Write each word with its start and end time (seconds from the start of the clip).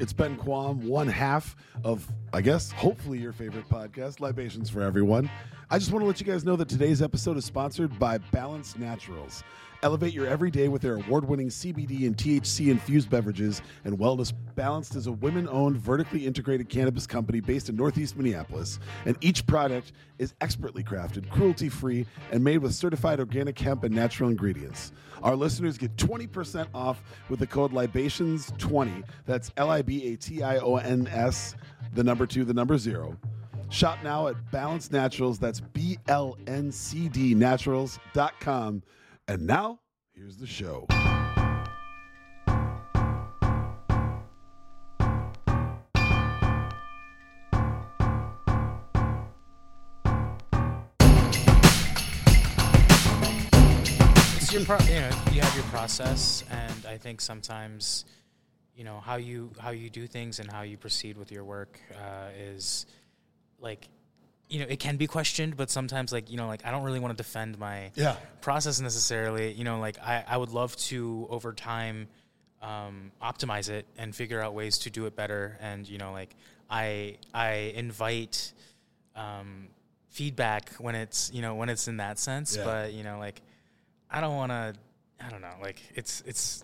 It's 0.00 0.12
Ben 0.12 0.36
Quam, 0.36 0.86
one 0.86 1.06
half 1.06 1.54
of, 1.84 2.06
I 2.32 2.40
guess, 2.40 2.72
hopefully 2.72 3.18
your 3.18 3.32
favorite 3.32 3.68
podcast, 3.68 4.20
Libations 4.20 4.68
for 4.68 4.82
Everyone. 4.82 5.30
I 5.74 5.78
just 5.78 5.90
want 5.90 6.04
to 6.04 6.06
let 6.06 6.20
you 6.20 6.26
guys 6.26 6.44
know 6.44 6.54
that 6.54 6.68
today's 6.68 7.02
episode 7.02 7.36
is 7.36 7.44
sponsored 7.44 7.98
by 7.98 8.18
Balance 8.18 8.78
Naturals. 8.78 9.42
Elevate 9.82 10.14
your 10.14 10.24
everyday 10.24 10.68
with 10.68 10.82
their 10.82 10.94
award 10.94 11.28
winning 11.28 11.48
CBD 11.48 12.06
and 12.06 12.16
THC 12.16 12.70
infused 12.70 13.10
beverages 13.10 13.60
and 13.82 13.98
wellness. 13.98 14.32
Balanced 14.54 14.94
is 14.94 15.08
a 15.08 15.12
women 15.12 15.48
owned, 15.48 15.76
vertically 15.76 16.28
integrated 16.28 16.68
cannabis 16.68 17.08
company 17.08 17.40
based 17.40 17.68
in 17.68 17.74
Northeast 17.74 18.16
Minneapolis, 18.16 18.78
and 19.04 19.16
each 19.20 19.44
product 19.48 19.90
is 20.20 20.32
expertly 20.40 20.84
crafted, 20.84 21.28
cruelty 21.28 21.68
free, 21.68 22.06
and 22.30 22.44
made 22.44 22.58
with 22.58 22.72
certified 22.72 23.18
organic 23.18 23.58
hemp 23.58 23.82
and 23.82 23.92
natural 23.92 24.30
ingredients. 24.30 24.92
Our 25.24 25.34
listeners 25.34 25.76
get 25.76 25.96
20% 25.96 26.68
off 26.72 27.02
with 27.28 27.40
the 27.40 27.48
code 27.48 27.72
LIBATIONS20. 27.72 29.02
That's 29.26 29.50
L 29.56 29.70
I 29.70 29.82
B 29.82 30.12
A 30.12 30.16
T 30.16 30.40
I 30.40 30.58
O 30.58 30.76
N 30.76 31.08
S, 31.08 31.56
the 31.94 32.04
number 32.04 32.28
two, 32.28 32.44
the 32.44 32.54
number 32.54 32.78
zero. 32.78 33.18
Shop 33.74 33.98
now 34.04 34.28
at 34.28 34.36
Balance 34.52 34.92
Naturals. 34.92 35.40
That's 35.40 35.58
B 35.58 35.98
L 36.06 36.38
N 36.46 36.70
C 36.70 37.08
D 37.08 37.34
Naturals.com. 37.34 38.84
And 39.26 39.46
now, 39.48 39.80
here's 40.14 40.36
the 40.36 40.46
show. 40.46 40.86
pro- 54.64 54.78
you 54.86 54.94
know 54.94 55.10
you 55.30 55.42
have 55.42 55.54
your 55.54 55.64
process 55.64 56.42
and 56.50 56.86
i 56.86 56.96
think 56.96 57.20
sometimes 57.20 58.06
you 58.74 58.82
know 58.82 58.98
how 59.00 59.16
you 59.16 59.50
how 59.58 59.70
you 59.70 59.90
do 59.90 60.06
things 60.06 60.38
and 60.38 60.50
how 60.50 60.62
you 60.62 60.78
proceed 60.78 61.18
with 61.18 61.30
your 61.30 61.44
work 61.44 61.78
uh, 61.92 62.28
is 62.38 62.86
like 63.60 63.88
you 64.48 64.60
know 64.60 64.66
it 64.68 64.78
can 64.78 64.96
be 64.96 65.06
questioned 65.06 65.56
but 65.56 65.70
sometimes 65.70 66.12
like 66.12 66.30
you 66.30 66.36
know 66.36 66.46
like 66.46 66.64
i 66.66 66.70
don't 66.70 66.82
really 66.82 67.00
want 67.00 67.16
to 67.16 67.16
defend 67.16 67.58
my 67.58 67.90
Yeah. 67.94 68.16
process 68.42 68.80
necessarily 68.80 69.52
you 69.52 69.64
know 69.64 69.78
like 69.80 69.98
i, 70.00 70.22
I 70.28 70.36
would 70.36 70.50
love 70.50 70.76
to 70.88 71.26
over 71.30 71.52
time 71.52 72.08
um, 72.62 73.10
optimize 73.22 73.68
it 73.68 73.84
and 73.98 74.14
figure 74.16 74.40
out 74.40 74.54
ways 74.54 74.78
to 74.78 74.90
do 74.90 75.04
it 75.06 75.14
better 75.16 75.58
and 75.60 75.86
you 75.88 75.98
know 75.98 76.12
like 76.12 76.34
i 76.70 77.16
i 77.34 77.72
invite 77.74 78.52
um, 79.16 79.68
feedback 80.10 80.70
when 80.78 80.94
it's 80.94 81.30
you 81.32 81.42
know 81.42 81.54
when 81.54 81.68
it's 81.68 81.88
in 81.88 81.96
that 81.98 82.18
sense 82.18 82.56
Yeah. 82.56 82.64
but 82.64 82.92
you 82.92 83.02
know 83.02 83.18
like 83.18 83.40
i 84.10 84.20
don't 84.20 84.36
want 84.36 84.50
to 84.52 84.74
i 85.24 85.28
don't 85.28 85.40
know 85.42 85.54
like 85.62 85.82
it's 85.94 86.22
it's 86.26 86.62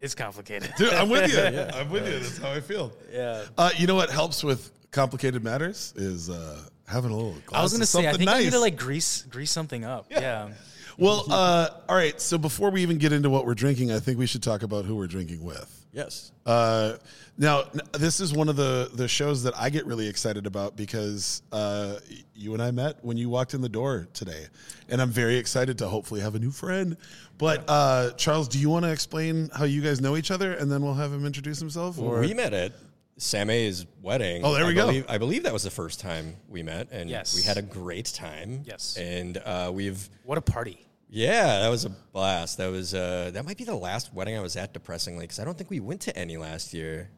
it's 0.00 0.14
complicated 0.14 0.72
Dude, 0.76 0.92
I'm 0.92 1.08
with 1.08 1.32
you. 1.32 1.38
I'm 1.78 1.88
with 1.88 2.06
you. 2.06 2.18
That's 2.18 2.36
how 2.38 2.50
I 2.52 2.60
feel. 2.60 2.92
yeah 3.10 3.44
Uh, 3.56 3.70
you 3.76 3.86
know 3.86 3.94
what 3.94 4.10
helps 4.10 4.44
with 4.44 4.70
complicated 4.94 5.44
matters 5.44 5.92
is 5.96 6.30
uh, 6.30 6.60
having 6.86 7.10
a 7.10 7.16
little. 7.16 7.32
Glass 7.46 7.60
i 7.60 7.62
was 7.62 7.72
gonna 7.72 7.84
say 7.84 8.00
i 8.00 8.12
something 8.12 8.26
think 8.26 8.30
i 8.30 8.42
need 8.42 8.52
to 8.52 8.58
like 8.60 8.76
grease 8.76 9.22
grease 9.22 9.50
something 9.50 9.84
up 9.84 10.06
yeah, 10.10 10.50
Well, 10.96 11.24
uh, 11.28 11.68
all 11.88 11.96
right. 11.96 12.20
So 12.20 12.38
before 12.38 12.70
we 12.70 12.82
even 12.82 12.98
get 12.98 13.12
into 13.12 13.28
what 13.28 13.46
we're 13.46 13.54
drinking, 13.54 13.90
I 13.90 13.98
think 13.98 14.16
we 14.16 14.26
should 14.26 14.44
talk 14.44 14.62
about 14.62 14.84
who 14.84 14.94
we're 14.94 15.08
drinking 15.08 15.42
with. 15.42 15.68
Yes. 15.92 16.30
Uh, 16.46 16.94
now, 17.36 17.64
this 17.92 18.20
is 18.20 18.32
one 18.32 18.48
of 18.48 18.54
the 18.54 18.90
the 18.94 19.08
shows 19.08 19.42
that 19.42 19.54
I 19.56 19.70
get 19.70 19.86
really 19.86 20.08
excited 20.08 20.46
about 20.46 20.76
because 20.76 21.42
uh, 21.50 21.98
you 22.34 22.52
and 22.54 22.62
I 22.62 22.70
met 22.70 22.98
when 23.02 23.16
you 23.16 23.28
walked 23.28 23.54
in 23.54 23.60
the 23.60 23.68
door 23.68 24.06
today, 24.12 24.46
and 24.88 25.02
I'm 25.02 25.10
very 25.10 25.36
excited 25.36 25.78
to 25.78 25.88
hopefully 25.88 26.20
have 26.20 26.36
a 26.36 26.38
new 26.38 26.52
friend. 26.52 26.96
But 27.38 27.64
uh, 27.66 28.12
Charles, 28.12 28.46
do 28.46 28.60
you 28.60 28.70
want 28.70 28.84
to 28.84 28.92
explain 28.92 29.50
how 29.56 29.64
you 29.64 29.82
guys 29.82 30.00
know 30.00 30.16
each 30.16 30.30
other, 30.30 30.52
and 30.52 30.70
then 30.70 30.82
we'll 30.82 30.94
have 30.94 31.12
him 31.12 31.26
introduce 31.26 31.58
himself? 31.58 31.98
Or 31.98 32.20
we 32.20 32.34
met 32.34 32.52
at 32.52 32.72
Same's 33.16 33.86
wedding. 34.02 34.42
Oh, 34.44 34.54
there 34.54 34.64
we 34.64 34.72
I 34.72 34.74
go. 34.74 34.86
Believe, 34.86 35.06
I 35.08 35.18
believe 35.18 35.42
that 35.44 35.52
was 35.52 35.62
the 35.62 35.70
first 35.70 36.00
time 36.00 36.36
we 36.48 36.62
met, 36.62 36.88
and 36.90 37.08
Yes. 37.08 37.34
we 37.36 37.42
had 37.42 37.56
a 37.58 37.62
great 37.62 38.06
time. 38.06 38.62
Yes. 38.64 38.96
and 38.96 39.36
uh, 39.38 39.70
we've 39.72 40.08
what 40.24 40.38
a 40.38 40.42
party 40.42 40.80
yeah, 41.10 41.60
that 41.60 41.68
was 41.68 41.84
a 41.84 41.90
blast. 41.90 42.58
That 42.58 42.72
was 42.72 42.92
uh, 42.92 43.30
that 43.34 43.44
might 43.44 43.56
be 43.56 43.62
the 43.62 43.74
last 43.74 44.12
wedding 44.12 44.36
I 44.36 44.40
was 44.40 44.56
at, 44.56 44.72
depressingly, 44.72 45.24
because 45.24 45.38
I 45.38 45.44
don't 45.44 45.56
think 45.56 45.70
we 45.70 45.78
went 45.78 46.00
to 46.02 46.18
any 46.18 46.36
last 46.36 46.74
year. 46.74 47.08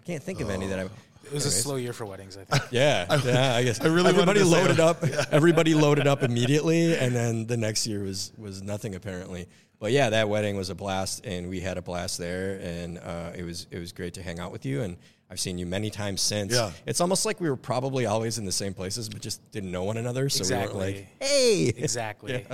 I 0.00 0.02
can't 0.02 0.20
think 0.22 0.40
of 0.40 0.50
any 0.50 0.66
that 0.66 0.80
I. 0.80 0.82
it 0.82 0.90
was 1.32 1.44
a 1.44 1.48
Anyways. 1.48 1.62
slow 1.62 1.76
year 1.76 1.92
for 1.92 2.06
weddings 2.06 2.36
i 2.36 2.42
think 2.44 2.64
Yeah, 2.72 3.06
yeah, 3.24 3.54
I 3.54 3.62
guess 3.62 3.80
I 3.80 3.84
really 3.86 4.12
wanted 4.14 4.36
everybody 4.36 4.40
to 4.40 4.46
say- 4.46 4.50
loaded 4.50 4.80
up. 4.80 5.04
Everybody 5.32 5.74
loaded 5.74 6.08
up 6.08 6.24
immediately, 6.24 6.96
and 6.96 7.14
then 7.14 7.46
the 7.46 7.56
next 7.56 7.86
year 7.86 8.02
was 8.02 8.32
was 8.36 8.62
nothing 8.62 8.96
apparently. 8.96 9.46
But 9.78 9.92
yeah, 9.92 10.10
that 10.10 10.28
wedding 10.28 10.56
was 10.56 10.70
a 10.70 10.74
blast, 10.74 11.24
and 11.24 11.48
we 11.48 11.60
had 11.60 11.78
a 11.78 11.82
blast 11.82 12.18
there, 12.18 12.58
and 12.60 12.98
uh, 12.98 13.30
it 13.36 13.44
was 13.44 13.68
it 13.70 13.78
was 13.78 13.92
great 13.92 14.14
to 14.14 14.22
hang 14.22 14.40
out 14.40 14.50
with 14.50 14.66
you. 14.66 14.82
And 14.82 14.96
I've 15.30 15.40
seen 15.40 15.58
you 15.58 15.66
many 15.66 15.90
times 15.90 16.20
since. 16.20 16.52
Yeah. 16.54 16.70
it's 16.86 17.00
almost 17.00 17.26
like 17.26 17.40
we 17.40 17.50
were 17.50 17.56
probably 17.56 18.06
always 18.06 18.38
in 18.38 18.44
the 18.44 18.52
same 18.52 18.74
places, 18.74 19.08
but 19.08 19.20
just 19.20 19.40
didn't 19.50 19.72
know 19.72 19.84
one 19.84 19.96
another. 19.96 20.28
So 20.28 20.44
we 20.44 20.50
weren't 20.50 20.64
Exactly. 20.70 20.94
like, 20.94 21.06
hey, 21.20 21.72
exactly 21.76 22.46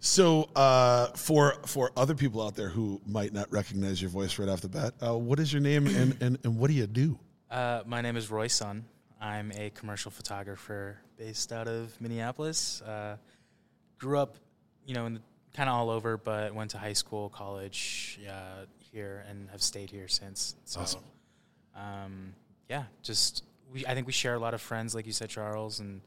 So, 0.00 0.48
uh, 0.56 1.06
for 1.14 1.54
for 1.66 1.92
other 1.96 2.14
people 2.16 2.42
out 2.42 2.56
there 2.56 2.68
who 2.68 3.00
might 3.06 3.32
not 3.32 3.50
recognize 3.52 4.02
your 4.02 4.10
voice 4.10 4.36
right 4.38 4.48
off 4.48 4.60
the 4.60 4.68
bat, 4.68 4.94
uh, 5.00 5.16
what 5.16 5.38
is 5.38 5.52
your 5.52 5.62
name 5.62 5.86
and, 5.86 6.20
and, 6.20 6.38
and 6.42 6.58
what 6.58 6.68
do 6.68 6.74
you 6.74 6.88
do? 6.88 7.18
Uh, 7.48 7.82
my 7.86 8.00
name 8.00 8.16
is 8.16 8.28
Roy 8.30 8.48
Son. 8.48 8.84
I'm 9.20 9.52
a 9.52 9.70
commercial 9.70 10.10
photographer 10.10 10.98
based 11.16 11.52
out 11.52 11.68
of 11.68 12.00
Minneapolis. 12.00 12.82
Uh, 12.82 13.16
grew 13.98 14.18
up, 14.18 14.38
you 14.86 14.94
know, 14.94 15.06
in 15.06 15.20
kind 15.54 15.68
of 15.68 15.76
all 15.76 15.90
over, 15.90 16.16
but 16.16 16.52
went 16.52 16.72
to 16.72 16.78
high 16.78 16.94
school, 16.94 17.28
college 17.28 18.18
uh, 18.28 18.64
here, 18.80 19.24
and 19.28 19.48
have 19.50 19.62
stayed 19.62 19.90
here 19.90 20.08
since. 20.08 20.56
So, 20.64 20.80
Awesome. 20.80 21.02
Um, 21.74 22.34
yeah, 22.68 22.84
just 23.02 23.44
we. 23.72 23.86
I 23.86 23.94
think 23.94 24.06
we 24.06 24.12
share 24.12 24.34
a 24.34 24.38
lot 24.38 24.54
of 24.54 24.60
friends, 24.60 24.94
like 24.94 25.06
you 25.06 25.12
said, 25.12 25.28
Charles, 25.30 25.80
and 25.80 26.00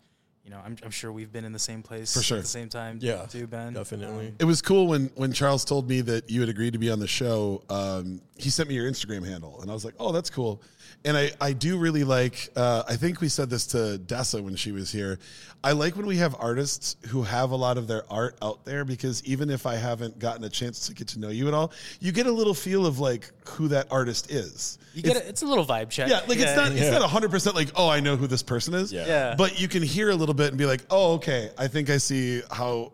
you 0.44 0.52
know, 0.52 0.62
I'm, 0.64 0.78
I'm 0.84 0.92
sure 0.92 1.12
we've 1.12 1.31
been 1.31 1.44
in 1.46 1.53
the 1.53 1.59
same 1.59 1.81
place 1.81 2.14
For 2.14 2.22
sure. 2.22 2.38
at 2.38 2.44
the 2.44 2.48
same 2.50 2.70
time. 2.70 3.00
Yeah, 3.02 3.26
too, 3.26 3.48
Ben. 3.48 3.74
definitely. 3.74 4.28
Um, 4.28 4.36
It 4.40 4.46
was 4.46 4.62
cool 4.62 4.88
when 4.88 5.08
when 5.16 5.34
Charles 5.34 5.66
told 5.66 5.90
me 5.90 6.02
that 6.02 6.30
you 6.30 6.40
had 6.42 6.50
agreed 6.50 6.74
to 6.74 6.80
be 6.80 6.92
on 6.92 7.00
the 7.00 7.08
show. 7.08 7.64
Um, 7.70 8.22
he 8.38 8.50
sent 8.50 8.70
me 8.70 8.76
your 8.76 8.90
Instagram 8.90 9.26
handle, 9.26 9.59
and 9.62 9.72
I 9.72 9.74
was 9.74 9.84
like, 9.86 9.96
"Oh, 10.00 10.12
that's 10.12 10.30
cool." 10.30 10.62
And 11.03 11.16
I 11.16 11.31
I 11.40 11.53
do 11.53 11.78
really 11.78 12.03
like. 12.03 12.50
Uh, 12.56 12.84
I 12.88 12.96
think 12.96 13.22
we 13.22 13.29
said 13.29 13.50
this 13.50 13.68
to 13.68 14.00
Dessa 14.03 14.41
when 14.41 14.56
she 14.56 14.72
was 14.72 14.91
here. 14.91 15.19
I 15.63 15.72
like 15.72 15.96
when 15.96 16.06
we 16.06 16.18
have 16.18 16.35
artists 16.40 16.96
who 17.07 17.23
have 17.23 17.51
a 17.51 17.56
lot 17.56 17.78
of 17.78 17.88
their 17.88 18.03
art 18.12 18.38
out 18.41 18.66
there 18.66 18.85
because 18.85 19.23
even 19.25 19.50
if 19.50 19.66
I 19.66 19.75
haven't 19.75 20.19
gotten 20.19 20.44
a 20.44 20.50
chance 20.50 20.88
to 20.88 20.94
get 20.94 21.07
to 21.09 21.19
know 21.19 21.29
you 21.29 21.47
at 21.47 21.53
all, 21.53 21.72
you 22.00 22.12
get 22.12 22.28
a 22.28 22.31
little 22.31 22.53
feel 22.53 22.85
of 22.85 23.00
like 23.00 23.31
who 23.50 23.68
that 23.69 23.88
artist 23.91 24.31
is. 24.31 24.78
you 24.94 25.01
get 25.03 25.16
it. 25.18 25.25
It's 25.28 25.41
a 25.41 25.46
little 25.47 25.66
vibe 25.66 25.90
check. 25.90 26.09
Yeah, 26.09 26.22
like 26.28 26.40
it's 26.40 26.56
not 26.56 26.72
it's 26.72 26.81
Yeah. 26.81 26.97
not 27.00 27.09
hundred 27.09 27.31
percent 27.31 27.56
like 27.56 27.69
oh 27.75 27.90
I 27.90 28.00
know 28.00 28.16
who 28.16 28.28
this 28.28 28.44
person 28.44 28.73
is. 28.75 28.91
Yeah. 28.94 29.06
Yeah. 29.07 29.35
But 29.38 29.59
you 29.59 29.67
can 29.67 29.81
hear 29.84 30.09
a 30.12 30.16
little 30.16 30.35
bit 30.35 30.50
and 30.50 30.57
be 30.57 30.66
like 30.66 30.81
oh 30.91 31.13
okay 31.16 31.50
I 31.57 31.67
think 31.67 31.90
I 31.90 31.97
see 31.97 32.41
how 32.52 32.94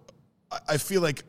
I- 0.52 0.59
I 0.69 0.78
feel 0.78 1.02
like 1.02 1.23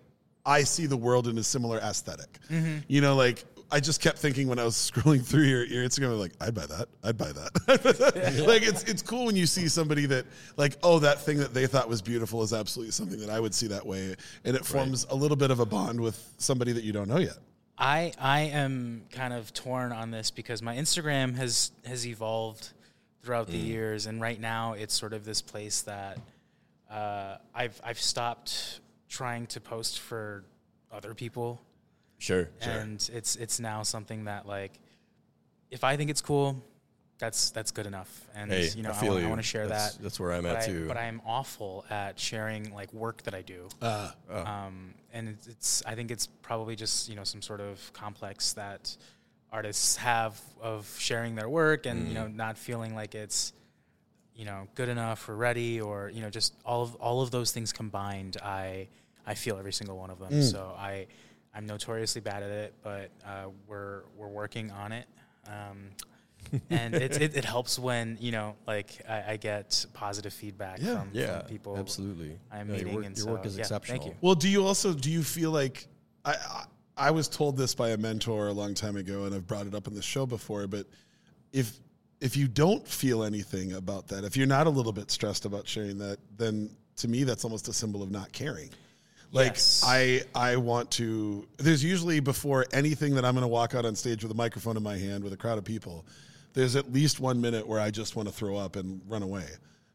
I 0.45 0.65
see 0.65 0.87
the 0.87 0.97
world 0.97 1.29
in 1.29 1.39
a 1.39 1.43
similar 1.45 1.79
esthetic 1.79 2.39
Mm-hmm. 2.51 2.79
You 2.89 3.01
know, 3.01 3.15
like 3.17 3.45
I 3.73 3.81
just 3.81 4.01
kept 4.01 4.19
thinking 4.19 4.47
when 4.49 4.59
I 4.59 4.65
was 4.65 4.75
scrolling 4.93 5.25
through 5.25 5.45
your, 5.45 5.65
your 5.65 5.85
Instagram, 5.85 6.19
like 6.19 6.33
I'd 6.41 6.55
buy 6.55 6.67
that, 6.67 6.89
I'd 7.03 7.17
buy 7.19 7.33
that. 7.33 8.45
like 8.47 8.63
it's 8.63 8.85
it's 8.85 9.03
cool 9.03 9.25
when 9.27 9.35
you 9.37 9.47
see 9.47 9.67
somebody 9.69 10.07
that 10.07 10.27
like 10.57 10.77
oh 10.83 10.99
that 11.01 11.21
thing 11.23 11.39
that 11.39 11.53
they 11.55 11.67
thought 11.67 11.89
was 11.89 12.03
beautiful 12.03 12.43
is 12.43 12.53
absolutely 12.53 12.93
something 12.93 13.19
that 13.21 13.31
I 13.31 13.41
would 13.41 13.55
see 13.55 13.67
that 13.69 13.85
way, 13.87 14.15
and 14.45 14.55
it 14.57 14.65
forms 14.65 15.07
a 15.11 15.15
little 15.15 15.37
bit 15.37 15.51
of 15.51 15.59
a 15.61 15.67
bond 15.67 16.01
with 16.01 16.33
somebody 16.39 16.73
that 16.73 16.85
you 16.85 16.93
don't 16.93 17.09
know 17.09 17.19
yet. 17.19 17.39
I 17.79 18.13
I 18.21 18.41
am 18.43 19.03
kind 19.11 19.33
of 19.33 19.53
torn 19.55 19.93
on 19.93 20.11
this 20.11 20.31
because 20.31 20.63
my 20.63 20.77
Instagram 20.77 21.35
has 21.37 21.73
has 21.87 22.07
evolved 22.07 22.71
throughout 23.23 23.49
Mm. 23.49 23.53
the 23.53 23.59
years, 23.59 24.07
and 24.07 24.21
right 24.21 24.39
now 24.41 24.75
it's 24.75 24.95
sort 24.95 25.13
of 25.13 25.25
this 25.25 25.41
place 25.41 25.83
that 25.83 26.19
uh, 26.91 27.37
I've 27.55 27.81
I've 27.83 28.01
stopped 28.01 28.81
trying 29.09 29.47
to 29.49 29.61
post 29.61 30.01
for 30.01 30.45
other 30.91 31.15
people, 31.15 31.61
Sure, 32.23 32.49
and 32.61 33.09
it's 33.13 33.37
it's 33.37 33.59
now 33.61 33.83
something 33.83 34.25
that 34.25 34.47
like 34.47 34.79
if 35.71 35.83
I 35.85 35.97
think 35.97 36.09
it's 36.11 36.21
cool, 36.21 36.63
that's 37.19 37.51
that's 37.51 37.71
good 37.73 37.87
enough, 37.87 38.29
and 38.35 38.51
Hey, 38.51 38.69
you 38.77 38.83
know 38.83 38.91
I 38.93 39.07
I, 39.07 39.09
want, 39.09 39.25
I 39.25 39.29
want 39.29 39.41
to 39.41 39.47
share 39.47 39.67
That's- 39.67 39.95
that. 39.97 40.03
that's 40.03 40.21
where 40.21 40.33
I'm 40.33 40.45
but 40.45 40.57
at 40.57 40.63
I, 40.63 40.67
too. 40.67 40.87
But 40.87 40.97
I 40.97 41.05
am 41.05 41.21
awful 41.27 41.85
at 41.91 42.19
sharing 42.21 42.73
like 42.73 42.93
work 42.93 43.23
that 43.25 43.35
I 43.35 43.43
do. 43.43 43.69
Uh, 43.81 44.13
um, 44.31 44.95
and 45.13 45.29
it's, 45.31 45.47
it's 45.49 45.83
I 45.87 45.95
think 45.97 46.11
it's 46.11 46.27
probably 46.43 46.77
just 46.77 47.09
you 47.09 47.17
know 47.17 47.25
some 47.25 47.43
sort 47.43 47.61
of 47.61 47.93
complex 47.93 48.53
that 48.53 48.97
artists 49.51 49.97
have 49.97 50.41
of 50.61 50.95
sharing 50.99 51.35
their 51.35 51.49
work 51.49 51.87
and 51.87 52.07
you 52.09 52.15
know 52.15 52.25
Mm. 52.27 52.37
not 52.37 52.57
feeling 52.57 52.95
like 52.95 53.15
it's 53.17 53.53
you 54.37 54.45
know 54.45 54.69
good 54.77 54.89
enough 54.89 55.29
or 55.29 55.35
ready 55.37 55.81
or 55.81 56.09
you 56.09 56.23
know 56.23 56.31
just 56.31 56.55
all 56.65 56.83
of 56.83 56.95
all 56.97 57.21
of 57.21 57.31
those 57.33 57.51
things 57.53 57.73
combined 57.73 58.37
I 58.43 58.89
I 59.27 59.35
feel 59.35 59.59
every 59.59 59.73
single 59.73 59.99
one 59.99 60.11
of 60.11 60.19
them 60.21 60.31
Mm. 60.33 60.51
so 60.51 60.75
I 60.79 61.07
I'm 61.55 61.67
notoriously 61.67 62.21
bad 62.21 62.43
at 62.43 62.51
it 62.51 62.75
but 62.83 63.11
uh, 63.27 63.47
we're 63.69 64.03
we're 64.17 64.29
working 64.29 64.71
on 64.71 64.93
it 64.93 65.07
um, 65.49 65.91
and 66.71 66.95
it, 66.95 67.21
it, 67.21 67.37
it 67.37 67.45
helps 67.45 67.79
when 67.79 68.19
you 68.21 68.33
know 68.33 68.57
like 68.67 69.01
I, 69.09 69.33
I 69.33 69.37
get 69.37 69.87
positive 69.93 70.33
feedback 70.33 70.79
Yeah. 70.81 70.99
from, 71.01 71.11
yeah, 71.13 71.39
from 71.41 71.49
people 71.49 71.79
absolutely. 71.79 72.39
I'm 72.51 72.69
Yeah, 72.69 72.75
meeting 72.75 72.87
your 72.89 72.97
work, 72.97 73.07
and 73.07 73.17
your 73.17 73.27
so, 73.27 73.33
work 73.33 73.47
is 73.47 73.57
yeah, 73.57 73.61
exceptional. 73.63 73.99
thank 74.01 74.11
you. 74.13 74.19
Well, 74.21 74.35
do 74.35 74.49
you 74.49 74.67
also 74.67 74.93
do 74.93 75.11
you 75.11 75.23
feel 75.23 75.51
like 75.53 75.87
I, 76.25 76.33
I 76.33 76.65
I 76.95 77.11
was 77.11 77.29
told 77.29 77.57
this 77.57 77.75
by 77.75 77.91
a 77.91 77.97
mentor 77.97 78.49
a 78.49 78.53
long 78.53 78.75
time 78.75 78.97
ago, 78.97 79.25
and 79.25 79.35
I've 79.35 79.47
brought 79.47 79.67
it 79.67 79.75
up 79.75 79.87
in 79.87 79.95
the 79.95 80.03
show 80.03 80.27
before, 80.27 80.67
but 80.67 80.87
if 81.53 81.79
if 82.21 82.37
you 82.37 82.49
don't 82.49 82.87
feel 82.87 83.23
anything 83.25 83.73
about 83.73 84.09
that, 84.09 84.25
if 84.25 84.37
you're 84.37 84.47
not 84.47 84.67
a 84.67 84.71
little 84.71 84.93
bit 84.93 85.11
stressed 85.11 85.45
about 85.45 85.67
sharing 85.67 85.97
that, 85.99 86.19
then 86.37 86.71
to 86.97 87.09
me 87.09 87.25
that's 87.25 87.45
almost 87.45 87.69
a 87.69 87.73
symbol 87.73 88.03
of 88.03 88.11
not 88.11 88.31
caring. 88.33 88.69
Like 89.33 89.55
Yes. 89.55 89.83
I 89.85 90.23
I 90.35 90.57
want 90.57 90.91
to 90.93 91.49
there's 91.57 91.83
usually 91.83 92.21
before 92.21 92.67
anything 92.73 93.15
that 93.15 93.25
I'm 93.25 93.35
going 93.35 93.43
to 93.43 93.49
walk 93.49 93.75
out 93.75 93.85
on 93.85 93.97
stage 93.97 94.23
with 94.23 94.31
a 94.31 94.37
microphone 94.37 94.77
in 94.77 94.83
my 94.83 94.97
hand 94.97 95.25
with 95.25 95.33
a 95.33 95.37
crowd 95.37 95.59
of 95.59 95.65
people, 95.65 96.05
there's 96.53 96.77
at 96.77 96.93
least 96.93 97.19
1 97.19 97.41
minute 97.41 97.67
where 97.67 97.81
I 97.81 97.91
just 97.91 98.15
want 98.15 98.29
to 98.29 98.35
throw 98.35 98.57
up 98.57 98.77
and 98.77 99.01
run 99.09 99.23
away 99.23 99.47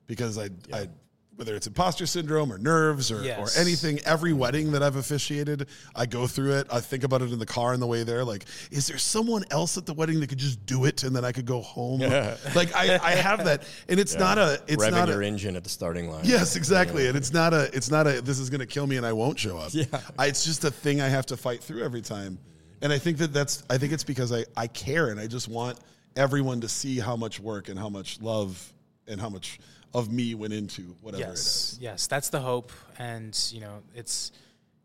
because 0.07 0.37
I 0.39 0.49
I 0.73 0.89
whether 1.37 1.55
it's 1.55 1.67
imposter 1.67 2.07
syndrome 2.07 2.51
or 2.51 2.57
nerves 2.57 3.11
or, 3.11 3.23
Yes. 3.23 3.55
or 3.55 3.61
anything, 3.61 3.99
every 4.05 4.33
wedding 4.33 4.71
that 4.71 4.81
I've 4.81 4.95
officiated, 4.95 5.67
I 5.95 6.07
go 6.07 6.25
through 6.25 6.53
it. 6.53 6.67
I 6.71 6.79
think 6.79 7.03
about 7.03 7.21
it 7.21 7.31
in 7.31 7.37
the 7.37 7.45
car 7.45 7.73
on 7.73 7.79
the 7.79 7.85
way 7.85 8.03
there. 8.03 8.23
Like, 8.25 8.45
is 8.71 8.87
there 8.87 8.97
someone 8.97 9.43
else 9.51 9.77
at 9.77 9.85
the 9.85 9.93
wedding 9.93 10.19
that 10.19 10.29
could 10.29 10.39
just 10.39 10.65
do 10.65 10.85
it 10.85 11.03
and 11.03 11.15
then 11.15 11.23
I 11.23 11.31
could 11.31 11.45
go 11.45 11.61
home? 11.61 11.99
like, 12.55 12.75
I, 12.75 12.99
I 13.01 13.11
have 13.11 13.45
that, 13.45 13.63
and 13.87 13.99
it's 13.99 14.15
not 14.15 14.39
a, 14.39 14.59
it's 14.67 14.83
Revving 14.83 14.91
not 14.91 15.09
your 15.09 15.21
a, 15.21 15.27
engine 15.27 15.55
at 15.55 15.63
the 15.63 15.69
starting 15.69 16.09
line. 16.09 16.25
Yes, 16.25 16.55
exactly. 16.55 17.07
And 17.07 17.15
it's 17.15 17.31
not 17.31 17.53
a 17.53 17.69
it's 17.71 17.91
not 17.91 18.07
a 18.07 18.19
this 18.21 18.39
is 18.39 18.49
going 18.49 18.61
to 18.61 18.65
kill 18.65 18.87
me 18.87 18.97
and 18.97 19.05
I 19.05 19.13
won't 19.13 19.37
show 19.37 19.57
up. 19.59 19.69
Yeah. 19.73 19.85
I, 20.17 20.25
it's 20.27 20.43
just 20.43 20.63
a 20.63 20.71
thing 20.71 21.01
I 21.01 21.07
have 21.07 21.27
to 21.27 21.37
fight 21.37 21.61
through 21.63 21.83
every 21.83 22.01
time. 22.01 22.39
And 22.81 22.91
I 22.91 22.97
think 22.97 23.19
that 23.19 23.31
that's 23.31 23.63
I 23.69 23.77
think 23.77 23.93
it's 23.93 24.03
because 24.03 24.31
I 24.33 24.45
I 24.55 24.65
care 24.67 25.09
and 25.09 25.19
I 25.19 25.27
just 25.27 25.47
want 25.47 25.77
everyone 26.15 26.61
to 26.61 26.67
see 26.69 26.99
how 26.99 27.15
much 27.15 27.39
work 27.39 27.69
and 27.69 27.77
how 27.77 27.89
much 27.89 28.19
love 28.21 28.73
and 29.07 29.21
how 29.21 29.29
much 29.29 29.59
of 29.97 30.11
me 30.11 30.35
went 30.35 30.53
into 30.53 30.81
whatever 31.01 31.23
it 31.23 31.27
Yes, 31.29 31.39
is. 31.73 31.79
yes, 31.81 32.07
that's 32.07 32.29
the 32.29 32.39
hope, 32.39 32.71
and 32.99 33.37
you 33.51 33.61
know, 33.61 33.81
it's 33.95 34.31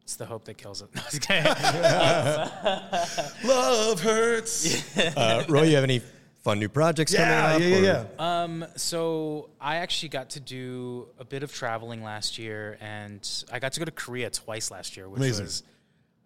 it's 0.03 0.17
the 0.17 0.27
hope 0.27 0.45
that 0.47 0.57
kills 0.59 0.83
it. 0.83 0.89
No, 0.95 1.01
I 1.01 1.05
was 1.07 1.19
kidding. 3.43 3.49
Love 3.49 4.01
hurts. 4.01 4.83
Uh, 5.17 5.45
Roy, 5.49 5.63
you 5.65 5.75
have 5.75 5.85
any 5.85 6.01
fun 6.43 6.59
new 6.59 6.69
projects 6.69 7.13
yeah, 7.13 7.53
coming 7.53 7.57
up? 7.57 7.63
yeah, 7.71 7.79
yeah, 7.79 8.05
yeah. 8.19 8.43
Um, 8.43 8.65
so 8.77 9.51
I 9.61 9.77
actually 9.77 10.09
got 10.11 10.31
to 10.31 10.41
do 10.41 11.09
a 11.19 11.25
bit 11.25 11.43
of 11.43 11.53
traveling 11.53 12.03
last 12.03 12.39
year, 12.39 12.79
and 12.81 13.27
I 13.53 13.59
got 13.59 13.73
to 13.75 13.81
go 13.81 13.85
to 13.85 13.91
Korea 13.93 14.31
twice 14.31 14.71
last 14.71 14.97
year, 14.97 15.09
which 15.09 15.19
Amazing. 15.19 15.45
was, 15.45 15.63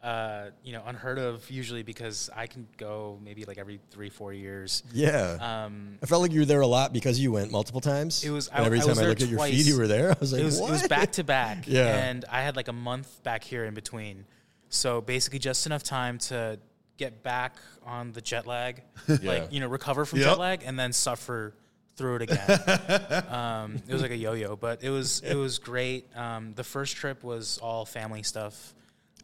uh, 0.02 0.50
you 0.62 0.72
know, 0.72 0.82
unheard 0.86 1.18
of 1.18 1.50
usually 1.50 1.82
because 1.82 2.30
I 2.34 2.46
can 2.46 2.66
go 2.76 3.18
maybe 3.24 3.44
like 3.44 3.58
every 3.58 3.80
three, 3.90 4.08
four 4.10 4.32
years. 4.32 4.82
Yeah. 4.92 5.64
Um, 5.64 5.98
I 6.02 6.06
felt 6.06 6.22
like 6.22 6.32
you 6.32 6.40
were 6.40 6.46
there 6.46 6.60
a 6.60 6.66
lot 6.66 6.92
because 6.92 7.18
you 7.18 7.32
went 7.32 7.50
multiple 7.50 7.80
times. 7.80 8.22
It 8.22 8.30
was- 8.30 8.48
And 8.48 8.62
I- 8.62 8.66
every 8.66 8.78
I 8.78 8.82
time 8.82 8.90
I 8.90 8.94
there 8.94 9.08
looked 9.08 9.22
at 9.22 9.28
your 9.28 9.40
feed, 9.40 9.66
you 9.66 9.76
were 9.78 9.88
there. 9.88 10.10
I 10.12 10.16
was 10.20 10.32
like, 10.32 10.42
it 10.42 10.44
was 10.44 10.60
what? 10.60 10.68
it 10.68 10.72
was 10.72 10.88
back 10.88 11.12
to 11.12 11.24
back, 11.24 11.64
Yeah. 11.66 11.86
and 12.08 12.24
I 12.30 12.42
had 12.42 12.54
like 12.56 12.68
a 12.68 12.72
month 12.72 13.22
back 13.24 13.42
here 13.42 13.64
in 13.64 13.74
between, 13.74 14.26
so 14.68 15.00
basically 15.00 15.38
just 15.40 15.66
enough 15.66 15.82
time 15.82 16.18
to 16.18 16.58
get 16.98 17.22
back 17.22 17.56
on 17.84 18.12
the 18.12 18.20
jet 18.20 18.46
lag, 18.46 18.82
like 19.22 19.52
you 19.52 19.60
know, 19.60 19.66
recover 19.68 20.04
from 20.04 20.20
Yep. 20.20 20.28
jet 20.28 20.38
lag, 20.38 20.62
and 20.64 20.78
then 20.78 20.92
suffer 20.92 21.54
through 21.96 22.16
it 22.16 22.22
again. 22.22 23.24
um, 23.30 23.76
it 23.88 23.92
was 23.92 24.02
like 24.02 24.10
a 24.12 24.16
yo-yo, 24.16 24.54
but 24.56 24.84
it 24.84 24.90
was 24.90 25.20
it 25.20 25.34
was 25.34 25.58
great. 25.58 26.06
Um, 26.14 26.52
the 26.54 26.64
first 26.64 26.94
trip 26.96 27.24
was 27.24 27.58
all 27.58 27.84
family 27.84 28.22
stuff. 28.22 28.74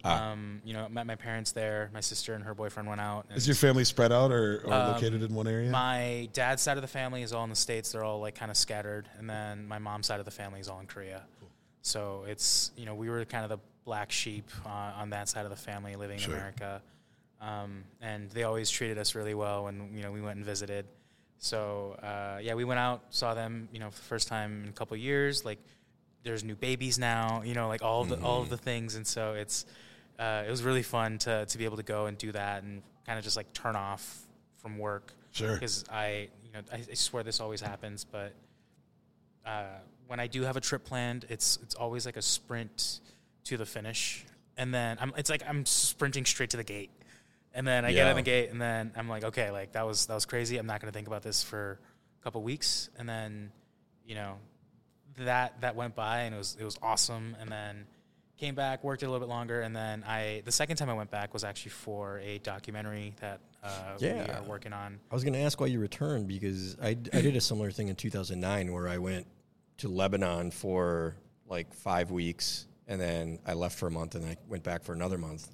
Ah. 0.05 0.31
Um, 0.33 0.61
you 0.65 0.73
know, 0.75 0.89
met 0.89 1.07
my 1.07 1.15
parents 1.15 1.53
there. 1.53 1.91
My 1.95 2.01
sister 2.01 2.35
and 2.35 2.43
her 2.45 2.55
boyfriend 2.55 2.89
went 2.89 3.01
out. 3.01 3.27
Is 3.35 3.47
your 3.47 3.55
family 3.55 3.85
spread 3.85 4.11
out 4.13 4.33
or, 4.33 4.63
or 4.65 4.73
Um, 4.73 4.93
located 4.93 5.23
in 5.23 5.33
one 5.35 5.47
area? 5.47 5.71
my 5.71 6.29
dad's 6.33 6.61
side 6.63 6.77
of 6.77 6.83
the 6.83 6.89
family 6.89 7.23
is 7.23 7.33
all 7.33 7.45
in 7.45 7.51
the 7.51 7.57
states. 7.57 7.93
They're 7.93 8.03
all 8.05 8.21
like 8.21 8.35
kind 8.35 8.51
of 8.51 8.57
scattered, 8.57 9.09
and 9.19 9.29
then 9.31 9.67
my 9.67 9.79
mom's 9.79 10.07
side 10.07 10.19
of 10.19 10.25
the 10.25 10.31
family 10.33 10.59
is 10.61 10.69
all 10.69 10.81
in 10.81 10.87
Korea. 10.87 11.23
So 11.83 12.25
it's 12.27 12.73
you 12.77 12.85
know 12.87 12.95
we 12.95 13.09
were 13.11 13.25
kind 13.25 13.45
of 13.45 13.51
the 13.51 13.59
black 13.85 14.11
sheep 14.13 14.49
uh, 14.67 14.69
on 14.97 15.11
that 15.11 15.29
side 15.29 15.45
of 15.45 15.51
the 15.51 15.57
family 15.57 15.97
living 15.97 16.19
Sure. 16.19 16.35
in 16.35 16.39
America, 16.41 16.83
um, 17.41 17.85
and 18.01 18.31
they 18.31 18.45
always 18.45 18.71
treated 18.71 18.99
us 18.99 19.15
really 19.15 19.35
well 19.35 19.65
when 19.65 19.91
you 19.95 20.03
know 20.03 20.13
we 20.13 20.21
went 20.21 20.37
and 20.37 20.45
visited. 20.45 20.87
So 21.39 21.97
uh, 22.03 22.39
yeah, 22.41 22.55
we 22.55 22.65
went 22.65 22.79
out, 22.79 23.03
saw 23.11 23.35
them, 23.35 23.69
you 23.73 23.79
know, 23.81 23.91
for 23.91 23.97
the 23.99 24.05
first 24.07 24.29
time 24.29 24.63
in 24.65 24.69
a 24.69 24.73
couple 24.73 24.97
years. 24.97 25.45
Like 25.45 25.59
there's 26.23 26.45
new 26.45 26.55
babies 26.55 27.01
now, 27.01 27.43
you 27.45 27.55
know, 27.55 27.67
like 27.67 27.83
all 27.83 28.03
of 28.03 28.09
the 28.09 28.21
all 28.21 28.41
of 28.43 28.49
the 28.49 28.57
things, 28.57 28.95
and 28.95 29.05
so 29.07 29.35
it's 29.35 29.67
uh, 30.19 30.45
it 30.47 30.51
was 30.51 30.63
really 30.63 30.83
fun 30.83 31.19
to 31.19 31.47
to 31.47 31.59
be 31.59 31.65
able 31.65 31.77
to 31.77 31.83
go 31.83 32.07
and 32.07 32.19
do 32.19 32.33
that 32.33 32.63
and 32.63 32.83
kind 33.07 33.19
of 33.19 33.25
just 33.25 33.37
like 33.37 33.53
turn 33.53 33.77
off 33.77 34.19
from 34.57 34.79
work. 34.79 35.13
Sure. 35.33 35.55
Because 35.55 35.85
I, 35.91 36.29
you 36.45 36.53
know, 36.53 36.61
I, 36.73 36.77
I 36.91 36.95
swear 36.95 37.23
this 37.23 37.41
always 37.41 37.61
happens, 37.61 38.05
but 38.05 38.35
uh, 39.47 39.65
when 40.07 40.21
I 40.21 40.27
do 40.27 40.43
have 40.43 40.57
a 40.57 40.61
trip 40.61 40.85
planned, 40.85 41.25
it's 41.29 41.59
it's 41.63 41.75
always 41.75 42.05
like 42.07 42.17
a 42.17 42.23
sprint 42.23 43.01
to 43.45 43.57
the 43.57 43.67
finish, 43.67 44.25
and 44.57 44.73
then 44.73 44.99
I'm 45.01 45.13
it's 45.17 45.31
like 45.31 45.43
I'm 45.49 45.65
sprinting 45.65 46.27
straight 46.27 46.51
to 46.51 46.59
the 46.59 46.65
gate, 46.65 46.91
and 47.55 47.67
then 47.67 47.85
I 47.85 47.93
get 47.93 48.09
in 48.09 48.17
the 48.17 48.23
gate, 48.23 48.51
and 48.51 48.61
then 48.61 48.93
I'm 48.95 49.09
like, 49.09 49.25
okay, 49.25 49.51
like 49.51 49.73
that 49.73 49.87
was 49.87 50.07
that 50.07 50.15
was 50.15 50.27
crazy. 50.27 50.59
I'm 50.59 50.67
not 50.67 50.81
going 50.81 50.93
to 50.93 50.97
think 50.97 51.09
about 51.09 51.23
this 51.23 51.43
for 51.43 51.81
a 52.21 52.23
couple 52.23 52.43
weeks, 52.43 52.91
and 52.99 53.09
then, 53.09 53.51
you 54.07 54.15
know, 54.15 54.35
that 55.19 55.61
that 55.63 55.77
went 55.77 55.95
by, 55.95 56.21
and 56.21 56.35
it 56.35 56.39
was 56.39 56.57
it 56.61 56.65
was 56.65 56.79
awesome, 56.83 57.37
and 57.41 57.51
then 57.51 57.87
came 58.43 58.55
back, 58.57 58.83
worked 58.83 59.05
a 59.05 59.07
little 59.07 59.21
bit 59.21 59.29
longer, 59.29 59.61
and 59.61 59.75
then 59.75 60.03
I 60.05 60.43
the 60.45 60.51
second 60.51 60.77
time 60.77 60.91
I 60.91 60.95
went 60.95 61.13
back 61.13 61.33
was 61.33 61.45
actually 61.45 61.71
for 61.71 62.19
a 62.19 62.39
documentary 62.39 63.15
that 63.21 63.39
uh, 63.63 63.97
we 64.01 64.09
are 64.09 64.43
working 64.49 64.73
on. 64.73 64.99
I 65.11 65.15
was 65.15 65.23
going 65.23 65.35
to 65.35 65.39
ask 65.39 65.61
why 65.61 65.69
you 65.69 65.79
returned 65.79 66.27
because 66.27 66.77
I, 66.83 66.89
I 66.89 67.21
did 67.21 67.37
a 67.37 67.41
similar 67.41 67.71
thing 67.71 67.87
in 67.87 67.95
2009 67.95 68.73
where 68.73 68.89
I 68.89 68.99
went 68.99 69.29
to 69.79 69.89
Lebanon 69.89 70.51
for 70.51 71.15
like 71.47 71.73
five 71.73 72.11
weeks 72.11 72.67
and 72.89 73.01
then 73.01 73.39
I 73.47 73.53
left 73.53 73.79
for 73.79 73.87
a 73.87 73.93
month 73.93 74.17
and 74.17 74.25
I 74.25 74.37
went 74.49 74.65
back 74.65 74.83
for 74.83 74.93
another 74.93 75.19
month. 75.19 75.49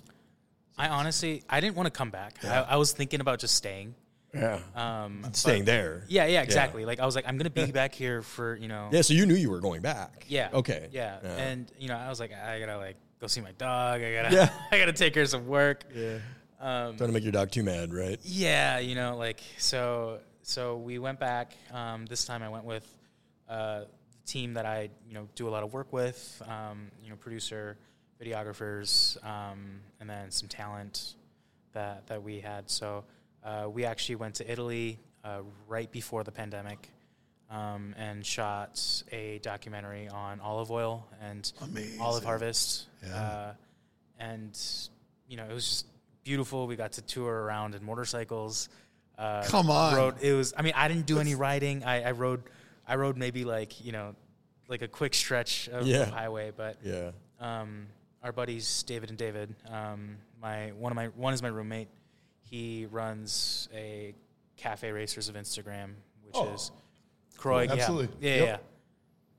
I 0.79 0.89
honestly 0.89 1.43
I 1.47 1.61
didn't 1.61 1.77
want 1.77 1.89
to 1.89 1.91
come 1.91 2.11
back. 2.11 2.43
I, 2.43 2.61
I 2.61 2.77
was 2.77 2.93
thinking 2.93 3.21
about 3.21 3.39
just 3.39 3.55
staying. 3.55 3.95
Yeah. 4.35 4.61
Um, 4.75 5.25
Staying 5.33 5.63
but- 5.63 5.67
there. 5.67 6.05
Yeah, 6.09 6.27
yeah, 6.27 6.43
exactly. 6.43 6.85
Like 6.85 7.01
I 7.01 7.07
was 7.07 7.15
like, 7.17 7.25
I'm 7.27 7.39
gonna 7.39 7.51
be 7.51 7.71
back 7.73 7.95
here 7.95 8.23
for 8.23 8.57
you 8.57 8.69
know. 8.69 8.89
Yeah, 8.93 9.01
so 9.03 9.15
you 9.15 9.25
knew 9.27 9.35
you 9.35 9.51
were 9.51 9.61
going 9.61 9.81
back. 9.81 10.27
Yeah. 10.29 10.51
Okay. 10.53 10.89
Yeah. 10.93 11.19
Yeah. 11.23 11.31
And 11.37 11.73
you 11.79 11.89
know, 11.89 11.97
I 11.97 12.09
was 12.09 12.21
like, 12.21 12.33
I 12.33 12.61
gotta 12.61 12.77
like 12.77 12.97
go 13.21 13.27
see 13.27 13.41
my 13.41 13.53
dog. 13.53 14.03
I 14.03 14.13
gotta. 14.13 14.35
Yeah. 14.35 14.51
I 14.71 14.79
gotta 14.79 14.93
take 14.93 15.15
care 15.15 15.23
of 15.23 15.29
some 15.31 15.47
work. 15.47 15.85
Yeah. 15.95 16.19
Um, 16.61 16.97
Trying 16.97 17.09
to 17.09 17.13
make 17.13 17.23
your 17.23 17.33
dog 17.33 17.51
too 17.51 17.63
mad, 17.63 17.95
right? 17.95 18.19
yeah. 18.23 18.79
You 18.79 18.95
know, 18.95 19.17
like 19.17 19.41
so. 19.59 20.19
So 20.43 20.77
we 20.79 20.99
went 20.99 21.21
back. 21.21 21.53
Um, 21.73 22.07
this 22.07 22.25
time 22.25 22.43
I 22.43 22.49
went 22.49 22.65
with 22.65 22.87
uh, 23.49 23.81
the 23.81 23.87
team 24.27 24.55
that 24.55 24.65
I 24.67 24.89
you 25.07 25.15
know 25.15 25.29
do 25.37 25.49
a 25.49 25.51
lot 25.51 25.63
of 25.63 25.73
work 25.73 25.93
with. 25.93 26.43
Um, 26.47 26.91
you 27.03 27.11
know, 27.11 27.17
producer, 27.17 27.77
videographers, 28.23 29.23
um, 29.25 29.81
and 30.01 30.09
then 30.09 30.31
some 30.31 30.49
talent 30.49 31.15
that 31.73 32.07
that 32.09 32.23
we 32.23 32.41
had. 32.41 32.71
So 32.71 33.05
uh, 33.45 33.69
we 33.71 33.85
actually 33.85 34.17
went 34.17 34.37
to 34.37 34.51
Italy 34.51 34.99
uh, 35.25 35.41
right 35.67 35.91
before 35.91 36.25
the 36.25 36.33
pandemic. 36.33 36.89
Um, 37.51 37.95
and 37.97 38.27
shot 38.27 38.79
a 39.11 39.39
documentary 39.39 40.07
on 40.07 40.39
olive 40.41 40.71
oil 40.71 41.09
and 41.23 41.51
Amazing. 41.63 41.99
olive 41.99 42.23
harvest. 42.23 42.85
Yeah. 43.03 43.15
Uh, 43.17 43.53
and 44.19 44.61
you 45.29 45.39
know, 45.39 45.45
it 45.45 45.55
was 45.55 45.65
just 45.67 45.87
beautiful. 46.25 46.67
We 46.67 46.77
got 46.77 46.93
to 46.93 47.01
tour 47.03 47.33
around 47.33 47.75
in 47.75 47.83
motorcycles. 47.87 48.69
Uh, 49.17 49.45
Come 49.47 49.71
on. 49.71 49.95
Rode, 49.95 50.23
it 50.23 50.35
was. 50.35 50.53
I 50.59 50.61
mean, 50.63 50.75
I 50.77 50.89
didn't 50.89 51.07
do 51.07 51.21
any 51.21 51.35
riding. 51.35 51.85
I, 51.85 52.03
I 52.03 52.11
rode. 52.11 52.43
I 52.87 52.97
rode 52.97 53.17
maybe 53.17 53.47
like 53.47 53.83
you 53.83 53.93
know, 53.93 54.15
like 54.69 54.83
a 54.83 54.89
quick 54.89 55.15
stretch 55.15 55.71
of, 55.71 55.87
Yeah. 55.87 56.03
of 56.03 56.11
highway. 56.11 56.53
But 56.55 56.77
Yeah. 56.85 57.13
um, 57.41 57.87
our 58.23 58.31
buddies 58.33 58.83
David 58.83 59.09
and 59.09 59.17
David. 59.19 59.55
Um, 59.71 60.19
my 60.43 60.73
one 60.73 60.93
of 60.93 60.97
my 60.97 61.07
one 61.07 61.33
is 61.33 61.41
my 61.41 61.49
roommate. 61.49 61.89
He 62.51 62.87
runs 62.91 63.69
a 63.75 64.15
Cafe 64.57 64.91
Racers 64.91 65.29
of 65.29 65.35
Instagram, 65.35 65.95
which 66.25 66.35
Oh. 66.35 66.53
is 66.55 66.71
Croy. 67.37 67.63
yeah. 67.65 67.73
Absolutely. 67.73 68.09
Yeah, 68.29 68.35
Yep. 68.37 68.65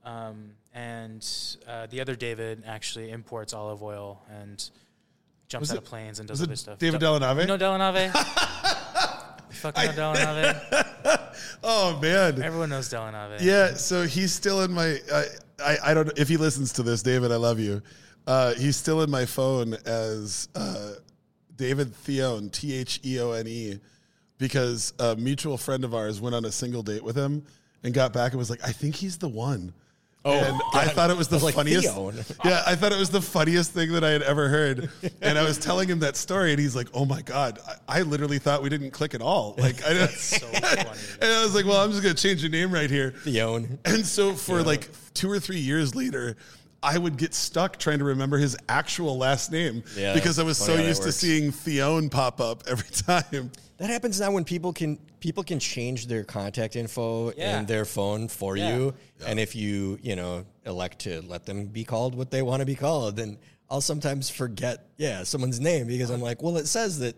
yeah. 0.05 0.27
Um, 0.27 0.51
and 0.73 1.25
uh, 1.67 1.87
the 1.87 1.99
other 2.01 2.15
David 2.15 2.63
actually 2.65 3.09
imports 3.11 3.53
olive 3.53 3.81
oil 3.83 4.21
and 4.29 4.57
jumps 5.47 5.63
Was 5.63 5.71
out 5.71 5.75
it- 5.75 5.77
of 5.79 5.85
planes 5.85 6.19
and 6.19 6.27
does 6.27 6.41
other 6.41 6.55
stuff. 6.55 6.77
David 6.79 6.99
Del- 6.99 7.19
Delanave? 7.19 7.41
You 7.41 7.47
know 7.47 7.57
Delanave? 7.57 8.11
Fucking 9.49 9.89
Delanave? 9.91 11.27
oh 11.63 11.99
man. 12.01 12.41
Everyone 12.41 12.69
knows 12.69 12.87
Delanave. 12.89 13.41
Yeah, 13.41 13.73
so 13.73 14.03
he's 14.05 14.31
still 14.31 14.61
in 14.61 14.71
my. 14.71 14.97
I 15.11 15.25
I, 15.61 15.77
I 15.85 15.93
don't 15.93 16.17
if 16.17 16.29
he 16.29 16.37
listens 16.37 16.71
to 16.73 16.83
this, 16.83 17.01
David. 17.03 17.31
I 17.31 17.35
love 17.35 17.59
you. 17.59 17.81
Uh, 18.27 18.53
he's 18.53 18.77
still 18.77 19.01
in 19.01 19.09
my 19.09 19.25
phone 19.25 19.73
as 19.85 20.47
uh, 20.55 20.91
David 21.59 21.93
Theone, 21.93 22.49
T 22.49 22.73
H 22.73 23.01
E 23.05 23.19
O 23.19 23.33
N 23.33 23.45
E, 23.45 23.79
because 24.37 24.93
a 24.97 25.15
mutual 25.17 25.57
friend 25.57 25.83
of 25.83 25.93
ours 25.93 26.21
went 26.21 26.33
on 26.33 26.45
a 26.45 26.51
single 26.51 26.81
date 26.81 27.03
with 27.03 27.17
him 27.17 27.43
and 27.83 27.93
got 27.93 28.13
back 28.13 28.31
and 28.31 28.39
was 28.39 28.49
like, 28.49 28.63
"I 28.63 28.71
think 28.71 28.95
he's 28.95 29.17
the 29.17 29.27
one." 29.27 29.73
Oh, 30.25 30.33
and 30.33 30.61
I 30.73 30.85
thought 30.85 31.09
it 31.11 31.17
was 31.17 31.27
the 31.27 31.37
was 31.37 31.53
funniest. 31.53 31.87
Theone. 31.87 32.15
yeah, 32.43 32.61
I 32.65 32.75
thought 32.75 32.91
it 32.91 32.99
was 32.99 33.09
the 33.09 33.21
funniest 33.21 33.71
thing 33.71 33.93
that 33.93 34.03
I 34.03 34.09
had 34.09 34.21
ever 34.21 34.49
heard. 34.49 34.89
And 35.21 35.37
I 35.37 35.43
was 35.43 35.57
telling 35.57 35.89
him 35.89 35.99
that 35.99 36.17
story, 36.17 36.51
and 36.51 36.59
he's 36.59 36.75
like, 36.75 36.87
"Oh 36.93 37.05
my 37.05 37.21
god, 37.21 37.59
I, 37.87 37.99
I 37.99 38.01
literally 38.03 38.39
thought 38.39 38.63
we 38.63 38.69
didn't 38.69 38.91
click 38.91 39.13
at 39.13 39.21
all." 39.21 39.55
Like, 39.57 39.83
I 39.83 40.07
so 40.07 40.47
funny. 40.47 40.89
and 41.21 41.31
I 41.31 41.43
was 41.43 41.53
like, 41.53 41.65
"Well, 41.65 41.83
I'm 41.83 41.91
just 41.91 42.03
gonna 42.03 42.15
change 42.15 42.41
your 42.41 42.51
name 42.51 42.71
right 42.71 42.89
here." 42.89 43.11
Theone. 43.23 43.79
And 43.83 44.05
so 44.05 44.33
for 44.33 44.63
like 44.63 44.89
two 45.13 45.29
or 45.29 45.39
three 45.39 45.59
years 45.59 45.93
later, 45.95 46.37
I 46.81 46.97
would 46.97 47.17
get 47.17 47.33
stuck 47.33 47.77
trying 47.77 47.99
to 47.99 48.05
remember 48.05 48.37
his 48.37 48.55
actual 48.69 49.17
last 49.17 49.51
name 49.51 49.83
Yeah, 49.97 50.13
because 50.13 50.39
I 50.39 50.43
was 50.43 50.57
so 50.57 50.75
used 50.75 51.01
to 51.01 51.07
works. 51.07 51.17
seeing 51.17 51.51
Theone 51.51 52.09
pop 52.09 52.39
up 52.39 52.63
every 52.67 52.89
time. 52.91 53.51
That 53.77 53.89
happens 53.89 54.19
now 54.19 54.31
when 54.31 54.43
people 54.45 54.71
can 54.73 54.97
people 55.19 55.43
can 55.43 55.59
change 55.59 56.07
their 56.07 56.23
contact 56.23 56.75
info 56.77 57.31
Yeah. 57.35 57.59
in 57.59 57.65
their 57.65 57.83
phone 57.85 58.27
for 58.29 58.55
Yeah. 58.57 58.75
you, 58.77 58.93
and 59.25 59.39
if 59.39 59.55
you 59.55 59.99
you 60.01 60.15
know 60.15 60.45
elect 60.65 60.99
to 60.99 61.21
let 61.21 61.45
them 61.45 61.65
be 61.67 61.83
called 61.83 62.15
what 62.15 62.31
they 62.31 62.41
want 62.41 62.61
to 62.61 62.65
be 62.65 62.75
called, 62.75 63.15
then 63.17 63.37
I'll 63.69 63.81
sometimes 63.81 64.29
forget 64.29 64.85
yeah 64.97 65.23
someone's 65.23 65.59
name 65.59 65.87
because 65.87 66.09
I'm 66.09 66.21
like, 66.21 66.41
well, 66.41 66.57
it 66.57 66.67
says 66.67 66.99
that 66.99 67.15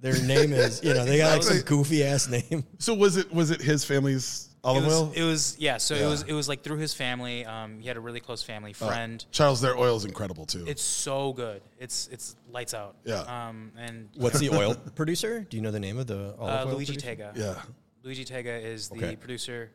their 0.00 0.20
name 0.22 0.52
is 0.52 0.82
you 0.84 0.94
know 0.94 1.04
they 1.04 1.18
got 1.18 1.34
like 1.34 1.42
some 1.42 1.60
goofy 1.62 2.04
ass 2.04 2.28
name. 2.28 2.64
So 2.78 2.94
was 2.94 3.16
it 3.16 3.32
was 3.32 3.50
it 3.50 3.60
his 3.60 3.84
family's 3.84 4.47
olive 4.64 4.82
It 4.82 4.86
was, 4.86 4.94
oil? 4.96 5.12
it 5.14 5.22
was 5.22 5.56
yeah. 5.58 5.76
So 5.78 5.94
Yeah. 5.94 6.06
it 6.06 6.08
was 6.08 6.22
it 6.22 6.32
was 6.32 6.48
like 6.48 6.62
through 6.62 6.78
his 6.78 6.94
family. 6.94 7.44
Um, 7.44 7.80
he 7.80 7.88
had 7.88 7.96
a 7.96 8.00
really 8.00 8.20
close 8.20 8.42
family 8.42 8.72
friend. 8.72 9.24
Charles, 9.30 9.60
their 9.60 9.76
oil 9.76 9.96
is 9.96 10.04
incredible 10.04 10.46
too. 10.46 10.64
It's 10.66 10.82
so 10.82 11.32
good. 11.32 11.62
It's 11.78 12.08
it's 12.12 12.36
lights 12.50 12.74
out. 12.74 12.96
Yeah. 13.04 13.20
Um, 13.20 13.72
and 13.78 14.08
What's 14.16 14.38
the 14.38 14.50
oil 14.58 14.74
producer? 14.74 15.40
Do 15.48 15.56
you 15.56 15.62
know 15.62 15.70
the 15.70 15.80
name 15.80 15.98
of 15.98 16.06
the 16.06 16.34
olive 16.38 16.54
uh, 16.54 16.64
oil 16.70 16.74
Luigi 16.74 16.92
producer? 16.94 17.06
Tega. 17.16 17.32
yeah. 17.36 17.62
Luigi 18.02 18.24
Tega 18.24 18.52
is 18.56 18.88
the 18.88 18.96
Okay. 18.96 19.16
producer, 19.16 19.70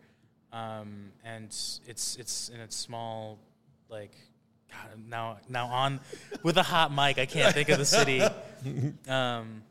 um, 0.52 1.12
and 1.24 1.46
it's 1.46 2.16
it's 2.20 2.50
in 2.50 2.60
a 2.62 2.72
small, 2.72 3.38
like, 3.90 4.12
God, 4.72 5.00
now 5.10 5.38
now 5.50 5.68
on 5.68 6.00
with 6.42 6.58
a 6.58 6.63
hot 6.63 6.92
mic. 6.94 7.18
I 7.20 7.25
can't 7.25 7.54
think 7.54 7.70
of 7.70 7.78
the 7.80 7.86
city. 7.86 8.22
Um, 9.10 9.63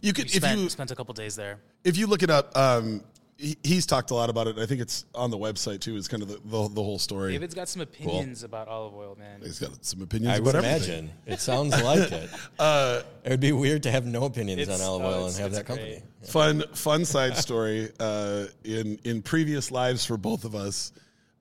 You 0.00 0.08
we 0.08 0.12
could 0.12 0.26
if 0.34 0.44
you 0.56 0.68
spent 0.70 0.90
a 0.92 0.94
couple 0.94 1.12
days 1.14 1.34
there. 1.34 1.58
if 1.82 1.96
you 1.96 2.06
look 2.06 2.22
it 2.22 2.30
up, 2.30 2.56
um, 2.56 3.02
he, 3.42 3.56
he's 3.64 3.86
talked 3.86 4.10
a 4.12 4.14
lot 4.14 4.30
about 4.30 4.46
it. 4.46 4.58
I 4.58 4.66
think 4.66 4.80
it's 4.80 5.04
on 5.14 5.30
the 5.30 5.36
website 5.36 5.80
too. 5.80 5.96
Is 5.96 6.06
kind 6.08 6.22
of 6.22 6.28
the, 6.28 6.36
the, 6.44 6.68
the 6.68 6.82
whole 6.82 6.98
story. 6.98 7.32
David's 7.32 7.54
got 7.54 7.68
some 7.68 7.82
opinions 7.82 8.44
about 8.44 8.68
olive 8.68 8.94
oil, 8.94 9.16
man. 9.18 9.40
He's 9.42 9.58
got 9.58 9.84
some 9.84 10.00
opinions 10.00 10.32
I 10.34 10.36
about 10.36 10.46
would 10.46 10.64
everything. 10.64 10.98
imagine 10.98 11.10
it 11.26 11.40
sounds 11.40 11.72
like 11.82 12.12
it. 12.12 12.30
Uh, 12.58 13.02
It 13.24 13.30
would 13.30 13.40
be 13.40 13.52
weird 13.52 13.82
to 13.82 13.90
have 13.90 14.06
no 14.06 14.24
opinions 14.24 14.68
on 14.68 14.80
olive 14.80 15.02
oh, 15.02 15.06
oil 15.06 15.26
and 15.26 15.36
have 15.36 15.46
it's 15.48 15.56
that 15.56 15.66
company. 15.66 16.02
great. 16.20 16.28
fun 16.30 16.62
fun 16.74 17.04
side 17.04 17.36
story. 17.36 17.90
Uh, 17.98 18.46
in 18.64 18.98
in 19.04 19.20
previous 19.22 19.70
lives 19.70 20.06
for 20.06 20.16
both 20.16 20.44
of 20.44 20.54
us, 20.54 20.92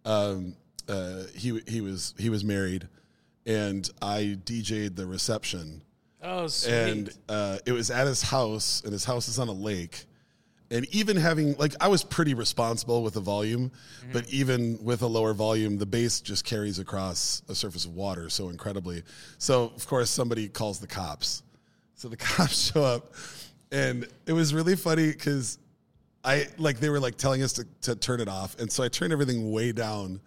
um, 0.04 0.56
uh, 0.90 1.24
he 1.36 1.62
he 1.68 1.82
was 1.82 2.16
he 2.18 2.30
was 2.30 2.44
married, 2.44 2.88
and 3.46 3.88
I 4.02 4.38
DJ'd 4.44 4.96
the 4.96 5.06
reception. 5.06 5.82
Oh, 6.24 6.48
sweet. 6.48 6.72
and 6.72 7.10
uh, 7.30 7.58
it 7.66 7.72
was 7.72 7.90
at 7.92 8.06
his 8.08 8.22
house, 8.22 8.82
and 8.84 8.92
his 8.94 9.06
house 9.06 9.28
is 9.28 9.40
on 9.40 9.48
a 9.48 9.54
lake. 9.54 10.06
And 10.72 10.88
even 10.96 11.18
having 11.18 11.56
like 11.58 11.74
I 11.82 11.90
was 11.90 12.04
pretty 12.04 12.34
responsible 12.34 13.04
with 13.04 13.14
the 13.14 13.20
volume, 13.20 13.70
mm-hmm. 13.70 14.14
but 14.14 14.28
even 14.30 14.82
with 14.82 15.02
a 15.02 15.08
lower 15.08 15.34
volume, 15.34 15.78
the 15.78 15.86
bass 15.86 16.22
just 16.22 16.46
carries 16.46 16.80
across 16.80 17.44
a 17.50 17.56
surface 17.56 17.86
of 17.86 17.94
water 17.94 18.30
so 18.30 18.50
incredibly. 18.50 19.04
So 19.38 19.66
of 19.76 19.86
course 19.86 20.10
somebody 20.10 20.48
calls 20.48 20.80
the 20.80 20.88
cops. 20.88 21.44
So 21.96 22.08
the 22.08 22.18
cops 22.18 22.72
show 22.72 22.84
up, 22.84 23.14
and 23.72 24.08
it 24.26 24.34
was 24.34 24.54
really 24.54 24.78
funny 24.78 25.12
because 25.12 25.60
I 26.24 26.48
like 26.58 26.80
they 26.80 26.90
were 26.90 27.00
like 27.00 27.18
telling 27.18 27.44
us 27.44 27.54
to, 27.54 27.68
to 27.82 27.96
turn 27.96 28.22
it 28.22 28.28
off, 28.28 28.58
and 28.60 28.72
so 28.72 28.84
I 28.84 28.88
turned 28.88 29.12
everything 29.12 29.52
way 29.52 29.72
down, 29.72 30.22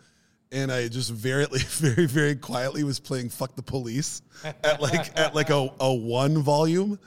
and 0.52 0.70
I 0.70 0.88
just 0.88 1.10
very 1.10 1.46
very 1.50 2.06
very 2.06 2.34
quietly 2.34 2.84
was 2.84 3.00
playing 3.00 3.30
"Fuck 3.30 3.54
the 3.54 3.62
Police" 3.62 4.22
at 4.44 4.80
like 4.80 5.18
at 5.18 5.34
like 5.34 5.50
a, 5.50 5.68
a 5.80 5.94
one 5.94 6.42
volume. 6.42 6.98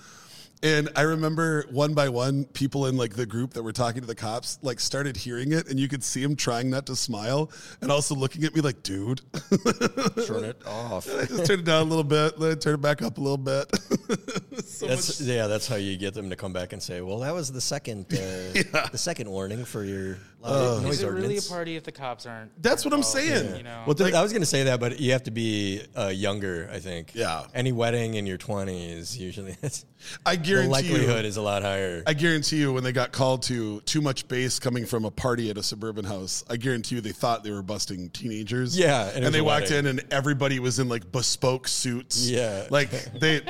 And 0.63 0.89
I 0.95 1.01
remember 1.03 1.65
one 1.69 1.93
by 1.93 2.09
one, 2.09 2.45
people 2.45 2.87
in 2.87 2.97
like 2.97 3.13
the 3.13 3.27
group 3.27 3.53
that 3.53 3.61
were 3.61 3.71
talking 3.71 4.01
to 4.01 4.07
the 4.07 4.15
cops 4.15 4.57
like 4.63 4.79
started 4.79 5.15
hearing 5.15 5.51
it, 5.51 5.67
and 5.69 5.79
you 5.79 5.87
could 5.87 6.03
see 6.03 6.23
them 6.23 6.35
trying 6.35 6.69
not 6.71 6.87
to 6.87 6.95
smile 6.95 7.51
and 7.81 7.91
also 7.91 8.15
looking 8.15 8.43
at 8.43 8.55
me 8.55 8.61
like, 8.61 8.81
"Dude." 8.81 9.21
Turn 10.25 10.43
it 10.45 10.61
off. 10.65 11.07
I 11.07 11.25
just 11.25 11.45
turned 11.45 11.61
it 11.61 11.65
down 11.65 11.81
a 11.83 11.89
little 11.89 12.03
bit, 12.03 12.39
then 12.39 12.51
I 12.51 12.55
turned 12.55 12.75
it 12.75 12.81
back 12.81 13.03
up 13.03 13.19
a 13.19 13.21
little 13.21 13.37
bit. 13.37 13.69
so 14.65 14.87
That's 14.87 15.19
much- 15.19 15.27
yeah. 15.27 15.45
That's 15.45 15.67
how 15.67 15.75
you 15.75 15.95
get 15.95 16.15
them 16.15 16.31
to 16.31 16.35
come 16.35 16.53
back 16.53 16.73
and 16.73 16.81
say, 16.81 17.01
"Well, 17.01 17.19
that 17.19 17.33
was 17.35 17.51
the 17.51 17.61
second, 17.61 18.07
uh, 18.11 18.87
the 18.91 18.97
second 18.97 19.29
warning 19.29 19.63
for 19.63 19.83
your 19.83 20.17
loud 20.41 20.83
noise 20.83 20.95
is 20.95 21.03
it 21.03 21.07
really 21.07 21.37
a 21.37 21.41
party 21.41 21.75
if 21.75 21.83
the 21.83 21.91
cops 21.91 22.25
aren't? 22.25 22.61
That's 22.61 22.85
what 22.85 22.93
I'm 22.93 22.99
involved, 22.99 23.17
saying. 23.17 23.55
You 23.57 23.63
know, 23.63 23.83
well, 23.85 23.95
th- 23.95 24.13
I 24.13 24.21
was 24.21 24.31
going 24.31 24.41
to 24.41 24.47
say 24.47 24.63
that, 24.63 24.79
but 24.79 24.99
you 24.99 25.11
have 25.11 25.23
to 25.23 25.31
be 25.31 25.81
uh, 25.97 26.07
younger. 26.07 26.69
I 26.71 26.79
think. 26.79 27.11
Yeah. 27.13 27.45
Any 27.53 27.71
wedding 27.71 28.15
in 28.15 28.25
your 28.25 28.37
twenties 28.37 29.17
usually 29.17 29.55
I 30.25 30.35
guarantee 30.35 30.49
you 30.49 30.63
the 30.63 30.69
likelihood 30.69 31.23
you, 31.23 31.29
is 31.29 31.37
a 31.37 31.41
lot 31.41 31.63
higher. 31.63 32.03
I 32.05 32.13
guarantee 32.13 32.57
you, 32.57 32.73
when 32.73 32.83
they 32.83 32.91
got 32.91 33.11
called 33.11 33.43
to 33.43 33.81
too 33.81 34.01
much 34.01 34.27
bass 34.27 34.59
coming 34.59 34.85
from 34.85 35.05
a 35.05 35.11
party 35.11 35.49
at 35.49 35.57
a 35.57 35.63
suburban 35.63 36.05
house, 36.05 36.43
I 36.49 36.57
guarantee 36.57 36.95
you 36.95 37.01
they 37.01 37.11
thought 37.11 37.43
they 37.43 37.51
were 37.51 37.63
busting 37.63 38.09
teenagers. 38.11 38.77
Yeah, 38.77 39.09
and 39.13 39.25
and, 39.25 39.33
they 39.33 39.41
walked 39.41 39.69
wedding. 39.69 39.91
in 39.91 39.99
and 39.99 40.13
everybody 40.13 40.59
was 40.59 40.79
in 40.79 40.89
like 40.89 41.11
bespoke 41.11 41.67
suits. 41.67 42.29
Yeah. 42.29 42.67
like 42.69 42.89
they. 43.13 43.41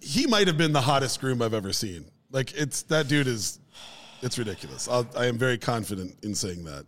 he 0.00 0.26
might 0.26 0.46
have 0.46 0.56
been 0.56 0.72
the 0.72 0.80
hottest 0.80 1.20
groom 1.20 1.42
I've 1.42 1.54
ever 1.54 1.72
seen. 1.72 2.06
Like 2.30 2.54
it's 2.54 2.82
that 2.82 3.08
dude 3.08 3.26
is, 3.26 3.58
it's 4.22 4.38
ridiculous. 4.38 4.88
I'll, 4.88 5.06
I 5.16 5.26
am 5.26 5.38
very 5.38 5.58
confident 5.58 6.16
in 6.22 6.34
saying 6.34 6.64
that. 6.64 6.86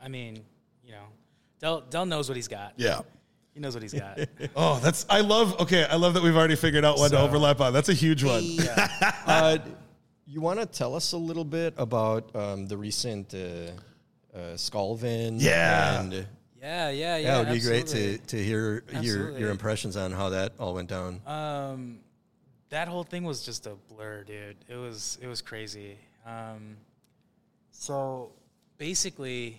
I 0.00 0.08
mean, 0.08 0.42
you 0.84 0.92
know, 0.92 1.04
Dell 1.58 1.80
Dell 1.82 2.06
knows 2.06 2.28
what 2.28 2.36
he's 2.36 2.48
got. 2.48 2.74
Yeah. 2.76 3.00
He 3.52 3.60
knows 3.60 3.74
what 3.74 3.82
he's 3.82 3.92
got. 3.92 4.18
Oh, 4.56 4.78
that's 4.80 5.04
I 5.10 5.20
love. 5.20 5.60
Okay, 5.60 5.84
I 5.84 5.96
love 5.96 6.14
that 6.14 6.22
we've 6.22 6.36
already 6.36 6.56
figured 6.56 6.84
out 6.84 6.98
what 6.98 7.10
to 7.10 7.16
So- 7.16 7.22
overlap 7.24 7.60
on. 7.60 7.72
That's 7.72 7.88
a 7.88 7.94
huge 7.94 8.24
one. 8.24 8.44
uh, 9.26 9.58
you 10.26 10.40
want 10.40 10.60
to 10.60 10.66
tell 10.66 10.94
us 10.94 11.12
a 11.12 11.16
little 11.18 11.44
bit 11.44 11.74
about 11.76 12.34
um, 12.36 12.66
the 12.68 12.76
recent 12.76 13.34
uh, 13.34 13.38
uh, 14.32 14.54
Skulvin? 14.54 15.36
Yeah. 15.40 16.00
and, 16.00 16.12
yeah, 16.12 16.24
yeah, 16.60 16.90
yeah. 16.90 17.16
yeah, 17.16 17.36
it 17.36 17.44
would 17.46 17.54
be 17.54 17.60
great 17.60 17.82
absolutely. 17.82 18.18
to 18.18 18.26
to 18.26 18.44
hear 18.44 18.60
your 18.60 18.84
Absolutely. 18.94 19.40
your 19.40 19.50
impressions 19.50 19.96
on 19.96 20.12
how 20.12 20.28
that 20.28 20.52
all 20.58 20.74
went 20.74 20.88
down. 20.88 21.20
Um, 21.26 22.00
that 22.68 22.86
whole 22.86 23.04
thing 23.04 23.24
was 23.24 23.42
just 23.44 23.66
a 23.66 23.74
blur, 23.88 24.24
dude. 24.24 24.56
It 24.68 24.76
was 24.76 25.18
it 25.20 25.26
was 25.26 25.42
crazy. 25.42 25.98
Um, 26.26 26.76
so 27.70 28.32
basically, 28.78 29.58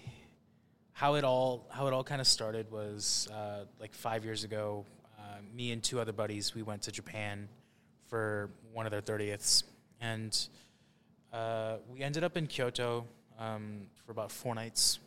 how 0.93 1.15
it 1.15 1.23
all 1.23 1.65
how 1.69 1.87
it 1.87 1.93
all 1.93 2.03
kind 2.03 2.21
of 2.21 2.27
started 2.27 2.71
was 2.71 3.27
uh, 3.33 3.65
like 3.79 3.93
five 3.93 4.23
years 4.23 4.43
ago. 4.43 4.85
Uh, 5.17 5.37
me 5.55 5.71
and 5.71 5.83
two 5.83 5.99
other 5.99 6.11
buddies 6.13 6.55
we 6.55 6.63
went 6.63 6.81
to 6.83 6.91
Japan 6.91 7.47
for 8.07 8.49
one 8.73 8.85
of 8.85 8.91
their 8.91 9.01
thirtieths, 9.01 9.63
and 9.99 10.47
uh, 11.31 11.77
we 11.89 12.01
ended 12.01 12.23
up 12.23 12.35
in 12.37 12.47
Kyoto 12.47 13.05
um, 13.39 13.87
for 14.05 14.11
about 14.11 14.31
four 14.31 14.53
nights, 14.55 14.99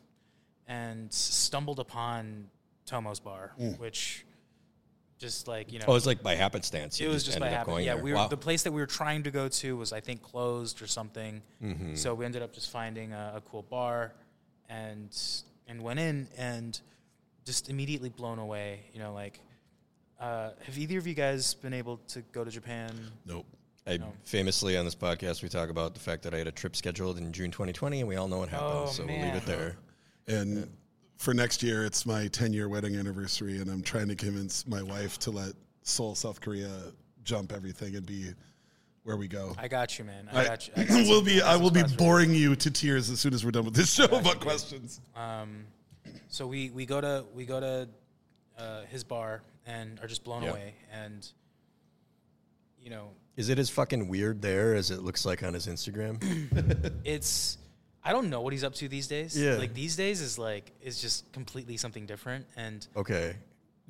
and 0.66 1.12
stumbled 1.12 1.78
upon 1.80 2.48
Tomo's 2.86 3.20
bar, 3.20 3.52
which 3.78 4.23
just 5.18 5.46
like 5.48 5.72
you 5.72 5.78
know 5.78 5.84
Oh, 5.88 5.94
it's 5.94 6.06
like 6.06 6.22
by 6.22 6.34
happenstance. 6.34 7.00
it 7.00 7.08
was 7.08 7.22
just 7.24 7.38
by 7.38 7.46
ended 7.46 7.54
up 7.54 7.58
happen. 7.60 7.72
going 7.74 7.84
Yeah, 7.86 7.94
there. 7.94 8.02
we 8.02 8.10
were, 8.12 8.16
Wow. 8.16 8.28
the 8.28 8.36
place 8.36 8.62
that 8.64 8.72
we 8.72 8.80
were 8.80 8.86
trying 8.86 9.22
to 9.24 9.30
go 9.30 9.48
to 9.48 9.76
was 9.76 9.92
I 9.92 10.00
think 10.00 10.22
closed 10.22 10.82
or 10.82 10.86
something. 10.86 11.40
Mm-hmm. 11.62 11.94
So 11.94 12.14
we 12.14 12.24
ended 12.24 12.42
up 12.42 12.52
just 12.52 12.70
finding 12.70 13.12
a, 13.12 13.34
a 13.36 13.40
cool 13.40 13.62
bar, 13.62 14.12
and 14.68 15.16
and 15.68 15.82
went 15.82 15.98
in 16.00 16.28
and 16.36 16.78
just 17.44 17.68
immediately 17.70 18.08
blown 18.10 18.38
away. 18.38 18.80
You 18.92 19.00
know, 19.00 19.12
like 19.14 19.40
uh, 20.20 20.50
have 20.64 20.78
either 20.78 20.98
of 20.98 21.06
you 21.06 21.14
guys 21.14 21.54
been 21.54 21.74
able 21.74 21.98
to 22.08 22.20
go 22.32 22.44
to 22.44 22.50
Japan? 22.50 22.90
Nope. 23.26 23.46
I 23.86 23.98
famously 24.24 24.78
on 24.78 24.86
this 24.86 24.94
podcast 24.94 25.42
we 25.42 25.50
talk 25.50 25.68
about 25.68 25.92
the 25.92 26.00
fact 26.00 26.22
that 26.22 26.32
I 26.32 26.38
had 26.38 26.46
a 26.46 26.52
trip 26.52 26.74
scheduled 26.74 27.18
in 27.18 27.30
June 27.32 27.50
2020, 27.50 28.00
and 28.00 28.08
we 28.08 28.16
all 28.16 28.28
know 28.28 28.38
what 28.38 28.48
happened. 28.48 28.70
Oh, 28.72 28.86
so 28.86 29.04
we'll 29.04 29.20
leave 29.20 29.34
it 29.34 29.44
there. 29.44 29.76
And 30.26 30.70
for 31.16 31.34
next 31.34 31.62
year, 31.62 31.84
it's 31.84 32.04
my 32.06 32.28
10 32.28 32.52
year 32.52 32.68
wedding 32.68 32.96
anniversary, 32.96 33.60
and 33.60 33.70
I'm 33.70 33.82
trying 33.82 34.08
to 34.08 34.14
convince 34.16 34.66
my 34.66 34.82
wife 34.82 35.18
to 35.20 35.30
let 35.30 35.54
Seoul, 35.82 36.14
South 36.14 36.40
Korea 36.40 36.70
jump 37.22 37.52
everything 37.52 37.96
and 37.96 38.04
be 38.04 38.30
where 39.04 39.16
we 39.16 39.28
go. 39.28 39.54
I 39.58 39.68
got 39.68 39.98
you, 39.98 40.04
man. 40.04 40.28
I, 40.32 40.40
I, 40.40 40.44
got 40.44 40.66
you. 40.66 40.72
I 40.78 40.84
got 40.84 41.06
will 41.06 41.22
be. 41.22 41.42
I 41.42 41.56
will 41.56 41.70
be 41.70 41.80
spots 41.80 41.94
boring 41.94 42.34
you 42.34 42.56
to 42.56 42.70
tears 42.70 43.10
as 43.10 43.20
soon 43.20 43.34
as 43.34 43.44
we're 43.44 43.50
done 43.50 43.64
with 43.64 43.74
this 43.74 43.92
show 43.92 44.06
about 44.06 44.40
questions. 44.40 45.00
Um, 45.14 45.66
so 46.28 46.46
we, 46.46 46.70
we 46.70 46.86
go 46.86 47.00
to 47.00 47.24
we 47.34 47.44
go 47.46 47.60
to 47.60 47.88
uh, 48.58 48.82
his 48.90 49.04
bar 49.04 49.42
and 49.66 50.00
are 50.00 50.06
just 50.06 50.24
blown 50.24 50.42
Yeah. 50.42 50.50
away, 50.50 50.74
and 50.92 51.26
you 52.80 52.90
know 52.90 53.10
Is 53.36 53.48
it 53.48 53.58
as 53.58 53.70
fucking 53.70 54.08
weird 54.08 54.42
there 54.42 54.74
as 54.74 54.90
it 54.90 55.02
looks 55.02 55.24
like 55.24 55.42
on 55.42 55.54
his 55.54 55.66
Instagram? 55.66 56.20
it's 57.04 57.58
I 58.04 58.12
don't 58.12 58.28
know 58.30 58.40
what 58.42 58.52
he's 58.52 58.64
up 58.64 58.74
to 58.74 58.88
these 58.88 59.06
days. 59.08 59.38
Yeah. 59.40 59.54
Like 59.54 59.72
these 59.74 59.96
days 59.96 60.20
is 60.20 60.38
like 60.38 60.72
is 60.82 61.00
just 61.00 61.32
completely 61.32 61.76
something 61.76 62.04
different. 62.06 62.46
And 62.56 62.86
Okay. 62.96 63.34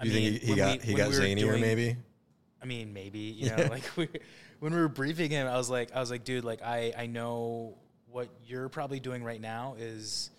I 0.00 0.04
Do 0.04 0.11
you 0.11 0.14
mean, 0.21 0.30
think 0.33 0.42
he, 0.42 0.49
he 0.52 0.54
got 0.56 0.78
we- 0.80 0.87
he 0.87 0.94
got 0.94 1.09
we 1.11 1.14
zanier 1.16 1.38
doing- 1.40 1.61
maybe? 1.61 1.97
I 2.62 2.66
mean, 2.66 2.92
maybe 2.92 3.18
you 3.18 3.50
know, 3.50 3.56
like 3.71 3.83
we, 3.97 4.09
when 4.61 4.73
we 4.73 4.80
were 4.80 4.88
briefing 4.88 5.30
him, 5.30 5.47
I 5.47 5.56
was 5.56 5.68
like, 5.68 5.94
I 5.94 6.00
was 6.00 6.11
like, 6.11 6.25
dude, 6.25 6.44
like 6.44 6.62
I 6.62 6.92
I 6.97 7.06
know 7.06 7.76
what 8.11 8.28
you're 8.47 8.68
probably 8.68 9.00
doing 9.00 9.23
right 9.25 9.40
now 9.40 9.75
is 9.78 10.30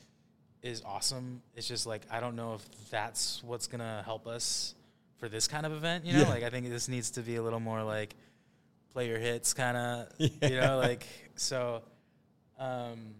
is 0.64 0.82
awesome. 0.86 1.42
It's 1.56 1.68
just 1.68 1.86
like 1.86 2.02
I 2.10 2.20
don't 2.22 2.36
know 2.36 2.54
if 2.56 2.90
that's 2.90 3.44
what's 3.44 3.68
gonna 3.68 4.02
help 4.06 4.26
us 4.26 4.74
for 5.20 5.30
this 5.30 5.48
kind 5.48 5.66
of 5.66 5.74
event. 5.74 6.06
You 6.06 6.14
know, 6.14 6.22
Yeah. 6.22 6.30
like 6.30 6.44
I 6.44 6.50
think 6.50 6.68
this 6.70 6.88
needs 6.88 7.12
to 7.12 7.22
be 7.22 7.36
a 7.36 7.44
little 7.44 7.60
more 7.60 7.84
like 7.84 8.16
play 8.94 9.08
your 9.10 9.20
hits 9.20 9.54
kind 9.54 9.76
of. 9.78 10.08
Yeah. 10.18 10.48
You 10.50 10.62
know, 10.62 10.78
like 10.78 11.06
so. 11.36 11.84
Um, 12.58 13.14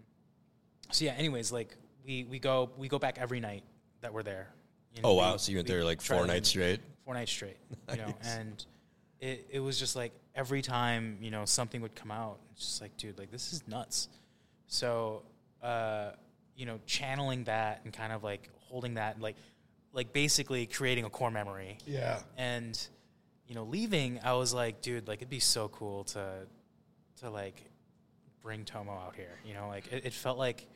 so 0.90 1.04
yeah. 1.04 1.12
Anyways, 1.12 1.52
like 1.52 1.76
we 2.04 2.24
we 2.24 2.38
go 2.38 2.70
we 2.76 2.88
go 2.88 2.98
back 2.98 3.18
every 3.18 3.40
night 3.40 3.62
that 4.00 4.12
we're 4.12 4.22
there. 4.22 4.48
You 4.94 5.02
know, 5.02 5.08
Oh 5.10 5.12
we- 5.14 5.18
wow! 5.20 5.36
So 5.36 5.52
you 5.52 5.58
went 5.58 5.68
we 5.68 5.74
there 5.74 5.84
like 5.84 6.00
four 6.00 6.26
nights 6.26 6.48
straight. 6.50 6.80
four 7.04 7.14
nights 7.14 7.30
straight. 7.32 7.56
You 7.90 7.96
know, 7.98 8.14
and 8.24 8.64
it 9.20 9.46
it 9.50 9.60
was 9.60 9.78
just 9.78 9.94
like 9.96 10.12
every 10.34 10.62
time 10.62 11.18
you 11.20 11.30
know 11.30 11.44
something 11.44 11.80
would 11.82 11.94
come 11.94 12.10
out, 12.10 12.38
it's 12.52 12.64
just 12.66 12.80
like, 12.82 12.96
dude, 12.96 13.18
like 13.18 13.30
this 13.30 13.52
is 13.52 13.66
nuts. 13.68 14.08
So, 14.68 15.22
uh, 15.62 16.10
you 16.56 16.66
know, 16.66 16.80
channeling 16.86 17.44
that 17.44 17.80
and 17.84 17.92
kind 17.92 18.12
of 18.12 18.24
like 18.24 18.48
holding 18.68 18.94
that, 18.94 19.20
like, 19.20 19.36
like 19.92 20.12
basically 20.12 20.66
creating 20.66 21.04
a 21.04 21.10
core 21.10 21.30
memory. 21.30 21.78
Yeah. 21.86 22.18
And, 22.36 22.76
you 23.46 23.54
know, 23.54 23.62
leaving, 23.64 24.18
I 24.24 24.32
was 24.32 24.52
like, 24.52 24.80
dude, 24.82 25.06
like 25.06 25.18
it'd 25.18 25.28
be 25.30 25.38
so 25.38 25.68
cool 25.68 26.02
to, 26.04 26.46
to 27.20 27.30
like 27.30 27.70
bring 28.42 28.64
Tomo 28.64 28.90
out 28.92 29.14
here. 29.14 29.38
You 29.44 29.54
know, 29.54 29.68
like 29.68 29.92
it, 29.92 30.06
it 30.06 30.12
felt 30.12 30.36
like 30.36 30.66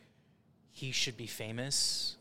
he 0.73 0.93
should 0.93 1.17
be 1.17 1.27
famous, 1.27 2.17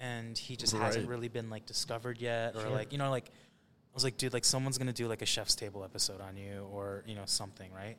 and 0.00 0.36
he 0.36 0.56
just 0.56 0.74
hasn't 0.76 1.08
really 1.08 1.28
been 1.28 1.50
like 1.50 1.66
discovered 1.66 2.18
yet, 2.20 2.54
or 2.56 2.60
Sure. 2.62 2.70
like 2.70 2.92
you 2.92 2.98
know, 2.98 3.10
like 3.10 3.26
I 3.28 3.94
was 3.94 4.04
like, 4.04 4.16
dude, 4.18 4.32
like 4.32 4.44
someone's 4.44 4.78
gonna 4.78 4.92
do 4.92 5.08
like 5.08 5.22
a 5.22 5.26
Chef's 5.26 5.54
Table 5.54 5.82
episode 5.84 6.20
on 6.20 6.36
you, 6.36 6.66
or 6.72 7.02
you 7.06 7.14
know, 7.14 7.22
something, 7.26 7.72
right? 7.72 7.96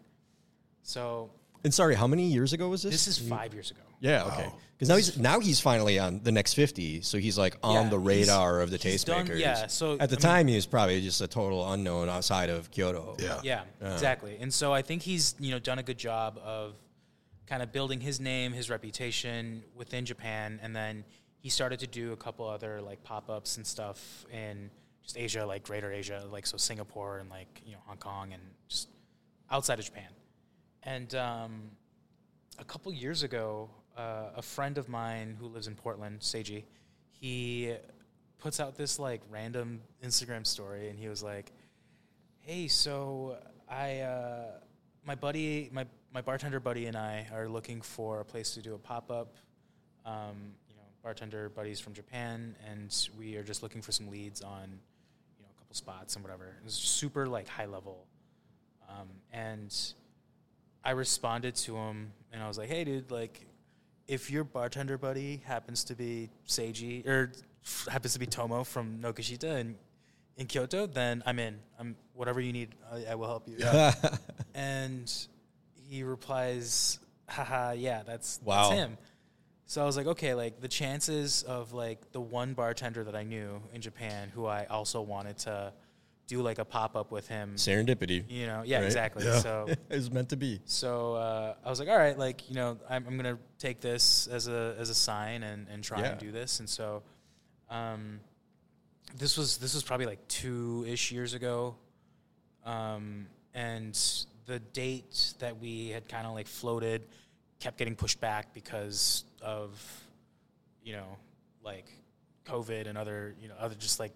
So 0.83 1.31
And 1.63 1.73
sorry, 1.73 1.95
how 1.95 2.07
many 2.07 2.27
years 2.27 2.53
ago 2.53 2.69
was 2.69 2.83
this? 2.83 3.05
this 3.05 3.07
is 3.19 3.27
five 3.27 3.53
years 3.53 3.71
ago. 3.71 3.81
Yeah, 3.99 4.25
okay. 4.25 4.49
Because 4.77 4.89
now 4.89 4.95
he's 4.95 5.17
now 5.17 5.39
he's 5.39 5.59
finally 5.59 5.97
on 5.97 6.21
the 6.21 6.31
next 6.31 6.53
fifty, 6.53 7.01
so 7.01 7.17
he's 7.17 7.35
like 7.37 7.57
on 7.63 7.85
Yeah, 7.85 7.89
the 7.89 7.97
radar 7.99 8.61
of 8.61 8.69
the 8.69 8.77
he's 8.77 9.03
done- 9.03 9.25
tastemakers. 9.27 9.39
yeah, 9.39 9.65
so, 9.67 9.93
at 9.93 9.97
the 9.97 10.03
I 10.03 10.09
mean- 10.09 10.19
time, 10.19 10.47
he 10.49 10.55
was 10.55 10.67
probably 10.67 11.01
just 11.01 11.19
a 11.19 11.27
total 11.27 11.71
unknown 11.73 12.07
outside 12.09 12.51
of 12.51 12.69
Kyoto. 12.69 13.15
Yeah. 13.19 13.41
Yeah, 13.43 13.63
Yeah. 13.81 13.93
exactly. 13.93 14.37
And 14.39 14.53
so 14.53 14.71
I 14.71 14.83
think 14.83 15.01
he's 15.01 15.33
you 15.39 15.49
know 15.49 15.57
done 15.57 15.79
a 15.79 15.83
good 15.83 15.97
job 15.97 16.37
of 16.43 16.75
kind 17.47 17.63
of 17.63 17.71
building 17.71 18.01
his 18.01 18.19
name, 18.19 18.51
his 18.53 18.69
reputation 18.69 19.63
within 19.75 20.05
Japan, 20.05 20.59
and 20.61 20.75
then 20.75 21.03
he 21.39 21.49
started 21.49 21.79
to 21.79 21.87
do 21.87 22.11
a 22.11 22.17
couple 22.17 22.47
other 22.47 22.81
like 22.81 23.03
pop 23.03 23.29
ups 23.29 23.57
and 23.57 23.65
stuff 23.65 24.25
in 24.31 24.69
just 25.01 25.17
Asia, 25.17 25.45
like 25.45 25.63
Greater 25.63 25.91
Asia, 25.91 26.23
like 26.29 26.45
so 26.45 26.57
Singapore 26.57 27.19
and 27.19 27.29
like 27.29 27.61
you 27.65 27.71
know 27.73 27.79
Hong 27.85 27.97
Kong 27.97 28.33
and 28.33 28.41
just 28.67 28.89
outside 29.49 29.79
of 29.79 29.85
Japan. 29.85 30.09
And 30.83 31.15
um, 31.15 31.71
a 32.59 32.65
couple 32.65 32.91
years 32.93 33.23
ago, 33.23 33.69
uh, 33.97 34.31
a 34.35 34.41
friend 34.41 34.77
of 34.77 34.89
mine 34.89 35.35
who 35.39 35.47
lives 35.47 35.67
in 35.67 35.75
Portland, 35.75 36.19
Seiji, 36.19 36.65
he 37.11 37.73
puts 38.39 38.59
out 38.59 38.75
this 38.75 38.99
like 38.99 39.21
random 39.29 39.81
Instagram 40.03 40.45
story, 40.45 40.89
and 40.89 40.99
he 40.99 41.07
was 41.07 41.23
like, 41.23 41.51
"Hey, 42.39 42.67
so 42.67 43.37
I, 43.69 43.99
uh, 43.99 44.45
my 45.05 45.15
buddy, 45.15 45.69
my 45.71 45.85
my 46.13 46.21
bartender 46.21 46.59
buddy, 46.59 46.85
and 46.85 46.95
I 46.95 47.27
are 47.33 47.47
looking 47.47 47.81
for 47.81 48.19
a 48.19 48.25
place 48.25 48.53
to 48.55 48.61
do 48.61 48.75
a 48.75 48.77
pop 48.77 49.11
up. 49.11 49.35
Um, 50.05 50.53
you 50.69 50.75
know, 50.75 50.81
bartender 51.03 51.49
buddies 51.49 51.79
from 51.79 51.93
Japan, 51.93 52.55
and 52.69 52.95
we 53.17 53.35
are 53.35 53.43
just 53.43 53.61
looking 53.61 53.81
for 53.81 53.91
some 53.91 54.09
leads 54.09 54.41
on, 54.41 54.79
you 55.37 55.43
know, 55.43 55.49
a 55.55 55.59
couple 55.59 55.75
spots 55.75 56.15
and 56.15 56.23
whatever. 56.23 56.45
It 56.45 56.63
was 56.63 56.73
super 56.73 57.27
like 57.27 57.47
high 57.47 57.65
level, 57.65 58.05
um, 58.89 59.07
and 59.31 59.75
I 60.83 60.91
responded 60.91 61.55
to 61.55 61.75
him, 61.75 62.13
and 62.31 62.41
I 62.41 62.47
was 62.47 62.57
like, 62.57 62.69
"Hey, 62.69 62.83
dude, 62.83 63.11
like." 63.11 63.45
If 64.07 64.31
your 64.31 64.45
bartender 64.45 64.97
buddy 64.97 65.41
happens 65.45 65.83
to 65.83 65.93
be 65.93 66.29
Seiji 66.47 67.05
or 67.05 67.33
happens 67.91 68.13
to 68.13 68.19
be 68.19 68.25
Tomo 68.25 68.63
from 68.63 68.99
Nokishita 68.99 69.55
and 69.59 69.75
in 70.37 70.45
Kyoto, 70.45 70.85
then 70.85 71.23
I'm 71.25 71.39
in. 71.39 71.59
I'm 71.79 71.95
whatever 72.13 72.39
you 72.39 72.53
need, 72.53 72.69
I, 72.91 73.11
I 73.11 73.15
will 73.15 73.27
help 73.27 73.47
you. 73.47 73.57
And 74.55 75.13
he 75.89 76.03
replies, 76.03 76.99
"Haha, 77.29 77.71
yeah, 77.71 78.03
that's 78.03 78.39
Wow. 78.43 78.69
that's 78.69 78.79
him." 78.81 78.97
So 79.65 79.81
I 79.81 79.85
was 79.85 79.97
like, 79.97 80.07
okay, 80.07 80.33
like 80.33 80.61
the 80.61 80.67
chances 80.69 81.43
of 81.43 81.73
like 81.73 82.11
the 82.13 82.21
one 82.21 82.53
bartender 82.53 83.03
that 83.03 83.15
I 83.15 83.23
knew 83.23 83.61
in 83.73 83.81
Japan 83.81 84.29
who 84.29 84.45
I 84.45 84.65
also 84.65 85.01
wanted 85.01 85.37
to 85.39 85.73
do 86.27 86.41
like 86.41 86.59
a 86.59 86.65
pop 86.65 86.95
up 86.95 87.09
with 87.11 87.27
him, 87.29 87.53
Serendipity. 87.55 88.23
you 88.29 88.47
know, 88.47 88.61
yeah, 88.65 88.77
Right? 88.77 88.85
exactly. 88.85 89.23
Yeah. 89.25 89.39
So 89.39 89.65
it 89.69 89.79
was 89.89 90.11
meant 90.11 90.29
to 90.29 90.37
be. 90.37 90.59
so 90.65 91.15
uh, 91.15 91.55
I 91.65 91.69
was 91.69 91.79
like, 91.79 91.89
all 91.89 91.97
right, 91.97 92.17
like 92.17 92.49
you 92.49 92.55
know, 92.55 92.77
I'm, 92.89 93.05
I'm 93.07 93.17
gonna 93.17 93.37
take 93.59 93.79
this 93.81 94.27
as 94.27 94.47
a 94.47 94.75
as 94.79 94.89
a 94.89 94.95
sign 94.95 95.43
and, 95.43 95.67
and 95.69 95.83
try 95.83 95.99
Yeah. 96.01 96.11
and 96.11 96.19
do 96.19 96.31
this. 96.31 96.59
And 96.59 96.69
so, 96.69 97.03
um, 97.69 98.19
this 99.17 99.37
was 99.37 99.57
this 99.57 99.73
was 99.73 99.83
probably 99.83 100.05
like 100.05 100.25
two 100.29 100.85
ish 100.87 101.11
years 101.11 101.33
ago, 101.33 101.75
um, 102.65 103.27
and 103.53 103.97
the 104.47 104.59
date 104.59 105.33
that 105.39 105.59
we 105.59 105.89
had 105.89 106.09
kind 106.09 106.25
of 106.25 106.33
like 106.33 106.47
floated 106.47 107.03
kept 107.59 107.77
getting 107.77 107.95
pushed 107.95 108.19
back 108.19 108.53
because 108.53 109.23
of, 109.41 109.79
you 110.83 110.93
know, 110.93 111.17
like 111.63 111.85
COVID 112.45 112.87
and 112.87 112.97
other 112.97 113.35
you 113.39 113.49
know 113.49 113.55
other 113.59 113.75
just 113.75 113.99
like 113.99 114.13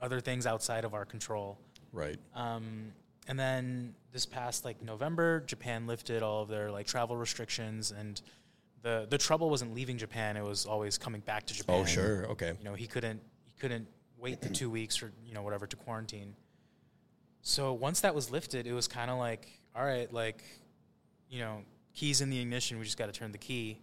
other 0.00 0.20
things 0.20 0.46
outside 0.46 0.84
of 0.84 0.94
our 0.94 1.04
control. 1.04 1.58
Right. 1.92 2.18
Um, 2.34 2.92
and 3.28 3.38
then 3.38 3.94
this 4.12 4.26
past 4.26 4.64
like 4.64 4.82
November, 4.82 5.40
Japan 5.46 5.86
lifted 5.86 6.22
all 6.22 6.42
of 6.42 6.48
their 6.48 6.70
like 6.70 6.86
travel 6.86 7.16
restrictions, 7.16 7.92
and 7.92 8.20
the 8.82 9.06
the 9.08 9.18
trouble 9.18 9.50
wasn't 9.50 9.74
leaving 9.74 9.98
Japan; 9.98 10.36
it 10.36 10.44
was 10.44 10.66
always 10.66 10.98
coming 10.98 11.20
back 11.20 11.46
to 11.46 11.54
Japan. 11.54 11.80
Oh, 11.80 11.84
sure. 11.84 12.26
Okay. 12.30 12.52
You 12.58 12.64
know, 12.64 12.74
he 12.74 12.86
couldn't 12.86 13.20
he 13.44 13.52
couldn't 13.60 13.86
wait 14.18 14.40
the 14.40 14.48
two 14.48 14.70
weeks 14.70 15.02
or 15.02 15.12
you 15.26 15.34
know 15.34 15.42
whatever 15.42 15.66
to 15.66 15.76
quarantine. 15.76 16.34
So 17.46 17.74
once 17.74 18.00
that 18.00 18.14
was 18.14 18.30
lifted, 18.30 18.66
it 18.66 18.72
was 18.72 18.88
kind 18.88 19.10
of 19.10 19.18
like, 19.18 19.46
all 19.74 19.84
right, 19.84 20.12
like, 20.12 20.42
you 21.28 21.40
know, 21.40 21.62
keys 21.94 22.20
in 22.20 22.30
the 22.30 22.40
ignition. 22.40 22.78
We 22.78 22.84
just 22.84 22.98
got 22.98 23.06
to 23.06 23.18
turn 23.18 23.32
the 23.32 23.38
key. 23.38 23.78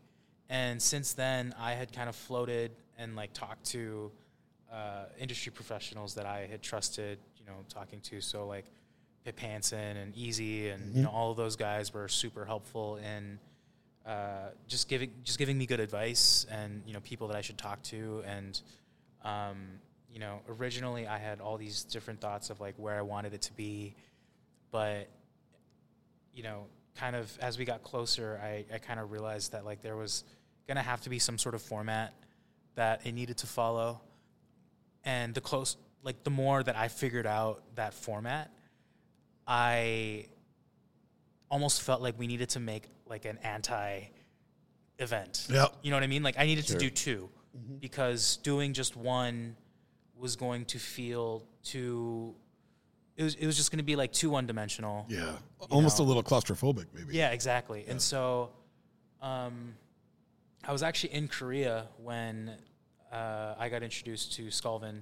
And 0.49 0.82
since 0.82 1.13
then, 1.13 1.54
I 1.60 1.73
had 1.73 1.93
kind 1.93 2.10
of 2.10 2.15
floated 2.15 2.71
and 2.97 3.15
like 3.15 3.34
talked 3.34 3.65
to 3.67 4.12
uh, 4.71 5.06
industry 5.19 5.51
professionals 5.51 6.15
that 6.15 6.25
I 6.25 6.47
had 6.49 6.62
trusted, 6.62 7.19
you 7.38 7.45
know, 7.45 7.54
talking 7.69 7.99
to. 8.01 8.21
So 8.21 8.45
like 8.47 8.65
Pip 9.23 9.39
Hanson 9.39 9.97
and 9.97 10.15
Easy 10.15 10.69
and 10.69 10.95
you 10.95 11.04
know 11.04 11.10
all 11.10 11.32
of 11.32 11.38
those 11.38 11.56
guys 11.56 11.93
were 11.93 12.08
super 12.08 12.45
helpful 12.45 12.97
in 12.97 13.39
uh, 14.06 14.49
just 14.67 14.89
giving 14.89 15.12
just 15.23 15.38
giving 15.38 15.58
me 15.58 15.65
good 15.65 15.80
advice 15.80 16.45
and 16.49 16.82
you 16.88 16.93
know 16.93 16.99
people 17.01 17.27
that 17.27 17.38
I 17.38 17.41
should 17.41 17.58
talk 17.58 17.82
to 17.84 18.23
and 18.25 18.60
um, 19.23 19.58
you 20.12 20.19
know 20.19 20.39
originally 20.49 21.08
I 21.08 21.19
had 21.19 21.39
all 21.39 21.58
these 21.58 21.84
different 21.84 22.19
thoughts 22.19 22.49
of 22.49 22.60
like 22.60 22.73
where 22.77 22.97
I 22.97 23.04
wanted 23.04 23.34
it 23.34 23.41
to 23.43 23.54
be, 23.54 23.93
but 24.71 25.08
you 26.33 26.43
know 26.43 26.65
kind 26.95 27.15
of 27.15 27.31
as 27.41 27.57
we 27.57 27.65
got 27.65 27.83
closer 27.83 28.39
I, 28.43 28.65
I 28.73 28.77
kind 28.77 28.99
of 28.99 29.11
realized 29.11 29.53
that 29.53 29.65
like 29.65 29.81
there 29.81 29.95
was 29.95 30.23
gonna 30.67 30.81
have 30.81 31.01
to 31.01 31.09
be 31.09 31.19
some 31.19 31.37
sort 31.37 31.55
of 31.55 31.61
format 31.61 32.13
that 32.75 33.05
it 33.05 33.13
needed 33.13 33.37
to 33.39 33.47
follow 33.47 34.01
and 35.03 35.33
the 35.33 35.41
close 35.41 35.77
like 36.03 36.23
the 36.23 36.29
more 36.29 36.63
that 36.63 36.75
I 36.75 36.87
figured 36.87 37.25
out 37.27 37.63
that 37.75 37.93
format, 37.93 38.51
I 39.47 40.27
almost 41.49 41.81
felt 41.81 42.01
like 42.01 42.17
we 42.17 42.27
needed 42.27 42.49
to 42.49 42.59
make 42.59 42.83
like 43.05 43.25
an 43.25 43.37
anti 43.43 44.01
event. 44.99 45.47
Yep. 45.49 45.75
You 45.81 45.91
know 45.91 45.97
what 45.97 46.03
I 46.03 46.07
mean? 46.07 46.23
Like 46.23 46.37
I 46.37 46.45
needed 46.45 46.65
Sure. 46.65 46.79
to 46.79 46.85
do 46.85 46.89
2 46.89 47.29
mm-hmm. 47.57 47.75
because 47.77 48.37
doing 48.37 48.73
just 48.73 48.95
one 48.95 49.55
was 50.15 50.35
going 50.35 50.65
to 50.65 50.79
feel 50.79 51.43
too 51.63 52.35
it 53.17 53.24
was 53.24 53.36
it 53.36 53.45
was 53.45 53.58
just 53.58 53.71
going 53.71 53.80
to 53.80 53.84
be 53.84 53.95
like 53.95 54.12
too 54.12 54.30
one 54.30 54.47
dimensional. 54.47 55.06
Yeah. 55.10 55.34
Almost 55.69 56.00
know. 56.00 56.06
a 56.06 56.08
little 56.08 56.24
claustrophobic, 56.24 56.86
maybe. 56.93 57.15
Yeah, 57.15 57.32
exactly. 57.32 57.86
And 57.88 58.02
so, 58.02 58.50
um, 59.21 59.76
I 60.63 60.71
was 60.71 60.84
actually 60.84 61.13
in 61.13 61.28
Korea 61.28 61.88
when 61.97 62.52
uh, 63.12 63.56
I 63.58 63.69
got 63.69 63.84
introduced 63.84 64.34
to 64.34 64.43
Skulvin. 64.43 65.02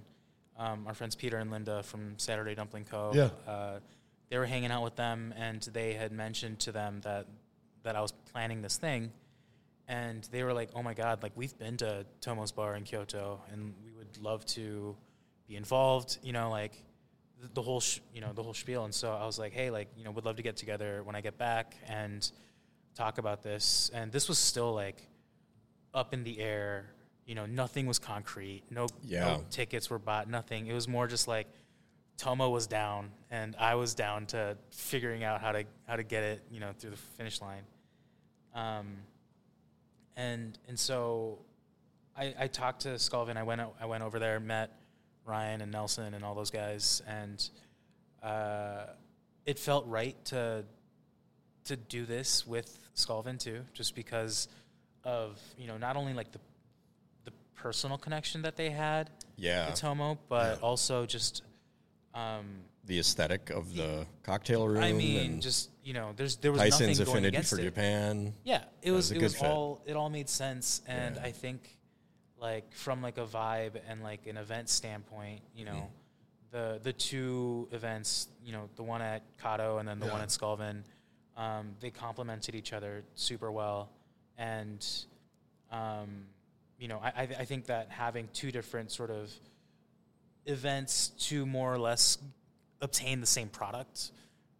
Um, 0.57 0.85
our 0.87 0.93
friends 0.93 1.15
Peter 1.15 1.37
and 1.37 1.51
Linda 1.51 1.83
from 1.83 2.17
Saturday 2.17 2.53
Dumpling 2.53 2.85
Co. 2.85 3.11
Yeah. 3.13 3.29
Uh, 3.47 3.79
they 4.29 4.37
were 4.37 4.45
hanging 4.45 4.71
out 4.71 4.83
with 4.83 4.95
them, 4.95 5.33
and 5.37 5.61
they 5.61 5.93
had 5.93 6.11
mentioned 6.11 6.59
to 6.59 6.71
them 6.71 7.01
that 7.01 7.27
that 7.83 7.95
I 7.95 8.01
was 8.01 8.11
planning 8.31 8.61
this 8.61 8.77
thing, 8.77 9.11
and 9.87 10.27
they 10.31 10.43
were 10.43 10.53
like, 10.53 10.69
"Oh 10.75 10.83
my 10.83 10.93
God! 10.93 11.23
Like 11.23 11.31
we've 11.35 11.57
been 11.57 11.77
to 11.77 12.05
Tomo's 12.21 12.51
Bar 12.51 12.75
in 12.75 12.83
Kyoto, 12.83 13.41
and 13.51 13.73
we 13.83 13.91
would 13.91 14.17
love 14.17 14.45
to 14.47 14.95
be 15.47 15.55
involved." 15.55 16.19
You 16.21 16.33
know, 16.33 16.49
like 16.49 16.83
the, 17.53 17.61
whole 17.61 17.79
sh- 17.79 17.99
you 18.13 18.21
know 18.21 18.33
the 18.33 18.43
whole 18.43 18.53
spiel. 18.53 18.85
And 18.85 18.93
so 18.93 19.11
I 19.13 19.25
was 19.25 19.39
like, 19.39 19.53
"Hey, 19.53 19.69
like 19.69 19.87
you 19.97 20.03
know, 20.03 20.11
would 20.11 20.25
love 20.25 20.35
to 20.37 20.43
get 20.43 20.55
together 20.57 21.01
when 21.03 21.15
I 21.15 21.21
get 21.21 21.37
back 21.37 21.75
and 21.87 22.29
talk 22.95 23.17
about 23.17 23.41
this." 23.43 23.89
And 23.93 24.11
this 24.11 24.27
was 24.27 24.37
still 24.37 24.73
like 24.73 25.01
up 25.93 26.13
in 26.13 26.23
the 26.23 26.39
air. 26.39 26.91
You 27.25 27.35
know, 27.35 27.45
nothing 27.45 27.85
was 27.85 27.99
concrete. 27.99 28.63
No, 28.71 28.87
Yeah. 29.03 29.25
no 29.37 29.45
tickets 29.51 29.89
were 29.89 29.99
bought. 29.99 30.29
Nothing. 30.29 30.67
It 30.67 30.73
was 30.73 30.87
more 30.87 31.07
just 31.07 31.27
like 31.27 31.47
Tomo 32.17 32.49
was 32.49 32.67
down, 32.67 33.11
and 33.29 33.55
I 33.57 33.75
was 33.75 33.93
down 33.93 34.25
to 34.27 34.57
figuring 34.71 35.23
out 35.23 35.39
how 35.39 35.51
to 35.51 35.63
how 35.87 35.95
to 35.95 36.03
get 36.03 36.23
it, 36.23 36.41
you 36.51 36.59
know, 36.59 36.71
through 36.77 36.89
the 36.91 36.97
finish 36.97 37.39
line. 37.41 37.63
Um, 38.55 38.97
and 40.17 40.57
and 40.67 40.77
so 40.77 41.39
I, 42.17 42.33
I 42.37 42.47
talked 42.47 42.81
to 42.81 42.89
Skulvin 42.89 43.37
I 43.37 43.43
went 43.43 43.61
I 43.79 43.85
went 43.85 44.03
over 44.03 44.19
there, 44.19 44.39
met 44.39 44.71
Ryan 45.29 45.61
and 45.61 45.71
Nelson 45.71 46.13
and 46.13 46.25
all 46.25 46.35
those 46.35 46.49
guys, 46.51 47.01
and 47.07 47.49
uh, 48.23 48.87
it 49.45 49.59
felt 49.59 49.85
right 49.87 50.15
to 50.25 50.65
to 51.65 51.75
do 51.77 52.05
this 52.05 52.47
with 52.47 52.79
Skulvin 52.95 53.37
too, 53.39 53.61
just 53.73 53.95
because 53.95 54.47
of 55.03 55.39
you 55.57 55.67
know 55.67 55.77
not 55.77 55.95
only 55.95 56.13
like 56.13 56.31
the 56.31 56.39
the 57.25 57.31
personal 57.55 57.97
connection 57.97 58.41
that 58.41 58.55
they 58.55 58.69
had, 58.71 59.09
Yeah. 59.37 59.69
the 59.69 59.75
Tomo, 59.75 60.17
but 60.29 60.61
also 60.61 61.05
just 61.05 61.43
um, 62.15 62.45
the 62.85 62.97
aesthetic 62.99 63.51
of 63.51 63.75
the 63.75 64.07
cocktail 64.23 64.67
room. 64.67 64.83
I 64.83 64.93
mean, 64.93 65.19
and 65.33 65.41
just 65.41 65.69
you 65.83 65.93
know, 65.93 66.13
there's 66.15 66.37
there 66.37 66.51
was 66.51 66.61
Tyson's 66.61 66.99
nothing 66.99 67.05
going 67.05 67.17
affinity 67.17 67.27
against 67.37 67.49
for 67.51 67.59
it. 67.59 67.63
Japan. 67.63 68.33
Yeah, 68.43 68.63
it 68.81 68.91
was, 68.91 69.09
was 69.09 69.11
a 69.11 69.15
it 69.15 69.17
good 69.19 69.23
was 69.25 69.35
fit. 69.35 69.45
all 69.49 69.81
it 69.85 69.95
all 69.95 70.09
made 70.09 70.27
sense, 70.29 70.81
and 70.87 71.15
Yeah. 71.15 71.23
I 71.23 71.31
think 71.31 71.77
like 72.41 72.73
from 72.73 73.01
like 73.01 73.17
a 73.17 73.25
vibe 73.25 73.73
and 73.87 74.01
like 74.03 74.27
an 74.27 74.37
event 74.37 74.69
standpoint, 74.69 75.41
you 75.55 75.65
know, 75.65 75.71
Mm-hmm. 75.71 76.51
the 76.51 76.79
the 76.81 76.93
two 76.93 77.67
events, 77.71 78.27
you 78.45 78.51
know, 78.53 78.69
the 78.75 78.83
one 78.83 79.01
at 79.01 79.21
Kato 79.41 79.77
and 79.77 79.87
then 79.87 79.99
the 79.99 80.07
one 80.07 80.21
at 80.21 80.29
Skulvin, 80.29 80.83
um, 81.37 81.75
they 81.79 81.89
complemented 81.91 82.55
each 82.55 82.73
other 82.73 83.03
super 83.15 83.51
well, 83.51 83.89
and 84.37 84.85
um, 85.71 86.25
you 86.79 86.87
know, 86.87 86.99
I 87.03 87.09
I 87.09 87.21
I 87.41 87.45
think 87.45 87.65
that 87.67 87.89
having 87.89 88.29
two 88.33 88.51
different 88.51 88.91
sort 88.91 89.11
of 89.11 89.31
events 90.45 91.09
to 91.29 91.45
more 91.45 91.73
or 91.73 91.77
less 91.77 92.17
obtain 92.81 93.19
the 93.21 93.27
same 93.27 93.49
product, 93.49 94.11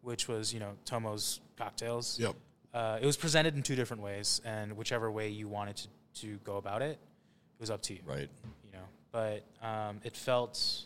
which 0.02 0.28
was 0.28 0.54
you 0.54 0.60
know 0.60 0.74
Tomo's 0.86 1.40
cocktails 1.58 2.20
Yep. 2.20 2.36
uh, 2.74 3.00
it 3.02 3.06
was 3.06 3.18
presented 3.18 3.56
in 3.56 3.64
two 3.64 3.76
different 3.76 4.04
ways, 4.04 4.42
and 4.46 4.78
whichever 4.78 5.10
way 5.12 5.30
you 5.30 5.48
wanted 5.48 5.78
to, 5.78 5.88
to 6.22 6.38
go 6.44 6.58
about 6.58 6.82
it, 6.82 7.00
it 7.60 7.62
was 7.62 7.70
up 7.70 7.82
to 7.84 7.94
you. 7.94 8.00
Right. 8.06 8.30
You 8.66 8.72
know, 8.72 8.86
but 9.12 9.44
um, 9.62 10.00
it 10.04 10.16
felt 10.16 10.86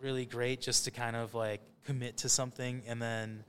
really 0.00 0.24
great 0.24 0.60
just 0.62 0.84
to 0.84 0.90
kind 0.90 1.14
of 1.16 1.34
like 1.34 1.60
commit 1.84 2.16
to 2.18 2.28
something 2.30 2.82
and 2.86 3.00
then, 3.00 3.44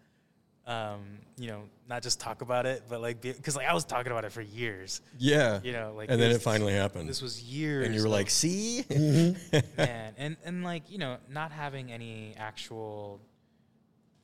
um, 0.66 1.00
you 1.38 1.48
know, 1.48 1.62
not 1.88 2.04
just 2.04 2.20
talk 2.20 2.42
about 2.42 2.66
it, 2.66 2.84
but 2.90 3.02
like 3.02 3.22
because 3.22 3.56
like 3.56 3.68
I 3.68 3.74
was 3.74 3.86
talking 3.86 4.12
about 4.12 4.26
it 4.26 4.34
for 4.34 4.42
years. 4.42 5.00
Yeah. 5.18 5.62
You 5.63 5.72
know, 5.72 5.94
like 5.96 6.10
and 6.12 6.20
then 6.20 6.32
it 6.32 6.42
finally 6.42 6.74
happened. 6.74 7.08
This 7.08 7.22
was 7.22 7.42
years, 7.42 7.86
and 7.86 7.96
you 7.96 8.02
were 8.02 8.08
of- 8.08 8.12
like, 8.12 8.30
see? 8.30 8.84
man, 9.78 10.13
and 10.18 10.36
and 10.44 10.63
like 10.66 10.92
you 10.92 10.98
know, 10.98 11.18
not 11.30 11.54
having 11.54 11.92
any 11.94 12.34
actual 12.38 13.22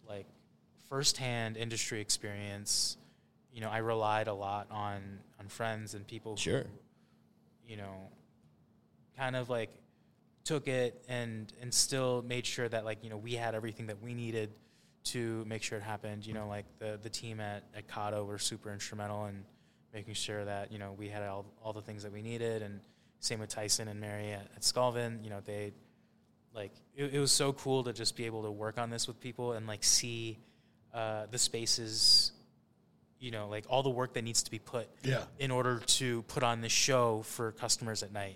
like 0.09 0.25
firsthand 0.89 1.55
industry 1.55 2.01
experience, 2.01 2.97
you 3.53 3.61
know, 3.61 3.69
I 3.69 3.77
relied 3.77 4.27
a 4.27 4.33
lot 4.33 4.67
on 4.69 5.19
on 5.39 5.47
friends 5.47 5.93
and 5.93 6.05
people 6.05 6.35
Sure. 6.35 6.65
You 7.67 7.77
know, 7.77 8.09
kind 9.17 9.35
of 9.35 9.49
like 9.49 9.69
took 10.43 10.67
it 10.67 11.03
and 11.07 11.53
and 11.61 11.73
still 11.73 12.21
made 12.21 12.45
sure 12.45 12.67
that 12.67 12.85
like 12.85 13.03
you 13.03 13.09
know 13.09 13.17
we 13.17 13.33
had 13.33 13.55
everything 13.55 13.87
that 13.87 14.01
we 14.01 14.13
needed 14.13 14.51
to 15.03 15.43
make 15.47 15.63
sure 15.63 15.77
it 15.77 15.83
happened. 15.83 16.25
You 16.25 16.33
know, 16.33 16.47
like 16.47 16.65
the 16.79 16.99
the 17.01 17.09
team 17.09 17.39
at 17.39 17.63
at 17.75 17.87
Kato 17.87 18.23
were 18.23 18.37
super 18.37 18.71
instrumental 18.71 19.25
in 19.25 19.43
making 19.93 20.13
sure 20.15 20.43
that 20.45 20.71
you 20.71 20.79
know 20.79 20.93
we 20.97 21.09
had 21.09 21.23
all 21.23 21.45
all 21.63 21.73
the 21.73 21.81
things 21.81 22.03
that 22.03 22.11
we 22.11 22.21
needed, 22.21 22.61
and 22.61 22.79
same 23.19 23.39
with 23.39 23.49
Tyson 23.49 23.87
and 23.87 23.99
Mary 23.99 24.31
at, 24.31 24.47
at 24.55 24.61
Skulvin. 24.61 25.23
You 25.23 25.29
know, 25.29 25.39
they 25.45 25.73
like 26.53 26.71
it, 26.95 27.13
it 27.13 27.19
was 27.19 27.31
so 27.31 27.53
cool 27.53 27.83
to 27.83 27.93
just 27.93 28.15
be 28.15 28.25
able 28.25 28.43
to 28.43 28.51
work 28.51 28.77
on 28.77 28.89
this 28.89 29.07
with 29.07 29.19
people 29.19 29.53
and 29.53 29.67
like 29.67 29.83
see 29.83 30.37
uh, 30.93 31.25
the 31.31 31.37
spaces. 31.37 32.31
You 33.23 33.31
know, 33.31 33.47
like 33.47 33.63
all 33.69 33.83
the 33.83 33.89
work 33.89 34.15
that 34.15 34.23
needs 34.25 34.43
to 34.43 34.51
be 34.51 34.59
put 34.59 34.89
Yeah. 35.01 35.23
in 35.39 35.49
order 35.49 35.79
to 35.79 36.23
put 36.23 36.43
on 36.43 36.59
this 36.59 36.73
show 36.73 37.21
for 37.21 37.53
customers 37.53 38.03
at 38.03 38.11
night. 38.11 38.35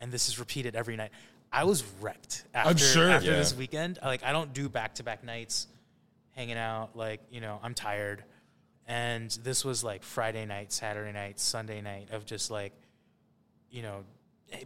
And 0.00 0.10
this 0.10 0.26
is 0.30 0.38
repeated 0.38 0.74
every 0.74 0.96
night. 0.96 1.10
I 1.52 1.64
was 1.64 1.84
wrecked 2.00 2.44
after, 2.54 2.78
sure. 2.78 3.10
after 3.10 3.30
Yeah. 3.30 3.36
this 3.36 3.54
weekend. 3.54 3.98
Like 4.02 4.24
I 4.24 4.32
don't 4.32 4.54
do 4.54 4.70
back 4.70 4.94
to 4.94 5.02
back 5.02 5.22
nights 5.22 5.66
hanging 6.30 6.56
out. 6.56 6.96
Like, 6.96 7.20
you 7.30 7.42
know, 7.42 7.60
I'm 7.62 7.74
tired. 7.74 8.24
And 8.86 9.30
this 9.44 9.66
was 9.66 9.84
like 9.84 10.02
Friday 10.02 10.46
night, 10.46 10.72
Saturday 10.72 11.12
night, 11.12 11.38
Sunday 11.38 11.82
night 11.82 12.08
of 12.10 12.24
just 12.24 12.50
like, 12.50 12.72
you 13.70 13.82
know, 13.82 14.02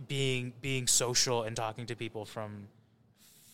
being 0.06 0.52
being 0.60 0.86
social 0.86 1.42
and 1.42 1.56
talking 1.56 1.86
to 1.86 1.96
people 1.96 2.24
from 2.24 2.68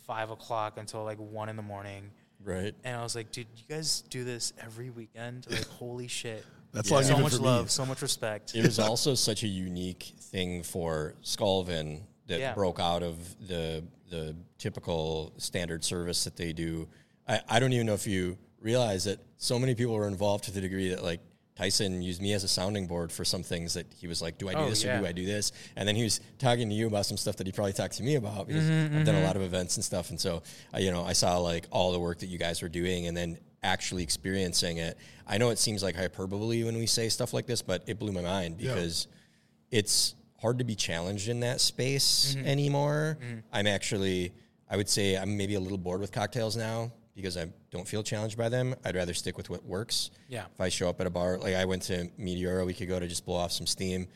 five 0.06 0.28
o'clock 0.30 0.76
until 0.76 1.04
like 1.04 1.18
one 1.18 1.48
in 1.48 1.56
the 1.56 1.62
morning. 1.62 2.10
Right. 2.44 2.74
And 2.84 2.96
I 2.96 3.02
was 3.02 3.14
like, 3.14 3.30
dude, 3.32 3.46
you 3.56 3.64
guys 3.74 4.02
do 4.10 4.24
this 4.24 4.52
every 4.60 4.90
weekend? 4.90 5.46
Like, 5.50 5.66
holy 5.78 6.08
shit. 6.08 6.44
That's 6.72 6.90
Yeah. 6.90 7.02
so 7.02 7.18
much 7.18 7.38
love, 7.38 7.64
me. 7.64 7.68
so 7.68 7.84
much 7.86 8.00
respect. 8.02 8.54
It 8.54 8.64
was 8.64 8.78
also 8.88 9.14
such 9.14 9.42
a 9.42 9.48
unique 9.48 10.12
thing 10.18 10.62
for 10.62 11.14
Skulvin 11.22 12.00
that 12.28 12.40
Yeah. 12.40 12.54
broke 12.54 12.80
out 12.80 13.02
of 13.02 13.16
the 13.46 13.84
the 14.10 14.36
typical 14.58 15.32
standard 15.38 15.82
service 15.82 16.24
that 16.24 16.36
they 16.36 16.52
do. 16.52 16.86
I, 17.26 17.40
I 17.48 17.60
don't 17.60 17.72
even 17.72 17.86
know 17.86 17.94
if 17.94 18.06
you 18.06 18.36
realize 18.60 19.04
that 19.04 19.18
so 19.38 19.58
many 19.58 19.74
people 19.74 19.94
were 19.94 20.06
involved 20.06 20.44
to 20.44 20.50
the 20.50 20.60
degree 20.60 20.90
that 20.90 21.02
like 21.02 21.20
Tyson 21.54 22.00
used 22.00 22.22
me 22.22 22.32
as 22.32 22.44
a 22.44 22.48
sounding 22.48 22.86
board 22.86 23.12
for 23.12 23.24
some 23.24 23.42
things 23.42 23.74
that 23.74 23.86
he 23.98 24.06
was 24.06 24.22
like, 24.22 24.38
"Do 24.38 24.48
I 24.48 24.52
do 24.54 24.58
Oh, 24.60 24.68
this 24.70 24.84
or 24.84 24.98
do 24.98 25.06
I 25.06 25.12
do 25.12 25.26
this?" 25.26 25.52
And 25.76 25.86
then 25.86 25.96
he 25.96 26.02
was 26.02 26.20
talking 26.38 26.68
to 26.70 26.74
you 26.74 26.86
about 26.86 27.04
some 27.04 27.16
stuff 27.18 27.36
that 27.36 27.46
he 27.46 27.52
probably 27.52 27.74
talked 27.74 27.94
to 27.98 28.02
me 28.02 28.14
about 28.14 28.46
because 28.46 28.64
Mm-hmm, 28.64 28.98
I've 28.98 29.04
done 29.06 29.16
a 29.16 29.22
lot 29.24 29.36
of 29.36 29.42
events 29.42 29.76
and 29.76 29.84
stuff, 29.84 30.08
and 30.10 30.18
so 30.20 30.42
I, 30.72 30.78
you 30.78 30.90
know 30.90 31.04
I 31.04 31.12
saw 31.12 31.36
like 31.38 31.66
all 31.70 31.92
the 31.92 32.00
work 32.00 32.20
that 32.20 32.26
you 32.28 32.38
guys 32.38 32.62
were 32.62 32.70
doing, 32.70 33.06
and 33.06 33.14
then 33.16 33.38
actually 33.62 34.02
experiencing 34.02 34.78
it. 34.78 34.96
I 35.26 35.38
know 35.38 35.50
it 35.50 35.58
seems 35.58 35.82
like 35.82 35.94
hyperbole 35.94 36.64
when 36.64 36.76
we 36.78 36.86
say 36.86 37.08
stuff 37.10 37.32
like 37.34 37.46
this, 37.46 37.60
but 37.62 37.84
it 37.86 37.98
blew 37.98 38.12
my 38.12 38.22
mind 38.22 38.56
Yeah. 38.58 38.74
because 38.74 39.06
it's 39.70 40.14
hard 40.40 40.58
to 40.58 40.64
be 40.64 40.74
challenged 40.74 41.28
in 41.28 41.40
that 41.40 41.60
space 41.60 42.34
Mm-hmm. 42.34 42.46
anymore. 42.46 43.18
I'm 43.52 43.66
actually, 43.68 44.32
I 44.68 44.76
would 44.76 44.88
say, 44.88 45.16
I'm 45.16 45.36
maybe 45.36 45.54
a 45.54 45.60
little 45.60 45.78
bored 45.78 46.00
with 46.00 46.10
cocktails 46.12 46.56
now 46.56 46.92
because 47.14 47.36
I 47.36 47.46
don't 47.70 47.86
feel 47.86 48.02
challenged 48.02 48.38
by 48.38 48.48
them. 48.48 48.74
I'd 48.84 48.94
rather 48.94 49.14
stick 49.14 49.36
with 49.36 49.50
what 49.50 49.64
works. 49.64 50.10
Yeah. 50.28 50.44
If 50.54 50.60
I 50.60 50.68
show 50.68 50.88
up 50.88 51.00
at 51.00 51.06
a 51.06 51.10
bar, 51.10 51.38
like 51.38 51.54
I 51.54 51.64
went 51.64 51.82
to 51.84 52.08
Meteora 52.18 52.62
a 52.62 52.64
week 52.64 52.80
ago 52.80 52.98
to 52.98 53.06
just 53.06 53.24
blow 53.26 53.36
off 53.36 53.52
some 53.52 53.66
steam, 53.66 54.06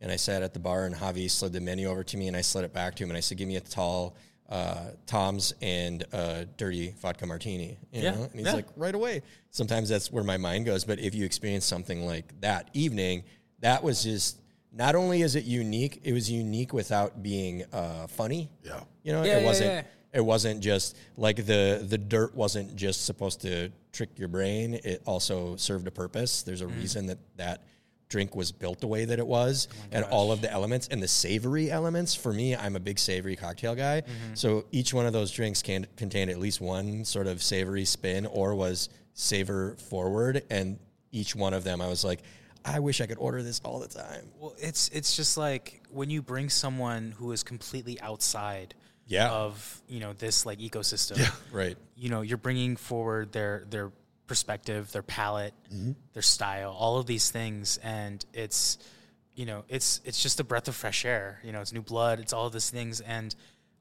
and 0.00 0.10
I 0.12 0.16
sat 0.16 0.42
at 0.42 0.52
the 0.52 0.60
bar, 0.60 0.84
and 0.86 0.94
Javi 0.94 1.30
slid 1.30 1.52
the 1.52 1.60
menu 1.60 1.88
over 1.88 2.04
to 2.04 2.16
me, 2.16 2.28
and 2.28 2.36
I 2.36 2.40
slid 2.42 2.64
it 2.64 2.72
back 2.72 2.94
to 2.96 3.04
him, 3.04 3.10
and 3.10 3.16
I 3.16 3.20
said, 3.20 3.38
"Give 3.38 3.48
me 3.48 3.56
a 3.56 3.60
tall." 3.60 4.14
Uh, 4.48 4.90
Tom's 5.06 5.52
and 5.60 6.04
uh, 6.12 6.44
dirty 6.56 6.94
vodka 7.02 7.26
martini, 7.26 7.76
you 7.90 8.02
Yeah, 8.02 8.12
know, 8.12 8.22
and 8.22 8.32
he's 8.32 8.46
yeah. 8.46 8.52
like, 8.52 8.66
right 8.76 8.94
away. 8.94 9.22
Sometimes 9.50 9.88
that's 9.88 10.12
where 10.12 10.22
my 10.22 10.36
mind 10.36 10.66
goes. 10.66 10.84
But 10.84 11.00
if 11.00 11.16
you 11.16 11.24
experience 11.24 11.64
something 11.64 12.06
like 12.06 12.32
that 12.42 12.70
evening, 12.72 13.24
that 13.58 13.82
was 13.82 14.04
just 14.04 14.38
not 14.72 14.94
only 14.94 15.22
is 15.22 15.34
it 15.34 15.42
unique, 15.42 16.00
it 16.04 16.12
was 16.12 16.30
unique 16.30 16.72
without 16.72 17.24
being 17.24 17.64
uh, 17.72 18.06
funny. 18.06 18.48
Yeah. 18.62 18.84
You 19.02 19.14
know, 19.14 19.24
Yeah, 19.24 19.38
it 19.38 19.40
yeah, 19.40 19.46
wasn't. 19.46 19.86
It 20.12 20.24
wasn't 20.24 20.60
just 20.60 20.96
like 21.16 21.36
the 21.44 21.84
the 21.86 21.98
dirt 21.98 22.34
wasn't 22.34 22.74
just 22.76 23.04
supposed 23.04 23.40
to 23.42 23.70
trick 23.92 24.10
your 24.18 24.28
brain. 24.28 24.74
It 24.84 25.02
also 25.06 25.56
served 25.56 25.86
a 25.86 25.90
purpose. 25.90 26.42
There's 26.42 26.62
Mm. 26.62 26.64
a 26.64 26.68
reason 26.68 27.06
that 27.06 27.18
that 27.36 27.62
drink 28.08 28.36
was 28.36 28.52
built 28.52 28.80
the 28.80 28.86
way 28.86 29.04
that 29.04 29.18
it 29.18 29.26
was, 29.26 29.66
Oh 29.72 29.76
and 29.90 30.04
all 30.04 30.30
of 30.30 30.40
the 30.40 30.50
elements 30.50 30.86
and 30.90 31.02
the 31.02 31.08
savory 31.08 31.70
elements. 31.72 32.14
For 32.14 32.32
me, 32.32 32.54
I'm 32.54 32.76
a 32.76 32.80
big 32.80 32.98
savory 33.00 33.34
cocktail 33.36 33.74
guy. 33.74 34.02
Mm-hmm. 34.02 34.34
So 34.34 34.64
each 34.70 34.94
one 34.94 35.06
of 35.06 35.12
those 35.12 35.32
drinks 35.32 35.60
can 35.60 35.86
contain 35.96 36.28
at 36.28 36.38
least 36.38 36.60
one 36.60 37.04
sort 37.04 37.26
of 37.26 37.42
savory 37.42 37.84
spin, 37.84 38.24
or 38.26 38.54
was 38.54 38.88
savor 39.14 39.74
forward. 39.90 40.44
And 40.50 40.78
each 41.10 41.34
one 41.34 41.52
of 41.52 41.64
them, 41.64 41.80
I 41.80 41.88
was 41.88 42.04
like, 42.04 42.22
I 42.64 42.78
wish 42.78 43.00
I 43.00 43.06
could 43.06 43.18
order 43.18 43.42
this 43.42 43.60
all 43.64 43.80
the 43.80 43.88
time. 43.88 44.30
Well, 44.38 44.54
it's 44.58 44.88
it's 44.90 45.16
just 45.16 45.36
like 45.36 45.82
when 45.90 46.08
you 46.10 46.22
bring 46.22 46.48
someone 46.48 47.12
who 47.18 47.32
is 47.32 47.42
completely 47.42 48.00
outside 48.00 48.74
Yeah. 49.06 49.30
of 49.30 49.82
you 49.88 50.00
know 50.00 50.12
this 50.14 50.44
like 50.46 50.58
ecosystem. 50.58 51.18
Right. 51.52 51.76
You 51.96 52.08
know, 52.10 52.22
you're 52.22 52.38
bringing 52.38 52.76
forward 52.76 53.32
their 53.32 53.64
their 53.70 53.92
perspective, 54.26 54.90
their 54.92 55.02
palette, 55.04 55.54
their 56.12 56.22
style, 56.22 56.72
all 56.72 56.98
of 56.98 57.06
these 57.06 57.30
things, 57.30 57.78
and 57.78 58.24
it's 58.32 58.78
you 59.34 59.46
know 59.46 59.64
it's 59.68 60.00
it's 60.04 60.20
just 60.22 60.40
a 60.40 60.44
breath 60.44 60.66
of 60.68 60.74
fresh 60.74 61.04
air. 61.04 61.40
You 61.44 61.52
know, 61.52 61.60
it's 61.60 61.72
new 61.72 61.82
blood. 61.82 62.18
It's 62.20 62.32
all 62.32 62.46
of 62.46 62.52
these 62.52 62.68
things, 62.70 63.00
and 63.00 63.34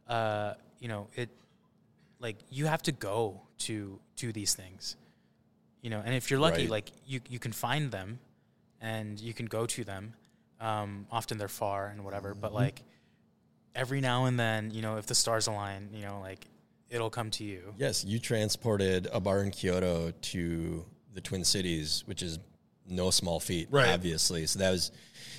uh, 0.08 0.54
you 0.80 0.88
know 0.88 1.08
it 1.16 1.30
like 2.20 2.38
you 2.52 2.68
have 2.68 2.84
to 2.84 2.92
go 2.92 3.42
to 3.60 4.00
to 4.18 4.32
these 4.32 4.54
things. 4.54 4.96
You 5.82 5.90
know, 5.90 6.02
and 6.06 6.14
if 6.16 6.30
you're 6.30 6.40
lucky, 6.40 6.62
Right. 6.64 6.70
like 6.70 6.92
you 7.08 7.22
you 7.30 7.40
can 7.40 7.52
find 7.52 7.92
them, 7.92 8.20
and 8.82 9.20
you 9.20 9.34
can 9.34 9.48
go 9.48 9.66
to 9.66 9.84
them. 9.84 10.14
Um, 10.62 11.08
often 11.12 11.38
they're 11.38 11.48
far 11.48 11.88
and 11.88 12.04
whatever, 12.06 12.34
but 12.36 12.54
like 12.54 12.82
every 13.76 14.02
now 14.02 14.26
and 14.26 14.40
then, 14.40 14.72
you 14.72 14.82
know, 14.82 14.98
if 14.98 15.06
the 15.06 15.16
stars 15.16 15.48
align, 15.48 15.90
you 15.94 16.04
know, 16.04 16.20
like 16.22 16.48
it'll 16.90 17.10
come 17.10 17.30
to 17.32 17.44
you. 17.44 17.74
Yes, 17.78 18.04
you 18.06 18.20
transported 18.20 19.08
a 19.12 19.20
bar 19.20 19.42
in 19.42 19.52
Kyoto 19.52 20.12
to 20.12 20.86
the 21.14 21.22
Twin 21.22 21.44
Cities, 21.44 22.04
which 22.06 22.22
is 22.22 22.40
no 22.88 23.10
small 23.10 23.40
feat, 23.40 23.68
Right. 23.72 23.90
obviously. 23.90 24.46
So 24.48 24.60
that 24.60 24.72
was 24.72 24.92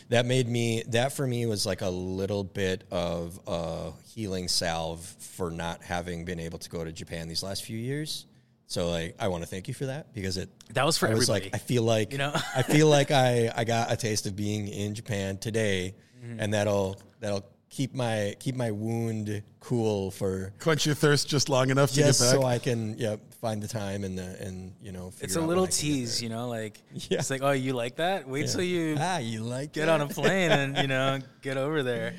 that 0.09 0.27
made 0.27 0.49
me 0.49 0.83
that 0.88 1.12
for 1.12 1.27
me 1.27 1.46
was 1.46 1.66
like 1.66 1.81
a 1.83 1.88
little 1.88 2.44
bit 2.44 2.85
of 2.90 3.38
a 3.46 3.92
healing 4.14 4.49
salve 4.49 5.01
for 5.18 5.51
not 5.51 5.83
having 5.83 6.25
been 6.25 6.40
able 6.40 6.59
to 6.59 6.68
go 6.70 6.85
to 6.85 6.92
Japan 6.92 7.29
these 7.29 7.42
last 7.42 7.64
few 7.64 7.79
years. 7.79 8.27
So 8.68 8.88
like 8.90 9.14
I 9.20 9.29
want 9.29 9.44
to 9.44 9.49
thank 9.49 9.68
you 9.68 9.75
for 9.75 9.87
that 9.87 10.12
because 10.12 10.37
it 10.37 10.49
That 10.75 10.85
was 10.85 10.99
for 10.99 11.07
I 11.09 11.14
was 11.14 11.29
everybody. 11.31 11.51
like 11.53 11.55
I 11.55 11.59
feel 11.59 11.83
like 11.85 12.11
You 12.12 12.18
know? 12.18 12.33
I 12.57 12.62
feel 12.62 12.88
like 12.99 13.11
I 13.12 13.53
I 13.55 13.62
got 13.64 13.92
a 13.92 13.96
taste 13.96 14.27
of 14.27 14.35
being 14.37 14.68
in 14.68 14.94
Japan 14.94 15.38
today 15.38 15.94
Mm-hmm. 16.25 16.40
and 16.40 16.55
that'll 16.55 16.96
that'll 17.20 17.44
keep 17.68 17.94
my 17.94 18.35
keep 18.38 18.55
my 18.55 18.70
wound 18.70 19.42
cool 19.61 20.11
for 20.12 20.52
Quench 20.61 20.87
your 20.87 20.94
thirst 20.94 21.29
just 21.29 21.48
long 21.48 21.70
enough 21.70 21.90
to 21.90 21.96
just 21.96 22.20
get 22.20 22.26
back. 22.26 22.35
so 22.40 22.46
I 22.46 22.59
can 22.59 22.96
yeah 22.98 23.16
find 23.40 23.62
the 23.62 23.68
time 23.68 24.05
and 24.05 24.16
the 24.16 24.40
and 24.40 24.72
you 24.81 24.92
know 24.92 25.12
it's 25.20 25.37
a 25.37 25.40
out 25.40 25.48
little 25.48 25.64
when 25.64 25.68
I 25.70 25.72
can 25.72 25.88
get 25.88 25.94
tease, 25.94 26.22
you 26.22 26.29
know, 26.29 26.48
like 26.48 26.81
Yeah. 26.92 27.18
it's 27.18 27.29
like, 27.31 27.42
oh, 27.42 27.50
you 27.50 27.72
like 27.72 27.96
that? 27.96 28.29
Wait 28.29 28.46
there. 28.46 28.52
till 28.55 28.62
you 28.62 28.96
ah 28.98 29.18
you 29.18 29.42
like 29.42 29.72
get 29.72 29.87
that? 29.87 30.00
on 30.00 30.09
a 30.09 30.09
plane 30.09 30.50
and 30.52 30.76
you 30.83 30.87
know 30.87 31.18
get 31.42 31.57
over 31.57 31.83
there. 31.83 32.14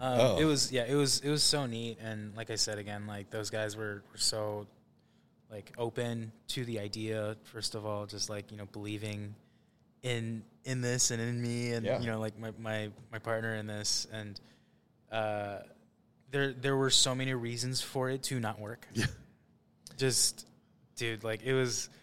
Um, 0.00 0.18
Oh. 0.20 0.36
It 0.38 0.44
was 0.44 0.70
yeah, 0.72 0.84
it 0.86 0.94
was 0.94 1.20
it 1.20 1.30
was 1.30 1.42
so 1.42 1.64
neat, 1.66 1.98
and 2.02 2.34
like 2.36 2.50
I 2.50 2.56
said 2.56 2.78
again, 2.78 3.06
like 3.06 3.30
those 3.30 3.50
guys 3.50 3.76
were, 3.76 4.02
were 4.12 4.18
so 4.18 4.66
like 5.50 5.72
open 5.78 6.32
to 6.48 6.64
the 6.64 6.80
idea. 6.80 7.36
First 7.44 7.74
of 7.76 7.86
all, 7.86 8.04
just 8.06 8.28
like 8.28 8.50
you 8.50 8.56
know 8.56 8.66
believing 8.72 9.34
in 10.02 10.42
in 10.64 10.80
this 10.80 11.12
and 11.12 11.20
in 11.22 11.40
me, 11.40 11.72
and 11.72 11.86
Yeah. 11.86 12.00
you 12.00 12.06
know 12.08 12.18
like 12.18 12.36
my 12.38 12.50
my 12.58 12.90
my 13.12 13.18
partner 13.20 13.54
in 13.54 13.66
this, 13.68 14.06
and 14.12 14.40
uh, 15.12 15.58
there 16.30 16.52
there 16.52 16.76
were 16.76 16.90
so 16.90 17.14
many 17.14 17.34
reasons 17.34 17.80
for 17.82 18.08
it 18.10 18.22
to 18.24 18.40
not 18.40 18.58
work. 18.58 18.86
Yeah. 18.94 19.06
Just, 19.98 20.46
dude, 20.96 21.22
like 21.24 21.42
it 21.44 21.52
was. 21.54 21.88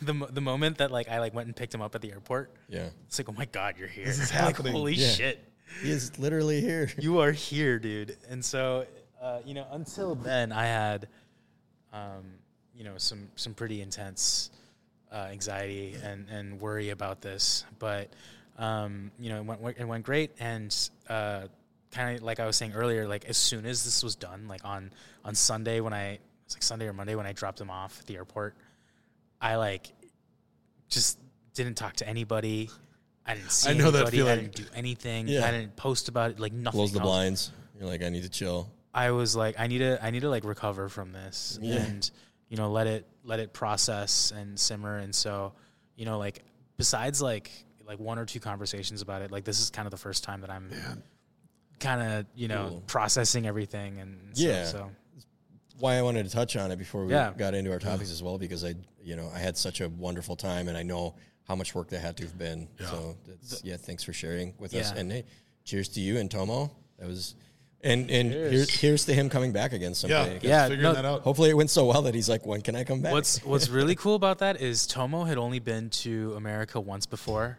The, 0.00 0.14
mo- 0.14 0.28
the 0.30 0.40
moment 0.40 0.78
that 0.78 0.90
like 0.90 1.08
I 1.10 1.18
like 1.20 1.34
went 1.34 1.46
and 1.48 1.56
picked 1.56 1.74
him 1.74 1.82
up 1.82 1.94
at 1.94 2.00
the 2.00 2.10
airport, 2.10 2.50
Yeah. 2.68 2.88
it's 3.06 3.18
like, 3.18 3.28
oh 3.28 3.32
my 3.32 3.44
god, 3.44 3.74
you're 3.78 3.88
here! 3.88 4.06
This 4.06 4.18
is 4.18 4.30
like, 4.34 4.40
happening. 4.56 4.72
holy 4.72 4.94
Yeah. 4.94 5.08
shit! 5.10 5.44
He 5.82 5.90
is 5.90 6.18
literally 6.18 6.60
here. 6.62 6.90
you 6.98 7.18
are 7.20 7.30
here, 7.32 7.78
dude. 7.78 8.16
And 8.30 8.42
so, 8.42 8.86
uh, 9.20 9.40
you 9.44 9.52
know, 9.52 9.66
until 9.72 10.14
then, 10.14 10.50
I 10.52 10.64
had, 10.64 11.08
um, 11.92 12.24
you 12.74 12.84
know, 12.84 12.94
some 12.96 13.28
some 13.36 13.52
pretty 13.52 13.82
intense 13.82 14.48
uh, 15.12 15.28
anxiety 15.30 15.94
and 16.02 16.26
and 16.30 16.58
worry 16.58 16.88
about 16.90 17.20
this. 17.20 17.64
But 17.78 18.08
um, 18.56 19.10
you 19.18 19.28
know, 19.28 19.40
it 19.40 19.44
went 19.44 19.76
it 19.78 19.84
went 19.84 20.04
great, 20.06 20.30
and 20.40 20.74
uh, 21.10 21.48
kind 21.96 22.16
of 22.18 22.22
like 22.22 22.40
I 22.40 22.46
was 22.46 22.56
saying 22.56 22.72
earlier, 22.74 23.08
like 23.08 23.24
as 23.24 23.36
soon 23.36 23.66
as 23.66 23.84
this 23.84 24.02
was 24.02 24.14
done, 24.16 24.48
like 24.48 24.64
on 24.64 24.92
on 25.24 25.34
Sunday 25.34 25.80
when 25.80 25.92
I 25.92 26.04
it 26.12 26.20
was 26.44 26.54
like 26.56 26.62
Sunday 26.62 26.86
or 26.86 26.92
Monday 26.92 27.14
when 27.14 27.26
I 27.26 27.32
dropped 27.32 27.60
him 27.60 27.70
off 27.70 27.98
at 28.00 28.06
the 28.06 28.16
airport, 28.16 28.54
I 29.40 29.56
like 29.56 29.92
just 30.88 31.18
didn't 31.54 31.74
talk 31.74 31.94
to 31.96 32.08
anybody. 32.08 32.70
I 33.24 33.34
didn't 33.34 33.50
see 33.50 33.70
I 33.70 33.74
know 33.74 33.90
that 33.90 34.08
anybody. 34.12 34.30
I 34.30 34.36
didn't 34.36 34.54
do 34.54 34.64
anything. 34.74 35.26
Yeah. 35.28 35.46
I 35.46 35.50
didn't 35.50 35.74
post 35.76 36.08
about 36.08 36.30
it. 36.32 36.38
Like 36.40 36.52
nothing. 36.52 36.78
Close 36.78 36.92
the 36.92 37.00
I 37.00 37.02
was- 37.02 37.10
blinds. 37.10 37.50
You're 37.78 37.88
like, 37.88 38.02
I 38.02 38.08
need 38.08 38.22
to 38.22 38.30
chill. 38.30 38.70
I 38.94 39.10
was 39.10 39.36
like, 39.36 39.56
I 39.58 39.66
need 39.66 39.78
to, 39.78 40.02
I 40.02 40.10
need 40.10 40.20
to 40.20 40.30
like 40.30 40.44
recover 40.44 40.88
from 40.88 41.12
this 41.12 41.58
Yeah. 41.60 41.82
and 41.82 42.10
you 42.48 42.56
know 42.56 42.70
let 42.70 42.86
it 42.86 43.06
let 43.24 43.40
it 43.40 43.52
process 43.52 44.32
and 44.34 44.58
simmer. 44.58 44.96
And 44.96 45.14
so, 45.14 45.52
you 45.96 46.04
know, 46.06 46.18
like 46.18 46.42
besides 46.78 47.20
like 47.20 47.50
like 47.86 47.98
one 47.98 48.18
or 48.18 48.24
two 48.24 48.40
conversations 48.40 49.02
about 49.02 49.22
it, 49.22 49.30
like 49.30 49.44
this 49.44 49.60
is 49.60 49.68
kind 49.70 49.86
of 49.86 49.90
the 49.90 49.96
first 49.98 50.24
time 50.24 50.40
that 50.42 50.50
I'm 50.50 50.70
kind 51.80 52.00
of 52.02 52.26
you 52.34 52.48
know 52.48 52.68
Cool. 52.70 52.82
processing 52.86 53.46
everything 53.46 54.00
and 54.00 54.18
so, 54.36 54.42
Yeah. 54.42 54.64
So 54.64 54.90
why 55.78 55.96
I 55.96 56.02
wanted 56.02 56.24
to 56.24 56.30
touch 56.30 56.56
on 56.56 56.70
it 56.70 56.76
before 56.76 57.04
we 57.04 57.12
Yeah. 57.12 57.32
got 57.36 57.54
into 57.54 57.70
our 57.70 57.78
topics 57.78 58.10
as 58.10 58.22
well, 58.22 58.38
because 58.38 58.64
I, 58.64 58.74
you 59.02 59.14
know, 59.14 59.30
I 59.34 59.38
had 59.38 59.58
such 59.58 59.82
a 59.82 59.90
wonderful 59.90 60.34
time, 60.34 60.68
and 60.68 60.76
I 60.78 60.82
know 60.82 61.14
how 61.44 61.54
much 61.54 61.74
work 61.74 61.90
that 61.90 62.00
had 62.00 62.16
to 62.16 62.22
have 62.24 62.38
been. 62.38 62.66
So, 62.80 63.14
that's, 63.26 63.62
yeah, 63.62 63.76
thanks 63.76 64.02
for 64.02 64.14
sharing 64.14 64.54
with 64.58 64.74
us, 64.74 64.90
and 64.92 65.12
hey, 65.12 65.24
cheers 65.64 65.88
to 65.90 66.00
you 66.00 66.16
and 66.18 66.30
Tomo. 66.30 66.70
That 66.98 67.06
was, 67.06 67.34
and 67.82 68.10
and 68.10 68.32
here's 68.32 68.70
here's 68.80 69.04
to 69.04 69.12
him 69.12 69.28
coming 69.28 69.52
back 69.52 69.74
again 69.74 69.94
someday. 69.94 70.34
guys 70.36 70.42
Yeah, 70.42 70.62
figuring 70.62 70.82
no- 70.82 70.94
that 70.94 71.04
out. 71.04 71.20
Hopefully, 71.20 71.50
it 71.50 71.56
went 71.58 71.68
so 71.68 71.84
well 71.84 72.00
that 72.02 72.14
he's 72.14 72.28
like, 72.30 72.46
when 72.46 72.62
can 72.62 72.74
I 72.74 72.82
come 72.82 73.02
back? 73.02 73.12
what's 73.12 73.38
what's 73.44 73.68
really 73.68 73.94
cool 73.96 74.14
about 74.14 74.38
that 74.38 74.62
is 74.62 74.86
Tomo 74.86 75.24
had 75.24 75.36
only 75.36 75.58
been 75.58 75.90
to 75.90 76.32
America 76.36 76.80
once 76.80 77.04
before. 77.04 77.58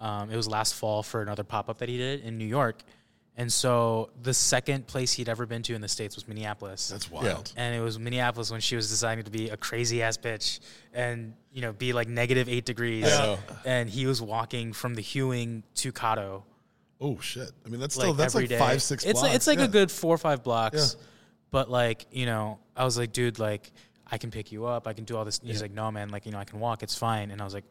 Um, 0.00 0.30
it 0.30 0.36
was 0.36 0.48
last 0.48 0.74
fall 0.74 1.02
for 1.02 1.20
another 1.20 1.44
pop 1.44 1.68
up 1.68 1.76
that 1.78 1.90
he 1.90 1.98
did 1.98 2.22
in 2.22 2.38
New 2.38 2.46
York, 2.46 2.82
and 3.36 3.52
so 3.52 4.10
the 4.22 4.34
second 4.34 4.86
place 4.86 5.12
he'd 5.12 5.28
ever 5.28 5.46
been 5.46 5.62
to 5.62 5.74
in 5.74 5.80
the 5.80 5.88
states 5.88 6.14
was 6.16 6.28
Minneapolis. 6.28 6.88
That's 6.88 7.10
wild. 7.10 7.52
and 7.56 7.74
it 7.74 7.80
was 7.80 7.98
Minneapolis 7.98 8.50
when 8.50 8.60
she 8.60 8.76
was 8.76 8.88
deciding 8.88 9.24
to 9.24 9.30
be 9.30 9.48
a 9.48 9.56
crazy 9.56 10.02
ass 10.02 10.16
bitch 10.16 10.60
and 10.92 11.34
you 11.52 11.62
know 11.62 11.72
be 11.72 11.92
like 11.92 12.08
negative 12.08 12.48
eight 12.48 12.64
degrees. 12.64 13.06
I 13.06 13.16
know. 13.18 13.38
And 13.64 13.88
he 13.88 14.06
was 14.06 14.20
walking 14.20 14.72
from 14.72 14.94
the 14.94 15.02
Hewing 15.02 15.62
to 15.76 15.92
Cotto 15.92 16.42
Oh 17.02 17.18
shit! 17.18 17.50
I 17.66 17.68
mean, 17.68 17.80
that's 17.80 17.96
like 17.96 18.04
still 18.04 18.14
that's 18.14 18.34
every 18.34 18.44
like 18.44 18.50
day. 18.50 18.58
five 18.58 18.80
six. 18.80 19.02
It's 19.04 19.14
blocks. 19.14 19.22
like 19.26 19.34
it's 19.34 19.46
like 19.48 19.58
Yeah. 19.58 19.64
a 19.64 19.68
good 19.68 19.90
four 19.90 20.14
or 20.14 20.18
five 20.18 20.44
blocks. 20.44 20.94
Yeah. 20.96 21.04
But 21.50 21.68
like 21.68 22.06
you 22.12 22.26
know, 22.26 22.60
I 22.76 22.84
was 22.84 22.96
like, 22.96 23.12
dude, 23.12 23.40
like 23.40 23.72
I 24.06 24.18
can 24.18 24.30
pick 24.30 24.52
you 24.52 24.66
up. 24.66 24.86
I 24.86 24.92
can 24.92 25.04
do 25.04 25.16
all 25.16 25.24
this. 25.24 25.40
He's 25.42 25.60
like, 25.60 25.72
no, 25.72 25.90
man, 25.90 26.10
like 26.10 26.26
you 26.26 26.32
know, 26.32 26.38
I 26.38 26.44
can 26.44 26.60
walk. 26.60 26.84
It's 26.84 26.96
fine. 26.96 27.32
And 27.32 27.40
I 27.40 27.44
was 27.44 27.54
like, 27.54 27.64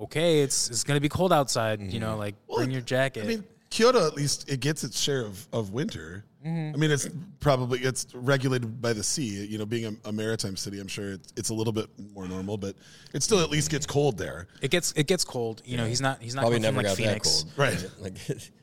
okay, 0.00 0.40
it's 0.40 0.70
it's 0.70 0.82
gonna 0.82 1.00
be 1.00 1.10
cold 1.10 1.30
outside. 1.30 1.80
You 1.80 1.88
mm-hmm. 1.88 2.00
know, 2.00 2.16
like 2.16 2.34
Well, 2.46 2.58
bring 2.58 2.70
your 2.70 2.80
jacket. 2.80 3.24
I 3.24 3.26
mean, 3.26 3.44
Kyoto 3.72 4.06
at 4.06 4.14
least 4.14 4.50
it 4.50 4.60
gets 4.60 4.84
its 4.84 5.00
share 5.00 5.22
of, 5.24 5.48
of 5.52 5.70
winter. 5.72 6.24
Mm-hmm. 6.46 6.74
I 6.74 6.76
mean, 6.78 6.90
it's 6.90 7.08
probably 7.40 7.78
it's 7.80 8.06
regulated 8.14 8.82
by 8.82 8.92
the 8.92 9.02
sea. 9.02 9.46
You 9.46 9.56
know, 9.58 9.64
being 9.64 9.96
a, 10.04 10.08
a 10.08 10.12
maritime 10.12 10.56
city, 10.56 10.78
I'm 10.78 10.88
sure 10.88 11.12
it's, 11.12 11.32
it's 11.36 11.48
a 11.50 11.54
little 11.54 11.72
bit 11.72 11.88
more 12.12 12.28
normal, 12.28 12.58
but 12.58 12.74
it 13.14 13.22
still 13.22 13.40
at 13.40 13.48
least 13.48 13.70
gets 13.70 13.86
cold 13.86 14.18
there. 14.18 14.46
it 14.60 14.70
gets 14.70 14.92
it 14.92 15.06
gets 15.06 15.24
cold. 15.24 15.62
You 15.64 15.76
know, 15.78 15.86
he's 15.86 16.00
not 16.02 16.20
he's 16.20 16.34
not 16.34 16.42
Probably 16.42 16.58
going 16.60 16.74
from 16.74 16.82
never 16.82 16.88
like 16.88 16.98
got 16.98 17.02
Phoenix. 17.02 17.42
that 17.44 17.56
cold, 17.56 17.68
Right. 17.68 17.90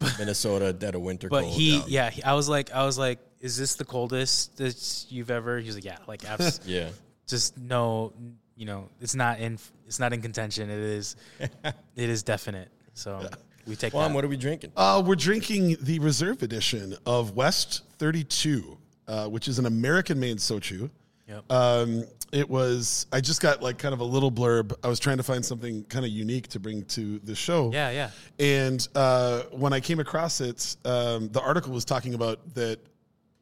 Like 0.03 0.17
Minnesota 0.19 0.73
dead 0.73 0.93
of 0.93 1.01
winter 1.01 1.27
But 1.29 1.43
cold. 1.43 1.53
he, 1.53 1.81
yeah, 1.87 2.09
he, 2.11 2.21
I 2.21 2.33
was 2.33 2.47
like, 2.47 2.71
I 2.71 2.85
was 2.85 2.97
like, 2.99 3.19
is 3.39 3.57
this 3.57 3.75
the 3.75 3.85
coldest 3.85 4.57
that 4.57 5.05
you've 5.09 5.31
ever? 5.31 5.57
He 5.59 5.65
was 5.67 5.75
like, 5.75 5.85
yeah, 5.85 5.97
like 6.05 6.29
abs- 6.29 6.59
yeah. 6.65 6.89
just 7.27 7.57
no, 7.57 8.13
you 8.57 8.65
know, 8.65 8.89
it's 8.99 9.15
not 9.15 9.39
in, 9.39 9.57
it's 9.87 9.99
not 9.99 10.11
in 10.13 10.21
contention. 10.21 10.69
It 10.69 10.77
is, 10.79 11.15
it 11.39 12.09
is 12.09 12.23
definite. 12.23 12.67
So 12.93 13.27
we 13.69 13.75
take 13.75 13.93
Juan, 13.93 14.09
that. 14.09 14.15
what 14.15 14.25
are 14.25 14.27
we 14.27 14.37
drinking? 14.37 14.71
Uh, 14.75 15.01
we're 15.05 15.15
drinking 15.15 15.77
the 15.81 15.99
reserve 15.99 16.43
edition 16.43 16.95
of 17.05 17.35
West 17.35 17.83
32, 17.99 18.77
uh, 19.07 19.27
which 19.27 19.47
is 19.47 19.59
an 19.59 19.65
American-made 19.65 20.37
soju. 20.37 20.89
Yep. 21.27 21.51
Um, 21.51 22.03
it 22.31 22.49
was. 22.49 23.05
I 23.11 23.21
just 23.21 23.41
got 23.41 23.61
like 23.61 23.77
kind 23.77 23.93
of 23.93 23.99
a 23.99 24.03
little 24.03 24.31
blurb. 24.31 24.73
I 24.83 24.87
was 24.87 24.99
trying 24.99 25.17
to 25.17 25.23
find 25.23 25.45
something 25.45 25.83
kind 25.85 26.05
of 26.05 26.11
unique 26.11 26.47
to 26.49 26.59
bring 26.59 26.83
to 26.85 27.19
the 27.19 27.35
show. 27.35 27.71
yeah, 27.71 27.89
yeah. 27.91 28.11
And 28.39 28.87
uh, 28.95 29.43
when 29.51 29.73
I 29.73 29.79
came 29.79 29.99
across 29.99 30.41
it, 30.41 30.75
um, 30.85 31.29
the 31.29 31.41
article 31.41 31.71
was 31.71 31.85
talking 31.85 32.13
about 32.13 32.53
that 32.55 32.79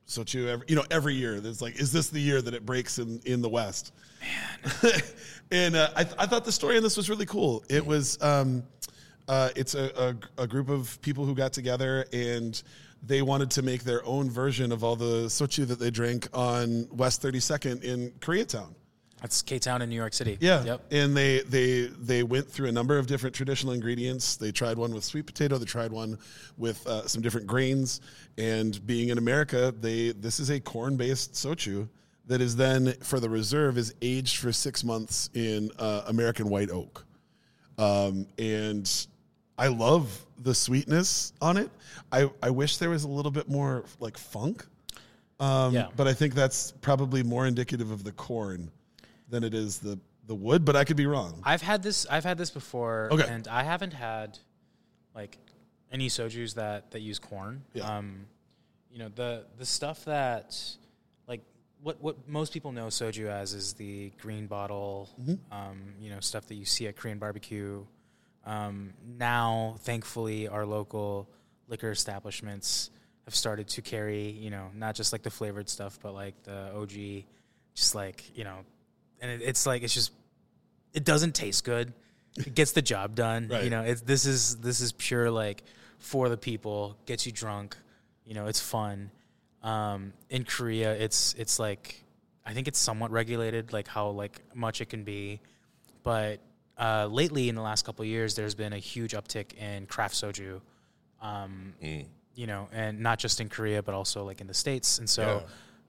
soju. 0.08 0.48
Every, 0.48 0.66
you 0.70 0.76
know, 0.76 0.84
every 0.92 1.16
year 1.16 1.40
there's 1.40 1.62
like, 1.62 1.80
is 1.80 1.92
this 1.92 2.10
the 2.10 2.20
year 2.20 2.42
that 2.42 2.54
it 2.54 2.66
breaks 2.66 3.00
in 3.00 3.22
in 3.26 3.42
the 3.42 3.50
West? 3.50 3.94
Man. 4.22 4.92
and 5.52 5.76
uh, 5.76 5.90
I, 5.96 6.04
th- 6.04 6.16
I 6.18 6.26
thought 6.26 6.44
the 6.46 6.52
story 6.52 6.78
on 6.78 6.84
this 6.84 6.98
was 6.98 7.10
really 7.10 7.26
cool. 7.26 7.64
It 7.70 7.86
was. 7.86 8.22
Um, 8.22 8.64
uh, 9.28 9.50
it's 9.56 9.76
a, 9.76 10.16
a, 10.38 10.44
a 10.44 10.48
group 10.48 10.70
of 10.70 11.00
people 11.02 11.26
who 11.26 11.36
got 11.36 11.54
together 11.54 12.06
and 12.14 12.62
they 13.04 13.22
wanted 13.22 13.52
to 13.52 13.62
make 13.62 13.84
their 13.84 14.06
own 14.06 14.30
version 14.30 14.72
of 14.72 14.84
all 14.84 14.96
the 14.96 15.26
soju 15.26 15.68
that 15.68 15.80
they 15.80 15.92
drank 15.92 16.28
on 16.34 16.88
West 16.92 17.22
32nd 17.22 17.84
in 17.84 18.12
Koreatown. 18.20 18.74
That's 19.22 19.42
K 19.42 19.58
Town 19.58 19.82
in 19.82 19.90
New 19.90 19.96
York 19.96 20.14
City. 20.14 20.38
Yeah. 20.40 20.64
Yep. 20.64 20.86
And 20.92 21.18
they 21.18 21.40
they 21.42 21.88
they 21.88 22.22
went 22.22 22.48
through 22.48 22.68
a 22.68 22.72
number 22.72 23.00
of 23.00 23.08
different 23.08 23.36
traditional 23.36 23.74
ingredients. 23.74 24.36
They 24.36 24.52
tried 24.52 24.78
one 24.78 24.94
with 24.94 25.04
sweet 25.04 25.26
potato. 25.26 25.58
They 25.58 25.66
tried 25.66 25.92
one 25.92 26.20
with 26.56 26.86
uh, 26.86 27.08
some 27.08 27.24
different 27.24 27.48
grains. 27.48 28.02
And 28.38 28.86
being 28.86 29.10
in 29.10 29.18
America, 29.18 29.74
they 29.80 30.12
this 30.12 30.40
is 30.40 30.52
a 30.52 30.60
corn 30.60 30.98
based 30.98 31.34
soju 31.34 31.88
that 32.28 32.42
is 32.42 32.56
then 32.56 32.94
for 33.02 33.20
the 33.20 33.30
reserve 33.30 33.80
is 33.80 33.96
aged 34.04 34.38
for 34.38 34.52
six 34.52 34.84
months 34.84 35.32
in 35.34 35.72
uh, 35.80 36.04
American 36.08 36.48
white 36.50 36.70
oak. 36.70 37.04
Um, 37.80 38.28
and 38.38 39.08
I 39.58 39.68
love 39.68 40.26
the 40.44 40.54
sweetness 40.54 41.34
on 41.42 41.58
it. 41.58 41.70
I, 42.12 42.30
I 42.44 42.50
wish 42.50 42.78
there 42.78 42.90
was 42.92 43.04
a 43.04 43.08
little 43.10 43.32
bit 43.32 43.50
more 43.50 43.86
like 44.00 44.18
funk. 44.18 44.66
Um, 45.40 45.74
Yeah. 45.74 45.88
But 45.96 46.08
I 46.08 46.14
think 46.14 46.34
that's 46.34 46.72
probably 46.82 47.24
more 47.24 47.48
indicative 47.48 47.92
of 47.92 48.04
the 48.04 48.12
corn 48.12 48.72
than 49.30 49.44
it 49.44 49.54
is 49.54 49.80
the, 49.80 50.00
the 50.28 50.36
wood, 50.36 50.64
but 50.66 50.76
I 50.76 50.84
could 50.84 50.98
be 50.98 51.06
wrong. 51.06 51.42
I've 51.44 51.62
had 51.62 51.84
this. 51.84 52.06
I've 52.08 52.24
had 52.24 52.38
this 52.38 52.50
before. 52.50 53.10
Okay. 53.12 53.28
And 53.28 53.48
I 53.48 53.64
haven't 53.64 53.94
had 53.94 54.38
like 55.16 55.38
any 55.92 56.08
soju's 56.10 56.54
that 56.56 56.92
that 56.92 57.02
use 57.02 57.20
corn. 57.20 57.64
Yeah. 57.74 57.98
Um, 57.98 58.26
you 58.92 59.00
know 59.00 59.10
the 59.14 59.46
the 59.58 59.66
stuff 59.66 60.06
that 60.06 60.60
like 61.28 61.42
what 61.82 62.02
what 62.02 62.28
most 62.28 62.52
people 62.54 62.72
know 62.72 62.88
soju 62.88 63.28
as 63.28 63.54
is 63.54 63.74
the 63.74 64.12
green 64.22 64.48
bottle. 64.48 65.10
Um, 65.52 65.94
you 66.00 66.10
know 66.10 66.20
stuff 66.20 66.48
that 66.48 66.56
you 66.56 66.66
see 66.66 66.88
at 66.88 66.96
Korean 66.96 67.20
barbecue. 67.20 67.86
Um, 68.48 68.94
now, 69.06 69.76
thankfully, 69.80 70.48
our 70.48 70.66
local 70.66 71.30
liquor 71.68 71.92
establishments 71.92 72.90
have 73.26 73.36
started 73.36 73.68
to 73.68 73.82
carry, 73.82 74.30
you 74.30 74.50
know, 74.50 74.70
not 74.74 74.96
just 74.96 75.12
like 75.12 75.22
the 75.22 75.30
flavored 75.30 75.68
stuff, 75.68 76.00
but 76.02 76.14
like 76.14 76.42
the 76.44 76.72
OG, 76.74 77.26
just 77.76 77.94
like 77.94 78.24
you 78.36 78.46
know, 78.46 78.60
and 79.20 79.30
it, 79.30 79.42
it's 79.44 79.66
like 79.66 79.84
it's 79.84 79.94
just 79.94 80.14
it 80.94 81.04
doesn't 81.04 81.36
taste 81.36 81.66
good. 81.66 81.92
It 82.38 82.56
gets 82.56 82.72
the 82.72 82.82
job 82.82 83.16
done. 83.16 83.50
Right. 83.52 83.66
You 83.66 83.70
know, 83.70 83.82
it's 83.82 84.02
this 84.02 84.26
is 84.26 84.56
this 84.58 84.80
is 84.80 84.94
pure 84.94 85.30
like 85.30 85.64
for 86.00 86.30
the 86.30 86.38
people, 86.38 86.98
gets 87.06 87.26
you 87.26 87.34
drunk. 87.34 87.76
You 88.26 88.34
know, 88.34 88.48
it's 88.48 88.62
fun. 88.62 89.12
Um, 89.62 90.14
in 90.30 90.46
Korea, 90.46 90.94
it's 90.94 91.36
it's 91.38 91.60
like 91.60 92.02
I 92.46 92.54
think 92.54 92.70
it's 92.70 92.80
somewhat 92.80 93.12
regulated, 93.12 93.74
like 93.74 93.90
how 93.90 94.08
like 94.12 94.42
much 94.56 94.80
it 94.80 94.86
can 94.86 95.04
be. 95.04 95.42
But 96.04 96.40
uh, 96.80 97.08
lately, 97.12 97.50
in 97.50 97.56
the 97.56 97.62
last 97.62 97.86
couple 97.86 98.04
of 98.04 98.08
years, 98.10 98.36
there's 98.36 98.56
been 98.56 98.74
a 98.74 98.80
huge 98.80 99.14
uptick 99.14 99.54
in 99.56 99.86
craft 99.88 100.16
soju. 100.16 100.62
Um, 101.22 101.74
You 102.36 102.46
know, 102.46 102.70
and 102.72 103.00
not 103.00 103.18
just 103.18 103.42
in 103.42 103.50
Korea, 103.50 103.82
but 103.82 103.96
also 103.96 104.24
like 104.24 104.42
in 104.42 104.48
the 104.48 104.54
states. 104.54 105.00
And 105.00 105.10
so, 105.10 105.44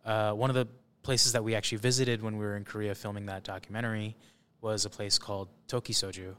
uh, 0.06 0.32
one 0.32 0.48
of 0.48 0.56
the 0.56 0.66
places 1.02 1.32
that 1.32 1.44
we 1.44 1.54
actually 1.54 1.78
visited 1.78 2.22
when 2.22 2.38
we 2.38 2.44
were 2.46 2.56
in 2.56 2.64
Korea 2.64 2.94
filming 2.94 3.26
that 3.26 3.44
documentary 3.44 4.16
was 4.62 4.86
a 4.86 4.90
place 4.90 5.18
called 5.18 5.48
Tokki 5.68 5.92
Soju, 5.92 6.34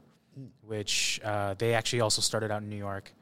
which 0.66 1.20
uh, 1.22 1.54
they 1.54 1.74
actually 1.74 2.00
also 2.00 2.20
started 2.22 2.50
out 2.50 2.62
in 2.62 2.68
New 2.68 2.76
York. 2.76 3.12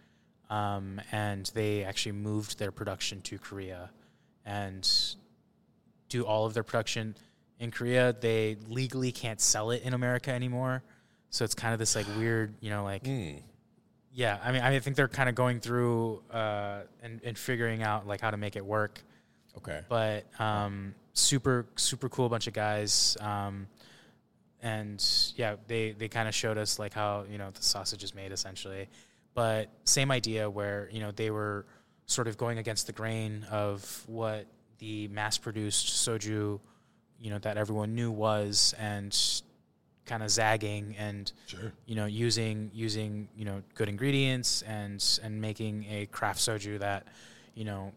um, 0.51 1.01
and 1.13 1.51
they 1.55 1.85
actually 1.85 2.13
moved 2.13 2.59
their 2.59 2.73
production 2.73 3.21
to 3.23 3.39
Korea 3.39 3.91
and 4.45 4.89
do 6.09 6.25
all 6.25 6.47
of 6.47 6.55
their 6.55 6.63
production 6.63 7.15
in 7.59 7.71
Korea. 7.71 8.15
They 8.19 8.57
legally 8.67 9.13
can't 9.13 9.41
sell 9.41 9.71
it 9.71 9.83
in 9.83 9.93
America 9.93 10.31
anymore, 10.31 10.83
so 11.31 11.45
it's 11.45 11.55
kind 11.55 11.73
of 11.73 11.79
this 11.79 11.95
like 11.97 12.07
weird, 12.17 12.55
you 12.61 12.71
know, 12.71 12.85
like 12.85 13.05
Mm. 13.05 13.43
yeah. 14.13 14.39
I 14.43 14.53
mean, 14.53 14.63
I 14.63 14.79
think 14.81 14.97
they're 14.97 15.09
kind 15.09 15.29
of 15.29 15.35
going 15.35 15.61
through 15.61 16.23
uh, 16.31 16.81
and 17.03 17.21
and 17.25 17.37
figuring 17.39 17.83
out 17.83 18.07
like 18.07 18.21
how 18.21 18.31
to 18.31 18.37
make 18.37 18.57
it 18.57 18.65
work 18.65 19.03
Okay. 19.57 19.81
but 19.89 20.25
um, 20.41 20.95
super 21.15 21.67
super 21.77 22.09
cool 22.09 22.29
bunch 22.29 22.47
of 22.47 22.53
guys 22.53 23.17
um, 23.21 23.67
and 24.63 25.05
yeah 25.37 25.57
they 25.67 25.93
they 25.93 26.09
kind 26.09 26.29
of 26.29 26.35
showed 26.35 26.59
us 26.59 26.79
like 26.79 26.93
how 26.95 27.25
you 27.31 27.39
know 27.39 27.51
the 27.53 27.63
sausage 27.63 28.03
is 28.05 28.15
made 28.15 28.33
essentially 28.33 28.89
but 29.35 29.69
same 29.85 30.11
idea 30.11 30.49
where 30.51 30.89
you 30.93 31.01
know 31.01 31.11
they 31.13 31.31
were 31.31 31.65
sort 32.07 32.27
of 32.29 32.37
going 32.37 32.59
against 32.59 32.87
the 32.87 32.93
grain 32.93 33.45
of 33.51 34.03
what 34.07 34.47
the 34.79 35.09
mass 35.09 35.39
produced 35.39 35.87
soju 36.09 36.61
you 37.21 37.31
know 37.31 37.39
that 37.39 37.57
everyone 37.57 37.95
knew 37.95 38.11
was 38.11 38.75
and 38.79 39.43
kind 40.09 40.23
of 40.23 40.31
zagging 40.31 40.97
and 40.99 41.31
Sure. 41.47 41.73
you 41.87 41.95
know 41.95 42.07
using 42.07 42.71
using 42.75 43.29
you 43.37 43.45
know 43.45 43.63
good 43.75 43.89
ingredients 43.89 44.63
and 44.63 45.05
and 45.23 45.41
making 45.41 45.85
a 45.91 46.07
craft 46.07 46.41
soju 46.41 46.79
that 46.81 47.07
you 47.55 47.65
know 47.65 47.93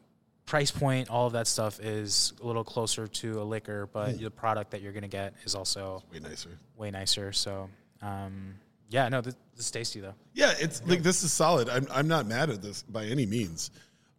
price 0.46 0.70
point 0.72 1.10
all 1.10 1.26
of 1.28 1.34
that 1.34 1.48
stuff 1.48 1.80
is 1.80 2.34
a 2.44 2.46
little 2.46 2.64
closer 2.64 3.08
to 3.08 3.42
a 3.42 3.44
liquor 3.44 3.88
but 3.94 4.20
the 4.20 4.30
product 4.30 4.72
that 4.72 4.82
you're 4.82 4.92
going 4.92 5.02
to 5.04 5.08
get 5.22 5.34
is 5.46 5.56
also 5.56 6.04
Way 6.12 6.20
nicer. 6.20 6.50
way 6.78 6.92
nicer 6.92 7.32
so 7.32 7.70
um 8.02 8.56
yeah 8.90 9.08
no 9.08 9.22
this, 9.22 9.36
this 9.56 9.66
is 9.68 9.72
tasty 9.72 10.00
though 10.02 10.16
Yeah, 10.34 10.54
it's 10.60 10.82
like 10.86 11.02
this 11.04 11.24
is 11.24 11.32
solid. 11.32 11.70
I'm 11.70 11.88
I'm 11.92 12.08
not 12.08 12.26
mad 12.26 12.50
at 12.50 12.62
this 12.62 12.84
by 12.84 13.06
any 13.06 13.26
means. 13.26 13.72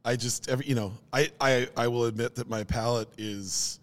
I 0.04 0.16
just 0.16 0.48
every 0.48 0.66
you 0.66 0.74
know 0.74 0.92
I 1.12 1.30
I 1.40 1.68
I 1.76 1.88
will 1.88 2.04
admit 2.06 2.34
that 2.36 2.48
my 2.48 2.64
palate 2.64 3.08
is 3.18 3.78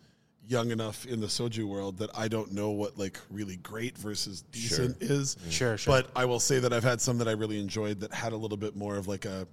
young 0.49 0.71
enough 0.71 1.05
in 1.05 1.21
the 1.21 1.27
soju 1.27 1.65
world 1.65 1.99
that 1.99 2.09
I 2.17 2.27
don't 2.27 2.51
know 2.51 2.71
what 2.71 2.97
like 2.97 3.19
really 3.29 3.57
great 3.57 3.95
versus 3.95 4.41
decent 4.51 4.97
is. 4.99 5.35
Mm. 5.35 5.51
Sure, 5.51 5.77
sure. 5.77 6.01
But 6.01 6.09
I 6.15 6.25
will 6.25 6.39
say 6.39 6.57
that 6.59 6.73
I've 6.73 6.83
had 6.83 6.99
some 6.99 7.19
that 7.19 7.27
I 7.27 7.33
really 7.33 7.59
enjoyed 7.59 7.99
that 7.99 8.12
had 8.12 8.33
a 8.33 8.35
little 8.35 8.57
bit 8.57 8.75
more 8.75 8.97
of 8.97 9.07
like 9.07 9.25
a 9.25 9.47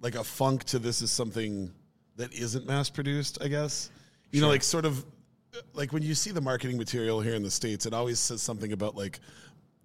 like 0.00 0.16
a 0.16 0.24
funk 0.24 0.64
to 0.64 0.80
this 0.80 1.02
is 1.02 1.12
something 1.12 1.72
that 2.16 2.32
isn't 2.34 2.66
mass 2.66 2.90
produced, 2.90 3.38
I 3.40 3.46
guess. 3.46 3.90
You 4.32 4.40
know, 4.40 4.48
like 4.48 4.64
sort 4.64 4.84
of 4.84 5.04
uh, 5.54 5.60
like 5.72 5.92
when 5.92 6.02
you 6.02 6.16
see 6.16 6.32
the 6.32 6.40
marketing 6.40 6.78
material 6.78 7.20
here 7.20 7.34
in 7.34 7.44
the 7.44 7.50
States, 7.50 7.86
it 7.86 7.94
always 7.94 8.18
says 8.18 8.42
something 8.42 8.72
about 8.72 8.96
like 8.96 9.20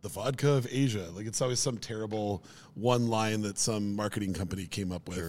the 0.02 0.10
vodka 0.10 0.50
of 0.50 0.68
Asia. 0.72 1.08
Like 1.14 1.28
it's 1.28 1.44
always 1.44 1.60
some 1.60 1.78
terrible 1.78 2.44
one 2.74 3.08
line 3.08 3.44
that 3.44 3.60
some 3.60 3.96
marketing 3.96 4.34
company 4.34 4.66
came 4.66 4.92
up 4.92 5.08
with. 5.08 5.20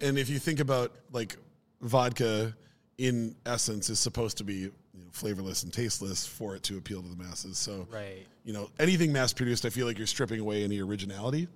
And 0.00 0.18
if 0.18 0.28
you 0.28 0.40
think 0.40 0.58
about 0.58 0.96
like 1.12 1.36
vodka 1.80 2.56
in 2.98 3.34
essence 3.46 3.90
is 3.90 3.98
supposed 3.98 4.38
to 4.38 4.44
be 4.44 4.54
you 4.54 4.72
know, 4.94 5.06
flavorless 5.12 5.62
and 5.62 5.72
tasteless 5.72 6.26
for 6.26 6.54
it 6.56 6.62
to 6.64 6.78
appeal 6.78 7.02
to 7.02 7.08
the 7.08 7.16
masses. 7.16 7.58
So 7.58 7.86
right 7.90 8.26
you 8.44 8.52
know 8.52 8.70
anything 8.78 9.12
mass 9.12 9.32
produced, 9.32 9.64
I 9.64 9.70
feel 9.70 9.86
like 9.86 9.98
you're 9.98 10.06
stripping 10.06 10.40
away 10.40 10.64
any 10.64 10.80
originality. 10.80 11.48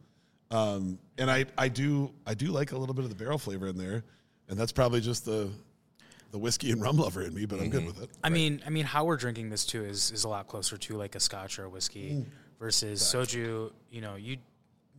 Um, 0.51 0.99
and 1.19 1.29
I, 1.31 1.47
I 1.59 1.69
do 1.69 2.13
I 2.27 2.35
do 2.35 2.47
like 2.47 2.73
a 2.73 2.79
little 2.79 2.95
bit 2.95 3.05
of 3.05 3.11
the 3.11 3.17
barrel 3.17 3.39
flavor 3.39 3.67
in 3.67 3.77
there, 3.77 4.05
and 4.49 4.59
that's 4.59 4.73
probably 4.73 5.01
just 5.01 5.25
the 5.25 5.51
the 6.33 6.39
whiskey 6.39 6.71
and 6.71 6.83
rum 6.83 6.97
lover 6.97 7.23
in 7.23 7.33
me, 7.35 7.47
but 7.47 7.61
I'm 7.61 7.71
good 7.71 7.87
with 7.87 8.03
it. 8.03 8.11
i 8.25 8.29
mean 8.29 8.61
i 8.67 8.71
mean 8.71 8.85
how 8.85 9.05
we're 9.05 9.17
drinking 9.17 9.49
this 9.49 9.65
too 9.65 9.85
is 9.85 10.11
is 10.11 10.25
a 10.25 10.29
lot 10.29 10.49
closer 10.49 10.77
to 10.77 10.97
like 10.97 11.15
a 11.15 11.21
scotch 11.21 11.59
or 11.59 11.65
a 11.65 11.69
whiskey 11.69 12.25
versus 12.59 13.01
soju 13.01 13.71
you 13.91 14.01
know 14.01 14.17
you 14.17 14.37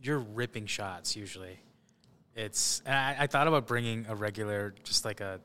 you're 0.02 0.20
ripping 0.20 0.66
shots 0.66 1.14
usually 1.14 1.58
it's 2.34 2.82
and 2.86 2.94
I, 2.94 3.24
I 3.24 3.26
thought 3.26 3.46
about 3.46 3.66
bringing 3.66 4.06
a 4.08 4.14
regular 4.14 4.74
just 4.84 5.04
like 5.04 5.20
a 5.20 5.38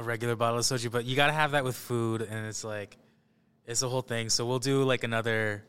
a 0.00 0.02
regular 0.02 0.34
bottle 0.36 0.58
of 0.58 0.64
soju 0.64 0.90
but 0.90 1.04
you 1.04 1.14
got 1.14 1.26
to 1.28 1.32
have 1.32 1.52
that 1.52 1.62
with 1.64 1.76
food 1.76 2.22
and 2.22 2.46
it's 2.46 2.64
like 2.64 2.96
it's 3.66 3.82
a 3.82 3.88
whole 3.88 4.02
thing 4.02 4.28
so 4.30 4.46
we'll 4.46 4.58
do 4.58 4.82
like 4.82 5.04
another 5.04 5.62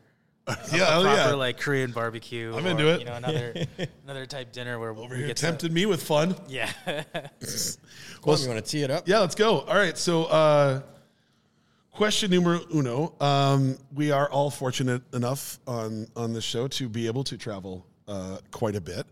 Yeah, 0.72 0.86
proper 1.00 1.04
yeah. 1.04 1.32
like 1.34 1.60
korean 1.60 1.92
barbecue 1.92 2.52
I'm 2.56 2.66
or, 2.66 2.70
into 2.70 2.88
it. 2.92 3.00
you 3.00 3.04
know 3.06 3.14
another 3.14 3.54
another 4.04 4.26
type 4.26 4.50
dinner 4.52 4.78
where 4.78 4.90
Over 4.90 5.10
we 5.14 5.18
here 5.18 5.26
get 5.28 5.36
to- 5.36 5.42
tempted 5.46 5.70
me 5.72 5.86
with 5.86 6.02
fun. 6.02 6.34
yeah 6.48 6.70
Cool. 8.22 8.38
you 8.38 8.48
want 8.48 8.64
to 8.64 8.70
tee 8.70 8.82
it 8.82 8.90
up? 8.90 9.06
Yeah, 9.08 9.18
let's 9.18 9.34
go. 9.34 9.60
All 9.60 9.74
right. 9.74 9.98
So, 9.98 10.24
uh, 10.26 10.82
question 11.90 12.30
numero 12.30 12.60
uno. 12.72 13.14
Um, 13.20 13.76
we 13.92 14.12
are 14.12 14.30
all 14.30 14.48
fortunate 14.50 15.02
enough 15.12 15.58
on 15.66 16.06
on 16.16 16.32
this 16.32 16.44
show 16.44 16.68
to 16.68 16.88
be 16.88 17.08
able 17.08 17.24
to 17.24 17.36
travel 17.36 17.84
uh, 18.06 18.38
quite 18.52 18.76
a 18.76 18.80
bit, 18.80 19.06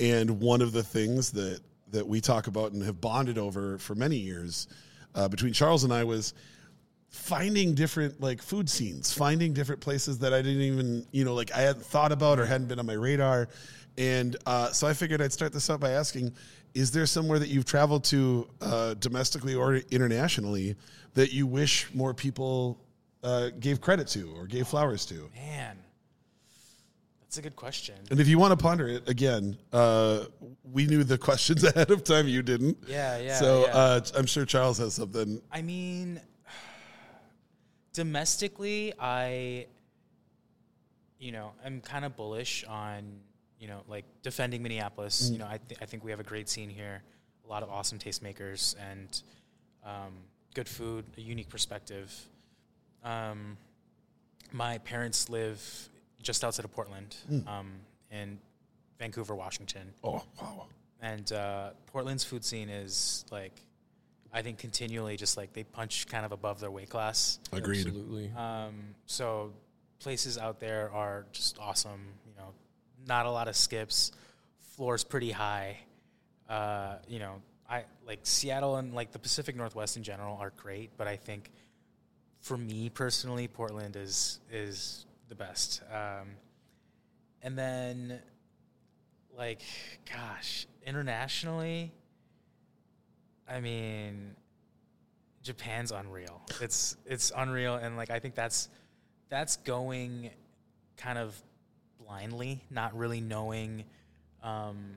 and 0.00 0.40
one 0.40 0.60
of 0.62 0.72
the 0.72 0.82
things 0.82 1.30
that 1.32 1.60
that 1.90 2.06
we 2.06 2.20
talk 2.20 2.46
about 2.46 2.72
and 2.72 2.82
have 2.82 3.00
bonded 3.00 3.38
over 3.38 3.78
for 3.78 3.94
many 3.94 4.16
years 4.16 4.68
uh, 5.14 5.28
between 5.28 5.52
Charles 5.52 5.84
and 5.84 5.92
I 5.92 6.04
was 6.04 6.34
finding 7.08 7.74
different 7.74 8.20
like 8.20 8.42
food 8.42 8.68
scenes, 8.68 9.12
finding 9.12 9.52
different 9.52 9.80
places 9.80 10.18
that 10.18 10.34
I 10.34 10.42
didn't 10.42 10.62
even, 10.62 11.06
you 11.12 11.24
know, 11.24 11.34
like 11.34 11.52
I 11.52 11.60
hadn't 11.60 11.84
thought 11.84 12.12
about 12.12 12.38
or 12.38 12.46
hadn't 12.46 12.68
been 12.68 12.78
on 12.78 12.86
my 12.86 12.92
radar. 12.92 13.48
And 13.96 14.36
uh, 14.44 14.72
so 14.72 14.86
I 14.86 14.92
figured 14.92 15.22
I'd 15.22 15.32
start 15.32 15.52
this 15.52 15.70
out 15.70 15.80
by 15.80 15.92
asking 15.92 16.32
Is 16.74 16.90
there 16.90 17.06
somewhere 17.06 17.38
that 17.38 17.48
you've 17.48 17.64
traveled 17.64 18.04
to 18.04 18.48
uh, 18.60 18.94
domestically 18.94 19.54
or 19.54 19.76
internationally 19.90 20.76
that 21.14 21.32
you 21.32 21.46
wish 21.46 21.92
more 21.94 22.12
people 22.12 22.78
uh, 23.22 23.48
gave 23.58 23.80
credit 23.80 24.06
to 24.08 24.34
or 24.36 24.46
gave 24.46 24.68
flowers 24.68 25.06
to? 25.06 25.30
man 25.34 25.78
that's 27.26 27.38
a 27.38 27.42
good 27.42 27.56
question 27.56 27.96
And 28.10 28.20
if 28.20 28.28
you 28.28 28.38
want 28.38 28.52
to 28.52 28.56
ponder 28.56 28.86
it 28.86 29.08
again, 29.08 29.58
uh, 29.72 30.26
we 30.72 30.86
knew 30.86 31.02
the 31.02 31.18
questions 31.18 31.64
ahead 31.70 31.90
of 31.90 32.04
time. 32.04 32.28
You 32.28 32.40
didn't. 32.42 32.78
Yeah, 32.86 33.18
yeah, 33.18 33.38
So 33.38 33.66
yeah. 33.66 33.76
Uh, 33.76 34.00
I'm 34.16 34.26
sure 34.26 34.44
Charles 34.44 34.78
has 34.78 34.94
something. 34.94 35.40
I 35.50 35.62
mean, 35.62 36.20
domestically, 37.92 38.92
I, 38.98 39.66
you 41.18 41.32
know, 41.32 41.52
I'm 41.64 41.80
kind 41.80 42.04
of 42.04 42.16
bullish 42.16 42.64
on, 42.64 43.04
you 43.58 43.68
know, 43.68 43.80
like 43.88 44.04
defending 44.22 44.62
Minneapolis. 44.62 45.28
You 45.30 45.38
know, 45.38 45.46
I, 45.46 45.58
th- 45.68 45.80
I 45.82 45.86
think 45.86 46.04
we 46.04 46.10
have 46.12 46.20
a 46.20 46.24
great 46.24 46.48
scene 46.48 46.68
here, 46.70 47.02
a 47.44 47.48
lot 47.48 47.62
of 47.62 47.70
awesome 47.70 47.98
tastemakers 47.98 48.76
and 48.90 49.22
um, 49.84 50.12
good 50.54 50.68
food, 50.68 51.04
a 51.16 51.20
unique 51.20 51.48
perspective. 51.48 52.14
Um, 53.02 53.56
my 54.52 54.78
parents 54.78 55.28
live 55.28 55.88
just 56.26 56.42
outside 56.44 56.64
of 56.64 56.72
Portland, 56.72 57.14
um, 57.46 57.72
in 58.10 58.38
Vancouver, 58.98 59.34
Washington 59.34 59.92
Oh, 60.02 60.22
wow. 60.40 60.66
and 61.00 61.32
uh, 61.32 61.70
Portland's 61.86 62.24
food 62.24 62.44
scene 62.44 62.68
is 62.68 63.24
like, 63.30 63.52
I 64.32 64.42
think 64.42 64.58
continually 64.58 65.16
just 65.16 65.36
like 65.36 65.52
they 65.52 65.62
punch 65.64 66.08
kind 66.08 66.26
of 66.26 66.32
above 66.32 66.58
their 66.60 66.70
weight 66.70 66.90
class. 66.90 67.38
Agreed. 67.52 67.86
Absolutely. 67.86 68.32
Um, 68.36 68.74
so 69.06 69.52
places 70.00 70.36
out 70.36 70.58
there 70.60 70.90
are 70.92 71.26
just 71.32 71.58
awesome. 71.60 72.00
You 72.26 72.32
know, 72.36 72.48
not 73.06 73.26
a 73.26 73.30
lot 73.30 73.46
of 73.48 73.54
skips. 73.56 74.10
Floor's 74.74 75.04
pretty 75.04 75.30
high. 75.30 75.78
Uh, 76.48 76.96
you 77.08 77.18
know, 77.20 77.40
I 77.70 77.84
like 78.06 78.20
Seattle 78.24 78.76
and 78.76 78.92
like 78.94 79.12
the 79.12 79.18
Pacific 79.18 79.54
Northwest 79.56 79.96
in 79.96 80.02
general 80.02 80.36
are 80.40 80.52
great, 80.56 80.90
but 80.96 81.06
I 81.06 81.16
think 81.16 81.50
for 82.40 82.56
me 82.56 82.90
personally, 82.90 83.46
Portland 83.48 83.96
is 83.96 84.40
is 84.52 85.06
the 85.28 85.34
best. 85.34 85.82
Um, 85.92 86.28
and 87.42 87.56
then, 87.56 88.20
like, 89.36 89.62
gosh, 90.10 90.66
internationally, 90.84 91.92
I 93.48 93.60
mean, 93.60 94.34
Japan's 95.42 95.92
unreal. 95.92 96.42
It's 96.60 96.96
it's 97.06 97.32
unreal, 97.36 97.76
and 97.76 97.96
like 97.96 98.10
I 98.10 98.18
think 98.18 98.34
that's 98.34 98.68
that's 99.28 99.58
going 99.58 100.30
kind 100.96 101.18
of 101.18 101.40
blindly, 102.00 102.64
not 102.70 102.96
really 102.96 103.20
knowing. 103.20 103.84
Um, 104.42 104.96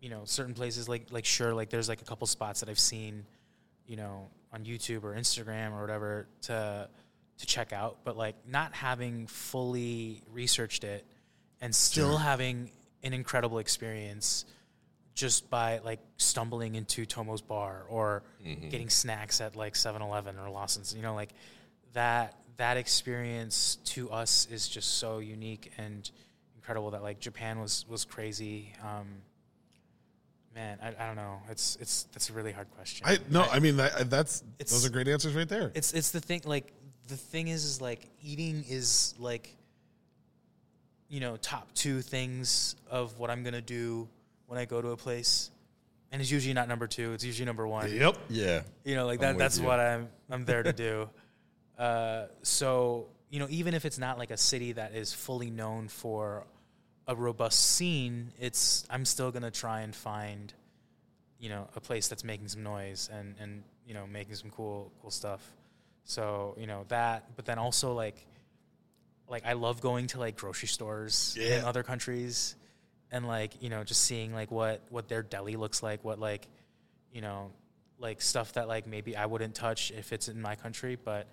you 0.00 0.08
know, 0.10 0.22
certain 0.24 0.54
places 0.54 0.88
like 0.88 1.06
like 1.10 1.24
sure, 1.24 1.52
like 1.52 1.70
there's 1.70 1.88
like 1.88 2.00
a 2.00 2.04
couple 2.04 2.26
spots 2.28 2.60
that 2.60 2.68
I've 2.68 2.78
seen, 2.78 3.26
you 3.86 3.96
know, 3.96 4.28
on 4.52 4.64
YouTube 4.64 5.02
or 5.02 5.14
Instagram 5.14 5.72
or 5.72 5.80
whatever 5.80 6.28
to 6.42 6.88
to 7.38 7.46
check 7.46 7.72
out, 7.72 7.98
but 8.04 8.16
like 8.16 8.34
not 8.48 8.74
having 8.74 9.26
fully 9.26 10.22
researched 10.32 10.84
it 10.84 11.04
and 11.60 11.74
still 11.74 12.16
having 12.16 12.70
an 13.02 13.12
incredible 13.12 13.58
experience 13.58 14.44
just 15.14 15.48
by 15.48 15.78
like 15.78 16.00
stumbling 16.18 16.74
into 16.74 17.06
Tomo's 17.06 17.40
bar 17.40 17.84
or 17.88 18.22
getting 18.70 18.90
snacks 18.90 19.40
at 19.40 19.56
like 19.56 19.74
7-Eleven 19.74 20.38
or 20.38 20.50
Lawson's, 20.50 20.94
you 20.94 21.02
know, 21.02 21.14
like 21.14 21.32
that 21.94 22.34
that 22.58 22.76
experience 22.76 23.76
to 23.84 24.10
us 24.10 24.46
is 24.50 24.68
just 24.68 24.98
so 24.98 25.18
unique 25.18 25.72
and 25.78 26.10
incredible 26.56 26.90
that 26.90 27.02
like 27.02 27.20
Japan 27.20 27.60
was 27.60 27.84
was 27.88 28.04
crazy. 28.04 28.72
Um, 28.82 29.06
man, 30.54 30.78
I, 30.82 30.88
I 30.88 31.06
don't 31.06 31.16
know. 31.16 31.40
It's 31.50 31.76
it's 31.80 32.04
that's 32.12 32.30
a 32.30 32.32
really 32.32 32.52
hard 32.52 32.70
question. 32.72 33.06
I 33.06 33.18
no, 33.30 33.42
I 33.42 33.60
mean 33.60 33.76
that, 33.76 34.10
that's 34.10 34.42
those 34.58 34.84
are 34.84 34.90
great 34.90 35.08
answers 35.08 35.34
right 35.34 35.48
there. 35.48 35.70
it's 35.74 35.92
it's 35.92 36.10
the 36.10 36.20
thing 36.20 36.42
like 36.44 36.72
the 37.08 37.16
thing 37.16 37.48
is 37.48 37.64
is 37.64 37.80
like 37.80 38.08
eating 38.22 38.64
is 38.68 39.14
like 39.18 39.54
you 41.08 41.20
know 41.20 41.36
top 41.36 41.72
two 41.74 42.00
things 42.02 42.76
of 42.90 43.18
what 43.18 43.30
i'm 43.30 43.44
gonna 43.44 43.60
do 43.60 44.08
when 44.46 44.58
I 44.58 44.64
go 44.64 44.80
to 44.80 44.90
a 44.90 44.96
place, 44.96 45.50
and 46.10 46.22
it's 46.22 46.30
usually 46.30 46.54
not 46.54 46.68
number 46.68 46.86
two. 46.86 47.12
It's 47.12 47.24
usually 47.24 47.46
number 47.46 47.66
one. 47.66 47.92
Yep. 47.92 48.16
Yeah. 48.28 48.62
You 48.84 48.94
know, 48.94 49.06
like 49.06 49.20
that. 49.20 49.38
That's 49.38 49.58
you. 49.58 49.64
what 49.64 49.80
I'm 49.80 50.08
I'm 50.30 50.44
there 50.44 50.62
to 50.62 50.72
do. 50.72 51.08
uh, 51.78 52.26
so 52.42 53.08
you 53.30 53.40
know, 53.40 53.48
even 53.50 53.74
if 53.74 53.84
it's 53.84 53.98
not 53.98 54.18
like 54.18 54.30
a 54.30 54.36
city 54.36 54.72
that 54.72 54.94
is 54.94 55.12
fully 55.12 55.50
known 55.50 55.88
for 55.88 56.46
a 57.08 57.14
robust 57.14 57.60
scene, 57.72 58.32
it's 58.38 58.84
I'm 58.88 59.04
still 59.04 59.30
gonna 59.30 59.50
try 59.50 59.80
and 59.80 59.94
find, 59.94 60.52
you 61.38 61.48
know, 61.48 61.68
a 61.74 61.80
place 61.80 62.08
that's 62.08 62.24
making 62.24 62.48
some 62.48 62.62
noise 62.62 63.10
and 63.12 63.34
and 63.40 63.62
you 63.86 63.94
know 63.94 64.06
making 64.06 64.34
some 64.36 64.50
cool 64.50 64.92
cool 65.02 65.10
stuff. 65.10 65.42
So 66.08 66.54
you 66.58 66.66
know 66.66 66.84
that, 66.88 67.34
but 67.36 67.44
then 67.44 67.58
also 67.58 67.92
like, 67.92 68.24
like 69.28 69.44
I 69.44 69.52
love 69.54 69.80
going 69.80 70.06
to 70.08 70.20
like 70.20 70.36
grocery 70.36 70.68
stores 70.68 71.36
in 71.36 71.64
other 71.64 71.82
countries, 71.82 72.54
and 73.10 73.26
like 73.26 73.60
you 73.60 73.68
know 73.70 73.82
just 73.84 74.02
seeing 74.02 74.32
like 74.32 74.50
what 74.50 74.80
what 74.90 75.08
their 75.08 75.22
deli 75.22 75.56
looks 75.56 75.82
like, 75.82 76.04
what 76.04 76.18
like, 76.20 76.46
you 77.12 77.20
know, 77.20 77.50
like 77.98 78.22
stuff 78.22 78.52
that 78.52 78.68
like 78.68 78.86
maybe 78.86 79.16
I 79.16 79.26
wouldn't 79.26 79.54
touch 79.56 79.90
if 79.90 80.12
it's 80.12 80.28
in 80.28 80.40
my 80.40 80.54
country, 80.54 80.96
but 80.96 81.26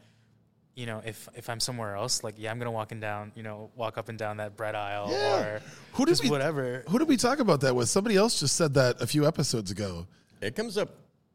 you 0.76 0.88
know, 0.88 1.03
if 1.05 1.30
if 1.36 1.51
I'm 1.51 1.59
somewhere 1.59 1.95
else, 1.95 2.24
like 2.24 2.34
yeah, 2.39 2.49
I'm 2.49 2.57
gonna 2.57 2.71
walk 2.71 2.91
in 2.91 2.99
down, 2.99 3.32
you 3.36 3.43
know, 3.43 3.69
walk 3.76 3.99
up 3.99 4.09
and 4.09 4.17
down 4.17 4.38
that 4.38 4.57
bread 4.57 4.74
aisle 4.74 5.09
Yeah. 5.11 5.39
or 5.39 5.61
Who 5.91 6.05
did 6.05 6.13
just 6.13 6.24
we- 6.24 6.32
whatever. 6.32 6.84
Who 6.89 6.97
did 6.97 7.07
we 7.07 7.15
talk 7.17 7.38
about 7.38 7.61
that 7.61 7.76
with? 7.76 7.89
Somebody 7.89 8.15
else 8.17 8.39
just 8.39 8.55
said 8.55 8.74
that 8.74 8.99
a 8.99 9.05
few 9.05 9.28
episodes 9.28 9.69
ago. 9.69 10.07
It 10.41 10.55
comes 10.55 10.80
up 10.80 10.89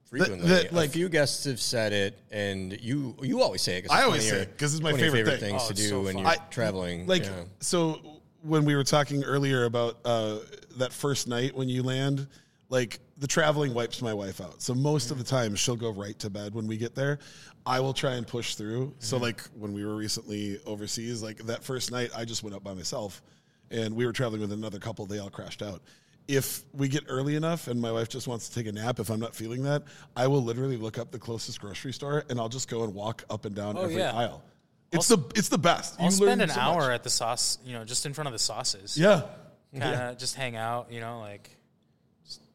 frequently. 0.08 0.48
that, 0.48 0.72
a 0.72 0.74
like- 0.74 0.90
few 0.90 1.08
guests 1.08 1.44
have 1.44 1.60
said 1.60 1.92
it, 1.92 2.18
and 2.30 2.78
you 2.80 3.16
you 3.22 3.42
always 3.42 3.62
say 3.62 3.78
it. 3.78 3.82
'cause 3.82 3.90
I 3.96 4.02
always 4.04 4.10
one 4.10 4.16
of 4.18 4.22
say 4.24 4.28
your- 4.36 4.42
it 4.42 4.58
'cause 4.58 4.74
it's 4.74 4.82
my 4.82 4.92
one 4.92 5.00
of 5.00 5.06
your 5.06 5.14
favorite 5.14 5.40
thing. 5.40 5.50
things 5.50 5.62
Oh, 5.64 5.68
to 5.68 5.74
do 5.74 5.88
so 5.88 6.00
when 6.02 6.14
fun. 6.14 6.22
you're 6.22 6.32
I- 6.32 6.36
traveling. 6.50 7.06
Like 7.06 7.24
yeah. 7.24 7.44
so 7.60 8.00
when 8.42 8.64
we 8.64 8.74
were 8.76 8.84
talking 8.84 9.24
earlier 9.24 9.64
about 9.64 9.98
uh, 10.04 10.38
that 10.76 10.92
first 10.92 11.26
night 11.28 11.54
when 11.56 11.68
you 11.68 11.82
land, 11.82 12.26
like 12.68 13.00
the 13.18 13.26
traveling 13.26 13.74
wipes 13.74 14.00
my 14.00 14.14
wife 14.14 14.40
out. 14.40 14.62
So 14.62 14.74
most 14.74 15.10
of 15.10 15.18
the 15.18 15.24
time 15.24 15.56
she'll 15.56 15.74
go 15.76 15.90
right 15.90 16.16
to 16.20 16.30
bed 16.30 16.54
when 16.54 16.66
we 16.68 16.76
get 16.76 16.94
there. 16.94 17.18
I 17.66 17.80
will 17.80 17.92
try 17.92 18.14
and 18.14 18.26
push 18.26 18.54
through. 18.54 18.94
So 19.00 19.16
like 19.18 19.42
when 19.58 19.72
we 19.74 19.84
were 19.84 19.96
recently 19.96 20.58
overseas, 20.64 21.22
like 21.22 21.38
that 21.46 21.64
first 21.64 21.90
night 21.90 22.10
I 22.16 22.24
just 22.24 22.42
went 22.42 22.54
up 22.56 22.62
by 22.62 22.72
myself 22.74 23.20
and 23.70 23.94
we 23.94 24.06
were 24.06 24.12
traveling 24.12 24.40
with 24.40 24.52
another 24.52 24.78
couple, 24.78 25.04
they 25.04 25.18
all 25.18 25.28
crashed 25.30 25.60
out. 25.62 25.82
If 26.28 26.62
we 26.74 26.88
get 26.88 27.04
early 27.08 27.36
enough 27.36 27.68
and 27.68 27.80
my 27.80 27.90
wife 27.90 28.10
just 28.10 28.28
wants 28.28 28.48
to 28.50 28.54
take 28.54 28.66
a 28.66 28.72
nap, 28.72 29.00
if 29.00 29.08
I'm 29.08 29.18
not 29.18 29.34
feeling 29.34 29.62
that, 29.62 29.82
I 30.14 30.26
will 30.26 30.42
literally 30.44 30.76
look 30.76 30.98
up 30.98 31.10
the 31.10 31.18
closest 31.18 31.58
grocery 31.60 31.92
store 31.94 32.24
and 32.28 32.38
I'll 32.38 32.50
just 32.50 32.68
go 32.68 32.84
and 32.84 32.94
walk 32.94 33.24
up 33.30 33.46
and 33.46 33.54
down 33.56 33.78
Oh, 33.78 33.82
every 33.84 33.96
yeah. 33.96 34.14
aisle. 34.14 34.42
It's 34.92 35.08
the 35.08 35.18
it's 35.34 35.48
the 35.48 35.58
best. 35.58 35.96
I'll 35.98 36.06
You 36.06 36.10
spend 36.12 36.42
an 36.42 36.50
so 36.50 36.60
hour 36.60 36.80
much. 36.80 36.90
at 36.92 37.02
the 37.02 37.10
sauce, 37.10 37.58
you 37.64 37.72
know, 37.72 37.84
just 37.84 38.04
in 38.06 38.12
front 38.12 38.26
of 38.28 38.32
the 38.32 38.38
sauces. 38.38 38.96
Yeah. 38.98 39.22
kind 39.78 39.94
of 40.10 40.18
just 40.18 40.34
hang 40.34 40.54
out, 40.54 40.92
you 40.92 41.00
know, 41.00 41.20
like 41.20 41.50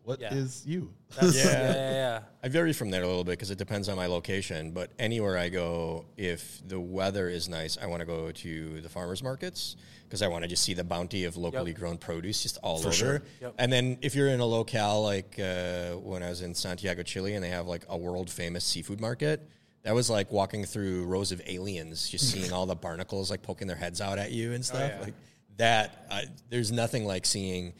What 0.03 0.21
is 0.21 0.63
Yeah. 0.65 0.71
you? 0.73 0.93
that's, 1.15 1.35
Yeah. 1.35 1.43
yeah, 1.51 1.73
yeah, 1.73 1.91
yeah. 1.91 2.19
I 2.43 2.49
vary 2.49 2.73
from 2.73 2.89
there 2.91 3.03
a 3.03 3.07
little 3.07 3.23
bit 3.23 3.31
because 3.33 3.51
it 3.51 3.57
depends 3.57 3.87
on 3.89 3.95
my 3.95 4.05
location. 4.07 4.71
But 4.71 4.91
anywhere 4.99 5.37
I 5.37 5.49
go, 5.49 6.05
if 6.17 6.61
the 6.67 6.79
weather 6.79 7.29
is 7.29 7.47
nice, 7.47 7.77
I 7.81 7.85
want 7.85 8.01
to 8.01 8.05
go 8.05 8.31
to 8.31 8.81
the 8.81 8.89
farmers 8.89 9.23
markets 9.23 9.75
because 10.03 10.21
I 10.21 10.27
want 10.27 10.43
to 10.43 10.47
just 10.49 10.63
see 10.63 10.73
the 10.73 10.83
bounty 10.83 11.23
of 11.23 11.37
locally 11.37 11.71
Yep. 11.71 11.79
grown 11.79 11.97
produce 11.97 12.43
just 12.43 12.57
all 12.61 12.79
over. 12.79 12.91
sure. 12.91 13.23
Yep. 13.41 13.55
And 13.57 13.71
then 13.71 13.97
if 14.01 14.13
you're 14.13 14.27
in 14.27 14.41
a 14.41 14.45
locale 14.45 15.01
like 15.03 15.39
uh, 15.39 15.93
when 15.93 16.21
I 16.21 16.29
was 16.29 16.41
in 16.41 16.53
Santiago, 16.53 17.01
Chile, 17.03 17.33
and 17.35 17.43
they 17.43 17.49
have 17.49 17.67
like 17.67 17.85
a 17.89 17.97
world 17.97 18.29
famous 18.29 18.63
seafood 18.65 18.99
market. 18.99 19.47
That 19.83 19.93
was 19.93 20.09
like 20.09 20.31
walking 20.31 20.63
through 20.63 21.03
rows 21.07 21.33
of 21.33 21.41
aliens, 21.45 22.07
just 22.07 22.31
seeing 22.31 22.53
all 22.53 22.65
the 22.65 22.73
barnacles 22.75 23.29
like 23.29 23.41
poking 23.41 23.67
their 23.67 23.75
heads 23.75 23.99
out 23.99 24.17
at 24.17 24.31
you 24.31 24.53
and 24.53 24.63
stuff. 24.65 24.91
yeah. 24.95 25.01
Like 25.03 25.13
that, 25.57 26.07
I, 26.09 26.23
there's 26.49 26.71
nothing 26.71 27.05
like 27.05 27.25
seeing 27.25 27.73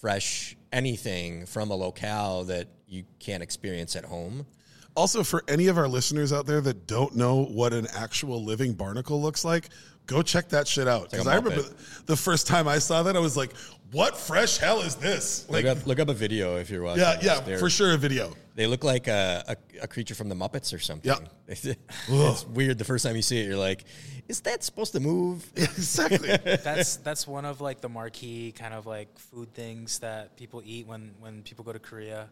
fresh 0.00 0.56
anything 0.72 1.46
from 1.46 1.70
a 1.70 1.74
locale 1.74 2.44
that 2.44 2.68
you 2.86 3.04
can't 3.18 3.42
experience 3.42 3.96
at 3.96 4.04
home. 4.04 4.46
Also, 4.94 5.22
for 5.22 5.42
any 5.48 5.68
of 5.68 5.78
our 5.78 5.88
listeners 5.88 6.32
out 6.32 6.46
there 6.46 6.60
that 6.60 6.86
don't 6.86 7.16
know 7.16 7.44
what 7.44 7.72
an 7.72 7.86
actual 7.94 8.44
living 8.44 8.74
barnacle 8.74 9.22
looks 9.22 9.44
like, 9.44 9.70
go 10.06 10.20
check 10.22 10.48
that 10.50 10.68
shit 10.68 10.86
out. 10.86 11.10
Because 11.10 11.26
like 11.26 11.34
I 11.34 11.38
remember 11.38 11.66
the 12.06 12.16
first 12.16 12.46
time 12.46 12.68
I 12.68 12.78
saw 12.78 13.02
that, 13.04 13.16
I 13.16 13.20
was 13.20 13.36
like, 13.36 13.52
"What 13.92 14.16
fresh 14.16 14.58
hell 14.58 14.80
is 14.80 14.96
this?" 14.96 15.46
Like, 15.48 15.64
Look 15.64 15.78
up, 15.78 15.86
look 15.86 16.00
up 16.00 16.08
a 16.08 16.14
video 16.14 16.56
if 16.56 16.68
you're 16.70 16.82
watching. 16.82 17.02
yeah, 17.02 17.14
this. 17.16 17.24
yeah, 17.24 17.40
They're- 17.40 17.58
for 17.58 17.70
sure, 17.70 17.92
a 17.94 17.96
video. 17.96 18.34
They 18.54 18.66
look 18.66 18.84
like 18.84 19.08
a, 19.08 19.42
a, 19.48 19.56
a 19.84 19.88
creature 19.88 20.14
from 20.14 20.28
the 20.28 20.34
Muppets 20.34 20.74
or 20.74 20.78
something. 20.78 21.10
Yeah. 21.10 21.26
it's 22.08 22.46
weird. 22.46 22.76
The 22.78 22.84
first 22.84 23.04
time 23.04 23.16
you 23.16 23.22
see 23.22 23.38
it, 23.40 23.46
you're 23.46 23.56
like, 23.56 23.84
"Is 24.28 24.40
that 24.42 24.62
supposed 24.62 24.92
to 24.92 25.00
move?" 25.00 25.50
exactly. 25.56 26.36
That's 26.36 26.96
that's 26.96 27.26
one 27.26 27.44
of 27.46 27.60
like 27.60 27.80
the 27.80 27.88
marquee 27.88 28.52
kind 28.52 28.74
of 28.74 28.84
like 28.86 29.18
food 29.18 29.54
things 29.54 30.00
that 30.00 30.36
people 30.36 30.62
eat 30.64 30.86
when 30.86 31.14
when 31.20 31.42
people 31.42 31.64
go 31.64 31.72
to 31.72 31.78
Korea. 31.78 32.28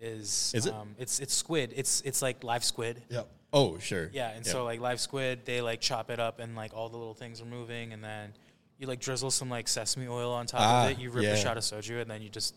Is 0.00 0.52
Is 0.54 0.66
it? 0.66 0.72
Um, 0.72 0.94
it's 0.98 1.18
it's 1.20 1.34
squid. 1.34 1.72
It's 1.76 2.00
it's 2.02 2.22
like 2.22 2.44
live 2.44 2.64
squid. 2.64 3.02
yeah. 3.10 3.22
Oh, 3.52 3.78
sure. 3.78 4.10
Yeah, 4.12 4.30
and 4.30 4.44
so 4.46 4.64
like 4.64 4.78
live 4.80 5.00
squid, 5.00 5.46
they 5.46 5.60
like 5.62 5.80
chop 5.80 6.10
it 6.10 6.20
up 6.20 6.38
and 6.38 6.54
like 6.54 6.72
all 6.74 6.88
the 6.90 6.98
little 6.98 7.14
things 7.14 7.40
are 7.40 7.46
moving, 7.46 7.92
and 7.94 8.04
then 8.04 8.32
you 8.78 8.86
like 8.86 9.00
drizzle 9.00 9.30
some 9.30 9.50
like 9.50 9.68
sesame 9.68 10.06
oil 10.08 10.32
on 10.32 10.46
top 10.46 10.60
Ah, 10.62 10.84
of 10.86 10.92
it. 10.92 10.98
You 10.98 11.10
rip 11.10 11.24
yeah. 11.24 11.30
a 11.32 11.36
shot 11.36 11.56
of 11.56 11.62
soju, 11.64 12.00
and 12.00 12.10
then 12.10 12.22
you 12.22 12.28
just 12.28 12.54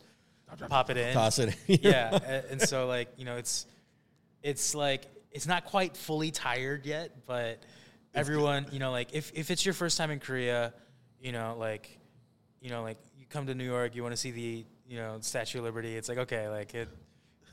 pop 0.69 0.89
it 0.89 0.97
in. 0.97 1.13
toss 1.13 1.39
it. 1.39 1.55
yeah, 1.67 2.17
a- 2.23 2.51
and 2.51 2.61
so 2.61 2.87
like 2.87 3.09
you 3.17 3.25
know, 3.25 3.37
it's 3.37 3.65
it's 4.43 4.75
like 4.75 5.03
it's 5.31 5.47
not 5.47 5.65
quite 5.65 5.95
fully 5.97 6.31
tired 6.31 6.85
yet, 6.85 7.25
but 7.25 7.63
everyone, 8.13 8.67
you 8.71 8.79
know, 8.79 8.91
like 8.91 9.13
if 9.13 9.31
if 9.33 9.49
it's 9.51 9.65
your 9.65 9.73
first 9.73 9.97
time 9.97 10.11
in 10.11 10.19
Korea, 10.19 10.73
you 11.19 11.31
know, 11.31 11.55
like 11.57 11.97
you 12.61 12.69
know, 12.69 12.83
like 12.83 12.97
you 13.17 13.25
come 13.29 13.47
to 13.47 13.55
New 13.55 13.63
York, 13.65 13.95
you 13.95 14.03
want 14.03 14.13
to 14.13 14.17
see 14.17 14.31
the 14.31 14.65
you 14.87 14.97
know 14.97 15.17
Statue 15.21 15.59
of 15.59 15.63
Liberty. 15.63 15.95
It's 15.95 16.09
like 16.09 16.17
okay, 16.19 16.47
like 16.49 16.73
it. 16.75 16.89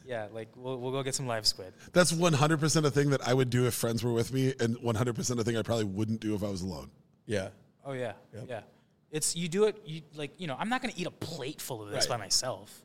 Yeah, 0.06 0.28
like 0.32 0.48
we'll, 0.56 0.78
we'll 0.78 0.92
go 0.92 1.02
get 1.02 1.14
some 1.14 1.26
live 1.26 1.46
squid. 1.46 1.74
That's 1.92 2.12
100% 2.12 2.84
a 2.86 2.90
thing 2.90 3.10
that 3.10 3.28
I 3.28 3.34
would 3.34 3.50
do 3.50 3.66
if 3.66 3.74
friends 3.74 4.02
were 4.02 4.12
with 4.14 4.32
me, 4.32 4.54
and 4.58 4.78
100% 4.78 5.38
a 5.38 5.44
thing 5.44 5.54
I 5.58 5.60
probably 5.60 5.84
wouldn't 5.84 6.20
do 6.20 6.34
if 6.34 6.42
I 6.42 6.48
was 6.48 6.62
alone. 6.62 6.90
yeah. 7.26 7.48
Oh 7.88 7.94
yeah, 7.94 8.12
yeah. 8.46 8.60
It's 9.10 9.34
you 9.34 9.48
do 9.48 9.64
it. 9.64 9.80
You 9.86 10.02
like 10.14 10.32
you 10.38 10.46
know. 10.46 10.56
I'm 10.58 10.68
not 10.68 10.82
gonna 10.82 10.92
eat 10.96 11.06
a 11.06 11.10
plate 11.10 11.60
full 11.62 11.82
of 11.82 11.88
this 11.88 12.04
Right. 12.08 12.18
by 12.18 12.22
myself. 12.24 12.82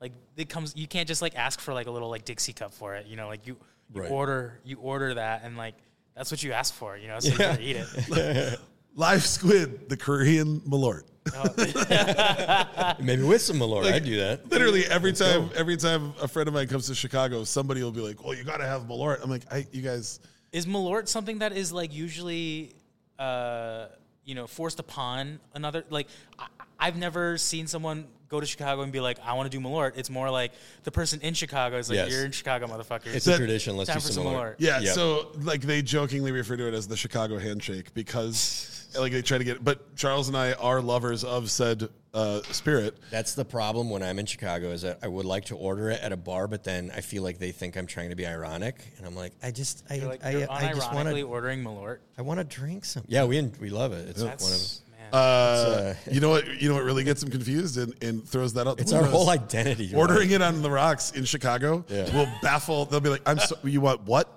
Like 0.00 0.12
it 0.36 0.50
comes. 0.50 0.76
You 0.76 0.86
can't 0.86 1.08
just 1.08 1.22
like 1.22 1.34
ask 1.34 1.60
for 1.60 1.72
like 1.72 1.86
a 1.86 1.90
little 1.90 2.10
like 2.10 2.26
Dixie 2.26 2.52
cup 2.52 2.74
for 2.74 2.94
it. 2.94 3.06
You 3.06 3.16
know, 3.16 3.26
like 3.26 3.46
you, 3.46 3.56
you 3.94 4.02
Right. 4.02 4.10
order 4.10 4.60
you 4.62 4.76
order 4.78 5.14
that 5.14 5.42
and 5.44 5.56
like 5.56 5.74
that's 6.14 6.30
what 6.30 6.42
you 6.42 6.52
ask 6.52 6.74
for. 6.74 6.96
You 6.98 7.08
know, 7.08 7.20
so 7.20 7.28
you're 7.30 7.38
gonna 7.38 7.58
eat 7.60 7.76
it. 7.78 8.60
Live 8.96 9.24
squid, 9.24 9.88
the 9.88 9.96
Korean 9.96 10.60
malort. 10.60 11.02
Maybe 13.00 13.22
with 13.22 13.40
some 13.40 13.56
Malort, 13.58 13.90
I'd 13.90 14.04
do 14.04 14.18
that. 14.18 14.48
Literally 14.50 14.84
every 14.86 15.14
time, 15.14 15.48
every 15.56 15.78
time 15.78 16.12
a 16.20 16.28
friend 16.28 16.46
of 16.48 16.54
mine 16.54 16.68
comes 16.68 16.86
to 16.88 16.94
Chicago, 16.94 17.44
somebody 17.44 17.82
will 17.82 17.90
be 17.92 18.02
like, 18.02 18.22
"Well, 18.22 18.34
you 18.34 18.44
got 18.44 18.58
to 18.58 18.66
have 18.66 18.82
malort." 18.82 19.22
I'm 19.22 19.30
like, 19.30 19.42
"I, 19.50 19.66
you 19.72 19.80
guys." 19.80 20.20
Is 20.52 20.66
malort 20.66 21.08
something 21.08 21.38
that 21.38 21.56
is 21.56 21.72
like 21.72 21.92
usually, 21.94 22.74
uh, 23.18 23.86
you 24.24 24.34
know, 24.34 24.46
forced 24.46 24.78
upon 24.80 25.40
another? 25.54 25.84
Like, 25.90 26.08
I, 26.38 26.46
I've 26.78 26.96
never 26.96 27.38
seen 27.38 27.66
someone 27.66 28.06
go 28.28 28.40
to 28.40 28.46
Chicago 28.46 28.82
and 28.82 28.92
be 28.92 29.00
like, 29.00 29.18
"I 29.24 29.34
want 29.34 29.50
to 29.50 29.56
do 29.58 29.62
malort." 29.64 29.92
It's 29.96 30.10
more 30.10 30.30
like 30.30 30.52
the 30.82 30.90
person 30.90 31.20
in 31.20 31.34
Chicago 31.34 31.76
is 31.78 31.88
like, 31.88 31.96
Yes. 31.96 32.10
"You're 32.10 32.24
in 32.24 32.32
Chicago, 32.32 32.66
motherfucker." 32.66 33.06
It's 33.06 33.26
That- 33.26 33.34
a 33.34 33.38
tradition. 33.38 33.76
Let's 33.76 33.92
do 33.92 34.00
some 34.00 34.12
some 34.12 34.24
Malort. 34.24 34.34
Malort. 34.34 34.54
Yeah, 34.58 34.80
Yep. 34.80 34.94
so 34.94 35.32
like 35.42 35.60
they 35.62 35.82
jokingly 35.82 36.32
refer 36.32 36.56
to 36.56 36.66
it 36.68 36.74
as 36.74 36.88
the 36.88 36.96
Chicago 36.96 37.38
handshake 37.38 37.94
because 37.94 38.73
like 38.96 39.12
they 39.12 39.22
try 39.22 39.38
to 39.38 39.44
get. 39.44 39.62
But 39.64 39.96
Charles 39.96 40.28
and 40.28 40.36
I 40.36 40.52
are 40.54 40.80
lovers 40.80 41.24
of 41.24 41.50
said 41.50 41.88
uh, 42.12 42.42
spirit. 42.50 42.96
That's 43.10 43.34
the 43.34 43.44
problem 43.44 43.90
when 43.90 44.02
I'm 44.02 44.18
in 44.18 44.26
Chicago 44.26 44.70
is 44.70 44.82
that 44.82 45.00
I 45.02 45.08
would 45.08 45.26
like 45.26 45.46
to 45.46 45.56
order 45.56 45.90
it 45.90 46.00
at 46.00 46.12
a 46.12 46.16
bar, 46.16 46.46
but 46.46 46.64
then 46.64 46.92
I 46.94 47.00
feel 47.00 47.22
like 47.22 47.38
they 47.38 47.50
think 47.52 47.76
I'm 47.76 47.86
trying 47.86 48.10
to 48.10 48.16
be 48.16 48.26
ironic, 48.26 48.76
and 48.98 49.06
I'm 49.06 49.16
like, 49.16 49.32
I 49.42 49.50
just, 49.50 49.84
I, 49.90 49.94
You're 49.96 50.08
like 50.08 50.24
I, 50.24 50.30
you're 50.30 50.50
I 50.50 50.72
just 50.72 50.92
want 50.92 51.08
to, 51.08 51.22
ordering 51.22 51.62
malort. 51.62 51.98
I 52.16 52.22
want 52.22 52.38
to 52.38 52.44
drink 52.44 52.84
some. 52.84 53.04
Yeah, 53.06 53.24
we 53.24 53.42
we 53.60 53.70
love 53.70 53.92
it. 53.92 54.08
It's 54.08 54.22
one 54.22 54.32
of 54.32 54.38
That's. 54.38 54.80
Uh, 55.12 55.16
uh, 55.16 55.94
you 56.10 56.20
know 56.20 56.30
what? 56.30 56.60
You 56.60 56.68
know 56.68 56.74
what 56.76 56.84
really 56.84 57.04
gets 57.04 57.20
them 57.20 57.30
confused 57.30 57.78
and, 57.78 57.94
and 58.02 58.26
throws 58.26 58.54
that 58.54 58.66
out. 58.66 58.78
the 58.78 58.82
it's 58.82 58.92
our 58.92 59.02
window 59.02 59.16
whole 59.18 59.30
identity. 59.30 59.92
Ordering 59.94 60.30
it 60.30 60.42
on 60.42 60.62
the 60.62 60.70
rocks 60.70 61.12
in 61.12 61.24
Chicago 61.24 61.84
Yeah. 61.88 62.12
will 62.16 62.28
baffle. 62.42 62.84
They'll 62.86 63.00
be 63.00 63.10
like, 63.10 63.22
"I'm 63.26 63.38
so, 63.38 63.56
you 63.64 63.80
want 63.80 64.02
what?" 64.02 64.28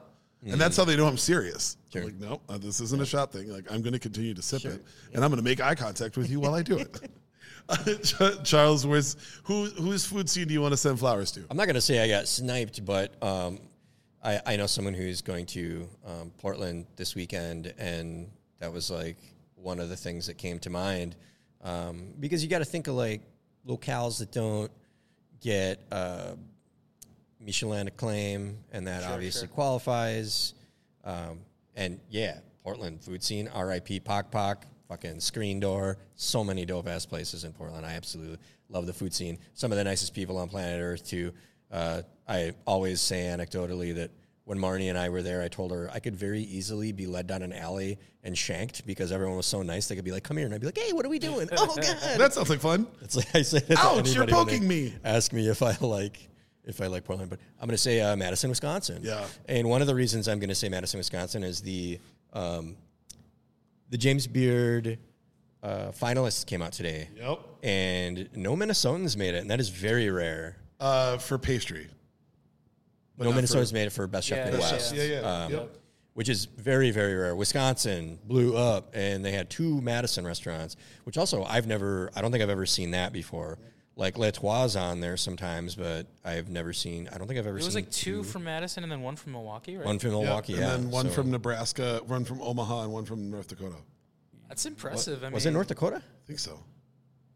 And 0.45 0.61
that's 0.61 0.77
how 0.77 0.85
they 0.85 0.95
know 0.95 1.07
I'm 1.07 1.17
serious. 1.17 1.77
Sure. 1.91 2.05
like, 2.05 2.15
no, 2.15 2.41
uh, 2.47 2.57
this 2.57 2.79
isn't 2.79 3.01
a 3.01 3.05
shot 3.05 3.31
thing. 3.31 3.49
Like, 3.49 3.71
I'm 3.71 3.81
going 3.81 3.93
to 3.93 3.99
continue 3.99 4.33
to 4.33 4.41
sip 4.41 4.65
it, 4.65 4.83
and 5.13 5.23
I'm 5.23 5.31
going 5.31 5.38
to 5.38 5.43
make 5.43 5.61
eye 5.61 5.75
contact 5.75 6.15
with 6.15 6.29
you 6.29 6.39
while 6.39 6.53
I 6.53 6.61
do 6.63 6.77
it. 6.77 6.97
Charles, 8.43 8.88
where's 8.88 9.17
who? 9.43 9.65
Whose 9.65 10.05
food 10.05 10.29
scene 10.29 10.47
do 10.47 10.53
you 10.53 10.61
want 10.61 10.71
to 10.71 10.77
send 10.77 10.99
flowers 10.99 11.31
to? 11.31 11.43
I'm 11.49 11.57
not 11.57 11.65
going 11.65 11.75
to 11.75 11.81
say 11.81 12.01
I 12.01 12.07
got 12.07 12.27
sniped, 12.27 12.85
but 12.85 13.21
um, 13.21 13.59
I, 14.23 14.39
I 14.45 14.55
know 14.55 14.67
someone 14.67 14.93
who's 14.93 15.21
going 15.21 15.47
to 15.47 15.88
um, 16.05 16.31
Portland 16.38 16.85
this 16.95 17.13
weekend, 17.13 17.73
and 17.77 18.29
that 18.59 18.71
was 18.71 18.89
like 18.89 19.17
one 19.55 19.79
of 19.79 19.89
the 19.89 19.97
things 19.97 20.27
that 20.27 20.38
came 20.38 20.59
to 20.59 20.69
mind 20.69 21.15
um, 21.61 22.13
because 22.19 22.43
you 22.43 22.49
got 22.49 22.59
to 22.59 22.65
think 22.65 22.88
of 22.88 22.95
like 22.95 23.21
locales 23.67 24.19
that 24.19 24.31
don't 24.31 24.71
get 25.41 25.79
uh, 25.91 26.33
Michelin 27.39 27.88
acclaim, 27.88 28.57
and 28.71 28.88
that 28.88 29.03
obviously 29.03 29.47
qualifies. 29.47 30.53
Um, 31.03 31.39
and 31.75 31.99
yeah, 32.09 32.39
Portland 32.63 33.01
food 33.01 33.23
scene, 33.23 33.47
R.I.P. 33.53 34.01
Pok 34.01 34.31
Pok, 34.31 34.65
fucking 34.88 35.19
Screen 35.19 35.59
Door. 35.59 35.97
So 36.15 36.43
many 36.43 36.65
dope 36.65 36.88
ass 36.88 37.05
places 37.05 37.43
in 37.43 37.53
Portland. 37.53 37.85
I 37.85 37.93
absolutely 37.93 38.38
love 38.69 38.85
the 38.85 38.93
food 38.93 39.13
scene. 39.13 39.38
Some 39.53 39.71
of 39.71 39.77
the 39.77 39.83
nicest 39.83 40.13
people 40.13 40.38
on 40.38 40.49
planet 40.49 40.81
Earth 40.81 41.07
too. 41.07 41.31
Uh, 41.71 42.01
I 42.27 42.53
always 42.65 43.01
say 43.01 43.23
anecdotally 43.25 43.95
that 43.95 44.11
when 44.45 44.57
Marnie 44.57 44.89
and 44.89 44.97
I 44.97 45.09
were 45.09 45.21
there, 45.21 45.41
I 45.41 45.49
told 45.49 45.71
her 45.71 45.89
I 45.93 45.99
could 45.99 46.15
very 46.15 46.41
easily 46.41 46.93
be 46.93 47.05
led 47.05 47.27
down 47.27 47.41
an 47.41 47.51
alley 47.51 47.97
and 48.23 48.38
shanked 48.38 48.85
because 48.85 49.11
everyone 49.11 49.35
was 49.35 49.45
so 49.45 49.61
nice. 49.61 49.88
They 49.88 49.95
could 49.95 50.05
be 50.05 50.11
like, 50.11 50.23
"Come 50.23 50.38
here," 50.38 50.45
and 50.45 50.55
I'd 50.55 50.61
be 50.61 50.67
like, 50.67 50.77
"Hey, 50.77 50.93
what 50.93 51.05
are 51.05 51.09
we 51.09 51.19
doing?" 51.19 51.49
oh 51.57 51.75
god, 51.75 52.17
That 52.17 52.33
sounds 52.33 52.49
like 52.49 52.59
fun. 52.59 52.88
it's 53.01 53.15
like 53.15 53.33
I 53.35 53.41
say. 53.41 53.57
Ouch, 53.57 53.67
you're 53.67 53.77
anybody 53.77 54.17
when 54.17 54.25
they 54.27 54.31
poking 54.31 54.67
me. 54.67 54.93
Ask 55.03 55.33
me 55.33 55.47
if 55.49 55.61
I 55.61 55.75
like 55.81 56.29
if 56.68 56.82
I 56.82 56.88
like 56.88 57.03
Portland, 57.05 57.30
but 57.30 57.39
I'm 57.59 57.68
going 57.68 57.76
to 57.76 57.82
say 57.82 58.01
uh, 58.01 58.15
Madison, 58.15 58.49
Wisconsin. 58.49 58.99
Yeah. 59.01 59.26
And 59.47 59.68
one 59.70 59.82
of 59.82 59.88
the 59.88 59.95
reasons 59.95 60.28
I'm 60.28 60.38
going 60.39 60.49
to 60.49 60.55
say 60.55 60.70
Madison, 60.70 60.99
Wisconsin 60.99 61.43
is 61.43 61.61
the 61.61 61.99
um, 62.34 62.76
the 63.89 63.97
James 63.97 64.28
Beard 64.28 64.99
uh, 65.63 65.88
finalists 65.91 66.45
came 66.45 66.61
out 66.61 66.74
today. 66.74 67.09
Yep. 67.15 67.39
And 67.63 68.30
no 68.36 68.55
Minnesotans 68.55 69.18
made 69.18 69.34
it, 69.34 69.39
and 69.39 69.49
that 69.49 69.59
is 69.59 69.70
very 69.70 70.09
rare. 70.11 70.57
Uh, 70.80 71.18
for 71.18 71.38
pastry. 71.39 71.88
But 73.18 73.24
no 73.26 73.32
Minnesotans 73.32 73.70
for- 73.70 73.74
made 73.74 73.88
it 73.88 73.93
for 73.93 74.05
Best 74.05 74.28
Chef 74.28 74.38
Yeah, 74.45 74.51
Midwest. 74.51 74.95
Yeah, 74.95 75.03
yeah. 75.03 75.20
Um, 75.22 75.51
yep. 75.51 75.78
which 76.13 76.30
is 76.30 76.45
very, 76.45 76.91
very 76.91 77.15
rare. 77.15 77.36
Wisconsin 77.36 78.20
blew 78.26 78.55
up, 78.55 78.91
and 78.93 79.26
they 79.26 79.32
had 79.32 79.49
two 79.49 79.82
Madison 79.82 80.26
restaurants, 80.28 80.76
which 81.05 81.18
also 81.18 81.43
I've 81.45 81.65
never, 81.65 82.11
I 82.15 82.22
don't 82.22 82.32
think 82.32 82.43
I've 82.43 82.49
ever 82.51 82.65
seen 82.68 82.91
that 82.91 83.13
before. 83.13 83.57
Like 83.97 84.17
L'Etoile 84.17 84.77
on 84.77 84.99
there 84.99 85.17
sometimes, 85.17 85.75
but 85.75 86.05
I've 86.23 86.49
never 86.49 86.71
seen. 86.71 87.09
I 87.11 87.17
don't 87.17 87.27
think 87.27 87.39
I've 87.39 87.47
ever 87.47 87.57
seen 87.59 87.63
It 87.63 87.65
was 87.65 87.73
seen 87.73 87.83
like 87.83 87.91
two 87.91 88.23
from 88.23 88.43
Madison 88.43 88.83
and 88.83 88.91
then 88.91 89.01
one 89.01 89.15
from 89.15 89.31
Milwaukee, 89.33 89.75
right? 89.75 89.85
one 89.85 89.97
from 89.99 90.11
Milwaukee, 90.11 90.53
and 90.53 90.61
yeah, 90.61 90.73
and 90.75 90.83
then 90.85 90.91
one 90.91 91.07
So- 91.07 91.13
from 91.13 91.31
Nebraska, 91.31 92.01
one 92.05 92.23
from 92.23 92.41
Omaha, 92.41 92.83
and 92.83 92.93
one 92.93 93.05
from 93.05 93.29
North 93.31 93.47
Dakota. 93.47 93.77
That's 94.47 94.65
impressive. 94.65 95.23
I 95.23 95.27
mean, 95.27 95.33
was 95.33 95.45
it 95.45 95.51
North 95.51 95.67
Dakota? 95.67 95.97
I 95.97 96.27
think 96.27 96.39
so. 96.39 96.59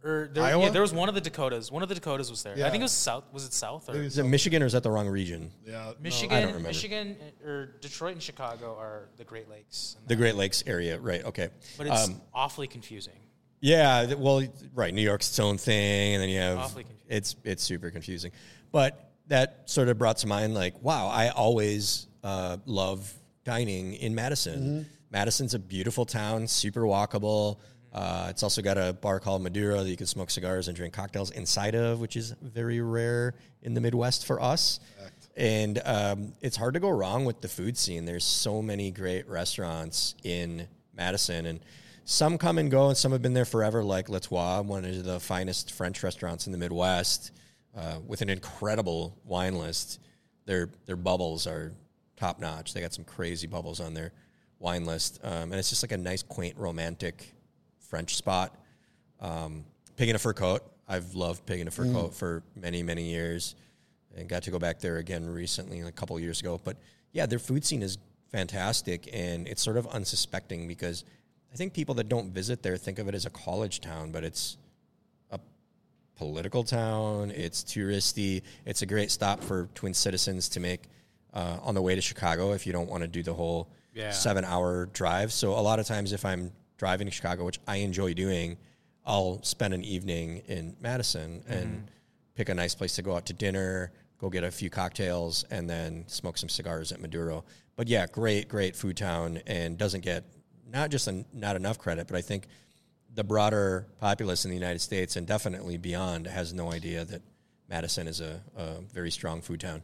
Or 0.04 0.30
there, 0.34 0.44
Iowa? 0.44 0.64
Yeah, 0.64 0.70
there 0.72 0.82
was 0.82 0.94
one 0.94 1.10
of 1.10 1.16
the 1.16 1.22
Dakotas. 1.22 1.72
One 1.72 1.84
of 1.84 1.90
the 1.90 1.94
Dakotas 1.96 2.30
was 2.32 2.42
there. 2.42 2.58
Yeah. 2.58 2.66
I 2.68 2.72
think 2.72 2.82
it 2.82 2.86
was 2.86 2.92
South. 2.92 3.24
Was 3.32 3.46
it 3.46 3.54
South 3.54 3.88
or 3.88 3.94
Maybe 3.94 4.06
Is 4.08 4.18
it 4.18 4.24
Michigan 4.24 4.64
or 4.64 4.66
is 4.66 4.74
that 4.74 4.82
the 4.82 4.90
wrong 4.90 5.08
region? 5.08 5.52
Yeah. 5.64 5.72
no. 5.72 5.96
Michigan? 6.00 6.36
I 6.38 6.42
don't 6.42 6.48
remember. 6.50 6.70
Michigan 6.70 7.18
uh, 7.44 7.48
or 7.48 7.66
Detroit 7.82 8.14
and 8.14 8.24
Chicago 8.24 8.76
are 8.80 9.10
the 9.18 9.24
Great 9.24 9.48
Lakes. 9.48 9.98
The 10.08 10.16
Great 10.16 10.36
Lakes 10.36 10.64
area, 10.66 11.00
right? 11.00 11.24
Okay, 11.26 11.50
but 11.78 11.86
it's 11.86 12.08
Um, 12.08 12.20
awfully 12.34 12.66
confusing. 12.68 13.14
Yeah, 13.62 14.16
well, 14.16 14.44
right. 14.74 14.94
New 14.94 15.04
York's 15.04 15.30
its 15.30 15.40
own 15.40 15.58
thing, 15.58 16.16
and 16.16 16.22
then 16.22 16.30
you 16.30 16.40
have 16.40 16.58
it's 17.08 17.36
it's 17.44 17.64
super 17.64 17.92
confusing. 17.92 18.32
But 18.72 19.12
that 19.28 19.70
sort 19.70 19.88
of 19.88 19.98
brought 19.98 20.18
to 20.18 20.28
mind, 20.28 20.54
like, 20.56 20.82
wow, 20.82 21.08
I 21.08 21.30
always 21.30 22.08
uh, 22.24 22.58
love 22.66 23.14
dining 23.44 23.94
in 23.94 24.14
Madison. 24.16 24.86
Madison's 25.12 25.54
a 25.54 25.60
beautiful 25.60 26.06
town, 26.06 26.48
super 26.48 26.82
walkable. 26.82 27.58
Uh, 27.94 28.28
it's 28.30 28.42
also 28.44 28.62
got 28.62 28.78
a 28.78 28.94
bar 28.94 29.20
called 29.20 29.42
Maduro 29.42 29.84
that 29.84 29.90
you 29.90 29.98
can 29.98 30.08
smoke 30.08 30.30
cigars 30.32 30.68
and 30.70 30.78
drink 30.78 30.94
cocktails 30.94 31.32
inside 31.32 31.76
of, 31.76 32.00
which 32.00 32.16
is 32.16 32.34
very 32.42 32.80
rare 32.82 33.36
in 33.62 33.74
the 33.74 33.82
Midwest 33.82 34.26
for 34.26 34.42
us. 34.42 34.80
And 35.36 35.82
um, 35.86 36.34
it's 36.42 36.56
hard 36.58 36.74
to 36.76 36.80
go 36.80 36.90
wrong 36.90 37.26
with 37.26 37.42
the 37.42 37.48
food 37.50 37.78
scene. 37.78 38.06
There's 38.06 38.24
so 38.24 38.62
many 38.62 38.92
great 38.92 39.28
restaurants 39.28 40.16
in 40.24 40.68
Madison, 40.96 41.46
and 41.46 41.60
some 42.06 42.38
come 42.38 42.58
and 42.58 42.70
go, 42.70 42.88
and 42.88 42.98
some 42.98 43.12
have 43.12 43.22
been 43.22 43.34
there 43.34 43.46
forever, 43.46 43.84
like 43.84 44.10
L'Etoile, 44.10 44.64
one 44.64 44.86
of 44.86 45.04
the 45.04 45.20
finest 45.20 45.72
French 45.72 46.04
restaurants 46.04 46.46
in 46.46 46.52
the 46.52 46.58
Midwest, 46.58 47.32
uh, 47.76 48.00
with 48.06 48.22
an 48.22 48.30
incredible 48.30 49.18
wine 49.26 49.56
list. 49.56 50.00
Their 50.46 50.70
their 50.86 50.96
bubbles 50.96 51.48
are 51.48 51.72
top 52.18 52.40
notch. 52.40 52.74
They 52.74 52.82
got 52.82 52.94
some 52.94 53.06
crazy 53.06 53.48
bubbles 53.48 53.80
on 53.80 53.94
their 53.94 54.12
wine 54.60 54.86
list, 54.86 55.20
um, 55.24 55.52
and 55.52 55.54
it's 55.54 55.70
just 55.70 55.84
like 55.84 55.92
a 55.92 55.98
nice, 55.98 56.24
quaint, 56.24 56.58
romantic 56.58 57.34
French 57.80 58.16
spot. 58.16 58.56
Um, 59.20 59.66
Pig 59.96 60.10
in 60.10 60.16
a 60.16 60.20
Fur 60.20 60.34
Coat. 60.34 60.64
I've 60.88 61.14
loved 61.14 61.46
Pig 61.46 61.60
in 61.60 61.68
a 61.68 61.72
Fur 61.72 61.86
Coat 61.92 62.14
for 62.14 62.44
many, 62.56 62.84
many 62.84 63.04
years 63.04 63.56
and 64.18 64.28
got 64.28 64.44
to 64.44 64.52
go 64.52 64.60
back 64.60 64.80
there 64.80 64.98
again 64.98 65.26
recently, 65.26 65.82
a 65.82 65.92
couple 65.92 66.16
of 66.16 66.22
years 66.22 66.42
ago. 66.42 66.60
But 66.64 66.78
yeah, 67.12 67.26
their 67.26 67.40
food 67.40 67.64
scene 67.66 67.82
is 67.82 67.98
fantastic 68.32 69.10
and 69.14 69.48
it's 69.48 69.62
sort 69.62 69.78
of 69.78 69.88
unsuspecting 69.88 70.68
because 70.68 71.04
I 71.54 71.56
think 71.58 71.74
people 71.74 71.96
that 71.96 72.08
don't 72.10 72.32
visit 72.32 72.64
there 72.64 72.78
think 72.78 72.98
of 73.00 73.08
it 73.08 73.16
as 73.16 73.26
a 73.26 73.30
college 73.30 73.82
town, 73.82 74.12
but 74.12 74.24
it's 74.24 74.58
a 75.32 75.40
political 76.16 76.64
town. 76.64 77.32
It's 77.32 77.64
touristy. 77.64 78.42
It's 78.66 78.82
a 78.82 78.86
great 78.86 79.12
stop 79.12 79.44
for 79.44 79.68
Twin 79.76 79.94
Citizens 79.94 80.48
to 80.50 80.60
make 80.60 80.84
uh, 81.34 81.58
on 81.62 81.76
the 81.76 81.82
way 81.82 81.96
to 81.96 82.02
Chicago 82.02 82.54
if 82.54 82.66
you 82.66 82.74
don't 82.74 82.90
want 82.90 83.02
to 83.04 83.08
do 83.08 83.24
the 83.24 83.34
whole 83.34 83.68
Yeah. 83.94 84.12
seven 84.12 84.46
hour 84.46 84.86
drive. 84.88 85.34
So 85.34 85.52
a 85.52 85.60
lot 85.62 85.80
of 85.80 85.86
times, 85.86 86.14
if 86.14 86.24
I'm 86.26 86.52
driving 86.78 87.06
to 87.08 87.12
Chicago, 87.12 87.44
which 87.46 87.60
I 87.68 87.78
enjoy 87.78 88.14
doing, 88.14 88.58
I'll 89.06 89.42
spend 89.44 89.74
an 89.74 89.84
evening 89.84 90.44
in 90.48 90.76
Madison 90.80 91.44
and 91.48 91.90
pick 92.36 92.50
a 92.50 92.54
nice 92.54 92.76
place 92.76 92.96
to 92.96 93.02
go 93.02 93.16
out 93.16 93.26
to 93.26 93.34
dinner, 93.34 93.92
go 94.20 94.30
get 94.30 94.44
a 94.44 94.52
few 94.52 94.70
cocktails, 94.70 95.44
and 95.52 95.70
then 95.70 96.06
smoke 96.08 96.38
some 96.38 96.48
cigars 96.50 96.92
at 96.92 97.02
Maduro. 97.02 97.44
But 97.76 97.88
yeah, 97.88 98.06
great, 98.08 98.48
great 98.48 98.76
food 98.76 98.96
town, 98.96 99.42
and 99.48 99.78
doesn't 99.78 100.02
get 100.02 100.24
not 100.72 100.90
just 100.90 101.08
a, 101.08 101.26
not 101.34 101.56
enough 101.56 101.78
credit, 101.78 102.08
but 102.08 102.16
I 102.16 102.22
think 102.22 102.48
the 103.14 103.24
broader 103.24 103.88
populace 104.00 104.46
in 104.46 104.52
the 104.52 104.58
United 104.58 104.80
States 104.80 105.16
and 105.16 105.28
definitely 105.28 105.78
beyond 105.78 106.28
has 106.28 106.54
no 106.54 106.72
idea 106.72 107.04
that 107.06 107.22
Madison 107.70 108.08
is 108.08 108.22
a, 108.22 108.42
a 108.56 108.82
very 108.94 109.12
strong 109.12 109.42
food 109.42 109.60
town. 109.60 109.82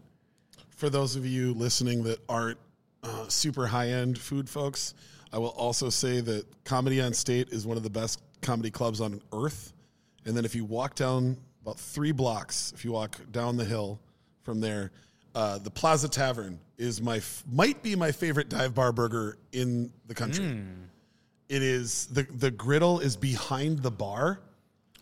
For 0.69 0.89
those 0.89 1.15
of 1.15 1.25
you 1.25 1.53
listening 1.53 2.03
that 2.03 2.19
aren't 2.29 2.59
uh, 3.03 3.27
super 3.27 3.67
high 3.67 3.89
end 3.89 4.17
food 4.17 4.49
folks, 4.49 4.93
I 5.33 5.39
will 5.39 5.49
also 5.49 5.89
say 5.89 6.21
that 6.21 6.45
Comedy 6.63 7.01
on 7.01 7.13
State 7.13 7.49
is 7.49 7.65
one 7.67 7.77
of 7.77 7.83
the 7.83 7.89
best 7.89 8.21
comedy 8.41 8.71
clubs 8.71 9.01
on 9.01 9.21
earth. 9.33 9.73
And 10.25 10.35
then 10.35 10.45
if 10.45 10.55
you 10.55 10.65
walk 10.65 10.95
down 10.95 11.37
about 11.61 11.79
three 11.79 12.11
blocks, 12.11 12.71
if 12.73 12.85
you 12.85 12.91
walk 12.91 13.19
down 13.31 13.57
the 13.57 13.65
hill 13.65 13.99
from 14.43 14.61
there, 14.61 14.91
uh, 15.37 15.59
the 15.59 15.69
Plaza 15.69 16.09
Tavern 16.09 16.59
is 16.79 16.99
my 16.99 17.17
f- 17.17 17.43
might 17.51 17.83
be 17.83 17.95
my 17.95 18.11
favorite 18.11 18.49
dive 18.49 18.73
bar 18.73 18.91
burger 18.91 19.37
in 19.51 19.91
the 20.07 20.15
country. 20.15 20.63
It 21.47 21.61
is 21.61 22.07
the 22.07 22.23
the 22.23 22.49
griddle 22.49 22.99
is 22.99 23.15
behind 23.15 23.83
the 23.83 23.91
bar. 23.91 24.39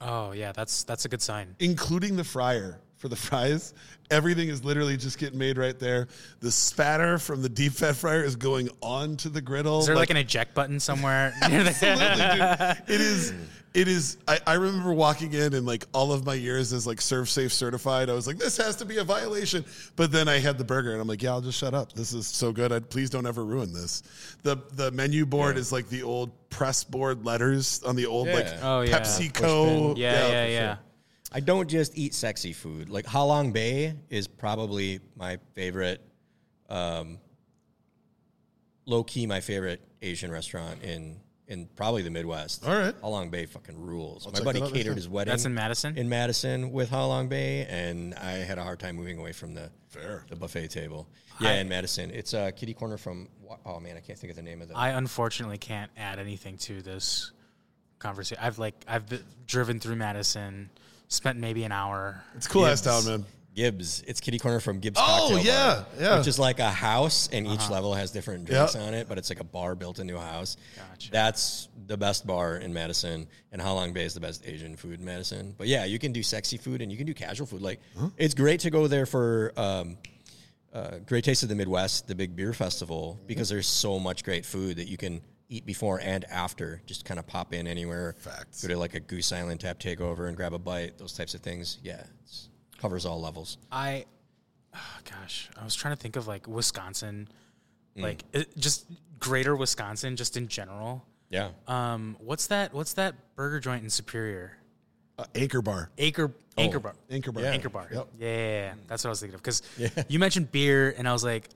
Oh 0.01 0.33
yeah, 0.33 0.51
that's 0.51 0.83
that's 0.83 1.05
a 1.05 1.09
good 1.09 1.21
sign. 1.21 1.55
including 1.59 2.17
the 2.17 2.23
fryer 2.25 2.81
for 3.05 3.09
the 3.09 3.15
fries. 3.15 3.75
Everything 4.09 4.49
is 4.49 4.63
literally 4.63 4.97
just 4.97 5.19
getting 5.19 5.37
made 5.37 5.59
right 5.59 5.77
there. 5.77 6.07
The 6.39 6.49
spatter 6.51 7.19
from 7.19 7.43
the 7.43 7.49
deep 7.49 7.73
fat 7.73 7.95
fryer 7.95 8.23
is 8.23 8.35
going 8.35 8.69
onto 8.81 9.29
the 9.29 9.41
griddle. 9.41 9.79
Is 9.79 9.85
there 9.85 9.95
like, 9.95 10.09
an 10.09 10.17
eject 10.17 10.55
button 10.55 10.79
somewhere? 10.79 11.31
Absolutely, 11.41 11.75
dude. 11.77 12.95
It 12.95 13.01
is. 13.01 13.33
It 13.75 13.87
is. 13.87 14.17
I, 14.27 14.39
I 14.47 14.53
remember 14.53 14.93
walking 14.93 15.33
in 15.33 15.53
and 15.53 15.67
like 15.67 15.85
all 15.93 16.13
of 16.13 16.25
my 16.25 16.33
years 16.33 16.73
as 16.73 16.87
like 16.87 16.97
ServSafe 16.97 17.51
certified. 17.51 18.09
I 18.09 18.13
was 18.13 18.25
like, 18.25 18.37
this 18.37 18.57
has 18.57 18.77
to 18.77 18.85
be 18.85 18.97
a 18.97 19.03
violation. 19.03 19.65
But 19.95 20.11
then 20.11 20.27
I 20.27 20.39
had 20.39 20.57
the 20.57 20.63
burger 20.63 20.93
and 20.93 21.01
I'm 21.01 21.07
like, 21.07 21.21
yeah, 21.21 21.31
I'll 21.31 21.41
just 21.41 21.59
shut 21.59 21.75
up. 21.75 21.93
This 21.93 22.11
is 22.13 22.25
so 22.25 22.51
good. 22.51 22.71
I, 22.71 22.79
please 22.79 23.11
don't 23.11 23.27
ever 23.27 23.45
ruin 23.45 23.71
this. 23.71 24.01
The 24.41 24.57
the 24.73 24.89
menu 24.91 25.27
board 25.27 25.57
is 25.57 25.71
like 25.71 25.89
the 25.89 26.01
old 26.01 26.31
press 26.49 26.83
board 26.83 27.23
letters 27.23 27.83
on 27.83 27.95
the 27.95 28.07
old 28.07 28.29
like 28.29 28.47
Oh, 28.63 28.81
yeah. 28.81 28.97
PepsiCo. 28.97 29.95
yeah, 29.95 30.27
yeah, 30.27 30.45
for 30.45 30.51
yeah. 30.51 30.77
Sure. 31.29 31.37
I 31.37 31.39
don't 31.39 31.69
just 31.69 31.97
eat 31.97 32.13
sexy 32.13 32.53
food. 32.53 32.89
Like 32.89 33.05
Halong 33.05 33.53
Bay 33.53 33.95
is 34.09 34.27
probably 34.27 34.99
my 35.15 35.37
favorite, 35.53 36.01
um, 36.69 37.19
low 38.85 39.03
key 39.03 39.25
my 39.27 39.41
favorite 39.41 39.81
Asian 40.01 40.31
restaurant 40.31 40.83
in 40.83 41.17
in 41.47 41.67
probably 41.75 42.01
the 42.01 42.09
Midwest. 42.09 42.65
All 42.67 42.75
right. 42.75 42.99
Halong 43.01 43.29
Bay 43.29 43.45
fucking 43.45 43.79
rules. 43.79 44.25
my 44.25 44.31
check 44.33 44.43
buddy 44.43 44.57
it 44.59 44.61
out 44.63 44.65
next 44.65 44.73
catered 44.77 44.89
time. 44.91 44.95
his 44.95 45.07
wedding. 45.09 45.31
That's 45.31 45.45
in 45.45 45.53
Madison? 45.53 45.95
In 45.97 46.09
Madison 46.09 46.71
with 46.71 46.89
Halong 46.89 47.29
Bay, 47.29 47.67
and 47.69 48.15
I 48.15 48.31
had 48.31 48.57
a 48.57 48.63
hard 48.63 48.79
time 48.79 48.95
moving 48.95 49.19
away 49.19 49.31
from 49.31 49.53
the 49.53 49.69
Fair. 49.89 50.25
the 50.29 50.35
buffet 50.35 50.69
table. 50.69 51.07
Yeah, 51.39 51.55
in 51.59 51.69
Madison. 51.69 52.09
It's 52.11 52.33
a 52.33 52.45
uh, 52.47 52.51
kitty 52.51 52.73
corner 52.73 52.97
from. 52.97 53.29
Wa- 53.41 53.57
Oh 53.65 53.79
man, 53.79 53.95
I 53.97 53.99
can't 53.99 54.17
think 54.17 54.31
of 54.31 54.37
the 54.37 54.41
name 54.41 54.61
of 54.61 54.69
the. 54.69 54.75
I 54.77 54.89
unfortunately 54.89 55.57
can't 55.59 55.91
add 55.97 56.17
anything 56.17 56.57
to 56.59 56.81
this 56.81 57.31
conversation. 57.99 58.43
I've 58.43 58.57
like 58.57 58.73
I've 58.87 59.07
been, 59.07 59.23
driven 59.45 59.79
through 59.79 59.97
Madison, 59.97 60.69
spent 61.07 61.39
maybe 61.39 61.63
an 61.63 61.71
hour. 61.71 62.23
It's 62.35 62.45
a 62.45 62.49
cool 62.49 62.65
ass 62.65 62.81
Gib's. 62.81 63.05
town, 63.05 63.11
man. 63.21 63.25
Gib's. 63.53 64.01
It's 64.05 64.19
kitty 64.19 64.37
corner 64.37 64.59
from 64.59 64.79
Gib's. 64.79 64.99
Oh, 64.99 65.29
Cocktail 65.31 65.39
yeah, 65.45 65.73
Bar, 65.75 65.85
yeah. 65.97 66.17
Which 66.17 66.27
is 66.27 66.37
like 66.37 66.59
a 66.59 66.69
house, 66.69 67.29
and 67.31 67.47
each 67.47 67.69
level 67.69 67.93
has 67.93 68.11
different 68.11 68.43
drinks 68.45 68.75
Yep. 68.75 68.83
on 68.83 68.93
it, 68.93 69.07
but 69.07 69.17
it's 69.17 69.29
like 69.29 69.39
a 69.39 69.45
bar 69.45 69.75
built 69.75 69.99
into 69.99 70.17
a 70.17 70.21
house. 70.21 70.57
Gotcha. 70.75 71.09
That's 71.11 71.69
the 71.87 71.95
best 71.95 72.27
bar 72.27 72.57
in 72.57 72.73
Madison, 72.73 73.27
and 73.53 73.61
Halong 73.61 73.93
Bay 73.93 74.03
is 74.03 74.13
the 74.13 74.19
best 74.19 74.45
Asian 74.45 74.75
food 74.75 74.99
in 74.99 75.05
Madison. 75.05 75.55
But 75.57 75.67
yeah, 75.67 75.85
you 75.85 75.99
can 75.99 76.11
do 76.11 76.21
sexy 76.21 76.57
food 76.57 76.81
and 76.81 76.91
you 76.91 76.97
can 76.97 77.07
do 77.07 77.13
casual 77.13 77.47
food. 77.47 77.61
Like 77.61 77.79
it's 78.17 78.33
great 78.33 78.59
to 78.61 78.69
go 78.69 78.87
there 78.87 79.05
for. 79.05 79.53
Um, 79.55 79.97
uh, 80.73 80.97
Great 81.05 81.23
Taste 81.23 81.41
of 81.41 81.47
the 81.47 81.55
Midwest, 81.55 82.05
the 82.05 82.15
big 82.15 82.35
beer 82.35 82.51
festival, 82.51 83.17
because 83.27 83.47
there's 83.47 83.65
so 83.65 83.97
much 83.97 84.25
great 84.25 84.45
food 84.45 84.75
that 84.75 84.89
you 84.89 84.97
can 84.97 85.21
eat 85.49 85.65
before 85.65 85.99
and 86.01 86.25
after. 86.25 86.81
Just 86.85 87.05
kind 87.05 87.19
of 87.19 87.27
pop 87.27 87.53
in 87.53 87.67
anywhere. 87.67 88.15
Facts. 88.19 88.61
Go 88.61 88.69
to 88.73 88.77
like 88.77 88.93
a 88.95 88.99
Goose 88.99 89.31
Island 89.31 89.59
tap 89.59 89.79
takeover 89.79 90.27
and 90.27 90.35
grab 90.35 90.53
a 90.53 90.59
bite. 90.59 90.97
Those 90.97 91.13
types 91.13 91.33
of 91.33 91.41
things. 91.41 91.79
Yeah, 91.83 91.99
it 92.01 92.07
covers 92.79 93.05
all 93.05 93.21
levels. 93.21 93.57
I, 93.71 94.05
oh 94.75 94.97
gosh, 95.09 95.49
I 95.59 95.63
was 95.63 95.75
trying 95.75 95.95
to 95.95 96.01
think 96.01 96.15
of 96.15 96.27
like 96.27 96.47
Wisconsin, 96.47 97.27
Mm. 97.97 98.01
like 98.01 98.23
it, 98.33 98.57
just 98.57 98.87
greater 99.19 99.55
Wisconsin, 99.55 100.17
just 100.17 100.35
in 100.35 100.49
general. 100.49 101.05
Yeah. 101.29 101.51
Um, 101.65 102.17
what's 102.19 102.47
that? 102.47 102.73
What's 102.73 102.93
that 102.95 103.15
burger 103.37 103.61
joint 103.61 103.83
in 103.85 103.89
Superior? 103.89 104.57
Uh, 105.17 105.23
Anchor 105.33 105.61
Bar. 105.61 105.89
Anchor 105.97 106.33
Anchor 106.57 106.79
Bar. 106.79 106.93
Anchor 107.09 107.31
Bar. 107.31 107.43
Yeah. 107.43 107.51
Anchor 107.51 107.69
Bar. 107.69 107.87
Yep. 107.91 108.07
Yeah, 108.19 108.27
yeah, 108.27 108.37
yeah. 108.47 108.73
that's 108.87 109.05
what 109.05 109.09
I 109.09 109.11
was 109.11 109.21
thinking 109.21 109.35
of. 109.35 109.41
Because 109.41 109.61
you 110.09 110.19
mentioned 110.19 110.51
beer, 110.51 110.93
and 110.97 111.07
I 111.07 111.13
was 111.13 111.23
like, 111.23 111.47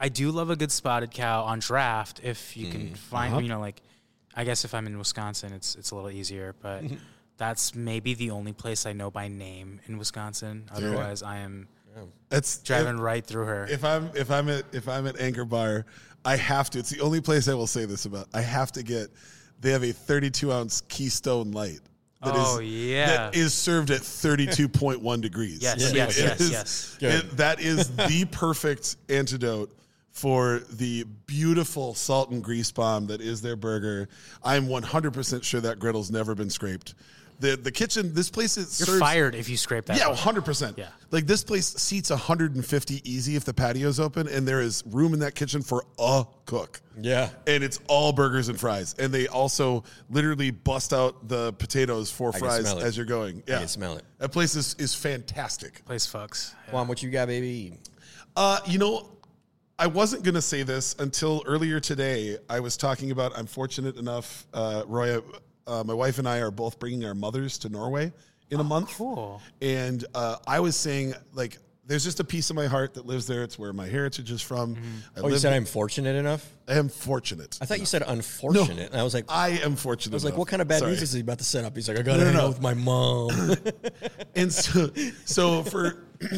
I 0.00 0.08
do 0.08 0.30
love 0.30 0.48
a 0.50 0.56
good 0.56 0.72
spotted 0.72 1.10
cow 1.10 1.42
on 1.44 1.58
draft 1.58 2.20
if 2.24 2.56
you 2.56 2.70
can 2.70 2.94
find, 2.94 3.32
Uh-huh. 3.34 3.42
you 3.42 3.48
know, 3.48 3.60
like, 3.60 3.82
I 4.34 4.44
guess 4.44 4.64
if 4.64 4.74
I'm 4.74 4.86
in 4.86 4.96
Wisconsin, 4.98 5.52
it's 5.52 5.74
it's 5.74 5.90
a 5.90 5.94
little 5.94 6.10
easier, 6.10 6.54
but 6.62 6.82
that's 7.36 7.74
maybe 7.74 8.14
the 8.14 8.30
only 8.30 8.52
place 8.52 8.86
I 8.86 8.92
know 8.94 9.10
by 9.10 9.28
name 9.28 9.80
in 9.86 9.98
Wisconsin. 9.98 10.68
Otherwise, 10.72 11.22
I 11.22 11.38
am 11.38 11.68
That's 12.30 12.58
driving 12.58 12.96
right 12.98 13.24
through 13.24 13.44
her. 13.46 13.66
If 13.68 13.84
I'm 13.84 14.10
if 14.14 14.30
I'm 14.30 14.48
at 14.48 14.64
if 14.72 14.88
I'm 14.88 15.06
at 15.06 15.20
Anchor 15.20 15.44
Bar, 15.44 15.84
I 16.24 16.36
have 16.36 16.70
to. 16.70 16.78
It's 16.78 16.90
the 16.90 17.00
only 17.00 17.20
place 17.20 17.48
I 17.48 17.54
will 17.54 17.66
say 17.66 17.84
this 17.84 18.04
about. 18.06 18.28
I 18.32 18.40
have 18.40 18.72
to 18.72 18.82
get. 18.82 19.08
They 19.60 19.72
have 19.72 19.82
a 19.82 19.92
32 19.92 20.50
ounce 20.52 20.82
Keystone 20.88 21.50
Light. 21.52 21.80
that 22.24 22.34
is- 22.34 22.40
Oh, 22.46 22.60
yeah. 22.60 23.06
that 23.06 23.34
is 23.36 23.52
served 23.52 23.90
at 23.90 24.00
32.1 24.02 25.20
degrees. 25.20 25.60
Yes, 25.60 25.82
I 25.82 25.86
mean, 25.86 25.96
yes, 25.96 26.18
it 26.18 26.22
yes, 26.22 26.40
is- 26.40 26.50
yes. 26.50 26.96
it- 27.00 27.36
that 27.36 27.60
is 27.60 27.90
the 27.96 28.24
perfect 28.30 28.96
antidote 29.08 29.70
for 30.12 30.60
the 30.70 31.04
beautiful 31.26 31.94
salt 31.94 32.30
and 32.30 32.42
grease 32.42 32.70
bomb 32.72 33.06
that 33.06 33.20
is 33.20 33.40
their 33.42 33.56
burger. 33.56 34.08
I'm 34.42 34.66
100% 34.66 35.42
sure 35.44 35.60
that 35.60 35.78
griddle's 35.78 36.10
never 36.10 36.34
been 36.34 36.50
scraped. 36.50 36.94
The 37.38 37.56
the 37.56 37.72
kitchen, 37.72 38.12
this 38.12 38.28
place 38.28 38.58
is 38.58 38.78
You're 38.78 38.86
serves, 38.86 38.98
fired 39.00 39.34
if 39.34 39.48
you 39.48 39.56
scrape 39.56 39.86
that. 39.86 39.96
yeah, 39.96 40.08
bar. 40.08 40.14
hundred 40.14 40.44
percent. 40.44 40.76
Yeah. 40.76 40.88
like 41.10 41.26
this 41.26 41.42
place 41.42 41.68
seats 41.68 42.10
150 42.10 43.10
easy 43.10 43.34
if 43.34 43.46
the 43.46 43.54
patio's 43.54 43.98
open, 43.98 44.28
and 44.28 44.46
there 44.46 44.60
is 44.60 44.84
room 44.86 45.14
in 45.14 45.20
that 45.20 45.34
kitchen 45.34 45.62
for 45.62 45.86
a 45.98 46.26
cook. 46.44 46.82
Yeah. 47.00 47.30
and 47.46 47.64
it's 47.64 47.80
all 47.88 48.12
burgers 48.12 48.50
and 48.50 48.60
fries, 48.60 48.94
and 48.98 49.10
they 49.10 49.26
also 49.26 49.84
literally 50.10 50.50
bust 50.50 50.92
out 50.92 51.28
the 51.28 51.54
potatoes 51.54 52.10
for 52.10 52.30
can 52.30 52.40
fries 52.40 52.60
smell 52.60 52.78
it. 52.80 52.84
as 52.84 52.94
you're 52.98 53.06
going. 53.06 53.42
Yeah, 53.46 53.60
can 53.60 53.68
smell 53.68 53.96
it. 53.96 54.04
That 54.18 54.32
place 54.32 54.54
is 54.54 54.74
is 54.78 54.94
fantastic. 54.94 55.82
Place 55.86 56.06
fucks. 56.06 56.52
Yeah. 56.66 56.74
Juan, 56.74 56.88
what 56.88 57.02
you 57.02 57.08
got, 57.08 57.28
baby? 57.28 57.78
Uh, 58.36 58.58
you 58.66 58.78
know, 58.78 59.08
I 59.80 59.86
wasn't 59.86 60.24
going 60.24 60.34
to 60.34 60.42
say 60.42 60.62
this 60.62 60.94
until 60.98 61.42
earlier 61.46 61.80
today. 61.80 62.36
I 62.50 62.60
was 62.60 62.76
talking 62.76 63.12
about. 63.12 63.32
I'm 63.36 63.46
fortunate 63.46 63.96
enough, 63.96 64.46
uh, 64.52 64.82
Roy. 64.86 65.20
Uh, 65.66 65.82
my 65.84 65.94
wife 65.94 66.18
and 66.18 66.28
I 66.28 66.40
are 66.40 66.50
both 66.50 66.78
bringing 66.78 67.04
our 67.06 67.14
mothers 67.14 67.56
to 67.60 67.70
Norway 67.70 68.12
in 68.50 68.60
a 68.60 68.64
month. 68.64 68.90
cool. 68.96 69.40
And 69.62 70.04
uh, 70.14 70.36
I 70.46 70.60
was 70.60 70.76
saying, 70.76 71.14
like, 71.32 71.56
there's 71.86 72.04
just 72.04 72.20
a 72.20 72.24
piece 72.24 72.50
of 72.50 72.56
my 72.56 72.66
heart 72.66 72.92
that 72.94 73.06
lives 73.06 73.26
there. 73.26 73.42
It's 73.42 73.58
where 73.58 73.72
my 73.72 73.86
heritage 73.86 74.30
is 74.30 74.42
from. 74.42 74.76
I, 75.16 75.20
Oh, 75.20 75.22
you 75.26 75.32
live- 75.32 75.40
said 75.40 75.54
I'm 75.54 75.64
fortunate 75.64 76.14
enough? 76.16 76.46
I 76.68 76.74
am 76.74 76.88
fortunate. 76.90 77.58
I 77.62 77.64
thought 77.64 77.80
you 77.80 77.86
said 77.86 78.02
unfortunate. 78.06 78.90
And 78.92 79.00
I 79.00 79.02
was 79.02 79.14
like, 79.14 79.24
I 79.30 79.46
I 79.46 79.48
am 79.64 79.76
fortunate. 79.76 80.12
I 80.12 80.16
was 80.16 80.24
like, 80.24 80.32
enough. 80.32 80.38
what 80.40 80.48
kind 80.48 80.60
of 80.62 80.68
bad 80.68 80.80
Sorry. 80.80 80.90
news 80.92 81.02
is 81.02 81.12
he 81.12 81.20
about 81.20 81.38
to 81.38 81.44
set 81.44 81.64
up? 81.64 81.74
He's 81.74 81.88
like, 81.88 81.98
I 81.98 82.02
got 82.02 82.16
to 82.16 82.18
No, 82.18 82.24
no, 82.24 82.30
hang 82.30 82.36
no. 82.36 82.44
out 82.44 82.48
with 82.50 82.60
my 82.60 82.74
mom. 82.74 83.56
and 84.36 84.52
so, 84.52 84.90
so 85.24 85.62
for 85.64 86.04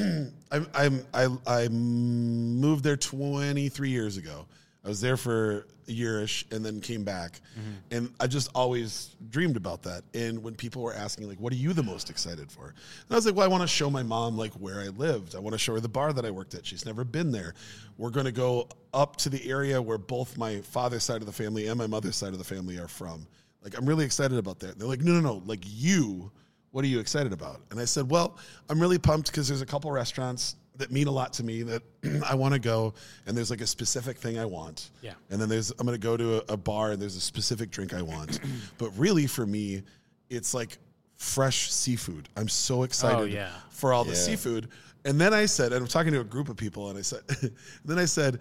I'm, 0.51 0.66
I'm 0.74 1.05
I 1.12 1.28
I 1.47 1.68
moved 1.68 2.85
there 2.85 2.97
23 2.97 3.91
years 3.91 4.16
ago. 4.16 4.47
I 4.85 4.89
was 4.89 5.01
there 5.01 5.16
for 5.16 5.66
a 5.89 5.93
yearish 5.93 6.45
and 6.53 6.64
then 6.64 6.80
came 6.80 7.05
back, 7.05 7.41
mm-hmm. 7.59 7.97
and 7.97 8.12
I 8.18 8.26
just 8.26 8.51
always 8.55 9.14
dreamed 9.30 9.57
about 9.57 9.85
that. 9.85 10.03
And 10.12 10.43
when 10.43 10.55
people 10.55 10.83
were 10.83 10.95
asking 10.95 11.28
like, 11.28 11.39
"What 11.39 11.53
are 11.53 11.57
you 11.57 11.72
the 11.72 11.83
most 11.83 12.11
excited 12.11 12.51
for?" 12.51 12.66
and 12.66 13.11
I 13.11 13.14
was 13.14 13.26
like, 13.26 13.37
"Well, 13.37 13.45
I 13.45 13.49
want 13.49 13.62
to 13.62 13.68
show 13.68 13.91
my 13.91 14.03
mom 14.03 14.37
like 14.37 14.53
where 14.55 14.80
I 14.80 14.89
lived. 14.89 15.35
I 15.35 15.39
want 15.39 15.55
to 15.55 15.59
show 15.59 15.74
her 15.74 15.80
the 15.80 15.89
bar 15.89 16.12
that 16.12 16.24
I 16.24 16.30
worked 16.30 16.55
at. 16.55 16.66
She's 16.66 16.85
never 16.85 17.05
been 17.05 17.30
there. 17.33 17.55
We're 17.97 18.11
going 18.11 18.26
to 18.26 18.33
go 18.33 18.68
up 18.93 19.16
to 19.18 19.28
the 19.28 19.49
area 19.49 19.80
where 19.80 19.99
both 19.99 20.37
my 20.37 20.61
father's 20.61 21.05
side 21.05 21.20
of 21.22 21.26
the 21.26 21.33
family 21.33 21.68
and 21.68 21.78
my 21.78 21.87
mother's 21.87 22.16
side 22.16 22.33
of 22.33 22.39
the 22.39 22.45
family 22.45 22.78
are 22.78 22.89
from. 22.89 23.26
Like, 23.62 23.76
I'm 23.78 23.87
really 23.87 24.05
excited 24.05 24.39
about 24.39 24.59
that." 24.61 24.72
And 24.72 24.80
they're 24.80 24.89
like, 24.89 25.03
"No, 25.03 25.12
no, 25.12 25.20
no! 25.20 25.43
Like 25.47 25.61
you." 25.64 26.30
What 26.73 26.85
are 26.85 26.89
you 26.89 26.99
excited 27.01 27.33
about? 27.33 27.61
And 27.70 27.79
I 27.81 27.85
said, 27.85 28.11
well, 28.11 28.37
I'm 28.68 28.81
really 28.81 28.99
pumped 28.99 29.29
because 29.31 29.47
there's 29.49 29.61
a 29.62 29.66
couple 29.66 29.91
restaurants 29.93 30.57
that 30.77 30.91
mean 30.91 31.07
a 31.07 31.11
lot 31.11 31.33
to 31.35 31.45
me 31.45 31.62
that 31.62 31.83
I 32.29 32.35
want 32.35 32.55
to 32.55 32.59
go, 32.61 32.95
and 33.27 33.37
there's 33.37 33.51
like 33.51 33.61
a 33.61 33.66
specific 33.66 34.16
thing 34.18 34.39
I 34.39 34.47
want. 34.47 34.91
Yeah. 35.03 35.12
And 35.31 35.41
then 35.41 35.49
there's 35.49 35.70
I'm 35.73 35.87
going 35.87 35.99
to 36.01 36.03
go 36.03 36.16
to 36.16 36.39
a, 36.39 36.55
a 36.55 36.57
bar 36.57 36.93
and 36.93 37.01
there's 37.01 37.16
a 37.16 37.20
specific 37.20 37.70
drink 37.70 37.93
I 37.95 38.03
want. 38.03 38.41
but 38.79 38.91
really, 38.99 39.27
for 39.27 39.47
me, 39.47 39.83
it's 40.31 40.55
like 40.55 40.79
fresh 41.16 41.70
seafood. 41.70 42.29
I'm 42.37 42.49
so 42.49 42.83
excited 42.85 43.20
Oh, 43.20 43.25
yeah. 43.25 43.51
for 43.70 43.93
all 43.93 44.03
the 44.05 44.16
seafood. 44.16 44.68
And 45.05 45.20
then 45.20 45.35
I 45.35 45.47
said, 45.47 45.73
and 45.73 45.83
I'm 45.83 45.89
talking 45.89 46.12
to 46.12 46.20
a 46.20 46.25
group 46.25 46.49
of 46.49 46.57
people, 46.57 46.89
and 46.89 46.99
I 46.99 47.03
said, 47.03 47.20
then 47.85 47.99
I 47.99 48.05
said, 48.07 48.39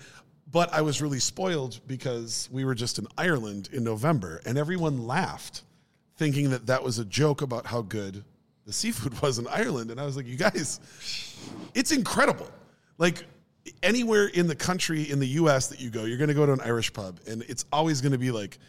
but 0.51 0.73
I 0.73 0.81
was 0.81 1.01
really 1.01 1.19
spoiled 1.19 1.79
because 1.87 2.47
we 2.51 2.65
were 2.65 2.75
just 2.75 2.97
in 2.99 3.07
Ireland 3.17 3.69
in 3.73 3.83
November, 3.83 4.41
and 4.45 4.57
everyone 4.57 5.05
laughed, 5.05 5.63
thinking 6.21 6.51
that 6.51 6.67
that 6.67 6.83
was 6.83 6.99
a 6.99 7.05
joke 7.05 7.41
about 7.41 7.65
how 7.65 7.81
good 7.81 8.23
the 8.67 8.71
seafood 8.71 9.19
was 9.23 9.39
in 9.39 9.47
Ireland. 9.47 9.89
And 9.89 9.99
I 9.99 10.05
was 10.05 10.15
like, 10.15 10.27
you 10.27 10.37
guys, 10.37 10.79
it's 11.73 11.91
incredible. 11.91 12.47
Like 12.99 13.25
anywhere 13.81 14.27
in 14.27 14.45
the 14.45 14.53
country 14.55 15.09
in 15.09 15.17
the 15.17 15.25
U.S. 15.41 15.69
that 15.69 15.81
you 15.81 15.89
go, 15.89 16.05
you're 16.05 16.19
going 16.19 16.27
to 16.27 16.35
go 16.35 16.45
to 16.45 16.53
an 16.53 16.61
Irish 16.61 16.93
pub, 16.93 17.19
and 17.27 17.41
it's 17.47 17.65
always 17.73 18.01
going 18.01 18.11
to 18.11 18.19
be 18.19 18.29
like 18.29 18.59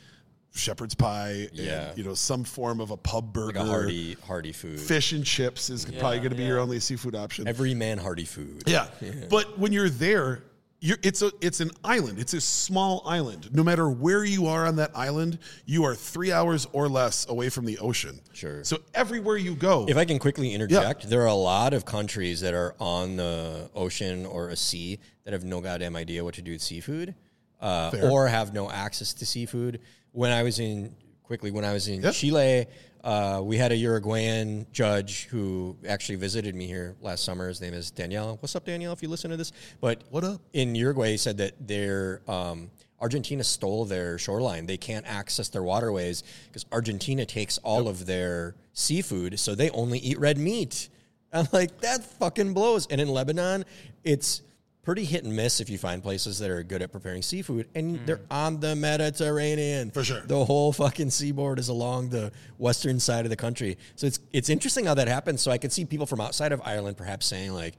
shepherd's 0.55 0.95
pie, 0.95 1.49
Yeah. 1.53 1.89
and, 1.89 1.99
you 1.99 2.05
know, 2.05 2.15
some 2.15 2.43
form 2.43 2.81
of 2.81 2.91
a 2.91 2.97
pub 2.97 3.35
burger. 3.35 3.59
like 3.59 3.67
a 3.67 3.71
hearty, 3.71 4.17
hearty 4.27 4.53
food. 4.53 4.81
Fish 4.81 5.13
and 5.13 5.23
chips 5.27 5.69
is 5.69 5.85
probably 5.85 6.19
going 6.21 6.31
to 6.31 6.37
be 6.37 6.45
your 6.45 6.59
only 6.59 6.81
seafood 6.81 7.15
option. 7.15 7.47
Every 7.47 7.75
man 7.75 7.99
hearty 7.99 8.25
food. 8.25 8.63
Yeah. 8.67 8.87
But 9.29 9.59
when 9.59 9.73
you're 9.73 9.91
there, 9.91 10.43
you're, 10.83 10.99
it's 11.05 11.23
a 11.23 11.31
it's 11.41 11.61
an 11.61 11.71
island. 11.85 12.19
It's 12.19 12.35
a 12.35 12.41
small 12.41 13.03
island. 13.07 13.49
No 13.55 13.63
matter 13.63 13.89
where 13.89 14.25
you 14.25 14.49
are 14.49 14.67
on 14.67 14.77
that 14.77 14.91
island, 14.97 15.39
you 15.65 15.85
are 15.85 15.95
three 15.95 16.33
hours 16.33 16.67
or 16.73 16.89
less 16.89 17.27
away 17.29 17.49
from 17.51 17.65
the 17.67 17.79
ocean. 17.79 18.21
Sure. 18.33 18.65
So 18.65 18.79
everywhere 18.93 19.37
you 19.37 19.55
go, 19.55 19.87
If 19.89 19.97
I 19.97 20.05
can 20.05 20.19
quickly 20.19 20.53
interject, 20.53 21.09
there 21.09 21.23
are 21.23 21.27
a 21.29 21.35
lot 21.35 21.73
of 21.73 21.85
countries 21.85 22.41
that 22.41 22.53
are 22.53 22.75
on 22.81 23.17
the 23.17 23.71
ocean 23.77 24.27
or 24.27 24.49
a 24.49 24.57
sea 24.57 24.99
that 25.25 25.33
have 25.33 25.45
no 25.45 25.61
goddamn 25.61 25.95
idea 25.95 26.25
what 26.25 26.35
to 26.35 26.43
do 26.43 26.51
with 26.51 26.61
seafood, 26.63 27.15
uh, 27.61 27.93
or 28.11 28.27
have 28.27 28.53
no 28.53 28.69
access 28.69 29.15
to 29.15 29.25
seafood. 29.25 29.79
When 30.11 30.33
I 30.33 30.43
was 30.43 30.59
in 30.59 30.97
quickly, 31.23 31.53
when 31.53 31.65
I 31.65 31.73
was 31.73 31.87
in 31.87 32.03
Yeah. 32.03 32.11
Chile, 32.11 32.67
uh, 33.05 33.41
we 33.43 33.57
had 33.57 33.73
a 33.73 33.77
Uruguayan 33.77 34.67
judge 34.73 35.25
who 35.25 35.77
actually 35.89 36.17
visited 36.17 36.55
me 36.55 36.67
here 36.67 36.95
last 37.01 37.25
summer. 37.25 37.49
His 37.49 37.61
name 37.61 37.75
is 37.75 37.91
Danielle. 37.91 38.37
What's 38.41 38.55
up, 38.55 38.65
Danielle? 38.65 38.93
If 38.93 39.03
you 39.03 39.09
listen 39.09 39.31
to 39.31 39.37
this, 39.37 39.53
but 39.81 40.03
What 40.11 40.25
up? 40.25 40.41
in 40.53 40.75
Uruguay, 40.75 41.11
he 41.13 41.17
said 41.17 41.39
that 41.39 41.67
their 41.67 42.23
um, 42.29 42.71
Argentina 43.01 43.43
stole 43.43 43.85
their 43.85 44.19
shoreline. 44.19 44.67
They 44.67 44.77
can't 44.77 45.05
access 45.07 45.49
their 45.49 45.65
waterways 45.65 46.23
because 46.47 46.65
Argentina 46.71 47.27
takes 47.27 47.59
all 47.59 47.89
of 47.89 48.07
their 48.07 48.55
seafood, 48.73 49.41
so 49.41 49.55
they 49.57 49.71
only 49.71 49.99
eat 49.99 50.19
red 50.21 50.39
meat. 50.39 50.89
I'm 51.33 51.49
like, 51.53 51.81
that 51.81 52.05
fucking 52.05 52.53
blows. 52.55 52.87
And 52.89 53.01
in 53.01 53.09
Lebanon, 53.09 53.65
it's 54.05 54.43
pretty 54.83 55.05
hit 55.05 55.25
and 55.25 55.35
miss 55.35 55.61
if 55.61 55.71
you 55.71 55.79
find 55.79 56.03
places 56.03 56.39
that 56.41 56.51
are 56.51 56.63
good 56.63 56.83
at 56.83 56.93
preparing 56.93 57.23
seafood, 57.23 57.69
and 57.75 57.99
hmm. 57.99 58.05
they're 58.05 58.21
on 58.31 58.61
the 58.61 58.75
Mediterranean 58.75 59.91
For 59.91 60.05
sure. 60.05 60.21
The 60.21 60.45
whole 60.45 60.73
fucking 60.73 61.11
seaboard 61.11 61.59
is 61.59 61.69
along 61.69 62.11
the 62.11 62.33
western 62.59 63.01
side 63.01 63.25
of 63.25 63.31
the 63.31 63.37
country, 63.37 63.79
so 63.97 64.07
it's 64.07 64.21
it's 64.33 64.49
interesting 64.49 64.85
how 64.87 64.95
that 64.95 65.09
happens. 65.09 65.41
So 65.41 65.51
I 65.51 65.59
can 65.59 65.71
see 65.71 65.85
people 65.85 66.07
from 66.07 66.21
outside 66.21 66.53
of 66.53 66.61
Ireland 66.65 66.97
perhaps 66.97 67.27
saying 67.27 67.53
like. 67.53 67.75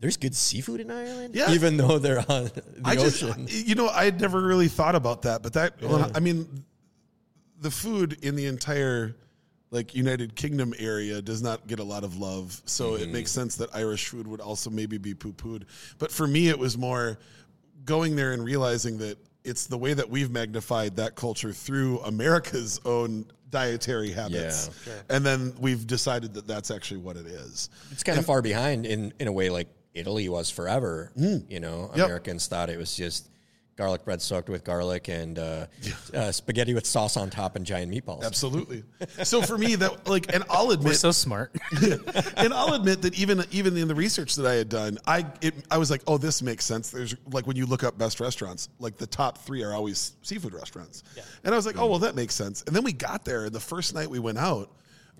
There's 0.00 0.16
good 0.16 0.36
seafood 0.36 0.78
in 0.78 0.92
Ireland, 0.92 1.34
Yeah. 1.34 1.50
even 1.50 1.76
though 1.76 1.98
they're 1.98 2.20
on 2.30 2.44
the 2.44 2.62
I 2.84 2.94
just 2.94 3.20
ocean. 3.20 3.48
you 3.48 3.74
know 3.74 3.88
I 3.88 4.04
had 4.04 4.20
never 4.20 4.40
really 4.40 4.68
thought 4.68 4.94
about 4.94 5.22
that, 5.22 5.42
but 5.42 5.54
that 5.54 5.82
well, 5.82 6.08
I 6.14 6.20
mean, 6.20 6.64
the 7.60 7.72
food 7.72 8.16
in 8.22 8.36
the 8.36 8.46
entire 8.46 9.16
like 9.70 9.94
United 9.94 10.34
Kingdom 10.34 10.72
area 10.78 11.20
does 11.20 11.42
not 11.42 11.66
get 11.66 11.78
a 11.78 11.84
lot 11.84 12.04
of 12.04 12.16
love, 12.16 12.60
so 12.64 12.94
it 12.94 13.02
mm-hmm. 13.02 13.12
makes 13.12 13.30
sense 13.30 13.56
that 13.56 13.74
Irish 13.74 14.08
food 14.08 14.26
would 14.26 14.40
also 14.40 14.70
maybe 14.70 14.98
be 14.98 15.14
poo 15.14 15.32
pooed. 15.32 15.64
But 15.98 16.10
for 16.10 16.26
me, 16.26 16.48
it 16.48 16.58
was 16.58 16.78
more 16.78 17.18
going 17.84 18.16
there 18.16 18.32
and 18.32 18.44
realizing 18.44 18.98
that 18.98 19.18
it's 19.44 19.66
the 19.66 19.78
way 19.78 19.94
that 19.94 20.08
we've 20.08 20.30
magnified 20.30 20.96
that 20.96 21.14
culture 21.16 21.52
through 21.52 22.00
America's 22.00 22.80
own 22.84 23.26
dietary 23.50 24.10
habits, 24.10 24.70
Yeah. 24.86 24.92
and 25.08 25.24
then 25.24 25.54
we've 25.58 25.86
decided 25.86 26.34
that 26.34 26.46
that's 26.46 26.70
actually 26.70 27.00
what 27.00 27.16
it 27.16 27.26
is. 27.26 27.70
it's 27.90 28.02
kind 28.02 28.18
of 28.18 28.26
far 28.26 28.42
behind 28.42 28.84
in 28.86 29.12
in 29.18 29.28
a 29.28 29.32
way 29.32 29.50
like 29.50 29.68
Italy 29.94 30.28
was 30.28 30.50
forever. 30.50 31.10
Mm. 31.18 31.50
You 31.50 31.60
know, 31.60 31.90
Yep. 31.94 32.06
Americans 32.06 32.46
thought 32.46 32.70
it 32.70 32.78
was 32.78 32.94
just 32.94 33.28
garlic 33.78 34.04
bread 34.04 34.20
soaked 34.20 34.48
with 34.50 34.64
garlic 34.64 35.08
and 35.08 35.38
uh, 35.38 35.66
uh, 36.14 36.32
spaghetti 36.32 36.74
with 36.74 36.84
sauce 36.84 37.16
on 37.16 37.30
top 37.30 37.54
and 37.56 37.64
giant 37.64 37.90
meatballs. 37.90 38.24
Absolutely. 38.24 38.82
So 39.22 39.40
for 39.40 39.56
me, 39.56 39.76
that 39.76 40.06
like, 40.08 40.34
and 40.34 40.44
I'll 40.50 40.66
We're 40.68 40.74
admit, 40.74 40.96
so 40.96 41.12
smart. 41.12 41.54
and 42.36 42.52
I'll 42.52 42.74
admit 42.74 43.00
that 43.02 43.16
even 43.18 43.42
even 43.52 43.76
in 43.76 43.88
the 43.88 43.94
research 43.94 44.34
that 44.34 44.46
I 44.46 44.54
had 44.54 44.68
done, 44.68 44.98
I 45.06 45.24
it, 45.40 45.54
I 45.70 45.78
was 45.78 45.90
like, 45.90 46.02
oh, 46.06 46.18
this 46.18 46.42
makes 46.42 46.64
sense. 46.64 46.90
There's 46.90 47.14
like 47.30 47.46
when 47.46 47.56
you 47.56 47.64
look 47.64 47.84
up 47.84 47.96
best 47.96 48.18
restaurants, 48.20 48.68
like 48.80 48.96
the 48.98 49.06
top 49.06 49.38
three 49.38 49.62
are 49.62 49.72
always 49.72 50.12
seafood 50.22 50.52
restaurants, 50.52 51.04
Yeah. 51.16 51.22
and 51.44 51.54
I 51.54 51.56
was 51.56 51.64
like, 51.64 51.78
oh, 51.78 51.86
well, 51.86 52.00
that 52.00 52.16
makes 52.16 52.34
sense. 52.34 52.64
And 52.66 52.74
then 52.74 52.82
we 52.82 52.92
got 52.92 53.24
there, 53.24 53.44
and 53.44 53.52
the 53.54 53.60
first 53.60 53.94
night 53.94 54.10
we 54.10 54.18
went 54.18 54.38
out, 54.38 54.72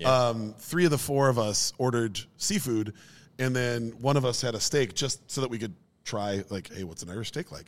um, 0.05 0.55
three 0.59 0.85
of 0.85 0.91
the 0.91 0.99
four 0.99 1.29
of 1.29 1.39
us 1.39 1.73
ordered 1.79 2.19
seafood, 2.39 2.93
and 3.39 3.55
then 3.55 3.91
one 4.01 4.17
of 4.17 4.25
us 4.25 4.43
had 4.43 4.57
a 4.57 4.61
steak 4.61 4.95
just 4.95 5.31
so 5.31 5.41
that 5.43 5.49
we 5.51 5.59
could 5.59 5.75
try 6.05 6.43
like, 6.51 6.73
hey, 6.73 6.83
what's 6.85 7.05
an 7.05 7.11
Irish 7.11 7.29
steak 7.29 7.53
like? 7.53 7.67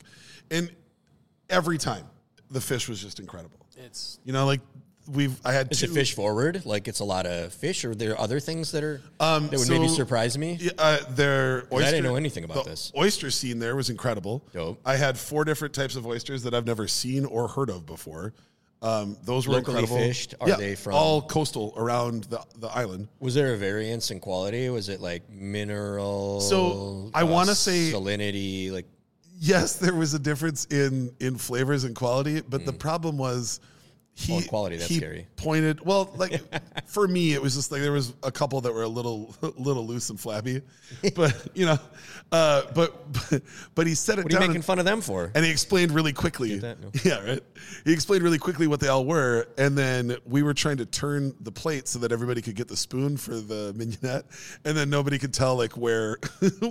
And 0.49 0.69
every 1.51 1.77
time, 1.77 2.05
the 2.49 2.61
fish 2.61 2.87
was 2.89 3.01
just 3.01 3.19
incredible. 3.19 3.57
It's 3.77 4.19
You 4.25 4.33
know, 4.33 4.45
like 4.45 4.61
we've 5.07 5.39
I 5.45 5.51
had 5.53 5.71
Is 5.71 5.79
two 5.79 5.87
it 5.87 5.91
fish 5.93 6.13
forward? 6.15 6.63
Like 6.65 6.87
it's 6.87 6.99
a 6.99 7.03
lot 7.05 7.25
of 7.25 7.53
fish, 7.53 7.83
or 7.85 7.93
there 7.95 8.09
are 8.11 8.15
there 8.15 8.21
other 8.21 8.39
things 8.39 8.71
that 8.71 8.83
are 8.83 9.01
Um, 9.19 9.49
that 9.49 9.59
would 9.59 9.69
maybe 9.69 9.87
surprise 9.87 10.37
me? 10.37 10.57
Yeah, 10.61 10.71
uh, 10.77 10.99
their 11.11 11.63
oyster. 11.71 11.87
I 11.87 11.91
didn't 11.91 12.03
know 12.03 12.15
anything 12.15 12.43
about 12.43 12.63
the 12.65 12.71
this. 12.71 12.91
Oyster 12.97 13.31
scene 13.31 13.59
there 13.59 13.75
was 13.75 13.89
incredible. 13.89 14.43
Dope. 14.53 14.79
I 14.85 14.95
had 14.95 15.17
four 15.17 15.43
different 15.45 15.73
types 15.73 15.95
of 15.95 16.05
oysters 16.05 16.43
that 16.43 16.53
I've 16.53 16.65
never 16.65 16.87
seen 16.87 17.25
or 17.25 17.47
heard 17.47 17.69
of 17.69 17.85
before. 17.85 18.33
Um, 18.83 19.15
those 19.23 19.47
were 19.47 19.53
Locally 19.55 19.79
incredible. 19.79 20.07
fished? 20.07 20.33
Are 20.41 20.49
yeah, 20.49 20.55
they 20.55 20.73
from- 20.75 20.95
all 20.95 21.21
coastal 21.21 21.73
around 21.77 22.23
the 22.25 22.41
the 22.57 22.67
island? 22.67 23.07
Was 23.19 23.33
there 23.35 23.53
a 23.53 23.57
variance 23.57 24.09
in 24.11 24.19
quality? 24.19 24.69
Was 24.69 24.89
it 24.89 24.99
like 25.01 25.29
mineral? 25.29 26.41
So, 26.41 27.11
I 27.13 27.21
uh, 27.21 27.25
wanna 27.27 27.55
say- 27.55 27.91
salinity. 27.91 28.71
Like 28.71 28.85
Yes, 29.43 29.77
there 29.77 29.95
was 29.95 30.13
a 30.13 30.19
difference 30.19 30.65
in 30.65 31.15
in 31.19 31.35
flavors 31.35 31.83
and 31.83 31.95
quality, 31.95 32.41
but 32.41 32.63
the 32.63 32.71
hmm. 32.71 32.77
problem 32.77 33.17
was 33.17 33.59
he. 34.21 34.37
Oh, 34.37 34.41
quality, 34.47 34.77
that's 34.77 34.89
he 34.89 34.97
scary. 34.97 35.27
pointed 35.35 35.85
well 35.85 36.11
like 36.17 36.41
for 36.87 37.07
me 37.07 37.33
it 37.33 37.41
was 37.41 37.55
just 37.55 37.71
like 37.71 37.81
there 37.81 37.91
was 37.91 38.13
a 38.23 38.31
couple 38.31 38.61
that 38.61 38.73
were 38.73 38.83
a 38.83 38.87
little 38.87 39.35
little 39.57 39.85
loose 39.85 40.09
and 40.09 40.19
flabby 40.19 40.61
but 41.15 41.47
you 41.53 41.65
know 41.65 41.77
uh, 42.31 42.61
but, 42.73 43.11
but 43.29 43.41
but 43.75 43.85
he 43.87 43.93
said 43.93 44.17
it 44.17 44.23
what 44.23 44.31
are 44.31 44.35
you 44.35 44.39
making 44.39 44.55
and- 44.57 44.65
fun 44.65 44.79
of 44.79 44.85
them 44.85 45.01
for? 45.01 45.31
and 45.35 45.43
he 45.43 45.51
explained 45.51 45.91
really 45.91 46.13
quickly. 46.13 46.59
No. 46.59 46.75
Yeah, 47.03 47.19
right. 47.25 47.43
He 47.83 47.91
explained 47.91 48.23
really 48.23 48.37
quickly 48.37 48.67
what 48.67 48.79
they 48.79 48.87
all 48.87 49.03
were, 49.05 49.47
and 49.57 49.77
then 49.77 50.15
we 50.25 50.41
were 50.43 50.53
trying 50.53 50.77
to 50.77 50.85
turn 50.85 51.33
the 51.41 51.51
plate 51.51 51.87
so 51.89 51.99
that 51.99 52.11
everybody 52.13 52.41
could 52.41 52.55
get 52.55 52.67
the 52.69 52.77
spoon 52.77 53.17
for 53.17 53.33
the 53.33 53.73
mignonette, 53.75 54.23
and 54.63 54.77
then 54.77 54.89
nobody 54.89 55.17
could 55.17 55.33
tell 55.33 55.57
like 55.57 55.75
where 55.75 56.17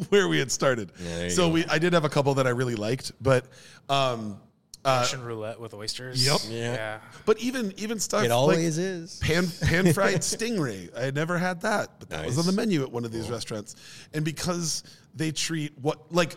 where 0.09 0.29
we 0.29 0.39
had 0.39 0.51
started. 0.51 0.93
Yeah, 0.99 1.29
so 1.29 1.49
go. 1.49 1.53
we, 1.55 1.67
I 1.67 1.79
did 1.79 1.93
have 1.93 2.05
a 2.07 2.09
couple 2.09 2.33
that 2.35 2.47
I 2.47 2.51
really 2.51 2.75
liked, 2.77 3.13
but 3.21 3.45
um, 3.91 4.41
uh, 4.85 4.99
Russian 5.01 5.23
roulette 5.23 5.61
with 5.61 5.75
oysters. 5.75 6.25
Yep. 6.27 6.41
Yeah. 6.49 6.75
Yeah. 6.75 6.99
but 7.27 7.39
even 7.39 7.73
even 7.77 7.99
stuff 7.99 8.21
It 8.25 8.29
like 8.29 8.37
always 8.37 8.79
is. 8.79 9.19
pan 9.19 9.47
pan 9.63 9.93
fried 9.95 10.21
stingray. 10.21 10.95
I 10.97 11.03
had 11.03 11.15
never 11.15 11.37
had 11.39 11.61
that, 11.63 11.99
but 11.99 12.09
that 12.11 12.25
was 12.27 12.39
on 12.39 12.47
the 12.47 12.53
menu 12.53 12.83
at 12.83 12.91
one 12.91 13.05
of 13.05 13.13
these 13.13 13.29
restaurants. 13.31 13.77
And 14.15 14.25
because 14.25 14.83
they 15.15 15.33
treat 15.33 15.77
what 15.79 16.13
like 16.13 16.37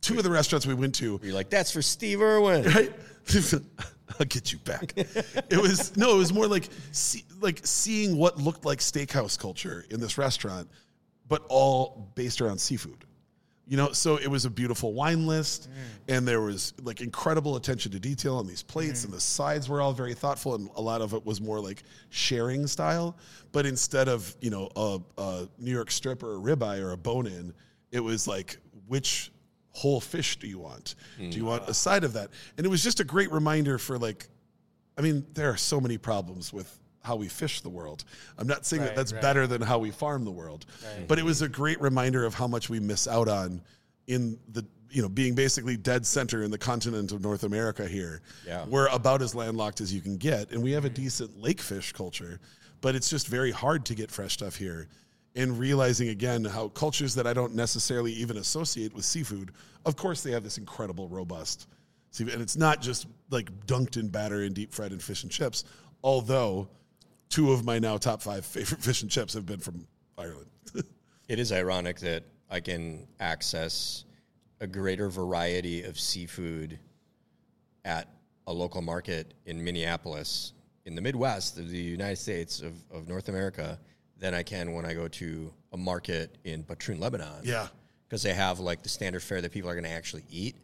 two 0.00 0.18
of 0.18 0.24
the 0.24 0.30
restaurants 0.30 0.66
we 0.66 0.74
went 0.74 0.94
to, 0.96 1.18
You're 1.22 1.34
like 1.34 1.50
that's 1.50 1.70
for 1.72 1.82
Steve 1.82 2.20
Irwin. 2.20 2.64
right? 2.72 2.92
I'll 4.20 4.26
get 4.26 4.52
you 4.52 4.58
back. 4.60 4.92
It 4.96 5.60
was 5.60 5.96
no, 5.96 6.14
it 6.14 6.18
was 6.18 6.32
more 6.32 6.46
like 6.46 6.68
see, 6.92 7.24
like 7.40 7.60
seeing 7.64 8.16
what 8.16 8.38
looked 8.38 8.64
like 8.64 8.78
steakhouse 8.78 9.36
culture 9.36 9.84
in 9.90 9.98
this 10.00 10.16
restaurant, 10.16 10.70
but 11.26 11.42
all 11.48 12.12
based 12.14 12.40
around 12.40 12.58
seafood. 12.58 13.04
You 13.68 13.76
know, 13.76 13.90
so 13.90 14.16
it 14.16 14.28
was 14.28 14.44
a 14.44 14.50
beautiful 14.50 14.92
wine 14.92 15.26
list, 15.26 15.68
and 16.06 16.26
there 16.26 16.40
was 16.40 16.72
like 16.82 17.00
incredible 17.00 17.56
attention 17.56 17.90
to 17.92 17.98
detail 17.98 18.36
on 18.36 18.46
these 18.46 18.62
plates, 18.62 19.02
and 19.04 19.12
the 19.12 19.20
sides 19.20 19.68
were 19.68 19.80
all 19.80 19.92
very 19.92 20.14
thoughtful, 20.14 20.54
and 20.54 20.70
a 20.76 20.80
lot 20.80 21.00
of 21.00 21.14
it 21.14 21.26
was 21.26 21.40
more 21.40 21.58
like 21.58 21.82
sharing 22.10 22.68
style. 22.68 23.16
But 23.50 23.66
instead 23.66 24.06
of 24.08 24.36
you 24.40 24.50
know 24.50 24.70
a, 24.76 25.00
a 25.18 25.48
New 25.58 25.72
York 25.72 25.90
strip 25.90 26.22
or 26.22 26.36
a 26.36 26.38
ribeye 26.38 26.80
or 26.80 26.92
a 26.92 26.96
bone 26.96 27.26
in, 27.26 27.52
it 27.90 27.98
was 28.00 28.28
like 28.28 28.58
which 28.86 29.32
whole 29.70 30.00
fish 30.00 30.38
do 30.38 30.46
you 30.46 30.58
want? 30.60 30.94
Do 31.18 31.36
you 31.36 31.44
want 31.44 31.68
a 31.68 31.74
side 31.74 32.04
of 32.04 32.12
that? 32.14 32.30
And 32.56 32.64
it 32.64 32.68
was 32.68 32.82
just 32.84 33.00
a 33.00 33.04
great 33.04 33.30
reminder 33.32 33.78
for 33.78 33.98
like, 33.98 34.28
I 34.96 35.02
mean, 35.02 35.26
there 35.34 35.50
are 35.50 35.56
so 35.56 35.80
many 35.80 35.98
problems 35.98 36.52
with 36.52 36.78
how 37.06 37.14
we 37.16 37.28
fish 37.28 37.60
the 37.60 37.68
world. 37.68 38.04
I'm 38.36 38.48
not 38.48 38.66
saying 38.66 38.82
that 38.82 38.96
that's 38.96 39.12
right. 39.12 39.22
better 39.22 39.46
than 39.46 39.62
how 39.62 39.78
we 39.78 39.92
farm 39.92 40.24
the 40.24 40.32
world, 40.32 40.66
but 41.06 41.18
it 41.18 41.24
was 41.24 41.40
a 41.40 41.48
great 41.48 41.80
reminder 41.80 42.24
of 42.24 42.34
how 42.34 42.48
much 42.48 42.68
we 42.68 42.80
miss 42.80 43.06
out 43.06 43.28
on 43.28 43.62
in 44.08 44.38
the 44.52 44.66
you 44.90 45.02
know 45.02 45.08
being 45.08 45.34
basically 45.34 45.76
dead 45.76 46.04
center 46.04 46.42
in 46.42 46.50
the 46.50 46.58
continent 46.58 47.12
of 47.12 47.22
North 47.22 47.44
America 47.44 47.86
here. 47.86 48.22
Yeah. 48.46 48.64
We're 48.66 48.88
about 48.88 49.22
as 49.22 49.34
landlocked 49.34 49.80
as 49.80 49.94
you 49.94 50.00
can 50.00 50.16
get 50.16 50.50
and 50.50 50.62
we 50.62 50.72
have 50.72 50.84
a 50.84 50.88
mm-hmm. 50.88 51.02
decent 51.02 51.40
lake 51.40 51.60
fish 51.60 51.92
culture, 51.92 52.40
but 52.80 52.94
it's 52.94 53.08
just 53.08 53.28
very 53.28 53.52
hard 53.52 53.84
to 53.86 53.94
get 53.94 54.10
fresh 54.10 54.32
stuff 54.34 54.56
here. 54.56 54.88
And 55.34 55.58
realizing 55.58 56.08
again 56.08 56.44
how 56.44 56.68
cultures 56.68 57.14
that 57.16 57.26
I 57.26 57.34
don't 57.34 57.54
necessarily 57.54 58.12
even 58.12 58.38
associate 58.38 58.94
with 58.94 59.04
seafood, 59.04 59.52
of 59.84 59.94
course 59.94 60.22
they 60.22 60.32
have 60.32 60.42
this 60.42 60.58
incredible 60.58 61.08
robust 61.08 61.68
seafood. 62.10 62.34
And 62.34 62.42
it's 62.42 62.56
not 62.56 62.80
just 62.80 63.06
like 63.30 63.50
dunked 63.66 63.96
in 63.96 64.08
batter 64.08 64.42
and 64.42 64.54
deep 64.54 64.72
fried 64.72 64.92
in 64.92 64.98
fish 64.98 65.22
and 65.22 65.30
chips, 65.30 65.64
although 66.02 66.68
two 67.28 67.52
of 67.52 67.64
my 67.64 67.78
now 67.78 67.96
top 67.96 68.22
five 68.22 68.44
favorite 68.44 68.80
fish 68.82 69.02
and 69.02 69.10
chips 69.10 69.34
have 69.34 69.46
been 69.46 69.60
from 69.60 69.86
Ireland. 70.18 70.50
It 71.28 71.40
is 71.40 71.50
ironic 71.50 71.98
that 72.00 72.22
I 72.48 72.60
can 72.60 73.08
access 73.18 74.04
a 74.60 74.66
greater 74.68 75.08
variety 75.08 75.82
of 75.82 75.98
seafood 75.98 76.78
at 77.84 78.08
a 78.46 78.52
local 78.52 78.80
market 78.80 79.34
in 79.44 79.64
Minneapolis, 79.64 80.52
in 80.84 80.94
the 80.94 81.00
Midwest 81.02 81.58
of 81.58 81.68
the 81.68 81.78
United 81.78 82.16
States 82.16 82.60
of, 82.62 82.74
of 82.92 83.08
North 83.08 83.28
America, 83.28 83.76
than 84.18 84.34
I 84.34 84.44
can 84.44 84.72
when 84.72 84.84
I 84.84 84.94
go 84.94 85.08
to 85.08 85.52
a 85.72 85.76
market 85.76 86.38
in 86.44 86.62
Batroun, 86.62 87.00
Lebanon. 87.00 87.40
yeah. 87.42 87.66
Because 88.08 88.22
they 88.22 88.32
have 88.34 88.60
like 88.60 88.84
the 88.84 88.88
standard 88.88 89.20
fare 89.24 89.40
that 89.40 89.50
people 89.50 89.68
are 89.68 89.74
going 89.74 89.82
to 89.82 89.90
actually 89.90 90.22
eat. 90.30 90.54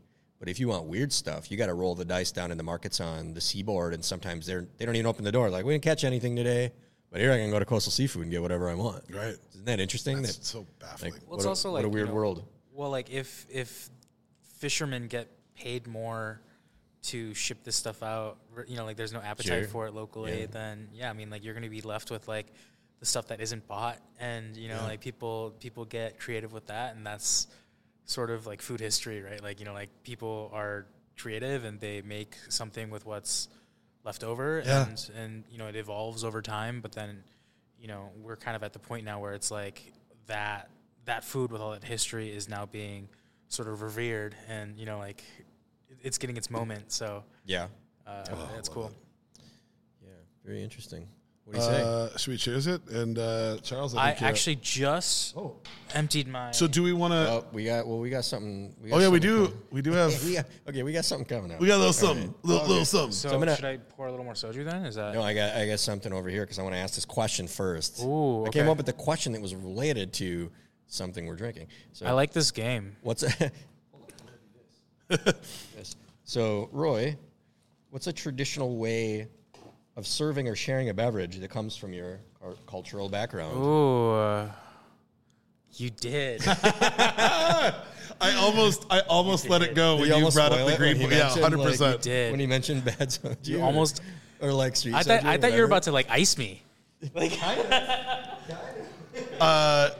But 0.42 0.48
if 0.48 0.58
you 0.58 0.66
want 0.66 0.86
weird 0.86 1.12
stuff, 1.12 1.52
you 1.52 1.56
got 1.56 1.66
to 1.66 1.74
roll 1.74 1.94
the 1.94 2.04
dice 2.04 2.32
down 2.32 2.50
in 2.50 2.56
the 2.58 2.64
markets 2.64 2.98
on 3.00 3.32
the 3.32 3.40
seaboard, 3.40 3.94
and 3.94 4.04
sometimes 4.04 4.44
they're 4.44 4.66
they 4.76 4.84
don't 4.84 4.96
even 4.96 5.06
open 5.06 5.22
the 5.24 5.30
door. 5.30 5.50
Like 5.50 5.64
we 5.64 5.72
didn't 5.72 5.84
catch 5.84 6.02
anything 6.02 6.34
today, 6.34 6.72
but 7.12 7.20
here 7.20 7.30
I 7.30 7.36
can 7.38 7.48
go 7.52 7.60
to 7.60 7.64
Coastal 7.64 7.92
Seafood 7.92 8.22
and 8.24 8.32
get 8.32 8.42
whatever 8.42 8.68
I 8.68 8.74
want. 8.74 9.04
Right. 9.08 9.36
Isn't 9.52 9.66
that 9.66 9.78
interesting? 9.78 10.20
That's 10.20 10.38
that 10.38 10.44
so 10.44 10.66
baffling. 10.80 11.12
like, 11.12 11.22
Well, 11.28 11.36
it's 11.36 11.44
what 11.44 11.46
a- 11.46 11.48
also 11.50 11.70
what 11.70 11.74
like 11.76 11.84
a 11.84 11.86
you 11.86 11.92
weird 11.94 12.08
know, 12.08 12.14
world. 12.14 12.44
Well, 12.72 12.90
like 12.90 13.08
if 13.10 13.46
if 13.50 13.88
fishermen 14.58 15.06
get 15.06 15.28
paid 15.54 15.86
more 15.86 16.40
to 17.02 17.34
ship 17.34 17.62
this 17.62 17.76
stuff 17.76 18.02
out, 18.02 18.38
you 18.66 18.76
know, 18.76 18.84
like 18.84 18.96
there's 18.96 19.12
no 19.12 19.20
appetite 19.20 19.62
Sure. 19.62 19.68
for 19.68 19.86
it 19.86 19.94
locally, 19.94 20.40
Yeah. 20.40 20.46
then 20.50 20.88
yeah, 20.92 21.08
I 21.08 21.12
mean, 21.12 21.30
like 21.30 21.44
you're 21.44 21.54
gonna 21.54 21.68
be 21.68 21.82
left 21.82 22.10
with 22.10 22.26
like 22.26 22.46
the 22.98 23.06
stuff 23.06 23.28
that 23.28 23.40
isn't 23.40 23.68
bought, 23.68 23.98
and 24.18 24.56
you 24.56 24.66
know, 24.66 24.82
like 24.82 25.00
people 25.00 25.54
people 25.60 25.84
get 25.84 26.18
creative 26.18 26.52
with 26.52 26.66
that, 26.66 26.96
and 26.96 27.06
that's 27.06 27.46
sort 28.04 28.30
of 28.30 28.46
like 28.46 28.60
food 28.62 28.80
history, 28.80 29.22
right? 29.22 29.42
Like 29.42 29.58
you 29.60 29.66
know, 29.66 29.72
like 29.74 29.90
people 30.02 30.50
are 30.52 30.86
creative 31.18 31.64
and 31.64 31.78
they 31.80 32.02
make 32.02 32.34
something 32.48 32.90
with 32.90 33.04
what's 33.06 33.48
left 34.04 34.24
over, 34.24 34.62
Yeah. 34.64 34.86
and 34.88 35.10
and 35.16 35.44
you 35.50 35.58
know, 35.58 35.66
it 35.68 35.76
evolves 35.76 36.24
over 36.24 36.42
time, 36.42 36.80
but 36.80 36.92
then 36.92 37.22
you 37.78 37.88
know, 37.88 38.10
we're 38.20 38.36
kind 38.36 38.54
of 38.56 38.62
at 38.62 38.72
the 38.72 38.78
point 38.78 39.04
now 39.04 39.20
where 39.20 39.32
it's 39.34 39.50
like 39.50 39.92
that 40.26 40.68
that 41.04 41.24
food 41.24 41.50
with 41.50 41.60
all 41.60 41.72
that 41.72 41.82
history 41.84 42.30
is 42.30 42.48
now 42.48 42.64
being 42.66 43.08
sort 43.48 43.68
of 43.68 43.82
revered, 43.82 44.34
and 44.48 44.78
you 44.78 44.86
know, 44.86 44.98
like 44.98 45.22
it's 46.00 46.18
getting 46.18 46.36
its 46.36 46.50
moment. 46.50 46.90
So 46.92 47.24
Yeah. 47.44 47.68
uh, 48.06 48.24
Oh, 48.30 48.50
that's 48.54 48.68
cool. 48.68 48.86
it. 48.86 48.94
Yeah. 50.04 50.08
Very 50.44 50.62
interesting. 50.62 51.06
What 51.44 51.54
do 51.54 51.60
you 51.60 51.66
say? 51.66 51.82
Uh, 51.82 52.16
should 52.16 52.30
we 52.30 52.36
cheers 52.36 52.66
it? 52.68 52.80
And 52.88 53.18
uh, 53.18 53.58
Charles, 53.62 53.96
I, 53.96 54.08
I 54.08 54.10
think, 54.12 54.22
uh, 54.22 54.26
actually 54.26 54.56
just 54.56 55.36
Oh. 55.36 55.56
emptied 55.92 56.28
my. 56.28 56.52
So 56.52 56.66
do 56.68 56.82
we 56.84 56.92
want 56.92 57.12
to? 57.12 57.28
Oh, 57.30 57.44
we 57.52 57.64
got 57.64 57.86
well. 57.86 57.98
We 57.98 58.10
got 58.10 58.24
something. 58.24 58.74
We 58.80 58.90
got 58.90 58.96
oh 58.96 58.98
yeah, 59.00 59.08
we 59.08 59.18
do. 59.18 59.46
coming. 59.46 59.62
We 59.72 59.82
do 59.82 59.92
have. 59.92 60.24
we 60.24 60.34
got, 60.34 60.46
okay, 60.68 60.82
we 60.84 60.92
got 60.92 61.04
something 61.04 61.26
coming 61.26 61.52
up. 61.52 61.60
We 61.60 61.66
got 61.66 61.76
a 61.76 61.78
little 61.78 61.92
something. 61.92 62.28
right. 62.28 62.44
Little, 62.44 62.66
little 62.68 62.84
something. 62.84 63.12
so 63.12 63.30
I'm 63.30 63.40
gonna- 63.40 63.56
should 63.56 63.64
I 63.64 63.76
pour 63.76 64.06
a 64.06 64.10
little 64.10 64.24
more 64.24 64.34
soju 64.34 64.64
then? 64.64 64.84
Is 64.86 64.94
that 64.94 65.14
No, 65.14 65.22
I 65.22 65.34
got 65.34 65.56
I 65.56 65.66
got 65.66 65.80
something 65.80 66.12
over 66.12 66.28
here 66.30 66.42
because 66.42 66.58
I 66.58 66.62
want 66.62 66.74
to 66.76 66.78
ask 66.78 66.94
this 66.94 67.04
question 67.04 67.48
first. 67.48 68.02
Ooh, 68.04 68.46
I 68.46 68.50
came 68.50 68.68
up 68.68 68.76
with 68.76 68.86
the 68.86 68.92
question 68.92 69.32
that 69.32 69.42
was 69.42 69.54
related 69.54 70.12
to 70.14 70.50
something 70.86 71.26
we're 71.26 71.36
drinking. 71.36 71.66
So 71.92 72.06
I 72.06 72.12
like 72.12 72.32
this 72.32 72.50
game. 72.52 72.96
what's 73.02 73.24
a 73.24 73.50
Yes. 75.10 75.96
So 76.24 76.68
Roy, 76.72 77.16
what's 77.90 78.06
a 78.06 78.12
traditional 78.12 78.76
way 78.78 79.28
of 79.96 80.06
serving 80.06 80.48
or 80.48 80.56
sharing 80.56 80.88
a 80.88 80.94
beverage 80.94 81.38
that 81.38 81.50
comes 81.50 81.76
from 81.76 81.92
your 81.92 82.18
cultural 82.66 83.08
background? 83.08 83.56
Ooh, 83.56 84.10
uh, 84.12 84.48
you 85.74 85.90
did. 85.90 86.42
I 88.20 88.34
almost, 88.36 88.86
I 88.90 89.00
almost 89.00 89.48
let 89.48 89.62
it 89.62 89.74
go 89.74 89.96
Did 89.96 90.00
when 90.00 90.08
you 90.08 90.14
you 90.14 90.14
almost 90.14 90.36
brought 90.36 90.52
up 90.52 90.68
the 90.68 90.76
green. 90.76 90.98
when 91.00 91.10
Yeah, 91.10 91.28
hundred 91.30 91.58
like, 91.58 91.66
you 91.66 91.72
percent. 91.72 92.02
did. 92.02 92.30
When 92.30 92.40
he 92.40 92.46
mentioned 92.46 92.84
bad 92.84 92.98
soju, 93.10 93.48
You 93.48 93.58
or- 93.60 93.64
almost- 93.64 94.00
or 94.40 94.52
like 94.52 94.74
street 94.76 94.94
I 94.94 95.02
thought 95.02 95.24
I 95.24 95.38
thought 95.38 95.52
you 95.52 95.58
were 95.58 95.64
about 95.66 95.84
to 95.84 95.92
like 95.92 96.06
ice 96.10 96.36
me. 96.36 96.62
Like 97.14 97.38
uh 99.40 99.90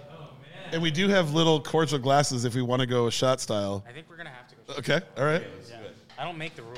and 0.73 0.81
we 0.83 0.91
do 0.91 1.09
have 1.09 1.35
little 1.35 1.61
cordial 1.61 1.99
glasses 1.99 2.45
if 2.45 2.55
we 2.55 2.63
want 2.63 2.81
to 2.81 2.87
go 2.87 3.11
shot 3.11 3.41
style. 3.41 3.85
I 3.89 3.93
think 3.93 4.07
we're 4.09 4.17
gonna 4.17 4.31
have 4.31 4.49
to 4.49 4.55
go. 4.67 4.75
Okay, 4.79 5.01
all 5.19 5.25
right. 5.25 5.43
Yeah. 5.69 5.77
I 6.19 6.25
don't 6.25 6.39
make 6.39 6.55
the 6.57 6.63
rules. 6.63 6.72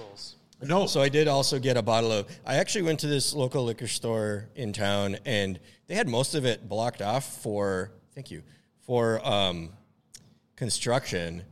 No, 0.67 0.87
So 0.87 1.01
I 1.01 1.09
did 1.09 1.29
also 1.29 1.59
get 1.59 1.77
a 1.77 1.83
bottle 1.83 2.13
of. 2.13 2.27
I 2.45 2.57
actually 2.57 2.83
went 2.83 3.01
to 3.01 3.07
this 3.07 3.35
local 3.35 3.65
liquor 3.65 3.87
store 3.89 4.49
in 4.55 4.73
town, 4.73 5.19
and 5.25 5.59
they 5.87 5.95
had 5.95 6.09
most 6.09 6.35
of 6.35 6.45
it 6.45 6.69
blocked 6.69 7.03
off 7.03 7.43
for. 7.43 7.93
Thank 8.15 8.31
you 8.31 8.43
for 8.87 9.27
um, 9.27 9.71
construction, 10.57 11.43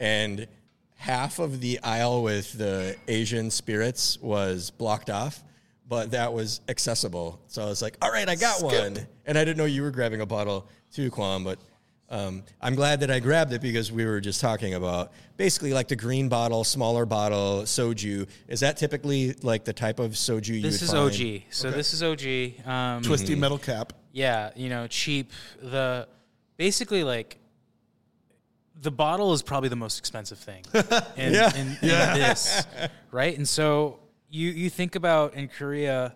and 0.00 0.46
half 0.94 1.38
of 1.38 1.60
the 1.60 1.80
aisle 1.82 2.22
with 2.22 2.52
the 2.52 2.96
Asian 3.08 3.50
spirits 3.50 4.18
was 4.20 4.70
blocked 4.70 5.10
off, 5.10 5.42
but 5.88 6.10
that 6.12 6.32
was 6.32 6.60
accessible. 6.68 7.40
So 7.48 7.62
I 7.62 7.66
was 7.66 7.82
like, 7.82 7.96
"All 8.02 8.10
right, 8.10 8.28
I 8.28 8.36
got 8.36 8.56
Skip. 8.58 8.72
one," 8.72 9.06
and 9.26 9.38
I 9.38 9.44
didn't 9.44 9.58
know 9.58 9.64
you 9.64 9.82
were 9.82 9.90
grabbing 9.90 10.20
a 10.20 10.26
bottle 10.26 10.68
too, 10.92 11.10
Kwam, 11.10 11.44
but. 11.44 11.58
Um, 12.12 12.42
I'm 12.60 12.74
glad 12.74 13.00
that 13.00 13.10
I 13.10 13.20
grabbed 13.20 13.52
it 13.54 13.62
because 13.62 13.90
we 13.90 14.04
were 14.04 14.20
just 14.20 14.40
talking 14.40 14.74
about 14.74 15.12
basically 15.38 15.72
like 15.72 15.88
the 15.88 15.96
green 15.96 16.28
bottle, 16.28 16.62
smaller 16.62 17.06
bottle 17.06 17.62
soju. 17.62 18.28
Is 18.48 18.60
that 18.60 18.76
typically 18.76 19.32
like 19.42 19.64
the 19.64 19.72
type 19.72 19.98
of 19.98 20.12
soju 20.12 20.48
you 20.48 20.60
This 20.62 20.82
would 20.82 20.82
is 20.82 20.92
find? 20.92 21.38
OG. 21.40 21.42
So 21.50 21.70
this 21.70 21.94
is 21.94 22.02
OG. 22.02 22.68
Um, 22.68 23.02
Twisty 23.02 23.34
metal 23.34 23.56
cap. 23.58 23.94
Yeah, 24.12 24.50
you 24.54 24.68
know, 24.68 24.86
cheap. 24.88 25.32
The 25.62 26.06
basically 26.58 27.02
like 27.02 27.38
the 28.80 28.90
bottle 28.90 29.32
is 29.32 29.42
probably 29.42 29.70
the 29.70 29.76
most 29.76 29.98
expensive 29.98 30.38
thing 30.38 30.64
in, 31.16 31.32
Yeah. 31.32 31.54
in, 31.56 31.68
in 31.68 31.78
this, 31.80 32.66
right? 33.10 33.34
And 33.36 33.48
so 33.48 34.00
you 34.28 34.50
you 34.50 34.68
think 34.68 34.96
about 34.96 35.32
in 35.34 35.48
Korea, 35.48 36.14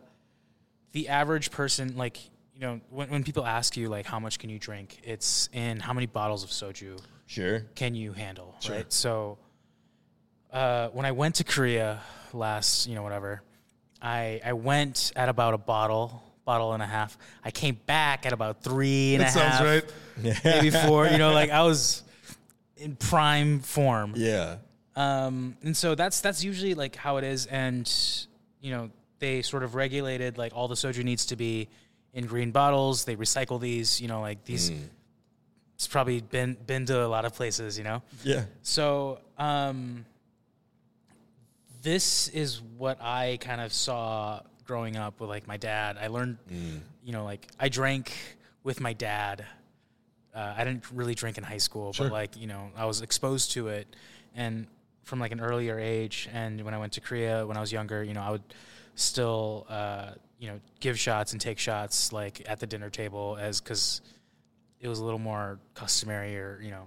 the 0.93 1.09
average 1.09 1.51
person 1.51 1.97
like 1.97 2.19
you 2.57 2.63
know 2.63 2.81
when 2.91 3.09
when 3.11 3.23
people 3.23 3.45
ask 3.45 3.77
you 3.77 3.89
like 3.89 4.07
how 4.07 4.19
much 4.19 4.39
can 4.39 4.49
you 4.51 4.59
drink, 4.59 4.99
it's 5.05 5.49
in 5.53 5.79
how 5.79 5.93
many 5.93 6.07
bottles 6.07 6.43
of 6.43 6.51
soju 6.51 6.99
Sure. 7.27 7.61
can 7.75 7.95
you 7.95 8.13
handle, 8.13 8.55
right? 8.69 8.91
So 8.93 9.37
uh, 10.53 10.89
when 10.89 11.05
I 11.05 11.13
went 11.13 11.35
to 11.37 11.45
Korea 11.45 12.01
last, 12.33 12.87
you 12.87 12.95
know, 12.95 13.03
whatever, 13.03 13.43
I 14.01 14.41
I 14.45 14.53
went 14.55 15.13
at 15.17 15.29
about 15.29 15.53
a 15.55 15.59
bottle, 15.59 16.23
bottle 16.45 16.73
and 16.73 16.83
a 16.83 16.87
half. 16.87 17.19
I 17.45 17.51
came 17.51 17.79
back 17.87 18.25
at 18.27 18.33
about 18.33 18.63
three 18.63 19.15
and 19.15 19.23
a 19.23 19.27
That 19.27 19.35
half, 19.35 19.59
sounds 19.59 19.85
right. 20.25 20.41
maybe 20.45 20.71
four. 20.71 21.07
You 21.09 21.19
know, 21.19 21.33
like 21.33 21.51
I 21.51 21.63
was 21.63 22.05
in 22.77 22.97
prime 22.97 23.61
form. 23.61 24.15
Yeah. 24.17 24.57
Um, 24.95 25.57
and 25.63 25.77
so 25.77 25.95
that's 25.95 26.21
that's 26.23 26.43
usually 26.43 26.75
like 26.75 26.97
how 26.97 27.19
it 27.19 27.25
is, 27.25 27.45
and 27.47 27.93
you 28.63 28.71
know 28.71 28.91
they 29.19 29.43
sort 29.43 29.63
of 29.63 29.75
regulated 29.75 30.39
like 30.39 30.53
all 30.55 30.69
the 30.69 30.75
soju 30.75 31.03
needs 31.05 31.27
to 31.27 31.37
be 31.37 31.69
in 32.17 32.27
green 32.27 32.51
bottles. 32.51 33.05
They 33.05 33.15
recycle 33.15 33.61
these, 33.61 34.01
you 34.01 34.09
know, 34.09 34.21
like 34.21 34.45
these. 34.45 34.71
It's 35.77 35.87
probably 35.87 36.23
been 36.23 36.57
been 36.67 36.87
to 36.87 37.05
a 37.05 37.07
lot 37.07 37.25
of 37.25 37.35
places, 37.35 37.79
you 37.79 37.85
know. 37.85 38.03
Yeah. 38.25 38.47
So 38.63 39.21
um, 39.39 40.05
this 41.83 42.29
is 42.29 42.61
what 42.79 42.99
I 43.01 43.37
kind 43.41 43.61
of 43.61 43.73
saw 43.73 44.41
growing 44.65 44.97
up 44.97 45.21
with 45.21 45.29
like 45.31 45.47
my 45.47 45.59
dad. 45.59 45.99
I 46.01 46.09
learned, 46.09 46.39
you 47.05 47.13
know, 47.13 47.25
like 47.25 47.47
I 47.61 47.69
drank 47.69 48.13
with 48.65 48.81
my 48.81 48.95
dad. 48.95 49.45
Uh, 50.35 50.55
I 50.57 50.65
didn't 50.65 50.85
really 50.93 51.15
drink 51.15 51.39
in 51.39 51.45
high 51.45 51.59
school, 51.59 51.95
but 51.97 52.11
like 52.11 52.37
you 52.37 52.47
know, 52.47 52.71
I 52.77 52.87
was 52.87 53.03
exposed 53.03 53.53
to 53.53 53.69
it, 53.69 53.87
and 54.35 54.67
from 55.05 55.21
like 55.21 55.33
an 55.33 55.41
earlier 55.41 55.79
age. 55.79 56.29
And 56.33 56.63
when 56.65 56.73
I 56.75 56.79
went 56.79 56.95
to 56.95 57.01
Korea 57.01 57.47
when 57.47 57.57
I 57.57 57.61
was 57.61 57.71
younger, 57.71 58.03
you 58.03 58.15
know, 58.15 58.23
I 58.23 58.31
would 58.31 58.43
still, 58.95 59.67
uh, 59.69 60.13
you 60.39 60.49
know, 60.49 60.61
give 60.81 60.99
shots 60.99 61.33
and 61.33 61.41
take 61.41 61.59
shots 61.59 62.13
like 62.13 62.43
at 62.49 62.61
the 62.61 62.67
dinner 62.67 62.91
table 62.91 63.37
as 63.41 63.61
because 63.61 64.01
it 64.81 64.89
was 64.89 64.99
a 64.99 65.05
little 65.05 65.19
more 65.19 65.59
customary 65.75 66.37
or 66.37 66.61
you 66.63 66.71
know, 66.71 66.87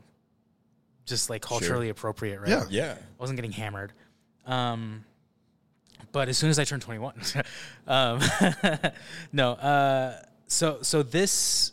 just 1.06 1.30
like 1.30 1.42
culturally 1.42 1.90
appropriate, 1.90 2.40
right? 2.40 2.50
Yeah. 2.50 2.66
Yeah. 2.70 2.94
I 2.94 3.22
wasn't 3.22 3.38
getting 3.38 3.52
hammered. 3.52 3.94
Um, 4.46 5.04
but 6.12 6.30
as 6.30 6.38
soon 6.38 6.50
as 6.50 6.60
I 6.60 6.64
turned 6.64 6.82
21, 6.82 7.14
um, 7.88 8.22
no. 9.34 9.52
Uh, 9.54 10.22
so 10.48 10.80
so 10.82 11.04
this 11.04 11.72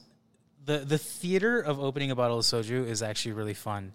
the 0.64 0.78
the 0.78 0.98
theater 0.98 1.60
of 1.60 1.80
opening 1.80 2.10
a 2.10 2.16
bottle 2.16 2.38
of 2.38 2.44
soju 2.44 2.86
is 2.86 3.02
actually 3.02 3.32
really 3.32 3.54
fun. 3.54 3.92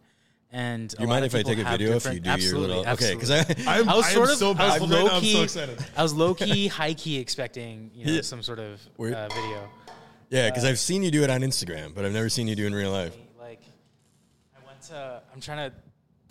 And 0.53 0.93
You 0.99 1.07
mind 1.07 1.23
if 1.23 1.33
I 1.33 1.43
take 1.43 1.59
a 1.59 1.63
video 1.63 1.93
if 1.95 2.05
you 2.13 2.19
do 2.19 2.29
your 2.39 2.57
little? 2.57 2.85
Okay, 2.89 3.13
because 3.13 3.31
I, 3.31 3.39
I'm, 3.67 3.87
I 3.87 3.95
was 3.95 4.05
I 4.05 4.09
am 4.09 4.15
sort 4.15 4.29
of 4.31 4.35
so 4.37 4.47
I 4.47 4.49
was 4.49 4.57
baffled 4.57 4.91
right 4.91 4.99
low 4.99 5.07
now. 5.07 5.13
I'm 5.15 5.21
key 5.21 5.33
so 5.33 5.43
excited. 5.43 5.85
I 5.95 6.03
was 6.03 6.13
low 6.13 6.33
key, 6.33 6.67
high 6.79 6.93
key 6.93 7.17
expecting 7.19 7.89
you 7.93 8.05
know 8.05 8.11
Yeah. 8.13 8.21
some 8.21 8.43
sort 8.43 8.59
of 8.59 8.81
uh, 8.99 9.27
video. 9.29 9.69
yeah, 10.29 10.49
because 10.49 10.65
I've 10.65 10.79
seen 10.79 11.03
you 11.03 11.11
do 11.11 11.23
it 11.23 11.29
on 11.29 11.39
Instagram, 11.41 11.95
but 11.95 12.03
I've 12.03 12.11
never 12.11 12.27
seen 12.27 12.49
you 12.49 12.55
do 12.55 12.63
it 12.65 12.67
in 12.67 12.75
real 12.75 12.91
life. 12.91 13.15
Like, 13.39 13.61
I 14.53 14.65
went 14.67 14.81
to. 14.83 15.21
I'm 15.33 15.39
trying 15.39 15.69
to 15.71 15.75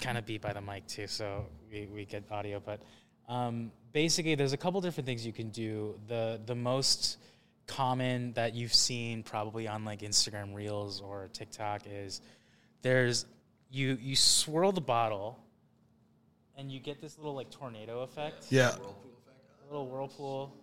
kind 0.05 0.18
of 0.18 0.27
beat 0.27 0.43
by 0.43 0.53
the 0.53 0.61
mic 0.61 0.87
too, 0.87 1.07
so 1.07 1.47
we, 1.73 1.87
we 1.87 2.05
get 2.05 2.25
audio. 2.31 2.61
But 2.61 2.83
um, 3.27 3.73
basically, 3.93 4.35
there's 4.35 4.53
a 4.53 4.59
couple 4.59 4.83
different 4.83 5.07
things 5.07 5.25
you 5.25 5.33
can 5.33 5.49
do. 5.49 5.99
The 6.09 6.39
the 6.45 6.55
most 6.55 7.16
common 7.66 8.33
that 8.35 8.55
you've 8.55 8.75
seen 8.75 9.23
probably 9.23 9.66
on 9.66 9.87
like 9.87 10.01
Instagram 10.01 10.55
Reels 10.55 11.01
or 11.01 11.31
TikTok 11.33 11.83
is 11.87 12.21
there's 12.83 13.25
you 13.71 13.99
you 14.01 14.16
swirl 14.16 14.73
the 14.73 14.81
bottle 14.81 15.39
and 16.57 16.71
you 16.71 16.81
get 16.81 17.01
this 17.01 17.16
little 17.16 17.35
like 17.35 17.51
tornado 17.51 18.03
effect. 18.03 18.47
Yeah. 18.51 18.75
A 18.75 19.73
little 19.73 19.87
whirlpool. 19.87 20.55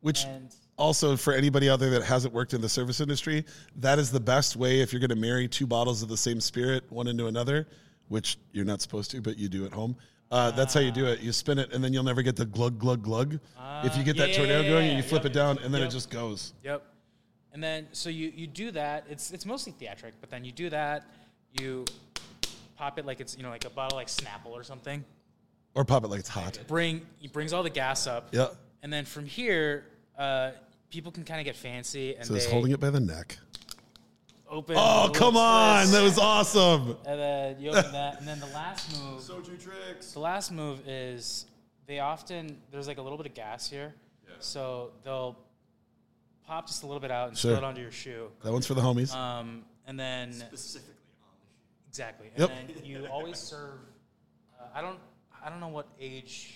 Which 0.00 0.24
And 0.24 0.54
also 0.76 1.16
for 1.16 1.32
anybody 1.32 1.70
out 1.70 1.80
there 1.80 1.90
that 1.90 2.02
hasn't 2.02 2.34
worked 2.34 2.52
in 2.52 2.60
the 2.60 2.68
service 2.68 3.00
industry, 3.00 3.44
that 3.76 3.98
is 3.98 4.10
the 4.10 4.20
best 4.20 4.56
way 4.56 4.80
if 4.80 4.92
you're 4.92 5.00
going 5.00 5.10
to 5.10 5.16
marry 5.16 5.48
two 5.48 5.66
bottles 5.66 6.02
of 6.02 6.08
the 6.08 6.16
same 6.16 6.40
spirit, 6.40 6.84
one 6.90 7.08
into 7.08 7.26
another, 7.26 7.66
which 8.08 8.38
you're 8.52 8.64
not 8.64 8.82
supposed 8.82 9.10
to, 9.12 9.20
but 9.20 9.38
you 9.38 9.48
do 9.48 9.64
at 9.64 9.72
home. 9.72 9.96
Uh, 10.30 10.50
that's 10.50 10.74
how 10.74 10.80
you 10.80 10.90
do 10.90 11.06
it. 11.06 11.20
You 11.20 11.32
spin 11.32 11.58
it, 11.58 11.72
and 11.72 11.82
then 11.82 11.92
you'll 11.92 12.04
never 12.04 12.20
get 12.20 12.36
the 12.36 12.44
glug 12.44 12.78
glug 12.78 13.02
glug. 13.02 13.38
if 13.84 13.96
you 13.96 14.02
get 14.02 14.16
that 14.18 14.34
tornado 14.34 14.60
yeah, 14.60 14.68
going, 14.68 14.84
yeah, 14.84 14.90
and 14.90 14.96
you 14.96 15.02
flip 15.02 15.22
yep. 15.22 15.30
it 15.30 15.34
down, 15.34 15.58
and 15.58 15.72
then 15.72 15.82
Yep. 15.82 15.90
it 15.90 15.92
just 15.92 16.10
goes. 16.10 16.52
Yep. 16.64 16.84
And 17.52 17.62
then 17.62 17.86
so 17.92 18.10
you 18.10 18.32
you 18.34 18.46
do 18.46 18.70
that. 18.72 19.06
It's 19.08 19.30
it's 19.30 19.46
mostly 19.46 19.72
theatric, 19.72 20.14
but 20.20 20.30
then 20.30 20.44
you 20.44 20.52
do 20.52 20.68
that. 20.70 21.06
You 21.60 21.84
pop 22.76 22.98
it 22.98 23.06
like 23.06 23.20
it's 23.20 23.36
you 23.36 23.42
know 23.42 23.50
like 23.50 23.64
a 23.64 23.70
bottle 23.70 23.96
like 23.96 24.08
Snapple 24.08 24.50
or 24.52 24.62
something. 24.62 25.04
Or 25.74 25.84
pop 25.84 26.04
it 26.04 26.08
like 26.08 26.20
it's 26.20 26.28
hot. 26.28 26.58
Bring 26.66 27.02
it 27.22 27.32
brings 27.32 27.52
all 27.52 27.62
the 27.62 27.70
gas 27.70 28.06
up. 28.06 28.28
Yeah. 28.32 28.48
And 28.82 28.92
then 28.92 29.04
from 29.04 29.26
here, 29.26 29.84
uh, 30.16 30.52
people 30.90 31.12
can 31.12 31.24
kind 31.24 31.40
of 31.40 31.44
get 31.44 31.56
fancy 31.56 32.14
and 32.16 32.24
So 32.26 32.32
they 32.34 32.38
it's 32.40 32.50
holding 32.50 32.72
it 32.72 32.80
by 32.80 32.90
the 32.90 33.00
neck. 33.00 33.38
open. 34.48 34.76
Oh, 34.78 35.08
the 35.08 35.18
come 35.18 35.36
on. 35.36 35.80
twist, 35.80 35.92
That 35.92 36.02
was 36.02 36.18
awesome. 36.18 36.96
And 37.06 37.20
then 37.20 37.60
you 37.60 37.70
open 37.70 37.92
that, 37.92 38.18
and 38.20 38.26
then 38.28 38.40
the 38.40 38.46
last 38.46 38.90
move. 39.02 39.20
Soju 39.20 39.60
tricks. 39.62 40.12
The 40.12 40.20
last 40.20 40.52
move 40.52 40.80
is 40.86 41.46
they 41.86 41.98
often 41.98 42.56
there's 42.70 42.86
like 42.88 42.98
a 42.98 43.02
little 43.02 43.18
bit 43.18 43.26
of 43.26 43.34
gas 43.34 43.68
here, 43.68 43.94
so 44.40 44.92
they'll 45.04 45.36
pop 46.46 46.66
just 46.68 46.84
a 46.84 46.86
little 46.86 47.00
bit 47.00 47.10
out 47.10 47.28
and 47.28 47.36
Sure. 47.36 47.52
spill 47.52 47.64
it 47.64 47.66
onto 47.66 47.80
your 47.80 47.90
shoe. 47.90 48.28
That 48.44 48.52
one's 48.52 48.66
for 48.66 48.74
the 48.74 48.80
homies. 48.80 49.12
Um, 49.14 49.64
and 49.86 49.98
then 49.98 50.32
Specifically 50.32 50.94
exactly, 51.96 52.28
and 52.36 52.38
Yep. 52.40 52.50
then 52.76 52.84
you 52.84 53.06
always 53.06 53.38
serve. 53.38 53.78
Uh, 54.60 54.64
I 54.74 54.82
don't, 54.82 54.98
I 55.42 55.48
don't 55.48 55.60
know 55.60 55.68
what 55.68 55.86
age. 55.98 56.52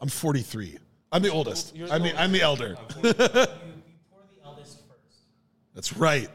I'm 0.00 0.08
43. 0.08 0.78
I'm 1.10 1.22
the 1.22 1.30
oldest. 1.30 1.74
You're 1.74 1.90
I'm 1.90 2.02
the 2.02 2.10
the, 2.12 2.20
I'm 2.20 2.30
the 2.32 2.40
elder. 2.42 2.76
you, 3.02 3.08
you 3.08 3.14
pour 3.14 4.20
the 4.32 4.44
eldest 4.44 4.78
first. 4.88 5.18
That's 5.74 5.96
right. 5.96 6.28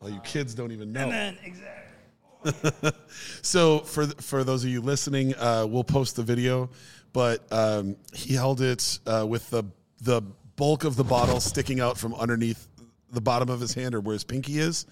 Well, 0.00 0.10
you 0.10 0.20
kids 0.20 0.54
don't 0.54 0.72
even 0.72 0.92
know. 0.92 1.00
And 1.10 1.12
then 1.12 1.38
exactly. 1.44 2.90
So 3.42 3.80
for 3.80 4.06
for 4.06 4.44
those 4.44 4.64
of 4.64 4.70
you 4.70 4.80
listening, 4.80 5.34
uh, 5.34 5.66
we'll 5.68 5.84
post 5.84 6.16
the 6.16 6.22
video, 6.22 6.70
but 7.12 7.44
um, 7.52 7.96
he 8.14 8.34
held 8.34 8.62
it 8.62 8.98
uh, 9.06 9.26
with 9.28 9.48
the 9.50 9.64
the 10.02 10.22
bulk 10.56 10.84
of 10.84 10.96
the 10.96 11.04
bottle 11.04 11.40
sticking 11.40 11.80
out 11.80 11.98
from 11.98 12.14
underneath 12.14 12.66
the 13.12 13.20
bottom 13.20 13.50
of 13.50 13.60
his 13.60 13.74
hand 13.74 13.94
or 13.94 14.00
where 14.00 14.14
his 14.14 14.24
pinky 14.24 14.58
is, 14.58 14.86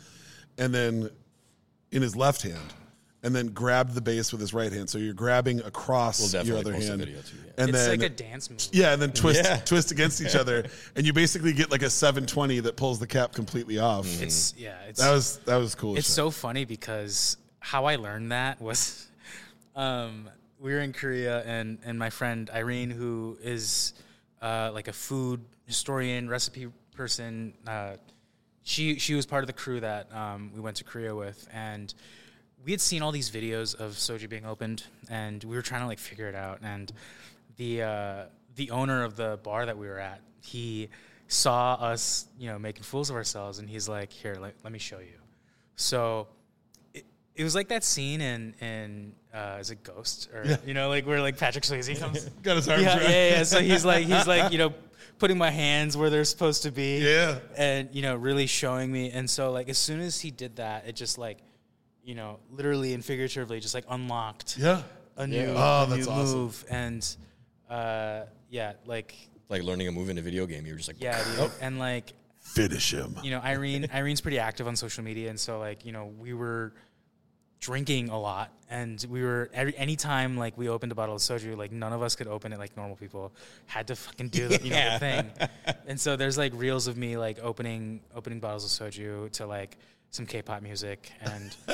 and 0.58 0.74
then 0.74 1.10
in 1.92 2.02
his 2.02 2.14
left 2.16 2.42
hand, 2.42 2.74
and 3.22 3.34
then 3.34 3.48
grabbed 3.48 3.94
the 3.94 4.00
base 4.00 4.30
with 4.32 4.40
his 4.40 4.52
right 4.54 4.72
hand. 4.72 4.88
So 4.90 4.98
you're 4.98 5.14
grabbing 5.14 5.60
across 5.60 6.20
We'll 6.20 6.44
your 6.44 6.56
definitely 6.56 6.60
other 6.60 6.72
post 6.74 6.84
the 6.86 6.90
hand, 6.92 7.00
video 7.00 7.20
too, 7.22 7.36
yeah. 7.44 7.52
and 7.58 7.68
It's 7.70 7.78
then 7.78 7.90
like 8.00 8.02
a 8.10 8.14
dance 8.14 8.50
move. 8.50 8.60
yeah, 8.72 8.92
and 8.92 9.00
then 9.02 9.12
twist 9.12 9.42
Yeah. 9.44 9.56
twist 9.58 9.90
against 9.90 10.20
each 10.20 10.34
other, 10.36 10.66
and 10.96 11.06
you 11.06 11.12
basically 11.12 11.52
get 11.52 11.70
like 11.70 11.82
a 11.82 11.90
720 11.90 12.60
that 12.60 12.76
pulls 12.76 12.98
the 12.98 13.06
cap 13.06 13.32
completely 13.32 13.78
off. 13.78 14.06
It's 14.22 14.54
yeah. 14.56 14.80
It's 14.88 15.00
That 15.00 15.10
was 15.12 15.38
that 15.46 15.56
was 15.56 15.74
cool. 15.74 15.92
as 15.92 15.98
It's 15.98 16.08
shit. 16.08 16.14
so 16.14 16.30
funny 16.30 16.64
because 16.64 17.36
how 17.60 17.86
I 17.86 17.96
learned 17.96 18.30
that 18.32 18.60
was 18.60 19.06
um, 19.76 20.28
we 20.60 20.72
were 20.72 20.80
in 20.80 20.92
Korea 20.92 21.42
and 21.44 21.78
and 21.84 21.98
my 21.98 22.10
friend 22.10 22.50
Irene, 22.54 22.90
who 22.90 23.38
is 23.42 23.94
uh, 24.42 24.70
like 24.72 24.88
a 24.88 24.92
food 24.92 25.40
historian, 25.66 26.28
recipe 26.28 26.68
person, 26.94 27.54
uh, 27.66 27.96
she 28.68 28.98
she 28.98 29.14
was 29.14 29.24
part 29.24 29.42
of 29.42 29.46
the 29.46 29.54
crew 29.54 29.80
that 29.80 30.14
um, 30.14 30.50
we 30.54 30.60
went 30.60 30.76
to 30.76 30.84
Korea 30.84 31.14
with, 31.14 31.48
and 31.54 31.92
we 32.64 32.70
had 32.70 32.82
seen 32.82 33.00
all 33.00 33.12
these 33.12 33.30
videos 33.30 33.74
of 33.74 33.92
soju 33.92 34.28
being 34.28 34.44
opened, 34.44 34.84
and 35.08 35.42
we 35.42 35.56
were 35.56 35.62
trying 35.62 35.80
to 35.80 35.86
like 35.86 35.98
figure 35.98 36.28
it 36.28 36.34
out. 36.34 36.58
And 36.62 36.92
the 37.56 37.82
uh, 37.82 38.22
the 38.56 38.70
owner 38.70 39.04
of 39.04 39.16
the 39.16 39.38
bar 39.42 39.64
that 39.64 39.78
we 39.78 39.86
were 39.86 39.98
at, 39.98 40.20
he 40.42 40.90
saw 41.28 41.74
us, 41.74 42.26
you 42.38 42.50
know, 42.50 42.58
making 42.58 42.82
fools 42.82 43.08
of 43.08 43.16
ourselves, 43.16 43.58
and 43.58 43.70
he's 43.70 43.88
like, 43.88 44.12
"Here, 44.12 44.36
let, 44.38 44.54
let 44.62 44.72
me 44.72 44.78
show 44.78 44.98
you." 44.98 45.18
So 45.76 46.28
it, 46.92 47.06
it 47.36 47.44
was 47.44 47.54
like 47.54 47.68
that 47.68 47.84
scene 47.84 48.20
in 48.20 48.54
in 48.60 49.14
uh, 49.32 49.56
is 49.60 49.70
it 49.70 49.82
Ghost 49.82 50.28
or 50.34 50.44
you 50.66 50.74
know 50.74 50.90
like 50.90 51.06
where 51.06 51.22
like 51.22 51.38
Patrick 51.38 51.64
Swayze 51.64 51.98
comes. 51.98 52.22
Got 52.42 52.56
his 52.56 52.68
arms 52.68 52.82
yeah, 52.82 52.98
around- 52.98 53.10
yeah, 53.10 53.30
yeah. 53.30 53.42
So 53.44 53.60
he's 53.60 53.86
like 53.86 54.04
he's 54.06 54.26
like 54.26 54.52
you 54.52 54.58
know 54.58 54.74
putting 55.18 55.38
my 55.38 55.50
hands 55.50 55.96
where 55.96 56.10
they're 56.10 56.24
supposed 56.24 56.62
to 56.64 56.70
be. 56.70 56.98
Yeah. 56.98 57.38
And 57.56 57.88
you 57.92 58.02
know 58.02 58.16
really 58.16 58.46
showing 58.46 58.90
me. 58.92 59.10
And 59.10 59.28
so 59.28 59.50
like 59.52 59.68
as 59.68 59.78
soon 59.78 60.00
as 60.00 60.20
he 60.20 60.30
did 60.30 60.56
that, 60.56 60.86
it 60.86 60.96
just 60.96 61.18
like 61.18 61.38
you 62.04 62.14
know 62.14 62.38
literally 62.50 62.94
and 62.94 63.04
figuratively 63.04 63.60
just 63.60 63.74
like 63.74 63.84
unlocked 63.88 64.56
yeah. 64.58 64.82
a 65.16 65.26
new, 65.26 65.52
Oh, 65.56 65.84
a 65.84 65.86
that's 65.88 66.06
new 66.06 66.12
awesome. 66.12 66.38
move. 66.38 66.64
And 66.70 67.16
uh, 67.68 68.22
yeah, 68.50 68.74
like 68.86 69.14
Like 69.48 69.62
learning 69.62 69.88
a 69.88 69.92
move 69.92 70.08
in 70.10 70.18
a 70.18 70.22
video 70.22 70.46
game. 70.46 70.64
You're 70.66 70.76
just 70.76 70.88
like, 70.88 71.02
yeah, 71.02 71.22
dude. 71.36 71.50
and 71.60 71.78
like 71.78 72.12
Finish 72.40 72.94
him. 72.94 73.14
you 73.22 73.30
know, 73.30 73.40
Irene 73.40 73.88
Irene's 73.92 74.22
pretty 74.22 74.38
active 74.38 74.66
on 74.66 74.74
social 74.74 75.04
media, 75.04 75.28
and 75.28 75.38
so 75.38 75.58
like 75.58 75.84
you 75.84 75.92
know 75.92 76.06
we 76.18 76.32
were 76.32 76.72
drinking 77.60 78.08
a 78.08 78.18
lot, 78.18 78.52
and 78.70 79.04
we 79.10 79.22
were 79.22 79.50
every 79.52 79.76
anytime 79.76 80.36
like 80.36 80.56
we 80.56 80.68
opened 80.68 80.92
a 80.92 80.94
bottle 80.94 81.14
of 81.14 81.20
soju, 81.20 81.56
like 81.56 81.72
none 81.72 81.92
of 81.92 82.02
us 82.02 82.16
could 82.16 82.26
open 82.26 82.52
it 82.52 82.58
like 82.58 82.76
normal 82.76 82.96
people. 82.96 83.32
Had 83.66 83.88
to 83.88 83.96
fucking 83.96 84.28
do 84.28 84.48
the, 84.48 84.62
you 84.62 84.70
know 84.70 84.92
the 84.92 84.98
thing, 84.98 85.30
and 85.86 86.00
so 86.00 86.16
there's 86.16 86.38
like 86.38 86.52
reels 86.54 86.86
of 86.86 86.96
me 86.96 87.16
like 87.16 87.38
opening 87.42 88.00
opening 88.14 88.40
bottles 88.40 88.64
of 88.64 88.70
soju 88.70 89.30
to 89.32 89.46
like 89.46 89.76
some 90.10 90.26
K-pop 90.26 90.62
music, 90.62 91.12
and 91.20 91.56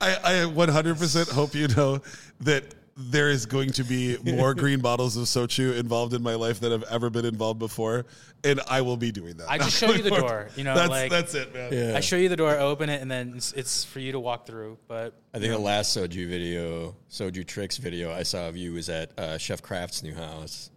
I, 0.00 0.16
I 0.22 0.32
100% 0.46 1.30
hope 1.32 1.54
you 1.54 1.68
know 1.68 2.00
that 2.40 2.64
there 2.96 3.30
is 3.30 3.46
going 3.46 3.70
to 3.70 3.84
be 3.84 4.16
more 4.24 4.52
green 4.62 4.80
bottles 4.80 5.16
of 5.16 5.24
soju 5.24 5.78
involved 5.78 6.12
in 6.14 6.22
my 6.22 6.34
life 6.34 6.60
than 6.60 6.72
I've 6.72 6.82
ever 6.84 7.08
been 7.10 7.24
involved 7.24 7.58
before, 7.58 8.04
and 8.44 8.60
I 8.68 8.82
will 8.82 8.96
be 8.96 9.10
doing 9.12 9.36
that. 9.38 9.50
I 9.50 9.58
just 9.58 9.76
show 9.78 9.90
you 9.92 10.02
the 10.02 10.10
door, 10.10 10.48
you 10.56 10.64
know, 10.64 10.74
that's 10.74 10.90
like- 10.90 11.10
that's 11.10 11.34
it, 11.34 11.54
man. 11.54 11.72
Yeah. 11.72 11.96
I 11.96 12.00
show 12.00 12.16
you 12.16 12.28
the 12.28 12.36
door, 12.36 12.58
open 12.58 12.88
it, 12.90 13.00
and 13.00 13.10
then 13.10 13.34
it's, 13.36 13.52
it's 13.52 13.84
for 13.84 14.00
you 14.00 14.12
to 14.12 14.20
walk 14.20 14.46
through. 14.46 14.78
But 14.88 15.14
I 15.32 15.38
think 15.38 15.52
the 15.52 15.58
last 15.58 15.96
Soju 15.96 16.28
video, 16.28 16.94
Soju 17.10 17.46
Tricks 17.46 17.76
video 17.78 18.12
I 18.12 18.22
saw 18.24 18.48
of 18.48 18.56
you 18.56 18.72
was 18.74 18.88
at 18.88 19.18
uh, 19.18 19.38
Chef 19.38 19.62
Kraft's 19.62 20.02
new 20.02 20.14
house. 20.14 20.70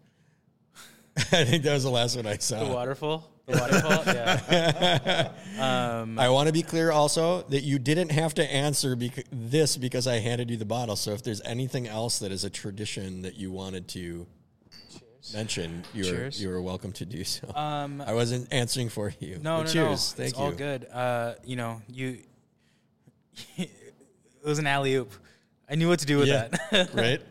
I 1.18 1.44
think 1.44 1.64
that 1.64 1.74
was 1.74 1.84
the 1.84 1.90
last 1.92 2.16
one 2.16 2.26
I 2.26 2.38
saw. 2.38 2.64
the 2.64 2.74
waterfall, 2.74 3.30
the 3.46 3.58
waterfall, 3.58 4.04
yeah. 4.14 5.32
Um, 5.60 6.18
I 6.20 6.30
want 6.30 6.48
to 6.48 6.54
be 6.54 6.64
clear 6.64 6.92
also 6.92 7.42
that 7.50 7.64
you 7.64 7.78
didn't 7.80 8.12
have 8.12 8.34
to 8.36 8.44
answer 8.54 8.96
bec- 8.96 9.26
this 9.32 9.76
because 9.78 10.08
I 10.08 10.20
handed 10.20 10.50
you 10.50 10.58
the 10.58 10.66
bottle. 10.66 10.96
So 10.96 11.12
if 11.12 11.24
there's 11.24 11.42
anything 11.42 11.88
else 11.88 12.20
that 12.20 12.32
is 12.32 12.44
a 12.44 12.50
tradition 12.50 13.22
that 13.24 13.36
you 13.36 13.52
wanted 13.52 13.88
to 13.90 14.26
mention, 15.34 15.84
you're 15.94 16.06
Cheers. 16.06 16.42
you're 16.42 16.62
welcome 16.62 16.92
to 16.94 17.06
do 17.06 17.24
so. 17.24 17.54
Um, 17.54 18.02
I 18.02 18.14
wasn't 18.14 18.52
answering 18.54 18.90
for 18.90 19.14
you. 19.20 19.40
No, 19.42 19.64
no, 19.64 19.68
cheers. 19.68 20.14
no. 20.14 20.24
Thank 20.24 20.30
it's 20.32 20.38
you. 20.40 20.46
all 20.46 20.52
good. 20.52 20.86
Uh, 20.92 21.34
you 21.44 21.56
know, 21.56 21.82
you. 21.90 22.20
it 23.58 23.70
was 24.46 24.60
an 24.60 24.68
alley 24.68 24.96
oop. 24.96 25.12
I 25.70 25.76
knew 25.76 25.88
what 25.90 26.00
to 26.00 26.06
do 26.06 26.18
with 26.18 26.28
Yeah. 26.28 26.48
that. 26.72 26.90
right? 26.94 27.22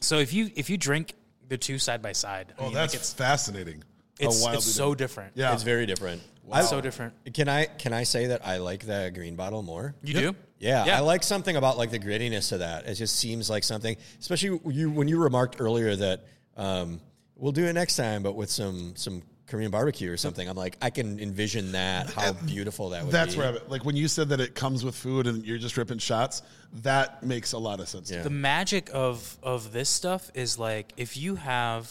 so 0.00 0.18
if 0.18 0.32
you 0.32 0.50
if 0.56 0.70
you 0.70 0.78
drink 0.78 1.12
the 1.50 1.58
two 1.58 1.78
side 1.78 2.00
by 2.00 2.12
side, 2.12 2.54
I 2.58 2.60
Oh, 2.62 2.64
mean, 2.66 2.74
that's 2.74 2.94
like 2.94 3.00
it's 3.00 3.12
fascinating. 3.12 3.82
It's, 4.18 4.40
wildly 4.42 4.58
it's 4.58 4.66
so 4.72 4.94
different. 4.94 5.32
Yeah. 5.34 5.52
It's 5.52 5.62
very 5.64 5.84
different. 5.84 6.22
it's 6.54 6.70
so 6.70 6.80
different. 6.80 7.12
Can 7.34 7.48
I 7.48 7.66
can 7.66 7.92
I 7.92 8.04
say 8.04 8.28
that 8.28 8.46
I 8.46 8.58
like 8.58 8.86
the 8.86 9.10
green 9.14 9.34
bottle 9.36 9.62
more? 9.62 9.94
You 10.02 10.14
Yep. 10.14 10.22
do? 10.34 10.38
Yeah, 10.58 10.84
Yeah. 10.86 10.96
I 10.98 11.00
like 11.00 11.22
something 11.22 11.56
about 11.56 11.76
like 11.76 11.90
the 11.90 11.98
grittiness 11.98 12.52
of 12.52 12.60
that. 12.60 12.86
It 12.86 12.94
just 12.94 13.16
seems 13.16 13.50
like 13.50 13.64
something, 13.64 13.96
especially 14.20 14.60
you 14.72 14.90
when 14.90 15.08
you 15.08 15.18
remarked 15.22 15.56
earlier 15.60 15.96
that 15.96 16.24
um, 16.56 17.00
we'll 17.36 17.52
do 17.52 17.64
it 17.66 17.72
next 17.72 17.96
time, 17.96 18.22
but 18.22 18.34
with 18.36 18.50
some 18.50 18.94
some 18.94 19.22
Korean 19.50 19.70
barbecue 19.70 20.10
or 20.10 20.16
something. 20.16 20.48
I'm 20.48 20.56
like, 20.56 20.76
I 20.80 20.90
can 20.90 21.18
envision 21.18 21.72
that 21.72 22.10
how 22.10 22.32
beautiful 22.32 22.90
that 22.90 23.04
would 23.04 23.12
That's 23.12 23.34
be. 23.34 23.40
where 23.40 23.48
I'm. 23.48 23.58
Like 23.68 23.84
when 23.84 23.96
you 23.96 24.08
said 24.08 24.30
that 24.30 24.40
it 24.40 24.54
comes 24.54 24.84
with 24.84 24.94
food 24.94 25.26
and 25.26 25.44
you're 25.44 25.58
just 25.58 25.76
ripping 25.76 25.98
shots, 25.98 26.42
that 26.82 27.22
makes 27.22 27.52
a 27.52 27.58
lot 27.58 27.80
of 27.80 27.88
sense. 27.88 28.10
Yeah. 28.10 28.22
The 28.22 28.30
magic 28.30 28.90
of 28.94 29.36
of 29.42 29.72
this 29.72 29.88
stuff 29.88 30.30
is 30.34 30.58
like 30.58 30.92
if 30.96 31.16
you 31.16 31.34
have, 31.34 31.90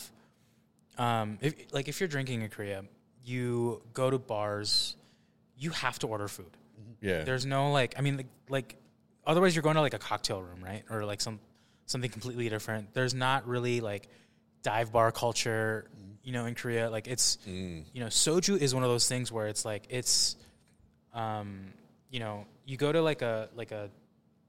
um, 0.97 1.37
if 1.41 1.53
like 1.73 1.87
if 1.87 1.99
you're 1.99 2.09
drinking 2.09 2.41
in 2.41 2.49
Korea, 2.49 2.85
you 3.23 3.81
go 3.93 4.09
to 4.09 4.17
bars, 4.17 4.95
you 5.57 5.71
have 5.71 5.99
to 5.99 6.07
order 6.07 6.27
food. 6.27 6.57
yeah. 7.01 7.23
There's 7.23 7.45
no 7.45 7.71
like 7.71 7.95
I 7.97 8.01
mean 8.01 8.17
like, 8.17 8.27
like 8.47 8.75
otherwise 9.27 9.55
you're 9.55 9.63
going 9.63 9.75
to 9.75 9.81
like 9.81 9.93
a 9.93 9.99
cocktail 9.99 10.41
room, 10.41 10.63
right? 10.63 10.83
Or 10.89 11.05
like 11.05 11.21
some 11.21 11.39
something 11.85 12.09
completely 12.09 12.47
different. 12.49 12.93
There's 12.93 13.13
not 13.13 13.47
really 13.47 13.81
like 13.81 14.07
dive 14.61 14.91
bar 14.91 15.11
culture, 15.11 15.89
you 16.23 16.33
know, 16.33 16.45
in 16.45 16.55
Korea. 16.55 16.89
Like 16.89 17.07
it's 17.07 17.37
mm. 17.47 17.83
you 17.93 18.01
know, 18.01 18.07
soju 18.07 18.57
is 18.57 18.73
one 18.73 18.83
of 18.83 18.89
those 18.89 19.07
things 19.07 19.31
where 19.31 19.47
it's 19.47 19.65
like 19.65 19.83
it's 19.89 20.35
um, 21.13 21.73
you 22.09 22.19
know, 22.19 22.45
you 22.65 22.77
go 22.77 22.91
to 22.91 23.01
like 23.01 23.21
a 23.21 23.49
like 23.55 23.71
a 23.71 23.89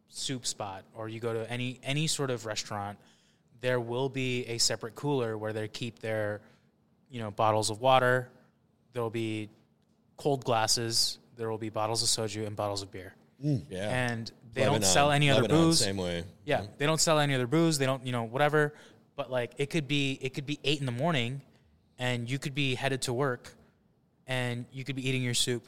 soup 0.09 0.47
spot 0.47 0.85
or 0.95 1.09
you 1.09 1.21
go 1.21 1.33
to 1.33 1.51
any 1.51 1.81
any 1.83 2.07
sort 2.07 2.31
of 2.31 2.47
restaurant, 2.47 2.99
there 3.61 3.81
will 3.81 4.09
be 4.09 4.45
a 4.47 4.59
separate 4.59 4.95
cooler 4.95 5.37
where 5.39 5.53
they 5.53 5.69
keep 5.69 6.01
their 6.01 6.41
you 7.11 7.21
know, 7.21 7.31
bottles 7.31 7.71
of 7.71 7.81
water. 7.81 8.29
There'll 8.93 9.11
be 9.11 9.51
cold 10.17 10.45
glasses. 10.45 11.19
There 11.37 11.51
will 11.51 11.59
be 11.59 11.69
bottles 11.69 12.03
of 12.03 12.09
soju 12.09 12.47
and 12.47 12.57
bottles 12.57 12.83
of 12.83 12.91
beer. 12.91 13.15
Mm. 13.45 13.65
yeah. 13.69 13.89
And 13.89 14.31
they 14.55 14.63
Lebanon- 14.63 14.83
don't 14.83 14.89
sell 14.89 15.11
any 15.11 15.31
other 15.31 15.43
Lebanon, 15.43 15.65
booze. 15.65 15.81
Same 15.81 15.97
way. 15.97 16.25
Yeah, 16.45 16.61
mm-hmm. 16.61 16.73
they 16.79 16.87
don't 16.87 17.01
sell 17.01 17.19
any 17.19 17.35
other 17.35 17.47
booze. 17.47 17.79
They 17.79 17.87
don't, 17.87 18.05
you 18.05 18.13
know, 18.13 18.25
whatever. 18.25 18.75
But 19.17 19.31
like, 19.31 19.53
it 19.59 19.71
could 19.71 19.89
be, 19.89 20.19
it 20.21 20.35
could 20.35 20.47
be 20.47 20.59
eight 20.65 20.81
in 20.81 20.87
the 20.87 20.93
morning, 20.93 21.43
and 22.01 22.29
you 22.29 22.39
could 22.41 22.55
be 22.55 22.75
headed 22.75 23.03
to 23.03 23.13
work, 23.13 23.55
and 24.27 24.65
you 24.73 24.83
could 24.85 24.97
be 24.97 25.09
eating 25.09 25.23
your 25.23 25.35
soup 25.35 25.65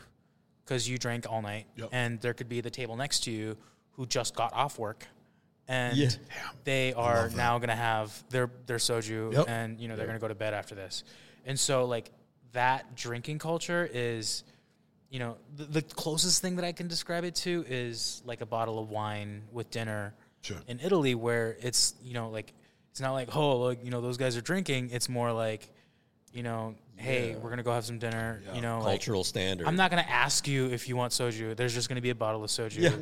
because 0.65 0.89
you 0.89 0.99
drank 0.99 1.31
all 1.31 1.43
night, 1.43 1.67
Yep. 1.77 1.89
and 1.93 2.21
there 2.21 2.35
could 2.35 2.49
be 2.49 2.61
the 2.61 2.71
table 2.71 2.97
next 2.97 3.21
to 3.25 3.31
you 3.31 3.57
who 3.93 4.07
just 4.07 4.35
got 4.35 4.53
off 4.53 4.79
work, 4.79 5.07
and 5.69 5.97
Yeah. 5.97 6.09
they 6.65 6.93
are 6.95 7.29
now 7.31 7.59
going 7.59 7.69
to 7.69 7.77
have 7.77 8.25
their 8.31 8.51
their 8.67 8.79
soju, 8.79 9.33
Yep. 9.35 9.45
and 9.49 9.79
you 9.81 9.87
know 9.87 9.95
they're 9.97 10.07
going 10.07 10.19
to 10.19 10.21
go 10.21 10.29
to 10.29 10.35
bed 10.35 10.55
after 10.55 10.75
this, 10.75 11.05
and 11.47 11.59
so 11.61 11.85
like 11.85 12.11
that 12.53 12.95
drinking 12.97 13.39
culture 13.39 13.89
is 13.93 14.43
you 15.11 15.19
know, 15.19 15.37
the, 15.57 15.65
the 15.65 15.83
closest 15.83 16.41
thing 16.41 16.57
that 16.57 16.65
I 16.65 16.73
can 16.73 16.89
describe 16.89 17.25
it 17.25 17.35
to 17.45 17.67
is 17.69 18.23
like 18.25 18.41
a 18.41 18.47
bottle 18.47 18.79
of 18.79 18.89
wine 18.89 19.43
with 19.53 19.71
dinner 19.71 20.15
Sure. 20.41 20.57
in 20.67 20.81
Italy, 20.81 21.15
where 21.15 21.55
it's 21.61 21.95
you 22.03 22.15
know 22.15 22.31
like 22.31 22.55
it's 22.91 23.01
not 23.03 23.13
like 23.13 23.37
oh 23.37 23.59
like 23.59 23.85
you 23.85 23.91
know 23.91 24.01
those 24.01 24.17
guys 24.17 24.39
are 24.39 24.41
drinking. 24.41 24.89
It's 24.91 25.11
more 25.11 25.31
like 25.31 25.69
you 26.33 26.43
know 26.43 26.75
hey 26.97 27.35
we're 27.43 27.51
gonna 27.51 27.63
go 27.63 27.73
have 27.73 27.85
some 27.85 27.99
dinner. 27.99 28.41
You 28.55 28.61
know 28.61 28.79
like 28.81 29.01
Cultural 29.01 29.25
standard. 29.25 29.67
I'm 29.67 29.77
not 29.77 29.91
gonna 29.91 30.07
ask 30.09 30.47
you 30.49 30.67
if 30.71 30.89
you 30.89 30.97
want 30.97 31.13
soju. 31.13 31.57
There's 31.57 31.75
just 31.75 31.89
gonna 31.89 32.01
be 32.01 32.11
a 32.11 32.15
bottle 32.15 32.43
of 32.45 32.51
soju, 32.51 32.79
Yeah. 32.81 32.93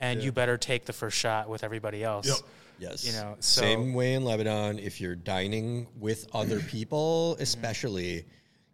and 0.00 0.22
you 0.22 0.32
better 0.32 0.56
take 0.56 0.84
the 0.84 0.92
first 0.92 1.16
shot 1.18 1.48
with 1.48 1.62
everybody 1.64 2.02
else. 2.02 2.26
Yep. 2.26 2.36
Yes. 2.78 3.04
You 3.06 3.12
know, 3.12 3.36
so- 3.40 3.60
same 3.62 3.94
way 3.94 4.14
in 4.14 4.24
Lebanon. 4.24 4.78
If 4.78 5.00
you're 5.00 5.14
dining 5.14 5.86
with 5.98 6.26
other 6.34 6.58
people, 6.74 7.34
Mm-hmm. 7.34 7.42
especially, 7.42 8.24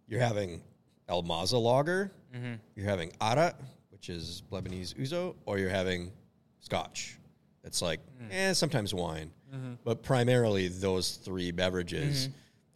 you're 0.06 0.20
having 0.20 0.62
Almaza 1.08 1.60
lager, 1.60 2.10
Mm-hmm. 2.34 2.54
you're 2.76 2.86
having 2.86 3.10
Ara, 3.20 3.54
which 3.90 4.08
is 4.10 4.42
Lebanese 4.52 4.94
ouzo, 4.96 5.34
or 5.46 5.58
you're 5.58 5.70
having 5.70 6.12
Scotch. 6.60 7.16
It's 7.64 7.82
like, 7.82 8.00
Mm. 8.22 8.28
eh, 8.32 8.52
sometimes 8.52 8.94
wine, 8.94 9.30
Mm-hmm. 9.54 9.74
but 9.84 10.02
primarily 10.02 10.68
those 10.68 11.16
three 11.16 11.50
beverages. 11.50 12.28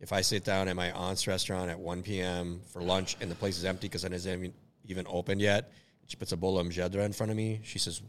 If 0.02 0.12
I 0.12 0.20
sit 0.20 0.44
down 0.44 0.68
at 0.68 0.76
my 0.76 0.90
aunt's 0.92 1.26
restaurant 1.26 1.70
at 1.70 1.78
1 1.78 2.02
p.m. 2.02 2.60
for 2.72 2.82
lunch 2.82 3.16
and 3.20 3.30
the 3.30 3.34
place 3.36 3.56
is 3.56 3.64
empty 3.64 3.86
because 3.88 4.04
it 4.04 4.12
hasn't 4.12 4.36
even, 4.38 4.52
even 4.86 5.06
opened 5.08 5.40
yet, 5.40 5.72
she 6.06 6.16
puts 6.16 6.32
a 6.32 6.36
bowl 6.36 6.58
of 6.58 6.66
mjedra 6.66 7.04
in 7.06 7.12
front 7.12 7.30
of 7.30 7.36
me. 7.36 7.60
She 7.62 7.78
says, 7.78 8.02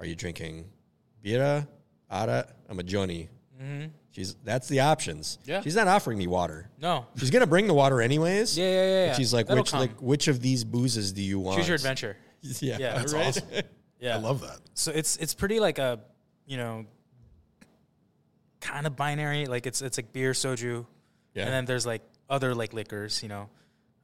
"Are 0.00 0.06
you 0.06 0.16
drinking 0.16 0.64
bira, 1.22 1.68
ara, 2.10 2.46
I'm 2.68 2.78
a 2.78 2.82
Johnny?" 2.82 3.28
She's 4.10 4.34
that's 4.44 4.66
the 4.68 4.80
options. 4.80 5.38
Mm-hmm. 5.42 5.50
Yeah. 5.50 5.60
she's 5.60 5.76
not 5.76 5.88
offering 5.88 6.16
me 6.18 6.26
water. 6.26 6.70
No. 6.80 7.06
She's 7.18 7.30
gonna 7.30 7.46
bring 7.46 7.66
the 7.66 7.74
water 7.74 8.00
anyways. 8.00 8.56
Yeah, 8.56 8.64
yeah, 8.64 8.72
yeah. 8.86 9.04
Yeah. 9.06 9.12
she's 9.14 9.32
like, 9.34 9.46
That'll 9.46 9.62
which 9.62 9.70
come. 9.72 9.80
like 9.80 10.00
which 10.00 10.28
of 10.28 10.40
these 10.40 10.64
boozes 10.64 11.12
do 11.12 11.22
you 11.22 11.38
want? 11.38 11.58
choose 11.58 11.68
your 11.68 11.74
adventure. 11.76 12.16
Yeah, 12.60 12.78
Yeah, 12.78 12.98
That's 12.98 13.12
right? 13.12 13.26
awesome. 13.28 13.44
Yeah, 14.00 14.16
I 14.16 14.18
love 14.18 14.40
that. 14.42 14.58
so 14.74 14.90
it's 14.92 15.16
it's 15.16 15.34
pretty 15.34 15.58
like 15.60 15.78
a 15.78 16.00
you 16.46 16.56
know 16.58 16.84
kind 18.60 18.86
of 18.86 18.94
binary 18.96 19.46
like 19.46 19.66
it's 19.66 19.80
it's 19.82 19.96
like 19.98 20.12
beer 20.12 20.32
soju 20.32 20.84
Yeah. 21.36 21.44
and 21.44 21.52
then 21.52 21.64
there's 21.66 21.86
like 21.86 22.02
other 22.28 22.54
like 22.54 22.72
liquors 22.72 23.22
you 23.22 23.28
know 23.28 23.48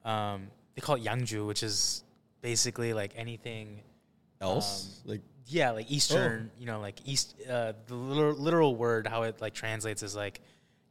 um 0.04 0.48
they 0.76 0.80
call 0.80 0.94
it 0.96 1.02
yangju 1.04 1.46
which 1.46 1.62
is 1.64 2.04
basically 2.42 2.92
like 2.94 3.12
anything 3.16 3.80
Else, 4.40 5.00
Um, 5.04 5.10
like 5.12 5.20
yeah 5.46 5.70
like 5.70 5.90
eastern 5.90 6.50
Oh. 6.52 6.60
you 6.60 6.66
know 6.66 6.80
like 6.80 6.96
east 7.04 7.34
uh 7.48 7.72
the 7.86 7.94
literal, 7.94 8.34
literal 8.34 8.76
word 8.76 9.06
how 9.06 9.22
it 9.22 9.40
like 9.40 9.54
translates 9.54 10.02
is 10.02 10.14
like 10.14 10.40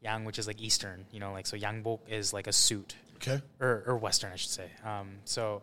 yang 0.01 0.25
which 0.25 0.39
is 0.39 0.47
like 0.47 0.59
eastern 0.61 1.05
you 1.11 1.19
know 1.19 1.31
like 1.31 1.45
so 1.45 1.55
yangbok 1.57 1.99
is 2.09 2.33
like 2.33 2.47
a 2.47 2.53
suit 2.53 2.95
Okay. 3.21 3.39
or, 3.59 3.83
or 3.85 3.97
Western, 3.97 4.31
I 4.33 4.35
should 4.35 4.49
say. 4.49 4.65
Um, 4.83 5.09
so, 5.25 5.61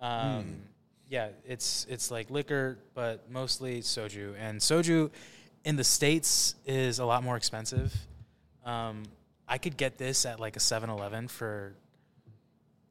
um, 0.00 0.60
yeah, 1.08 1.30
it's 1.44 1.84
it's 1.90 2.08
like 2.12 2.30
liquor, 2.30 2.78
but 2.94 3.28
mostly 3.28 3.80
soju. 3.82 4.36
And 4.38 4.60
soju 4.60 5.10
in 5.64 5.74
the 5.74 5.82
states 5.82 6.54
is 6.66 7.00
a 7.00 7.04
lot 7.04 7.24
more 7.24 7.36
expensive. 7.36 7.92
Um, 8.64 9.02
I 9.50 9.58
could 9.58 9.76
get 9.76 9.98
this 9.98 10.24
at 10.24 10.40
like 10.40 10.56
a 10.56 10.60
7-Eleven 10.60 11.28
for 11.28 11.74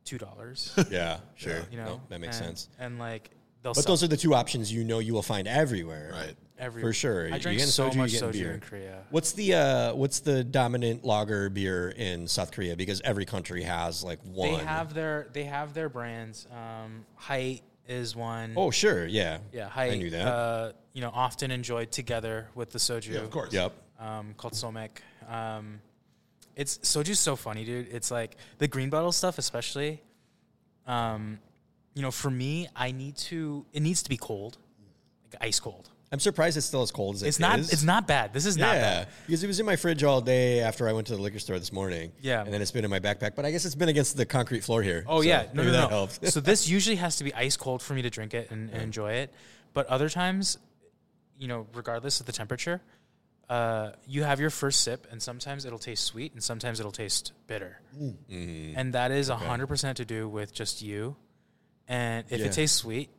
two 0.05 0.17
dollars. 0.17 0.73
yeah, 0.91 1.19
sure. 1.35 1.61
you 1.71 1.77
know, 1.77 1.85
No, 1.85 2.01
that 2.09 2.19
makes 2.19 2.37
and, 2.37 2.47
sense. 2.47 2.69
And 2.79 2.99
like 2.99 3.29
they'll 3.63 3.73
But 3.73 3.83
sell 3.83 3.93
those 3.93 4.03
are 4.03 4.07
the 4.07 4.17
two 4.17 4.33
options 4.35 4.71
you 4.71 4.83
know 4.83 4.99
you 4.99 5.13
will 5.13 5.21
find 5.23 5.47
everywhere. 5.47 6.11
Right. 6.13 6.35
every 6.57 6.81
for 6.81 6.91
sure. 6.93 7.25
I 7.25 7.29
You're 7.29 7.39
drink 7.39 7.59
so 7.61 7.89
soju, 7.89 7.93
you're 7.95 8.03
much 8.03 8.11
soju 8.11 8.31
beer. 8.33 8.51
in 8.53 8.59
Korea. 8.59 9.03
What's 9.09 9.31
the 9.33 9.53
uh, 9.55 9.93
what's 9.95 10.19
the 10.19 10.43
dominant 10.43 11.05
lager 11.05 11.49
beer 11.49 11.89
in 11.89 12.27
South 12.27 12.51
Korea? 12.51 12.75
Because 12.75 13.01
every 13.05 13.25
country 13.25 13.63
has 13.63 14.03
like 14.03 14.19
one. 14.23 14.51
They 14.57 14.65
have 14.65 14.93
their 14.93 15.27
they 15.33 15.43
have 15.45 15.73
their 15.73 15.89
brands. 15.89 16.45
Um, 16.51 17.05
Hite 17.15 17.61
is 17.87 18.15
one. 18.15 18.53
Oh, 18.55 18.69
sure. 18.71 19.05
Yeah. 19.07 19.39
yeah, 19.53 19.67
Hite. 19.69 19.93
I 19.93 19.97
knew 19.97 20.09
that. 20.11 20.27
Uh, 20.27 20.71
you 20.93 21.01
know, 21.01 21.11
often 21.13 21.51
enjoyed 21.51 21.91
together 21.91 22.47
with 22.55 22.69
the 22.71 22.79
soju. 22.79 23.13
Yeah, 23.13 23.19
of 23.21 23.31
course. 23.31 23.53
Yep. 23.53 23.73
um, 23.99 24.33
called 24.37 24.53
somaek. 24.53 24.89
Um, 25.27 25.79
it's 26.59 26.79
soju's 26.87 27.19
so 27.19 27.35
funny, 27.37 27.63
dude. 27.63 27.87
It's 27.89 28.11
like 28.11 28.35
the 28.57 28.67
green 28.67 28.89
bottle 28.89 29.13
stuff, 29.13 29.37
especially. 29.37 30.01
Um, 30.85 31.39
you 31.95 32.01
know, 32.01 32.11
for 32.11 32.29
me, 32.29 32.67
I 32.75 32.91
need 32.91 33.15
to. 33.29 33.65
It 33.71 33.81
needs 33.81 34.03
to 34.03 34.09
be 34.09 34.17
cold, 34.17 34.57
like 35.23 35.41
ice 35.41 35.59
cold. 35.59 35.89
I'm 36.11 36.19
surprised 36.19 36.57
it's 36.57 36.65
still 36.65 36.81
as 36.81 36.91
cold 36.91 37.15
as 37.15 37.23
it 37.23 37.27
It's 37.27 37.39
not. 37.39 37.59
is. 37.59 37.71
It's 37.71 37.83
not 37.83 38.07
bad. 38.07 38.33
This 38.33 38.45
is 38.45 38.57
not 38.57 38.73
bad. 38.73 39.07
Yeah, 39.07 39.13
because 39.27 39.43
it 39.43 39.47
was 39.47 39.59
in 39.59 39.65
my 39.65 39.75
fridge 39.75 40.03
all 40.03 40.21
day 40.21 40.59
after 40.59 40.89
I 40.89 40.91
went 40.91 41.07
to 41.07 41.15
the 41.15 41.21
liquor 41.21 41.39
store 41.39 41.59
this 41.59 41.71
morning. 41.71 42.11
Yeah. 42.19 42.43
and 42.43 42.51
then 42.51 42.61
it's 42.61 42.71
been 42.71 42.83
in 42.83 42.89
my 42.89 42.99
backpack. 42.99 43.35
But 43.35 43.45
I 43.45 43.51
guess 43.51 43.63
it's 43.63 43.75
been 43.75 43.89
against 43.89 44.17
the 44.17 44.25
concrete 44.25 44.63
floor 44.63 44.81
here. 44.81 45.05
Oh 45.07 45.21
so 45.21 45.27
yeah, 45.27 45.43
no, 45.53 45.63
maybe 45.63 45.67
no, 45.67 45.71
that 45.73 45.83
no. 45.83 45.87
helps. 45.87 46.33
so 46.33 46.41
this 46.41 46.67
usually 46.67 46.97
has 46.97 47.15
to 47.17 47.23
be 47.23 47.33
ice 47.33 47.55
cold 47.55 47.81
for 47.81 47.93
me 47.93 48.01
to 48.01 48.09
drink 48.09 48.33
it 48.33 48.51
and, 48.51 48.69
and 48.71 48.81
enjoy 48.81 49.13
it. 49.13 49.31
But 49.73 49.85
other 49.85 50.09
times, 50.09 50.57
you 51.37 51.47
know, 51.47 51.67
regardless 51.73 52.19
of 52.19 52.25
the 52.25 52.31
temperature, 52.33 52.81
uh, 53.49 53.91
you 54.07 54.23
have 54.23 54.39
your 54.39 54.49
first 54.51 54.81
sip, 54.81 55.07
and 55.11 55.21
sometimes 55.21 55.65
it'll 55.65 55.79
taste 55.79 56.03
sweet, 56.05 56.33
and 56.33 56.43
sometimes 56.43 56.79
it'll 56.79 56.91
taste 56.91 57.31
bitter, 57.47 57.81
Mm-hmm. 57.99 58.73
and 58.77 58.93
that 58.93 59.11
is 59.11 59.29
hundred 59.29 59.67
percent 59.67 59.97
to 59.97 60.05
do 60.05 60.29
with 60.29 60.53
just 60.53 60.81
you. 60.81 61.15
And 61.87 62.25
if 62.29 62.39
Yeah. 62.39 62.45
it 62.47 62.51
tastes 62.53 62.77
sweet, 62.77 63.09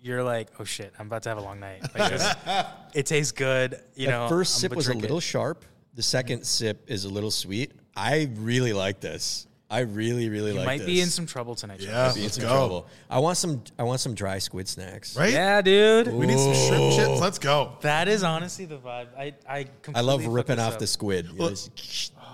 you're 0.00 0.22
like, 0.22 0.48
oh 0.60 0.64
shit, 0.64 0.92
I'm 0.98 1.06
about 1.08 1.24
to 1.24 1.28
have 1.30 1.38
a 1.38 1.42
long 1.42 1.58
night. 1.58 1.82
Like, 1.98 2.12
this- 2.12 2.34
it 2.94 3.06
tastes 3.06 3.32
good. 3.32 3.80
You 3.96 4.06
the 4.06 4.12
know, 4.12 4.28
1st 4.30 4.38
I'm 4.38 4.44
sip 4.44 4.70
gonna 4.70 4.76
was 4.76 4.86
a 4.86 4.90
drink 4.90 5.00
it. 5.02 5.06
little 5.06 5.20
sharp. 5.20 5.64
The 5.94 6.02
second 6.02 6.44
sip 6.46 6.84
is 6.88 7.04
a 7.04 7.08
little 7.08 7.32
sweet. 7.32 7.72
I 7.96 8.30
really 8.36 8.72
like 8.72 9.00
this. 9.00 9.48
I 9.70 9.80
really, 9.80 10.30
really 10.30 10.52
like. 10.52 10.52
You 10.52 10.58
like 10.60 10.66
might 10.66 10.78
this. 10.78 10.86
be 10.86 11.00
in 11.02 11.08
some 11.08 11.26
trouble 11.26 11.54
tonight. 11.54 11.80
Yeah. 11.80 11.90
Travis. 11.90 12.14
Be 12.14 12.20
in 12.20 12.24
Let's 12.24 12.34
some 12.36 12.42
go. 12.44 12.48
trouble. 12.48 12.86
I 13.10 13.18
want 13.18 13.36
some. 13.36 13.62
I 13.78 13.82
want 13.82 14.00
some 14.00 14.14
dry 14.14 14.38
squid 14.38 14.66
snacks. 14.66 15.14
Right? 15.14 15.32
Yeah, 15.32 15.60
dude. 15.60 16.08
We 16.08 16.26
need 16.26 16.38
some 16.38 16.54
shrimp 16.54 16.94
chips. 16.94 17.20
Let's 17.20 17.38
go. 17.38 17.76
That 17.82 18.08
is 18.08 18.22
honestly 18.22 18.64
the 18.64 18.78
vibe. 18.78 19.08
I 19.18 19.34
I, 19.46 19.66
I 19.94 20.00
love 20.00 20.24
ripping 20.26 20.58
off 20.58 20.74
up. 20.74 20.78
the 20.78 20.86
squid. 20.86 21.36
Well, 21.36 21.54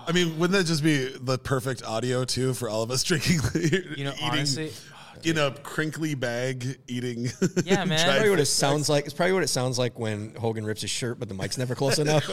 I 0.07 0.13
mean, 0.13 0.39
wouldn't 0.39 0.57
that 0.57 0.65
just 0.65 0.81
be 0.83 1.09
the 1.19 1.37
perfect 1.37 1.83
audio 1.83 2.23
too 2.23 2.53
for 2.53 2.69
all 2.69 2.83
of 2.83 2.91
us 2.91 3.03
drinking? 3.09 3.39
You 3.97 4.05
know, 4.05 4.13
eating 4.13 4.23
honestly, 4.29 4.71
oh, 4.93 5.19
in 5.23 5.37
a 5.37 5.51
crinkly 5.51 6.15
bag, 6.15 6.77
eating. 6.87 7.27
Yeah, 7.65 7.83
man. 7.83 7.99
dried 7.99 8.13
probably 8.13 8.29
what 8.29 8.39
it 8.39 8.45
sounds 8.45 8.87
like. 8.87 9.05
It's 9.05 9.13
probably 9.13 9.33
what 9.33 9.43
it 9.43 9.47
sounds 9.49 9.77
like 9.77 9.99
when 9.99 10.35
Hogan 10.35 10.65
rips 10.65 10.81
his 10.81 10.89
shirt, 10.91 11.19
but 11.19 11.27
the 11.27 11.33
mic's 11.33 11.57
never 11.57 11.75
close 11.75 11.99
enough. 11.99 12.23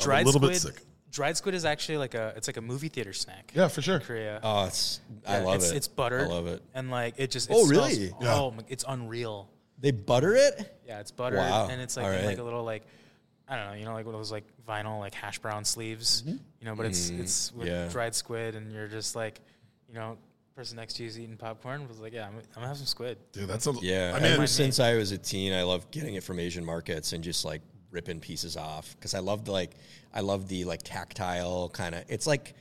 dried 0.00 0.22
a 0.22 0.26
little 0.26 0.40
bit 0.40 0.56
squid. 0.56 0.74
sick. 0.74 0.82
Dried 1.12 1.36
squid 1.36 1.54
is 1.54 1.64
actually 1.64 1.98
like 1.98 2.14
a 2.14 2.32
it's 2.36 2.48
like 2.48 2.56
a 2.56 2.60
movie 2.62 2.88
theater 2.88 3.12
snack. 3.12 3.52
Yeah, 3.54 3.68
for 3.68 3.82
sure. 3.82 3.96
in 3.96 4.00
Korea. 4.00 4.40
oh, 4.42 4.64
it's. 4.66 5.00
I 5.26 5.38
Yeah, 5.38 5.44
love 5.44 5.54
it's, 5.56 5.70
it. 5.70 5.76
It's 5.76 5.88
buttered. 5.88 6.22
I 6.22 6.30
love 6.30 6.46
it. 6.48 6.62
And 6.74 6.90
like 6.90 7.14
it 7.18 7.30
just. 7.30 7.50
It 7.50 7.54
Oh, 7.54 7.66
smells- 7.66 7.92
really? 7.98 8.14
Yeah. 8.20 8.34
Oh, 8.34 8.50
my, 8.50 8.64
it's 8.68 8.84
unreal. 8.88 9.48
They 9.78 9.90
butter 9.90 10.34
it. 10.34 10.80
Yeah, 10.86 11.00
it's 11.00 11.10
buttered, 11.10 11.38
Wow. 11.38 11.68
and 11.70 11.80
it's 11.82 11.96
like 11.96 12.06
All 12.06 12.10
in 12.12 12.18
like 12.18 12.26
right. 12.26 12.38
a 12.38 12.44
little 12.44 12.64
like. 12.64 12.82
I 13.48 13.56
don't 13.56 13.66
know, 13.66 13.72
you 13.74 13.84
know, 13.84 13.92
like 13.92 14.06
one 14.06 14.14
of 14.14 14.20
those 14.20 14.32
like 14.32 14.44
vinyl 14.66 15.00
like 15.00 15.12
hash 15.14 15.38
brown 15.38 15.64
sleeves, 15.66 16.22
you 16.26 16.38
know, 16.62 16.74
but 16.74 16.86
it's 16.86 17.10
it's 17.10 17.52
with 17.52 17.66
Mm-hmm. 17.68 17.76
yeah. 17.76 17.88
dried 17.88 18.14
squid, 18.14 18.54
and 18.54 18.72
you're 18.72 18.88
just 18.88 19.14
like, 19.14 19.40
you 19.88 19.94
know, 19.94 20.16
person 20.56 20.76
next 20.76 20.94
to 20.94 21.02
you 21.02 21.08
is 21.08 21.18
eating 21.20 21.36
popcorn. 21.36 21.86
Was 21.88 21.98
like, 22.00 22.14
yeah, 22.14 22.26
I'm, 22.28 22.36
I'm 22.36 22.42
gonna 22.54 22.68
have 22.68 22.76
some 22.78 22.86
squid. 22.86 23.18
Dude, 23.32 23.48
that 23.48 23.60
sounds. 23.60 23.82
Yeah, 23.82 24.12
I 24.16 24.20
mean, 24.20 24.32
ever 24.32 24.46
since 24.46 24.80
I 24.80 24.94
was 24.94 25.10
a 25.12 25.18
teen, 25.18 25.52
I 25.52 25.64
loved 25.64 25.90
getting 25.90 26.14
it 26.14 26.22
from 26.22 26.38
Asian 26.38 26.64
markets 26.64 27.12
and 27.12 27.22
just 27.22 27.44
like 27.44 27.60
ripping 27.92 28.18
pieces 28.20 28.56
off 28.56 28.96
because 28.96 29.14
I 29.14 29.20
loved 29.20 29.46
like 29.48 29.70
I 30.12 30.20
love 30.20 30.48
the 30.48 30.64
like 30.64 30.80
tactile 30.82 31.68
kind 31.68 31.94
of. 31.94 32.04
It's 32.08 32.26
like 32.26 32.54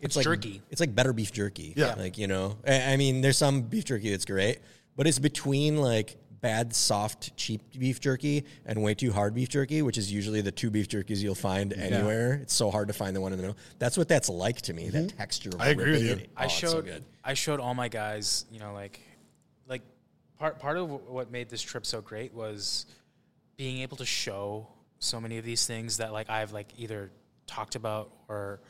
it's, 0.00 0.04
It's 0.04 0.16
like 0.16 0.24
jerky. 0.24 0.62
It's 0.70 0.80
like 0.80 0.94
better 0.94 1.12
beef 1.12 1.32
jerky. 1.32 1.74
Yeah. 1.76 1.94
like 1.94 2.16
you 2.18 2.26
know. 2.26 2.56
I, 2.66 2.92
I 2.92 2.96
mean, 2.96 3.20
there's 3.20 3.38
some 3.38 3.62
beef 3.62 3.84
jerky 3.84 4.10
that's 4.10 4.24
great, 4.24 4.58
but 4.96 5.06
it's 5.06 5.18
between 5.18 5.76
like 5.78 6.16
bad 6.42 6.74
soft 6.76 7.34
cheap 7.36 7.62
beef 7.78 7.98
jerky 7.98 8.44
and 8.66 8.82
way 8.82 8.94
too 8.94 9.10
hard 9.10 9.34
beef 9.34 9.48
jerky, 9.48 9.80
which 9.82 9.96
is 9.98 10.12
usually 10.12 10.42
the 10.42 10.52
two 10.52 10.70
beef 10.70 10.86
jerkies 10.86 11.22
you'll 11.22 11.34
find 11.34 11.72
anywhere. 11.72 12.34
It's 12.42 12.52
so 12.54 12.70
hard 12.70 12.88
to 12.88 12.94
find 12.94 13.16
the 13.16 13.20
one 13.20 13.32
in 13.32 13.38
the 13.38 13.42
middle. 13.42 13.58
That's 13.78 13.96
what 13.96 14.06
that's 14.06 14.28
like 14.28 14.60
to 14.62 14.74
me. 14.74 14.90
That 14.90 15.16
texture. 15.16 15.48
Of 15.48 15.54
Mm-hmm. 15.56 15.62
I 15.62 15.68
agree 15.68 15.92
with 15.92 16.02
you. 16.02 16.12
it. 16.12 16.30
I 16.36 16.42
Oh, 16.42 16.44
it's 16.44 16.54
showed 16.54 16.70
so 16.70 16.82
good. 16.82 17.04
I 17.24 17.34
showed 17.34 17.58
all 17.58 17.74
my 17.74 17.88
guys, 17.88 18.44
you 18.52 18.60
know, 18.60 18.74
like 18.74 19.00
like 19.66 19.82
part 20.38 20.58
part 20.58 20.76
of 20.76 20.88
what 21.08 21.30
made 21.32 21.48
this 21.48 21.62
trip 21.62 21.86
so 21.86 22.00
great 22.02 22.34
was 22.34 22.84
being 23.56 23.78
able 23.78 23.96
to 23.96 24.04
show 24.04 24.68
so 25.06 25.20
many 25.20 25.38
of 25.38 25.44
these 25.44 25.66
things 25.66 25.98
that 25.98 26.12
like 26.12 26.28
I've 26.28 26.52
like 26.52 26.72
either 26.76 27.10
talked 27.46 27.74
about 27.74 28.10
or 28.28 28.60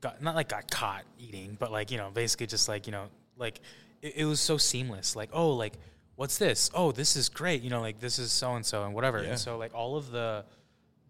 got 0.00 0.22
not 0.22 0.34
like 0.34 0.48
got 0.48 0.70
caught 0.70 1.04
eating, 1.18 1.56
but 1.58 1.70
like, 1.70 1.90
you 1.90 1.98
know, 1.98 2.10
basically 2.12 2.46
just 2.46 2.68
like, 2.68 2.86
you 2.86 2.92
know, 2.92 3.06
like 3.36 3.60
it, 4.02 4.14
it 4.16 4.24
was 4.24 4.40
so 4.40 4.56
seamless. 4.56 5.14
Like, 5.16 5.30
oh, 5.32 5.50
like 5.50 5.74
what's 6.16 6.38
this? 6.38 6.70
Oh, 6.74 6.92
this 6.92 7.16
is 7.16 7.28
great. 7.28 7.62
You 7.62 7.70
know, 7.70 7.80
like 7.80 8.00
this 8.00 8.18
is 8.18 8.32
so 8.32 8.54
and 8.54 8.64
so 8.64 8.84
and 8.84 8.94
whatever. 8.94 9.22
Yeah. 9.22 9.30
And 9.30 9.38
so 9.38 9.58
like 9.58 9.74
all 9.74 9.96
of 9.96 10.10
the 10.10 10.44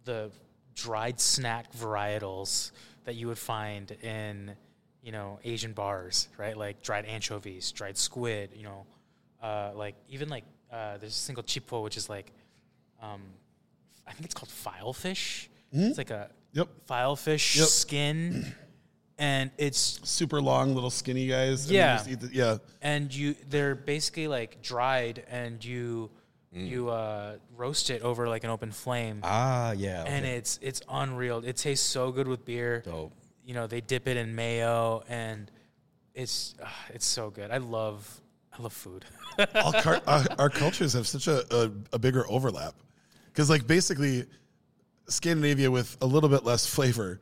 the 0.05 0.31
dried 0.75 1.21
snack 1.21 1.73
varietals 1.73 2.73
that 3.05 3.15
you 3.15 3.29
would 3.29 3.39
find 3.39 3.91
in 4.03 4.55
you 5.03 5.13
know 5.13 5.39
Asian 5.45 5.73
bars, 5.73 6.29
right? 6.39 6.57
Like 6.57 6.83
dried 6.83 7.05
anchovies, 7.05 7.73
dried 7.73 7.97
squid. 7.97 8.51
You 8.55 8.65
know, 8.65 8.87
uh, 9.43 9.73
like 9.75 9.95
even 10.09 10.29
like 10.29 10.45
uh, 10.73 10.99
there's 10.99 11.13
a 11.13 11.19
single 11.19 11.45
chipo, 11.45 11.83
which 11.83 11.97
is 11.97 12.09
like, 12.09 12.33
um, 13.03 13.23
I 14.07 14.13
think 14.13 14.25
it's 14.27 14.35
called 14.35 14.51
file 14.51 14.93
fish. 14.93 15.49
It's 15.73 15.99
like 15.99 16.11
a 16.11 16.31
Yep. 16.53 16.69
file 16.87 17.17
fish 17.17 17.57
Yep. 17.57 17.67
skin, 17.69 18.55
and 19.19 19.51
it's 19.59 20.01
Super 20.09 20.41
long, 20.41 20.75
little 20.75 20.91
skinny 20.91 21.27
guys. 21.27 21.63
and 21.65 21.73
you 21.73 21.79
Yeah. 21.79 21.97
just 21.97 22.09
eat 22.09 22.21
the- 22.21 22.35
yeah. 22.35 22.59
and 22.83 23.13
you 23.15 23.35
they're 23.49 23.75
basically 23.75 24.29
like 24.29 24.63
dried, 24.63 25.25
and 25.29 25.65
you 25.65 26.11
Mm. 26.55 26.69
you 26.69 26.89
uh, 26.91 27.37
roast 27.57 27.91
it 27.91 28.03
over 28.03 28.29
like 28.29 28.45
an 28.45 28.51
open 28.51 28.71
flame. 28.71 29.19
Ah, 29.25 29.73
yeah. 29.73 30.05
and 30.05 30.25
it's 30.25 30.61
it's 30.63 30.81
unreal. 30.89 31.45
It 31.45 31.57
tastes 31.57 31.85
so 31.85 32.13
good 32.13 32.29
with 32.29 32.45
beer. 32.45 32.83
Dope. 32.85 33.13
You 33.45 33.55
know, 33.55 33.67
they 33.67 33.81
dip 33.81 34.07
it 34.07 34.17
in 34.17 34.37
mayo, 34.37 35.03
and 35.09 35.51
it's 36.15 36.55
uh, 36.63 36.69
it's 36.91 37.05
so 37.07 37.31
good. 37.31 37.51
I 37.51 37.57
love 37.57 38.21
I 38.57 38.63
love 38.63 38.73
food. 38.73 39.05
Car- 39.83 40.01
our, 40.07 40.25
our 40.39 40.49
cultures 40.51 40.93
have 40.93 41.09
such 41.09 41.27
a, 41.27 41.43
a, 41.53 41.73
a 41.95 41.99
bigger 41.99 42.25
overlap 42.31 42.75
because 43.35 43.51
like 43.51 43.67
basically 43.67 44.25
scandinavia 45.09 45.69
with 45.69 45.97
a 46.01 46.07
little 46.07 46.29
bit 46.29 46.45
less 46.45 46.65
flavor 46.65 47.19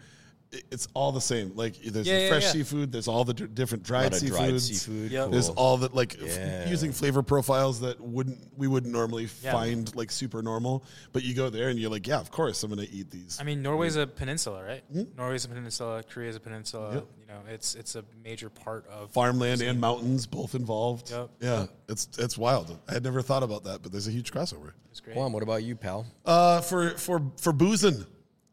it's 0.70 0.86
all 0.92 1.12
the 1.12 1.20
same 1.20 1.52
like 1.56 1.80
there's 1.82 2.06
Yeah, 2.06 2.20
the 2.24 2.28
fresh 2.28 2.42
yeah. 2.42 2.50
seafood 2.52 2.92
there's 2.92 3.08
all 3.08 3.24
the 3.24 3.32
d- 3.32 3.46
different 3.46 3.84
A 3.84 3.86
dried 3.86 4.12
lot 4.12 4.20
seafoods 4.20 4.28
dried 4.36 4.60
seafood. 4.60 5.10
Yep. 5.10 5.30
there's 5.30 5.48
all 5.48 5.78
that 5.78 5.94
like 5.94 6.16
f- 6.22 6.68
using 6.68 6.92
flavor 6.92 7.22
profiles 7.22 7.80
that 7.80 7.98
wouldn't 8.00 8.38
we 8.56 8.66
wouldn't 8.68 8.92
normally 8.92 9.28
Yeah. 9.42 9.52
find 9.52 9.94
like 9.96 10.10
super 10.10 10.42
normal 10.42 10.84
but 11.12 11.22
you 11.24 11.34
go 11.34 11.48
there 11.48 11.70
and 11.70 11.78
you're 11.78 11.90
like 11.90 12.06
yeah 12.06 12.20
of 12.20 12.30
course 12.30 12.62
i'm 12.62 12.70
gonna 12.70 12.86
eat 12.92 13.10
these 13.10 13.38
I 13.40 13.44
mean, 13.44 13.62
Norway's 13.62 13.96
a 13.96 14.06
peninsula, 14.06 14.62
right? 14.62 14.82
Norway's 15.16 15.44
a 15.44 15.48
peninsula. 15.48 16.02
Korea's 16.02 16.36
a 16.36 16.40
peninsula. 16.40 16.88
Mm-hmm. 16.88 16.96
Yep. 16.96 17.06
You 17.20 17.26
know, 17.28 17.40
it's 17.48 17.74
it's 17.74 17.94
a 17.96 18.04
major 18.22 18.50
part 18.50 18.86
of 18.88 19.10
farmland 19.10 19.62
and 19.62 19.80
mountains 19.80 20.26
both 20.26 20.54
involved 20.54 21.10
Yep. 21.10 21.30
yeah 21.40 21.66
it's 21.88 22.08
it's 22.18 22.36
wild 22.36 22.78
i 22.88 22.92
had 22.92 23.02
never 23.02 23.22
thought 23.22 23.42
about 23.42 23.64
that 23.64 23.82
but 23.82 23.90
there's 23.90 24.06
a 24.06 24.10
huge 24.10 24.30
crossover 24.32 24.72
It's 24.90 25.00
great. 25.00 25.16
Juan, 25.16 25.32
what 25.32 25.42
about 25.42 25.62
you, 25.62 25.76
pal? 25.76 26.04
uh 26.26 26.60
for 26.60 26.90
for 26.90 27.22
for 27.38 27.52
boozing 27.54 28.04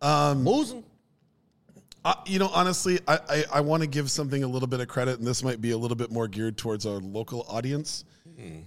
um 0.01 0.45
Boozing. 0.45 0.83
Uh, 2.05 2.13
you 2.25 2.39
know, 2.39 2.49
honestly, 2.53 2.99
I, 3.07 3.19
I, 3.29 3.43
I 3.55 3.61
want 3.61 3.83
to 3.83 3.87
give 3.87 4.09
something 4.09 4.43
a 4.43 4.47
little 4.47 4.67
bit 4.67 4.79
of 4.79 4.87
credit, 4.87 5.19
and 5.19 5.27
this 5.27 5.43
might 5.43 5.59
be 5.59 5.71
a 5.71 5.77
little 5.77 5.97
bit 5.97 6.11
more 6.11 6.27
geared 6.27 6.57
towards 6.57 6.85
our 6.85 6.99
local 6.99 7.45
audience. 7.49 8.05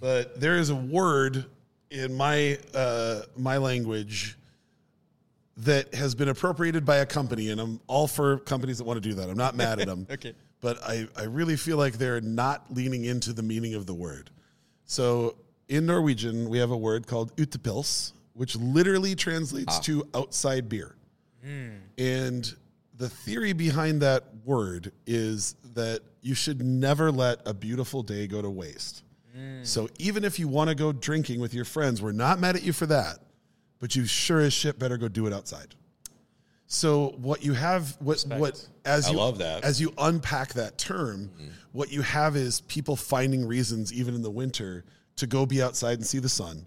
But 0.00 0.38
there 0.38 0.58
is 0.58 0.68
a 0.68 0.74
word 0.74 1.46
in 1.90 2.12
my 2.14 2.58
uh, 2.74 3.22
my 3.36 3.56
language 3.56 4.36
that 5.58 5.94
has 5.94 6.14
been 6.14 6.28
appropriated 6.28 6.84
by 6.84 6.98
a 6.98 7.06
company, 7.06 7.48
and 7.50 7.60
I'm 7.60 7.80
all 7.86 8.06
for 8.06 8.38
companies 8.40 8.78
that 8.78 8.84
want 8.84 9.02
to 9.02 9.08
do 9.08 9.14
that. 9.14 9.30
I'm 9.30 9.36
not 9.36 9.54
mad 9.54 9.80
at 9.80 9.86
them. 9.86 10.06
Okay. 10.12 10.34
But 10.60 10.78
I, 10.84 11.08
I 11.16 11.24
really 11.24 11.56
feel 11.56 11.76
like 11.76 11.94
they're 11.94 12.20
not 12.20 12.66
leaning 12.72 13.04
into 13.04 13.32
the 13.32 13.42
meaning 13.42 13.74
of 13.74 13.84
the 13.86 13.94
word. 13.94 14.30
So 14.84 15.36
in 15.68 15.86
Norwegian, 15.86 16.48
we 16.48 16.58
have 16.58 16.70
a 16.70 16.76
word 16.76 17.06
called 17.08 17.34
utepils, 17.36 18.12
which 18.34 18.54
literally 18.56 19.14
translates 19.16 19.78
to 19.80 20.06
outside 20.14 20.68
beer. 20.68 20.94
And 21.98 22.54
the 22.96 23.08
theory 23.08 23.52
behind 23.52 24.02
that 24.02 24.24
word 24.44 24.92
is 25.06 25.56
that 25.74 26.00
you 26.20 26.34
should 26.34 26.62
never 26.62 27.10
let 27.10 27.40
a 27.46 27.54
beautiful 27.54 28.02
day 28.02 28.26
go 28.26 28.42
to 28.42 28.50
waste. 28.50 29.02
Mm. 29.36 29.66
So 29.66 29.88
even 29.98 30.24
if 30.24 30.38
you 30.38 30.48
want 30.48 30.68
to 30.68 30.74
go 30.74 30.92
drinking 30.92 31.40
with 31.40 31.54
your 31.54 31.64
friends, 31.64 32.02
we're 32.02 32.12
not 32.12 32.38
mad 32.38 32.56
at 32.56 32.62
you 32.62 32.72
for 32.72 32.86
that, 32.86 33.18
but 33.80 33.96
you 33.96 34.04
sure 34.06 34.40
as 34.40 34.52
shit 34.52 34.78
better 34.78 34.96
go 34.96 35.08
do 35.08 35.26
it 35.26 35.32
outside. 35.32 35.74
So 36.66 37.14
what 37.18 37.44
you 37.44 37.52
have, 37.52 37.96
what 38.00 38.24
what 38.28 38.66
as 38.86 39.06
I 39.06 39.10
you 39.10 39.18
love 39.18 39.38
that. 39.38 39.62
as 39.62 39.78
you 39.80 39.92
unpack 39.98 40.54
that 40.54 40.78
term, 40.78 41.30
mm-hmm. 41.34 41.50
what 41.72 41.92
you 41.92 42.00
have 42.00 42.34
is 42.34 42.62
people 42.62 42.96
finding 42.96 43.46
reasons, 43.46 43.92
even 43.92 44.14
in 44.14 44.22
the 44.22 44.30
winter, 44.30 44.84
to 45.16 45.26
go 45.26 45.44
be 45.44 45.62
outside 45.62 45.98
and 45.98 46.06
see 46.06 46.18
the 46.18 46.30
sun, 46.30 46.64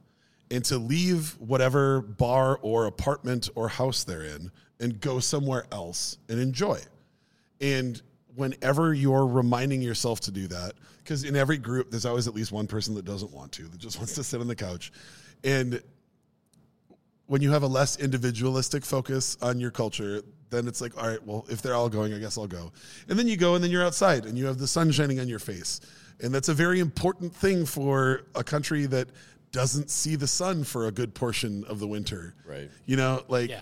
and 0.51 0.63
to 0.65 0.77
leave 0.77 1.35
whatever 1.39 2.01
bar 2.01 2.59
or 2.61 2.85
apartment 2.85 3.49
or 3.55 3.67
house 3.67 4.03
they're 4.03 4.23
in 4.23 4.51
and 4.79 4.99
go 4.99 5.19
somewhere 5.19 5.65
else 5.71 6.17
and 6.29 6.39
enjoy. 6.39 6.79
And 7.61 8.01
whenever 8.35 8.93
you're 8.93 9.25
reminding 9.25 9.81
yourself 9.81 10.19
to 10.21 10.31
do 10.31 10.47
that, 10.47 10.73
because 11.03 11.23
in 11.23 11.35
every 11.35 11.57
group, 11.57 11.91
there's 11.91 12.05
always 12.05 12.27
at 12.27 12.35
least 12.35 12.51
one 12.51 12.67
person 12.67 12.95
that 12.95 13.05
doesn't 13.05 13.31
want 13.31 13.51
to, 13.53 13.63
that 13.63 13.77
just 13.77 13.97
wants 13.97 14.15
to 14.15 14.23
sit 14.23 14.41
on 14.41 14.47
the 14.47 14.55
couch. 14.55 14.91
And 15.43 15.81
when 17.27 17.41
you 17.41 17.51
have 17.51 17.63
a 17.63 17.67
less 17.67 17.97
individualistic 17.97 18.85
focus 18.85 19.37
on 19.41 19.59
your 19.59 19.71
culture, 19.71 20.21
then 20.49 20.67
it's 20.67 20.81
like, 20.81 20.97
all 21.01 21.07
right, 21.07 21.23
well, 21.25 21.45
if 21.49 21.61
they're 21.61 21.73
all 21.73 21.89
going, 21.89 22.13
I 22.13 22.19
guess 22.19 22.37
I'll 22.37 22.47
go. 22.47 22.71
And 23.09 23.17
then 23.17 23.27
you 23.27 23.37
go, 23.37 23.55
and 23.55 23.63
then 23.63 23.71
you're 23.71 23.85
outside, 23.85 24.25
and 24.25 24.37
you 24.37 24.45
have 24.45 24.57
the 24.57 24.67
sun 24.67 24.91
shining 24.91 25.19
on 25.19 25.27
your 25.27 25.39
face, 25.39 25.81
and 26.21 26.33
that's 26.33 26.49
a 26.49 26.53
very 26.53 26.79
important 26.79 27.35
thing 27.35 27.65
for 27.65 28.21
a 28.35 28.43
country 28.43 28.85
that 28.87 29.09
doesn't 29.51 29.89
see 29.89 30.15
the 30.15 30.27
sun 30.27 30.63
for 30.63 30.87
a 30.87 30.91
good 30.91 31.13
portion 31.13 31.63
of 31.65 31.79
the 31.79 31.87
winter. 31.87 32.35
Right. 32.45 32.69
You 32.85 32.97
know, 32.97 33.23
like 33.27 33.49
Yeah. 33.49 33.61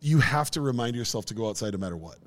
You 0.00 0.18
have 0.18 0.50
to 0.52 0.60
remind 0.60 0.96
yourself 0.96 1.26
to 1.26 1.34
go 1.34 1.48
outside 1.48 1.72
no 1.72 1.78
matter 1.78 1.96
what. 1.96 2.18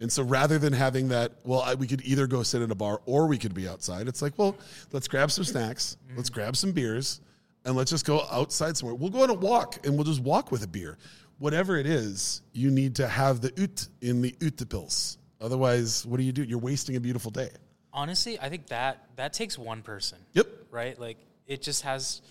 And 0.00 0.10
so 0.10 0.22
rather 0.22 0.58
than 0.58 0.72
having 0.72 1.08
that, 1.08 1.32
well, 1.44 1.60
I, 1.60 1.74
we 1.74 1.86
could 1.86 2.00
either 2.02 2.26
go 2.26 2.42
sit 2.42 2.62
in 2.62 2.70
a 2.70 2.74
bar 2.74 3.00
or 3.04 3.26
we 3.26 3.36
could 3.36 3.52
be 3.52 3.68
outside. 3.68 4.08
It's 4.08 4.22
like, 4.22 4.38
well, 4.38 4.56
let's 4.92 5.08
grab 5.08 5.30
some 5.30 5.44
snacks, 5.44 5.98
mm-hmm. 6.06 6.16
let's 6.16 6.30
grab 6.30 6.56
some 6.56 6.72
beers, 6.72 7.20
and 7.66 7.76
let's 7.76 7.90
just 7.90 8.06
go 8.06 8.26
outside 8.30 8.76
somewhere. 8.76 8.94
We'll 8.94 9.10
go 9.10 9.22
on 9.22 9.30
a 9.30 9.34
walk 9.34 9.86
and 9.86 9.94
we'll 9.96 10.04
just 10.04 10.20
walk 10.22 10.50
with 10.50 10.64
a 10.64 10.68
beer. 10.68 10.96
Whatever 11.38 11.76
it 11.76 11.86
is, 11.86 12.42
you 12.52 12.70
need 12.70 12.96
to 12.96 13.06
have 13.06 13.42
the 13.42 13.52
ut 13.62 13.86
in 14.00 14.22
the 14.22 14.32
utepils. 14.32 15.18
Otherwise, 15.40 16.06
what 16.06 16.16
do 16.16 16.22
you 16.22 16.32
do? 16.32 16.44
You're 16.44 16.58
wasting 16.58 16.96
a 16.96 17.00
beautiful 17.00 17.30
day. 17.30 17.50
Honestly, 17.92 18.38
I 18.40 18.48
think 18.48 18.68
that 18.68 19.04
that 19.16 19.32
takes 19.32 19.58
one 19.58 19.82
person. 19.82 20.18
Yep. 20.32 20.46
Right? 20.70 20.98
Like 20.98 21.18
it 21.46 21.60
just 21.60 21.82
has 21.82 22.22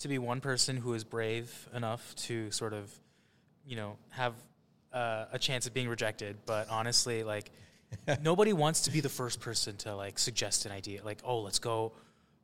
to 0.00 0.08
be 0.08 0.18
one 0.18 0.40
person 0.40 0.76
who 0.76 0.92
is 0.92 1.04
brave 1.04 1.68
enough 1.74 2.14
to 2.16 2.50
sort 2.50 2.72
of, 2.74 2.90
you 3.66 3.76
know, 3.76 3.96
have 4.10 4.34
uh, 4.92 5.26
a 5.32 5.38
chance 5.38 5.66
of 5.66 5.74
being 5.74 5.88
rejected. 5.88 6.36
But 6.46 6.68
honestly, 6.70 7.22
like 7.22 7.50
nobody 8.22 8.52
wants 8.52 8.82
to 8.82 8.90
be 8.90 9.00
the 9.00 9.08
first 9.08 9.40
person 9.40 9.76
to 9.78 9.94
like 9.94 10.18
suggest 10.18 10.66
an 10.66 10.72
idea. 10.72 11.02
Like, 11.04 11.18
oh, 11.24 11.40
let's 11.40 11.58
go. 11.58 11.92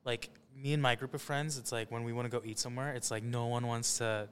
Like 0.05 0.31
me 0.57 0.73
and 0.73 0.83
my 0.83 0.95
group 0.95 1.15
of 1.15 1.23
friends, 1.23 1.59
it's 1.59 1.73
like 1.73 1.91
when 1.91 2.05
we 2.05 2.13
want 2.13 2.31
to 2.31 2.37
go 2.37 2.43
eat 2.45 2.59
somewhere, 2.59 2.93
it's 2.95 3.11
like 3.11 3.23
no 3.23 3.47
one 3.47 3.67
wants 3.67 3.99
to. 3.99 4.29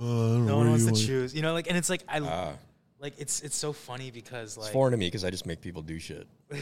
No 0.00 0.56
one 0.56 0.70
wants 0.70 0.86
to 0.86 0.92
choose. 0.92 1.34
You 1.34 1.42
know, 1.42 1.52
like, 1.52 1.68
and 1.68 1.76
it's 1.76 1.88
like 1.88 2.02
I. 2.08 2.54
like 2.98 3.14
it's 3.18 3.42
it's 3.42 3.56
so 3.56 3.72
funny 3.72 4.10
because 4.10 4.56
like 4.56 4.66
It's 4.66 4.72
foreign 4.72 4.92
to 4.92 4.96
me 4.96 5.06
because 5.06 5.24
I 5.24 5.30
just 5.30 5.46
make 5.46 5.60
people 5.60 5.82
do 5.82 5.98
shit. 5.98 6.26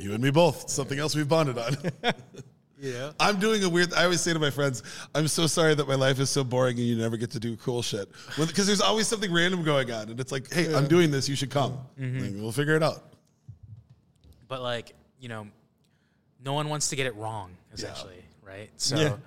You 0.00 0.14
and 0.14 0.22
me 0.22 0.30
both. 0.30 0.68
Something 0.68 0.98
else 0.98 1.14
we've 1.14 1.28
bonded 1.28 1.58
on. 1.58 1.76
yeah 2.82 3.12
I'm 3.18 3.38
doing 3.38 3.62
a 3.64 3.68
weird. 3.68 3.94
I 3.94 4.04
always 4.04 4.20
say 4.20 4.32
to 4.34 4.38
my 4.38 4.50
friends, 4.50 4.82
"I'm 5.14 5.28
so 5.28 5.46
sorry 5.46 5.74
that 5.74 5.86
my 5.86 5.94
life 5.94 6.18
is 6.20 6.28
so 6.28 6.44
boring 6.44 6.76
and 6.76 6.86
you 6.86 6.96
never 6.96 7.16
get 7.16 7.30
to 7.30 7.40
do 7.40 7.56
cool 7.56 7.80
shit." 7.80 8.10
Because 8.36 8.66
there's 8.66 8.80
always 8.82 9.06
something 9.06 9.32
random 9.32 9.62
going 9.62 9.90
on, 9.90 10.10
and 10.10 10.20
it's 10.20 10.32
like, 10.32 10.52
"Hey, 10.52 10.74
I'm 10.74 10.88
doing 10.88 11.10
this. 11.10 11.28
You 11.28 11.36
should 11.36 11.50
come. 11.50 11.78
Like, 11.96 12.32
we'll 12.34 12.52
figure 12.52 12.76
it 12.76 12.82
out." 12.82 13.08
but 14.48 14.60
like 14.60 14.92
you 15.18 15.30
know 15.30 15.46
no 16.44 16.52
one 16.52 16.68
wants 16.68 16.90
to 16.90 16.96
get 16.96 17.06
it 17.06 17.14
wrong 17.16 17.56
essentially 17.72 18.22
right 18.42 18.68
so 18.76 19.18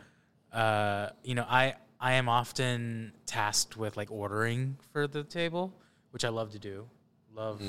uh 0.53 1.10
you 1.23 1.34
know 1.34 1.44
i 1.49 1.73
i 1.99 2.14
am 2.14 2.30
often 2.30 3.11
tasked 3.26 3.76
with 3.76 3.98
like 3.98 4.11
ordering 4.11 4.77
for 4.94 5.07
the 5.07 5.23
table 5.23 5.73
which 6.11 6.23
i 6.23 6.30
love 6.30 6.52
to 6.52 6.60
do 6.60 6.86
love 7.34 7.60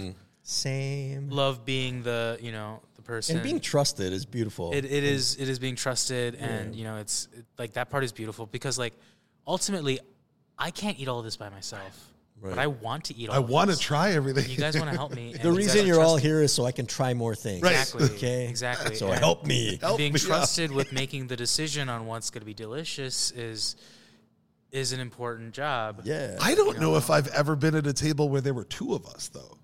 Same. 0.42 1.30
love 1.30 1.64
being 1.64 2.02
the 2.02 2.36
you 2.42 2.52
know 2.52 2.82
the 2.82 2.85
person 3.06 3.36
And 3.36 3.42
being 3.44 3.60
trusted 3.60 4.12
is 4.12 4.26
beautiful. 4.26 4.72
it, 4.72 4.84
it 4.84 5.04
is 5.04 5.36
it 5.36 5.48
is 5.48 5.58
being 5.58 5.76
trusted 5.76 6.34
and 6.34 6.74
you 6.74 6.84
know 6.84 6.96
it's 6.98 7.28
it, 7.36 7.44
like 7.58 7.72
that 7.74 7.88
part 7.90 8.04
is 8.04 8.12
beautiful 8.12 8.46
because 8.46 8.78
like 8.78 8.94
ultimately 9.46 9.98
i 10.58 10.70
can't 10.70 10.98
eat 10.98 11.08
all 11.08 11.18
of 11.20 11.24
this 11.24 11.36
by 11.36 11.48
myself 11.48 12.12
but 12.42 12.58
i 12.58 12.66
want 12.66 13.04
to 13.04 13.16
eat 13.16 13.28
all 13.28 13.36
I 13.36 13.38
of 13.38 13.48
want 13.48 13.70
to 13.70 13.78
try 13.78 14.10
everything. 14.12 14.50
you 14.50 14.56
guys 14.58 14.76
want 14.78 14.90
to 14.90 14.96
help 14.96 15.14
me 15.14 15.32
the 15.42 15.52
reason 15.52 15.86
you're 15.86 16.00
all 16.00 16.14
trust- 16.16 16.24
here 16.24 16.42
is 16.42 16.52
so 16.52 16.64
I 16.66 16.72
can 16.72 16.84
try 16.86 17.14
more 17.14 17.34
things. 17.34 17.62
Right. 17.62 17.72
exactly 17.80 18.04
Okay. 18.16 18.48
exactly 18.48 18.94
So 18.96 19.10
And- 19.10 19.18
help 19.18 19.46
me. 19.46 19.78
Help 19.80 19.96
being 19.98 20.12
me 20.12 20.18
trusted 20.18 20.70
with 20.70 20.92
making 21.02 21.28
the 21.28 21.36
decision 21.36 21.88
on 21.88 22.04
what's 22.06 22.28
going 22.30 22.42
to 22.42 22.46
be 22.46 22.52
delicious 22.54 23.30
is 23.30 23.76
is 24.72 24.92
an 24.92 25.00
important 25.00 25.54
job. 25.54 26.02
Yeah. 26.04 26.36
I 26.42 26.54
don't 26.54 26.78
know 26.78 26.96
if 26.96 27.08
I've 27.08 27.28
ever 27.28 27.56
been 27.56 27.74
at 27.74 27.86
a 27.86 27.92
table 27.94 28.28
where 28.28 28.42
there 28.42 28.52
were 28.52 28.64
two 28.64 28.92
of 28.94 29.06
us, 29.06 29.28
though. 29.28 29.56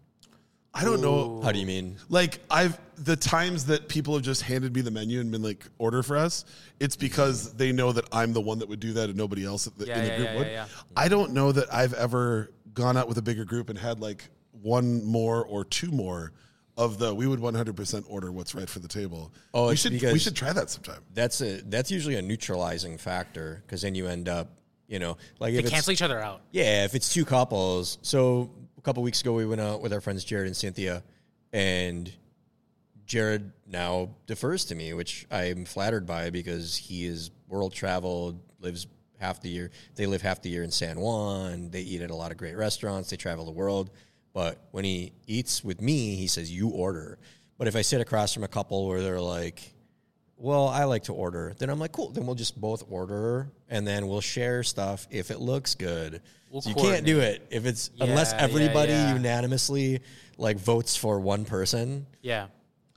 I 0.75 0.85
don't 0.85 1.03
know. 1.03 1.41
How 1.43 1.53
do 1.53 1.59
you 1.59 1.67
mean? 1.67 1.97
Like 2.09 2.39
I've 2.51 2.79
the 2.97 3.17
times 3.17 3.67
that 3.67 3.89
people 3.89 4.15
have 4.15 4.23
just 4.23 4.43
handed 4.43 4.75
me 4.75 4.81
the 4.81 4.91
menu 4.91 5.21
and 5.21 5.31
been 5.31 5.43
like, 5.43 5.67
"Order 5.79 6.03
for 6.03 6.17
us." 6.17 6.45
It's 6.81 6.97
because 6.97 7.53
they 7.55 7.73
know 7.73 7.93
that 7.93 8.07
I'm 8.13 8.33
the 8.33 8.41
one 8.41 8.59
that 8.61 8.69
would 8.69 8.81
do 8.81 8.93
that, 8.95 9.09
and 9.11 9.17
nobody 9.17 9.45
else 9.45 9.67
in 9.67 9.73
the, 9.77 9.87
Yeah, 9.87 9.99
in 9.99 10.05
the 10.05 10.09
yeah, 10.11 10.17
group 10.17 10.29
yeah, 10.29 10.37
would. 10.39 10.47
yeah, 10.47 10.53
yeah. 10.53 10.67
I 10.97 11.09
don't 11.09 11.33
know 11.33 11.53
that 11.53 11.73
I've 11.73 11.93
ever 11.95 12.51
gone 12.75 12.97
out 12.97 13.07
with 13.07 13.19
a 13.19 13.23
bigger 13.23 13.45
group 13.45 13.69
and 13.69 13.79
had 13.79 14.01
like 14.01 14.29
one 14.63 15.05
more 15.05 15.45
or 15.45 15.65
two 15.65 15.91
more 15.91 16.33
of 16.79 16.99
the. 16.99 17.15
We 17.15 17.27
would 17.27 17.41
100% 17.41 18.05
order 18.09 18.33
what's 18.33 18.55
right 18.55 18.69
for 18.69 18.79
the 18.79 18.89
table. 18.89 19.31
Oh, 19.53 19.67
we 19.67 19.73
it's 19.73 19.83
should 19.83 19.93
we 19.93 19.99
because- 19.99 20.23
should 20.23 20.37
try 20.37 20.55
that 20.55 20.71
sometime. 20.71 21.03
That's 21.13 21.43
a 21.43 21.61
that's 21.63 21.91
usually 21.91 22.15
a 22.17 22.23
neutralizing 22.23 22.97
factor 22.97 23.63
because 23.67 23.83
then 23.83 23.95
you 23.95 24.07
end 24.07 24.27
up, 24.27 24.49
you 24.89 24.99
know, 25.01 25.19
like 25.39 25.53
They 25.53 25.59
if 25.59 25.65
it's, 25.67 25.71
cancel 25.75 25.93
each 25.93 26.01
other 26.03 26.19
out. 26.19 26.41
Yeah, 26.51 26.85
if 26.87 26.95
it's 26.95 27.13
two 27.13 27.27
couples. 27.27 27.99
So 28.01 28.51
a 28.83 28.85
couple 28.85 29.03
weeks 29.05 29.21
ago, 29.21 29.33
we 29.33 29.47
went 29.47 29.61
out 29.61 29.81
with 29.81 29.93
our 29.93 30.01
friends 30.01 30.25
Jared 30.25 30.49
and 30.49 30.57
Cynthia, 30.57 31.05
and 31.53 32.13
Jared 33.07 33.53
now 33.65 34.11
defers 34.27 34.65
to 34.67 34.75
me, 34.75 34.93
which 34.93 35.25
I'm 35.31 35.65
flattered 35.65 36.05
by 36.05 36.31
because 36.31 36.77
he 36.77 37.07
is 37.07 37.31
world 37.47 37.73
traveled, 37.73 38.41
lives 38.59 38.89
half 39.21 39.41
the 39.41 39.49
year. 39.49 39.71
They 39.95 40.07
live 40.07 40.23
half 40.23 40.43
the 40.43 40.49
year 40.49 40.65
in 40.65 40.73
San 40.73 40.99
Juan. 40.99 41.71
They 41.71 41.83
eat 41.83 42.03
at 42.03 42.11
a 42.11 42.17
lot 42.17 42.33
of 42.33 42.39
great 42.39 42.57
restaurants. 42.57 43.11
They 43.11 43.17
travel 43.17 43.45
the 43.45 43.53
world. 43.53 43.91
But 44.33 44.59
when 44.73 44.85
he 44.85 45.13
eats 45.29 45.63
with 45.63 45.81
me, 45.81 46.17
he 46.17 46.27
says, 46.27 46.51
"You 46.51 46.71
order." 46.71 47.19
But 47.59 47.69
if 47.69 47.77
I 47.77 47.83
sit 47.83 48.01
across 48.01 48.35
from 48.35 48.43
a 48.43 48.49
couple 48.49 48.89
where 48.89 49.01
they're 49.01 49.21
like, 49.21 49.73
well, 50.37 50.67
I 50.67 50.85
like 50.85 51.05
to 51.05 51.13
order. 51.15 51.55
Then 51.57 51.71
I'm 51.71 51.79
like, 51.79 51.93
cool. 51.93 52.11
Then 52.11 52.27
we'll 52.27 52.35
just 52.35 52.61
both 52.61 52.83
order, 52.91 53.53
and 53.69 53.87
then 53.87 54.09
we'll 54.09 54.21
share 54.21 54.65
stuff 54.65 55.07
if 55.09 55.31
it 55.31 55.39
looks 55.39 55.77
good. 55.77 56.21
We'll 56.53 56.63
you 56.67 56.75
can't 56.75 57.07
do 57.07 57.21
it 57.21 57.47
if 57.51 57.65
it's 57.65 57.91
unless 57.99 58.33
Yeah, 58.33 58.39
yeah, 58.39 58.45
everybody 58.45 58.93
yeah. 58.93 59.15
unanimously 59.15 60.01
like 60.37 60.59
votes 60.59 60.95
for 60.95 61.19
one 61.19 61.47
person. 61.47 62.07
Yeah. 62.21 62.49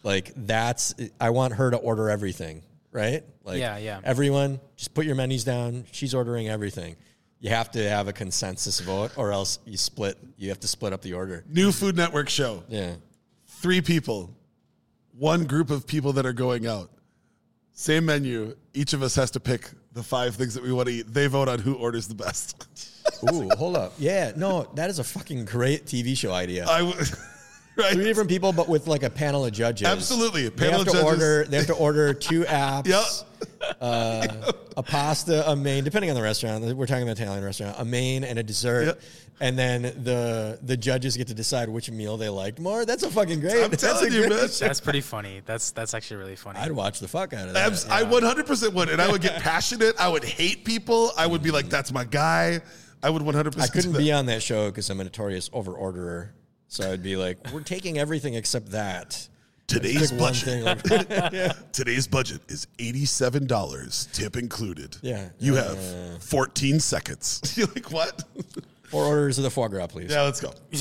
Like 0.04 0.34
that's 0.36 0.94
I 1.22 1.30
want 1.30 1.54
her 1.54 1.72
to 1.72 1.78
order 1.78 2.10
everything, 2.10 2.64
right? 2.92 3.24
Like 3.46 3.60
Yeah, 3.60 3.78
yeah. 3.78 4.02
Everyone, 4.04 4.60
just 4.76 4.94
put 4.94 5.06
your 5.06 5.16
menus 5.16 5.46
down. 5.46 5.86
She's 5.94 6.14
ordering 6.14 6.50
everything. 6.50 6.98
You 7.40 7.50
have 7.52 7.72
to 7.72 7.90
have 7.90 8.10
a 8.10 8.14
consensus 8.14 8.82
vote, 8.82 9.12
or 9.16 9.32
else 9.32 9.60
you 9.66 9.78
split. 9.78 10.18
You 10.38 10.50
have 10.50 10.60
to 10.60 10.68
split 10.68 10.92
up 10.92 11.02
the 11.02 11.14
order. 11.14 11.46
New 11.48 11.72
Food 11.72 11.96
Network 11.96 12.28
show. 12.28 12.64
Yeah. 12.68 12.96
Three 13.46 13.82
people, 13.82 14.36
one 15.18 15.46
group 15.46 15.70
of 15.70 15.88
people 15.88 16.14
that 16.14 16.26
are 16.26 16.34
going 16.34 16.68
out. 16.68 16.90
Same 17.72 18.06
menu. 18.06 18.56
Each 18.74 18.94
of 18.94 19.02
us 19.02 19.16
has 19.16 19.32
to 19.32 19.40
pick 19.40 19.70
the 19.96 20.04
five 20.04 20.36
things 20.36 20.54
that 20.54 20.62
we 20.64 20.72
want 20.72 20.88
to 20.90 20.94
eat. 20.94 21.12
They 21.12 21.26
vote 21.28 21.48
on 21.48 21.58
who 21.60 21.74
orders 21.76 22.08
the 22.08 22.14
best. 22.16 22.64
Ooh, 23.34 23.50
hold 23.58 23.76
up. 23.78 23.94
Yeah, 23.98 24.34
no, 24.36 24.64
that 24.76 24.90
is 24.90 25.00
a 25.00 25.04
fucking 25.04 25.46
great 25.46 25.86
TV 25.86 26.16
show 26.18 26.32
idea. 26.34 26.68
I 26.68 26.80
w- 26.80 26.96
right. 27.78 27.94
three 27.94 28.04
different 28.04 28.30
people, 28.30 28.52
but 28.52 28.68
with 28.68 28.88
like 28.88 29.04
a 29.04 29.10
panel 29.10 29.46
of 29.46 29.54
judges. 29.54 29.88
Absolutely, 29.88 30.48
a 30.48 30.50
They 30.50 30.56
panel 30.68 30.80
have 30.80 30.82
of 30.82 30.86
to 30.88 30.92
judges. 31.00 31.06
order. 31.06 31.46
They 31.46 31.58
have 31.58 31.68
to 31.68 31.74
order 31.76 32.14
two 32.14 32.42
apps. 32.44 32.88
Yep. 32.88 33.50
Uh, 33.82 34.52
a 34.78 34.84
pasta, 34.84 35.50
a 35.50 35.56
main, 35.56 35.84
depending 35.84 36.10
on 36.10 36.16
the 36.16 36.22
restaurant. 36.22 36.64
We're 36.76 36.86
talking 36.86 37.04
about 37.04 37.20
Italian 37.20 37.44
restaurant. 37.44 37.76
A 37.80 37.86
main 37.86 38.24
and 38.24 38.38
a 38.40 38.44
dessert, 38.44 38.86
Yep. 38.86 39.02
and 39.42 39.58
then 39.58 39.82
the 40.04 40.60
the 40.62 40.78
judges 40.78 41.18
get 41.18 41.28
to 41.28 41.34
decide 41.34 41.70
which 41.70 41.90
meal 41.92 42.18
they 42.18 42.30
liked 42.30 42.60
more. 42.60 42.86
That's 42.86 43.04
a 43.04 43.10
fucking 43.10 43.40
great. 43.40 43.64
I'm 43.64 43.70
that's 43.70 43.84
telling 43.84 44.12
a 44.12 44.16
you, 44.16 44.30
man. 44.30 44.48
That's 44.60 44.80
pretty 44.82 45.02
funny. 45.02 45.42
That's 45.46 45.72
that's 45.72 45.94
actually 45.94 46.18
really 46.18 46.36
funny. 46.36 46.60
I'd 46.60 46.72
watch 46.72 47.00
the 47.00 47.08
fuck 47.08 47.34
out 47.34 47.48
of 47.48 47.54
that. 47.54 47.68
Abs- 47.68 47.88
I 47.90 48.04
100% 48.04 48.74
would. 48.74 48.90
And 48.90 49.02
I 49.02 49.12
would 49.12 49.22
get 49.22 49.42
passionate. 49.42 49.96
I 50.00 50.08
would 50.10 50.24
hate 50.24 50.66
people. 50.66 51.12
I 51.18 51.26
would 51.28 51.42
be 51.44 51.52
like, 51.52 51.70
that's 51.70 51.92
my 51.92 52.04
guy. 52.04 52.62
I 53.04 53.10
would 53.10 53.22
100% 53.22 53.62
I 53.62 53.68
couldn't 53.68 53.94
be 53.98 54.12
on 54.12 54.26
that 54.28 54.42
show 54.42 54.70
because 54.72 54.90
I'm 54.90 55.00
a 55.00 55.04
notorious 55.04 55.50
over 55.54 55.74
orderer. 55.74 56.34
So 56.68 56.92
I'd 56.92 57.04
be 57.04 57.16
like, 57.16 57.38
we're 57.54 57.62
taking 57.62 57.98
everything 58.00 58.34
except 58.34 58.72
that. 58.72 59.28
Today's 59.68 60.12
Pick 60.12 60.20
one 60.20 60.34
budget. 60.34 60.82
thing. 60.82 61.52
Today's 61.72 62.08
budget 62.08 62.40
is 62.50 62.68
$87, 62.78 64.12
tip 64.14 64.38
included. 64.38 64.96
Yeah. 65.02 65.30
You 65.40 65.56
Yeah, 65.56 65.64
have 65.64 65.78
yeah, 65.78 66.06
yeah. 66.12 66.18
14 66.20 66.80
seconds. 66.80 67.42
You're 67.58 67.68
like, 67.68 67.92
what? 67.92 68.24
Four 68.84 69.06
orders 69.06 69.40
of 69.40 69.44
the 69.44 69.50
foie 69.50 69.68
gras, 69.68 69.88
please. 69.88 70.12
yeah, 70.12 70.22
let's 70.22 70.40
go. 70.40 70.54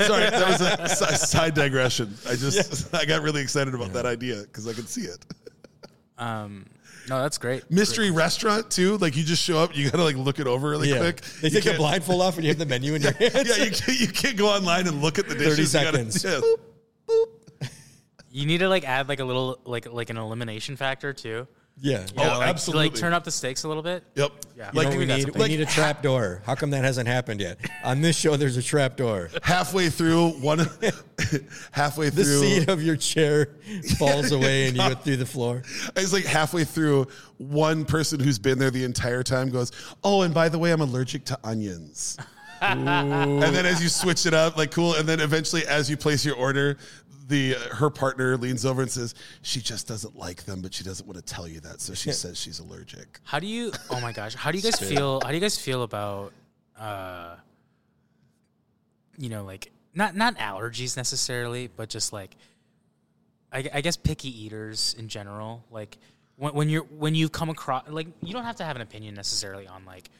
Sorry, 0.00 0.30
that 0.30 0.48
was 0.48 0.60
a 0.62 0.88
si- 0.88 1.26
side 1.26 1.54
digression. 1.54 2.14
I 2.26 2.34
just, 2.34 2.94
I 2.94 3.04
got 3.04 3.22
really 3.22 3.42
excited 3.42 3.74
about 3.74 3.92
that 3.92 4.06
idea 4.06 4.40
because 4.42 4.66
I 4.66 4.72
could 4.72 4.88
see 4.88 5.02
it. 5.02 5.24
um, 6.18 6.64
no, 7.10 7.20
that's 7.20 7.36
great. 7.36 7.70
Mystery 7.70 8.10
restaurant 8.10 8.70
too. 8.70 8.96
Like 8.96 9.14
you 9.16 9.24
just 9.24 9.42
show 9.42 9.58
up, 9.58 9.76
you 9.76 9.90
gotta 9.90 10.04
like 10.04 10.16
look 10.16 10.38
it 10.38 10.46
over 10.46 10.70
really 10.70 10.88
Yeah. 10.88 10.98
quick. 10.98 11.20
They 11.20 11.48
You 11.48 11.54
take 11.54 11.64
the 11.64 11.70
can't- 11.70 11.78
blindfold 11.78 12.22
off 12.22 12.36
and 12.36 12.44
you 12.44 12.50
have 12.50 12.58
the 12.58 12.66
menu 12.66 12.94
in 12.94 13.02
your 13.02 13.12
hands. 13.12 13.34
Yeah, 13.34 13.64
you 13.64 13.70
can't, 13.72 14.00
you 14.00 14.08
can't 14.08 14.36
go 14.38 14.48
online 14.48 14.86
and 14.86 15.02
look 15.02 15.18
at 15.18 15.28
the 15.28 15.34
dishes. 15.34 15.72
30 15.72 15.84
You 15.84 15.92
gotta- 15.92 16.10
seconds. 16.10 16.24
yeah. 16.24 17.16
You 18.32 18.46
need 18.46 18.58
to 18.58 18.68
like 18.68 18.84
add 18.88 19.08
like 19.08 19.20
a 19.20 19.24
little 19.24 19.58
like 19.64 19.86
like 19.92 20.08
an 20.10 20.16
elimination 20.16 20.74
factor 20.76 21.12
too. 21.12 21.46
Yeah. 21.78 22.00
You 22.00 22.06
Oh, 22.18 22.22
know, 22.24 22.38
like, 22.38 22.48
absolutely. 22.48 22.88
Like 22.90 22.98
turn 22.98 23.12
up 23.14 23.24
the 23.24 23.30
stakes 23.30 23.64
a 23.64 23.68
little 23.68 23.82
bit. 23.82 24.04
Yep. 24.14 24.32
Yeah. 24.56 24.70
You 24.72 24.78
Like, 24.78 24.88
know, 24.88 24.92
we 24.92 24.98
we 24.98 25.06
need, 25.06 25.22
something. 25.22 25.42
we 25.42 25.48
need 25.48 25.60
a 25.62 25.66
trap 25.66 26.02
door. 26.02 26.42
How 26.44 26.54
come 26.54 26.68
that 26.70 26.84
hasn't 26.84 27.08
happened 27.08 27.40
yet? 27.40 27.58
On 27.82 28.02
this 28.02 28.14
show, 28.16 28.36
there's 28.36 28.58
a 28.58 28.62
trap 28.62 28.96
door. 28.98 29.30
halfway 29.42 29.88
through 29.88 30.30
one, 30.42 30.58
halfway 31.72 32.10
through 32.10 32.24
The 32.24 32.46
seat 32.60 32.68
of 32.68 32.82
your 32.82 32.96
chair 32.96 33.56
falls 33.98 34.32
away 34.38 34.68
and 34.68 34.76
you 34.76 34.86
go 34.88 34.94
through 34.94 35.16
the 35.16 35.26
floor. 35.26 35.62
It's 35.96 36.12
like 36.12 36.24
halfway 36.24 36.64
through, 36.64 37.06
one 37.38 37.84
person 37.86 38.20
who's 38.20 38.38
been 38.38 38.58
there 38.58 38.70
the 38.70 38.84
entire 38.84 39.22
time 39.22 39.48
goes, 39.50 39.72
"Oh, 40.04 40.22
and 40.22 40.32
by 40.34 40.48
the 40.50 40.58
way, 40.58 40.72
I'm 40.72 40.80
allergic 40.82 41.24
to 41.26 41.38
onions." 41.42 42.18
and 42.62 43.42
then 43.42 43.66
as 43.66 43.82
you 43.82 43.88
switch 43.88 44.24
it 44.24 44.34
up, 44.34 44.56
like 44.56 44.70
cool, 44.70 44.94
and 44.94 45.08
then 45.08 45.18
eventually 45.20 45.66
as 45.66 45.90
you 45.90 45.96
place 45.96 46.24
your 46.24 46.36
order, 46.36 46.76
the 47.32 47.56
uh, 47.56 47.74
her 47.74 47.90
partner 47.90 48.36
leans 48.36 48.64
over 48.64 48.82
and 48.82 48.90
says 48.90 49.14
she 49.40 49.60
just 49.60 49.88
doesn't 49.88 50.16
like 50.16 50.44
them, 50.44 50.60
but 50.60 50.72
she 50.72 50.84
doesn't 50.84 51.06
want 51.06 51.16
to 51.16 51.34
tell 51.34 51.48
you 51.48 51.60
that, 51.60 51.80
so 51.80 51.94
she 51.94 52.12
says 52.22 52.38
she's 52.38 52.60
allergic. 52.60 53.18
How 53.24 53.40
do 53.40 53.46
you? 53.46 53.72
Oh 53.90 54.00
my 54.00 54.12
gosh! 54.12 54.34
How 54.34 54.52
do 54.52 54.58
you 54.58 54.62
guys 54.62 54.78
feel? 54.78 55.20
How 55.22 55.28
do 55.28 55.34
you 55.34 55.40
guys 55.40 55.58
feel 55.58 55.82
about, 55.82 56.32
uh, 56.78 57.36
you 59.16 59.30
know, 59.30 59.44
like 59.44 59.72
not 59.94 60.14
not 60.14 60.36
allergies 60.36 60.96
necessarily, 60.96 61.68
but 61.74 61.88
just 61.88 62.12
like, 62.12 62.36
I, 63.50 63.68
I 63.72 63.80
guess 63.80 63.96
picky 63.96 64.44
eaters 64.44 64.94
in 64.98 65.08
general. 65.08 65.64
Like 65.70 65.96
when 66.36 66.52
when 66.54 66.68
you're 66.68 66.84
when 66.84 67.14
you 67.14 67.30
come 67.30 67.48
across 67.48 67.88
like 67.88 68.08
you 68.22 68.34
don't 68.34 68.44
have 68.44 68.56
to 68.56 68.64
have 68.64 68.76
an 68.76 68.82
opinion 68.82 69.14
necessarily 69.14 69.66
on 69.66 69.84
like 69.86 70.10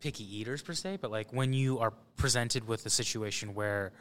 picky 0.00 0.36
eaters 0.36 0.60
per 0.60 0.74
se, 0.74 0.98
but 1.00 1.10
like 1.10 1.32
when 1.32 1.54
you 1.54 1.78
are 1.78 1.94
presented 2.16 2.68
with 2.68 2.84
a 2.84 2.90
situation 2.90 3.54
where 3.54 3.92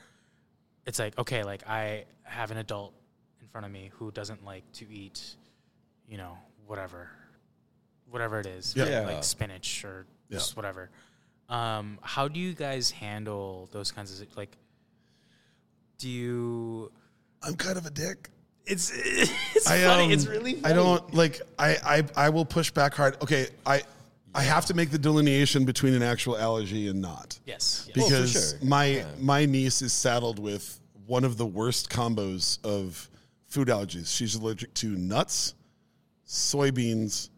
it's 0.86 1.00
like 1.00 1.18
okay, 1.18 1.44
like 1.44 1.68
I 1.68 2.06
have 2.24 2.52
an 2.52 2.58
adult 2.58 2.94
in 3.42 3.48
front 3.48 3.66
of 3.66 3.72
me 3.72 3.92
who 3.98 4.12
doesn't 4.12 4.44
like 4.46 4.64
to 4.74 4.86
eat, 4.92 5.36
you 6.08 6.18
know, 6.18 6.38
whatever, 6.68 7.10
whatever 8.10 8.40
it 8.40 8.46
is, 8.46 8.76
Yeah. 8.76 9.02
Like 9.02 9.24
spinach 9.24 9.84
or 9.86 10.06
Yeah. 10.30 10.38
just 10.40 10.56
whatever. 10.56 10.90
Um, 11.50 12.00
how 12.02 12.28
do 12.28 12.40
you 12.40 12.54
guys 12.54 12.90
handle 12.92 13.70
those 13.72 13.92
kinds 13.92 14.20
of 14.20 14.28
like? 14.38 14.58
Do 15.98 16.10
you? 16.10 16.92
I'm 17.44 17.56
kind 17.56 17.78
of 17.78 17.86
a 17.86 17.92
dick. 17.92 18.30
It's 18.66 18.92
it's 18.96 19.68
I, 19.68 19.80
funny. 19.82 20.06
um, 20.06 20.12
it's 20.12 20.26
really. 20.26 20.56
Funny. 20.56 20.74
I 20.74 20.76
don't 20.76 21.14
like. 21.14 21.42
I, 21.60 21.78
I 21.86 22.26
I 22.26 22.30
will 22.30 22.46
push 22.46 22.72
back 22.72 22.96
hard. 22.96 23.18
Okay, 23.22 23.48
I 23.66 23.84
I 24.36 24.44
have 24.44 24.66
to 24.66 24.74
make 24.74 24.92
the 24.92 24.98
delineation 24.98 25.64
between 25.64 25.94
an 25.94 26.04
actual 26.04 26.38
allergy 26.38 26.90
and 26.90 27.02
not. 27.02 27.40
Yes. 27.46 27.88
yes. 27.88 27.98
Oh, 27.98 28.10
because 28.10 28.32
sure. 28.32 28.68
my 28.68 29.06
my 29.20 29.46
niece 29.46 29.82
is 29.82 29.94
saddled 29.94 30.40
with 30.40 30.80
one 31.06 31.24
of 31.24 31.38
the 31.38 31.46
worst 31.46 31.90
combos 31.90 32.64
of 32.66 33.10
food 33.48 33.70
allergies. 33.70 34.14
She's 34.14 34.36
allergic 34.36 34.74
to 34.76 34.90
nuts, 34.90 35.54
soybeans, 36.28 37.30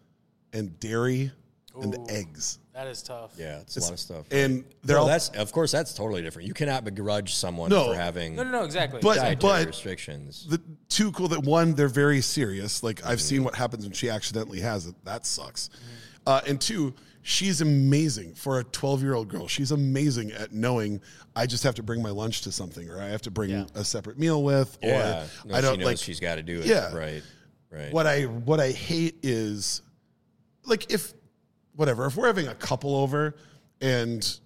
and 0.54 0.80
dairy 0.80 1.32
and 1.80 1.96
eggs. 2.10 2.58
that 2.74 2.88
is 2.88 3.04
tough. 3.04 3.34
Yeah, 3.38 3.60
it's, 3.60 3.78
a 3.78 3.82
lot 3.82 3.92
of 3.92 4.00
stuff. 4.00 4.26
And 4.32 4.66
they're 4.84 4.96
no, 4.96 5.04
all 5.04 5.08
that's 5.08 5.30
of 5.30 5.52
course 5.52 5.72
that's 5.72 5.94
totally 5.94 6.24
different. 6.24 6.48
You 6.48 6.56
cannot 6.56 6.84
begrudge 6.84 7.36
someone 7.36 7.70
No. 7.70 7.90
for 7.90 7.96
having 7.96 8.36
No, 8.36 8.44
no, 8.44 8.50
no. 8.50 8.64
Exactly. 8.64 9.00
But- 9.04 9.18
dietary 9.18 9.36
but- 9.36 9.68
restrictions. 9.68 10.48
the 10.50 10.60
two 10.90 11.12
cool 11.12 11.28
that 11.28 11.44
one 11.44 11.76
they're 11.76 11.88
very 11.88 12.22
serious. 12.22 12.82
Like 12.82 13.06
I've 13.06 13.20
mm-hmm. 13.20 13.20
seen 13.20 13.44
what 13.44 13.54
happens 13.54 13.84
when 13.84 13.94
she 13.94 14.10
accidentally 14.10 14.62
has 14.62 14.88
it. 14.88 14.96
That 15.06 15.28
sucks. 15.28 15.70
Mm-hmm. 15.70 16.07
Uh, 16.28 16.42
and 16.46 16.60
two, 16.60 16.94
she's 17.22 17.62
amazing 17.62 18.34
for 18.36 18.60
a 18.60 18.64
12 18.66 19.02
year 19.02 19.14
old 19.14 19.30
girl. 19.30 19.48
She's 19.48 19.72
amazing 19.72 20.34
at 20.34 20.52
knowing 20.54 21.00
I 21.38 21.46
just 21.46 21.64
have 21.64 21.76
to 21.76 21.84
bring 21.84 22.02
my 22.04 22.10
lunch 22.10 22.42
to 22.42 22.52
something, 22.52 22.90
or 22.90 23.02
I 23.02 23.06
have 23.06 23.22
to 23.24 23.32
bring 23.32 23.50
Yeah. 23.52 23.66
a 23.76 23.84
separate 23.86 24.20
meal 24.20 24.44
with, 24.44 24.78
or 24.84 24.90
yeah, 24.90 25.26
no, 25.46 25.56
I 25.56 25.62
don't 25.62 25.80
she 25.80 25.86
like 25.86 25.98
she's 25.98 26.20
got 26.20 26.36
to 26.36 26.44
do 26.44 26.60
it. 26.60 26.66
Yeah. 26.66 26.94
right, 26.94 27.24
right. 27.72 27.94
what 27.94 28.06
I 28.08 28.24
what 28.24 28.60
I 28.60 28.72
hate 28.72 29.16
is 29.24 29.82
like 30.66 30.92
if 30.92 31.14
whatever 31.78 32.06
if 32.08 32.18
we're 32.18 32.28
having 32.28 32.48
a 32.50 32.56
couple 32.56 32.94
over 32.96 33.36
and 33.80 34.40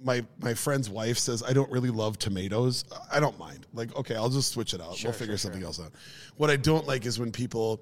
my 0.00 0.24
my 0.40 0.54
friend's 0.54 0.88
wife 0.88 1.18
says 1.18 1.42
I 1.42 1.52
don't 1.52 1.70
really 1.72 1.90
love 1.90 2.16
tomatoes, 2.16 2.84
I 3.10 3.18
don't 3.18 3.36
mind. 3.40 3.66
Like 3.74 3.92
okay, 3.96 4.14
I'll 4.14 4.28
just 4.30 4.52
switch 4.52 4.72
it 4.72 4.80
out. 4.80 5.00
we'll 5.02 5.12
figure 5.12 5.36
something 5.36 5.64
else 5.64 5.80
out. 5.80 5.90
What 6.36 6.48
I 6.50 6.56
don't 6.56 6.86
like 6.86 7.06
is 7.06 7.18
when 7.18 7.32
people 7.32 7.80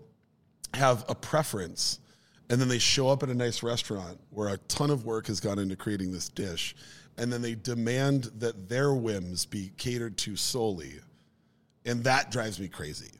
have 0.73 1.05
a 1.11 1.15
preference 1.15 2.01
and 2.49 2.61
then 2.61 2.69
they 2.69 2.79
show 2.79 3.09
up 3.09 3.23
at 3.23 3.29
a 3.29 3.35
nice 3.35 3.63
restaurant 3.63 4.21
where 4.31 4.49
a 4.49 4.59
ton 4.69 4.91
of 4.91 5.05
work 5.05 5.27
has 5.27 5.41
gone 5.41 5.59
into 5.59 5.77
creating 5.77 6.13
this 6.13 6.29
dish 6.29 6.75
and 7.19 7.33
then 7.33 7.43
they 7.43 7.55
demand 7.55 8.31
that 8.39 8.69
their 8.69 8.93
whims 8.95 9.47
be 9.47 9.73
catered 9.79 10.17
to 10.19 10.37
solely 10.37 10.95
and 11.85 12.05
that 12.05 12.31
drives 12.31 12.61
me 12.61 12.69
crazy 12.69 13.11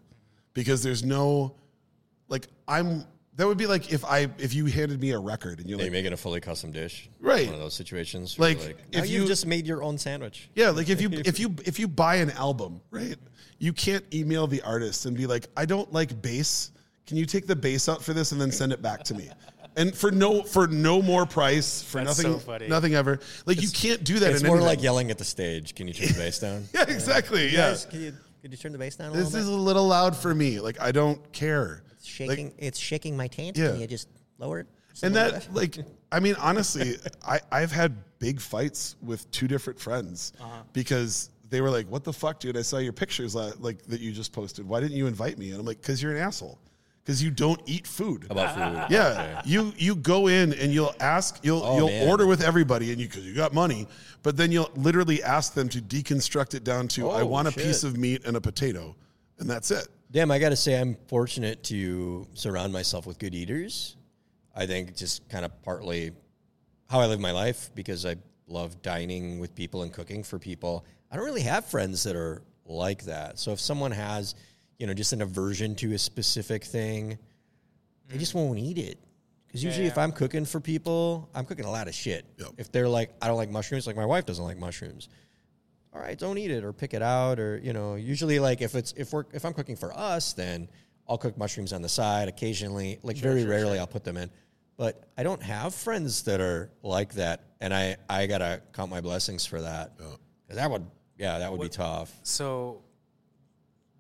because 0.55 0.83
there's 0.83 1.05
no 1.05 1.55
like 2.29 2.47
I'm 2.69 3.05
that 3.37 3.47
would 3.47 3.59
be 3.59 3.67
like 3.67 3.93
if 3.93 4.05
I 4.05 4.29
if 4.39 4.55
you 4.55 4.67
handed 4.67 5.01
me 5.01 5.11
a 5.11 5.19
record 5.19 5.61
and 5.61 5.69
you're 5.69 5.79
you 5.79 5.85
like 5.85 5.93
making 5.93 6.13
a 6.15 6.17
fully 6.17 6.41
custom 6.41 6.73
dish? 6.73 7.11
Right. 7.21 7.45
One 7.47 7.55
of 7.55 7.61
those 7.61 7.75
situations. 7.75 8.39
where 8.39 8.55
Like, 8.55 8.61
if 8.61 8.77
"Now 8.95 9.03
you've 9.03 9.23
you- 9.23 9.27
just 9.27 9.45
made 9.47 9.67
your 9.67 9.83
own 9.83 9.99
sandwich. 9.99 10.49
yeah 10.55 10.71
like 10.71 10.89
if 10.89 11.01
you 11.03 11.11
if 11.25 11.39
you 11.39 11.55
if 11.65 11.79
you 11.79 11.87
buy 11.89 12.17
an 12.17 12.31
album 12.31 12.81
right 12.91 13.17
you 13.59 13.73
can't 13.73 14.05
email 14.15 14.47
the 14.47 14.63
artist 14.63 15.07
and 15.07 15.17
be 15.17 15.27
like 15.27 15.47
I 15.57 15.65
don't 15.67 15.93
like 15.93 16.21
bass 16.23 16.71
can 17.07 17.17
you 17.17 17.27
take 17.27 17.47
the 17.47 17.57
bass 17.57 17.89
out 17.89 18.03
for 18.03 18.13
this 18.13 18.33
and 18.33 18.41
then 18.41 18.51
send 18.51 18.73
it 18.73 18.83
back 18.83 19.03
to 19.05 19.15
me 19.15 19.29
and 19.77 19.95
for 19.95 20.11
no 20.11 20.43
for 20.43 20.67
no 20.67 21.01
more 21.03 21.27
price 21.27 21.83
for 21.83 21.99
That's 22.05 22.19
nothing 22.19 22.33
so 22.33 22.39
funny. 22.39 22.69
nothing 22.69 22.95
ever 22.95 23.21
like 23.47 23.61
you 23.63 23.69
can't 23.71 24.03
do 24.05 24.19
that 24.21 24.31
It's 24.33 24.41
in 24.41 24.47
more 24.47 24.57
anything. 24.57 24.69
like 24.77 24.83
yelling 24.83 25.11
at 25.11 25.19
the 25.19 25.25
stage. 25.25 25.75
Can 25.75 25.87
you 25.89 25.95
turn 25.95 26.09
the 26.09 26.15
bass 26.15 26.39
down? 26.39 26.65
yeah 26.75 26.83
exactly 26.89 27.47
yeah 27.49 27.71
Guys, 27.71 27.85
can 27.87 28.01
you 28.03 28.13
could 28.43 28.51
you 28.53 28.57
turn 28.57 28.73
the 28.73 28.79
bass 28.79 28.97
down 28.97 29.11
a 29.13 29.17
this 29.17 29.33
little 29.33 29.41
is 29.41 29.47
bit? 29.47 29.55
a 29.59 29.63
little 29.63 29.87
loud 29.87 30.17
for 30.17 30.35
me 30.35 30.61
like 30.61 30.81
I 30.81 30.93
don't 30.93 31.21
care 31.33 31.83
It's 31.93 32.07
shaking. 32.07 32.53
it's 32.59 32.79
shaking 32.79 33.17
my 33.17 33.27
taint. 33.29 33.57
Yeah. 33.57 33.73
Can 33.73 33.81
you 33.81 33.87
just 33.87 34.09
lower 34.39 34.61
it? 34.61 34.67
and 35.03 35.15
that 35.15 35.47
like 35.53 35.77
i 36.13 36.19
mean 36.19 36.35
honestly 36.41 36.95
i 37.29 37.39
i've 37.53 37.71
had 37.71 37.95
big 38.19 38.41
fights 38.41 38.97
with 39.03 39.31
two 39.31 39.47
different 39.47 39.79
friends 39.79 40.33
Uh-huh. 40.41 40.63
because 40.73 41.29
they 41.51 41.61
were 41.61 41.69
like 41.69 41.87
what 41.89 42.03
the 42.03 42.13
fuck 42.15 42.41
dude 42.41 42.57
i 42.57 42.63
saw 42.63 42.79
your 42.79 42.95
pictures 42.95 43.35
la- 43.35 43.53
like 43.61 43.83
that 43.89 44.01
you 44.01 44.11
just 44.11 44.33
posted 44.33 44.67
why 44.67 44.81
didn't 44.81 44.97
you 44.97 45.07
invite 45.07 45.37
me 45.37 45.51
and 45.51 45.61
i'm 45.61 45.67
like 45.67 45.79
because 45.83 46.03
you're 46.03 46.13
an 46.13 46.23
asshole 46.23 46.59
because 47.07 47.23
you 47.23 47.31
don't 47.31 47.61
eat 47.67 47.87
food 47.87 48.27
About 48.29 48.53
food. 48.53 48.85
yeah, 48.91 49.41
you 49.45 49.73
you 49.79 49.95
go 49.95 50.27
in 50.27 50.53
and 50.55 50.73
you'll 50.75 50.95
ask, 50.99 51.39
you'll 51.45 51.63
Oh, 51.63 51.77
you'll 51.77 51.87
man. 51.89 52.09
order 52.09 52.27
with 52.27 52.43
everybody, 52.43 52.91
and 52.91 53.01
you 53.01 53.07
because 53.07 53.25
you 53.25 53.33
got 53.33 53.55
money, 53.55 53.87
but 54.25 54.37
then 54.37 54.51
you'll 54.51 54.71
literally 54.75 55.23
ask 55.23 55.55
them 55.55 55.69
to 55.69 55.81
deconstruct 55.81 56.55
it 56.55 56.65
down 56.65 56.89
to 56.89 57.09
I 57.09 57.21
Oh, 57.21 57.27
want 57.27 57.47
a 57.47 57.53
shit. 57.53 57.63
piece 57.63 57.85
of 57.85 57.97
meat 57.97 58.25
and 58.27 58.37
a 58.37 58.41
potato, 58.41 58.97
and 59.39 59.49
that's 59.49 59.71
it. 59.71 59.87
Damn, 60.11 60.31
I 60.33 60.39
got 60.41 60.49
to 60.51 60.57
say, 60.57 60.81
I'm 60.81 60.97
fortunate 61.07 61.63
to 61.65 62.27
surround 62.35 62.73
myself 62.73 63.07
with 63.07 63.19
good 63.19 63.35
eaters. 63.35 63.97
I 64.55 64.67
think 64.67 64.97
just 64.97 65.29
kind 65.29 65.45
of 65.45 65.63
partly 65.63 66.11
how 66.89 67.01
I 67.01 67.07
live 67.07 67.21
my 67.21 67.33
life 67.33 67.71
because 67.75 68.05
I 68.05 68.17
love 68.49 68.83
dining 68.83 69.39
with 69.39 69.55
people 69.55 69.83
and 69.83 69.93
cooking 69.93 70.23
for 70.25 70.39
people. 70.39 70.85
I 71.11 71.17
don't 71.17 71.25
really 71.25 71.43
have 71.43 71.67
friends 71.67 72.03
that 72.05 72.17
are 72.17 72.43
like 72.65 73.05
that. 73.05 73.39
So 73.39 73.53
if 73.53 73.61
someone 73.61 73.91
has, 73.93 74.35
you 74.79 74.87
know, 74.87 74.95
just 74.95 75.13
an 75.13 75.23
aversion 75.23 75.75
to 75.77 75.95
a 75.95 75.99
specific 75.99 76.65
thing, 76.65 77.19
they 78.09 78.19
just 78.19 78.33
mm. 78.33 78.47
won't 78.47 78.59
eat 78.59 78.79
it. 78.79 78.99
Because 79.47 79.63
usually, 79.63 79.87
if 79.87 79.97
yeah. 79.97 80.03
I'm 80.03 80.13
cooking 80.13 80.45
for 80.45 80.61
people, 80.61 81.31
I'm 81.35 81.45
cooking 81.45 81.65
a 81.65 81.71
lot 81.71 81.89
of 81.89 81.95
shit. 81.95 82.27
Yep. 82.39 82.49
If 82.59 82.73
they're 82.73 82.89
like, 82.89 83.15
I 83.23 83.29
don't 83.29 83.37
like 83.37 83.51
mushrooms, 83.51 83.87
like 83.87 83.97
my 83.97 84.05
wife 84.05 84.27
doesn't 84.27 84.45
like 84.45 84.59
mushrooms 84.59 85.09
all 85.97 86.03
right, 86.03 86.19
don't 86.19 86.37
eat 86.37 86.51
it 86.51 86.63
or 86.63 86.73
pick 86.73 86.95
it 86.95 87.03
out 87.03 87.41
or 87.41 87.59
you 87.59 87.73
know. 87.73 87.95
Usually, 87.95 88.39
like 88.39 88.61
if 88.61 88.75
it's 88.75 88.93
if 88.97 89.13
we're 89.13 89.25
if 89.33 89.45
I'm 89.45 89.55
cooking 89.55 89.77
for 89.77 89.97
us, 89.97 90.35
then 90.35 90.69
I'll 91.09 91.19
cook 91.19 91.39
mushrooms 91.39 91.73
on 91.73 91.83
the 91.83 91.89
side 91.89 92.29
occasionally. 92.29 92.99
Like 93.03 93.17
very 93.17 93.45
rarely, 93.45 93.79
I'll 93.79 93.87
put 93.87 94.05
them 94.05 94.17
in. 94.17 94.31
But 94.77 95.09
I 95.17 95.23
don't 95.23 95.43
have 95.43 95.75
friends 95.75 96.25
that 96.25 96.41
are 96.41 96.71
like 96.83 97.15
that, 97.15 97.45
and 97.61 97.73
I 97.73 97.97
I 98.11 98.27
gotta 98.27 98.61
count 98.75 98.91
my 98.91 99.01
blessings 99.01 99.47
for 99.47 99.63
that. 99.63 99.97
'Cause 99.97 100.57
that 100.57 100.71
would 100.71 100.87
yeah, 101.17 101.39
that 101.39 101.51
would 101.51 101.61
be 101.61 101.69
tough. 101.69 102.15
So 102.23 102.83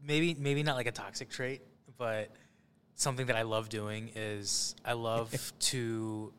maybe 0.06 0.34
maybe 0.38 0.62
not 0.62 0.76
like 0.76 0.86
a 0.86 0.92
toxic 0.92 1.28
trait, 1.30 1.62
but 1.98 2.30
something 2.94 3.26
that 3.26 3.36
I 3.36 3.42
love 3.42 3.68
doing 3.68 4.10
is 4.14 4.74
I 4.84 4.92
love 4.94 5.30
to 5.60 6.32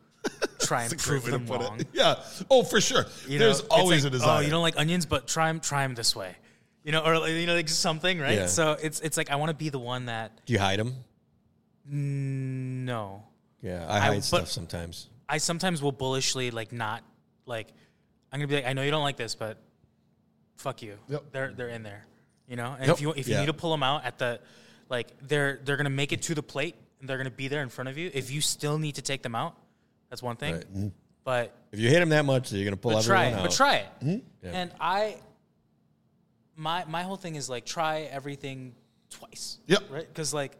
try 0.60 0.82
and 0.82 0.90
That's 0.90 1.04
a 1.06 1.08
great 1.08 1.22
prove 1.22 1.24
them 1.32 1.46
wrong. 1.46 1.80
it. 1.80 1.86
Yeah. 1.92 2.16
Oh, 2.50 2.62
for 2.62 2.80
sure. 2.80 3.06
You 3.28 3.38
There's 3.38 3.62
know, 3.62 3.68
always 3.70 4.04
like, 4.04 4.12
a 4.12 4.16
oh, 4.16 4.18
desire. 4.18 4.38
Oh, 4.38 4.40
you 4.40 4.50
don't 4.50 4.62
like 4.62 4.78
onions, 4.78 5.06
but 5.06 5.26
try 5.28 5.46
them 5.48 5.60
try 5.60 5.82
them 5.82 5.94
this 5.94 6.14
way. 6.16 6.34
You 6.84 6.92
know, 6.92 7.00
or 7.04 7.28
you 7.28 7.46
know, 7.46 7.54
like 7.54 7.68
something, 7.68 8.18
right? 8.18 8.34
Yeah. 8.34 8.46
So 8.46 8.76
it's 8.82 9.00
it's 9.00 9.16
like 9.16 9.30
I 9.30 9.36
want 9.36 9.50
to 9.50 9.54
be 9.56 9.68
the 9.68 9.78
one 9.78 10.06
that 10.06 10.40
Do 10.46 10.52
you 10.52 10.58
hide 10.58 10.78
them? 10.78 10.94
no. 11.90 13.22
Yeah, 13.62 13.86
I 13.88 13.96
I- 13.96 14.00
hide 14.00 14.14
but- 14.16 14.24
stuff 14.24 14.48
sometimes. 14.50 15.08
I 15.30 15.36
sometimes 15.38 15.82
will 15.82 15.92
bullishly 15.92 16.50
like 16.50 16.72
not 16.72 17.02
like 17.44 17.68
I'm 18.32 18.40
gonna 18.40 18.48
be 18.48 18.54
like 18.54 18.66
I 18.66 18.72
know 18.72 18.82
you 18.82 18.90
don't 18.90 19.02
like 19.02 19.16
this, 19.18 19.34
but 19.34 19.58
fuck 20.56 20.80
you. 20.80 20.96
Yep. 21.08 21.24
They're 21.32 21.52
they're 21.52 21.68
in 21.68 21.82
there, 21.82 22.06
you 22.48 22.56
know. 22.56 22.74
And 22.78 22.86
Yep. 22.88 22.94
if 22.96 23.00
you 23.00 23.10
if 23.12 23.28
you 23.28 23.34
Yeah. 23.34 23.40
need 23.40 23.46
to 23.46 23.52
pull 23.54 23.70
them 23.70 23.82
out 23.82 24.04
at 24.04 24.18
the 24.18 24.40
like 24.88 25.08
they're 25.22 25.60
they're 25.64 25.76
gonna 25.76 25.90
make 25.90 26.12
it 26.12 26.22
to 26.22 26.34
the 26.34 26.42
plate 26.42 26.74
and 27.00 27.08
they're 27.08 27.18
gonna 27.18 27.30
be 27.30 27.48
there 27.48 27.62
in 27.62 27.68
front 27.68 27.88
of 27.88 27.98
you. 27.98 28.10
If 28.14 28.30
you 28.30 28.40
still 28.40 28.78
need 28.78 28.94
to 28.96 29.02
take 29.02 29.22
them 29.22 29.34
out, 29.34 29.54
that's 30.10 30.22
one 30.22 30.36
thing. 30.36 30.54
Right. 30.54 30.72
Mm-hmm. 30.74 30.88
But 31.24 31.54
If 31.72 31.78
you 31.78 31.88
hate 31.90 31.98
them 32.00 32.08
that 32.08 32.24
much, 32.24 32.50
you're 32.52 32.64
gonna 32.64 32.76
pull 32.76 32.92
but 32.92 33.04
try 33.04 33.26
everyone 33.26 33.40
it. 33.40 33.42
out. 33.44 33.48
But 33.50 33.56
try 33.56 33.76
it. 33.76 33.88
Mm-hmm. 34.00 34.18
Yeah. 34.46 34.50
And 34.52 34.72
I 34.80 35.16
my 36.56 36.84
my 36.86 37.02
whole 37.02 37.16
thing 37.16 37.36
is 37.36 37.48
like 37.48 37.64
try 37.66 38.02
everything 38.02 38.74
twice. 39.10 39.58
Yep. 39.66 39.82
Right? 39.90 40.08
Because 40.08 40.32
like 40.34 40.56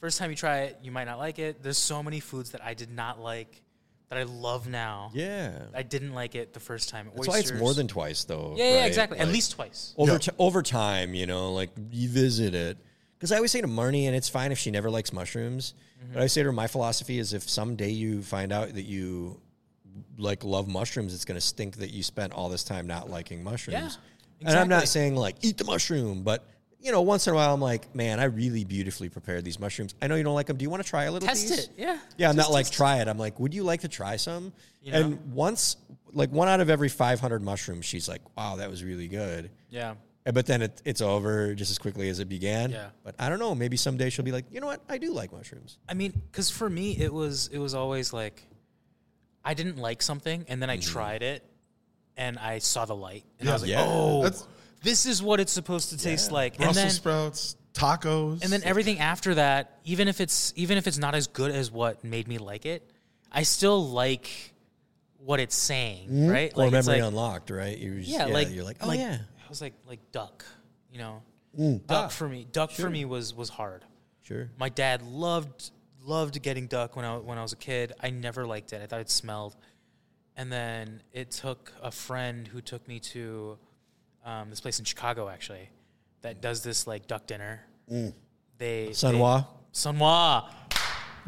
first 0.00 0.18
time 0.18 0.30
you 0.30 0.36
try 0.36 0.60
it, 0.62 0.78
you 0.82 0.90
might 0.90 1.04
not 1.04 1.18
like 1.18 1.38
it. 1.38 1.62
There's 1.62 1.78
so 1.78 2.02
many 2.02 2.20
foods 2.20 2.50
that 2.52 2.64
I 2.64 2.74
did 2.74 2.90
not 2.90 3.20
like 3.20 3.62
that 4.08 4.18
I 4.18 4.22
love 4.22 4.68
now. 4.68 5.10
yeah, 5.14 5.52
I 5.74 5.82
didn't 5.82 6.14
like 6.14 6.34
it 6.34 6.52
the 6.52 6.60
first 6.60 6.88
time. 6.88 7.10
that's 7.14 7.26
why 7.28 7.38
it's 7.38 7.52
more 7.52 7.74
than 7.74 7.88
twice, 7.88 8.24
though. 8.24 8.54
yeah, 8.56 8.64
yeah, 8.70 8.80
right? 8.80 8.86
exactly. 8.86 9.18
At 9.18 9.26
Like- 9.26 9.34
least 9.34 9.52
twice. 9.52 9.94
over 9.98 10.12
Yeah. 10.12 10.18
ti- 10.18 10.30
over 10.38 10.62
time, 10.62 11.14
you 11.14 11.26
know, 11.26 11.52
like 11.52 11.70
revisit 11.92 12.54
it. 12.54 12.78
Because 13.18 13.32
I 13.32 13.36
always 13.36 13.50
say 13.50 13.60
to 13.62 13.66
Marnie, 13.68 14.04
and 14.06 14.14
it's 14.14 14.28
fine 14.28 14.52
if 14.52 14.58
she 14.58 14.70
never 14.70 14.90
likes 14.90 15.12
mushrooms, 15.12 15.74
Mm-hmm. 16.02 16.12
but 16.14 16.22
I 16.22 16.26
say 16.26 16.42
to 16.42 16.46
her, 16.46 16.52
my 16.52 16.66
philosophy 16.66 17.18
is 17.18 17.32
if 17.32 17.48
someday 17.48 17.88
you 17.90 18.22
find 18.22 18.52
out 18.52 18.74
that 18.74 18.82
you 18.84 19.40
like 20.18 20.44
love 20.44 20.68
mushrooms, 20.68 21.14
it's 21.14 21.24
going 21.24 21.36
to 21.36 21.46
stink 21.46 21.76
that 21.76 21.90
you 21.90 22.02
spent 22.02 22.32
all 22.34 22.48
this 22.50 22.62
time 22.64 22.86
not 22.86 23.08
liking 23.10 23.42
mushrooms. 23.42 23.98
Yeah, 24.40 24.48
And 24.48 24.58
I'm 24.58 24.68
not 24.68 24.82
exactly. 24.82 24.86
saying 24.86 25.16
like 25.16 25.36
eat 25.42 25.56
the 25.56 25.64
mushroom, 25.64 26.22
but 26.22 26.46
you 26.80 26.92
know, 26.92 27.00
once 27.02 27.26
in 27.26 27.32
a 27.32 27.36
while, 27.36 27.52
I'm 27.54 27.60
like, 27.60 27.94
man, 27.94 28.20
I 28.20 28.24
really 28.24 28.64
beautifully 28.64 29.08
prepared 29.08 29.44
these 29.44 29.58
mushrooms. 29.58 29.94
I 30.00 30.06
know 30.06 30.14
you 30.14 30.22
don't 30.22 30.34
like 30.34 30.46
them. 30.46 30.56
Do 30.56 30.62
you 30.62 30.70
want 30.70 30.82
to 30.82 30.88
try 30.88 31.04
a 31.04 31.12
little 31.12 31.26
Test 31.26 31.48
piece? 31.48 31.58
it, 31.64 31.70
yeah. 31.76 31.98
Yeah, 32.16 32.28
I'm 32.28 32.36
Just 32.36 32.48
not 32.48 32.52
like 32.52 32.70
try 32.70 33.00
it. 33.00 33.08
I'm 33.08 33.18
like, 33.18 33.40
would 33.40 33.54
you 33.54 33.62
like 33.64 33.80
to 33.80 33.88
try 33.88 34.16
some? 34.16 34.52
You 34.82 34.92
know? 34.92 35.00
And 35.00 35.32
once, 35.32 35.76
like 36.12 36.30
one 36.30 36.48
out 36.48 36.60
of 36.60 36.70
every 36.70 36.88
500 36.88 37.42
mushrooms, 37.42 37.84
she's 37.84 38.08
like, 38.08 38.20
wow, 38.36 38.56
that 38.56 38.70
was 38.70 38.84
really 38.84 39.08
good. 39.08 39.50
Yeah. 39.70 39.94
And- 40.24 40.34
But 40.34 40.46
then 40.46 40.62
it, 40.62 40.82
it's 40.84 41.00
over 41.00 41.54
just 41.54 41.70
as 41.70 41.78
quickly 41.78 42.08
as 42.08 42.20
it 42.20 42.28
began. 42.28 42.70
Yeah. 42.70 42.88
But 43.02 43.14
I 43.18 43.28
don't 43.30 43.38
know. 43.38 43.54
Maybe 43.54 43.76
someday 43.76 44.10
she'll 44.10 44.24
be 44.24 44.32
like, 44.32 44.44
you 44.50 44.60
know 44.60 44.66
what? 44.66 44.82
I 44.88 44.98
do 44.98 45.12
like 45.12 45.32
mushrooms. 45.32 45.78
I 45.88 45.94
mean, 45.94 46.12
because 46.30 46.50
for 46.50 46.68
me, 46.68 46.96
it 46.96 47.12
was 47.12 47.48
it 47.52 47.58
was 47.58 47.74
always 47.74 48.12
like, 48.12 48.42
I 49.44 49.54
didn't 49.54 49.78
like 49.78 50.02
something, 50.02 50.44
and 50.48 50.60
then 50.60 50.68
I 50.70 50.76
mm-hmm. 50.76 50.92
tried 50.92 51.22
it, 51.22 51.44
and 52.16 52.38
I 52.38 52.58
saw 52.58 52.84
the 52.84 52.96
light, 52.96 53.24
and 53.38 53.48
I 53.48 53.52
was 53.52 53.62
like, 53.62 53.70
Yeah. 53.70 53.86
oh, 53.88 54.22
That's- 54.22 54.46
this 54.82 55.06
is 55.06 55.22
what 55.22 55.40
it's 55.40 55.52
supposed 55.52 55.90
to 55.90 55.98
taste 55.98 56.30
like, 56.32 56.54
and 56.54 56.64
Brussels 56.64 56.76
then 56.84 56.90
sprouts, 56.90 57.56
tacos, 57.74 58.42
and 58.42 58.52
then 58.52 58.62
everything 58.64 58.98
after 59.00 59.34
that, 59.34 59.78
even 59.84 60.08
if 60.08 60.20
it's 60.20 60.52
even 60.56 60.78
if 60.78 60.86
it's 60.86 60.98
not 60.98 61.14
as 61.14 61.26
good 61.26 61.50
as 61.50 61.70
what 61.70 62.04
made 62.04 62.28
me 62.28 62.38
like 62.38 62.66
it, 62.66 62.88
I 63.32 63.42
still 63.42 63.88
like 63.88 64.54
what 65.18 65.40
it's 65.40 65.56
saying, 65.56 66.28
right? 66.28 66.52
or 66.54 66.66
it's 66.66 66.72
memory 66.72 67.00
like, 67.02 67.08
unlocked, 67.08 67.50
right? 67.50 67.76
You're 67.76 67.96
just, 67.96 68.08
yeah, 68.08 68.26
like 68.26 68.50
you're 68.50 68.64
like, 68.64 68.76
oh 68.80 68.86
like, 68.88 69.00
yeah, 69.00 69.18
I 69.44 69.48
was 69.48 69.60
like 69.60 69.74
like 69.88 70.00
duck, 70.12 70.44
you 70.92 70.98
know, 70.98 71.22
Mm. 71.58 71.86
duck 71.86 72.04
Ah, 72.04 72.08
for 72.08 72.28
me. 72.28 72.46
Duck 72.52 72.70
for 72.70 72.90
me 72.90 73.04
was 73.06 73.32
was 73.34 73.48
hard. 73.48 73.82
sure. 74.22 74.50
My 74.58 74.68
dad 74.68 75.00
loved 75.02 75.70
loved 76.02 76.40
getting 76.42 76.66
duck 76.66 76.96
when 76.96 77.04
I 77.06 77.16
when 77.16 77.38
I 77.38 77.42
was 77.42 77.52
a 77.54 77.56
kid. 77.56 77.94
I 78.00 78.10
never 78.10 78.46
liked 78.46 78.72
it. 78.74 78.82
I 78.82 78.86
thought 78.86 79.00
it 79.00 79.08
smelled. 79.10 79.56
And 80.36 80.52
then 80.52 81.02
it 81.14 81.30
took 81.30 81.72
a 81.82 81.90
friend 81.90 82.46
who 82.46 82.60
took 82.60 82.86
me 82.86 83.00
to 83.00 83.56
um, 84.26 84.50
this 84.50 84.60
place 84.60 84.78
in 84.78 84.84
Chicago 84.84 85.28
actually 85.30 85.70
that 86.22 86.42
does 86.42 86.62
this 86.62 86.86
like 86.86 87.06
duck 87.06 87.26
dinner. 87.26 87.62
Mm. 87.90 88.12
They 88.58 88.92
Sun 88.92 89.18
Wah. 89.18 89.38
they, 89.40 89.44
Sun 89.72 89.98
Wah. 89.98 90.50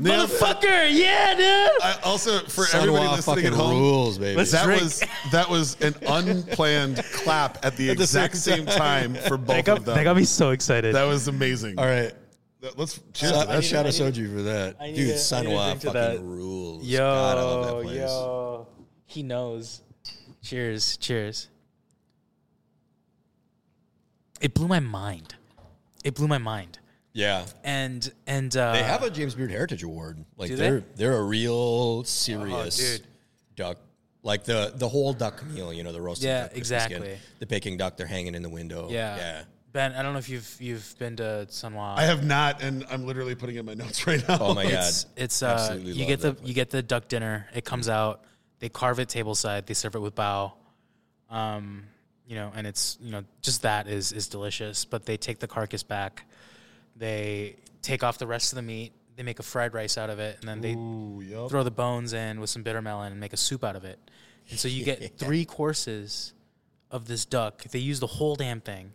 Nailed. 0.01 0.31
Motherfucker, 0.31 0.89
yeah, 0.93 1.35
dude. 1.35 1.83
I 1.83 1.99
also 2.05 2.39
for 2.41 2.65
everybody 2.73 3.09
listening 3.09 3.47
at 3.47 3.53
home, 3.53 3.79
rules, 3.81 4.17
baby. 4.19 4.37
Let's 4.37 4.53
that 4.53 4.65
drink. 4.65 4.83
was 4.83 5.03
that 5.33 5.49
was 5.51 5.81
an 5.81 5.95
unplanned 6.07 7.03
clap 7.13 7.65
at 7.65 7.77
the 7.77 7.91
exact 7.91 8.37
same 8.37 8.65
time 8.67 9.15
for 9.15 9.37
both 9.37 9.69
of 9.69 9.85
them. 9.85 9.97
They 9.97 10.05
got 10.05 10.17
me 10.17 10.23
so 10.25 10.51
excited. 10.51 10.95
that 10.95 11.05
was 11.05 11.27
amazing. 11.27 11.79
All 11.81 11.85
right. 11.87 12.13
Let's 12.77 13.01
cheers 13.13 13.33
Shout, 13.33 13.47
to 13.49 13.53
that. 13.55 13.65
shout 13.65 13.87
out 13.87 13.93
Soju 13.93 14.35
for 14.37 14.43
that. 14.43 14.79
Dude, 14.79 14.79
to- 14.79 14.85
I 14.85 14.91
need 14.93 14.97
to 15.13 15.19
Sun 15.19 15.51
Wah 15.51 15.75
fucking 15.75 15.93
that. 15.93 16.21
rules. 16.21 16.85
yo, 16.85 16.99
God, 16.99 17.39
I 17.39 17.43
love 17.43 17.67
that 17.67 17.83
place. 17.85 17.97
yo, 17.99 18.67
he 19.05 19.23
knows. 19.25 19.83
Cheers, 20.43 20.97
cheers. 20.97 21.49
It 24.41 24.55
blew 24.55 24.69
my 24.69 24.81
mind. 24.81 25.35
It 26.05 26.15
blew 26.15 26.29
my 26.29 26.39
mind. 26.39 26.79
Yeah. 27.13 27.45
And 27.65 28.11
and 28.27 28.57
uh, 28.57 28.73
They 28.73 28.83
have 28.83 29.03
a 29.03 29.11
James 29.11 29.35
Beard 29.35 29.51
Heritage 29.51 29.83
Award. 29.83 30.25
Like 30.37 30.51
Do 30.51 30.57
they? 30.57 30.71
they're 30.71 30.85
they're 30.97 31.17
a 31.17 31.23
real 31.23 32.05
serious 32.05 32.77
dude. 32.99 33.07
duck. 33.57 33.79
Like 34.23 34.45
the 34.45 34.73
the 34.75 34.89
whole 34.89 35.13
duck 35.13 35.45
meal, 35.47 35.73
you 35.73 35.83
know, 35.85 35.93
the 35.93 36.01
roasted 36.01 36.27
Yeah, 36.29 36.43
duck, 36.43 36.53
crispy 36.53 36.65
skin, 36.79 36.97
exactly. 37.03 37.19
the 37.39 37.47
Peking 37.47 37.77
duck, 37.77 37.97
they're 37.97 38.07
hanging 38.07 38.35
in 38.35 38.43
the 38.43 38.49
window. 38.49 38.89
yeah. 38.91 39.17
yeah. 39.17 39.43
Ben, 39.71 39.93
I 39.93 40.03
don't 40.03 40.15
know 40.15 40.19
if 40.19 40.31
you've 40.31 40.57
you've 40.61 40.95
been 40.99 41.17
to 41.17 41.47
Sun 41.51 41.75
Wah. 41.75 41.95
I 41.95 42.05
have 42.05 42.25
not, 42.25 42.63
and 42.63 42.87
I'm 42.91 43.07
literally 43.07 43.35
putting 43.35 43.57
in 43.57 43.67
my 43.67 43.75
notes 43.75 44.07
right 44.07 44.27
now. 44.27 44.39
Oh 44.41 44.55
my 44.55 44.65
it's 44.65 45.05
god, 45.05 45.13
it's 45.17 45.43
uh 45.43 45.79
you 45.83 46.07
get 46.07 46.21
the 46.21 46.33
that 46.33 46.47
you 46.47 46.55
get 46.55 46.71
the 46.71 46.83
duck 46.83 47.07
dinner. 47.09 47.47
It 47.55 47.67
comes 47.67 47.87
out. 47.89 48.25
They 48.61 48.71
carve 48.71 48.99
it 48.99 49.09
tableside. 49.09 49.67
They 49.67 49.75
serve 49.75 49.95
it 49.95 50.01
with 50.01 50.15
bao. 50.15 50.53
Um, 51.31 51.85
you 52.29 52.35
know, 52.35 52.53
and 52.55 52.67
it's 52.67 52.99
you 53.01 53.11
know 53.11 53.25
just 53.43 53.63
that 53.63 53.89
is 53.89 54.13
is 54.13 54.29
delicious. 54.29 54.85
But 54.85 55.07
they 55.07 55.17
take 55.17 55.39
the 55.39 55.49
carcass 55.49 55.83
back. 55.83 56.25
They 56.95 57.57
take 57.83 58.05
off 58.05 58.19
the 58.19 58.27
rest 58.27 58.53
of 58.53 58.57
the 58.57 58.63
meat. 58.63 58.93
They 59.17 59.23
make 59.23 59.41
a 59.41 59.43
fried 59.43 59.75
rice 59.75 59.99
out 59.99 60.11
of 60.11 60.19
it, 60.19 60.37
and 60.41 60.49
then 60.49 60.61
they 60.61 60.75
Ooh, 60.75 61.23
yup. 61.25 61.51
throw 61.51 61.65
the 61.65 61.71
bones 61.71 62.13
in 62.13 62.39
with 62.39 62.51
some 62.51 62.63
bitter 62.63 62.83
melon 62.83 63.11
and 63.13 63.21
make 63.21 63.33
a 63.33 63.37
soup 63.37 63.65
out 63.65 63.75
of 63.75 63.85
it. 63.85 63.99
And 64.51 64.59
so 64.59 64.69
you 64.69 64.85
get 64.85 65.19
three 65.19 65.45
courses 65.45 66.35
of 66.91 67.09
this 67.09 67.25
duck. 67.25 67.65
They 67.65 67.81
use 67.81 67.99
the 67.99 68.07
whole 68.07 68.37
damn 68.37 68.61
thing, 68.61 68.93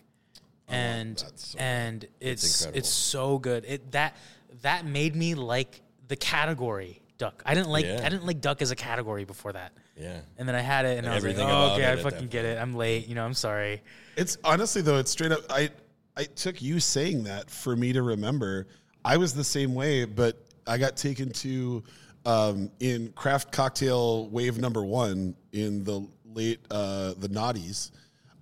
oh, 0.69 0.73
and 0.73 1.17
that 1.17 1.39
so 1.39 1.59
and 1.59 2.05
it's 2.21 2.43
it's, 2.43 2.61
incredible. 2.61 2.87
so 2.87 3.37
good. 3.39 3.65
It 3.67 3.91
that 3.93 4.15
that 4.61 4.85
made 4.85 5.15
me 5.15 5.33
like 5.33 5.81
the 6.07 6.15
category 6.15 7.01
duck. 7.17 7.41
I 7.45 7.55
didn't 7.55 7.69
like 7.69 7.85
Yeah. 7.85 8.01
I 8.03 8.09
didn't 8.09 8.25
like 8.25 8.41
duck 8.41 8.61
as 8.61 8.69
a 8.71 8.75
category 8.75 9.25
before 9.25 9.53
that. 9.53 9.73
Yeah. 9.95 10.21
And 10.37 10.47
then 10.47 10.55
I 10.55 10.61
had 10.61 10.85
it, 10.85 10.97
and, 10.97 11.07
I 11.07 11.15
was 11.15 11.23
like, 11.23 11.37
"Oh, 11.39 11.73
okay, 11.73 11.91
I 11.91 11.95
fucking 11.97 12.27
get 12.27 12.45
it. 12.45 12.57
I'm 12.57 12.75
late. 12.75 13.07
You 13.07 13.15
know, 13.15 13.25
I'm 13.25 13.33
sorry." 13.33 13.81
It's 14.15 14.37
honestly 14.43 14.81
though, 14.81 14.97
it's 14.97 15.11
straight 15.11 15.31
up. 15.31 15.41
I 15.49 15.69
I 16.15 16.23
took 16.23 16.61
you 16.61 16.79
saying 16.79 17.23
that 17.23 17.49
for 17.49 17.75
me 17.75 17.93
to 17.93 18.01
remember. 18.01 18.67
I 19.05 19.17
was 19.17 19.33
the 19.33 19.43
same 19.43 19.75
way, 19.75 20.05
but 20.05 20.37
I 20.65 20.77
got 20.77 20.95
taken 20.95 21.31
to 21.33 21.83
um, 22.25 22.71
in 22.79 23.11
craft 23.13 23.51
cocktail 23.51 24.29
wave 24.29 24.57
number 24.57 24.83
one 24.83 25.35
in 25.51 25.83
the 25.83 26.07
late 26.33 26.59
uh, 26.71 27.13
the 27.17 27.29
naughties. 27.29 27.91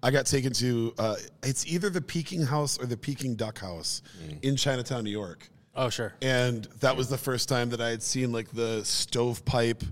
I 0.03 0.11
got 0.11 0.25
taken 0.25 0.51
to 0.53 0.93
uh, 0.97 1.15
it's 1.43 1.65
either 1.67 1.89
the 1.89 2.01
Peking 2.01 2.43
House 2.43 2.79
or 2.79 2.85
the 2.85 2.97
Peking 2.97 3.35
Duck 3.35 3.59
House 3.59 4.01
in 4.41 4.55
Chinatown, 4.55 5.03
New 5.03 5.11
York. 5.11 5.49
Oh, 5.73 5.89
sure. 5.89 6.13
and 6.21 6.65
that 6.81 6.97
was 6.97 7.07
the 7.07 7.17
first 7.17 7.47
time 7.47 7.69
that 7.69 7.79
I 7.79 7.89
had 7.89 8.03
seen 8.03 8.33
like 8.33 8.51
the 8.51 8.83
stovepipe, 8.83 9.83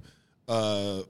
uh, 0.50 1.04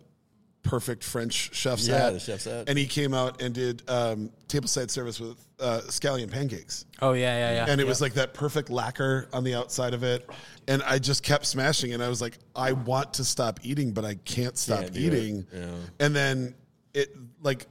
perfect 0.70 1.04
French 1.04 1.54
chef's 1.56 1.88
Yeah, 1.88 1.98
hat. 1.98 2.14
the 2.14 2.20
chef's 2.20 2.46
hat. 2.46 2.70
And 2.70 2.78
he 2.78 2.86
came 2.86 3.14
out 3.14 3.42
and 3.42 3.54
did 3.56 3.82
um, 3.90 4.30
tableside 4.48 4.90
service 4.92 5.20
with 5.20 5.38
uh, 5.60 5.82
scallion 5.88 6.30
pancakes, 6.32 6.86
Oh 7.02 7.14
yeah, 7.14 7.38
yeah, 7.38 7.66
yeah. 7.66 7.72
and 7.72 7.82
it 7.82 7.86
yeah. 7.86 7.90
was 7.90 8.02
like 8.02 8.14
that 8.14 8.34
perfect 8.34 8.70
lacquer 8.70 9.28
on 9.34 9.44
the 9.44 9.56
outside 9.56 9.94
of 9.94 10.04
it. 10.04 10.30
And 10.68 10.84
I 10.84 11.00
just 11.00 11.24
kept 11.24 11.46
smashing, 11.48 11.94
and 11.94 12.04
I 12.04 12.08
was 12.10 12.22
like, 12.22 12.38
I 12.56 12.74
want 12.74 13.16
to 13.16 13.24
stop 13.24 13.60
eating, 13.64 13.92
but 13.92 14.06
I 14.06 14.16
can't 14.26 14.58
stop 14.58 14.82
Can't 14.82 14.94
do 14.94 15.00
it. 15.00 15.04
eating. 15.14 15.48
Yeah. 15.54 15.66
And 16.00 16.16
then 16.16 16.56
it 16.94 17.16
like. 17.42 17.66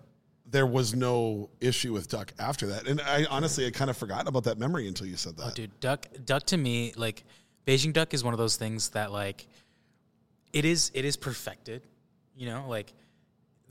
There 0.51 0.66
was 0.66 0.95
no 0.95 1.51
issue 1.61 1.93
with 1.93 2.09
duck 2.09 2.33
after 2.39 2.69
that, 2.69 2.89
and 2.89 3.03
I 3.03 3.27
honestly 3.29 3.66
I 3.66 3.70
kind 3.70 3.91
of 3.91 3.99
forgotten 3.99 4.29
about 4.29 4.45
that 4.45 4.57
memory 4.59 4.89
until 4.89 5.07
you 5.07 5.16
said 5.16 5.37
that. 5.37 5.47
Oh, 5.47 5.51
dude, 5.55 5.79
duck 5.79 6.07
duck 6.25 6.45
to 6.45 6.57
me 6.57 6.95
like 6.97 7.23
Beijing 7.66 7.93
duck 7.93 8.15
is 8.15 8.25
one 8.25 8.33
of 8.33 8.39
those 8.39 8.57
things 8.57 8.89
that 8.97 9.12
like 9.12 9.47
it 10.55 10.65
is 10.65 10.91
it 10.95 11.05
is 11.05 11.19
perfected. 11.19 11.83
You 12.39 12.47
know, 12.47 12.65
like 12.69 12.94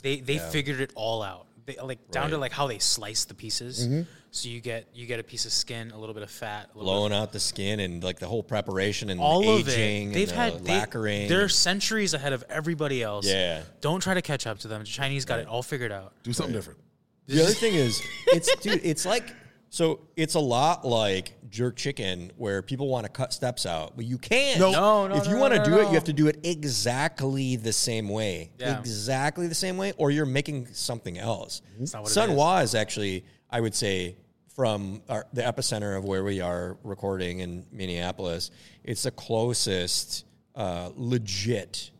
they 0.03 0.19
they 0.19 0.37
figured 0.37 0.81
it 0.81 0.91
all 0.93 1.23
out. 1.23 1.47
They 1.65 1.77
like 1.81 2.11
down 2.11 2.29
to 2.31 2.37
like 2.37 2.51
how 2.51 2.67
they 2.67 2.79
slice 2.79 3.25
the 3.25 3.33
pieces. 3.33 3.87
Mm-hmm. 3.87 4.01
So 4.31 4.49
you 4.49 4.59
get 4.59 4.87
you 4.93 5.07
get 5.07 5.19
a 5.19 5.23
piece 5.23 5.45
of 5.45 5.51
skin, 5.51 5.91
a 5.91 5.97
little 5.97 6.13
bit 6.13 6.21
of 6.21 6.29
fat, 6.29 6.65
a 6.65 6.77
little 6.77 6.83
bit 6.83 6.85
Blowing 6.85 7.13
out 7.13 7.31
the 7.31 7.39
skin 7.39 7.79
and 7.79 8.03
like 8.03 8.19
the 8.19 8.27
whole 8.27 8.43
preparation 8.43 9.09
and 9.09 9.19
all 9.19 9.41
the 9.41 9.61
of 9.61 9.69
aging 9.69 10.11
it. 10.11 10.13
They've 10.13 10.29
and 10.29 10.37
had 10.37 10.53
the 10.59 10.63
they, 10.63 10.79
lacquering. 10.79 11.27
They're 11.29 11.49
centuries 11.49 12.13
ahead 12.13 12.33
of 12.33 12.43
everybody 12.49 13.01
else. 13.01 13.25
Yeah. 13.25 13.63
Don't 13.81 14.01
try 14.01 14.13
to 14.13 14.21
catch 14.21 14.45
up 14.45 14.59
to 14.59 14.67
them. 14.67 14.81
The 14.81 14.87
Chinese 14.87 15.25
got 15.25 15.39
it 15.39 15.47
all 15.47 15.63
figured 15.63 15.91
out. 15.91 16.13
Do 16.23 16.33
something 16.33 16.53
different. 16.53 16.79
The 17.25 17.41
other 17.41 17.51
thing 17.51 17.73
is, 17.73 18.01
it's 18.27 18.53
dude, 18.57 18.81
it's 18.83 19.05
like 19.05 19.33
so 19.69 20.07
it's 20.15 20.35
a 20.35 20.39
lot 20.39 20.85
like 20.85 21.33
jerk 21.49 21.75
chicken 21.75 22.31
where 22.37 22.61
people 22.61 22.87
want 22.87 23.05
to 23.05 23.11
cut 23.11 23.33
steps 23.33 23.65
out, 23.65 23.95
but 23.95 24.05
you 24.05 24.17
can't. 24.17 24.59
No. 24.59 24.71
No, 24.71 25.07
no, 25.07 25.15
if 25.15 25.25
you 25.25 25.33
no, 25.33 25.39
want 25.39 25.53
to 25.53 25.59
no, 25.59 25.65
do 25.65 25.71
no. 25.71 25.77
it, 25.79 25.87
you 25.87 25.93
have 25.93 26.05
to 26.05 26.13
do 26.13 26.27
it 26.27 26.39
exactly 26.43 27.55
the 27.55 27.73
same 27.73 28.09
way. 28.09 28.51
Yeah. 28.57 28.79
Exactly 28.79 29.47
the 29.47 29.55
same 29.55 29.77
way, 29.77 29.93
or 29.97 30.11
you're 30.11 30.25
making 30.25 30.67
something 30.67 31.17
else. 31.17 31.61
not 31.93 32.03
what 32.03 32.11
Sun 32.11 32.29
is. 32.29 32.35
Hua 32.35 32.61
is 32.61 32.75
actually, 32.75 33.25
I 33.49 33.61
would 33.61 33.75
say, 33.75 34.17
from 34.55 35.03
our, 35.07 35.27
the 35.33 35.41
epicenter 35.43 35.95
of 35.97 36.03
where 36.03 36.23
we 36.23 36.41
are 36.41 36.77
recording 36.83 37.39
in 37.39 37.65
Minneapolis, 37.71 38.49
it's 38.83 39.03
the 39.03 39.11
closest 39.11 40.25
uh, 40.55 40.89
legit 40.95 41.91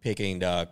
Peking 0.00 0.38
duck 0.38 0.70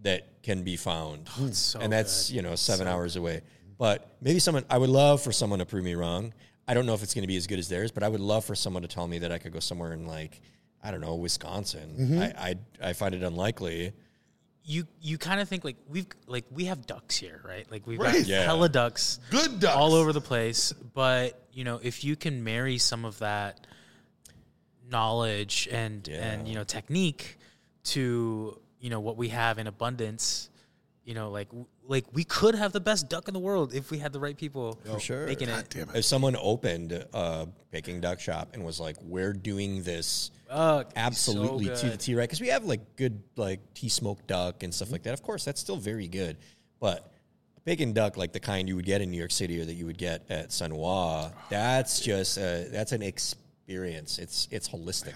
that 0.00 0.42
can 0.42 0.62
be 0.62 0.76
found. 0.76 1.28
so 1.52 1.78
and 1.80 1.92
that's, 1.92 2.30
you 2.30 2.42
know, 2.42 2.56
seven 2.56 2.86
hours 2.86 3.16
away. 3.16 3.42
But 3.78 4.16
maybe 4.20 4.38
someone, 4.40 4.64
I 4.68 4.76
would 4.78 4.90
love 4.90 5.22
for 5.22 5.32
someone 5.32 5.60
to 5.60 5.66
prove 5.66 5.84
me 5.84 5.94
wrong. 5.94 6.34
I 6.66 6.74
don't 6.74 6.84
know 6.84 6.94
if 6.94 7.02
it's 7.02 7.14
going 7.14 7.22
to 7.22 7.28
be 7.28 7.36
as 7.36 7.46
good 7.46 7.58
as 7.58 7.68
theirs, 7.68 7.90
but 7.92 8.02
I 8.02 8.08
would 8.08 8.20
love 8.20 8.44
for 8.44 8.54
someone 8.54 8.82
to 8.82 8.88
tell 8.88 9.06
me 9.08 9.20
that 9.20 9.32
I 9.32 9.38
could 9.38 9.52
go 9.52 9.60
somewhere 9.60 9.92
in 9.92 10.06
like, 10.06 10.40
I 10.82 10.90
don't 10.90 11.00
know, 11.00 11.14
Wisconsin. 11.14 11.94
Mm-hmm. 11.98 12.18
I, 12.20 12.32
I, 12.82 12.88
I 12.90 12.92
find 12.92 13.14
it 13.14 13.22
unlikely. 13.22 13.92
You 14.64 14.86
you 15.00 15.16
kind 15.16 15.40
of 15.40 15.48
think 15.48 15.64
like 15.64 15.76
we've 15.88 16.06
like 16.26 16.44
we 16.50 16.66
have 16.66 16.86
ducks 16.86 17.16
here, 17.16 17.40
right? 17.42 17.70
Like 17.70 17.86
we've 17.86 17.98
Right. 17.98 18.12
got 18.18 18.26
Yeah. 18.26 18.42
hella 18.42 18.68
ducks. 18.68 19.18
Good 19.30 19.60
ducks. 19.60 19.74
all 19.74 19.94
over 19.94 20.12
the 20.12 20.20
place. 20.20 20.72
But 20.92 21.40
you 21.54 21.64
know, 21.64 21.80
if 21.82 22.04
you 22.04 22.16
can 22.16 22.44
marry 22.44 22.76
some 22.76 23.06
of 23.06 23.18
that 23.20 23.66
knowledge 24.90 25.68
and 25.70 26.06
and 26.08 26.46
you 26.48 26.54
know 26.54 26.64
technique 26.64 27.38
to 27.84 28.60
you 28.80 28.90
know 28.90 29.00
what 29.00 29.16
we 29.16 29.28
have 29.28 29.58
in 29.58 29.66
abundance, 29.66 30.50
you 31.08 31.14
know, 31.14 31.30
like 31.30 31.48
w- 31.48 31.66
like 31.86 32.04
we 32.12 32.22
could 32.22 32.54
have 32.54 32.72
the 32.72 32.80
best 32.80 33.08
duck 33.08 33.28
in 33.28 33.34
the 33.34 33.40
world 33.40 33.72
if 33.74 33.90
we 33.90 33.96
had 33.98 34.12
the 34.12 34.20
right 34.20 34.36
people 34.36 34.78
For 34.84 35.00
sure. 35.00 35.24
making 35.26 35.48
God 35.48 35.60
it. 35.60 35.70
damn 35.70 35.88
it. 35.88 35.96
If 35.96 36.04
someone 36.04 36.36
opened 36.38 36.92
a 36.92 37.48
Peking 37.72 38.02
duck 38.02 38.20
shop 38.20 38.50
and 38.52 38.62
was 38.62 38.78
like, 38.78 38.96
"We're 39.02 39.32
doing 39.32 39.82
this 39.82 40.30
Uh, 40.50 40.82
it'd 40.82 40.88
be 40.90 40.94
so 40.94 41.00
absolutely 41.06 41.64
to 41.64 41.86
the 41.86 41.90
good. 41.92 42.00
T, 42.00 42.14
right?" 42.14 42.24
Because 42.28 42.42
we 42.42 42.48
have 42.48 42.64
like 42.66 42.96
good 42.96 43.22
like 43.36 43.60
tea 43.72 43.88
smoked 43.88 44.26
duck 44.26 44.62
and 44.62 44.74
stuff 44.74 44.92
like 44.92 45.02
that. 45.04 45.14
Of 45.14 45.22
course, 45.22 45.46
that's 45.46 45.60
still 45.62 45.76
very 45.78 46.08
good, 46.08 46.36
but 46.78 47.10
Peking 47.64 47.94
duck, 47.94 48.18
like 48.18 48.32
the 48.34 48.40
kind 48.40 48.68
you 48.68 48.76
would 48.76 48.84
get 48.84 49.00
in 49.00 49.10
New 49.10 49.18
York 49.18 49.30
City 49.30 49.60
or 49.60 49.64
that 49.64 49.74
you 49.74 49.86
would 49.86 49.98
get 49.98 50.24
at 50.30 50.52
Sun 50.52 50.74
Wah, 50.74 51.30
that's 51.48 52.00
just 52.00 52.36
uh, 52.36 52.64
that's 52.70 52.92
an 52.92 53.02
experience. 53.02 54.18
It's 54.18 54.46
it's 54.50 54.68
holistic. 54.68 55.14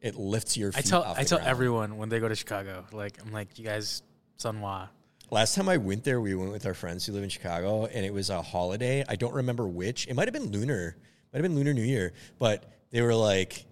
It 0.00 0.16
lifts 0.16 0.56
your. 0.56 0.72
Feet 0.72 0.78
I 0.84 0.88
tell 0.88 1.02
off 1.04 1.16
I 1.16 1.22
the 1.22 1.28
tell 1.28 1.38
ground. 1.38 1.50
everyone 1.50 1.96
when 1.96 2.08
they 2.08 2.18
go 2.18 2.28
to 2.28 2.34
Chicago, 2.34 2.84
like 2.92 3.18
I'm 3.24 3.30
like, 3.32 3.56
you 3.58 3.64
guys, 3.64 4.02
Sun 4.36 4.60
Wah. 4.60 4.88
Last 5.32 5.54
time 5.54 5.66
I 5.66 5.78
went 5.78 6.04
there, 6.04 6.20
we 6.20 6.34
went 6.34 6.52
with 6.52 6.66
our 6.66 6.74
friends 6.74 7.06
who 7.06 7.14
live 7.14 7.22
in 7.22 7.30
Chicago, 7.30 7.86
and 7.86 8.04
it 8.04 8.12
was 8.12 8.28
a 8.28 8.42
holiday. 8.42 9.02
I 9.08 9.16
don't 9.16 9.32
remember 9.32 9.66
which. 9.66 10.06
It 10.06 10.12
might 10.14 10.28
have 10.28 10.34
been 10.34 10.52
Lunar, 10.52 10.94
might 11.32 11.38
have 11.38 11.42
been 11.42 11.54
Lunar 11.54 11.72
New 11.72 11.80
Year, 11.80 12.12
but 12.38 12.64
they 12.90 13.00
were 13.00 13.14
like, 13.14 13.64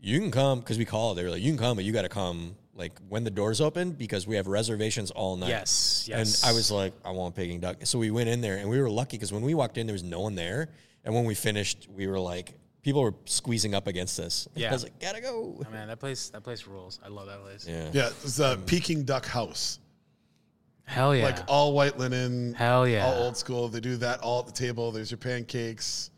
"You 0.00 0.20
can 0.20 0.30
come," 0.30 0.60
because 0.60 0.78
we 0.78 0.84
called. 0.84 1.18
They 1.18 1.24
were 1.24 1.30
like, 1.30 1.42
"You 1.42 1.50
can 1.50 1.58
come, 1.58 1.74
but 1.74 1.84
you 1.84 1.90
got 1.92 2.02
to 2.02 2.08
come 2.08 2.54
like 2.76 2.92
when 3.08 3.24
the 3.24 3.30
doors 3.32 3.60
open 3.60 3.90
because 3.90 4.28
we 4.28 4.36
have 4.36 4.46
reservations 4.46 5.10
all 5.10 5.36
night." 5.36 5.48
Yes, 5.48 6.06
yes. 6.08 6.44
And 6.44 6.48
I 6.48 6.54
was 6.54 6.70
like, 6.70 6.92
"I 7.04 7.10
want 7.10 7.34
Peking 7.34 7.58
duck," 7.58 7.78
so 7.82 7.98
we 7.98 8.12
went 8.12 8.28
in 8.28 8.40
there, 8.40 8.58
and 8.58 8.70
we 8.70 8.80
were 8.80 8.88
lucky 8.88 9.16
because 9.16 9.32
when 9.32 9.42
we 9.42 9.52
walked 9.52 9.78
in, 9.78 9.88
there 9.88 9.94
was 9.94 10.04
no 10.04 10.20
one 10.20 10.36
there, 10.36 10.68
and 11.04 11.12
when 11.12 11.24
we 11.24 11.34
finished, 11.34 11.88
we 11.92 12.06
were 12.06 12.20
like, 12.20 12.54
people 12.82 13.02
were 13.02 13.14
squeezing 13.24 13.74
up 13.74 13.88
against 13.88 14.20
us. 14.20 14.46
Yeah. 14.54 14.70
I 14.70 14.72
was 14.72 14.84
like, 14.84 15.00
"Gotta 15.00 15.20
go." 15.20 15.56
Oh, 15.58 15.70
man, 15.72 15.88
that 15.88 15.98
place 15.98 16.28
that 16.28 16.44
place 16.44 16.68
rules. 16.68 17.00
I 17.04 17.08
love 17.08 17.26
that 17.26 17.42
place. 17.42 17.66
Yeah. 17.68 17.90
Yeah, 17.92 18.10
it's 18.22 18.38
a 18.38 18.60
Peking 18.64 19.02
duck 19.02 19.26
house. 19.26 19.80
Hell 20.86 21.14
yeah. 21.14 21.24
Like 21.24 21.38
all 21.48 21.72
white 21.72 21.98
linen. 21.98 22.54
Hell 22.54 22.86
yeah. 22.86 23.06
All 23.06 23.24
old 23.24 23.36
school. 23.36 23.68
They 23.68 23.80
do 23.80 23.96
that 23.96 24.20
all 24.20 24.40
at 24.40 24.46
the 24.46 24.52
table. 24.52 24.92
There's 24.92 25.10
your 25.10 25.18
pancakes. 25.18 26.10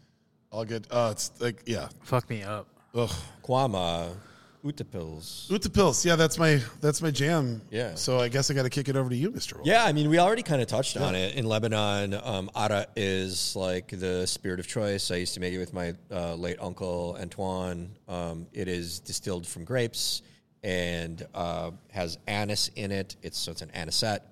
All 0.51 0.65
good. 0.65 0.87
Oh, 0.91 1.11
it's 1.11 1.31
like 1.41 1.63
yeah. 1.67 1.89
Fuck 2.03 2.29
me 2.29 2.43
up. 2.43 2.67
Ugh. 2.95 3.11
Kwama, 3.45 4.17
Utepils. 4.65 5.49
Utepils. 5.49 6.05
Yeah, 6.05 6.17
that's 6.17 6.39
my 6.39 6.61
that's 6.81 7.01
my 7.01 7.11
jam. 7.11 7.63
Yeah. 7.71 7.95
So 7.95 8.19
I 8.19 8.29
guess 8.29 8.51
I 8.51 8.55
got 8.55 8.65
to 8.65 8.71
kick 8.71 8.89
it 8.89 8.97
over 8.97 9.09
to 9.09 9.17
you, 9.17 9.31
Mr. 9.31 9.55
Wolf. 9.55 9.67
Yeah, 9.67 9.85
I 9.85 9.93
mean, 9.93 10.11
we 10.11 10.19
already 10.19 10.43
kind 10.43 10.61
of 10.61 10.69
touched 10.69 10.97
on 10.97 11.15
it. 11.15 11.37
In 11.37 11.47
Lebanon, 11.47 12.15
um, 12.15 12.51
Ara 12.57 12.87
is 12.97 13.55
like 13.55 13.89
the 13.89 14.27
spirit 14.27 14.59
of 14.59 14.67
choice. 14.67 15.11
I 15.11 15.17
used 15.17 15.35
to 15.35 15.41
make 15.41 15.53
it 15.55 15.59
with 15.59 15.73
my 15.73 15.95
uh, 16.11 16.35
late 16.35 16.57
uncle 16.61 17.17
Antoine. 17.21 17.91
Um, 18.09 18.47
it 18.53 18.67
is 18.67 18.99
distilled 19.01 19.47
from 19.47 19.65
grapes 19.65 20.23
and 20.65 21.25
uh, 21.35 21.71
has 21.93 22.19
anise 22.27 22.69
in 22.75 22.91
it. 22.91 23.17
It's 23.23 23.39
so 23.39 23.53
it's 23.53 23.63
an 23.63 23.71
anisette. 23.71 24.23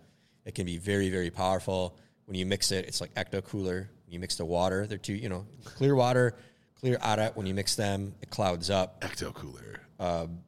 It 0.44 0.54
can 0.54 0.66
be 0.66 0.78
very 0.78 1.10
very 1.10 1.30
powerful. 1.30 1.96
When 2.26 2.36
you 2.36 2.46
mix 2.46 2.72
it, 2.72 2.86
it's 2.86 3.00
like 3.00 3.12
ecto 3.14 3.42
cooler. 3.44 3.90
You 4.08 4.18
mix 4.18 4.36
the 4.36 4.44
water. 4.44 4.86
They're 4.86 4.98
two, 4.98 5.14
you 5.14 5.28
know, 5.28 5.46
clear 5.64 5.94
water, 5.94 6.36
clear 6.78 6.98
Ara. 7.02 7.32
When 7.34 7.46
you 7.46 7.54
mix 7.54 7.74
them, 7.74 8.14
it 8.22 8.30
clouds 8.30 8.70
up. 8.70 9.00
Ecto 9.00 9.32
cooler. 9.34 9.80
Um, 9.98 10.38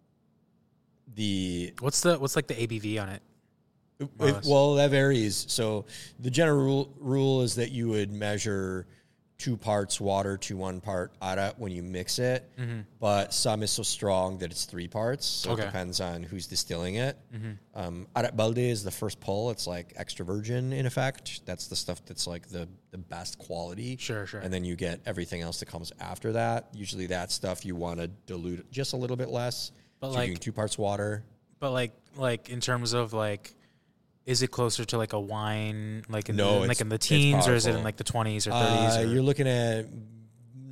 the 1.15 1.73
What's 1.81 2.01
the 2.01 2.19
what's 2.19 2.37
like 2.37 2.47
the 2.47 2.55
ABV 2.55 3.01
on 3.03 3.09
it? 3.09 3.23
It- 3.99 4.09
More 4.19 4.29
or 4.29 4.33
less. 4.33 4.47
well, 4.47 4.75
that 4.75 4.91
varies. 4.91 5.47
So 5.49 5.87
the 6.21 6.31
general 6.31 6.59
rule, 6.65 6.95
rule 6.99 7.43
is 7.43 7.55
that 7.55 7.71
you 7.73 7.89
would 7.89 8.13
measure 8.13 8.87
two 9.39 9.57
parts 9.57 10.01
water 10.01 10.39
to 10.39 10.57
one 10.57 10.81
part 10.81 11.13
ara 11.21 11.53
when 11.59 11.71
you 11.71 11.83
mix 11.83 12.19
it. 12.19 12.49
But 12.99 13.35
some 13.35 13.63
is 13.63 13.71
so 13.71 13.83
strong 13.83 14.39
that 14.39 14.51
it's 14.51 14.65
three 14.65 14.89
parts. 14.89 15.27
So 15.27 15.51
Okay. 15.53 15.63
it 15.63 15.67
depends 15.67 16.01
on 16.01 16.23
who's 16.23 16.47
distilling 16.47 16.95
it. 16.95 17.19
Um, 17.75 18.07
Arat 18.17 18.35
balde 18.35 18.59
is 18.59 18.83
the 18.83 18.91
first 18.91 19.21
pull. 19.21 19.51
It's 19.51 19.67
like 19.67 19.93
extra 19.97 20.25
virgin 20.25 20.73
in 20.73 20.87
effect. 20.87 21.45
That's 21.45 21.67
the 21.67 21.77
stuff 21.77 22.03
that's 22.07 22.27
like 22.27 22.49
the, 22.49 22.67
the 22.93 22.99
best 22.99 23.39
quality. 23.39 23.97
Sure, 23.99 24.27
sure. 24.27 24.41
And 24.41 24.53
then 24.53 24.65
you 24.65 24.75
get 24.75 25.01
everything 25.05 25.43
else 25.43 25.61
that 25.61 25.67
comes 25.67 25.93
after 26.01 26.33
that. 26.33 26.69
Usually 26.73 27.07
that 27.09 27.31
stuff 27.31 27.65
you 27.67 27.77
want 27.77 28.01
to 28.01 28.09
dilute 28.09 28.71
just 28.73 28.95
a 28.95 28.97
little 28.97 29.17
bit 29.17 29.29
less. 29.29 29.71
But 30.01 30.13
So 30.13 30.15
like- 30.15 30.27
doing 30.29 30.39
two 30.39 30.53
parts 30.53 30.79
water. 30.79 31.25
But 31.59 31.73
like 31.73 31.93
like 32.17 32.49
in 32.49 32.61
terms 32.61 32.95
of 32.95 33.13
like 33.13 33.55
is 34.27 34.43
it 34.43 34.49
closer 34.51 34.85
to 34.85 34.99
like 34.99 35.13
a 35.13 35.21
wine 35.21 36.03
like 36.09 36.29
in 36.29 36.37
No, 36.37 36.61
the, 36.63 36.69
like 36.69 36.81
in 36.81 36.89
the 36.89 36.99
teens 36.99 37.47
or 37.49 37.55
is 37.55 37.67
it 37.67 37.75
in 37.75 37.83
like 37.85 37.97
the 37.97 38.05
20s 38.05 38.47
or 38.47 38.51
30s 38.51 38.97
Uh, 38.97 39.01
or- 39.01 39.13
you're 39.13 39.23
looking 39.23 39.47
at 39.49 39.87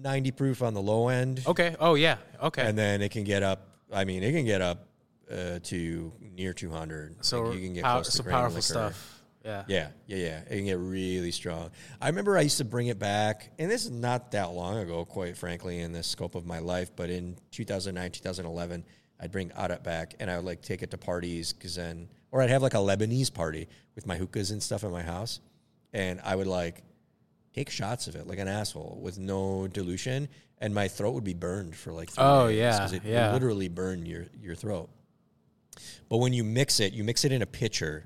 90 0.03 0.33
proof 0.33 0.61
on 0.63 0.75
the 0.75 0.83
low 0.83 1.09
end. 1.09 1.43
Okay. 1.47 1.77
Oh 1.81 1.95
yeah. 1.95 2.17
Okay. 2.43 2.67
And 2.67 2.77
then 2.77 3.01
it 3.01 3.11
can 3.11 3.25
get 3.25 3.43
up, 3.43 3.69
I 3.93 4.05
mean, 4.05 4.23
it 4.23 4.33
can 4.33 4.45
get 4.45 4.61
up 4.61 4.89
uh, 5.31 5.61
to 5.65 6.13
near 6.35 6.53
200. 6.53 7.25
so 7.25 7.43
Like, 7.45 7.55
you 7.55 7.61
can 7.63 7.75
get 7.75 7.85
close 7.85 8.21
grain 8.21 8.33
powerful 8.35 8.57
liquor. 8.57 8.63
stuff. 8.63 9.23
Yeah. 9.45 9.65
Yeah, 9.67 9.89
yeah, 10.07 10.17
yeah. 10.17 10.39
It 10.49 10.57
can 10.57 10.65
get 10.65 10.79
really 10.79 11.31
strong. 11.31 11.71
I 12.01 12.09
remember 12.09 12.37
I 12.37 12.41
used 12.43 12.59
to 12.59 12.65
bring 12.65 12.87
it 12.87 12.99
back, 12.99 13.51
and 13.59 13.71
this 13.71 13.85
is 13.85 13.91
not 13.91 14.31
that 14.33 14.53
long 14.53 14.79
ago, 14.79 15.05
quite 15.05 15.37
frankly, 15.37 15.81
in 15.81 15.93
the 15.93 16.03
scope 16.03 16.35
of 16.35 16.47
my 16.47 16.61
life, 16.61 16.91
but 16.97 17.11
in 17.11 17.37
2009, 17.51 18.11
2011, 18.11 18.85
I'd 19.21 19.31
bring 19.31 19.51
Arat 19.51 19.83
back 19.85 20.15
and 20.19 20.31
I 20.31 20.37
would 20.37 20.47
like 20.47 20.63
take 20.63 20.83
it 20.83 20.91
to 20.93 20.99
parties 20.99 21.53
because 21.53 21.75
then, 21.77 22.09
or 22.35 22.43
I'd 22.43 22.51
have 22.51 22.63
like 22.63 22.75
a 22.75 22.79
Lebanese 22.79 23.33
party 23.33 23.69
with 23.95 24.09
my 24.09 24.17
hookahs 24.17 24.51
and 24.51 24.61
stuff 24.61 24.83
in 24.83 24.91
my 24.91 25.03
house. 25.03 25.39
And 25.93 26.21
I 26.25 26.35
would 26.35 26.49
like 26.49 26.83
take 27.55 27.71
shots 27.71 28.09
of 28.09 28.17
it 28.17 28.27
like 28.27 28.41
an 28.41 28.49
asshole 28.49 28.99
with 29.01 29.21
no 29.21 29.69
dilution. 29.69 30.29
And 30.59 30.75
my 30.75 30.89
throat 30.89 31.13
would 31.13 31.23
be 31.23 31.35
burned 31.35 31.77
for 31.77 31.93
like 31.93 32.11
three 32.11 32.25
Oh, 32.25 32.49
days 32.49 32.57
yeah, 32.59 32.89
it 32.93 33.05
yeah. 33.05 33.33
literally 33.33 33.69
burn 33.69 34.05
your, 34.05 34.25
your 34.43 34.57
throat. 34.57 34.91
But 36.09 36.17
when 36.19 36.33
you 36.33 36.43
mix 36.43 36.81
it, 36.81 36.93
you 36.93 37.05
mix 37.05 37.25
it 37.25 37.31
in 37.31 37.41
a 37.43 37.47
pitcher 37.47 38.05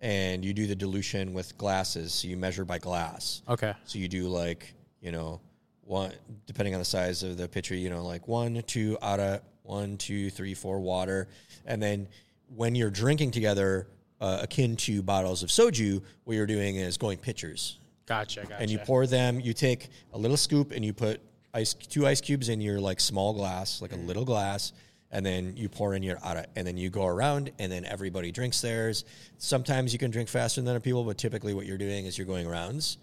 and 0.00 0.42
you 0.42 0.54
do 0.54 0.66
the 0.66 0.74
dilution 0.74 1.34
with 1.34 1.58
glasses. 1.58 2.14
So 2.14 2.28
you 2.28 2.38
measure 2.38 2.64
by 2.64 2.78
glass. 2.78 3.42
Okay. 3.46 3.74
So 3.84 3.98
you 3.98 4.08
do 4.08 4.28
like, 4.28 4.72
you 5.02 5.12
know, 5.12 5.42
one, 5.82 6.12
depending 6.46 6.72
on 6.74 6.80
the 6.80 6.86
size 6.86 7.22
of 7.22 7.36
the 7.36 7.46
pitcher, 7.46 7.74
you 7.74 7.90
know, 7.90 8.02
like 8.06 8.26
one, 8.26 8.62
two, 8.66 8.96
ara, 9.02 9.42
one, 9.64 9.98
two, 9.98 10.30
three, 10.30 10.54
four, 10.54 10.80
water. 10.80 11.28
And 11.66 11.82
then 11.82 12.08
when 12.56 12.74
you're 12.74 12.90
drinking 12.90 13.30
together, 13.30 13.88
uh, 14.20 14.40
akin 14.42 14.76
to 14.76 15.02
bottles 15.02 15.42
of 15.42 15.48
soju, 15.48 16.02
what 16.24 16.34
you're 16.34 16.46
doing 16.46 16.76
is 16.76 16.96
going 16.96 17.18
pitchers 17.18 17.78
Gotcha. 18.06 18.42
Gotcha. 18.42 18.56
and 18.60 18.70
you 18.70 18.78
pour 18.78 19.06
them. 19.06 19.40
You 19.40 19.52
take 19.52 19.88
a 20.12 20.18
little 20.18 20.36
scoop 20.36 20.72
and 20.72 20.84
you 20.84 20.92
put 20.92 21.20
ice 21.52 21.74
two 21.74 22.06
ice 22.06 22.20
cubes 22.20 22.48
in 22.48 22.60
your 22.60 22.80
like 22.80 23.00
small 23.00 23.32
glass, 23.32 23.80
like 23.80 23.92
a 23.92 23.96
little 23.96 24.24
glass, 24.24 24.72
and 25.10 25.24
then 25.24 25.56
you 25.56 25.68
pour 25.68 25.94
in 25.94 26.02
your 26.02 26.18
ara, 26.24 26.46
and 26.56 26.66
then 26.66 26.76
you 26.76 26.90
go 26.90 27.06
around, 27.06 27.50
and 27.58 27.70
then 27.70 27.84
everybody 27.84 28.32
drinks 28.32 28.60
theirs. 28.60 29.04
Sometimes 29.38 29.92
you 29.92 29.98
can 29.98 30.10
drink 30.10 30.28
faster 30.28 30.60
than 30.60 30.68
other 30.68 30.80
people, 30.80 31.04
but 31.04 31.16
typically 31.16 31.54
what 31.54 31.66
you're 31.66 31.78
doing 31.78 32.06
is 32.06 32.18
you're 32.18 32.26
going 32.26 32.48
rounds, 32.48 32.98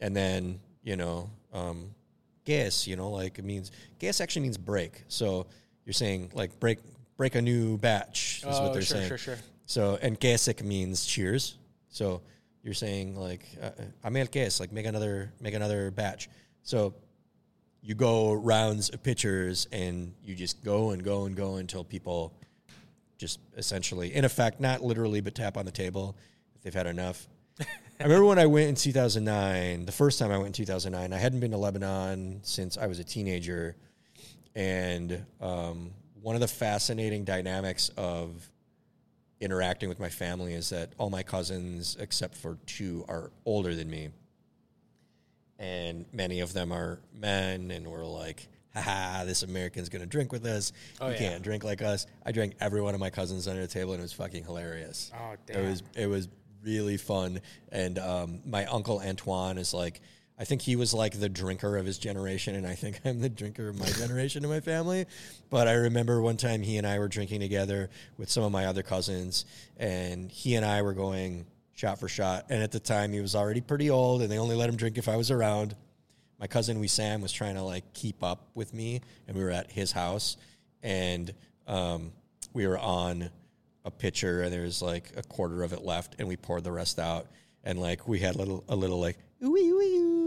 and 0.00 0.14
then 0.14 0.60
you 0.82 0.96
know, 0.96 1.30
um, 1.52 1.94
gas. 2.44 2.86
You 2.86 2.96
know, 2.96 3.10
like 3.10 3.38
it 3.38 3.44
means 3.44 3.70
gas 3.98 4.20
actually 4.20 4.42
means 4.42 4.58
break. 4.58 5.04
So 5.08 5.46
you're 5.84 5.94
saying 5.94 6.32
like 6.34 6.58
break 6.60 6.78
break 7.16 7.34
a 7.34 7.42
new 7.42 7.78
batch 7.78 8.38
is 8.38 8.44
Oh, 8.58 8.64
what 8.64 8.72
they're 8.72 8.82
sure, 8.82 8.96
saying. 8.96 9.08
sure, 9.08 9.18
sure. 9.18 9.38
So 9.66 9.98
and 10.02 10.18
gasik 10.18 10.62
means 10.62 11.04
cheers. 11.06 11.56
So 11.88 12.22
you're 12.62 12.74
saying 12.74 13.16
like 13.16 13.44
uh, 13.62 13.70
amel 14.04 14.26
gas, 14.26 14.60
like 14.60 14.72
make 14.72 14.86
another 14.86 15.32
make 15.40 15.54
another 15.54 15.90
batch. 15.90 16.28
So 16.62 16.94
you 17.82 17.94
go 17.94 18.32
rounds 18.32 18.88
of 18.90 19.02
pitchers 19.02 19.68
and 19.70 20.14
you 20.22 20.34
just 20.34 20.64
go 20.64 20.90
and 20.90 21.02
go 21.04 21.26
and 21.26 21.36
go 21.36 21.56
until 21.56 21.84
people 21.84 22.32
just 23.18 23.38
essentially, 23.56 24.14
in 24.14 24.24
effect, 24.24 24.58
not 24.60 24.82
literally, 24.82 25.20
but 25.20 25.34
tap 25.34 25.56
on 25.56 25.64
the 25.66 25.70
table 25.70 26.16
if 26.56 26.62
they've 26.62 26.74
had 26.74 26.86
enough. 26.86 27.28
I 27.60 28.02
remember 28.02 28.24
when 28.24 28.38
I 28.40 28.46
went 28.46 28.68
in 28.70 28.74
2009, 28.74 29.84
the 29.86 29.92
first 29.92 30.18
time 30.18 30.30
I 30.32 30.36
went 30.36 30.48
in 30.48 30.52
2009, 30.54 31.12
I 31.12 31.16
hadn't 31.18 31.38
been 31.40 31.52
to 31.52 31.56
Lebanon 31.58 32.40
since 32.42 32.76
I 32.76 32.86
was 32.86 32.98
a 32.98 33.04
teenager. 33.04 33.76
And 34.56 35.24
um, 35.40 35.90
one 36.24 36.34
of 36.34 36.40
the 36.40 36.48
fascinating 36.48 37.22
dynamics 37.22 37.90
of 37.98 38.50
interacting 39.40 39.90
with 39.90 40.00
my 40.00 40.08
family 40.08 40.54
is 40.54 40.70
that 40.70 40.90
all 40.96 41.10
my 41.10 41.22
cousins, 41.22 41.98
except 42.00 42.34
for 42.34 42.56
two, 42.64 43.04
are 43.08 43.30
older 43.44 43.74
than 43.74 43.90
me. 43.90 44.08
And 45.58 46.06
many 46.14 46.40
of 46.40 46.54
them 46.54 46.72
are 46.72 46.98
men, 47.12 47.70
and 47.70 47.86
we're 47.86 48.06
like, 48.06 48.48
haha, 48.72 49.24
this 49.24 49.42
American's 49.42 49.90
gonna 49.90 50.06
drink 50.06 50.32
with 50.32 50.46
us. 50.46 50.72
Oh, 50.98 51.08
you 51.08 51.12
yeah. 51.12 51.18
can't 51.18 51.42
drink 51.42 51.62
like 51.62 51.82
us. 51.82 52.06
I 52.24 52.32
drank 52.32 52.54
every 52.58 52.80
one 52.80 52.94
of 52.94 53.00
my 53.00 53.10
cousins 53.10 53.46
under 53.46 53.60
the 53.60 53.68
table, 53.68 53.92
and 53.92 54.00
it 54.00 54.04
was 54.04 54.14
fucking 54.14 54.44
hilarious. 54.44 55.12
Oh, 55.14 55.34
damn. 55.44 55.62
It 55.62 55.68
was 55.68 55.82
it 55.94 56.06
was 56.06 56.28
really 56.64 56.96
fun. 56.96 57.42
And 57.70 57.98
um, 57.98 58.40
my 58.46 58.64
uncle 58.64 59.02
Antoine 59.04 59.58
is 59.58 59.74
like, 59.74 60.00
I 60.38 60.44
think 60.44 60.62
he 60.62 60.74
was 60.74 60.92
like 60.92 61.18
the 61.18 61.28
drinker 61.28 61.76
of 61.76 61.86
his 61.86 61.98
generation, 61.98 62.56
and 62.56 62.66
I 62.66 62.74
think 62.74 63.00
I'm 63.04 63.20
the 63.20 63.28
drinker 63.28 63.68
of 63.68 63.78
my 63.78 63.86
generation 63.98 64.44
in 64.44 64.50
my 64.50 64.60
family. 64.60 65.06
But 65.50 65.68
I 65.68 65.74
remember 65.74 66.20
one 66.20 66.36
time 66.36 66.62
he 66.62 66.76
and 66.76 66.86
I 66.86 66.98
were 66.98 67.08
drinking 67.08 67.40
together 67.40 67.90
with 68.18 68.30
some 68.30 68.42
of 68.42 68.52
my 68.52 68.66
other 68.66 68.82
cousins, 68.82 69.44
and 69.76 70.30
he 70.30 70.56
and 70.56 70.64
I 70.64 70.82
were 70.82 70.94
going 70.94 71.46
shot 71.74 71.98
for 71.98 72.08
shot. 72.08 72.46
And 72.50 72.62
at 72.62 72.72
the 72.72 72.80
time, 72.80 73.12
he 73.12 73.20
was 73.20 73.34
already 73.34 73.60
pretty 73.60 73.90
old, 73.90 74.22
and 74.22 74.30
they 74.30 74.38
only 74.38 74.56
let 74.56 74.68
him 74.68 74.76
drink 74.76 74.98
if 74.98 75.08
I 75.08 75.16
was 75.16 75.30
around. 75.30 75.76
My 76.38 76.46
cousin 76.46 76.80
we 76.80 76.88
Sam 76.88 77.20
was 77.20 77.32
trying 77.32 77.54
to 77.54 77.62
like 77.62 77.92
keep 77.94 78.22
up 78.22 78.48
with 78.54 78.74
me, 78.74 79.00
and 79.28 79.36
we 79.36 79.44
were 79.44 79.50
at 79.50 79.70
his 79.70 79.92
house, 79.92 80.36
and 80.82 81.32
um, 81.66 82.12
we 82.52 82.66
were 82.66 82.78
on 82.78 83.30
a 83.84 83.90
pitcher 83.90 84.42
and 84.42 84.52
there 84.52 84.62
was 84.62 84.80
like 84.80 85.12
a 85.16 85.22
quarter 85.22 85.62
of 85.62 85.72
it 85.72 85.84
left, 85.84 86.16
and 86.18 86.26
we 86.26 86.36
poured 86.36 86.64
the 86.64 86.72
rest 86.72 86.98
out, 86.98 87.26
and 87.62 87.78
like 87.78 88.08
we 88.08 88.18
had 88.18 88.34
a 88.34 88.38
little 88.38 88.64
a 88.68 88.76
little 88.76 89.00
like 89.00 89.18
ooh 89.42 89.54
ooh 89.54 89.80
ooh, 89.80 90.23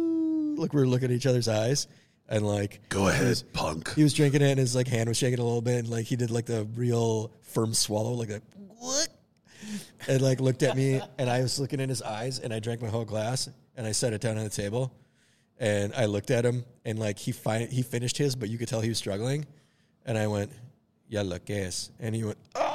like 0.58 0.74
we 0.74 0.82
were 0.82 0.88
looking 0.88 1.06
at 1.12 1.16
each 1.16 1.26
other's 1.26 1.48
eyes, 1.48 1.88
and 2.28 2.46
like 2.46 2.82
Go 2.90 3.04
he 3.06 3.12
ahead, 3.12 3.28
was- 3.28 3.44
punk. 3.44 3.94
He 3.96 4.04
was 4.04 4.14
drinking 4.14 4.42
it, 4.42 4.50
and 4.52 4.60
his 4.60 4.76
like 4.76 4.88
hand 4.88 5.08
was 5.10 5.18
shaking 5.18 5.40
a 5.40 5.44
little 5.44 5.62
bit, 5.62 5.80
and 5.80 5.90
like 5.90 6.06
he 6.06 6.16
did 6.16 6.32
like 6.32 6.46
the 6.46 6.66
real 6.76 7.32
firm 7.42 7.74
swallow, 7.74 8.12
like 8.14 8.30
a 8.30 8.42
what? 8.80 9.08
And 10.08 10.22
like 10.22 10.40
looked 10.40 10.64
at 10.64 10.76
me, 10.78 11.02
and 11.18 11.30
I 11.30 11.42
was 11.42 11.60
looking 11.60 11.80
in 11.80 11.90
his 11.90 12.02
eyes, 12.02 12.40
and 12.40 12.54
I 12.54 12.60
drank 12.60 12.82
my 12.82 12.88
whole 12.90 13.06
glass, 13.06 13.50
and 13.76 13.86
I 13.88 13.92
set 13.92 14.14
it 14.14 14.22
down 14.22 14.38
on 14.38 14.44
the 14.44 14.50
table, 14.50 14.94
and 15.60 15.94
I 15.96 16.06
looked 16.06 16.32
at 16.32 16.46
him, 16.46 16.64
and 16.86 16.98
like 17.00 17.18
he 17.20 17.32
fi- 17.32 17.66
he 17.66 17.82
finished 17.82 18.18
his, 18.18 18.36
but 18.36 18.50
you 18.50 18.58
could 18.58 18.68
tell 18.68 18.82
he 18.82 18.90
was 18.90 18.98
struggling, 18.98 19.46
and 20.06 20.18
I 20.18 20.28
went, 20.28 20.52
"Ya 21.10 21.22
lo 21.24 21.40
que 21.40 21.70
and 22.00 22.16
he 22.16 22.24
went, 22.24 22.38
"Oh," 22.56 22.67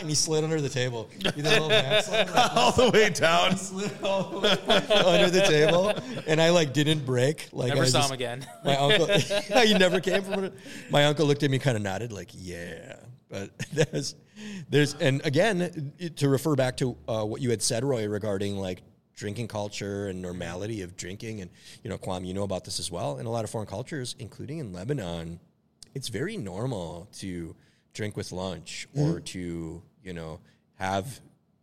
and 0.00 0.08
he 0.08 0.14
slid 0.14 0.44
under 0.44 0.60
the 0.60 0.68
table. 0.68 1.08
He 1.12 1.42
did 1.42 1.46
a 1.46 1.50
little 1.50 1.68
like, 1.68 2.34
All 2.56 2.72
the 2.72 2.90
way 2.90 3.10
down. 3.10 3.56
slid 3.56 3.90
all 4.02 4.40
the 4.40 4.40
way 4.40 4.58
under 4.88 5.30
the 5.30 5.42
table, 5.46 5.92
and 6.26 6.40
I 6.40 6.50
like 6.50 6.72
didn't 6.72 7.04
break. 7.04 7.48
Like 7.52 7.68
Never 7.70 7.82
I 7.82 7.86
saw 7.86 7.98
just- 8.00 8.10
him 8.10 8.14
again. 8.14 8.46
my 8.64 8.76
uncle, 8.76 9.08
you 9.64 9.78
never 9.78 10.00
came 10.00 10.22
from 10.22 10.44
it. 10.44 10.54
My 10.90 11.04
uncle 11.06 11.26
looked 11.26 11.42
at 11.42 11.50
me, 11.50 11.58
kind 11.58 11.76
of 11.76 11.82
nodded, 11.82 12.12
like, 12.12 12.30
"Yeah." 12.32 12.96
But 13.28 13.50
there's, 13.72 14.14
there's, 14.70 14.94
and 14.94 15.24
again, 15.26 15.92
to 16.16 16.28
refer 16.28 16.54
back 16.54 16.76
to 16.76 16.96
uh, 17.08 17.24
what 17.24 17.40
you 17.40 17.50
had 17.50 17.60
said, 17.60 17.84
Roy, 17.84 18.06
regarding 18.08 18.56
like 18.56 18.82
drinking 19.16 19.48
culture 19.48 20.08
and 20.08 20.22
normality 20.22 20.82
of 20.82 20.96
drinking, 20.96 21.40
and 21.40 21.50
you 21.82 21.90
know, 21.90 21.98
Kwam, 21.98 22.24
you 22.24 22.34
know 22.34 22.44
about 22.44 22.64
this 22.64 22.78
as 22.78 22.90
well. 22.90 23.18
In 23.18 23.26
a 23.26 23.30
lot 23.30 23.42
of 23.44 23.50
foreign 23.50 23.66
cultures, 23.66 24.14
including 24.18 24.58
in 24.58 24.72
Lebanon, 24.72 25.40
it's 25.94 26.08
very 26.08 26.36
normal 26.36 27.08
to 27.14 27.56
drink 27.96 28.16
with 28.16 28.30
lunch 28.30 28.86
or 28.96 29.18
to 29.20 29.82
you 30.04 30.12
know 30.12 30.38
have 30.74 31.20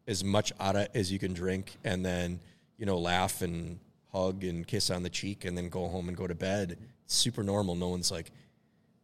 as 0.08 0.24
much 0.24 0.52
ara 0.60 0.88
as 0.94 1.12
you 1.12 1.20
can 1.20 1.34
drink, 1.34 1.78
and 1.84 2.04
then 2.06 2.40
you 2.78 2.86
know 2.86 2.98
laugh 2.98 3.42
and 3.42 3.80
hug 4.12 4.44
and 4.44 4.68
kiss 4.68 4.90
on 4.90 5.04
the 5.04 5.10
cheek, 5.10 5.46
and 5.46 5.58
then 5.58 5.70
go 5.70 5.88
home 5.88 6.08
and 6.10 6.18
go 6.18 6.28
to 6.28 6.36
bed. 6.36 6.78
It's 7.06 7.16
super 7.16 7.44
normal. 7.44 7.76
No 7.76 7.90
one's 7.90 8.12
like, 8.12 8.32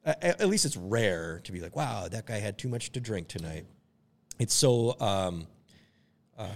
a- 0.06 0.10
a- 0.22 0.42
at 0.42 0.48
least 0.50 0.66
it's 0.66 0.78
rare 0.78 1.40
to 1.46 1.52
be 1.52 1.60
like, 1.62 1.76
wow, 1.76 2.08
that 2.10 2.26
guy 2.26 2.38
had 2.40 2.58
too 2.58 2.68
much 2.70 2.92
to 2.94 3.00
drink 3.00 3.28
tonight. 3.28 3.66
It's 4.40 4.54
so 4.54 5.00
um, 5.00 5.48
um, 6.38 6.50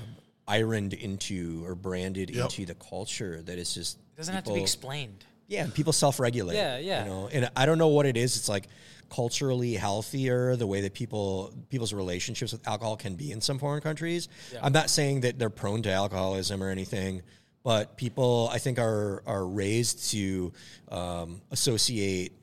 ironed 0.47 0.93
into 0.93 1.63
or 1.65 1.75
branded 1.75 2.29
Yep. 2.29 2.43
into 2.45 2.65
the 2.65 2.75
culture 2.75 3.41
that 3.41 3.57
it's 3.59 3.73
just 3.73 3.97
It 3.97 4.17
doesn't 4.17 4.33
have 4.35 4.43
to 4.45 4.53
be 4.53 4.61
explained. 4.61 5.23
yeah, 5.47 5.67
people 5.73 5.93
self-regulate. 5.93 6.55
Yeah, 6.55 6.77
yeah. 6.77 7.03
You 7.03 7.09
know, 7.09 7.29
and 7.31 7.49
I 7.55 7.65
don't 7.65 7.77
know 7.77 7.89
what 7.89 8.05
it 8.05 8.17
is. 8.17 8.37
It's 8.37 8.49
like 8.49 8.67
culturally 9.09 9.73
healthier 9.73 10.55
the 10.55 10.67
way 10.67 10.81
that 10.81 10.93
people 10.93 11.53
people's 11.69 11.93
relationships 11.93 12.51
with 12.51 12.67
alcohol 12.67 12.95
can 12.95 13.15
be 13.15 13.31
in 13.31 13.41
some 13.41 13.59
foreign 13.59 13.81
countries. 13.81 14.29
I'm 14.61 14.73
not 14.73 14.89
saying 14.89 15.21
that 15.21 15.39
they're 15.39 15.49
prone 15.49 15.81
to 15.83 15.91
alcoholism 15.91 16.63
or 16.63 16.69
anything, 16.69 17.21
but 17.63 17.97
people 17.97 18.49
I 18.51 18.59
think 18.59 18.79
are 18.79 19.23
are 19.25 19.45
raised 19.45 20.11
to 20.11 20.53
um, 20.89 21.41
associate 21.51 22.33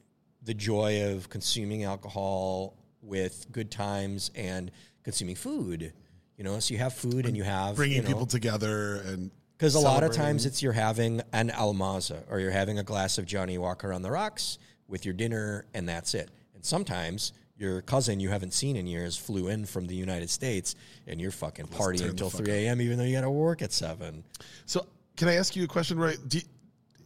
the 0.42 0.54
joy 0.54 1.12
of 1.12 1.28
consuming 1.28 1.84
alcohol 1.84 2.74
with 3.02 3.46
good 3.52 3.70
times 3.70 4.30
and 4.34 4.70
consuming 5.02 5.36
food. 5.36 5.92
You 6.36 6.44
know, 6.44 6.58
so 6.58 6.72
you 6.72 6.78
have 6.78 6.94
food 6.94 7.26
and 7.26 7.36
you 7.36 7.42
have 7.42 7.76
Bringing 7.76 7.96
you 7.98 8.02
know, 8.02 8.08
people 8.08 8.26
together 8.26 9.02
and 9.06 9.30
because 9.60 9.74
a 9.74 9.80
lot 9.80 10.02
of 10.02 10.12
times 10.12 10.46
it's 10.46 10.62
you're 10.62 10.72
having 10.72 11.20
an 11.34 11.50
almaza 11.50 12.22
or 12.30 12.40
you're 12.40 12.50
having 12.50 12.78
a 12.78 12.82
glass 12.82 13.18
of 13.18 13.26
Johnnie 13.26 13.58
Walker 13.58 13.92
on 13.92 14.00
the 14.00 14.10
rocks 14.10 14.58
with 14.88 15.04
your 15.04 15.12
dinner, 15.12 15.66
and 15.74 15.86
that's 15.86 16.14
it. 16.14 16.30
And 16.60 16.66
sometimes 16.66 17.32
your 17.56 17.80
cousin 17.80 18.20
you 18.20 18.28
haven't 18.28 18.52
seen 18.52 18.76
in 18.76 18.86
years 18.86 19.16
flew 19.16 19.48
in 19.48 19.64
from 19.64 19.86
the 19.86 19.94
United 19.94 20.28
States, 20.28 20.74
and 21.06 21.18
you're 21.18 21.30
fucking 21.30 21.66
turn 21.68 21.78
partying 21.78 22.10
until 22.10 22.28
3 22.28 22.52
a.m. 22.52 22.82
even 22.82 22.98
though 22.98 23.04
you 23.04 23.14
got 23.14 23.22
to 23.22 23.30
work 23.30 23.62
at 23.62 23.72
7. 23.72 24.22
So, 24.66 24.86
can 25.16 25.28
I 25.28 25.36
ask 25.36 25.56
you 25.56 25.64
a 25.64 25.66
question? 25.66 25.98
Right? 25.98 26.18
Do 26.28 26.36
you- 26.36 26.44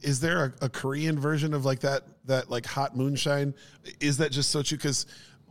is 0.02 0.18
there 0.20 0.56
a, 0.60 0.66
a 0.66 0.68
Korean 0.68 1.18
version 1.20 1.54
of 1.54 1.64
like 1.64 1.78
that? 1.80 2.02
That 2.26 2.50
like 2.50 2.66
hot 2.66 2.96
moonshine? 2.96 3.54
Is 4.00 4.16
that 4.18 4.32
just 4.32 4.54
sochu? 4.54 4.72
Because 4.72 5.06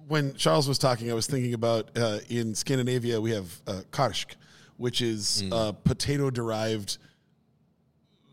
when 0.10 0.34
Charles 0.36 0.68
was 0.68 0.78
talking, 0.78 1.10
I 1.10 1.14
was 1.14 1.28
thinking 1.28 1.54
about 1.54 1.90
uh, 1.98 2.20
in 2.30 2.54
Scandinavia 2.56 3.22
we 3.22 3.32
have 3.32 3.62
uh, 3.68 3.82
karsk, 3.92 4.36
which 4.76 5.02
is 5.02 5.44
Mm. 5.46 5.70
a 5.70 5.74
potato 5.74 6.30
derived 6.30 6.98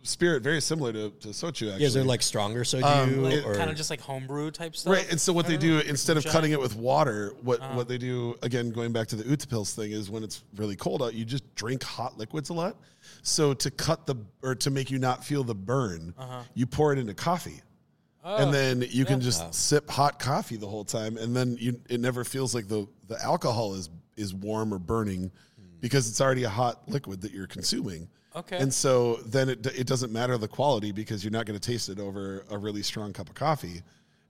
spirit, 0.02 0.43
very 0.43 0.60
similar 0.60 0.93
to, 0.93 1.10
to 1.10 1.28
sochu. 1.28 1.48
Actually, 1.68 1.81
Yeah, 1.81 1.86
is 1.86 1.94
there 1.94 2.05
like 2.05 2.22
stronger 2.22 2.62
soju? 2.64 2.82
Um, 2.85 3.22
Like, 3.22 3.44
or, 3.44 3.55
kind 3.56 3.70
of 3.70 3.77
just 3.77 3.90
like 3.90 4.01
homebrew 4.01 4.51
type 4.51 4.74
stuff. 4.74 4.93
Right, 4.94 5.10
and 5.10 5.20
so 5.20 5.32
what 5.32 5.47
they 5.47 5.56
don't 5.56 5.70
know. 5.70 5.81
instead 5.81 6.16
of 6.16 6.24
cutting 6.24 6.52
it 6.52 6.60
with 6.60 6.74
water, 6.77 7.35
what 7.43 7.60
Uh-huh. 7.60 7.74
what 7.77 7.89
they 7.89 7.98
do 7.98 8.35
again, 8.43 8.70
going 8.70 8.93
back 8.93 9.09
to 9.09 9.16
the 9.16 9.24
Utepils 9.24 9.74
thing, 9.74 9.93
is 9.93 10.10
when 10.10 10.22
it's 10.24 10.43
really 10.56 10.77
cold 10.77 11.02
out, 11.02 11.14
you 11.14 11.24
just 11.24 11.44
drink 11.55 11.82
hot 11.82 12.16
liquids 12.18 12.48
a 12.51 12.55
lot. 12.55 12.77
So 13.22 13.52
to 13.55 13.70
cut 13.70 14.06
the 14.06 14.16
or 14.43 14.55
to 14.56 14.70
make 14.70 14.90
you 14.90 14.98
not 14.98 15.24
feel 15.24 15.44
the 15.44 15.55
burn, 15.55 16.14
Uh-huh. 16.18 16.43
you 16.55 16.66
pour 16.66 16.93
it 16.93 16.98
into 16.98 17.14
coffee, 17.14 17.60
Oh, 18.22 18.36
and 18.36 18.52
then 18.52 18.85
you 18.90 19.05
can 19.06 19.20
just 19.20 19.55
sip 19.55 19.89
hot 19.90 20.18
coffee 20.18 20.56
the 20.56 20.68
whole 20.68 20.85
time, 20.85 21.16
and 21.16 21.35
then 21.35 21.56
you 21.59 21.81
it 21.89 22.01
never 22.01 22.24
feels 22.24 22.55
like 22.55 22.68
the 22.68 22.86
the 23.09 23.20
alcohol 23.22 23.74
is 23.74 23.90
is 24.16 24.35
warm 24.35 24.72
or 24.74 24.78
burning 24.78 25.31
because 25.81 26.06
it's 26.09 26.20
already 26.20 26.44
a 26.44 26.48
hot 26.51 26.86
liquid 26.89 27.22
that 27.22 27.32
you're 27.32 27.47
consuming. 27.47 28.09
Okay. 28.35 28.59
And 28.59 28.73
so 28.73 29.16
then 29.27 29.48
it, 29.48 29.66
it 29.66 29.86
doesn't 29.86 30.12
matter 30.12 30.39
the 30.39 30.48
quality 30.48 30.93
because 30.93 31.24
you're 31.24 31.32
not 31.32 31.47
going 31.47 31.59
to 31.59 31.70
taste 31.70 31.89
it 31.89 31.98
over 31.98 32.44
a 32.51 32.57
really 32.57 32.82
strong 32.82 33.12
cup 33.12 33.28
of 33.28 33.35
coffee. 33.35 33.82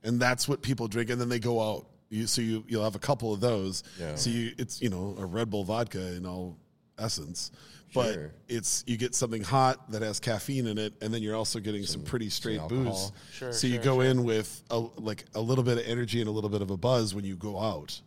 And 0.02 0.18
that's 0.18 0.48
what 0.48 0.62
people 0.62 0.88
drink. 0.88 1.10
And 1.10 1.20
then 1.20 1.28
they 1.28 1.38
go 1.38 1.60
out. 1.60 1.86
You, 2.08 2.26
so 2.26 2.40
you, 2.40 2.64
you'll 2.66 2.82
have 2.82 2.96
a 2.96 3.00
couple 3.00 3.32
of 3.32 3.40
those. 3.40 3.84
Yeah. 3.98 4.14
So 4.16 4.30
you, 4.30 4.52
it's, 4.58 4.80
you 4.82 4.88
know, 4.88 5.14
a 5.18 5.24
Red 5.26 5.50
Bull 5.50 5.64
vodka 5.64 6.14
in 6.16 6.26
all 6.26 6.56
essence. 6.98 7.52
But 7.92 8.14
Sure. 8.14 8.32
it's, 8.48 8.84
you 8.86 8.96
get 8.96 9.14
something 9.14 9.42
hot 9.42 9.90
that 9.90 10.02
has 10.02 10.18
caffeine 10.18 10.66
in 10.66 10.78
it. 10.78 10.94
And 11.02 11.12
then 11.12 11.22
you're 11.22 11.36
also 11.36 11.60
getting 11.60 11.84
some, 11.84 12.02
pretty 12.02 12.30
straight 12.30 12.60
booze. 12.68 13.12
Sure, 13.32 13.52
so 13.52 13.66
you 13.66 13.78
go 13.78 13.96
sure. 13.96 14.04
in 14.04 14.24
with 14.24 14.62
a, 14.70 14.78
like 14.96 15.24
a 15.34 15.40
little 15.40 15.64
bit 15.64 15.76
of 15.78 15.86
energy 15.86 16.20
and 16.20 16.28
a 16.28 16.32
little 16.32 16.50
bit 16.50 16.62
of 16.62 16.70
a 16.70 16.76
buzz 16.76 17.14
when 17.14 17.24
you 17.24 17.36
go 17.36 17.58
out. 17.58 18.00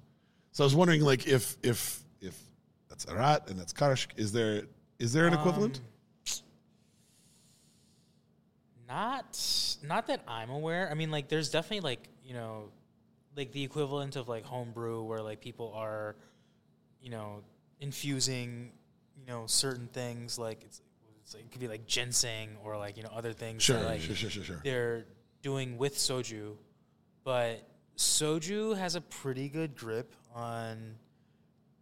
So 0.52 0.64
I 0.64 0.65
was 0.65 0.76
wondering 0.76 1.02
like 1.02 1.28
if, 1.28 1.57
if, 1.64 2.02
if 2.20 2.38
that's 2.90 3.06
arat 3.06 3.49
and 3.49 3.60
that's 3.60 3.74
karsk, 3.74 4.07
is 4.18 4.32
there, 4.32 4.64
is 5.03 5.11
there 5.11 5.27
an 5.27 5.34
equivalent? 5.34 5.81
Um, 5.81 6.43
Not 8.88 9.77
not 9.84 10.07
that 10.07 10.21
I'm 10.27 10.49
aware. 10.49 10.89
I 10.89 10.93
mean, 10.93 11.11
like 11.11 11.27
there's 11.27 11.49
definitely 11.49 11.81
like 11.81 12.07
you 12.23 12.34
know, 12.34 12.69
like 13.35 13.51
the 13.51 13.63
equivalent 13.63 14.15
of 14.15 14.30
like 14.30 14.45
homebrew 14.45 15.03
where 15.03 15.21
like 15.21 15.41
people 15.41 15.73
are, 15.75 16.15
you 17.01 17.09
know, 17.09 17.41
infusing, 17.81 18.71
you 19.19 19.25
know, 19.25 19.43
certain 19.45 19.88
things 19.88 20.39
like 20.39 20.63
it's, 20.63 20.81
it's 21.21 21.34
like, 21.34 21.43
it 21.43 21.51
could 21.51 21.59
be 21.59 21.67
like 21.67 21.85
ginseng 21.85 22.55
or 22.63 22.77
like 22.77 22.95
you 22.95 23.03
know 23.03 23.11
other 23.13 23.34
things. 23.34 23.61
Sure, 23.61 23.80
that, 23.80 23.85
like, 23.85 24.01
sure, 24.01 24.15
sure, 24.15 24.30
sure, 24.30 24.43
sure. 24.43 24.61
they're 24.63 25.05
doing 25.41 25.77
with 25.77 25.95
soju, 25.95 26.55
but 27.25 27.67
soju 27.97 28.77
has 28.77 28.95
a 28.95 29.01
pretty 29.01 29.49
good 29.49 29.75
grip 29.75 30.13
on 30.34 30.95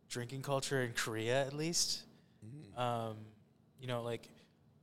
drinking 0.10 0.42
culture 0.42 0.82
in 0.82 0.94
Korea, 0.94 1.46
at 1.46 1.54
least. 1.54 2.04
Um, 2.82 3.18
you 3.80 3.88
know, 3.88 4.02
like 4.04 4.28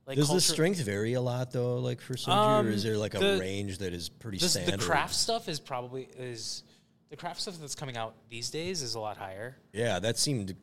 like 0.05 0.15
Does 0.17 0.27
the 0.27 0.33
culture- 0.33 0.53
strength 0.53 0.79
vary 0.81 1.13
a 1.13 1.21
lot 1.21 1.51
though, 1.51 1.77
like 1.77 2.01
for 2.01 2.13
soju, 2.15 2.29
Um, 2.29 2.67
or 2.67 2.69
is 2.71 2.83
there 2.83 2.97
like 2.97 3.13
a 3.13 3.19
the- 3.19 3.37
range 3.39 3.77
that 3.79 3.93
is 3.93 4.09
pretty 4.09 4.37
the, 4.37 4.45
the 4.45 4.49
standard? 4.49 4.79
craft 4.81 5.13
stuff 5.15 5.47
is 5.47 5.59
probably 5.59 6.07
is 6.17 6.63
the 7.09 7.15
craft 7.17 7.41
stuff 7.41 7.57
that's 7.59 7.75
coming 7.75 7.97
out 7.97 8.15
these 8.29 8.49
days 8.49 8.81
is 8.81 8.95
a 8.95 8.99
lot 8.99 9.17
higher. 9.17 9.57
Yeah, 9.73 9.99
that 9.99 10.17
seemed 10.17 10.55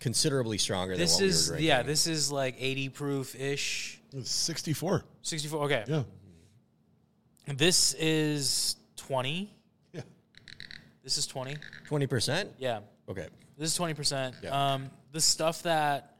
considerably 0.00 0.56
stronger 0.58 0.96
This 0.96 1.16
than 1.16 1.26
what 1.26 1.28
is 1.30 1.48
we 1.48 1.52
were 1.52 1.56
drinking. 1.58 1.68
yeah, 1.68 1.82
this 1.82 2.06
is 2.06 2.32
like 2.32 2.56
80 2.58 2.88
proof 2.90 3.34
ish, 3.38 4.00
It's 4.14 4.30
64. 4.30 5.04
64. 5.22 5.64
Okay, 5.64 5.84
Yeah. 5.86 6.02
this 7.56 7.94
is 7.94 8.76
20. 8.96 9.50
Yeah. 9.92 10.00
This 11.02 11.18
is 11.18 11.26
20. 11.26 11.56
twenty 11.86 12.06
percent. 12.06 12.50
Yeah, 12.58 12.80
Okay. 13.08 13.28
this 13.58 13.70
is 13.70 13.76
20 13.76 13.94
percent. 13.94 14.34
Yeah. 14.42 14.74
Um, 14.74 14.90
the 15.12 15.20
stuff 15.20 15.62
that 15.64 16.13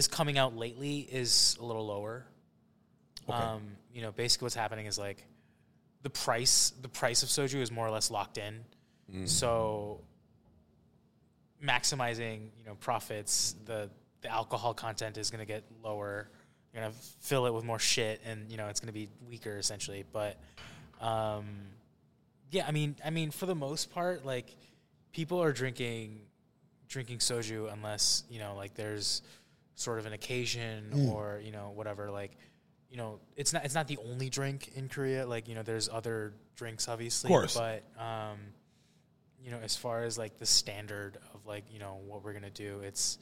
is 0.00 0.08
coming 0.08 0.38
out 0.38 0.56
lately 0.56 1.00
is 1.00 1.58
a 1.60 1.64
little 1.64 1.86
lower. 1.86 2.24
Um, 3.28 3.62
you 3.92 4.00
know, 4.00 4.10
basically 4.10 4.46
what's 4.46 4.54
happening 4.54 4.86
is 4.86 4.98
like 4.98 5.24
the 6.02 6.08
price 6.10 6.72
the 6.80 6.88
price 6.88 7.22
of 7.22 7.28
soju 7.28 7.60
is 7.60 7.70
more 7.70 7.86
or 7.86 7.90
less 7.90 8.10
locked 8.10 8.38
in. 8.38 8.64
So 9.26 10.00
maximizing, 11.62 12.48
you 12.58 12.64
know, 12.64 12.74
profits, 12.80 13.54
the 13.66 13.90
the 14.22 14.30
alcohol 14.32 14.72
content 14.74 15.18
is 15.18 15.30
going 15.30 15.40
to 15.40 15.46
get 15.46 15.64
lower. 15.82 16.30
You're 16.72 16.82
going 16.82 16.92
to 16.92 16.98
fill 17.20 17.46
it 17.46 17.52
with 17.52 17.64
more 17.64 17.78
shit 17.78 18.20
and, 18.24 18.50
you 18.50 18.56
know, 18.56 18.68
it's 18.68 18.80
going 18.80 18.92
to 18.92 18.98
be 18.98 19.08
weaker 19.28 19.58
essentially, 19.58 20.04
but 20.12 20.36
um 21.00 21.44
yeah, 22.50 22.66
I 22.66 22.72
mean, 22.72 22.96
I 23.04 23.10
mean 23.10 23.30
for 23.30 23.46
the 23.46 23.54
most 23.54 23.90
part 23.90 24.24
like 24.24 24.56
people 25.12 25.42
are 25.42 25.52
drinking 25.52 26.20
drinking 26.88 27.18
soju 27.18 27.72
unless, 27.72 28.24
you 28.30 28.38
know, 28.40 28.54
like 28.56 28.74
there's 28.74 29.22
sort 29.80 29.98
of 29.98 30.06
an 30.06 30.12
occasion 30.12 31.10
or, 31.10 31.40
you 31.42 31.52
know, 31.52 31.72
whatever 31.74 32.10
like 32.10 32.36
you 32.90 32.96
know, 32.96 33.20
it's 33.36 33.52
not 33.52 33.64
it's 33.64 33.74
not 33.74 33.86
the 33.86 33.98
only 33.98 34.28
drink 34.28 34.72
in 34.74 34.88
Korea. 34.88 35.24
Like 35.26 35.46
you 35.46 35.54
know, 35.54 35.62
there's 35.62 35.88
other 35.88 36.34
drinks, 36.56 36.88
obviously. 36.88 37.28
course. 37.28 37.56
But 37.56 37.84
um, 37.96 38.38
you 39.42 39.52
know, 39.52 39.58
as 39.62 39.76
far 39.76 40.02
as 40.02 40.18
like 40.18 40.38
the 40.38 40.46
standard 40.46 41.16
of 41.32 41.46
like 41.46 41.64
you 41.72 41.78
know 41.78 42.00
what 42.04 42.24
we're 42.24 42.32
gonna 42.32 42.50
do, 42.50 42.80
it's 42.80 43.18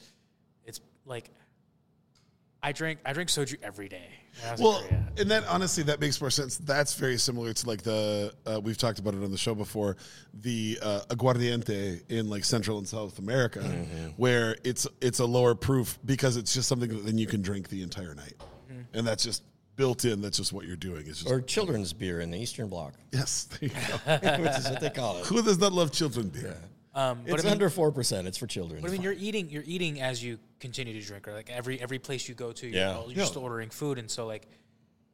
it's 0.65 0.81
like 1.05 1.31
I 2.63 2.73
drink 2.73 2.99
I 3.07 3.13
drink 3.13 3.29
soju 3.31 3.57
every 3.63 3.89
day. 3.89 4.09
when 4.43 4.55
in 4.59 4.63
Well, 4.65 4.85
and 5.17 5.31
that 5.31 5.45
honestly, 5.47 5.83
that 5.85 6.01
makes 6.01 6.21
more 6.21 6.31
sense. 6.31 6.59
That's 6.59 6.95
very 6.95 7.17
similar 7.19 7.53
to 7.53 7.67
like 7.67 7.83
the 7.83 8.35
uh, 8.47 8.61
we've 8.63 8.77
talked 8.79 8.99
about 8.99 9.15
it 9.15 9.23
on 9.23 9.31
the 9.31 9.39
show 9.39 9.55
before, 9.55 9.97
the 10.35 10.79
uh, 10.83 11.01
aguardiente 11.11 12.03
in 12.11 12.29
like 12.29 12.45
Central 12.45 12.79
and 12.79 12.89
South 12.89 13.19
America, 13.19 13.61
Mm-hmm. 13.61 14.09
where 14.17 14.57
it's 14.65 14.87
it's 15.01 15.21
a 15.21 15.25
lower 15.27 15.55
proof 15.55 15.99
because 16.05 16.37
it's 16.37 16.53
just 16.53 16.69
something 16.69 16.89
that 16.89 17.05
then 17.07 17.17
you 17.19 17.27
can 17.27 17.43
drink 17.43 17.69
the 17.69 17.83
entire 17.83 18.15
night, 18.15 18.35
Mm-hmm. 18.71 18.81
and 18.99 19.07
that's 19.07 19.23
just 19.25 19.43
built 19.77 20.05
in. 20.05 20.21
That's 20.21 20.37
just 20.39 20.53
what 20.53 20.67
you're 20.67 20.77
doing. 20.77 21.05
It's 21.07 21.19
just 21.21 21.31
Or 21.31 21.41
children's 21.41 21.93
beer 21.93 22.21
in 22.21 22.31
the 22.33 22.39
Eastern 22.39 22.69
Bloc, 22.69 22.95
yes, 23.13 23.45
there 23.45 23.69
you 23.69 23.75
go. 23.75 24.43
which 24.43 24.57
is 24.59 24.69
what 24.69 24.81
they 24.81 24.91
call 24.91 25.19
it. 25.19 25.27
Who 25.27 25.43
does 25.43 25.59
not 25.59 25.73
love 25.73 25.93
children 25.93 26.29
beer? 26.29 26.57
Um, 26.99 27.21
but 27.25 27.35
It's 27.35 27.43
I 27.45 27.47
mean, 27.47 27.53
under 27.53 27.71
four 27.71 27.93
percent. 27.93 28.27
It's 28.27 28.39
for 28.39 28.47
children. 28.47 28.81
But 28.83 28.89
I 28.91 28.93
mean, 28.93 29.03
you're 29.03 29.13
eating, 29.13 29.49
you're 29.51 29.63
eating 29.67 30.01
as 30.01 30.23
you 30.23 30.39
continue 30.61 30.99
to 31.01 31.07
drink, 31.07 31.29
or 31.29 31.33
like 31.33 31.51
every 31.51 31.81
every 31.81 31.99
place 31.99 32.29
you 32.29 32.35
go 32.35 32.53
to, 32.53 32.67
you're, 32.67 32.77
Yeah. 32.77 33.01
you're 33.07 33.13
Yeah. 33.19 33.25
still 33.25 33.43
ordering 33.43 33.71
food, 33.71 33.99
and 33.99 34.11
so 34.11 34.27
like, 34.27 34.47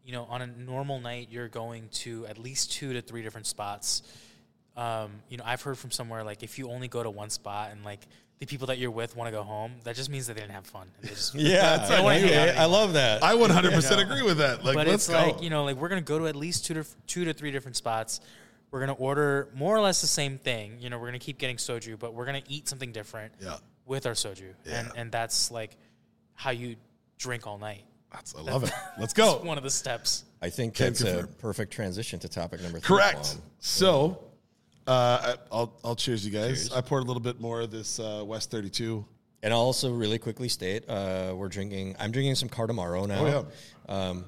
you 0.04 0.12
know, 0.12 0.24
on 0.24 0.42
a 0.42 0.46
normal 0.46 1.00
night, 1.00 1.28
you're 1.30 1.48
going 1.48 1.88
to 2.04 2.26
at 2.26 2.38
least 2.38 2.72
two 2.72 2.92
to 2.94 3.00
three 3.02 3.22
different 3.22 3.46
spots. 3.46 4.02
Um, 4.76 5.10
you 5.28 5.36
know, 5.36 5.44
I've 5.46 5.62
heard 5.62 5.78
from 5.78 5.90
somewhere 5.90 6.24
like 6.24 6.42
if 6.42 6.58
you 6.58 6.70
only 6.70 6.88
go 6.88 7.02
to 7.02 7.10
one 7.10 7.30
spot 7.30 7.70
and 7.70 7.84
like 7.84 8.00
the 8.40 8.46
people 8.46 8.66
that 8.66 8.78
you're 8.78 8.90
with 8.90 9.14
want 9.16 9.28
to 9.28 9.32
go 9.32 9.42
home, 9.44 9.72
that 9.84 9.94
just 9.94 10.10
means 10.10 10.26
that 10.26 10.34
they 10.34 10.40
didn't 10.40 10.54
have 10.54 10.66
fun. 10.66 10.88
And 11.00 11.08
just, 11.10 11.34
yeah, 11.36 11.86
I 11.90 12.00
wanna 12.00 12.18
okay, 12.18 12.56
I 12.56 12.64
love 12.64 12.94
that. 12.94 13.22
I 13.22 13.34
100% 13.34 14.00
agree 14.02 14.22
with 14.22 14.38
that. 14.38 14.64
Like, 14.64 14.74
but 14.74 14.86
let's 14.88 15.08
it's 15.08 15.08
go. 15.08 15.14
like 15.26 15.42
you 15.42 15.50
know, 15.50 15.64
like 15.64 15.76
we're 15.76 15.88
gonna 15.88 16.00
go 16.00 16.18
to 16.18 16.26
at 16.26 16.34
least 16.36 16.64
two 16.66 16.74
to 16.74 16.84
two 17.06 17.24
to 17.26 17.32
three 17.32 17.50
different 17.52 17.76
spots. 17.76 18.20
We're 18.74 18.80
gonna 18.80 18.94
order 18.94 19.50
more 19.54 19.76
or 19.76 19.80
less 19.80 20.00
the 20.00 20.08
same 20.08 20.36
thing. 20.36 20.78
You 20.80 20.90
know, 20.90 20.98
we're 20.98 21.06
gonna 21.06 21.20
keep 21.20 21.38
getting 21.38 21.58
soju, 21.58 21.96
but 21.96 22.12
we're 22.12 22.24
gonna 22.24 22.42
eat 22.48 22.68
something 22.68 22.90
different 22.90 23.32
Yeah. 23.40 23.58
with 23.86 24.04
our 24.04 24.14
soju, 24.14 24.52
and 24.66 24.88
Yeah. 24.88 25.00
and 25.00 25.12
that's 25.12 25.52
like 25.52 25.76
how 26.32 26.50
you 26.50 26.74
drink 27.16 27.46
all 27.46 27.56
night. 27.56 27.84
That's, 28.12 28.34
I 28.34 28.40
love 28.40 28.64
it. 28.64 28.72
Let's 28.98 29.12
It's 29.12 29.14
go. 29.14 29.36
one 29.44 29.58
of 29.58 29.62
the 29.62 29.70
steps. 29.70 30.24
I 30.42 30.50
think 30.50 30.74
Can 30.74 30.86
that's 30.86 31.02
confirm. 31.04 31.24
a 31.24 31.28
perfect 31.28 31.72
transition 31.72 32.18
to 32.18 32.28
topic 32.28 32.62
number 32.62 32.80
three. 32.80 32.96
Correct. 32.96 33.36
So, 33.60 34.24
uh, 34.88 34.90
I- 35.36 35.36
I'll 35.52 35.72
I'll 35.84 35.94
cheers 35.94 36.26
you 36.26 36.32
guys. 36.32 36.72
I 36.72 36.80
poured 36.80 37.04
a 37.04 37.06
little 37.06 37.22
bit 37.22 37.40
more 37.40 37.60
of 37.60 37.70
this 37.70 38.00
uh, 38.00 38.24
West 38.26 38.50
32. 38.50 39.06
And 39.44 39.52
I'll 39.52 39.60
also 39.60 39.92
really 39.92 40.18
quickly 40.18 40.48
state 40.48 40.88
uh, 40.90 41.32
we're 41.36 41.48
drinking. 41.48 41.94
I'm 42.00 42.10
drinking 42.10 42.34
some 42.34 42.48
Cardamaro 42.48 43.06
now. 43.06 43.24
Oh, 43.24 43.46
Um, 43.94 44.24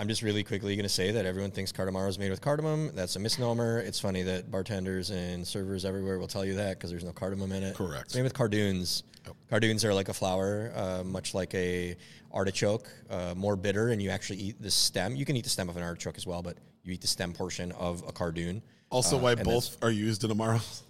I'm 0.00 0.06
just 0.06 0.22
really 0.22 0.44
quickly 0.44 0.76
going 0.76 0.84
to 0.84 0.88
say 0.88 1.10
that 1.10 1.26
everyone 1.26 1.50
thinks 1.50 1.72
Cardamaro 1.72 2.08
is 2.08 2.20
made 2.20 2.30
with 2.30 2.40
cardamom. 2.40 2.92
That's 2.94 3.16
a 3.16 3.18
misnomer. 3.18 3.80
It's 3.80 3.98
funny 3.98 4.22
that 4.22 4.48
bartenders 4.48 5.10
and 5.10 5.44
servers 5.44 5.84
everywhere 5.84 6.20
will 6.20 6.28
tell 6.28 6.44
you 6.44 6.54
that 6.54 6.78
because 6.78 6.90
there's 6.90 7.02
no 7.02 7.10
cardamom 7.12 7.50
in 7.50 7.64
it. 7.64 7.74
Correct. 7.74 8.04
It's 8.06 8.14
made 8.14 8.22
with 8.22 8.32
cardoons. 8.34 9.02
Cardoons 9.50 9.84
are 9.84 9.92
like 9.92 10.08
a 10.08 10.14
flower, 10.14 10.70
uh, 10.76 11.02
much 11.04 11.34
like 11.34 11.52
a 11.54 11.96
artichoke, 12.30 12.88
uh, 13.10 13.34
more 13.36 13.56
bitter, 13.56 13.88
and 13.88 14.00
you 14.00 14.10
actually 14.10 14.38
eat 14.38 14.62
the 14.62 14.70
stem. 14.70 15.16
You 15.16 15.24
can 15.24 15.34
eat 15.36 15.42
the 15.42 15.50
stem 15.50 15.68
of 15.68 15.76
an 15.76 15.82
artichoke 15.82 16.16
as 16.16 16.26
well, 16.28 16.42
but 16.42 16.58
you 16.84 16.92
eat 16.92 17.00
the 17.00 17.08
stem 17.08 17.32
portion 17.32 17.72
of 17.72 18.04
a 18.06 18.12
cardoon. 18.12 18.62
Also, 18.90 19.18
Uh, 19.18 19.22
why 19.22 19.34
both 19.34 19.76
are 19.82 19.90
used 19.90 20.22
in 20.24 20.30
Amaro. 20.30 20.62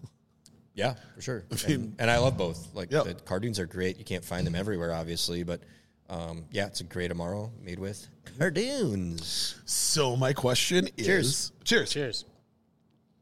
Yeah, 0.75 0.95
for 1.17 1.21
sure. 1.23 1.45
I 1.51 1.55
mean- 1.67 1.75
and, 1.75 1.97
and 1.99 2.11
I 2.11 2.19
love 2.19 2.37
both. 2.37 2.73
Like 2.73 2.93
Yeah. 2.93 3.03
the 3.03 3.15
cardoons 3.15 3.59
are 3.59 3.67
great. 3.67 3.99
You 3.99 4.05
can't 4.05 4.25
find 4.25 4.47
them 4.47 4.55
everywhere, 4.55 4.93
obviously, 4.93 5.43
but 5.43 5.61
um, 6.09 6.45
yeah, 6.51 6.67
it's 6.67 6.81
a 6.81 6.85
great 6.85 7.11
amaro 7.11 7.51
made 7.63 7.79
with 7.79 8.09
cardoons. 8.39 9.57
so 9.67 10.17
my 10.17 10.33
question 10.33 10.89
is, 10.97 11.07
Cheers. 11.07 11.53
cheers. 11.65 11.91
Cheers. 11.91 12.25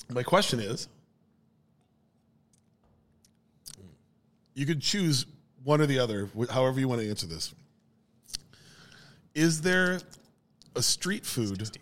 My 0.08 0.22
question 0.22 0.60
is, 0.60 0.88
you 4.54 4.66
could 4.66 4.80
choose 4.80 5.26
one 5.64 5.80
or 5.80 5.86
the 5.86 5.98
other, 5.98 6.28
wh- 6.38 6.48
however 6.50 6.78
you 6.80 6.88
want 6.88 7.00
to 7.00 7.08
answer 7.08 7.26
this. 7.26 7.54
Is 9.34 9.60
there 9.62 10.00
a 10.74 10.82
street 10.82 11.26
food 11.26 11.76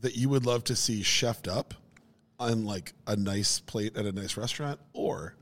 that 0.00 0.14
you 0.16 0.28
would 0.28 0.46
love 0.46 0.64
to 0.64 0.76
see 0.76 1.00
chefed 1.02 1.48
up 1.50 1.74
on 2.38 2.64
like 2.64 2.92
a 3.06 3.16
nice 3.16 3.60
plate 3.60 3.96
at 3.96 4.06
a 4.06 4.12
nice 4.12 4.36
restaurant, 4.36 4.78
or 4.92 5.34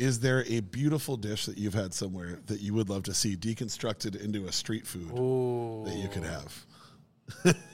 is 0.00 0.18
there 0.18 0.44
a 0.48 0.60
beautiful 0.60 1.18
dish 1.18 1.44
that 1.44 1.58
you've 1.58 1.74
had 1.74 1.92
somewhere 1.92 2.38
that 2.46 2.60
you 2.60 2.72
would 2.72 2.88
love 2.88 3.02
to 3.02 3.12
see 3.12 3.36
deconstructed 3.36 4.18
into 4.18 4.46
a 4.46 4.52
street 4.52 4.86
food 4.86 5.12
Ooh. 5.12 5.84
that 5.84 5.94
you 5.94 6.08
could 6.08 6.24
have? 6.24 7.64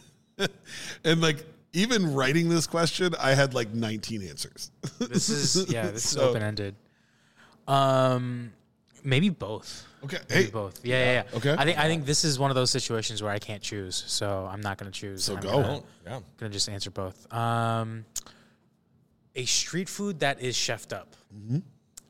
and 1.05 1.23
like 1.23 1.47
even 1.73 2.15
writing 2.15 2.49
this 2.49 2.67
question, 2.67 3.15
I 3.21 3.35
had 3.35 3.55
like 3.55 3.73
19 3.73 4.29
answers. 4.29 4.73
This 4.99 5.29
is 5.29 5.73
yeah. 5.73 5.91
This 5.91 6.13
is 6.13 6.19
open 6.19 6.43
ended. 6.43 6.75
Um, 7.69 8.53
maybe 9.05 9.29
both. 9.29 9.87
Okay, 10.03 10.19
Maybe 10.29 10.45
hey, 10.45 10.51
both. 10.51 10.85
Yeah, 10.85 10.99
yeah, 10.99 11.13
yeah. 11.13 11.37
Okay. 11.37 11.55
I 11.57 11.65
think 11.65 11.79
I 11.79 11.87
think 11.87 12.07
this 12.07 12.25
is 12.25 12.41
one 12.41 12.51
of 12.51 12.57
those 12.57 12.71
situations 12.71 13.23
where 13.23 13.31
I 13.31 13.39
can't 13.39 13.63
choose, 13.63 14.03
so 14.07 14.49
I'm 14.51 14.61
not 14.61 14.79
going 14.79 14.91
to 14.91 14.99
choose. 14.99 15.25
So 15.25 15.37
I'm 15.37 15.43
go. 15.43 15.51
Gonna, 15.51 15.83
yeah. 16.07 16.21
gonna 16.39 16.53
just 16.53 16.69
answer 16.69 16.91
both. 16.91 17.33
Um, 17.33 18.05
a 19.37 19.45
street 19.45 19.89
food 19.89 20.21
that 20.21 20.41
is 20.41 20.57
chefed 20.57 20.93
up. 20.93 21.15
Mm-hmm. 21.35 21.59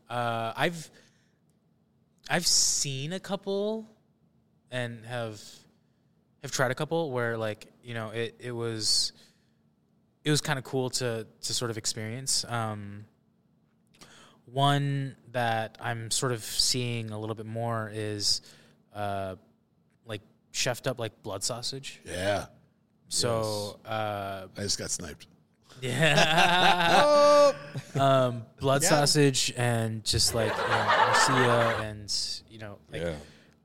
Uh, 0.09 0.53
I've 0.57 0.91
I've 2.29 2.47
seen 2.47 3.13
a 3.13 3.21
couple, 3.21 3.89
and 4.71 5.05
have 5.07 5.41
have 6.43 6.53
tried 6.53 6.71
a 6.71 6.75
couple 6.75 7.11
where 7.11 7.37
like 7.37 7.67
you 7.83 7.95
know 7.95 8.11
it 8.11 8.37
it 8.39 8.53
was 8.53 9.13
it 10.25 10.31
was 10.31 10.41
kind 10.41 10.59
of 10.59 10.65
cool 10.65 10.91
to 10.91 11.27
to 11.43 11.55
sort 11.55 11.71
of 11.71 11.79
experience. 11.79 12.45
Um, 12.49 13.05
one 14.47 15.17
that 15.33 15.77
I'm 15.81 16.11
sort 16.11 16.33
of 16.33 16.43
seeing 16.43 17.11
a 17.11 17.19
little 17.19 17.35
bit 17.35 17.47
more 17.47 17.91
is 17.93 18.43
uh, 18.95 19.37
like 20.07 20.23
chefed 20.53 20.87
up 20.87 21.01
like 21.01 21.23
blood 21.23 21.43
sausage. 21.43 22.01
yeah, 22.05 22.47
So 23.09 23.81
uh, 23.85 24.47
I 24.57 24.61
just 24.63 24.79
got 24.79 24.91
sniped. 24.91 25.27
Yeah, 25.83 27.53
um, 27.95 28.45
blood 28.61 28.83
sausage 28.83 29.53
and 29.57 30.05
just 30.05 30.35
like 30.35 30.51
you 30.51 30.63
know, 30.63 30.87
morcilla 30.89 31.81
and 31.81 32.43
you 32.51 32.59
know 32.59 32.79
like 32.93 33.03
Yeah. 33.03 33.15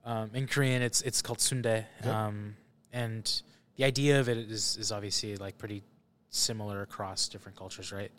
um, 0.04 0.30
in 0.34 0.46
Korean 0.46 0.82
it's 0.82 1.02
it's 1.02 1.22
called 1.22 1.40
sundae. 1.40 1.84
Um, 2.04 2.56
and 2.92 3.42
the 3.76 3.84
idea 3.84 4.20
of 4.20 4.28
it 4.28 4.36
is 4.36 4.76
is 4.78 4.92
obviously 4.92 5.36
like 5.36 5.58
pretty 5.58 5.82
similar 6.30 6.82
across 6.82 7.28
different 7.28 7.56
cultures, 7.58 7.92
right? 7.92 8.10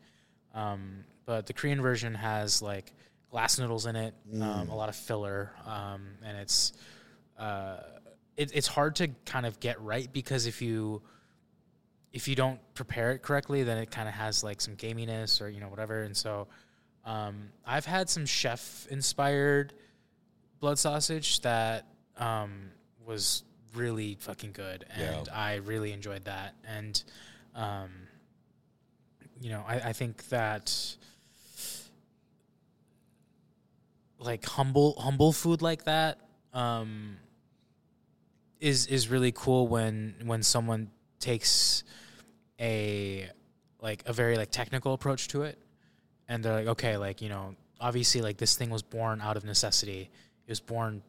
Um, 0.54 1.04
but 1.26 1.46
the 1.46 1.54
Korean 1.54 1.82
version 1.82 2.14
has 2.16 2.62
like 2.62 2.94
glass 3.30 3.58
noodles 3.58 3.86
in 3.86 3.96
it, 3.96 4.14
um, 4.42 4.70
a 4.70 4.76
lot 4.76 4.90
of 4.90 4.96
filler, 4.96 5.52
um, 5.66 6.08
and 6.24 6.38
it's 6.38 6.74
uh, 7.38 7.78
it, 8.38 8.52
it's 8.54 8.68
hard 8.68 8.96
to 8.98 9.08
kind 9.26 9.46
of 9.46 9.60
get 9.60 9.80
right 9.82 10.12
because 10.12 10.46
if 10.46 10.62
you 10.62 11.02
if 12.14 12.28
you 12.28 12.36
don't 12.36 12.60
prepare 12.76 13.12
it 13.12 13.24
correctly, 13.24 13.64
then 13.64 13.80
it 13.80 13.90
kind 13.92 14.08
of 14.08 14.14
has 14.14 14.44
like 14.44 14.62
some 14.62 14.76
gaminess 14.76 15.42
or 15.42 15.50
you 15.50 15.60
know 15.60 15.68
whatever. 15.68 16.04
And 16.04 16.16
so 16.16 16.48
um, 17.04 17.50
I've 17.66 17.86
had 17.86 18.10
some 18.10 18.26
chef 18.26 18.88
inspired 18.90 19.74
blood 20.60 20.78
sausage 20.80 21.42
that 21.42 21.88
um, 22.18 22.70
was 23.06 23.44
really 23.74 24.16
fucking 24.20 24.52
good, 24.52 24.86
and 24.96 25.28
Yeah. 25.28 25.34
I 25.34 25.56
really 25.56 25.92
enjoyed 25.92 26.26
that. 26.26 26.54
And 26.68 27.04
um, 27.56 27.90
you 29.42 29.50
know, 29.50 29.64
I, 29.68 29.76
I 29.90 29.94
think 29.94 30.30
that 30.30 30.96
like 34.20 34.46
humble 34.46 34.96
humble 35.00 35.34
food 35.34 35.62
like 35.62 35.86
that 35.86 36.20
um, 36.54 37.18
is 38.60 38.86
is 38.86 39.10
really 39.10 39.32
cool 39.32 39.68
when 39.68 40.16
when 40.24 40.44
someone 40.44 40.92
takes 41.20 41.84
a 42.60 43.30
like 43.82 44.04
a 44.06 44.14
very 44.14 44.38
like 44.38 44.52
technical 44.52 44.94
approach 44.94 45.28
to 45.30 45.44
it 45.44 45.58
and 46.28 46.44
they're 46.44 46.54
like 46.54 46.68
okay 46.68 46.98
like 46.98 47.22
you 47.22 47.30
know 47.30 47.56
obviously 47.82 48.22
like 48.22 48.38
this 48.38 48.56
thing 48.56 48.70
was 48.70 48.82
born 48.82 49.20
out 49.22 49.36
of 49.38 49.44
necessity 49.44 50.10
it 50.48 50.52
was 50.52 50.60
born 50.60 51.02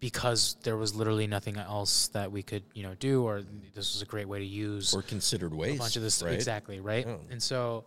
because 0.00 0.56
there 0.62 0.76
was 0.76 0.94
literally 0.94 1.26
nothing 1.26 1.56
else 1.56 2.08
that 2.08 2.30
we 2.30 2.42
could 2.42 2.62
you 2.74 2.82
know 2.84 2.94
do 3.00 3.24
or 3.24 3.42
this 3.74 3.94
was 3.94 4.02
a 4.02 4.06
great 4.06 4.28
way 4.28 4.38
to 4.38 4.44
use 4.44 4.94
Or 4.94 5.02
considered 5.02 5.52
a 5.52 5.56
bunch 5.76 5.96
of 5.96 6.02
this 6.02 6.22
right? 6.22 6.34
exactly 6.34 6.78
right 6.80 7.06
Yeah. 7.06 7.16
and 7.30 7.42
so 7.42 7.84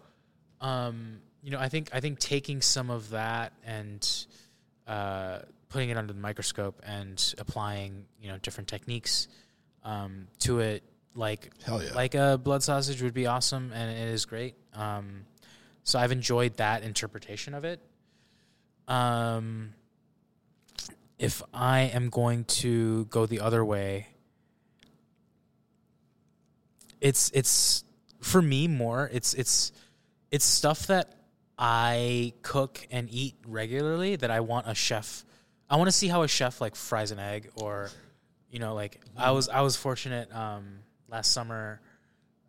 um 0.59 1.19
you 1.41 1.51
know 1.51 1.59
i 1.59 1.69
think 1.69 1.89
i 1.93 1.99
think 2.01 2.19
taking 2.19 2.61
some 2.61 2.89
of 2.89 3.11
that 3.11 3.53
and 3.65 4.07
uh 4.87 5.39
putting 5.69 5.89
it 5.89 5.95
under 5.95 6.11
the 6.11 6.19
microscope 6.19 6.81
and 6.85 7.33
applying 7.37 8.05
you 8.21 8.27
know 8.27 8.37
different 8.39 8.67
techniques 8.67 9.27
um 9.83 10.27
to 10.39 10.59
it 10.59 10.83
like 11.15 11.51
Hell 11.63 11.83
yeah. 11.83 11.93
like 11.93 12.15
a 12.15 12.39
blood 12.41 12.63
sausage 12.63 13.01
would 13.01 13.13
be 13.13 13.27
awesome 13.27 13.71
and 13.73 13.91
it 13.91 14.13
is 14.13 14.25
great 14.25 14.55
um 14.73 15.25
so 15.83 15.99
i've 15.99 16.11
enjoyed 16.11 16.57
that 16.57 16.83
interpretation 16.83 17.53
of 17.53 17.65
it 17.65 17.81
um 18.87 19.73
if 21.19 21.41
i 21.53 21.81
am 21.81 22.09
going 22.09 22.45
to 22.45 23.05
go 23.05 23.25
the 23.25 23.39
other 23.39 23.63
way 23.63 24.07
it's 27.01 27.29
it's 27.33 27.83
for 28.21 28.41
me 28.41 28.67
more 28.67 29.09
it's 29.11 29.33
it's 29.33 29.71
it's 30.31 30.45
stuff 30.45 30.87
that 30.87 31.13
I 31.63 32.33
cook 32.41 32.87
and 32.89 33.07
eat 33.11 33.35
regularly 33.45 34.15
that 34.15 34.31
I 34.31 34.39
want 34.39 34.67
a 34.67 34.73
chef. 34.73 35.23
I 35.69 35.75
want 35.75 35.89
to 35.89 35.91
see 35.91 36.07
how 36.07 36.23
a 36.23 36.27
chef 36.27 36.59
like 36.59 36.75
fries 36.75 37.11
an 37.11 37.19
egg 37.19 37.49
or, 37.55 37.91
you 38.49 38.57
know, 38.57 38.73
like 38.73 38.99
I 39.15 39.29
was 39.29 39.47
I 39.47 39.61
was 39.61 39.75
fortunate 39.75 40.33
um, 40.35 40.79
last 41.11 41.31
summer. 41.31 41.81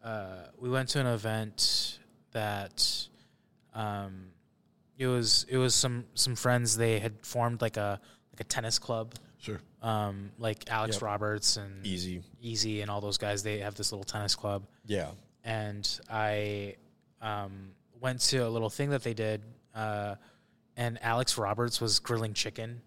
Uh, 0.02 0.46
we 0.58 0.68
went 0.70 0.88
to 0.90 1.00
an 1.00 1.06
event 1.06 1.98
that 2.32 3.06
um, 3.74 4.26
it 4.98 5.06
was 5.06 5.46
it 5.48 5.56
was 5.58 5.74
some 5.74 6.04
some 6.14 6.34
friends 6.34 6.76
they 6.76 6.98
had 6.98 7.24
formed 7.24 7.60
like 7.60 7.76
a 7.76 8.00
like 8.32 8.40
a 8.40 8.44
tennis 8.44 8.78
club 8.78 9.14
Sure. 9.38 9.60
um, 9.82 10.30
like 10.38 10.64
Alex 10.70 10.96
Yep. 10.96 11.02
Roberts 11.02 11.56
and 11.56 11.84
Easy. 11.86 12.22
Easy 12.40 12.80
and 12.80 12.90
all 12.90 13.00
those 13.00 13.18
guys. 13.18 13.42
They 13.42 13.58
have 13.58 13.74
this 13.74 13.90
little 13.92 14.04
tennis 14.04 14.34
club, 14.36 14.64
Yeah. 14.86 15.10
and 15.44 15.88
I 16.10 16.76
um, 17.20 17.72
went 18.00 18.20
to 18.20 18.38
a 18.38 18.48
little 18.48 18.70
thing 18.70 18.90
that 18.90 19.02
they 19.02 19.14
did, 19.14 19.42
uh, 19.74 20.14
and 20.76 20.98
Alex 21.02 21.36
Roberts 21.38 21.80
was 21.80 21.98
grilling 21.98 22.34
chicken. 22.34 22.82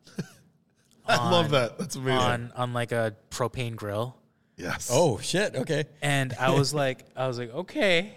I 1.07 1.29
love 1.29 1.51
that. 1.51 1.77
That's 1.77 1.95
amazing. 1.95 2.19
on 2.19 2.51
on 2.55 2.73
like 2.73 2.91
a 2.91 3.15
propane 3.29 3.75
grill, 3.75 4.15
yes. 4.57 4.89
Oh 4.91 5.19
shit. 5.19 5.55
Okay. 5.55 5.85
and 6.01 6.33
I 6.39 6.51
was 6.51 6.73
like, 6.83 7.05
I 7.15 7.27
was 7.27 7.37
like, 7.39 7.53
okay, 7.53 8.15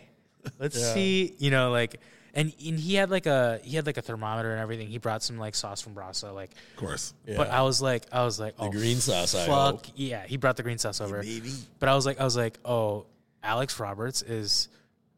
let's 0.59 0.79
Yeah. 0.79 0.95
see, 0.95 1.35
you 1.39 1.51
know, 1.51 1.71
like. 1.71 2.01
And, 2.35 2.53
and 2.65 2.79
he 2.79 2.95
had 2.95 3.11
like 3.11 3.27
a 3.27 3.59
he 3.65 3.75
had 3.75 3.87
like 3.87 3.97
a 3.97 4.03
thermometer 4.03 4.53
and 4.53 4.61
everything. 4.61 4.87
He 4.89 4.99
brought 4.99 5.25
some 5.25 5.39
like 5.39 5.57
sauce 5.57 5.81
from 5.81 5.95
Brasa, 5.95 6.33
like 6.33 6.53
of 6.53 6.77
course. 6.77 7.13
But 7.27 7.51
I 7.51 7.63
was 7.63 7.83
like, 7.83 8.05
I 8.13 8.23
was 8.23 8.39
like, 8.39 8.55
oh, 8.61 8.71
green 8.71 8.99
sauce, 8.99 9.33
Fuck 9.35 9.47
hope. 9.49 9.87
yeah, 9.97 10.25
he 10.25 10.37
brought 10.37 10.57
the 10.57 10.63
green 10.63 10.79
sauce 10.79 11.01
over. 11.01 11.21
baby. 11.23 11.53
But 11.81 11.89
I 11.89 11.97
was 11.97 12.07
like, 12.07 12.21
I 12.21 12.25
was 12.25 12.37
like, 12.37 12.59
oh, 12.65 13.07
Alex 13.43 13.81
Roberts 13.81 14.23
is 14.23 14.69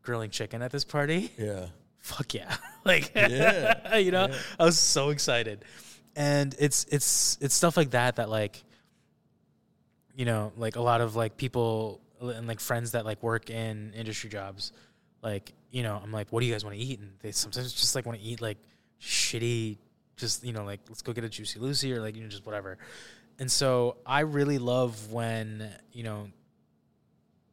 grilling 0.02 0.30
chicken 0.30 0.62
at 0.62 0.70
this 0.72 0.84
party. 0.84 1.30
Yeah. 1.36 1.66
Fuck 1.98 2.32
yeah, 2.32 2.56
like 2.86 3.12
Yeah, 3.14 3.96
you 3.98 4.12
know, 4.12 4.32
I 4.58 4.64
was 4.64 4.78
so 4.78 5.10
excited, 5.10 5.64
and 6.16 6.54
it's 6.58 6.86
it's 6.90 7.36
it's 7.42 7.54
stuff 7.54 7.76
like 7.76 7.90
that 7.90 8.16
that 8.16 8.30
like, 8.30 8.62
you 10.16 10.24
know, 10.24 10.52
like 10.56 10.76
a 10.76 10.80
lot 10.80 11.00
of 11.00 11.16
like 11.16 11.36
people 11.36 12.00
and 12.20 12.46
like 12.46 12.60
friends 12.60 12.92
that 12.92 13.04
like 13.04 13.22
work 13.22 13.50
in 13.50 13.92
industry 13.94 14.30
jobs, 14.30 14.72
like 15.22 15.52
you 15.70 15.82
know, 15.82 16.00
I'm 16.02 16.12
like, 16.12 16.28
what 16.30 16.40
do 16.40 16.46
you 16.46 16.52
guys 16.52 16.64
want 16.64 16.76
to 16.76 16.82
eat? 16.82 16.98
And 16.98 17.12
they 17.20 17.32
sometimes 17.32 17.72
just 17.72 17.94
like 17.94 18.06
want 18.06 18.18
to 18.18 18.24
eat 18.24 18.40
like 18.40 18.58
shitty, 19.00 19.78
just 20.16 20.44
you 20.44 20.52
know, 20.52 20.64
like 20.64 20.80
let's 20.88 21.02
go 21.02 21.12
get 21.12 21.24
a 21.24 21.28
juicy 21.28 21.58
Lucy 21.58 21.92
or 21.92 22.00
like 22.00 22.16
you 22.16 22.22
know 22.22 22.28
just 22.28 22.44
whatever. 22.44 22.78
And 23.38 23.50
so 23.50 23.96
I 24.04 24.20
really 24.20 24.58
love 24.58 25.12
when 25.12 25.70
you 25.92 26.02
know 26.02 26.28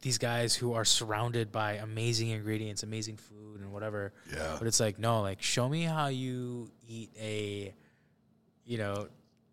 these 0.01 0.17
guys 0.17 0.55
who 0.55 0.73
are 0.73 0.85
surrounded 0.85 1.51
by 1.51 1.73
amazing 1.73 2.29
ingredients, 2.29 2.83
amazing 2.83 3.17
food, 3.17 3.61
and 3.61 3.71
whatever. 3.73 4.13
Yeah. 4.31 4.55
But 4.57 4.67
it's 4.67 4.79
like, 4.79 4.99
no, 4.99 5.21
like 5.21 5.41
show 5.41 5.67
me 5.67 5.83
how 5.83 6.07
you 6.07 6.69
eat 6.87 7.09
a, 7.19 7.73
you 8.65 8.77
know, 8.77 9.07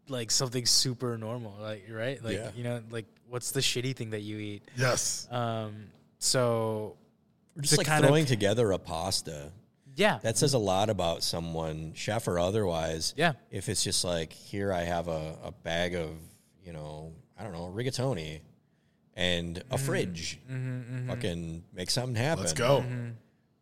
like 0.09 0.31
something 0.31 0.67
super 0.67 1.17
normal, 1.19 1.57
like 1.61 1.87
right, 1.91 2.23
like 2.23 2.37
Yeah. 2.37 2.51
you 2.55 2.65
know, 2.65 2.83
like 2.91 3.07
what's 3.29 3.51
the 3.51 3.61
shitty 3.61 3.97
thing 3.97 4.11
that 4.11 4.21
you 4.21 4.39
eat? 4.39 4.63
Yes. 4.77 5.29
Um, 5.31 5.87
so 6.19 6.97
Or 7.57 7.63
just 7.63 7.79
like 7.79 7.87
kind 7.87 8.05
of- 8.05 8.09
throwing 8.09 8.27
together 8.27 8.73
a 8.73 8.79
pasta. 8.79 9.53
yeah, 9.97 10.19
That 10.23 10.37
says 10.37 10.55
a 10.55 10.59
lot 10.59 10.91
about 10.91 11.23
someone, 11.23 11.93
chef 11.95 12.27
or 12.27 12.39
otherwise. 12.39 13.15
Yeah. 13.17 13.35
If 13.51 13.69
it's 13.69 13.83
just 13.85 14.05
like, 14.05 14.33
here 14.33 14.73
I 14.73 14.83
have 14.83 15.09
a, 15.09 15.37
a 15.43 15.53
bag 15.53 15.95
of, 15.95 16.11
you 16.65 16.73
know, 16.73 17.13
I 17.39 17.45
don't 17.45 17.53
know, 17.53 17.73
rigatoni 17.73 18.41
and 19.17 19.59
a 19.59 19.61
mm-hmm. 19.61 19.77
fridge. 19.87 20.39
Mm-hmm, 20.51 20.81
mm-hmm. 20.81 21.09
Fucking 21.09 21.65
make 21.73 21.91
something 21.91 22.17
happen. 22.17 22.41
Let's 22.43 22.53
go. 22.53 22.85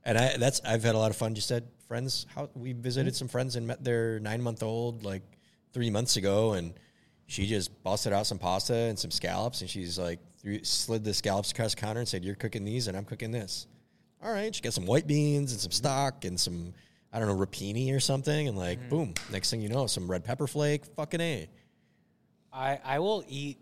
And 0.04 0.18
I 0.18 0.36
that's 0.36 0.60
I've 0.64 0.82
had 0.82 0.94
a 0.94 0.98
lot 0.98 1.10
of 1.10 1.16
fun. 1.16 1.34
Just 1.34 1.48
said 1.48 1.68
friends. 1.86 2.26
How 2.34 2.50
we 2.54 2.72
visited 2.72 3.14
some 3.14 3.28
friends 3.28 3.54
and 3.56 3.66
met 3.66 3.84
their 3.84 4.18
nine 4.18 4.42
month 4.42 4.62
old 4.62 5.04
like 5.04 5.22
three 5.72 5.90
months 5.90 6.16
ago, 6.16 6.52
and 6.54 6.74
she 7.26 7.46
just 7.46 7.70
busted 7.82 8.12
out 8.12 8.26
some 8.26 8.38
pasta 8.38 8.74
and 8.74 8.98
some 8.98 9.10
scallops, 9.10 9.60
and 9.60 9.70
she's 9.70 9.98
like 9.98 10.20
threw, 10.40 10.62
slid 10.64 11.04
the 11.04 11.14
scallops 11.14 11.50
across 11.52 11.74
the 11.74 11.80
counter 11.80 12.00
and 12.00 12.08
said, 12.08 12.24
"You're 12.24 12.34
cooking 12.34 12.64
these, 12.64 12.88
and 12.88 12.96
I'm 12.96 13.04
cooking 13.04 13.30
this." 13.30 13.66
All 14.22 14.30
right, 14.32 14.54
she 14.54 14.60
got 14.60 14.72
some 14.72 14.86
white 14.86 15.06
beans 15.06 15.52
and 15.52 15.60
some 15.60 15.72
stock 15.72 16.24
and 16.24 16.38
some 16.38 16.74
I 17.12 17.18
don't 17.18 17.28
know 17.28 17.36
rapini 17.46 17.94
or 17.94 18.00
something, 18.00 18.48
and 18.48 18.56
like 18.56 18.88
boom, 18.88 19.14
next 19.30 19.50
thing 19.50 19.60
you 19.60 19.68
know, 19.68 19.86
some 19.86 20.10
red 20.10 20.24
pepper 20.24 20.46
flake. 20.46 20.84
Fucking 20.96 21.20
a. 21.20 21.48
I 22.52 22.78
I 22.84 22.98
will 22.98 23.24
eat 23.28 23.58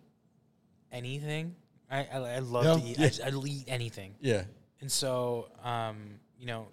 anything. 0.93 1.55
I 1.91 2.07
I, 2.13 2.17
I 2.19 2.39
love 2.41 2.65
Yeah. 2.65 2.95
to 2.95 3.05
eat. 3.05 3.21
I, 3.23 3.27
I'll 3.29 3.47
eat 3.47 3.65
anything. 3.69 4.15
Yeah. 4.21 4.45
And 4.81 4.91
so, 4.91 5.49
um, 5.63 6.19
you 6.39 6.47
know, 6.47 6.69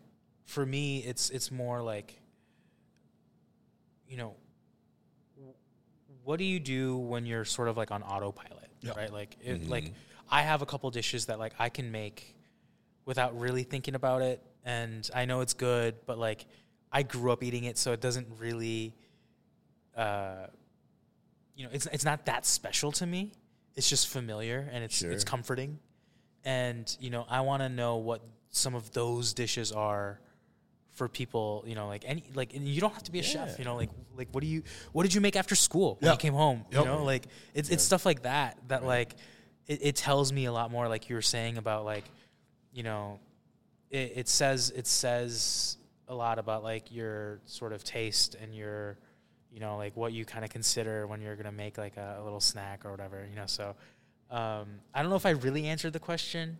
for 0.45 0.65
me, 0.65 0.99
it's 0.99 1.29
it's 1.29 1.51
more 1.51 1.81
like, 1.81 2.19
you 4.07 4.17
know, 4.17 4.35
what 6.27 6.39
do 6.39 6.43
you 6.43 6.59
do 6.59 6.97
when 6.97 7.25
you're 7.25 7.45
sort 7.45 7.69
of 7.69 7.77
like 7.77 7.89
on 7.89 8.03
autopilot, 8.03 8.69
Yeah. 8.81 8.91
right? 8.97 9.11
Like, 9.13 9.37
if, 9.41 9.69
like 9.69 9.93
I 10.29 10.41
have 10.41 10.61
a 10.61 10.65
couple 10.65 10.91
dishes 10.91 11.27
that 11.27 11.39
like 11.39 11.53
I 11.57 11.69
can 11.69 11.89
make 11.89 12.35
without 13.05 13.39
really 13.39 13.63
thinking 13.63 13.95
about 13.95 14.21
it, 14.21 14.43
and 14.65 15.09
I 15.15 15.23
know 15.23 15.39
it's 15.39 15.53
good, 15.53 15.95
but 16.05 16.17
like 16.17 16.45
I 16.91 17.03
grew 17.03 17.31
up 17.31 17.43
eating 17.43 17.63
it, 17.63 17.77
so 17.77 17.93
it 17.93 18.01
doesn't 18.01 18.27
really, 18.39 18.93
uh, 19.95 20.47
you 21.55 21.63
know, 21.63 21.69
it's 21.71 21.85
it's 21.93 22.03
not 22.03 22.25
that 22.25 22.45
special 22.45 22.91
to 22.93 23.05
me. 23.05 23.31
It's 23.77 23.89
just 23.89 24.09
familiar 24.09 24.67
and 24.73 24.83
it's 24.83 25.01
it's 25.03 25.23
comforting 25.23 25.79
and 26.43 26.95
you 26.99 27.09
know 27.09 27.25
i 27.29 27.41
want 27.41 27.61
to 27.61 27.69
know 27.69 27.97
what 27.97 28.21
some 28.49 28.73
of 28.73 28.91
those 28.93 29.33
dishes 29.33 29.71
are 29.71 30.19
for 30.97 31.07
people 31.07 31.63
you 31.67 31.75
know 31.75 31.87
like 31.87 32.03
any 32.07 32.23
like 32.33 32.53
and 32.55 32.67
you 32.67 32.81
don't 32.81 32.93
have 32.93 33.03
to 33.03 33.11
be 33.11 33.19
a 33.19 33.23
chef 33.23 33.57
you 33.59 33.65
know 33.65 33.75
like 33.75 33.89
like 34.17 34.27
what 34.31 34.41
do 34.41 34.47
you 34.47 34.63
what 34.93 35.03
did 35.03 35.13
you 35.13 35.21
make 35.21 35.35
after 35.35 35.53
school 35.55 35.95
when 35.99 36.07
Yeah. 36.07 36.13
you 36.13 36.17
came 36.17 36.33
home 36.33 36.65
Yep. 36.71 36.79
you 36.81 36.85
know 36.89 37.03
like 37.03 37.27
it's 37.53 37.69
it's 37.69 37.83
stuff 37.83 38.03
like 38.05 38.23
that 38.23 38.57
that 38.69 38.83
like 38.83 39.13
it, 39.67 39.79
it 39.83 39.95
tells 39.95 40.33
me 40.33 40.45
a 40.45 40.51
lot 40.51 40.71
more 40.71 40.87
like 40.87 41.07
you 41.09 41.15
were 41.15 41.21
saying 41.21 41.57
about 41.57 41.85
like 41.85 42.03
you 42.73 42.81
know 42.83 43.19
it, 43.91 44.13
it 44.15 44.27
says 44.27 44.71
it 44.75 44.87
says 44.87 45.77
a 46.07 46.15
lot 46.15 46.39
about 46.39 46.63
like 46.63 46.91
your 46.91 47.41
sort 47.45 47.73
of 47.73 47.83
taste 47.83 48.35
and 48.41 48.55
your 48.55 48.97
you 49.51 49.59
know 49.59 49.77
like 49.77 49.95
what 49.95 50.11
you 50.13 50.25
kind 50.25 50.43
of 50.43 50.49
consider 50.49 51.05
when 51.05 51.21
you're 51.21 51.35
gonna 51.35 51.51
make 51.51 51.77
like 51.77 51.95
a, 51.97 52.17
a 52.19 52.23
little 52.23 52.39
snack 52.41 52.85
or 52.85 52.91
whatever 52.91 53.25
you 53.29 53.35
know 53.35 53.45
so 53.45 53.75
um, 54.29 54.65
I 54.93 55.01
don't 55.01 55.09
know 55.09 55.15
if 55.15 55.25
I 55.25 55.29
really 55.29 55.67
answered 55.67 55.93
the 55.93 55.99
question. 56.01 56.57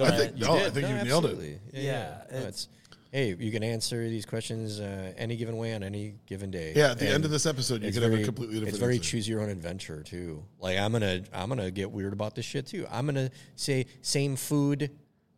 I 0.00 0.10
think- 0.16 0.36
no, 0.36 0.56
I 0.56 0.70
think 0.70 0.88
you 0.88 0.94
nailed 1.04 1.26
it. 1.26 1.36
Yeah. 1.72 1.80
Yeah, 1.80 1.82
yeah. 1.82 2.22
No, 2.30 2.36
it's- 2.38 2.48
it's, 2.48 2.68
hey, 3.16 3.34
you 3.38 3.50
can 3.50 3.62
answer 3.62 4.08
these 4.10 4.26
questions 4.26 4.78
uh, 4.78 5.10
any 5.16 5.36
given 5.36 5.56
way 5.56 5.74
on 5.74 5.82
any 5.82 6.16
given 6.26 6.50
day. 6.50 6.74
Yeah, 6.76 6.90
at 6.90 6.98
the 6.98 7.08
end 7.08 7.24
of 7.24 7.30
this 7.30 7.46
episode, 7.46 7.82
you 7.82 7.90
could 7.90 8.02
have 8.02 8.12
a 8.12 8.16
very- 8.16 8.24
completely 8.24 8.56
different 8.56 8.68
It's 8.74 8.78
very 8.78 8.96
answer. 8.96 9.10
choose 9.10 9.26
your 9.26 9.40
own 9.40 9.48
adventure 9.48 10.02
too. 10.02 10.44
Like 10.60 10.76
I'm 10.76 10.92
gonna 10.92 11.22
I'm 11.32 11.48
gonna 11.48 11.70
get 11.70 11.90
weird 11.90 12.12
about 12.12 12.34
this 12.34 12.44
shit 12.44 12.66
too. 12.66 12.86
I'm 12.90 13.06
gonna 13.06 13.30
say 13.54 13.86
same 14.02 14.36
food, 14.36 14.90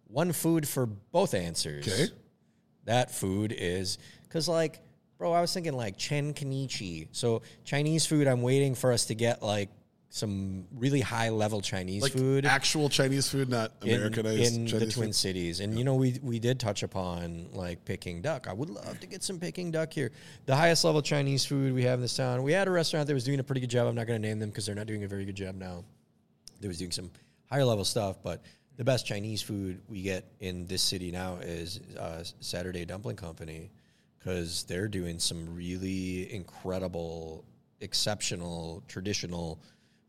one 0.09 0.33
food 0.33 0.67
for 0.67 0.87
both 0.87 1.35
answers. 1.35 1.87
Okay. 1.87 2.13
That 2.87 3.13
food 3.13 3.55
is 3.57 3.99
because 4.25 4.49
like, 4.49 4.81
bro, 5.17 5.33
I 5.33 5.41
was 5.41 5.53
thinking 5.55 5.75
like 5.75 5.97
chen 5.97 6.35
kenichi. 6.35 7.07
So 7.13 7.43
Chinese 7.65 8.07
food, 8.07 8.27
I'm 8.27 8.43
waiting 8.43 8.75
for 8.75 8.93
us 8.93 9.05
to 9.07 9.15
get 9.15 9.41
like 9.41 9.69
some 10.11 10.67
really 10.75 11.01
high 11.01 11.29
level 11.29 11.61
Chinese 11.61 12.03
Like 12.03 12.13
food 12.13 12.47
actual 12.47 12.89
Chinese 12.89 13.29
food, 13.29 13.51
not 13.51 13.73
in, 13.83 13.95
Americanized 13.97 14.57
in 14.57 14.67
Chinese 14.67 14.87
the 14.87 14.93
Twin 14.93 15.09
food. 15.09 15.15
Cities. 15.15 15.61
And 15.61 15.79
you 15.79 15.85
know, 15.85 15.97
we 15.97 16.19
we 16.23 16.39
did 16.39 16.59
touch 16.59 16.83
upon 16.83 17.49
like 17.53 17.85
Peking 17.85 18.23
duck. 18.23 18.49
I 18.49 18.53
would 18.53 18.71
love 18.71 19.01
to 19.01 19.07
get 19.07 19.23
some 19.23 19.39
Peking 19.39 19.71
duck 19.71 19.93
here. 19.93 20.11
The 20.47 20.57
highest 20.57 20.85
level 20.85 21.03
Chinese 21.03 21.45
food 21.45 21.75
we 21.75 21.83
have 21.85 21.99
in 21.99 22.03
this 22.03 22.17
town. 22.17 22.43
We 22.43 22.53
had 22.53 22.69
a 22.69 22.71
restaurant 22.71 23.07
that 23.07 23.15
was 23.15 23.25
doing 23.25 23.41
a 23.41 23.45
pretty 23.45 23.61
good 23.61 23.71
job. 23.71 23.87
I'm 23.87 23.95
not 23.95 24.07
going 24.07 24.21
to 24.21 24.27
name 24.27 24.39
them 24.39 24.49
because 24.49 24.65
they're 24.65 24.75
not 24.75 24.87
doing 24.87 25.05
a 25.05 25.09
very 25.09 25.25
good 25.25 25.37
job 25.37 25.57
now. 25.57 25.85
They 26.61 26.69
was 26.69 26.79
doing 26.79 26.91
some 26.91 27.11
higher 27.51 27.65
level 27.65 27.85
stuff, 27.85 28.17
but 28.23 28.43
the 28.77 28.85
best 28.85 29.07
Chinese 29.07 29.43
food 29.43 29.83
we 29.89 30.03
get 30.03 30.25
in 30.41 30.67
this 30.67 30.83
city 30.83 31.11
now 31.11 31.37
is 31.43 31.81
uh, 31.99 32.23
Saturday 32.41 32.85
Dumpling 32.85 33.17
Company 33.17 33.71
because 34.19 34.65
they're 34.65 34.89
doing 34.89 35.19
some 35.19 35.55
really 35.55 36.33
incredible, 36.33 37.45
exceptional, 37.81 38.83
traditional 38.89 39.61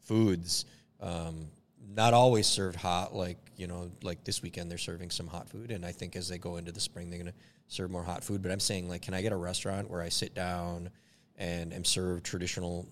foods. 0.10 0.65
Um, 0.99 1.48
not 1.95 2.14
always 2.14 2.48
served 2.48 2.76
hot, 2.76 3.15
like 3.15 3.38
you 3.57 3.68
know, 3.68 3.91
like 4.02 4.23
this 4.23 4.41
weekend 4.41 4.72
they're 4.72 4.77
serving 4.77 5.11
some 5.11 5.27
hot 5.27 5.48
food, 5.48 5.69
and 5.69 5.86
I 5.86 5.91
think 5.91 6.15
as 6.15 6.27
they 6.27 6.40
go 6.40 6.57
into 6.57 6.72
the 6.72 6.80
spring, 6.80 7.10
they're 7.10 7.19
gonna 7.19 7.34
serve 7.68 7.91
more 7.91 8.03
hot 8.03 8.23
food. 8.23 8.41
But 8.41 8.52
I'm 8.52 8.60
saying, 8.60 8.90
like, 8.90 9.03
can 9.03 9.14
I 9.14 9.22
get 9.22 9.31
a 9.31 9.38
restaurant 9.38 9.90
where 9.90 10.02
I 10.02 10.10
sit 10.10 10.34
down 10.34 10.90
and 11.38 11.73
am 11.73 11.86
served 11.86 12.26
traditional 12.26 12.88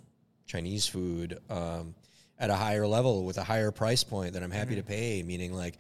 Chinese 0.46 0.88
food 0.88 1.40
um, 1.50 1.96
at 2.38 2.50
a 2.50 2.56
higher 2.56 2.86
level 2.86 3.26
with 3.26 3.38
a 3.38 3.44
higher 3.44 3.72
price 3.72 4.04
point 4.04 4.34
that 4.34 4.44
I'm 4.44 4.52
happy 4.52 4.76
to 4.76 4.84
pay? 4.84 5.24
Meaning, 5.24 5.54
like, 5.54 5.76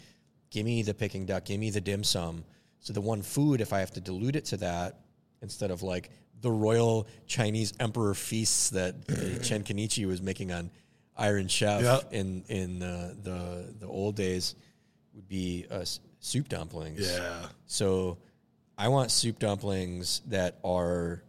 give 0.49 0.65
me 0.65 0.81
the 0.81 0.93
Peking 0.93 1.27
duck, 1.27 1.45
give 1.45 1.59
me 1.59 1.69
the 1.69 1.81
dim 1.81 2.03
sum. 2.03 2.43
So 2.79 2.93
the 2.93 3.01
one 3.01 3.21
food, 3.21 3.61
if 3.61 3.73
I 3.73 3.79
have 3.79 3.91
to 3.91 4.01
dilute 4.01 4.35
it 4.35 4.45
to 4.45 4.57
that, 4.57 4.99
instead 5.41 5.69
of 5.69 5.83
like 5.83 6.09
the 6.41 6.51
royal 6.51 7.07
Chinese 7.27 7.73
emperor 7.79 8.13
feasts 8.13 8.69
that 8.71 8.95
Chen 9.43 9.63
Kenichi 9.63 10.05
was 10.07 10.21
making 10.21 10.51
on 10.51 10.69
Iron 11.17 11.47
Chef 11.47 11.81
Yeah. 11.81 11.99
in 12.11 12.43
in 12.47 12.83
uh, 12.83 13.13
the 13.23 13.73
the 13.79 13.87
old 13.87 14.15
days, 14.15 14.55
would 15.13 15.27
be 15.27 15.65
uh, 15.71 15.83
soup 16.19 16.47
dumplings. 16.49 16.99
Yeah. 17.11 17.47
So 17.65 18.17
I 18.77 18.87
want 18.89 19.11
soup 19.11 19.39
dumplings 19.39 20.21
that 20.27 20.57
are 20.63 21.23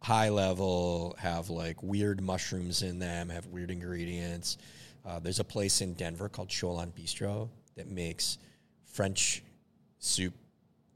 high 0.00 0.28
level, 0.28 1.16
have 1.18 1.50
like 1.50 1.82
weird 1.82 2.20
mushrooms 2.20 2.82
in 2.82 2.98
them, 2.98 3.28
have 3.30 3.46
weird 3.46 3.70
ingredients. 3.70 4.58
Uh, 5.04 5.18
there's 5.18 5.40
a 5.40 5.44
place 5.44 5.80
in 5.80 5.94
Denver 5.94 6.28
called 6.28 6.48
ChoLon 6.48 6.92
Bistro 6.92 7.48
that 7.76 7.90
makes 7.90 8.38
French 8.84 9.42
soup, 9.98 10.32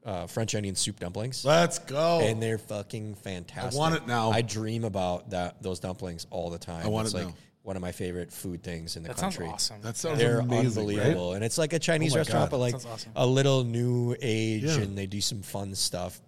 uh, 0.04 0.26
French 0.26 0.54
onion 0.54 0.74
soup 0.74 1.00
dumplings. 1.00 1.44
Let's 1.44 1.78
go. 1.78 2.20
and 2.20 2.42
they're 2.42 2.58
fucking 2.58 3.16
fantastic. 3.16 3.74
I 3.74 3.76
want 3.76 3.94
it 3.96 4.06
now. 4.06 4.30
I 4.30 4.42
dream 4.42 4.84
about 4.84 5.30
that 5.30 5.62
those 5.62 5.80
dumplings 5.80 6.26
all 6.30 6.50
the 6.50 6.58
time. 6.58 6.84
I 6.86 6.88
want 6.88 7.06
it's 7.06 7.14
it 7.14 7.18
like 7.18 7.26
now. 7.28 7.34
One 7.68 7.76
of 7.76 7.82
my 7.82 7.92
favorite 7.92 8.32
food 8.32 8.62
things 8.62 8.96
in 8.96 9.02
the 9.02 9.08
That 9.10 9.18
sounds 9.18 9.36
country. 9.36 9.52
awesome. 9.52 9.82
that 9.82 9.94
sounds 9.94 10.18
They're 10.18 10.38
amazing, 10.40 10.86
right? 10.86 10.96
unbelievable, 10.96 11.32
and 11.34 11.44
it's 11.44 11.58
like 11.58 11.74
a 11.74 11.78
Chinese 11.78 12.14
Oh 12.14 12.18
restaurant, 12.18 12.46
God. 12.46 12.50
but 12.50 12.58
like 12.60 12.74
awesome. 12.74 13.12
a 13.14 13.26
little 13.26 13.62
new 13.62 14.16
age, 14.22 14.62
Yeah. 14.64 14.78
and 14.78 14.96
they 14.96 15.06
do 15.06 15.20
some 15.20 15.42
fun 15.42 15.74
stuff. 15.74 16.18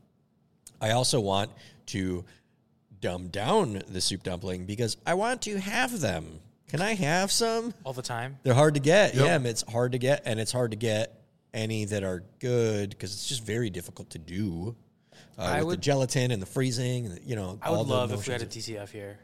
I 0.82 0.90
also 0.90 1.18
want 1.18 1.50
to 1.86 2.26
dumb 3.00 3.28
down 3.28 3.82
the 3.88 4.02
soup 4.02 4.22
dumpling 4.22 4.66
because 4.66 4.98
I 5.06 5.14
want 5.14 5.40
to 5.42 5.58
have 5.58 5.98
them. 6.00 6.40
Can 6.68 6.82
I 6.82 6.92
have 6.94 7.32
some? 7.32 7.72
all 7.84 7.94
the 7.94 8.02
time. 8.02 8.36
They're 8.42 8.52
hard 8.54 8.74
to 8.74 8.80
get. 8.80 9.14
Yep. 9.14 9.24
Yeah, 9.42 9.48
it's 9.50 9.62
hard 9.62 9.92
to 9.92 9.98
get, 9.98 10.22
and 10.26 10.38
it's 10.38 10.52
hard 10.52 10.72
to 10.72 10.76
get 10.76 11.22
any 11.54 11.86
that 11.86 12.04
are 12.04 12.22
good 12.38 12.90
because 12.90 13.14
it's 13.14 13.26
just 13.26 13.42
very 13.44 13.70
difficult 13.70 14.10
to 14.10 14.18
do. 14.18 14.76
Uh, 15.38 15.42
I 15.42 15.52
with 15.54 15.60
the 15.60 15.66
would- 15.68 15.80
gelatin 15.80 16.30
and 16.32 16.42
the 16.42 16.46
freezing, 16.46 17.06
and 17.06 17.16
the- 17.16 17.22
you 17.24 17.34
know. 17.34 17.58
I 17.62 17.68
all 17.70 17.78
would 17.78 17.88
the 17.88 17.92
love 17.94 18.12
if 18.12 18.26
we 18.26 18.32
had 18.32 18.42
a 18.42 18.44
motions. 18.44 18.66
DTF 18.66 18.90
here. 18.92 19.18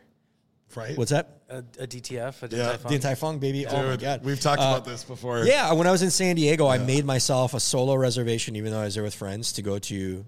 Right? 0.74 0.96
What's 0.98 1.10
that? 1.10 1.40
A, 1.48 1.58
a 1.78 1.86
DTF, 1.86 2.42
a 2.42 2.48
Din 2.48 2.58
Yeah. 2.58 2.66
Tai 2.72 2.76
Fung. 2.76 2.90
Din 2.90 3.00
Tai 3.00 3.14
Fung, 3.14 3.38
baby. 3.38 3.66
oh 3.66 3.82
my 3.88 3.96
god, 3.96 4.24
We've 4.24 4.40
talked 4.40 4.60
Uh, 4.60 4.64
about 4.64 4.84
this 4.84 5.04
before. 5.04 5.44
Yeah, 5.44 5.72
when 5.72 5.86
I 5.86 5.90
was 5.90 6.02
in 6.02 6.10
San 6.10 6.36
Diego, 6.36 6.66
I 6.66 6.78
made 6.78 7.04
myself 7.04 7.54
a 7.54 7.60
solo 7.60 7.94
reservation, 7.94 8.56
even 8.56 8.72
though 8.72 8.80
I 8.80 8.84
was 8.84 8.94
there 8.94 9.02
with 9.04 9.14
friends, 9.14 9.52
to 9.52 9.62
go 9.62 9.78
to 9.78 10.24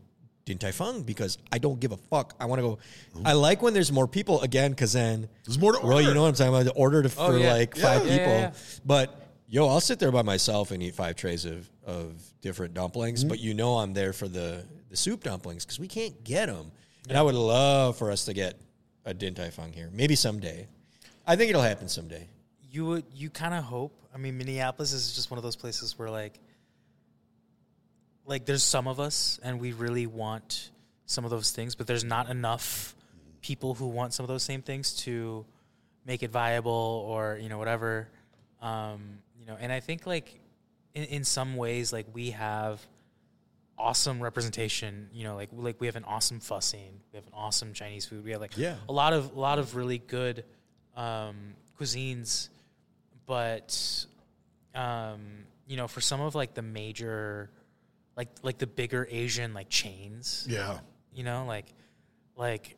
Din 0.47 0.57
Tai 0.59 0.71
Fung 0.73 1.03
because 1.03 1.37
I 1.53 1.59
don't 1.59 1.79
give 1.81 1.93
a 1.93 1.97
fuck. 1.99 2.35
I 2.41 2.47
want 2.47 2.61
to 2.61 2.63
go. 2.63 2.79
I 3.25 3.35
like 3.35 3.61
when 3.61 3.75
there's 3.75 3.93
more 3.93 4.07
people 4.09 4.41
again 4.41 4.71
because 4.71 4.93
then 4.95 5.29
There's 5.45 5.59
more 5.59 5.73
to 5.73 5.85
Well, 5.85 6.01
you 6.01 6.15
know 6.15 6.23
what 6.23 6.29
I'm 6.29 6.35
talking 6.35 6.55
about. 6.55 6.65
The 6.65 6.73
order 6.73 7.03
to, 7.03 7.11
Oh, 7.19 7.33
for 7.33 7.39
yeah. 7.39 7.53
like 7.53 7.77
Yeah. 7.77 7.83
five 7.83 8.07
Yeah, 8.07 8.17
people, 8.17 8.33
yeah, 8.33 8.41
yeah. 8.41 8.53
but 8.87 9.29
yo, 9.49 9.69
I'll 9.69 9.81
sit 9.81 9.99
there 9.99 10.13
by 10.13 10.23
myself 10.23 10.71
and 10.71 10.83
eat 10.83 10.95
five 10.95 11.17
trays 11.17 11.45
of 11.45 11.69
of 11.85 12.23
different 12.43 12.73
dumplings. 12.75 13.21
Mm-hmm. 13.21 13.29
But 13.29 13.41
you 13.41 13.53
know, 13.55 13.77
I'm 13.79 13.93
there 13.93 14.13
for 14.15 14.29
the 14.29 14.65
the 14.89 14.97
soup 14.97 15.25
dumplings 15.25 15.65
because 15.67 15.79
we 15.81 15.89
can't 15.89 16.23
get 16.25 16.47
them. 16.47 16.71
And 17.09 17.19
I 17.19 17.23
would 17.23 17.35
love 17.35 17.97
for 17.99 18.11
us 18.11 18.25
to 18.27 18.33
get 18.35 18.59
a 19.09 19.15
Din 19.15 19.35
Tai 19.35 19.49
Fung 19.51 19.73
here, 19.73 19.89
maybe 19.93 20.15
someday. 20.15 20.69
I 21.27 21.35
think 21.35 21.49
it'll 21.49 21.63
happen 21.63 21.89
someday. 21.89 22.29
you 22.71 22.85
would 22.87 23.05
you 23.15 23.31
kind 23.31 23.55
of 23.55 23.65
hope. 23.65 23.93
I 24.15 24.19
mean, 24.19 24.37
Minneapolis 24.37 24.93
is 24.93 25.15
just 25.15 25.31
one 25.31 25.39
of 25.39 25.45
those 25.45 25.57
places 25.57 25.99
where 25.99 26.11
like, 26.11 26.39
like 28.27 28.45
there's 28.45 28.63
some 28.63 28.87
of 28.87 29.01
us 29.01 29.41
and 29.43 29.59
we 29.59 29.73
really 29.73 30.07
want 30.07 30.71
some 31.07 31.25
of 31.25 31.31
those 31.31 31.51
things, 31.51 31.75
but 31.75 31.87
there's 31.87 32.05
not 32.05 32.29
enough 32.29 32.95
people 33.41 33.75
who 33.75 33.87
want 33.87 34.13
some 34.13 34.25
of 34.25 34.29
those 34.29 34.43
same 34.43 34.61
things 34.61 34.95
to 34.97 35.47
make 36.05 36.23
it 36.23 36.31
viable 36.31 37.07
or 37.09 37.39
you 37.41 37.49
know 37.49 37.57
whatever. 37.57 38.09
Um, 38.61 39.21
you 39.41 39.47
know, 39.47 39.57
and 39.59 39.73
I 39.73 39.81
think 39.81 40.07
like 40.07 40.39
in, 40.95 41.05
in 41.05 41.25
some 41.25 41.57
ways 41.57 41.95
like 41.95 42.07
we 42.13 42.33
have 42.33 42.87
awesome 43.79 44.21
representation. 44.23 45.09
You 45.13 45.25
know, 45.25 45.37
like 45.37 45.49
like 45.53 45.81
we 45.81 45.87
have 45.87 45.97
an 45.97 46.05
awesome 46.05 46.41
pho 46.41 46.61
scene. 46.61 47.01
We 47.13 47.17
have 47.17 47.27
an 47.27 47.33
awesome 47.35 47.73
Chinese 47.73 48.05
food. 48.07 48.25
We 48.25 48.33
have 48.33 48.41
like 48.41 48.57
Yeah. 48.57 48.77
a 48.89 48.93
lot 48.93 49.13
of 49.13 49.35
a 49.37 49.41
lot 49.41 49.59
of 49.59 49.75
really 49.77 49.99
good 49.99 50.45
um, 50.97 51.55
cuisines, 51.79 52.49
but 53.27 54.07
um, 54.75 55.21
you 55.67 55.77
know, 55.77 55.89
for 55.89 56.01
some 56.01 56.21
of 56.21 56.35
like 56.35 56.55
the 56.55 56.63
major, 56.63 57.51
like 58.17 58.29
like 58.43 58.59
the 58.59 58.67
bigger 58.67 59.07
Asian 59.11 59.55
like 59.55 59.69
chains, 59.69 60.47
Yeah. 60.49 60.79
you 61.13 61.25
know, 61.25 61.45
like 61.47 61.67
like 62.37 62.77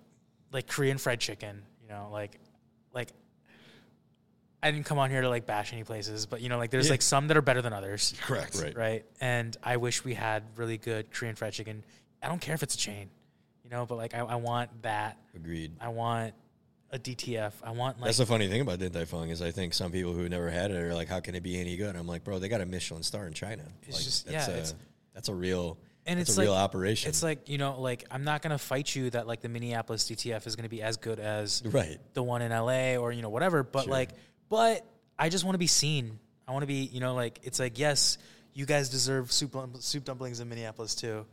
like 0.52 0.66
Korean 0.66 0.98
fried 0.98 1.20
chicken, 1.20 1.62
you 1.82 1.89
know, 1.89 2.09
like 2.12 2.39
like 2.93 3.09
I 4.62 4.70
didn't 4.70 4.84
come 4.86 4.98
on 4.98 5.10
here 5.10 5.22
to 5.22 5.28
like 5.28 5.46
bash 5.46 5.72
any 5.72 5.84
places, 5.84 6.26
but 6.26 6.40
you 6.40 6.48
know, 6.48 6.58
like 6.58 6.70
there's 6.70 6.86
Yeah. 6.86 6.92
like 6.92 7.02
some 7.02 7.28
that 7.28 7.36
are 7.36 7.42
better 7.42 7.62
than 7.62 7.72
others 7.72 8.14
Correct. 8.20 8.60
Right. 8.62 8.76
right? 8.76 9.04
And 9.20 9.56
I 9.62 9.76
wish 9.78 10.04
we 10.04 10.14
had 10.14 10.42
really 10.56 10.76
good 10.78 11.10
Korean 11.10 11.34
fried 11.34 11.52
chicken. 11.54 11.82
I 12.22 12.28
don't 12.28 12.40
care 12.40 12.54
if 12.54 12.62
it's 12.62 12.74
a 12.74 12.78
chain, 12.78 13.08
you 13.64 13.70
know, 13.70 13.86
but 13.86 13.96
like 13.96 14.14
I, 14.14 14.18
I 14.18 14.34
want 14.36 14.82
that. 14.82 15.16
Agreed. 15.34 15.72
I 15.80 15.88
want 15.88 16.34
a 16.90 16.98
DTF. 16.98 17.52
I 17.62 17.70
want 17.70 17.98
like 18.00 18.06
That's 18.06 18.18
the 18.18 18.26
funny 18.26 18.48
thing 18.48 18.60
about 18.60 18.78
Din 18.80 18.92
Tai 18.92 19.04
Fung 19.06 19.30
is 19.30 19.40
I 19.40 19.50
think 19.50 19.72
some 19.74 19.92
people 19.92 20.12
who 20.12 20.28
never 20.28 20.50
had 20.50 20.70
it 20.72 20.76
are 20.76 20.94
like, 20.94 21.08
how 21.08 21.20
can 21.20 21.34
it 21.34 21.42
be 21.42 21.58
any 21.58 21.76
good? 21.76 21.96
I'm 21.96 22.06
like, 22.06 22.24
bro, 22.24 22.38
they 22.38 22.48
got 22.48 22.60
a 22.60 22.66
Michelin 22.66 23.02
star 23.02 23.26
in 23.26 23.32
China. 23.32 23.62
It's 23.84 23.96
like, 23.96 24.04
just- 24.04 24.26
that's 24.26 24.48
yeah, 24.48 24.54
a, 24.54 24.56
it's- 24.58 24.74
that's 25.14 25.28
a 25.28 25.34
real 25.34 25.78
and 26.06 26.18
that's 26.18 26.30
it's 26.30 26.38
a 26.38 26.42
real 26.42 26.54
operation. 26.54 27.08
it's 27.10 27.22
like 27.22 27.48
you 27.48 27.58
know 27.58 27.78
like 27.80 28.04
I'm 28.10 28.24
not 28.24 28.42
gonna 28.42 28.58
fight 28.58 28.94
you 28.94 29.10
that 29.10 29.26
like 29.26 29.40
the 29.40 29.48
Minneapolis 29.48 30.04
DTF 30.08 30.46
is 30.46 30.56
gonna 30.56 30.68
be 30.68 30.82
as 30.82 30.96
good 30.96 31.18
as 31.20 31.62
right. 31.66 31.98
the 32.14 32.22
one 32.22 32.42
in 32.42 32.52
LA 32.52 32.96
or 32.96 33.12
you 33.12 33.22
know 33.22 33.28
whatever. 33.28 33.62
But 33.62 33.84
Sure. 33.84 33.92
like, 33.92 34.10
but 34.51 34.85
I 35.18 35.31
just 35.31 35.44
want 35.44 35.55
to 35.55 35.59
be 35.59 35.66
seen. 35.66 36.18
I 36.47 36.52
want 36.52 36.62
to 36.64 36.66
be 36.66 36.90
you 36.93 37.01
know 37.01 37.14
like 37.14 37.39
it's 37.43 37.59
like 37.59 37.78
yes, 37.78 38.18
you 38.52 38.66
guys 38.66 38.90
deserve 38.90 39.32
soup 39.32 39.56
soup 39.78 40.05
dumplings 40.05 40.40
in 40.40 40.48
Minneapolis 40.48 40.94
too, 40.94 41.24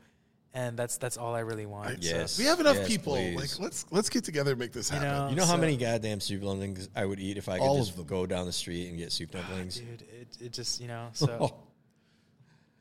and 0.53 0.77
that's 0.77 0.97
that's 0.97 1.17
all 1.17 1.35
I 1.35 1.39
really 1.39 1.65
want. 1.65 2.03
so- 2.03 2.15
Yes. 2.15 2.37
We 2.37 2.45
have 2.45 2.59
enough 2.59 2.75
Yes, 2.77 2.87
people. 2.87 3.13
please. 3.15 3.35
Like 3.35 3.59
let's 3.59 3.85
let's 3.91 4.09
get 4.09 4.23
together 4.23 4.51
and 4.51 4.59
make 4.59 4.71
this 4.71 4.89
happen. 4.89 5.07
know, 5.07 5.29
You 5.29 5.35
know 5.35 5.45
how 5.45 5.57
many 5.57 5.75
goddamn 5.75 6.19
soup 6.21 6.41
dumplings 6.43 6.87
I 6.95 7.03
would 7.05 7.19
eat 7.19 7.37
if 7.37 7.49
I 7.49 7.57
could 7.57 7.63
All 7.65 7.77
just 7.83 8.05
go 8.07 8.25
down 8.25 8.45
the 8.45 8.53
street 8.53 8.87
and 8.89 8.97
get 8.97 9.11
soup 9.11 9.31
dumplings? 9.31 9.79
dude, 9.79 10.03
it 10.03 10.37
it 10.39 10.53
just 10.53 10.79
you 10.79 10.87
know 10.87 11.09
so 11.13 11.55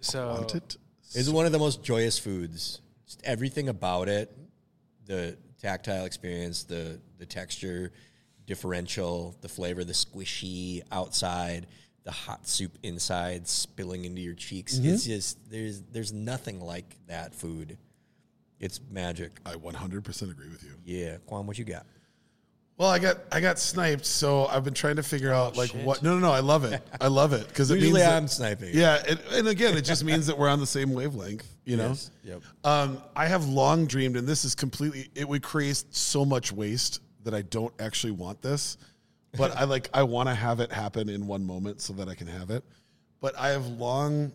so 0.01 0.29
Want? 0.53 0.77
It's 1.15 1.29
one 1.29 1.47
of 1.47 1.53
the 1.53 1.59
most 1.59 1.83
joyous 1.83 2.19
foods. 2.19 2.81
Just 3.07 3.23
everything 3.25 3.69
about 3.69 4.09
it, 4.09 4.37
the 5.07 5.39
tactile 5.63 6.05
experience, 6.05 6.65
the 6.65 7.01
the 7.19 7.25
texture, 7.27 7.93
differential, 8.47 9.37
the 9.41 9.49
flavor, 9.49 9.85
the 9.85 9.93
squishy 9.93 10.83
outside, 10.93 11.67
the 12.05 12.11
hot 12.13 12.47
soup 12.47 12.79
inside 12.83 13.49
spilling 13.49 14.05
into 14.05 14.21
your 14.21 14.35
cheeks. 14.35 14.79
It's 14.79 15.05
just 15.05 15.51
there's 15.51 15.83
there's 15.93 16.13
nothing 16.13 16.61
like 16.61 16.97
that 17.09 17.35
food. 17.35 17.77
It's 18.59 18.81
magic. 18.91 19.39
I 19.45 19.53
100% 19.53 20.31
agree 20.31 20.49
with 20.49 20.63
you. 20.63 20.71
Yeah, 20.85 21.19
Quan, 21.27 21.47
what 21.47 21.59
you 21.59 21.65
got? 21.65 21.85
Well, 22.79 22.89
I 22.91 22.99
got 22.99 23.19
I 23.33 23.41
got 23.41 23.59
sniped, 23.59 24.05
so 24.05 24.47
I've 24.47 24.63
been 24.63 24.75
trying 24.75 24.97
to 24.97 25.03
figure 25.03 25.33
out 25.33 25.57
like 25.57 25.71
shit. 25.71 25.83
what. 25.85 26.03
No, 26.03 26.13
no, 26.19 26.27
no. 26.27 26.31
I 26.33 26.41
love 26.41 26.65
it. 26.65 26.87
I 27.01 27.07
love 27.09 27.33
it 27.33 27.49
because 27.49 27.71
it 27.71 27.75
means 27.75 27.85
Usually 27.85 28.03
that- 28.03 28.17
I'm 28.17 28.29
sniping. 28.29 28.71
yeah, 28.75 28.97
it, 28.97 29.19
and 29.33 29.49
again, 29.49 29.77
it 29.79 29.83
just 29.83 30.05
means 30.05 30.27
that 30.27 30.37
we're 30.39 30.49
on 30.51 30.61
the 30.61 30.67
same 30.67 30.93
wavelength. 30.93 31.47
You 31.65 31.79
know. 31.79 31.89
Yes. 31.89 32.11
Yep. 32.23 32.43
Um, 32.65 33.03
I 33.17 33.27
have 33.27 33.47
long 33.47 33.87
dreamed, 33.87 34.17
and 34.17 34.29
this 34.29 34.45
is 34.45 34.55
completely. 34.55 35.09
It 35.15 35.27
would 35.27 35.43
create 35.43 35.85
so 35.91 36.25
much 36.27 36.53
waste 36.53 37.01
that 37.27 37.35
I 37.35 37.43
don't 37.43 37.75
actually 37.81 38.13
want 38.13 38.41
this, 38.41 38.79
but 39.37 39.55
I 39.57 39.65
like. 39.65 39.91
I 39.93 40.05
want 40.05 40.29
to 40.29 40.35
have 40.35 40.61
it 40.61 40.73
happen 40.73 41.09
in 41.09 41.27
one 41.27 41.45
moment 41.45 41.83
so 41.83 41.93
that 41.95 42.09
I 42.09 42.15
can 42.15 42.29
have 42.29 42.51
it. 42.51 42.65
But 43.21 43.39
I 43.39 43.49
have 43.49 43.67
long. 43.67 44.33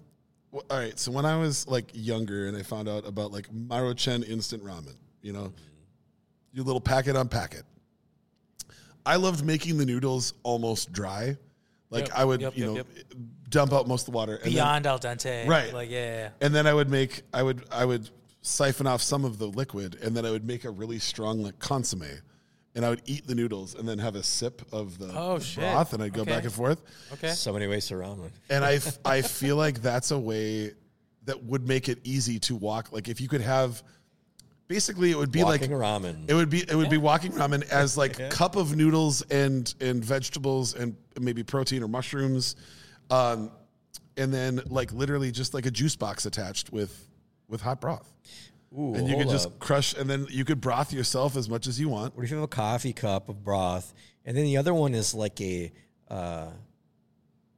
w- 0.52 0.68
All 0.70 0.78
right, 0.78 1.00
so 1.00 1.12
when 1.12 1.26
I 1.26 1.38
was 1.38 1.68
like 1.68 1.90
younger, 1.94 2.48
and 2.48 2.56
I 2.56 2.64
found 2.64 2.88
out 2.90 3.08
about 3.08 3.32
like 3.32 3.50
Maruchan 3.52 4.28
instant 4.30 4.64
ramen, 4.64 4.96
you 5.22 5.32
know, 5.34 5.46
mm-hmm. 5.46 6.54
your 6.54 6.66
little 6.66 6.82
packet 6.82 7.16
on 7.16 7.30
packet. 7.30 7.64
I 9.06 9.16
loved 9.16 9.44
making 9.44 9.78
the 9.78 9.86
noodles 9.86 10.34
almost 10.44 10.92
dry. 10.92 11.38
Like 11.90 12.08
Yep, 12.10 12.18
I 12.18 12.26
would, 12.26 12.42
yep, 12.42 12.58
you 12.58 12.76
yep, 12.76 12.88
know, 12.88 13.20
dump 13.50 13.74
out 13.74 13.88
most 13.88 14.02
of 14.08 14.14
the 14.14 14.18
water. 14.18 14.36
and 14.36 14.44
then- 14.46 14.52
beyond 14.54 14.86
al 14.86 15.00
dente, 15.00 15.48
Right. 15.48 15.74
Like 15.74 15.90
yeah, 15.90 15.98
yeah, 15.98 16.18
yeah. 16.18 16.30
and 16.46 16.54
then 16.54 16.68
I 16.68 16.74
would 16.74 16.90
make 16.90 17.24
I 17.34 17.42
would 17.42 17.64
I 17.72 17.86
would 17.86 18.10
siphon 18.42 18.88
off 18.88 19.02
some 19.02 19.24
of 19.26 19.38
the 19.38 19.48
liquid, 19.48 19.98
and 20.04 20.16
then 20.16 20.26
I 20.26 20.32
would 20.32 20.46
make 20.46 20.66
a 20.66 20.70
really 20.70 21.00
strong 21.00 21.42
like 21.42 21.58
consomme, 21.60 22.22
and 22.76 22.86
I 22.86 22.90
would 22.90 23.02
eat 23.06 23.28
the 23.28 23.36
noodles, 23.36 23.76
and 23.76 23.88
then 23.88 24.00
have 24.00 24.16
a 24.16 24.24
sip 24.24 24.62
of 24.72 24.98
the 24.98 25.12
Oh, 25.14 25.40
shit. 25.40 25.64
broth, 25.64 25.94
and 25.94 26.02
I'd 26.02 26.14
go 26.14 26.22
Okay. 26.22 26.32
back 26.32 26.44
and 26.46 26.54
forth. 26.54 26.82
Okay. 27.14 27.32
So 27.34 27.52
many 27.52 27.68
ways 27.68 27.88
to 27.88 27.96
ramen. 27.96 28.32
And 28.50 28.64
I 28.64 28.76
f- 28.76 29.00
I 29.06 29.22
feel 29.22 29.56
like 29.58 29.82
that's 29.82 30.12
a 30.12 30.18
way 30.20 30.72
that 31.26 31.44
would 31.44 31.68
make 31.68 31.90
it 31.90 32.00
easy 32.04 32.40
to 32.40 32.56
walk. 32.56 32.92
Like 32.92 33.08
if 33.10 33.20
you 33.22 33.28
could 33.28 33.42
have, 33.42 33.84
basically, 34.68 35.12
it 35.12 35.18
would 35.18 35.32
be 35.32 35.44
Walking 35.44 35.72
like 35.72 35.82
ramen. 35.82 36.30
it 36.30 36.34
would 36.34 36.50
be 36.50 36.60
it 36.62 36.76
would 36.76 36.90
be 36.90 36.98
walking 36.98 37.32
ramen 37.34 37.68
as 37.70 37.98
like 37.98 38.30
cup 38.30 38.56
of 38.56 38.76
noodles 38.76 39.22
and 39.24 39.74
and 39.82 40.04
vegetables 40.04 40.74
and 40.74 40.96
maybe 41.20 41.44
protein 41.44 41.84
or 41.84 41.88
mushrooms, 41.90 42.56
um, 43.10 43.52
and 44.18 44.34
then 44.34 44.62
like 44.70 44.94
literally 44.94 45.32
just 45.32 45.54
like 45.54 45.66
a 45.66 45.72
juice 45.72 45.96
box 45.98 46.26
attached 46.26 46.72
with 46.72 47.08
with 47.50 47.60
hot 47.62 47.82
broth, 47.82 48.10
Ooh, 48.78 48.94
and 48.96 49.08
you 49.08 49.18
could 49.18 49.30
just 49.30 49.48
up. 49.48 49.60
crush, 49.60 49.94
and 49.94 50.10
then 50.10 50.28
you 50.30 50.46
could 50.46 50.62
broth 50.62 50.94
yourself 50.94 51.36
as 51.36 51.50
much 51.50 51.68
as 51.68 51.80
you 51.80 51.90
want. 51.90 52.16
What 52.16 52.24
if 52.24 52.30
you 52.32 52.38
have 52.38 52.44
a 52.44 52.48
coffee 52.48 52.94
cup 52.94 53.28
of 53.30 53.44
broth, 53.44 53.94
and 54.26 54.36
then 54.38 54.46
the 54.46 54.58
other 54.58 54.74
one 54.74 54.94
is 54.94 55.14
like 55.14 55.40
a, 55.42 55.72
uh, 56.10 56.48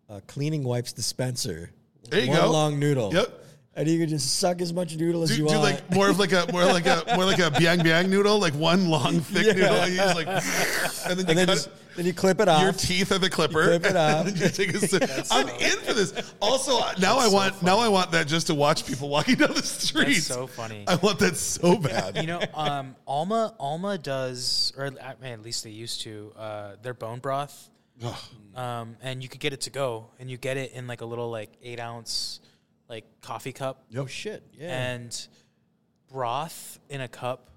a 0.09 0.21
cleaning 0.21 0.63
wipes 0.63 0.91
dispenser? 0.93 1.71
There 2.09 2.21
you 2.21 2.29
one 2.29 2.41
go. 2.41 2.51
long 2.51 2.79
noodle. 2.79 3.13
Yep. 3.13 3.39
and 3.75 3.87
you 3.87 3.97
can 3.99 4.09
just 4.09 4.35
suck 4.39 4.61
as 4.61 4.71
much 4.73 4.95
noodle 4.97 5.23
as 5.23 5.29
Do, 5.29 5.35
you 5.37 5.47
do 5.47 5.55
want. 5.57 5.61
like 5.61 5.91
more 5.91 6.09
of 6.09 6.19
like 6.19 6.31
a 6.31 6.47
more 6.51 6.65
like 6.65 6.85
a 6.85 7.03
more 7.15 7.25
like 7.25 7.39
a 7.39 7.49
biang 7.51 7.79
biang 7.81 8.09
noodle, 8.09 8.39
like 8.39 8.53
one 8.55 8.87
long 8.89 9.19
thick 9.19 9.45
Yeah. 9.45 9.53
noodle. 9.53 9.87
You 9.87 9.97
like, 10.15 10.27
and 10.27 11.17
then 11.17 11.17
you 11.17 11.25
and 11.29 11.37
then 11.37 11.45
cut 11.47 11.53
just, 11.53 11.67
it- 11.67 11.73
then 11.95 12.05
you 12.05 12.13
clip 12.13 12.39
it 12.39 12.47
off. 12.47 12.61
your 12.61 12.73
teeth 12.73 13.11
are 13.11 13.17
the 13.17 13.29
clipper. 13.29 13.63
clip 13.63 13.85
it 13.85 13.95
off. 13.95 14.25
you 14.37 14.49
take 14.49 14.73
a 14.73 14.79
sip. 14.79 15.03
I'm 15.31 15.47
in 15.49 15.77
for 15.79 15.93
this. 15.93 16.33
Also, 16.41 16.79
now 16.99 17.17
I 17.17 17.27
want 17.27 17.61
now 17.61 17.79
I 17.79 17.87
want 17.87 18.11
that 18.11 18.27
just 18.27 18.47
to 18.47 18.55
watch 18.55 18.85
people 18.85 19.09
walking 19.09 19.35
down 19.35 19.53
the 19.53 19.63
street. 19.63 20.05
That's 20.05 20.25
so 20.27 20.47
funny. 20.47 20.85
I 20.87 20.95
want 20.95 21.19
that 21.19 21.35
so 21.35 21.77
bad. 21.77 22.17
you 22.17 22.27
know, 22.27 22.41
um, 22.53 22.95
Alma 23.07 23.55
Alma 23.59 23.97
does, 23.97 24.73
or 24.77 24.85
at, 24.85 25.21
man, 25.21 25.33
at 25.33 25.43
least 25.43 25.63
they 25.63 25.69
used 25.71 26.01
to. 26.01 26.33
Uh, 26.37 26.75
their 26.81 26.93
bone 26.93 27.19
broth, 27.19 27.69
um, 28.55 28.97
and 29.01 29.23
you 29.23 29.29
could 29.29 29.39
get 29.39 29.53
it 29.53 29.61
to 29.61 29.69
go, 29.69 30.09
and 30.19 30.29
you 30.29 30.37
get 30.37 30.57
it 30.57 30.73
in 30.73 30.87
like 30.87 31.01
a 31.01 31.05
little 31.05 31.29
like 31.29 31.51
eight 31.61 31.79
ounce 31.79 32.39
like 32.89 33.05
coffee 33.21 33.53
cup, 33.53 33.83
oh 33.95 34.05
shit! 34.05 34.43
Yeah. 34.53 34.91
and 34.91 35.27
broth 36.11 36.79
in 36.89 37.01
a 37.01 37.07
cup 37.07 37.49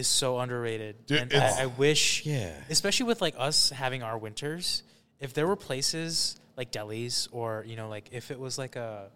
is 0.00 0.08
so 0.08 0.38
underrated. 0.40 1.06
Dude, 1.06 1.32
and 1.32 1.34
I, 1.34 1.62
I 1.62 1.66
wish, 1.66 2.26
Yeah. 2.26 2.52
especially 2.68 3.06
with 3.06 3.20
like 3.20 3.34
us 3.38 3.70
having 3.70 4.02
our 4.02 4.18
winters, 4.18 4.82
if 5.20 5.32
there 5.34 5.46
were 5.46 5.56
places 5.56 6.38
like 6.56 6.72
delis 6.72 7.28
or 7.30 7.64
you 7.66 7.76
know 7.76 7.88
like 7.88 8.08
if 8.12 8.30
it 8.30 8.38
was 8.40 8.58
like 8.58 8.76
a, 8.76 9.08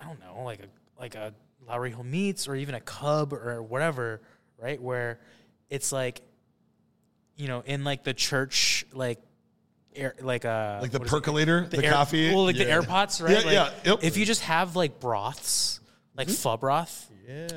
I 0.00 0.04
don't 0.06 0.18
know, 0.20 0.42
like 0.44 0.60
a 0.60 0.66
like 1.00 1.14
a 1.14 1.32
Lowry 1.66 1.90
Hill 1.90 2.02
Meats 2.04 2.48
or 2.48 2.54
even 2.56 2.74
a 2.74 2.80
Cub 2.80 3.32
or 3.32 3.62
whatever, 3.62 4.20
right? 4.58 4.80
Where 4.82 5.18
it's 5.70 5.92
like, 5.92 6.20
you 7.36 7.48
know, 7.48 7.62
in 7.64 7.84
like 7.84 8.02
the 8.04 8.14
church 8.14 8.84
like. 8.92 9.20
Air, 9.96 10.16
like 10.20 10.44
a 10.44 10.80
Like 10.82 10.90
the 10.90 10.98
what 10.98 11.06
is 11.06 11.12
it? 11.12 11.14
percolator, 11.14 11.68
the 11.70 11.84
air- 11.84 11.92
coffee? 11.92 12.34
well, 12.34 12.46
like 12.46 12.56
the 12.56 12.64
Yeah. 12.64 12.70
air 12.74 12.82
pots, 12.82 13.20
right? 13.20 13.30
Yeah, 13.30 13.36
Like, 13.62 13.74
yeah, 13.84 13.92
yep. 13.92 13.98
If 14.02 14.16
you 14.16 14.26
just 14.26 14.40
have 14.40 14.74
like 14.74 14.98
broths, 14.98 15.78
like 16.16 16.26
mm-hmm. 16.26 16.34
pho 16.34 16.56
broth, 16.56 17.08
yeah. 17.26 17.48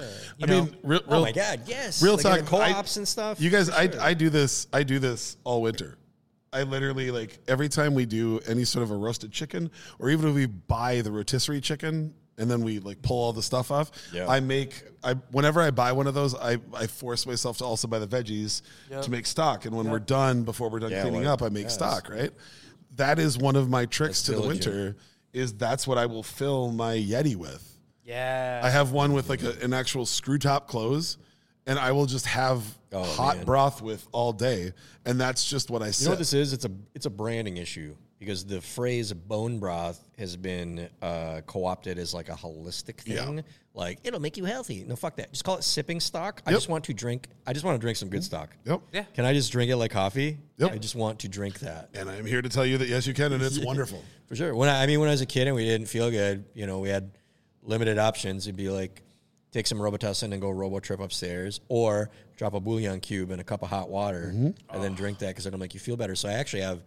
I 0.41 0.45
know, 0.45 0.63
mean, 0.65 0.77
real, 0.83 1.01
Oh 1.07 1.21
my 1.21 1.31
god! 1.31 1.61
Yes. 1.65 2.01
real 2.01 2.13
like 2.13 2.23
talk. 2.23 2.39
the 2.39 2.57
I- 2.57 2.71
co-ops 2.71 2.97
and 2.97 3.07
stuff. 3.07 3.39
You 3.41 3.49
guys, 3.49 3.69
for 3.69 3.75
I. 3.75 3.89
I 3.99 4.13
do 4.13 4.29
this. 4.29 4.67
I 4.73 4.83
do 4.83 4.99
this 4.99 5.37
all 5.43 5.61
winter. 5.61 5.97
I 6.53 6.63
literally 6.63 7.11
like 7.11 7.37
every 7.47 7.67
time 7.69 7.93
we 7.93 8.05
do 8.05 8.39
any 8.47 8.63
sort 8.63 8.83
of 8.83 8.91
a 8.91 8.95
roasted 8.95 9.31
chicken, 9.31 9.69
or 9.99 10.09
even 10.09 10.29
if 10.29 10.35
we 10.35 10.45
buy 10.45 11.01
the 11.01 11.11
rotisserie 11.11 11.59
chicken 11.61 12.13
and 12.39 12.49
then 12.49 12.61
we 12.61 12.79
like 12.79 13.01
pull 13.01 13.17
all 13.17 13.33
the 13.33 13.43
stuff 13.43 13.69
off. 13.71 13.91
Yeah. 14.13 14.27
I 14.27 14.39
make. 14.39 14.83
I 15.03 15.15
whenever 15.31 15.59
I 15.61 15.71
buy 15.71 15.91
one 15.91 16.07
of 16.07 16.13
those, 16.13 16.33
I 16.35 16.57
I 16.73 16.87
force 16.87 17.25
myself 17.27 17.57
to 17.57 17.65
also 17.65 17.87
buy 17.87 17.99
the 17.99 18.07
veggies 18.07 18.61
Yep. 18.89 19.01
to 19.03 19.11
make 19.11 19.25
stock. 19.25 19.65
And 19.65 19.75
when 19.75 19.89
we're 19.89 19.99
done, 19.99 20.43
before 20.43 20.69
we're 20.69 20.79
done 20.79 20.91
Yeah, 20.91 21.01
cleaning 21.01 21.23
like- 21.23 21.29
up, 21.33 21.41
I 21.41 21.49
make 21.49 21.63
yes. 21.63 21.73
stock. 21.73 22.09
Right. 22.09 22.31
That 22.95 23.19
is 23.19 23.37
one 23.37 23.55
of 23.55 23.69
my 23.69 23.85
tricks 23.85 24.21
That's 24.25 24.37
to 24.37 24.41
the 24.41 24.47
winter. 24.47 24.95
Is 25.33 25.53
that's 25.53 25.85
what 25.85 25.97
I 25.97 26.05
will 26.05 26.23
fill 26.23 26.71
my 26.71 26.95
Yeti 26.95 27.35
with. 27.35 27.76
Yeah. 28.07 28.61
I 28.63 28.69
have 28.69 28.91
one 28.91 29.13
with 29.13 29.29
like 29.29 29.43
a, 29.43 29.51
an 29.61 29.73
actual 29.73 30.05
screw 30.05 30.37
top 30.39 30.67
close, 30.67 31.17
and 31.65 31.77
I 31.77 31.91
will 31.91 32.05
just 32.07 32.25
have 32.25 32.63
Oh, 32.93 33.03
hot 33.03 33.35
man. 33.37 33.45
broth 33.45 33.81
with 33.81 34.07
all 34.13 34.31
day, 34.31 34.71
and 35.05 35.19
that's 35.19 35.47
just 35.49 35.69
what 35.69 35.81
I 35.83 35.87
You 35.87 35.93
know 36.05 36.11
what 36.11 36.19
this 36.19 36.33
is? 36.33 36.53
It's 36.53 36.63
a 36.65 36.71
it's 36.95 37.05
a 37.05 37.09
branding 37.09 37.57
issue 37.57 37.95
because 38.17 38.45
the 38.45 38.61
phrase 38.61 39.11
bone 39.13 39.59
broth 39.59 39.99
has 40.17 40.35
been 40.37 40.87
uh, 41.01 41.41
co-opted 41.45 41.99
as 41.99 42.13
like 42.13 42.29
a 42.29 42.33
holistic 42.33 43.01
Yeah. 43.05 43.25
thing. 43.25 43.43
Like 43.73 43.99
it'll 44.05 44.21
make 44.21 44.37
you 44.37 44.45
healthy. 44.45 44.85
No, 44.87 44.95
fuck 44.95 45.17
that. 45.17 45.31
Just 45.33 45.43
call 45.43 45.57
it 45.57 45.63
sipping 45.65 45.99
stock. 45.99 46.41
I 46.45 46.51
Yep. 46.51 46.57
just 46.57 46.69
want 46.69 46.85
to 46.85 46.93
drink. 46.93 47.27
I 47.45 47.51
just 47.53 47.65
want 47.65 47.75
to 47.75 47.79
drink 47.83 47.97
some 47.97 48.07
good 48.09 48.23
stock. 48.23 48.55
Yep. 48.65 48.81
Yeah. 48.93 49.03
Can 49.13 49.25
I 49.25 49.33
just 49.33 49.51
drink 49.51 49.69
it 49.69 49.75
like 49.75 49.91
coffee? 49.91 50.37
Yep. 50.57 50.71
I 50.71 50.77
just 50.77 50.95
want 50.95 51.19
to 51.19 51.27
drink 51.27 51.59
that 51.59 51.89
And 51.93 52.09
I'm 52.09 52.25
here 52.25 52.41
to 52.41 52.49
tell 52.49 52.65
you 52.65 52.77
that 52.79 52.87
yes, 52.87 53.05
you 53.05 53.13
can, 53.13 53.33
and 53.33 53.43
it's 53.43 53.59
wonderful. 53.63 54.01
for 54.27 54.35
sure. 54.37 54.55
When 54.55 54.69
I, 54.69 54.81
I 54.83 54.87
mean, 54.87 54.99
when 55.01 55.09
I 55.09 55.11
was 55.11 55.21
a 55.21 55.25
kid 55.27 55.45
and 55.47 55.55
we 55.57 55.65
didn't 55.65 55.87
feel 55.87 56.09
good, 56.09 56.45
you 56.55 56.65
know, 56.65 56.79
we 56.79 56.87
had 56.89 57.11
limited 57.67 57.97
options. 57.99 58.47
It'd 58.47 58.55
be 58.57 58.69
like 58.69 59.03
take 59.51 59.67
some 59.67 59.77
Robitussin 59.77 60.31
and 60.33 60.41
go 60.41 60.49
robo 60.49 60.79
trip 60.79 60.99
upstairs, 60.99 61.61
or 61.69 62.09
drop 62.35 62.53
a 62.53 62.59
bouillon 62.59 62.99
cube 62.99 63.31
in 63.31 63.39
a 63.39 63.43
cup 63.43 63.61
of 63.63 63.69
hot 63.69 63.89
water 63.89 64.31
Mm-hmm. 64.33 64.47
and 64.75 64.83
then 64.83 64.93
drink 64.93 65.19
that 65.19 65.27
because 65.29 65.45
it'll 65.45 65.59
make 65.59 65.73
you 65.73 65.79
feel 65.79 65.95
better. 65.97 66.15
So 66.15 66.27
I 66.29 66.33
actually 66.33 66.61
have 66.63 66.81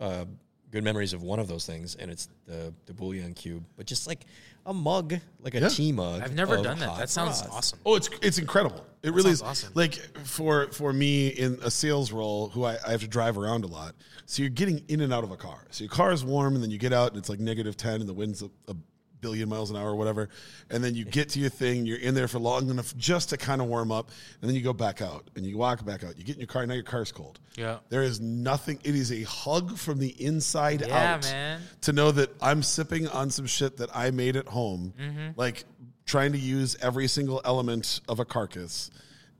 uh, 0.00 0.24
good 0.70 0.82
memories 0.84 1.12
of 1.12 1.22
one 1.22 1.38
of 1.38 1.46
those 1.48 1.66
things, 1.66 1.94
and 1.96 2.10
it's 2.10 2.28
the 2.46 2.72
the 2.86 2.94
bouillon 2.94 3.34
cube, 3.34 3.64
but 3.76 3.86
just 3.86 4.06
like 4.06 4.24
a 4.66 4.74
mug, 4.74 5.14
like 5.40 5.54
a 5.54 5.60
Yeah. 5.60 5.68
tea 5.68 5.92
mug. 5.92 6.22
I've 6.22 6.34
never 6.34 6.56
done 6.60 6.78
that. 6.80 6.98
That 6.98 7.10
sounds 7.10 7.40
broth. 7.42 7.54
awesome. 7.54 7.78
Oh, 7.86 7.94
it's 7.94 8.08
it's 8.22 8.38
incredible. 8.38 8.84
It 9.02 9.12
really 9.12 9.30
is. 9.30 9.42
awesome. 9.42 9.70
Like 9.74 9.94
for 10.24 10.66
for 10.72 10.92
me 10.92 11.28
in 11.28 11.58
a 11.62 11.70
sales 11.70 12.10
role, 12.10 12.48
who 12.48 12.64
I, 12.64 12.76
I 12.84 12.90
have 12.90 13.00
to 13.02 13.08
drive 13.08 13.38
around 13.38 13.62
a 13.64 13.68
lot. 13.68 13.94
So 14.26 14.42
you're 14.42 14.50
getting 14.50 14.82
in 14.88 15.00
and 15.02 15.12
out 15.12 15.22
of 15.22 15.30
a 15.30 15.36
car. 15.36 15.64
So 15.70 15.84
your 15.84 15.90
car 15.90 16.10
is 16.12 16.24
warm, 16.24 16.54
and 16.54 16.62
then 16.64 16.70
you 16.72 16.78
get 16.78 16.92
out, 16.92 17.10
and 17.10 17.18
it's 17.18 17.28
like 17.28 17.38
negative 17.38 17.76
ten, 17.76 18.00
and 18.00 18.08
the 18.08 18.14
wind's 18.14 18.42
a, 18.42 18.50
a 18.66 18.74
billion 19.20 19.48
miles 19.48 19.70
an 19.70 19.76
hour 19.76 19.90
or 19.90 19.96
whatever. 19.96 20.28
And 20.70 20.82
then 20.82 20.94
you 20.94 21.04
get 21.04 21.30
to 21.30 21.40
your 21.40 21.50
thing. 21.50 21.86
You're 21.86 21.98
in 21.98 22.14
there 22.14 22.28
for 22.28 22.38
long 22.38 22.68
enough 22.70 22.96
just 22.96 23.30
to 23.30 23.36
kind 23.36 23.60
of 23.60 23.68
warm 23.68 23.90
up, 23.92 24.10
and 24.40 24.48
then 24.48 24.54
you 24.54 24.62
go 24.62 24.72
back 24.72 25.00
out, 25.02 25.28
and 25.36 25.44
you 25.44 25.56
walk 25.58 25.84
back 25.84 26.04
out. 26.04 26.16
You 26.18 26.24
get 26.24 26.36
in 26.36 26.40
your 26.40 26.46
car. 26.48 26.66
Now 26.66 26.74
your 26.74 26.82
car's 26.82 27.12
cold. 27.12 27.38
Yeah. 27.56 27.78
There 27.88 28.02
is 28.02 28.20
nothing. 28.20 28.78
It 28.84 28.94
is 28.94 29.12
a 29.12 29.22
hug 29.22 29.78
from 29.78 29.98
the 29.98 30.10
inside 30.22 30.82
Yeah, 30.86 31.14
out. 31.14 31.22
man. 31.22 31.62
To 31.82 31.92
know 31.92 32.10
that 32.12 32.30
I'm 32.42 32.62
sipping 32.62 33.08
on 33.08 33.30
some 33.30 33.46
shit 33.46 33.76
that 33.78 33.94
I 33.94 34.10
made 34.10 34.36
at 34.36 34.46
home, 34.48 34.92
Mm-hmm. 35.00 35.28
like 35.36 35.64
trying 36.04 36.32
to 36.32 36.38
use 36.38 36.76
every 36.80 37.08
single 37.08 37.40
element 37.44 38.00
of 38.08 38.20
a 38.20 38.24
carcass, 38.24 38.90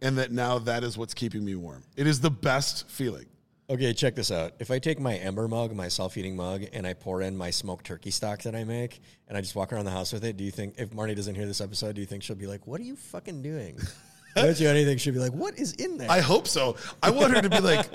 and 0.02 0.18
that 0.18 0.32
now 0.32 0.58
that 0.58 0.82
is 0.82 0.98
what's 0.98 1.14
keeping 1.14 1.44
me 1.44 1.54
warm. 1.54 1.84
It 1.96 2.06
is 2.06 2.20
the 2.20 2.30
best 2.30 2.88
feeling. 2.90 3.26
Okay, 3.68 3.92
check 3.92 4.14
this 4.14 4.30
out. 4.30 4.52
If 4.60 4.70
I 4.70 4.78
take 4.78 5.00
my 5.00 5.16
Ember 5.16 5.48
mug, 5.48 5.74
my 5.74 5.88
self-heating 5.88 6.36
mug, 6.36 6.66
and 6.72 6.86
I 6.86 6.94
pour 6.94 7.20
in 7.20 7.36
my 7.36 7.50
smoked 7.50 7.84
turkey 7.84 8.12
stock 8.12 8.42
that 8.42 8.54
I 8.54 8.62
make, 8.62 9.00
and 9.26 9.36
I 9.36 9.40
just 9.40 9.56
walk 9.56 9.72
around 9.72 9.86
the 9.86 9.90
house 9.90 10.12
with 10.12 10.24
it, 10.24 10.36
do 10.36 10.44
you 10.44 10.52
think 10.52 10.74
if 10.78 10.90
Marnie 10.90 11.16
doesn't 11.16 11.34
hear 11.34 11.46
this 11.46 11.60
episode, 11.60 11.96
do 11.96 12.00
you 12.00 12.06
think 12.06 12.22
she'll 12.22 12.36
be 12.36 12.46
like, 12.46 12.64
"What 12.68 12.80
are 12.80 12.84
you 12.84 12.94
fucking 12.94 13.42
doing"? 13.42 13.76
I 14.36 14.42
bet 14.42 14.60
you 14.60 14.68
anything 14.68 14.98
she'll 14.98 15.14
be 15.14 15.18
like, 15.18 15.32
"What 15.32 15.58
is 15.58 15.72
in 15.72 15.98
there?" 15.98 16.08
I 16.08 16.20
hope 16.20 16.46
so. 16.46 16.76
I 17.02 17.10
want 17.10 17.34
her 17.34 17.42
to 17.42 17.50
be 17.50 17.58
like, 17.58 17.88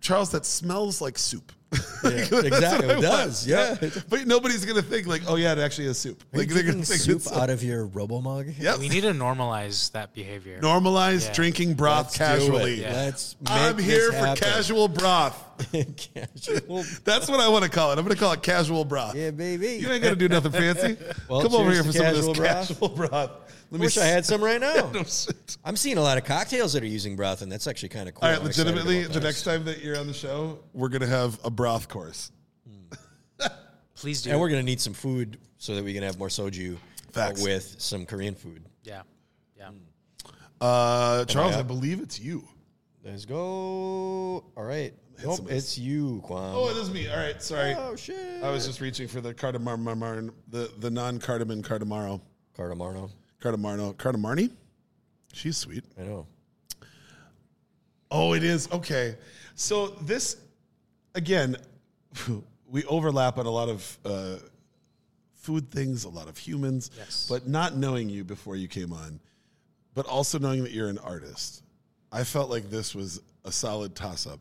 Charles, 0.00 0.30
that 0.32 0.44
smells 0.44 1.00
like 1.00 1.16
soup. 1.16 1.52
Yeah, 1.72 1.80
That's 2.02 2.32
exactly, 2.32 2.88
it 2.90 3.00
does. 3.00 3.46
Yeah. 3.46 3.74
But 4.08 4.26
nobody's 4.26 4.64
gonna 4.64 4.82
think 4.82 5.06
like, 5.08 5.22
oh 5.26 5.34
yeah, 5.36 5.52
it 5.52 5.58
actually 5.58 5.88
is 5.88 5.98
soup. 5.98 6.22
Are 6.32 6.36
you 6.36 6.40
Like 6.40 6.48
they're 6.48 6.62
drinking 6.62 6.72
gonna 6.74 6.84
think 6.86 7.00
soup 7.22 7.32
out 7.32 7.50
of 7.50 7.62
your 7.64 7.86
Robo 7.86 8.20
mug? 8.20 8.46
Yep. 8.58 8.78
We 8.78 8.88
need 8.88 9.00
to 9.02 9.12
normalize 9.12 9.90
that 9.92 10.14
behavior. 10.14 10.60
Normalize 10.60 11.26
Yeah. 11.26 11.32
drinking 11.32 11.74
broth 11.74 12.06
Let's 12.06 12.18
do 12.18 12.22
it. 12.24 12.26
casually. 12.28 12.80
Yeah. 12.82 12.92
Let's. 12.92 13.36
Make 13.40 13.50
I'm 13.50 13.76
this 13.76 13.84
here 13.86 14.12
for 14.12 14.18
happen. 14.18 14.42
casual 14.44 14.88
broth. 14.88 15.42
casual. 15.72 16.84
That's 17.04 17.28
what 17.28 17.40
I 17.40 17.48
want 17.48 17.64
to 17.64 17.70
call 17.70 17.90
it. 17.92 17.98
I'm 17.98 18.04
going 18.04 18.14
to 18.16 18.20
call 18.22 18.32
it 18.32 18.42
casual 18.42 18.84
broth. 18.84 19.14
Yeah, 19.16 19.30
baby. 19.30 19.76
You 19.76 19.90
ain't 19.90 20.02
gonna 20.02 20.14
do 20.16 20.28
nothing 20.28 20.52
fancy. 20.52 20.96
Well, 21.28 21.42
Come 21.42 21.54
over 21.54 21.72
here 21.72 21.82
for 21.82 21.92
some 21.92 22.06
of 22.06 22.14
this 22.14 22.26
casual 22.26 22.34
broth. 22.34 22.68
casual 22.68 22.88
broth. 22.90 23.30
Let 23.72 23.80
I 23.80 23.84
wish 23.84 23.98
I 23.98 24.02
s- 24.02 24.12
had 24.12 24.24
some 24.26 24.44
right 24.44 24.60
now. 24.60 24.90
No. 24.94 25.02
I'm 25.64 25.74
seeing 25.74 25.98
a 25.98 26.00
lot 26.00 26.18
of 26.18 26.24
cocktails 26.24 26.72
that 26.74 26.84
are 26.84 26.86
using 26.86 27.16
broth, 27.16 27.42
and 27.42 27.50
that's 27.50 27.66
actually 27.66 27.88
kind 27.88 28.08
of 28.08 28.14
cool. 28.14 28.24
All 28.24 28.30
right, 28.30 28.38
I'm 28.38 28.46
legitimately, 28.46 29.04
the 29.04 29.18
next 29.18 29.42
time 29.42 29.64
that 29.64 29.82
you're 29.82 29.98
on 29.98 30.06
the 30.06 30.12
show, 30.14 30.60
we're 30.72 30.88
going 30.88 31.00
to 31.00 31.08
have 31.08 31.40
a 31.44 31.50
broth 31.56 31.88
course. 31.88 32.30
Please 33.96 34.22
do. 34.22 34.30
And 34.30 34.40
we're 34.40 34.48
gonna 34.50 34.62
need 34.62 34.80
some 34.80 34.92
food 34.92 35.38
so 35.58 35.74
that 35.74 35.82
we 35.84 35.94
can 35.94 36.02
have 36.02 36.18
more 36.18 36.28
soju 36.28 36.76
Facts. 37.12 37.42
with 37.42 37.76
some 37.78 38.04
Korean 38.06 38.34
food. 38.34 38.62
yeah. 38.84 39.02
Yeah. 39.56 39.70
Uh, 40.60 41.24
Charles, 41.24 41.54
I 41.54 41.58
I 41.58 41.60
up? 41.60 41.66
believe 41.66 42.00
it's 42.00 42.20
you. 42.20 42.46
Let's 43.04 43.24
go. 43.24 44.44
All 44.56 44.64
right. 44.64 44.92
Nope, 45.24 45.36
some 45.36 45.48
it's 45.48 45.78
you, 45.78 46.22
Kwam. 46.26 46.52
Oh, 46.54 46.68
it 46.68 46.76
is 46.76 46.90
me. 46.90 47.08
All 47.08 47.16
right, 47.16 47.42
sorry. 47.42 47.74
Oh, 47.74 47.96
shit. 47.96 48.42
I 48.42 48.50
was 48.50 48.66
just 48.66 48.80
reaching 48.82 49.08
for 49.08 49.22
the 49.22 49.32
cardamom, 49.32 50.32
the, 50.48 50.70
the 50.78 50.90
non 50.90 51.18
cardamom 51.18 51.62
cardamaro. 51.62 52.20
Cardamarno. 52.56 53.10
Cardamarno. 53.40 53.94
Cardamarni? 53.94 54.50
She's 55.32 55.56
sweet. 55.56 55.84
I 55.98 56.02
know. 56.02 56.26
Oh, 58.10 58.34
it 58.34 58.42
is. 58.44 58.70
Okay. 58.72 59.16
So 59.54 59.88
this, 60.02 60.36
again, 61.16 61.56
we 62.70 62.84
overlap 62.84 63.38
on 63.38 63.46
a 63.46 63.50
lot 63.50 63.68
of 63.68 63.98
uh, 64.04 64.36
food 65.34 65.70
things, 65.70 66.04
a 66.04 66.08
lot 66.08 66.28
of 66.28 66.38
humans, 66.38 66.90
Yes. 66.96 67.26
but 67.28 67.48
not 67.48 67.76
knowing 67.76 68.08
you 68.08 68.22
before 68.22 68.54
you 68.56 68.68
came 68.68 68.92
on, 68.92 69.18
but 69.94 70.06
also 70.06 70.38
knowing 70.38 70.62
that 70.62 70.72
you're 70.72 70.88
an 70.88 70.98
artist. 70.98 71.62
I 72.12 72.22
felt 72.24 72.50
like 72.50 72.70
this 72.70 72.94
was 72.94 73.20
a 73.44 73.50
solid 73.50 73.94
toss 73.96 74.26
up. 74.26 74.40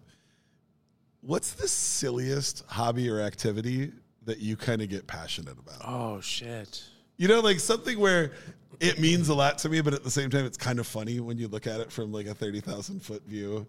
What's 1.22 1.54
the 1.54 1.68
silliest 1.68 2.64
hobby 2.68 3.10
or 3.10 3.20
activity 3.22 3.92
that 4.26 4.40
you 4.40 4.56
kind 4.56 4.82
of 4.82 4.90
get 4.90 5.08
passionate 5.08 5.58
about? 5.58 5.82
Oh 5.84 6.22
shit. 6.22 6.84
You 7.18 7.28
know, 7.28 7.40
like 7.40 7.60
something 7.60 8.00
where 8.00 8.32
it 8.80 9.00
means 9.00 9.30
a 9.30 9.34
lot 9.34 9.58
to 9.60 9.70
me, 9.70 9.82
but 9.82 9.94
at 9.94 10.04
the 10.04 10.12
same 10.12 10.30
time, 10.30 10.46
it's 10.46 10.58
kind 10.58 10.80
of 10.80 10.86
funny 10.86 11.20
when 11.20 11.38
you 11.38 11.48
look 11.48 11.66
at 11.66 11.80
it 11.80 11.92
from 11.92 12.12
like 12.12 12.28
a 12.28 12.34
thirty 12.36 12.60
thousand 12.60 13.02
foot 13.02 13.24
view. 13.26 13.66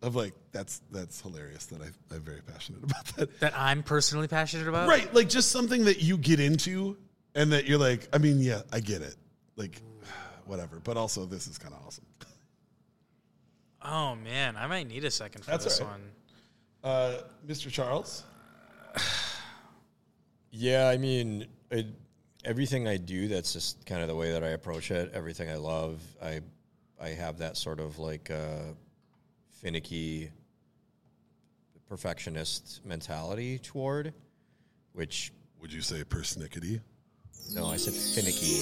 Of 0.00 0.14
like 0.14 0.32
that's 0.52 0.80
that's 0.92 1.20
hilarious 1.20 1.66
that 1.66 1.82
I, 1.82 2.14
I'm 2.14 2.20
very 2.20 2.40
passionate 2.42 2.84
about 2.84 3.04
that. 3.16 3.40
That 3.40 3.58
I'm 3.58 3.82
personally 3.82 4.28
passionate 4.28 4.68
about. 4.68 4.88
Right, 4.88 5.12
like 5.12 5.28
just 5.28 5.50
something 5.50 5.84
that 5.86 6.00
you 6.00 6.16
get 6.16 6.38
into, 6.38 6.96
and 7.34 7.52
that 7.52 7.66
you're 7.66 7.78
like, 7.78 8.08
I 8.12 8.18
mean, 8.18 8.38
yeah, 8.40 8.62
I 8.72 8.78
get 8.78 9.02
it, 9.02 9.16
like 9.56 9.82
whatever. 10.46 10.80
But 10.82 10.96
also, 10.96 11.24
this 11.26 11.48
is 11.48 11.58
kind 11.58 11.74
of 11.74 11.84
awesome. 11.84 12.04
Oh 13.82 14.16
man, 14.16 14.56
I 14.56 14.66
might 14.66 14.86
need 14.88 15.04
a 15.04 15.10
second 15.10 15.44
for 15.44 15.50
That's 15.50 15.64
this 15.64 15.80
all 15.80 15.86
right. 15.86 15.92
one. 15.94 16.10
Uh, 16.84 17.18
Mr. 17.46 17.70
Charles, 17.70 18.24
Yeah, 20.50 20.88
I 20.88 20.96
mean, 20.96 21.46
it, 21.70 21.86
everything 22.44 22.88
I 22.88 22.96
do, 22.96 23.28
that's 23.28 23.52
just 23.52 23.84
kind 23.86 24.02
of 24.02 24.08
the 24.08 24.14
way 24.14 24.32
that 24.32 24.42
I 24.42 24.48
approach 24.48 24.90
it. 24.90 25.12
Everything 25.14 25.48
I 25.50 25.56
love, 25.56 26.00
I 26.22 26.40
I 27.00 27.10
have 27.10 27.38
that 27.38 27.56
sort 27.56 27.80
of 27.80 27.98
like 27.98 28.30
uh, 28.30 28.72
finicky 29.60 30.30
perfectionist 31.88 32.80
mentality 32.84 33.58
toward, 33.58 34.12
which 34.92 35.32
Would 35.60 35.72
you 35.72 35.80
say 35.80 36.04
persnickety? 36.04 36.80
no, 37.54 37.66
I 37.66 37.76
said 37.78 37.94
finicky. 37.94 38.60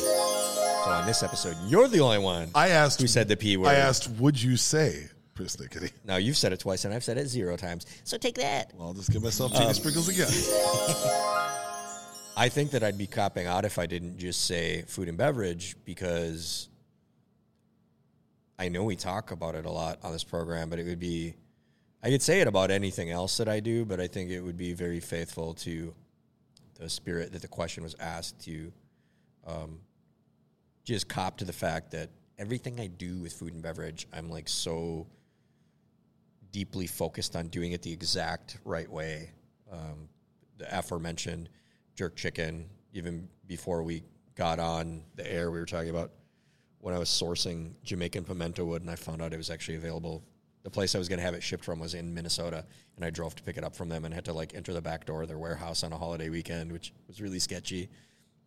So 0.85 0.91
on 0.93 1.07
this 1.07 1.23
episode, 1.25 1.57
you're 1.67 1.89
the 1.89 1.99
only 2.01 2.19
one 2.19 2.51
I 2.55 2.69
asked 2.69 3.01
who 3.01 3.07
said 3.09 3.27
the 3.29 3.37
p 3.37 3.57
word. 3.57 3.69
I 3.69 3.75
asked, 3.75 4.09
would 4.11 4.41
you 4.41 4.57
say 4.57 5.09
persnickety? 5.35 5.91
Now 6.05 6.17
you've 6.17 6.37
said 6.37 6.53
it 6.53 6.61
twice, 6.61 6.85
and 6.85 6.95
I've 6.95 7.03
said 7.03 7.19
it 7.19 7.27
zero 7.27 7.57
times. 7.57 7.87
So 8.05 8.17
take 8.17 8.37
that. 8.37 8.73
Well, 8.77 8.89
I'll 8.89 8.95
just 8.95 9.11
give 9.11 9.23
myself 9.23 9.55
Um, 9.57 9.75
Sprinkles 9.75 10.09
again. 10.09 10.29
I 12.39 12.49
think 12.51 12.71
that 12.73 12.85
I'd 12.85 12.99
be 12.99 13.07
copping 13.07 13.47
out 13.47 13.65
if 13.65 13.79
I 13.79 13.87
didn't 13.87 14.19
just 14.19 14.45
say 14.45 14.83
food 14.87 15.09
and 15.09 15.17
beverage 15.19 15.75
because 15.85 16.69
I 18.59 18.69
know 18.69 18.85
we 18.85 18.97
talk 18.97 19.31
about 19.31 19.55
it 19.55 19.67
a 19.67 19.71
lot 19.71 19.99
on 20.03 20.13
this 20.13 20.25
program, 20.25 20.71
but 20.71 20.79
it 20.79 20.85
would 20.85 21.01
be 21.01 21.35
I 22.03 22.11
could 22.11 22.23
say 22.23 22.41
it 22.41 22.47
about 22.47 22.71
anything 22.71 23.11
else 23.11 23.37
that 23.39 23.49
I 23.49 23.59
do, 23.59 23.85
but 23.85 24.01
I 24.01 24.07
think 24.07 24.31
it 24.31 24.41
would 24.41 24.57
be 24.57 24.75
very 24.75 25.01
faithful 25.01 25.55
to 25.55 25.93
the 26.79 26.89
spirit 26.89 27.33
that 27.33 27.43
the 27.43 27.49
question 27.49 27.83
was 27.83 27.97
asked 27.99 28.39
to 28.45 28.73
um, 29.47 29.81
just 30.85 31.09
cop 31.09 31.39
to 31.39 31.45
the 31.45 31.53
fact 31.53 31.91
that 31.93 32.11
everything 32.39 32.79
I 32.79 32.87
do 32.87 33.19
with 33.19 33.33
food 33.33 33.55
and 33.55 33.63
beverage, 33.63 34.07
I'm 34.13 34.31
like 34.31 34.49
so 34.49 35.07
deeply 36.53 36.87
focused 36.87 37.35
on 37.35 37.49
doing 37.49 37.73
it 37.73 37.83
the 37.83 37.93
exact 37.93 38.59
right 38.65 38.89
way. 38.89 39.31
Um, 39.73 40.09
the 40.59 40.79
aforementioned 40.79 41.49
jerk 41.97 42.15
chicken, 42.15 42.67
even 42.93 43.29
before 43.49 43.83
we 43.83 44.05
got 44.37 44.59
on 44.59 45.03
the 45.17 45.31
air, 45.31 45.51
we 45.51 45.59
were 45.59 45.67
talking 45.67 45.91
about 45.91 46.13
when 46.87 46.95
I 46.95 47.01
was 47.01 47.09
sourcing 47.09 47.73
Jamaican 47.83 48.23
pimento 48.23 48.65
wood 48.65 48.83
and 48.83 48.89
I 48.89 48.95
found 48.95 49.21
out 49.21 49.33
it 49.33 49.37
was 49.37 49.51
actually 49.51 49.75
available. 49.75 50.23
The 50.63 50.71
place 50.71 50.95
I 50.95 50.99
was 50.99 51.09
going 51.09 51.19
to 51.19 51.25
have 51.25 51.35
it 51.35 51.43
shipped 51.43 51.65
from 51.65 51.81
was 51.81 51.95
in 51.95 52.15
Minnesota, 52.15 52.65
and 52.95 53.05
I 53.05 53.11
drove 53.11 53.35
to 53.35 53.43
pick 53.43 53.57
it 53.57 53.65
up 53.65 53.75
from 53.75 53.89
them 53.89 54.05
and 54.05 54.15
had 54.15 54.25
to 54.27 54.33
like 54.33 54.55
enter 54.55 54.73
the 54.73 54.81
back 54.81 55.05
door 55.05 55.23
of 55.23 55.27
their 55.27 55.37
warehouse 55.37 55.83
on 55.83 55.93
a 55.93 55.99
holiday 55.99 56.29
weekend, 56.29 56.71
which 56.71 56.93
was 57.09 57.21
really 57.21 57.41
sketchy. 57.41 57.89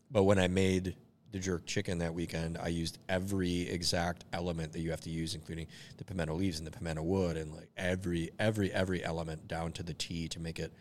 But 0.09 0.23
when 0.23 0.39
I 0.39 0.47
made 0.47 0.95
the 1.33 1.39
jerk 1.39 1.65
chicken 1.65 1.97
that 1.97 2.13
weekend, 2.13 2.57
I 2.57 2.69
used 2.69 2.97
every 3.09 3.63
exact 3.69 4.23
element 4.31 4.71
that 4.71 4.79
you 4.79 4.91
have 4.91 5.01
to 5.01 5.09
use, 5.09 5.35
including 5.35 5.67
the 5.97 6.05
pimento 6.05 6.33
leaves 6.33 6.59
and 6.59 6.65
the 6.65 6.71
pimento 6.71 7.03
wood, 7.03 7.35
and 7.35 7.53
like 7.53 7.67
every 7.75 8.31
every 8.39 8.71
every 8.71 9.03
element 9.03 9.49
down 9.49 9.73
to 9.73 9.83
the 9.83 9.93
T 9.93 10.29
to 10.29 10.39
make 10.39 10.59
it 10.59 10.71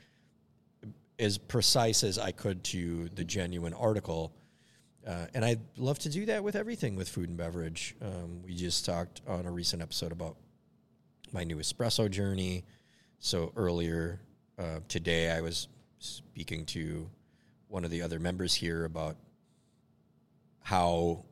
as 1.19 1.39
precise 1.39 2.05
as 2.05 2.21
I 2.21 2.31
could 2.31 2.63
to 2.65 3.09
the 3.17 3.25
genuine 3.25 3.75
article. 3.75 4.33
Uh, 5.07 5.27
and 5.35 5.45
I'd 5.45 5.61
love 5.77 5.99
to 6.01 6.09
do 6.09 6.27
that 6.27 6.45
with 6.45 6.57
everything 6.57 6.97
with 6.97 7.09
food 7.09 7.29
and 7.29 7.39
beverage. 7.39 7.97
Um, 8.03 8.43
we 8.45 8.55
just 8.55 8.85
talked 8.85 9.23
on 9.27 9.47
a 9.47 9.51
recent 9.51 9.81
episode 9.81 10.13
about 10.13 10.37
my 11.33 11.45
new 11.45 11.57
espresso 11.57 12.11
journey. 12.11 12.65
So 13.19 13.53
earlier 13.57 14.21
uh, 14.59 14.81
today, 14.89 15.31
I 15.31 15.41
was 15.41 15.69
speaking 15.99 16.67
to 16.67 17.09
one 17.69 17.85
of 17.85 17.91
the 17.91 18.03
other 18.03 18.19
members 18.19 18.55
here 18.55 18.85
about 18.85 19.17
how 20.63 21.25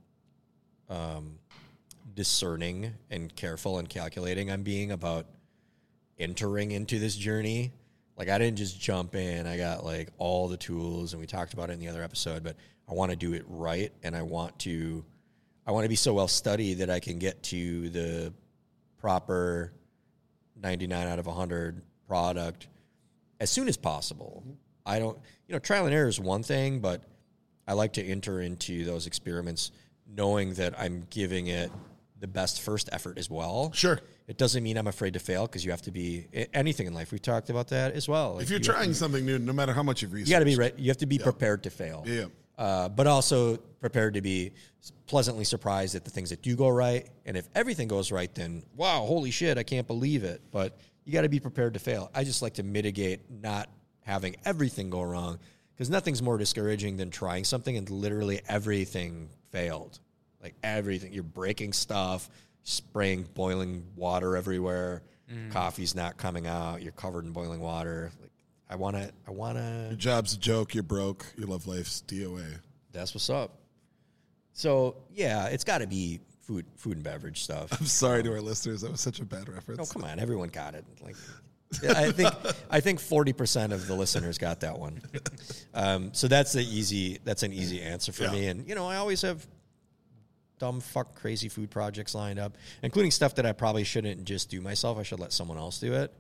um, 0.89 1.39
discerning 2.15 2.95
and 3.11 3.35
careful 3.35 3.79
and 3.79 3.89
calculating 3.89 4.51
I'm 4.51 4.63
being 4.63 4.93
about 4.93 5.27
entering 6.19 6.71
into 6.71 6.99
this 6.99 7.17
journey. 7.17 7.73
Like 8.17 8.29
I 8.29 8.39
didn't 8.39 8.57
just 8.57 8.81
jump 8.81 9.15
in. 9.15 9.47
I 9.47 9.57
got 9.57 9.85
like 9.85 10.09
all 10.19 10.49
the 10.49 10.57
tools 10.57 11.13
and 11.13 11.21
we 11.21 11.27
talked 11.27 11.53
about 11.53 11.71
it 11.71 11.75
in 11.75 11.81
the 11.81 11.89
other 11.89 12.03
episode, 12.03 12.43
but 12.43 12.57
I 12.89 12.95
want 12.95 13.11
to 13.11 13.17
do 13.17 13.35
it 13.35 13.45
right 13.49 13.93
and 14.03 14.17
I 14.17 14.23
want 14.23 14.59
to 14.61 15.05
I 15.67 15.73
want 15.73 15.85
to 15.85 15.89
be 15.89 15.97
so 15.97 16.15
well 16.15 16.29
studied 16.29 16.75
that 16.75 16.91
I 16.91 17.01
can 17.01 17.19
get 17.19 17.43
to 17.45 17.91
the 17.91 18.33
proper 18.99 19.73
99 20.61 21.07
out 21.07 21.19
of 21.19 21.27
100 21.27 21.83
product 22.07 22.69
as 23.41 23.51
soon 23.51 23.69
as 23.69 23.77
possible. 23.77 24.43
Mm-hmm. 24.45 24.55
I 24.87 24.99
don't, 25.01 25.19
you 25.49 25.53
know, 25.53 25.59
trial 25.59 25.87
and 25.87 25.95
error 25.95 26.09
is 26.09 26.21
one 26.21 26.45
thing, 26.45 26.79
but 26.79 27.03
I 27.67 27.73
like 27.73 27.95
to 27.95 28.05
enter 28.05 28.41
into 28.41 28.85
those 28.85 29.09
experiments 29.09 29.73
knowing 30.07 30.55
that 30.55 30.79
I'm 30.79 31.05
giving 31.11 31.49
it 31.49 31.73
the 32.21 32.29
best 32.29 32.61
first 32.61 32.89
effort 32.93 33.19
as 33.19 33.29
well. 33.29 33.73
Sure. 33.73 34.01
It 34.29 34.39
doesn't 34.39 34.63
mean 34.63 34.79
I'm 34.79 34.87
afraid 34.87 35.15
to 35.15 35.19
fail 35.19 35.47
because 35.47 35.65
you 35.65 35.73
have 35.73 35.83
to 35.83 35.91
be 35.91 36.27
anything 36.55 36.87
in 36.87 36.95
life. 36.95 37.11
We've 37.11 37.21
talked 37.21 37.51
about 37.51 37.69
that 37.69 37.95
as 37.95 38.09
well. 38.09 38.35
Like, 38.35 38.45
If 38.45 38.51
you're 38.51 38.61
you 38.61 38.65
trying 38.65 38.95
something 38.95 39.27
new, 39.27 39.39
no 39.39 39.53
matter 39.53 39.73
how 39.73 39.83
much 39.83 40.03
you've 40.03 40.13
researched, 40.13 40.31
you 40.31 40.35
got 40.35 40.39
to 40.41 40.45
be 40.45 40.57
re- 40.57 40.73
you 40.77 40.89
have 40.89 40.97
to 40.99 41.07
be 41.07 41.19
prepared 41.19 41.65
to 41.65 41.71
fail. 41.71 42.05
Yeah. 42.07 42.27
Uh, 42.59 42.89
but 42.89 43.07
also 43.07 43.59
prepared 43.81 44.15
to 44.15 44.23
be 44.23 44.53
pleasantly 45.07 45.45
surprised 45.45 45.95
at 45.95 46.05
the 46.05 46.11
things 46.11 46.31
that 46.31 46.43
do 46.43 46.57
go 46.57 46.69
right. 46.69 47.09
And 47.27 47.37
if 47.37 47.49
everything 47.55 47.87
goes 47.89 48.11
right, 48.11 48.35
then 48.35 48.63
wow, 48.75 49.05
holy 49.05 49.31
shit, 49.31 49.59
I 49.59 49.63
can't 49.63 49.87
believe 49.87 50.25
it. 50.25 50.41
But 50.51 50.79
you 51.05 51.13
got 51.13 51.23
to 51.23 51.29
be 51.29 51.41
prepared 51.41 51.75
to 51.75 51.81
fail. 51.81 52.11
I 52.15 52.25
just 52.25 52.43
like 52.43 52.55
to 52.55 52.63
mitigate 52.63 53.31
not 53.31 53.69
having 54.01 54.37
everything 54.45 54.89
go 54.89 55.03
wrong 55.03 55.39
because 55.75 55.91
nothing's 55.91 56.23
more 56.23 56.39
discouraging 56.39 56.97
than 56.97 57.11
trying 57.11 57.45
something 57.45 57.77
and 57.77 57.89
literally 57.91 58.41
everything 58.49 59.29
failed. 59.51 60.01
Like 60.43 60.55
everything, 60.63 61.13
you're 61.13 61.23
breaking 61.23 61.75
stuff, 61.75 62.31
spraying 62.63 63.25
boiling 63.35 63.85
water 63.97 64.37
everywhere. 64.37 65.03
Coffee's 65.51 65.95
not 65.95 66.17
coming 66.17 66.47
out. 66.47 66.83
You're 66.83 66.93
covered 66.93 67.25
in 67.25 67.33
boiling 67.33 67.61
water. 67.61 68.13
Like 68.21 68.31
I 68.69 68.77
want 68.77 68.97
to, 68.97 69.11
I 69.27 69.31
want 69.31 69.59
to. 69.59 69.87
Your 69.91 69.97
job's 69.97 70.35
a 70.35 70.39
joke. 70.39 70.75
You're 70.75 70.83
broke. 70.83 71.25
Your 71.37 71.47
love 71.49 71.67
life's 71.67 72.03
DOA. 72.07 72.45
That's 72.93 73.15
what's 73.15 73.31
up. 73.31 73.59
So 74.53 74.97
yeah, 75.13 75.47
it's 75.47 75.65
got 75.65 75.79
to 75.79 75.87
be 75.87 76.21
food, 76.43 76.65
food 76.77 76.95
and 76.95 77.05
beverage 77.05 77.43
stuff. 77.43 77.69
I'm 77.79 77.87
sorry 77.87 78.23
to 78.23 78.33
our 78.33 78.41
listeners. 78.41 78.81
That 78.81 78.91
was 78.91 79.01
such 79.01 79.21
a 79.21 79.25
bad 79.25 79.49
reference. 79.49 79.81
Oh 79.91 79.93
come 79.93 80.05
on, 80.05 80.19
everyone 80.19 80.49
got 80.49 80.75
it. 80.75 80.85
Like, 81.03 81.17
I 81.97 82.11
think 82.13 82.33
I 82.71 82.81
think 82.81 83.01
forty 83.01 83.33
percent 83.33 83.73
of 83.73 83.87
the 83.87 83.95
listeners 83.95 84.39
got 84.39 84.61
that 84.61 84.79
one. 84.79 85.01
Um, 85.75 86.15
so 86.15 86.27
that's 86.27 86.53
the 86.53 86.63
easy. 86.63 87.19
That's 87.25 87.43
an 87.43 87.53
easy 87.53 87.83
answer 87.83 88.13
for 88.13 88.25
Yeah. 88.25 88.33
me. 88.33 88.47
And 88.47 88.69
you 88.69 88.75
know, 88.75 88.87
I 88.89 88.97
always 88.97 89.23
have 89.23 89.47
dumb, 90.59 90.81
fuck, 90.81 91.15
crazy 91.15 91.49
food 91.51 91.71
projects 91.71 92.15
lined 92.15 92.39
up, 92.39 92.57
including 92.83 93.11
stuff 93.11 93.35
that 93.35 93.45
I 93.47 93.53
probably 93.53 93.85
shouldn't 93.85 94.25
just 94.25 94.49
do 94.49 94.61
myself. 94.63 94.97
I 94.99 95.03
should 95.03 95.21
let 95.21 95.33
someone 95.33 95.59
else 95.59 95.79
do 95.81 95.93
it. 95.93 96.15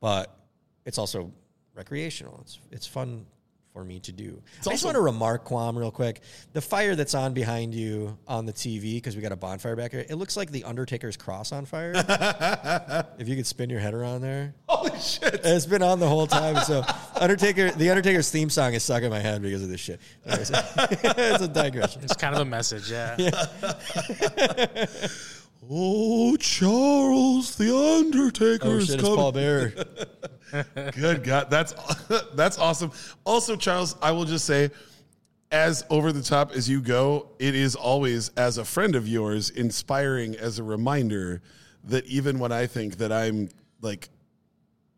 But 0.00 0.36
it's 0.84 0.98
also 0.98 1.32
recreational. 1.74 2.38
It's 2.42 2.58
it's 2.70 2.86
fun 2.86 3.26
for 3.72 3.82
me 3.84 3.98
to 4.00 4.12
do. 4.12 4.42
I 4.52 4.56
just 4.56 4.68
also- 4.68 4.86
want 4.88 4.96
to 4.96 5.00
remark, 5.00 5.44
Quam, 5.44 5.78
real 5.78 5.90
quick. 5.90 6.20
The 6.52 6.60
fire 6.60 6.94
that's 6.94 7.14
on 7.14 7.32
behind 7.32 7.74
you 7.74 8.18
on 8.28 8.44
the 8.44 8.52
TV 8.52 8.96
because 8.96 9.16
we 9.16 9.22
got 9.22 9.32
a 9.32 9.36
bonfire 9.36 9.74
back 9.76 9.92
here. 9.92 10.04
It 10.06 10.16
looks 10.16 10.36
like 10.36 10.50
the 10.50 10.64
Undertaker's 10.64 11.16
cross 11.16 11.52
on 11.52 11.64
fire. 11.64 11.92
if 13.18 13.28
you 13.28 13.34
could 13.34 13.46
spin 13.46 13.70
your 13.70 13.80
head 13.80 13.94
around 13.94 14.20
there, 14.20 14.54
Holy 14.68 14.90
shit. 15.00 15.40
it's 15.42 15.64
been 15.64 15.82
on 15.82 16.00
the 16.00 16.06
whole 16.08 16.26
time. 16.26 16.56
So 16.64 16.84
Undertaker, 17.18 17.70
the 17.70 17.88
Undertaker's 17.88 18.30
theme 18.30 18.50
song 18.50 18.74
is 18.74 18.82
stuck 18.84 19.04
in 19.04 19.10
my 19.10 19.20
head 19.20 19.40
because 19.40 19.62
of 19.62 19.70
this 19.70 19.80
shit. 19.80 20.00
Anyways, 20.26 20.50
it's 20.54 21.42
a 21.42 21.48
digression. 21.48 22.02
It's 22.04 22.12
kind 22.16 22.34
of 22.34 22.42
a 22.42 22.44
message, 22.44 22.90
yeah. 22.90 23.16
Oh, 25.74 26.36
Charles, 26.36 27.56
the 27.56 27.74
Undertaker 27.74 28.68
Oh 28.68 28.76
is 28.76 28.88
shit, 28.88 29.00
coming. 29.00 29.16
Paul 29.16 29.32
Bearer. 29.32 29.72
Good 30.94 31.24
God, 31.24 31.48
that's 31.48 31.74
that's 32.34 32.58
awesome. 32.58 32.92
Also, 33.24 33.56
Charles, 33.56 33.96
I 34.02 34.10
will 34.10 34.26
just 34.26 34.44
say, 34.44 34.70
as 35.50 35.82
over 35.88 36.12
the 36.12 36.22
top 36.22 36.52
as 36.52 36.68
you 36.68 36.82
go, 36.82 37.28
it 37.38 37.54
is 37.54 37.74
always, 37.74 38.28
as 38.36 38.58
a 38.58 38.66
friend 38.66 38.94
of 38.94 39.08
yours, 39.08 39.48
inspiring 39.48 40.36
as 40.36 40.58
a 40.58 40.62
reminder 40.62 41.40
that 41.84 42.04
even 42.04 42.38
when 42.38 42.52
I 42.52 42.66
think 42.66 42.98
that 42.98 43.10
I'm 43.10 43.48
like 43.80 44.10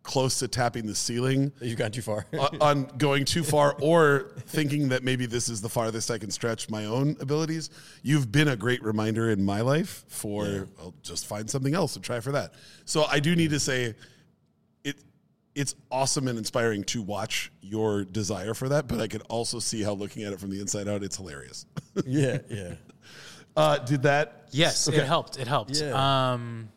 close 0.04 0.38
to 0.38 0.46
tapping 0.46 0.86
the 0.86 0.94
ceiling 0.94 1.50
You've 1.60 1.78
gone 1.78 1.90
too 1.90 2.02
far. 2.02 2.26
on- 2.38 2.58
on 2.60 2.84
going 2.98 3.24
too 3.24 3.42
far 3.42 3.74
or 3.80 4.30
thinking 4.46 4.90
that 4.90 5.02
maybe 5.02 5.26
this 5.26 5.48
is 5.48 5.60
the 5.62 5.68
farthest 5.68 6.10
I 6.10 6.18
can 6.18 6.30
stretch 6.30 6.70
my 6.70 6.84
own 6.84 7.16
abilities, 7.20 7.70
you've 8.02 8.30
been 8.30 8.48
a 8.48 8.56
great 8.56 8.82
reminder 8.84 9.30
in 9.30 9.42
my 9.42 9.62
life 9.62 10.04
for 10.08 10.68
I'll 10.78 10.94
just 11.02 11.26
find 11.26 11.50
something 11.50 11.74
else 11.74 11.96
and 11.96 12.04
try 12.04 12.20
for 12.20 12.32
that. 12.32 12.52
So 12.84 13.04
I 13.04 13.18
do 13.18 13.34
need 13.34 13.50
to 13.50 13.58
say 13.58 13.94
it 14.84 14.96
it's 15.54 15.74
awesome 15.90 16.28
and 16.28 16.36
inspiring 16.36 16.84
to 16.84 17.00
watch 17.00 17.50
your 17.62 18.04
desire 18.04 18.52
for 18.54 18.68
that, 18.68 18.86
but 18.86 19.00
I 19.00 19.08
could 19.08 19.22
also 19.30 19.58
see 19.58 19.82
how 19.82 19.92
looking 19.92 20.24
at 20.24 20.34
it 20.34 20.38
from 20.40 20.50
the 20.50 20.60
inside 20.60 20.86
out, 20.86 21.02
it's 21.02 21.16
hilarious. 21.16 21.64
yeah, 22.06 22.38
yeah. 22.50 22.74
Uh, 23.56 23.78
did 23.78 24.02
that? 24.02 24.48
Yes, 24.50 24.86
it 24.88 25.02
helped. 25.04 25.38
It 25.38 25.46
helped. 25.48 25.80
Yeah. 25.80 26.32
Um, 26.32 26.68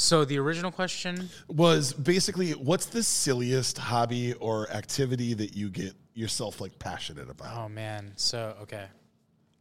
so 0.00 0.24
the 0.24 0.38
original 0.38 0.70
question, 0.70 1.28
Was 1.48 1.92
basically 1.92 2.52
what's 2.52 2.86
the 2.86 3.02
silliest 3.02 3.78
hobby 3.78 4.32
or 4.34 4.70
activity 4.70 5.34
that 5.34 5.56
you 5.56 5.70
get 5.70 5.92
yourself 6.14 6.60
like 6.60 6.78
passionate 6.78 7.28
about? 7.28 7.56
oh 7.56 7.68
man. 7.68 8.12
So 8.14 8.54
okay. 8.62 8.84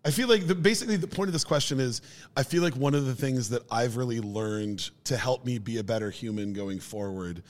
I 0.06 0.12
feel 0.12 0.28
like 0.28 0.46
the, 0.46 0.54
basically 0.54 0.96
the 0.96 1.08
point 1.08 1.28
of 1.28 1.34
this 1.34 1.44
question 1.44 1.80
is 1.80 2.02
I 2.38 2.44
feel 2.44 2.62
like 2.62 2.76
one 2.76 2.94
of 2.94 3.08
the 3.08 3.16
things 3.16 3.50
that 3.50 3.64
I've 3.72 3.98
really 3.98 4.22
learned 4.22 4.88
to 5.06 5.18
help 5.18 5.44
me 5.44 5.58
be 5.58 5.80
a 5.80 5.84
better 5.84 6.12
human 6.12 6.54
going 6.54 6.80
forward 6.80 7.42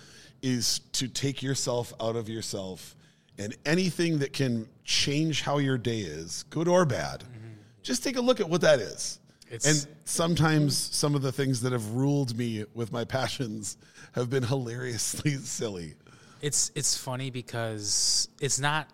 is 0.41 0.79
to 0.93 1.09
take 1.09 1.43
yourself 1.43 1.91
out 1.99 2.15
of 2.15 2.29
yourself 2.29 2.95
and 3.37 3.53
anything 3.65 4.19
that 4.19 4.31
can 4.31 4.65
change 4.85 5.41
how 5.41 5.57
your 5.57 5.77
day 5.77 5.99
is, 5.99 6.43
good 6.43 6.69
or 6.69 6.85
bad, 6.85 7.19
mm-hmm. 7.19 7.49
just 7.83 8.01
take 8.01 8.15
a 8.15 8.21
look 8.21 8.39
at 8.39 8.49
what 8.49 8.61
that 8.61 8.79
is. 8.79 9.19
It's- 9.49 9.65
and 9.85 9.95
sometimes 10.05 10.75
some 10.77 11.15
of 11.15 11.21
the 11.21 11.31
things 11.31 11.61
that 11.61 11.71
have 11.71 11.91
ruled 11.91 12.37
me 12.37 12.65
with 12.73 12.91
my 12.91 13.05
passions 13.05 13.77
have 14.13 14.29
been 14.29 14.43
hilariously 14.43 15.35
silly. 15.43 15.95
It's 16.41 16.71
it's 16.75 16.95
funny 16.97 17.29
because 17.31 18.29
it's 18.41 18.59
not 18.59 18.89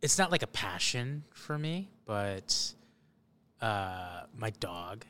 it's 0.00 0.18
not 0.18 0.30
like 0.30 0.42
a 0.42 0.46
passion 0.48 1.24
for 1.34 1.58
me, 1.58 1.88
but 2.06 2.72
uh, 3.60 4.22
my 4.36 4.50
dog. 4.60 5.04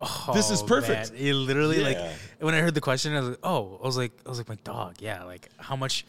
Oh, 0.00 0.30
This 0.32 0.50
is 0.50 0.62
perfect. 0.62 1.12
Man. 1.12 1.20
It 1.20 1.32
literally 1.34 1.80
Yeah. 1.80 1.88
like 1.88 1.98
when 2.40 2.54
I 2.54 2.60
heard 2.60 2.74
the 2.74 2.80
question, 2.80 3.14
I 3.14 3.20
was 3.20 3.28
like, 3.30 3.38
oh, 3.42 3.80
I 3.82 3.86
was 3.86 3.96
like, 3.96 4.12
I 4.24 4.28
was 4.28 4.38
like, 4.38 4.48
my 4.48 4.58
dog. 4.62 4.96
Yeah, 5.00 5.24
like 5.24 5.48
how 5.58 5.74
much 5.76 6.06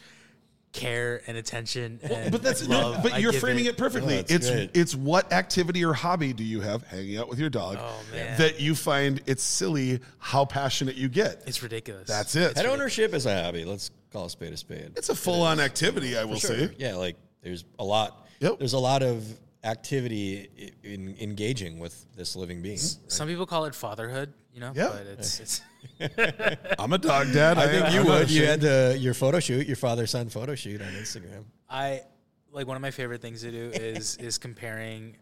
care 0.72 1.20
and 1.26 1.36
attention 1.36 1.98
and 2.02 2.30
but 2.30 2.42
that's 2.44 2.66
love. 2.68 3.02
but 3.02 3.20
you're 3.20 3.32
framing 3.32 3.64
it, 3.64 3.76
perfectly. 3.76 4.18
Oh, 4.18 4.24
it's 4.28 4.48
great. 4.48 4.70
it's 4.72 4.94
what 4.94 5.32
activity 5.32 5.84
or 5.84 5.92
hobby 5.92 6.32
do 6.32 6.44
you 6.44 6.60
have 6.60 6.84
hanging 6.84 7.16
out 7.18 7.28
with 7.28 7.40
your 7.40 7.50
dog 7.50 7.76
Oh, 7.80 8.00
man. 8.12 8.38
that 8.38 8.60
you 8.60 8.76
find 8.76 9.20
it's 9.26 9.42
silly 9.42 9.98
how 10.18 10.44
passionate 10.44 10.94
you 10.94 11.08
get. 11.08 11.42
It's 11.46 11.62
ridiculous. 11.62 12.06
That's 12.06 12.36
it. 12.36 12.54
Pet 12.54 12.66
ownership 12.66 13.14
is 13.14 13.26
a 13.26 13.42
hobby. 13.42 13.64
Let's 13.64 13.90
call 14.12 14.26
a 14.26 14.30
spade 14.30 14.52
a 14.52 14.56
spade. 14.56 14.92
It's 14.96 15.08
a 15.08 15.14
full 15.16 15.42
on 15.42 15.58
activity, 15.58 16.16
I 16.16 16.24
will 16.24 16.36
Sure. 16.38 16.50
say. 16.56 16.70
Yeah, 16.78 16.94
like 16.94 17.16
there's 17.42 17.64
a 17.80 17.84
lot. 17.84 18.28
Yep. 18.38 18.58
There's 18.58 18.74
a 18.74 18.78
lot 18.78 19.02
of 19.02 19.24
activity 19.64 20.72
in 20.82 21.16
engaging 21.20 21.78
with 21.78 22.06
this 22.16 22.36
living 22.36 22.62
being. 22.62 22.78
Some 22.78 23.28
people 23.28 23.46
call 23.46 23.64
it 23.66 23.74
fatherhood, 23.74 24.32
you 24.52 24.60
know. 24.60 24.72
Yeah. 24.74 24.88
But 24.92 25.06
it's 25.06 25.40
it's 25.40 25.62
I'm 26.78 26.92
a 26.92 26.98
dog 26.98 27.32
dad. 27.32 27.58
I 27.58 27.68
think 27.68 27.92
you 27.92 28.00
I'm 28.00 28.06
would. 28.06 28.30
You 28.30 28.46
had 28.46 28.60
the 28.60 28.96
your 28.98 29.14
photo 29.14 29.40
shoot, 29.40 29.66
your 29.66 29.76
father 29.76 30.06
son 30.06 30.28
photo 30.28 30.54
shoot 30.54 30.80
on 30.80 30.88
Instagram. 30.88 31.44
I 31.68 32.02
like 32.52 32.66
one 32.66 32.76
of 32.76 32.82
my 32.82 32.90
favorite 32.90 33.22
things 33.22 33.42
to 33.42 33.50
do 33.50 33.70
is 33.74 34.16
is 34.20 34.38
comparing 34.38 35.16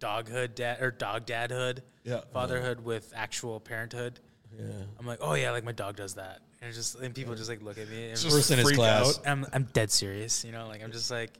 doghood 0.00 0.54
dad 0.54 0.80
or 0.82 0.90
dog 0.90 1.26
dadhood, 1.26 1.80
Yeah. 2.04 2.20
fatherhood 2.32 2.80
with 2.84 3.12
actual 3.14 3.60
parenthood. 3.60 4.20
Yeah. 4.58 4.66
I'm 4.98 5.06
like, 5.06 5.18
oh 5.20 5.34
yeah, 5.34 5.50
like 5.50 5.64
my 5.64 5.72
dog 5.72 5.96
does 5.96 6.14
that, 6.14 6.40
and 6.60 6.68
it's 6.68 6.76
just 6.76 6.96
and 6.96 7.14
people 7.14 7.34
just 7.34 7.48
like 7.48 7.62
look 7.62 7.78
at 7.78 7.88
me. 7.88 8.10
And 8.10 8.18
Just 8.20 8.28
First 8.30 8.50
in 8.50 8.58
his 8.58 8.72
class. 8.72 9.18
out. 9.18 9.26
I'm 9.26 9.46
I'm 9.52 9.64
dead 9.72 9.90
serious, 9.90 10.44
you 10.44 10.52
know. 10.52 10.66
Like 10.68 10.82
I'm 10.82 10.92
just 10.92 11.10
like, 11.10 11.30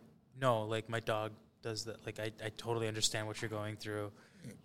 no, 0.41 0.63
like 0.63 0.89
my 0.89 1.01
dog 1.01 1.33
does 1.63 1.85
that. 1.85 2.05
Like 2.05 2.19
I, 2.19 2.33
I 2.45 2.51
totally 2.57 2.89
understand 2.89 3.27
what 3.27 3.41
you're 3.41 3.49
going 3.49 3.77
through. 3.77 4.11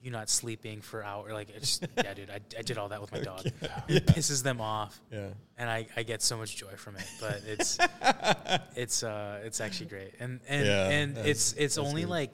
You 0.02 0.10
not 0.10 0.28
sleeping 0.28 0.82
for 0.82 1.04
hours. 1.04 1.32
Like 1.32 1.50
it's 1.56 1.80
yeah, 1.98 2.14
dude. 2.16 2.32
I, 2.32 2.40
I 2.58 2.64
did 2.64 2.80
all 2.80 2.90
that 2.90 3.00
with 3.00 3.12
my 3.12 3.20
dog. 3.20 3.46
It 3.88 4.08
pisses 4.08 4.42
them 4.42 4.60
off. 4.60 5.00
Yeah. 5.12 5.28
and 5.58 5.70
I, 5.70 5.86
I 5.96 6.02
get 6.04 6.24
so 6.24 6.36
much 6.36 6.56
joy 6.58 6.76
from 6.78 6.96
it. 6.96 7.06
But 7.22 7.42
it's 7.46 7.78
it's 8.76 9.04
uh 9.04 9.42
it's 9.44 9.62
actually 9.62 9.88
great, 9.88 10.14
and 10.20 10.40
and 10.48 10.66
Yeah, 10.66 10.90
and 10.90 11.18
it's 11.20 11.54
it's 11.54 11.78
only 11.78 12.06
like 12.06 12.32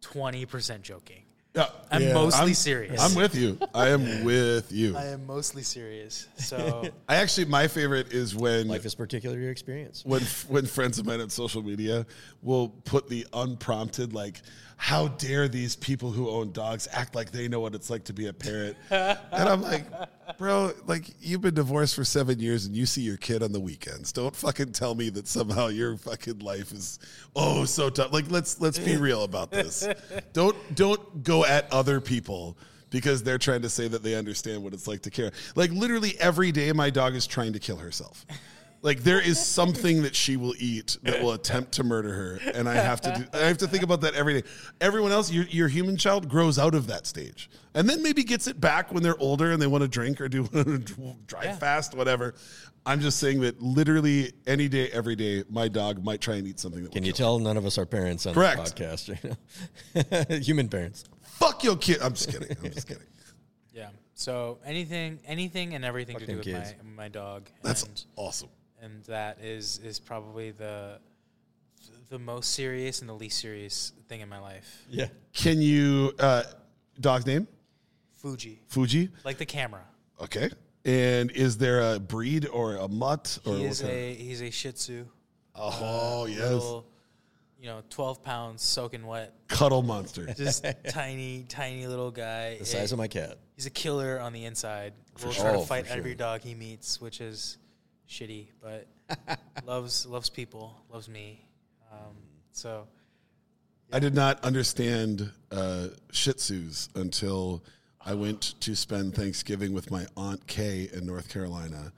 twenty 0.00 0.46
percent 0.46 0.82
joking. 0.82 1.25
Yeah. 1.56 1.68
I'm 1.90 2.02
Yeah. 2.02 2.12
mostly 2.14 2.48
I'm, 2.48 2.54
serious. 2.54 3.00
I'm 3.00 3.14
with 3.16 3.34
you. 3.34 3.58
I 3.74 3.88
am 3.88 4.24
with 4.24 4.70
you. 4.70 4.94
I 4.96 5.06
am 5.06 5.26
mostly 5.26 5.62
serious. 5.62 6.28
So 6.36 6.84
I 7.08 7.16
actually, 7.16 7.46
my 7.46 7.66
favorite 7.66 8.12
is 8.12 8.34
when 8.36 8.68
Life 8.68 8.84
is 8.84 8.94
particular 8.94 9.38
your 9.38 9.50
experience. 9.50 10.04
when 10.04 10.22
when 10.48 10.66
friends 10.66 10.98
of 10.98 11.06
mine 11.06 11.20
on 11.20 11.30
social 11.30 11.62
media 11.62 12.04
will 12.42 12.68
put 12.68 13.08
the 13.08 13.26
unprompted 13.32 14.12
like 14.12 14.42
how 14.76 15.08
dare 15.08 15.48
these 15.48 15.74
people 15.74 16.10
who 16.10 16.28
own 16.28 16.52
dogs 16.52 16.86
act 16.92 17.14
like 17.14 17.30
they 17.30 17.48
know 17.48 17.60
what 17.60 17.74
it's 17.74 17.90
like 17.90 18.04
to 18.04 18.12
be 18.12 18.26
a 18.26 18.32
parent? 18.32 18.76
And 18.90 19.18
i'm 19.32 19.62
like 19.62 19.84
bro 20.38 20.72
like 20.86 21.10
you've 21.20 21.40
been 21.40 21.54
divorced 21.54 21.94
for 21.94 22.04
seven 22.04 22.38
years 22.38 22.66
and 22.66 22.76
you 22.76 22.84
see 22.84 23.00
your 23.00 23.16
kid 23.16 23.42
on 23.42 23.52
the 23.52 23.60
weekends. 23.60 24.12
Don't 24.12 24.34
fucking 24.34 24.72
tell 24.72 24.94
me 24.94 25.08
that 25.10 25.28
somehow 25.28 25.68
your 25.68 25.96
fucking 25.96 26.40
life 26.40 26.72
is 26.72 26.98
oh 27.34 27.64
so 27.64 27.90
tough. 27.90 28.12
Like 28.12 28.30
let's 28.30 28.60
let's 28.60 28.78
be 28.78 28.96
real 28.96 29.24
about 29.24 29.50
this. 29.50 29.88
Don't 30.32 30.56
don't 30.74 31.22
go 31.22 31.44
at 31.44 31.72
other 31.72 32.00
people 32.00 32.56
because 32.90 33.22
they're 33.22 33.38
trying 33.38 33.62
to 33.62 33.68
say 33.68 33.88
that 33.88 34.02
they 34.02 34.14
understand 34.14 34.62
what 34.62 34.72
it's 34.72 34.86
like 34.86 35.02
to 35.02 35.10
care. 35.10 35.32
Like 35.54 35.70
literally 35.70 36.14
every 36.20 36.52
day 36.52 36.72
my 36.72 36.90
dog 36.90 37.14
is 37.14 37.26
trying 37.26 37.52
to 37.54 37.58
kill 37.58 37.76
herself 37.76 38.24
like 38.82 39.00
there 39.02 39.20
is 39.20 39.44
something 39.44 40.02
that 40.02 40.14
she 40.14 40.36
will 40.36 40.54
eat 40.58 40.96
that 41.02 41.22
will 41.22 41.32
attempt 41.32 41.72
to 41.72 41.84
murder 41.84 42.12
her, 42.12 42.40
and 42.54 42.68
I 42.68 42.74
have 42.74 43.00
to 43.02 43.12
do, 43.18 43.38
I 43.38 43.46
have 43.46 43.58
to 43.58 43.66
think 43.68 43.82
about 43.82 44.00
that 44.02 44.14
every 44.14 44.40
day. 44.42 44.48
Everyone 44.80 45.12
else, 45.12 45.30
your, 45.32 45.44
your 45.46 45.68
human 45.68 45.96
child 45.96 46.28
grows 46.28 46.58
out 46.58 46.74
of 46.74 46.86
that 46.88 47.06
stage, 47.06 47.50
and 47.74 47.88
then 47.88 48.02
maybe 48.02 48.22
gets 48.22 48.46
it 48.46 48.60
back 48.60 48.92
when 48.92 49.02
they're 49.02 49.18
older 49.18 49.50
and 49.52 49.60
they 49.60 49.66
want 49.66 49.82
to 49.82 49.88
drink 49.88 50.20
or 50.20 50.28
do 50.28 50.44
drive 51.26 51.44
Yeah. 51.44 51.56
fast, 51.56 51.94
whatever. 51.94 52.34
I'm 52.84 53.00
just 53.00 53.18
saying 53.18 53.40
that 53.40 53.60
literally 53.60 54.32
any 54.46 54.68
day, 54.68 54.88
every 54.92 55.16
day, 55.16 55.42
my 55.50 55.66
dog 55.66 56.04
might 56.04 56.20
try 56.20 56.36
and 56.36 56.46
eat 56.46 56.60
something 56.60 56.84
that. 56.84 56.92
Can 56.92 57.02
will 57.02 57.06
you 57.08 57.12
kill 57.12 57.38
tell 57.38 57.38
none 57.40 57.56
of 57.56 57.66
us 57.66 57.78
are 57.78 57.86
parents 57.86 58.26
on 58.26 58.34
Correct. 58.34 58.76
this 58.76 59.06
podcast 59.08 59.24
right 60.14 60.30
now? 60.30 60.36
Human 60.36 60.68
parents. 60.68 61.04
Fuck 61.22 61.64
your 61.64 61.76
kid. 61.76 61.98
I'm 62.00 62.12
just 62.14 62.30
kidding. 62.30 62.56
I'm 62.62 62.70
just 62.70 62.86
kidding. 62.86 63.02
yeah. 63.74 63.88
So 64.14 64.58
anything 64.64 65.18
anything 65.26 65.74
and 65.74 65.84
everything 65.84 66.18
to 66.20 66.26
do 66.26 66.36
with 66.36 66.44
kids. 66.44 66.74
my 66.84 67.02
my 67.04 67.08
dog. 67.08 67.50
That's 67.62 67.82
and, 67.82 68.04
awesome. 68.14 68.48
And 68.86 69.04
that 69.04 69.40
is 69.42 69.78
is 69.84 69.98
probably 69.98 70.50
the 70.52 70.98
the 72.08 72.18
most 72.18 72.52
serious 72.52 73.00
and 73.00 73.08
the 73.08 73.14
least 73.14 73.38
serious 73.40 73.92
thing 74.08 74.20
in 74.20 74.28
my 74.28 74.38
life. 74.38 74.84
Yeah. 74.88 75.06
Can 75.32 75.60
you 75.60 76.12
uh, 76.18 76.44
dog's 77.00 77.26
name? 77.26 77.46
Fuji, 78.14 78.60
Fuji. 78.68 79.10
like 79.24 79.38
the 79.38 79.46
camera. 79.46 79.82
Okay. 80.20 80.48
And 80.84 81.30
is 81.32 81.58
there 81.58 81.94
a 81.94 81.98
breed 81.98 82.46
or 82.46 82.76
a 82.76 82.88
mutt 82.88 83.38
or 83.44 83.56
He 83.56 83.62
what 83.62 83.70
is 83.72 83.80
kind 83.80 83.92
of- 83.92 83.98
a 83.98 84.14
he's 84.14 84.40
a 84.42 84.50
Shih 84.50 84.72
Tzu. 84.72 85.04
Oh 85.56 86.26
yes, 86.26 86.38
Little, 86.52 86.86
you 87.58 87.66
know, 87.66 87.82
twelve 87.90 88.22
pounds 88.22 88.62
soaking 88.62 89.06
wet. 89.06 89.32
cuddle 89.48 89.82
monster. 89.82 90.26
Just 90.36 90.64
tiny, 90.88 91.44
tiny 91.48 91.86
little 91.86 92.10
guy. 92.10 92.58
The 92.58 92.66
size 92.66 92.92
of 92.92 92.98
my 92.98 93.08
cat. 93.08 93.38
He's 93.56 93.66
a 93.66 93.70
killer 93.70 94.20
on 94.20 94.32
the 94.32 94.44
inside. 94.44 94.92
We'll 95.22 95.32
sure. 95.32 95.44
try 95.44 95.54
Oh, 95.54 95.60
to 95.62 95.66
fight 95.66 95.84
for 95.86 95.90
sure. 95.92 95.98
every 95.98 96.14
dog 96.14 96.42
he 96.42 96.54
meets, 96.54 97.00
which 97.00 97.20
is 97.22 97.56
shitty, 98.08 98.46
but 98.62 98.86
loves 99.66 100.06
loves 100.06 100.30
people, 100.30 100.76
loves 100.92 101.08
me. 101.08 101.44
Um, 101.92 102.16
so 102.52 102.86
I 103.92 103.98
did 103.98 104.14
not 104.14 104.42
understand 104.44 105.30
uh, 105.50 105.88
Shih 106.10 106.32
Tzus 106.32 106.88
until 106.96 107.62
I 108.04 108.14
went 108.14 108.60
to 108.60 108.74
spend 108.74 109.14
Thanksgiving 109.14 109.72
with 109.72 109.90
my 109.90 110.06
aunt 110.16 110.46
Kay 110.46 110.88
in 110.92 111.06
North 111.06 111.28
Carolina, 111.28 111.92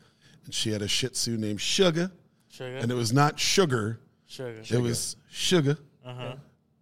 and 0.44 0.54
she 0.54 0.70
had 0.70 0.82
a 0.82 0.88
Shih 0.88 1.08
Tzu 1.08 1.36
named 1.36 1.60
Sugar, 1.60 2.10
sugar, 2.50 2.76
and 2.76 2.90
it 2.90 2.94
was 2.94 3.12
not 3.12 3.38
sugar, 3.38 4.00
sugar. 4.26 4.62
it 4.70 4.80
was 4.80 5.16
Sugar. 5.30 5.78
Uh-huh. 6.04 6.34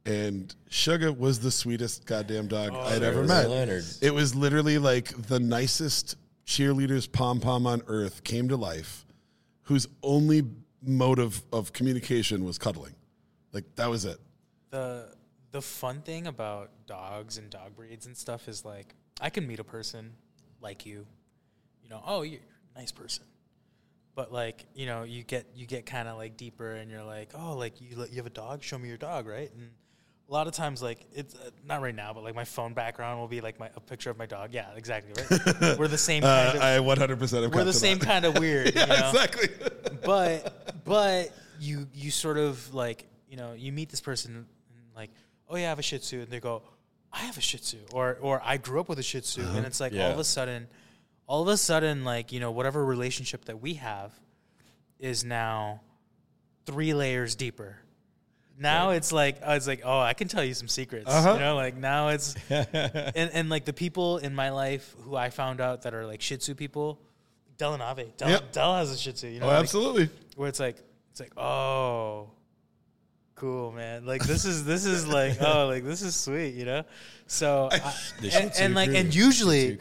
And 0.04 0.54
Sugar 0.68 1.12
was 1.12 1.40
the 1.40 1.50
sweetest 1.50 2.06
goddamn 2.06 2.46
dog 2.46 2.72
I'd 2.72 3.02
ever 3.02 3.24
met. 3.24 3.50
Leonard. 3.50 3.84
It 4.00 4.14
was 4.14 4.36
literally 4.36 4.78
like 4.78 5.08
the 5.26 5.40
nicest 5.40 6.16
cheerleader's 6.46 7.08
pom 7.08 7.40
pom 7.40 7.66
on 7.66 7.82
earth 7.88 8.22
came 8.22 8.48
to 8.48 8.56
life, 8.56 9.04
whose 9.66 9.86
only 10.02 10.42
mode 10.82 11.18
of, 11.18 11.42
of 11.52 11.72
communication 11.72 12.44
was 12.44 12.58
cuddling. 12.58 12.94
Like 13.52 13.64
that 13.76 13.88
was 13.88 14.04
it. 14.04 14.18
the 14.70 15.08
the 15.52 15.62
fun 15.62 16.02
thing 16.02 16.26
about 16.26 16.70
dogs 16.86 17.38
and 17.38 17.48
dog 17.48 17.74
breeds 17.76 18.06
and 18.06 18.16
stuff 18.16 18.48
is 18.48 18.64
like 18.64 18.94
I 19.20 19.30
can 19.30 19.46
meet 19.46 19.58
a 19.58 19.64
person 19.64 20.12
like 20.60 20.84
you, 20.84 21.06
you 21.82 21.88
know, 21.88 22.02
oh 22.06 22.22
you're 22.22 22.40
a 22.74 22.78
nice 22.78 22.92
person, 22.92 23.24
but 24.14 24.32
like 24.32 24.66
you 24.74 24.86
know 24.86 25.04
you 25.04 25.22
get 25.22 25.46
you 25.54 25.66
get 25.66 25.86
kind 25.86 26.08
of 26.08 26.16
like 26.16 26.36
deeper 26.36 26.72
and 26.72 26.90
you're 26.90 27.04
like 27.04 27.30
oh 27.34 27.56
like 27.56 27.80
you 27.80 27.96
you 28.10 28.16
have 28.16 28.26
a 28.26 28.30
dog 28.30 28.62
show 28.62 28.78
me 28.78 28.88
your 28.88 28.98
dog 28.98 29.26
right 29.26 29.50
and 29.54 29.70
a 30.28 30.32
lot 30.32 30.46
of 30.48 30.52
times 30.52 30.82
like 30.82 31.06
it's 31.12 31.34
uh, 31.34 31.50
not 31.64 31.80
right 31.82 31.94
now 31.94 32.12
but 32.12 32.24
like 32.24 32.34
my 32.34 32.44
phone 32.44 32.74
background 32.74 33.20
will 33.20 33.28
be 33.28 33.40
like 33.40 33.58
my 33.60 33.70
a 33.76 33.80
picture 33.80 34.10
of 34.10 34.18
my 34.18 34.26
dog 34.26 34.52
yeah 34.52 34.66
exactly 34.76 35.12
right 35.30 35.78
we're 35.78 35.88
the 35.88 35.96
same 35.98 36.24
Uh, 36.24 36.52
kind 36.52 36.56
of 36.58 36.62
I 36.62 36.78
100% 36.78 37.42
have 37.42 37.54
we're 37.54 37.64
the 37.64 37.72
same 37.72 37.98
kind 37.98 38.24
of 38.24 38.38
weird 38.38 38.66
you 38.74 38.86
know? 38.86 38.86
Yeah, 38.86 39.08
exactly. 39.10 39.48
but 40.04 40.82
but 40.84 41.32
you 41.60 41.86
you 41.94 42.10
sort 42.10 42.38
of 42.38 42.74
like 42.74 43.06
you 43.28 43.36
know 43.36 43.52
you 43.52 43.72
meet 43.72 43.88
this 43.90 44.00
person 44.00 44.34
and 44.36 44.46
like 44.96 45.10
oh 45.48 45.56
yeah 45.56 45.66
I 45.66 45.68
have 45.70 45.78
a 45.78 45.82
Shih 45.82 45.98
Tzu 45.98 46.20
and 46.22 46.28
they 46.28 46.40
go 46.40 46.62
I 47.12 47.18
have 47.20 47.38
a 47.38 47.40
Shih 47.40 47.58
Tzu 47.58 47.78
or 47.92 48.18
or 48.20 48.42
I 48.44 48.56
grew 48.56 48.80
up 48.80 48.88
with 48.88 48.98
a 48.98 49.02
Shih 49.02 49.20
Tzu 49.20 49.42
and 49.42 49.64
it's 49.64 49.80
like 49.80 49.92
all 49.92 50.10
of 50.10 50.18
a 50.18 50.24
sudden 50.24 50.66
all 51.28 51.42
of 51.42 51.48
a 51.48 51.56
sudden 51.56 52.04
like 52.04 52.32
you 52.32 52.40
know 52.40 52.50
whatever 52.50 52.84
relationship 52.84 53.44
that 53.46 53.60
we 53.62 53.74
have 53.74 54.12
is 54.98 55.24
now 55.24 55.80
three 56.64 56.94
layers 56.94 57.34
deeper. 57.36 57.78
Now 58.58 58.90
it's 58.90 59.12
like 59.12 59.38
oh, 59.44 59.52
it's 59.54 59.66
like 59.66 59.82
oh 59.84 60.00
I 60.00 60.14
can 60.14 60.28
tell 60.28 60.42
you 60.44 60.54
some 60.54 60.68
secrets 60.68 61.06
Uh-huh. 61.08 61.34
you 61.34 61.40
know 61.40 61.56
like 61.56 61.76
now 61.76 62.08
it's 62.08 62.34
and 62.50 63.30
and 63.32 63.48
like 63.50 63.64
the 63.66 63.72
people 63.72 64.18
in 64.18 64.34
my 64.34 64.50
life 64.50 64.94
who 65.02 65.14
I 65.14 65.30
found 65.30 65.60
out 65.60 65.82
that 65.82 65.94
are 65.94 66.06
like 66.06 66.22
Shih 66.22 66.36
Tzu 66.38 66.54
people 66.54 66.98
Delanave 67.58 68.16
Del, 68.16 68.30
Yep. 68.30 68.52
Del 68.52 68.74
has 68.76 68.90
a 68.92 68.96
Shih 68.98 69.12
Tzu 69.12 69.28
you 69.28 69.40
know 69.40 69.46
Oh, 69.46 69.48
like, 69.50 69.58
absolutely. 69.60 70.08
where 70.36 70.48
it's 70.48 70.60
like 70.60 70.76
it's 71.10 71.20
like 71.20 71.36
oh 71.38 72.30
cool 73.34 73.70
man 73.72 74.06
like 74.06 74.22
this 74.24 74.46
is 74.46 74.64
this 74.64 74.86
is 74.86 75.06
like 75.06 75.36
oh 75.42 75.66
like 75.66 75.84
this 75.84 76.00
is 76.00 76.16
sweet 76.16 76.54
you 76.54 76.64
know 76.64 76.82
so 77.26 77.68
I, 77.70 77.92
and, 78.32 78.50
and 78.58 78.74
like 78.74 78.88
crew. 78.88 78.96
and 78.98 79.14
usually 79.14 79.78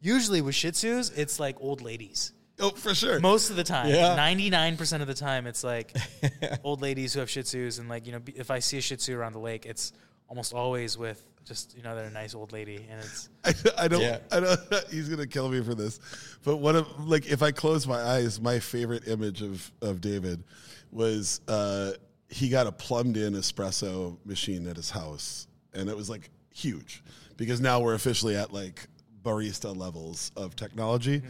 usually 0.00 0.40
with 0.40 0.56
shih 0.56 0.72
tzus 0.72 1.16
it's 1.16 1.38
like 1.38 1.56
old 1.60 1.80
ladies 1.80 2.32
Oh, 2.60 2.70
for 2.70 2.94
sure. 2.94 3.20
Most 3.20 3.50
of 3.50 3.56
the 3.56 3.64
time, 3.64 3.88
Yeah. 3.88 4.14
ninety 4.16 4.50
nine 4.50 4.76
percent 4.76 5.00
of 5.02 5.06
the 5.06 5.14
time, 5.14 5.46
it's 5.46 5.62
like 5.64 5.96
old 6.64 6.82
ladies 6.82 7.12
who 7.14 7.20
have 7.20 7.30
Shih 7.30 7.40
Tzus, 7.42 7.78
and 7.78 7.88
like 7.88 8.06
you 8.06 8.12
know, 8.12 8.18
b- 8.20 8.34
if 8.36 8.50
I 8.50 8.58
see 8.58 8.78
a 8.78 8.80
Shih 8.80 8.96
Tzu 8.96 9.16
around 9.16 9.32
the 9.32 9.38
lake, 9.38 9.64
it's 9.66 9.92
almost 10.28 10.52
always 10.52 10.98
with 10.98 11.24
just 11.44 11.76
you 11.76 11.82
know 11.82 11.94
they're 11.94 12.06
a 12.06 12.10
nice 12.10 12.34
old 12.34 12.52
lady, 12.52 12.84
and 12.90 13.00
it's 13.00 13.28
I, 13.44 13.84
I 13.84 13.88
don't. 13.88 14.00
Yeah. 14.00 14.18
I 14.32 14.40
don't. 14.40 14.60
He's 14.90 15.08
gonna 15.08 15.26
kill 15.26 15.48
me 15.48 15.62
for 15.62 15.74
this, 15.74 16.00
but 16.44 16.56
one 16.56 16.76
of 16.76 17.06
like 17.08 17.26
if 17.26 17.42
I 17.42 17.52
close 17.52 17.86
my 17.86 18.00
eyes, 18.02 18.40
my 18.40 18.58
favorite 18.58 19.06
image 19.08 19.40
of 19.42 19.70
of 19.80 20.00
David 20.00 20.42
was 20.90 21.40
uh, 21.48 21.92
he 22.28 22.48
got 22.48 22.66
a 22.66 22.72
plumbed 22.72 23.16
in 23.16 23.34
espresso 23.34 24.16
machine 24.24 24.66
at 24.66 24.76
his 24.76 24.90
house, 24.90 25.46
and 25.74 25.88
it 25.88 25.96
was 25.96 26.10
like 26.10 26.30
huge 26.52 27.02
because 27.36 27.60
now 27.60 27.78
we're 27.80 27.94
officially 27.94 28.34
at 28.36 28.52
like 28.52 28.88
barista 29.22 29.76
levels 29.76 30.32
of 30.36 30.56
technology. 30.56 31.22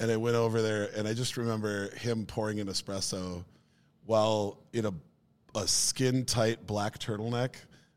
And 0.00 0.10
I 0.10 0.16
went 0.16 0.36
over 0.36 0.62
there, 0.62 0.90
and 0.96 1.08
I 1.08 1.14
just 1.14 1.36
remember 1.36 1.94
him 1.96 2.24
pouring 2.26 2.60
an 2.60 2.68
espresso 2.68 3.44
while 4.06 4.58
in 4.72 4.86
a 4.86 4.94
a 5.54 5.66
skin 5.66 6.24
tight 6.24 6.66
black 6.66 6.98
turtleneck 6.98 7.54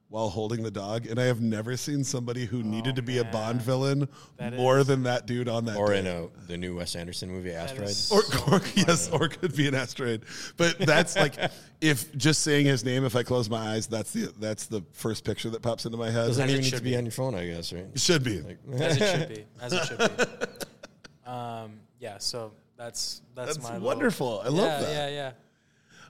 while 0.07 0.29
holding 0.29 0.63
the 0.63 0.71
dog. 0.71 1.05
And 1.05 1.19
I 1.19 1.25
have 1.25 1.41
never 1.41 1.77
seen 1.77 2.03
somebody 2.03 2.45
who 2.45 2.63
needed 2.63 2.95
to 2.95 3.01
be 3.01 3.19
a 3.19 3.23
Bond 3.25 3.61
villain 3.61 4.07
That 4.37 4.53
more 4.55 4.79
is- 4.79 4.87
than 4.87 5.03
that 5.03 5.27
dude 5.27 5.47
on 5.47 5.65
that. 5.65 5.77
Or 5.77 5.89
day. 5.91 5.99
in 5.99 6.07
a, 6.07 6.27
the 6.47 6.57
new 6.57 6.77
Wes 6.77 6.95
Anderson 6.95 7.29
movie, 7.29 7.51
Asteroid. 7.51 7.89
Or, 7.89 7.93
So 7.93 8.39
or 8.51 8.61
yes, 8.75 9.09
or 9.09 9.27
could 9.27 9.55
be 9.55 9.67
an 9.67 9.75
asteroid. 9.75 10.23
But 10.57 10.79
that's 10.79 11.15
like 11.15 11.35
if 11.81 12.11
just 12.17 12.41
saying 12.41 12.65
his 12.65 12.83
name, 12.83 13.05
if 13.05 13.15
I 13.15 13.21
close 13.23 13.49
my 13.49 13.73
eyes, 13.73 13.85
that's 13.87 14.11
the 14.11 14.33
that's 14.39 14.65
the 14.65 14.81
first 14.93 15.23
picture 15.23 15.49
that 15.51 15.61
pops 15.61 15.85
into 15.85 15.97
my 15.97 16.09
head. 16.09 16.27
Doesn't 16.27 16.49
even 16.49 16.61
need 16.61 16.73
to 16.73 16.81
be 16.81 16.91
be. 16.91 16.97
on 16.97 17.05
your 17.05 17.11
phone, 17.11 17.35
I 17.35 17.45
guess, 17.47 17.71
right? 17.71 17.85
It 17.93 17.99
should 17.99 18.23
be. 18.31 18.43
as 18.79 18.97
it 18.97 19.19
should 19.19 19.29
be, 19.29 19.45
as 19.61 19.73
it 19.73 19.85
should 19.85 20.17
be. 20.17 21.29
Um, 21.29 21.73
yeah, 22.01 22.17
so 22.17 22.51
that's 22.77 23.21
that's, 23.35 23.55
That's 23.55 23.63
my 23.63 23.73
little- 23.75 23.85
wonderful. 23.87 24.41
I 24.43 24.49
love 24.49 24.65
yeah, 24.67 24.79
that. 24.81 25.11
Yeah, 25.11 25.31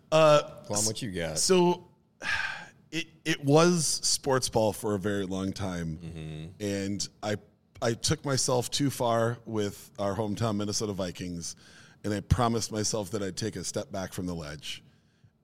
yeah. 0.09 0.41
Plum, 0.65 0.85
what 0.85 1.01
you 1.01 1.11
got? 1.11 1.38
So 1.38 1.88
it 2.91 3.05
it 3.26 3.43
was 3.45 3.85
sports 4.03 4.49
ball 4.49 4.73
for 4.73 4.95
a 4.95 4.99
very 4.99 5.26
long 5.26 5.53
time, 5.53 5.99
Mm-hmm. 6.03 6.63
and 6.63 7.07
I 7.22 7.35
I 7.81 7.93
took 7.93 8.23
myself 8.26 8.69
too 8.72 8.89
far 8.89 9.38
with 9.45 9.91
our 9.99 10.15
hometown 10.15 10.55
Minnesota 10.57 10.93
Vikings, 10.93 11.55
and 12.03 12.13
I 12.13 12.19
promised 12.22 12.72
myself 12.72 13.11
that 13.11 13.22
I'd 13.23 13.38
take 13.38 13.55
a 13.55 13.63
step 13.63 13.91
back 13.91 14.13
from 14.13 14.26
the 14.27 14.35
ledge. 14.35 14.84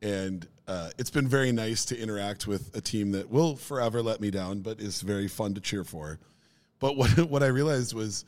And 0.04 0.48
uh, 0.68 0.92
it's 1.00 1.10
been 1.10 1.28
very 1.28 1.52
nice 1.52 1.84
to 1.86 2.00
interact 2.00 2.46
with 2.46 2.76
a 2.78 2.82
team 2.82 3.12
that 3.14 3.32
will 3.32 3.56
forever 3.56 4.04
let 4.04 4.22
me 4.22 4.30
down, 4.30 4.60
but 4.60 4.80
is 4.80 5.02
very 5.02 5.28
fun 5.28 5.56
to 5.56 5.62
cheer 5.62 5.84
for. 5.84 6.20
But 6.80 6.96
what 6.98 7.10
what 7.30 7.42
I 7.44 7.48
realized 7.48 7.94
was 7.96 8.24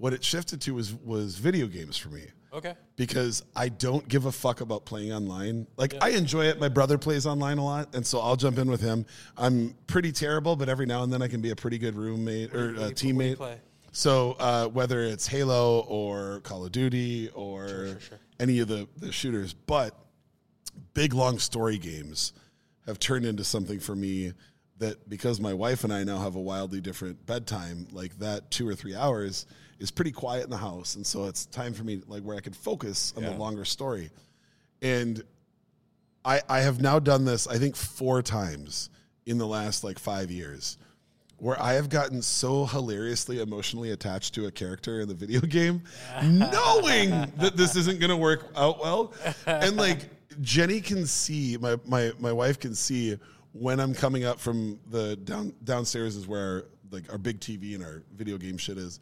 what 0.00 0.14
it 0.14 0.24
shifted 0.24 0.60
to 0.62 0.74
was 0.74 0.94
was 0.94 1.36
video 1.36 1.66
games 1.66 1.96
for 1.98 2.08
me 2.08 2.22
Okay. 2.54 2.74
because 2.96 3.44
I 3.54 3.68
don't 3.68 4.08
give 4.08 4.24
a 4.24 4.32
fuck 4.32 4.62
about 4.62 4.86
playing 4.86 5.12
online. 5.12 5.66
Like 5.76 5.94
I 6.00 6.10
enjoy 6.10 6.46
it. 6.46 6.58
My 6.58 6.68
brother 6.70 6.96
plays 6.96 7.26
online 7.26 7.58
a 7.58 7.64
lot, 7.64 7.94
and 7.94 8.04
so 8.04 8.18
I'll 8.18 8.34
jump 8.36 8.56
in 8.58 8.70
with 8.70 8.80
him. 8.80 9.04
I'm 9.36 9.74
pretty 9.86 10.10
terrible, 10.10 10.56
but 10.56 10.68
every 10.70 10.86
now 10.86 11.02
and 11.02 11.12
then 11.12 11.20
I 11.22 11.28
can 11.28 11.40
be 11.42 11.50
a 11.50 11.56
pretty 11.56 11.76
good 11.78 11.94
roommate 11.94 12.54
or 12.54 12.58
uh, 12.58 12.62
you- 12.72 12.80
what 12.80 12.96
do 12.96 13.06
you 13.08 13.14
teammate. 13.14 13.58
So 13.92 14.36
uh, 14.38 14.68
whether 14.68 15.00
it's 15.02 15.26
Halo 15.26 15.80
or 15.80 16.40
Call 16.44 16.64
of 16.64 16.70
Duty 16.72 17.28
or 17.34 17.68
sure, 17.68 18.00
sure. 18.00 18.18
any 18.38 18.60
of 18.60 18.68
the 18.68 18.88
the 18.98 19.12
shooters, 19.12 19.52
but 19.52 19.94
big 20.94 21.12
long 21.12 21.38
story 21.38 21.76
games 21.76 22.32
have 22.86 22.98
turned 22.98 23.26
into 23.26 23.44
something 23.44 23.78
for 23.80 23.94
me 23.94 24.32
that 24.78 25.08
because 25.10 25.40
my 25.40 25.52
wife 25.52 25.84
and 25.84 25.92
I 25.92 26.04
now 26.04 26.18
have 26.20 26.36
a 26.36 26.40
wildly 26.40 26.80
different 26.80 27.26
bedtime, 27.26 27.86
like 27.92 28.18
that 28.20 28.50
two 28.50 28.66
or 28.66 28.74
three 28.74 28.94
hours 28.94 29.44
is 29.80 29.90
pretty 29.90 30.12
quiet 30.12 30.44
in 30.44 30.50
the 30.50 30.56
house, 30.56 30.94
and 30.94 31.04
so 31.04 31.24
it's 31.24 31.46
time 31.46 31.72
for 31.72 31.82
me 31.82 32.02
like 32.06 32.22
where 32.22 32.36
I 32.36 32.40
can 32.40 32.52
focus 32.52 33.12
on 33.16 33.24
the 33.24 33.32
longer 33.32 33.64
story. 33.64 34.10
And 34.82 35.22
I 36.24 36.42
I 36.48 36.60
have 36.60 36.80
now 36.80 36.98
done 36.98 37.24
this 37.24 37.46
I 37.48 37.58
think 37.58 37.74
four 37.74 38.22
times 38.22 38.90
in 39.26 39.38
the 39.38 39.46
last 39.46 39.82
like 39.82 39.98
five 39.98 40.30
years. 40.30 40.76
Where 41.38 41.60
I 41.60 41.72
have 41.72 41.88
gotten 41.88 42.20
so 42.20 42.66
hilariously 42.66 43.40
emotionally 43.40 43.92
attached 43.92 44.34
to 44.34 44.44
a 44.46 44.50
character 44.50 45.00
in 45.00 45.08
the 45.08 45.14
video 45.14 45.40
game, 45.40 45.82
knowing 46.22 47.10
that 47.38 47.52
this 47.56 47.76
isn't 47.76 47.98
going 47.98 48.10
to 48.10 48.16
work 48.16 48.52
out 48.54 48.78
well, 48.78 49.14
and 49.46 49.78
like 49.78 50.10
Jenny 50.42 50.82
can 50.82 51.06
see 51.06 51.56
my 51.58 51.78
my 51.86 52.12
my 52.18 52.32
wife 52.32 52.60
can 52.60 52.74
see 52.74 53.16
when 53.52 53.80
I'm 53.80 53.94
coming 53.94 54.24
up 54.24 54.38
from 54.38 54.78
the 54.90 55.16
down 55.16 55.54
downstairs 55.64 56.14
is 56.14 56.28
where 56.28 56.64
like 56.90 57.10
our 57.10 57.18
big 57.18 57.40
TV 57.40 57.74
and 57.74 57.82
our 57.82 58.02
video 58.14 58.36
game 58.36 58.58
shit 58.58 58.76
is. 58.76 59.00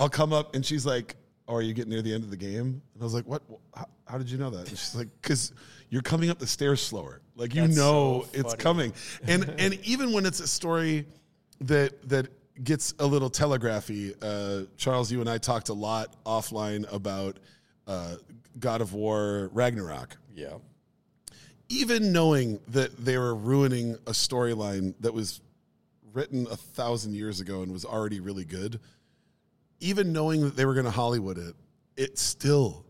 I'll 0.00 0.08
come 0.08 0.32
up 0.32 0.54
and 0.54 0.64
she's 0.64 0.86
like, 0.86 1.16
"Oh, 1.46 1.54
are 1.54 1.62
you 1.62 1.74
getting 1.74 1.90
near 1.90 2.02
the 2.02 2.12
end 2.12 2.24
of 2.24 2.30
the 2.30 2.36
game?" 2.36 2.82
And 2.94 3.02
I 3.02 3.04
was 3.04 3.14
like, 3.14 3.26
"What? 3.26 3.42
How, 3.74 3.86
how 4.06 4.18
did 4.18 4.30
you 4.30 4.38
know 4.38 4.50
that?" 4.50 4.68
And 4.68 4.70
she's 4.70 4.94
like, 4.94 5.08
"Cause 5.22 5.52
you're 5.90 6.02
coming 6.02 6.30
up 6.30 6.38
the 6.38 6.46
stairs 6.46 6.80
slower. 6.80 7.20
Like 7.36 7.54
you 7.54 7.62
That's 7.62 7.76
know 7.76 8.24
so 8.32 8.40
it's 8.40 8.54
coming." 8.54 8.92
And 9.26 9.54
and 9.58 9.74
even 9.84 10.12
when 10.12 10.26
it's 10.26 10.40
a 10.40 10.48
story 10.48 11.06
that 11.60 12.08
that 12.08 12.28
gets 12.64 12.94
a 12.98 13.06
little 13.06 13.30
telegraphy, 13.30 14.14
uh, 14.22 14.62
Charles, 14.76 15.12
you 15.12 15.20
and 15.20 15.28
I 15.28 15.38
talked 15.38 15.68
a 15.68 15.74
lot 15.74 16.16
offline 16.24 16.90
about 16.92 17.38
uh, 17.86 18.16
God 18.58 18.80
of 18.80 18.94
War 18.94 19.50
Ragnarok 19.52 20.16
yeah. 20.34 20.54
even 21.68 22.12
knowing 22.12 22.60
that 22.68 22.96
they 23.04 23.18
were 23.18 23.34
ruining 23.34 23.94
a 24.06 24.12
storyline 24.12 24.94
that 25.00 25.12
was 25.12 25.40
written 26.12 26.46
a 26.50 26.56
thousand 26.56 27.14
years 27.14 27.40
ago 27.40 27.62
and 27.62 27.72
was 27.72 27.84
already 27.84 28.20
really 28.20 28.44
good, 28.44 28.80
even 29.80 30.12
knowing 30.12 30.42
that 30.42 30.56
they 30.56 30.64
were 30.64 30.74
going 30.74 30.86
to 30.86 30.90
Hollywood 30.90 31.38
it, 31.38 31.54
it 31.96 32.18
still 32.18 32.84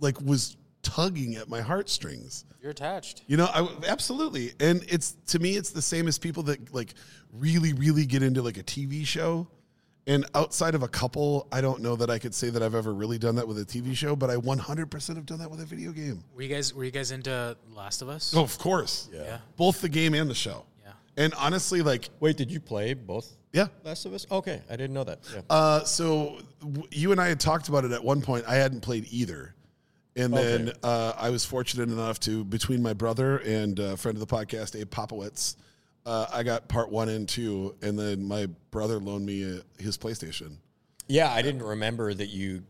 like 0.00 0.20
was 0.20 0.56
tugging 0.82 1.36
at 1.36 1.48
my 1.48 1.60
heartstrings. 1.60 2.44
You're 2.60 2.70
attached. 2.70 3.22
You 3.26 3.36
know, 3.36 3.46
I 3.46 3.68
absolutely, 3.88 4.52
and 4.60 4.84
it's 4.88 5.16
to 5.28 5.38
me, 5.38 5.56
it's 5.56 5.70
the 5.70 5.82
same 5.82 6.08
as 6.08 6.18
people 6.18 6.42
that 6.44 6.72
like 6.74 6.94
really, 7.32 7.72
really 7.72 8.06
get 8.06 8.22
into 8.22 8.42
like 8.42 8.58
a 8.58 8.62
TV 8.62 9.06
show. 9.06 9.48
And 10.04 10.26
outside 10.34 10.74
of 10.74 10.82
a 10.82 10.88
couple, 10.88 11.46
I 11.52 11.60
don't 11.60 11.80
know 11.80 11.94
that 11.94 12.10
I 12.10 12.18
could 12.18 12.34
say 12.34 12.50
that 12.50 12.60
I've 12.60 12.74
ever 12.74 12.92
really 12.92 13.18
done 13.18 13.36
that 13.36 13.46
with 13.46 13.58
a 13.58 13.64
TV 13.64 13.94
show, 13.94 14.16
but 14.16 14.30
I 14.30 14.34
100% 14.34 15.14
have 15.14 15.26
done 15.26 15.38
that 15.38 15.48
with 15.48 15.60
a 15.60 15.64
video 15.64 15.92
game. 15.92 16.24
Were 16.34 16.42
you 16.42 16.48
guys 16.48 16.74
Were 16.74 16.82
you 16.82 16.90
guys 16.90 17.12
into 17.12 17.56
Last 17.72 18.02
of 18.02 18.08
Us? 18.08 18.34
Oh, 18.36 18.42
of 18.42 18.58
course. 18.58 19.08
Yeah. 19.12 19.22
Yeah. 19.22 19.38
Both 19.56 19.80
the 19.80 19.88
game 19.88 20.14
and 20.14 20.28
the 20.28 20.34
show. 20.34 20.64
Yeah. 20.84 20.92
And 21.16 21.32
honestly, 21.34 21.82
like, 21.82 22.10
Wait, 22.18 22.36
did 22.36 22.50
you 22.50 22.58
play 22.58 22.94
both 22.94 23.36
yeah. 23.52 23.68
Last 23.84 24.04
of 24.06 24.14
Us? 24.14 24.26
Okay, 24.30 24.60
I 24.68 24.76
didn't 24.76 24.94
know 24.94 25.04
that. 25.04 25.20
Yeah. 25.34 25.40
Uh, 25.50 25.84
so 25.84 26.38
w- 26.60 26.86
you 26.90 27.12
and 27.12 27.20
I 27.20 27.28
had 27.28 27.40
talked 27.40 27.68
about 27.68 27.84
it 27.84 27.92
at 27.92 28.02
one 28.02 28.22
point. 28.22 28.44
I 28.48 28.54
hadn't 28.56 28.80
played 28.80 29.06
either. 29.10 29.54
And 30.14 30.32
then 30.34 30.68
Okay. 30.68 30.78
uh, 30.82 31.12
I 31.18 31.30
was 31.30 31.44
fortunate 31.44 31.88
enough 31.88 32.20
to, 32.20 32.44
between 32.44 32.82
my 32.82 32.92
brother 32.92 33.38
and 33.38 33.78
a 33.78 33.96
friend 33.96 34.16
of 34.16 34.20
the 34.26 34.34
podcast, 34.34 34.78
Abe 34.78 34.90
Popowitz, 34.90 35.56
uh, 36.04 36.26
I 36.32 36.42
got 36.42 36.68
part 36.68 36.90
one 36.90 37.08
and 37.08 37.26
two. 37.28 37.74
And 37.80 37.98
then 37.98 38.22
my 38.24 38.46
brother 38.70 38.98
loaned 38.98 39.24
me 39.24 39.44
uh 39.58 39.60
his 39.78 39.96
PlayStation. 39.96 40.56
yeah, 41.08 41.32
I 41.32 41.40
didn't 41.42 41.62
remember 41.62 42.12
that 42.12 42.28
you 42.28 42.62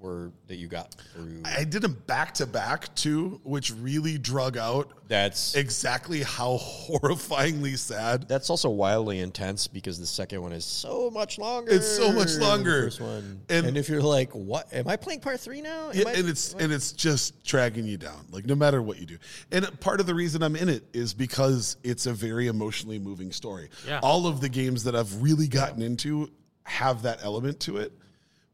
were 0.00 0.30
that 0.46 0.56
you 0.56 0.68
got 0.68 0.94
through. 1.14 1.42
I 1.44 1.64
did 1.64 1.82
them 1.82 2.00
back 2.06 2.34
to 2.34 2.46
back 2.46 2.94
too, 2.94 3.40
which 3.44 3.72
really 3.72 4.18
drug 4.18 4.56
out 4.58 4.92
That's 5.08 5.54
exactly 5.54 6.22
how 6.22 6.58
horrifyingly 6.62 7.78
sad 7.78 8.28
that's 8.28 8.50
also 8.50 8.68
wildly 8.68 9.20
intense 9.20 9.66
because 9.66 9.98
the 9.98 10.06
second 10.06 10.42
one 10.42 10.52
is 10.52 10.64
so 10.64 11.10
much 11.10 11.38
longer. 11.38 11.72
It's 11.72 11.86
so 11.88 12.12
much 12.12 12.32
than 12.32 12.40
the 12.40 12.46
longer. 12.46 12.82
first 12.84 13.00
one. 13.00 13.40
And- 13.48 13.66
And, 13.66 13.76
if 13.78 13.88
you're 13.88 14.02
like, 14.02 14.30
"What? 14.32 14.72
Am 14.72 14.86
I 14.86 14.96
playing 14.96 15.20
part 15.20 15.40
three 15.40 15.60
now?" 15.62 15.90
Am 15.90 15.96
Yeah, 15.96 16.08
I- 16.08 16.12
and 16.12 16.28
it's 16.28 16.52
and 16.54 16.72
it's 16.72 16.92
just 16.92 17.42
dragging 17.44 17.86
you 17.86 17.96
down, 17.96 18.26
like 18.30 18.44
no 18.46 18.54
matter 18.54 18.82
what 18.82 18.98
you 18.98 19.06
do. 19.06 19.18
And 19.50 19.80
part 19.80 20.00
of 20.00 20.06
the 20.06 20.14
reason 20.14 20.42
I'm 20.42 20.56
in 20.56 20.68
it 20.68 20.84
is 20.92 21.14
because 21.14 21.76
it's 21.82 22.06
a 22.06 22.12
very 22.12 22.48
emotionally 22.48 22.98
moving 22.98 23.32
story. 23.32 23.70
Yeah. 23.86 24.00
All 24.02 24.26
of 24.26 24.40
the 24.40 24.48
games 24.48 24.84
that 24.84 24.94
I've 24.94 25.22
really 25.22 25.48
gotten 25.48 25.80
into 25.82 26.30
have 26.64 27.02
that 27.02 27.20
element 27.22 27.60
to 27.60 27.78
it. 27.78 27.92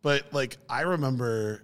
But 0.02 0.32
like 0.32 0.56
I 0.68 0.82
remember, 0.82 1.62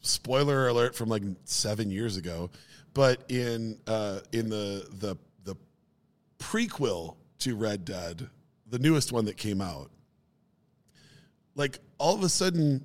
spoiler 0.00 0.68
alert 0.68 0.94
from 0.94 1.08
like 1.08 1.22
seven 1.44 1.90
years 1.90 2.16
ago, 2.16 2.50
but 2.94 3.22
in 3.30 3.78
uh, 3.86 4.20
in 4.32 4.48
the 4.48 4.86
the 4.98 5.16
the 5.44 5.56
prequel 6.38 7.16
to 7.40 7.56
Red 7.56 7.84
Dead, 7.84 8.28
the 8.68 8.78
newest 8.78 9.12
one 9.12 9.24
that 9.26 9.36
came 9.36 9.60
out, 9.60 9.90
like 11.54 11.78
all 11.98 12.14
of 12.14 12.22
a 12.22 12.28
sudden 12.28 12.84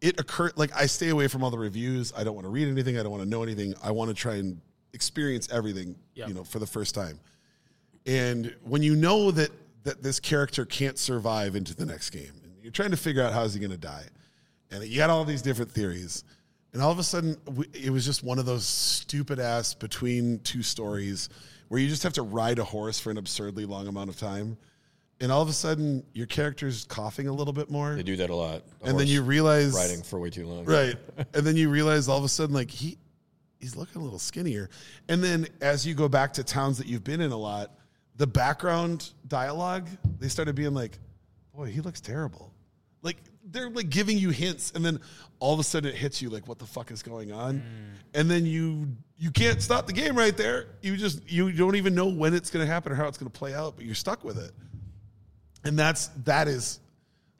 it 0.00 0.20
occurred 0.20 0.52
like 0.56 0.74
I 0.76 0.86
stay 0.86 1.08
away 1.08 1.26
from 1.28 1.42
all 1.42 1.50
the 1.50 1.58
reviews. 1.58 2.12
I 2.16 2.22
don't 2.24 2.34
want 2.34 2.44
to 2.44 2.50
read 2.50 2.68
anything. 2.68 2.98
I 2.98 3.02
don't 3.02 3.10
want 3.12 3.22
to 3.24 3.28
know 3.28 3.42
anything. 3.42 3.74
I 3.82 3.90
want 3.90 4.08
to 4.10 4.14
try 4.14 4.34
and 4.34 4.60
experience 4.92 5.48
everything, 5.50 5.96
Yeah. 6.14 6.26
you 6.28 6.34
know, 6.34 6.44
for 6.44 6.58
the 6.58 6.66
first 6.66 6.94
time. 6.94 7.18
And 8.04 8.54
when 8.62 8.82
you 8.82 8.94
know 8.94 9.30
that 9.32 9.50
that 9.84 10.02
this 10.02 10.20
character 10.20 10.64
can't 10.66 10.98
survive 10.98 11.56
into 11.56 11.74
the 11.74 11.86
next 11.86 12.10
game, 12.10 12.32
you're 12.66 12.72
trying 12.72 12.90
to 12.90 12.96
figure 12.96 13.22
out 13.22 13.32
how 13.32 13.44
is 13.44 13.54
he 13.54 13.60
going 13.60 13.70
to 13.70 13.78
die, 13.78 14.02
and 14.72 14.82
you 14.82 14.96
got 14.96 15.08
all 15.08 15.24
these 15.24 15.40
different 15.40 15.70
theories, 15.70 16.24
and 16.72 16.82
all 16.82 16.90
of 16.90 16.98
a 16.98 17.04
sudden 17.04 17.36
it 17.72 17.90
was 17.90 18.04
just 18.04 18.24
one 18.24 18.40
of 18.40 18.44
those 18.44 18.66
stupid 18.66 19.38
ass 19.38 19.72
between 19.72 20.40
two 20.40 20.64
stories 20.64 21.28
where 21.68 21.80
you 21.80 21.88
just 21.88 22.02
have 22.02 22.12
to 22.14 22.22
ride 22.22 22.58
a 22.58 22.64
horse 22.64 22.98
for 22.98 23.12
an 23.12 23.18
absurdly 23.18 23.64
long 23.66 23.86
amount 23.86 24.10
of 24.10 24.18
time. 24.18 24.56
and 25.20 25.30
all 25.30 25.40
of 25.42 25.48
a 25.48 25.52
sudden 25.52 26.04
your 26.12 26.26
character's 26.26 26.84
coughing 26.86 27.28
a 27.28 27.32
little 27.32 27.52
bit 27.52 27.70
more, 27.70 27.94
They 27.94 28.02
do 28.02 28.16
that 28.16 28.30
a 28.30 28.34
lot. 28.34 28.62
The 28.80 28.90
and 28.90 28.98
then 28.98 29.06
you 29.06 29.22
realize 29.22 29.72
riding 29.72 30.02
for 30.02 30.18
way 30.18 30.30
too 30.30 30.46
long. 30.48 30.64
right, 30.64 30.96
and 31.34 31.46
then 31.46 31.56
you 31.56 31.70
realize 31.70 32.08
all 32.08 32.18
of 32.18 32.24
a 32.24 32.28
sudden 32.28 32.52
like 32.52 32.68
he 32.72 32.98
he's 33.60 33.76
looking 33.76 34.00
a 34.00 34.04
little 34.04 34.18
skinnier, 34.18 34.70
and 35.08 35.22
then 35.22 35.46
as 35.60 35.86
you 35.86 35.94
go 35.94 36.08
back 36.08 36.32
to 36.32 36.42
towns 36.42 36.78
that 36.78 36.88
you've 36.88 37.04
been 37.04 37.20
in 37.20 37.30
a 37.30 37.36
lot, 37.38 37.78
the 38.16 38.26
background 38.26 39.12
dialogue 39.28 39.86
they 40.18 40.26
started 40.28 40.56
being 40.56 40.74
like, 40.74 40.98
boy, 41.54 41.66
he 41.66 41.80
looks 41.80 42.00
terrible, 42.02 42.52
like 43.06 43.16
they're 43.50 43.70
like 43.70 43.88
giving 43.88 44.18
you 44.18 44.28
hints, 44.28 44.72
and 44.74 44.84
then 44.84 45.00
all 45.38 45.54
of 45.54 45.60
a 45.60 45.64
sudden 45.64 45.88
it 45.88 45.96
hits 45.96 46.20
you 46.20 46.28
like, 46.28 46.46
what 46.46 46.58
the 46.58 46.66
fuck 46.66 46.90
is 46.90 47.02
going 47.02 47.32
on, 47.32 47.60
mm. 47.60 47.62
and 48.12 48.30
then 48.30 48.44
you 48.44 48.88
you 49.16 49.30
can't 49.30 49.62
stop 49.62 49.86
the 49.86 49.94
game 49.94 50.14
right 50.14 50.36
there. 50.36 50.66
You 50.82 50.98
just 50.98 51.26
you 51.30 51.50
don't 51.52 51.76
even 51.76 51.94
know 51.94 52.06
when 52.08 52.34
it's 52.34 52.50
going 52.50 52.66
to 52.66 52.70
happen 52.70 52.92
or 52.92 52.96
how 52.96 53.08
it's 53.08 53.16
going 53.16 53.30
to 53.30 53.38
play 53.38 53.54
out, 53.54 53.76
but 53.76 53.86
you're 53.86 53.94
stuck 53.94 54.22
with 54.22 54.36
it 54.38 54.52
and 55.66 55.78
that's 55.78 56.08
that 56.24 56.48
is 56.48 56.80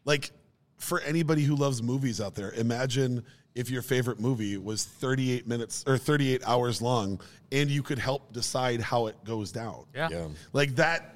like 0.04 0.32
for 0.78 1.00
anybody 1.00 1.42
who 1.42 1.54
loves 1.54 1.82
movies 1.82 2.20
out 2.20 2.34
there 2.34 2.52
imagine 2.52 3.24
if 3.54 3.70
your 3.70 3.82
favorite 3.82 4.20
movie 4.20 4.58
was 4.58 4.84
38 4.84 5.46
minutes 5.46 5.84
or 5.86 5.96
38 5.96 6.42
hours 6.46 6.82
long 6.82 7.20
and 7.52 7.70
you 7.70 7.82
could 7.82 7.98
help 7.98 8.32
decide 8.32 8.80
how 8.80 9.06
it 9.06 9.16
goes 9.24 9.52
down 9.52 9.84
Yeah. 9.94 10.08
Yeah. 10.10 10.28
like 10.52 10.74
that 10.76 11.02
it 11.02 11.12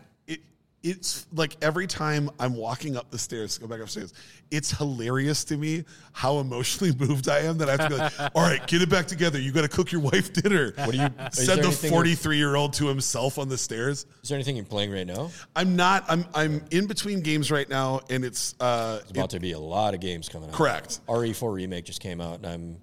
it's 0.82 1.26
like 1.34 1.56
every 1.60 1.86
time 1.86 2.30
i'm 2.38 2.56
walking 2.56 2.96
up 2.96 3.10
the 3.10 3.18
stairs 3.18 3.58
go 3.58 3.66
back 3.66 3.80
upstairs 3.80 4.14
it's 4.50 4.70
hilarious 4.70 5.44
to 5.44 5.56
me 5.58 5.84
how 6.12 6.38
emotionally 6.38 6.94
moved 6.98 7.28
i 7.28 7.40
am 7.40 7.58
that 7.58 7.68
i 7.68 7.72
have 7.72 7.80
to 7.80 7.88
be 7.90 7.94
like 7.96 8.12
all 8.34 8.42
right 8.42 8.66
get 8.66 8.80
it 8.80 8.88
back 8.88 9.06
together 9.06 9.38
you 9.38 9.52
got 9.52 9.60
to 9.60 9.68
cook 9.68 9.92
your 9.92 10.00
wife 10.00 10.32
dinner 10.32 10.72
what 10.76 10.92
do 10.92 10.96
you- 10.98 11.08
is 11.32 11.44
said 11.46 11.62
the 11.62 11.70
43 11.70 12.38
year 12.38 12.56
old 12.56 12.72
to 12.72 12.86
himself 12.86 13.38
on 13.38 13.48
the 13.48 13.58
stairs 13.58 14.06
Is 14.22 14.28
there 14.30 14.36
anything 14.36 14.56
you're 14.56 14.64
playing 14.64 14.90
right 14.90 15.06
now? 15.06 15.30
I'm 15.54 15.76
not. 15.76 16.04
I'm 16.08 16.24
I'm 16.34 16.62
in 16.70 16.86
between 16.86 17.20
games 17.20 17.50
right 17.50 17.68
now, 17.68 18.00
and 18.08 18.24
it's 18.24 18.54
uh, 18.60 18.96
There's 18.98 19.10
about 19.10 19.30
to 19.30 19.40
be 19.40 19.52
a 19.52 19.58
lot 19.58 19.94
of 19.94 20.00
games 20.00 20.28
coming 20.28 20.48
out. 20.48 20.54
Correct. 20.54 21.00
RE4 21.06 21.52
remake 21.52 21.84
just 21.84 22.00
came 22.00 22.20
out, 22.20 22.36
and 22.36 22.46
I'm 22.46 22.76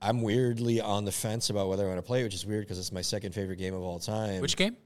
I'm 0.00 0.22
weirdly 0.22 0.80
on 0.80 1.04
the 1.04 1.12
fence 1.12 1.50
about 1.50 1.68
whether 1.68 1.84
I 1.84 1.88
want 1.88 1.98
to 1.98 2.02
play, 2.02 2.20
it, 2.20 2.24
which 2.24 2.34
is 2.34 2.46
weird 2.46 2.64
because 2.64 2.78
it's 2.78 2.92
my 2.92 3.00
second 3.02 3.32
favorite 3.32 3.56
game 3.56 3.74
of 3.74 3.82
all 3.82 3.98
time. 3.98 4.40
Which 4.40 4.56
game? 4.56 4.76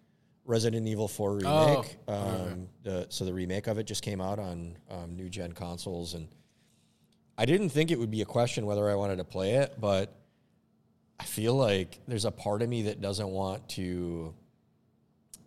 Resident 0.50 0.88
Evil 0.88 1.06
4 1.06 1.32
remake. 1.34 1.46
Oh, 2.08 2.12
Um, 2.12 2.68
the, 2.82 3.06
so 3.08 3.24
the 3.24 3.32
remake 3.32 3.68
of 3.68 3.78
it 3.78 3.84
just 3.84 4.02
came 4.02 4.20
out 4.20 4.40
on 4.40 4.76
um, 4.90 5.14
new 5.16 5.30
gen 5.30 5.52
consoles, 5.52 6.14
and 6.14 6.26
I 7.38 7.44
didn't 7.46 7.68
think 7.70 7.92
it 7.92 7.98
would 7.98 8.10
be 8.10 8.20
a 8.20 8.26
question 8.26 8.66
whether 8.66 8.90
I 8.90 8.96
wanted 8.96 9.16
to 9.16 9.24
play 9.24 9.54
it, 9.54 9.76
but 9.80 10.12
I 11.20 11.24
feel 11.24 11.54
like 11.54 12.00
there's 12.08 12.24
a 12.24 12.32
part 12.32 12.62
of 12.62 12.68
me 12.68 12.82
that 12.82 13.00
doesn't 13.00 13.28
want 13.28 13.68
to 13.70 14.34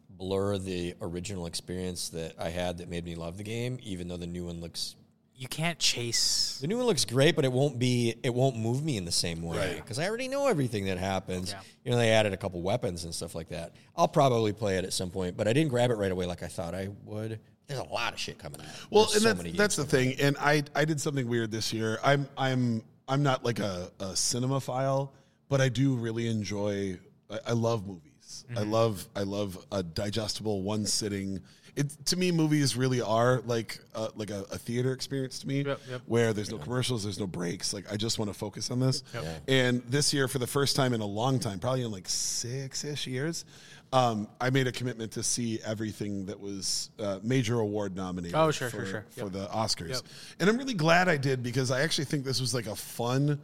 blur 0.10 0.58
the 0.58 0.96
original 1.02 1.48
experience 1.48 2.08
that 2.10 2.36
I 2.40 2.50
had 2.50 2.78
that 2.78 2.88
made 2.88 3.04
me 3.04 3.16
love 3.16 3.38
the 3.38 3.44
game, 3.44 3.80
even 3.84 4.08
though 4.08 4.18
the 4.18 4.28
new 4.28 4.46
one 4.46 4.62
looks 4.62 4.96
You 5.36 5.48
can't 5.48 5.80
chase. 5.80 6.60
the 6.62 6.68
new 6.68 6.78
one 6.78 6.86
looks 6.86 7.06
great, 7.06 7.36
but 7.36 7.44
it 7.44 7.52
won't 7.52 7.80
be 7.80 8.16
it 8.24 8.34
won't 8.34 8.56
move 8.56 8.84
me 8.84 8.98
in 8.98 9.04
the 9.06 9.12
same 9.12 9.42
way 9.42 9.58
Right. 9.58 9.76
because 9.78 9.98
I 10.00 10.08
already 10.08 10.28
know 10.28 10.48
everything 10.48 10.86
that 10.86 10.98
happens. 10.98 11.52
Yeah. 11.52 11.60
You 11.84 11.92
know, 11.92 11.98
they 11.98 12.12
added 12.12 12.34
a 12.34 12.38
couple 12.38 12.62
weapons 12.62 13.04
and 13.04 13.14
stuff 13.14 13.34
like 13.36 13.50
that. 13.50 13.74
I'll 13.98 14.08
probably 14.08 14.54
play 14.54 14.78
it 14.78 14.86
at 14.86 14.94
some 14.94 15.10
point, 15.10 15.36
but 15.36 15.48
I 15.48 15.54
didn't 15.54 15.70
grab 15.70 15.90
it 15.92 15.96
right 15.96 16.12
away 16.12 16.26
like 16.28 16.44
I 16.44 16.48
thought 16.48 16.74
I 16.76 16.90
would. 17.06 17.40
There's 17.68 17.80
a 17.80 17.84
lot 17.84 18.14
of 18.14 18.20
shit 18.20 18.38
coming 18.38 18.62
out. 18.62 18.68
well, 18.92 19.04
There's 19.06 19.16
and 19.16 19.22
so 19.24 19.28
that's 19.30 19.38
many 19.44 19.52
that's 19.58 19.76
the 19.76 19.86
thing. 19.86 20.16
And 20.20 20.38
I 20.40 20.64
I 20.76 20.86
did 20.86 21.02
something 21.02 21.28
weird 21.28 21.52
this 21.52 21.74
year. 21.74 21.98
I'm 22.04 22.30
I'm 22.38 22.84
I'm 23.08 23.24
not 23.24 23.44
like 23.44 23.60
a, 23.60 23.92
a 24.00 24.06
cinemaphile, 24.10 25.10
but 25.50 25.62
I 25.62 25.70
do 25.70 25.96
really 25.96 26.28
enjoy. 26.28 26.98
I, 27.30 27.40
I 27.48 27.52
love 27.54 27.88
movies. 27.88 28.46
Mm-hmm. 28.50 28.58
I 28.58 28.62
love 28.62 29.08
I 29.16 29.24
love 29.24 29.66
a 29.72 29.82
digestible 29.84 30.62
one 30.62 30.86
sitting. 30.86 31.42
It 31.76 32.06
to 32.08 32.18
me, 32.18 32.32
movies 32.32 32.78
really 32.78 33.02
are 33.02 33.42
like 33.46 33.80
uh, 33.96 34.10
like 34.16 34.30
a, 34.30 34.42
a 34.52 34.58
theater 34.58 34.94
experience 34.94 35.40
to 35.40 35.48
me, 35.48 35.64
Yep, 35.64 35.80
yep. 35.90 36.02
where 36.06 36.32
there's 36.34 36.52
no 36.52 36.60
commercials, 36.60 37.04
there's 37.04 37.20
no 37.20 37.26
breaks. 37.28 37.74
Like 37.74 37.92
I 37.92 37.98
just 37.98 38.20
want 38.20 38.30
to 38.32 38.38
focus 38.38 38.70
on 38.70 38.80
this. 38.80 39.04
And 39.48 39.82
this 39.90 40.14
year, 40.14 40.28
for 40.28 40.38
the 40.40 40.48
first 40.48 40.76
time 40.76 40.94
in 40.94 41.02
a 41.02 41.06
long 41.06 41.40
time, 41.40 41.60
probably 41.60 41.84
in 41.84 41.92
like 41.92 42.08
six 42.08 42.84
ish 42.84 43.08
years, 43.08 43.46
um, 43.92 44.28
I 44.42 44.50
made 44.50 44.68
a 44.68 44.72
commitment 44.72 45.12
to 45.14 45.24
see 45.24 45.60
everything 45.64 46.26
that 46.26 46.40
was 46.40 46.90
uh, 47.00 47.20
major 47.24 47.60
award 47.60 47.96
nominated. 47.96 48.36
Oh, 48.36 48.52
sure, 48.52 48.70
for, 48.70 48.78
sure, 48.78 48.86
sure. 48.86 49.06
for 49.26 49.30
the 49.30 49.46
Oscars. 49.48 49.90
Yep. 49.90 50.02
And 50.40 50.50
I'm 50.50 50.58
really 50.58 50.74
glad 50.74 51.08
I 51.08 51.18
did 51.18 51.44
because 51.44 51.70
I 51.72 51.82
actually 51.82 52.06
think 52.06 52.24
this 52.26 52.42
was 52.42 52.54
like 52.54 52.66
a 52.66 52.76
fun. 52.76 53.40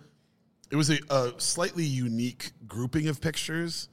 It 0.71 0.75
was 0.75 0.89
a, 0.89 0.99
a 1.09 1.33
slightly 1.37 1.83
unique 1.83 2.51
grouping 2.67 3.07
of 3.07 3.21
pictures, 3.21 3.89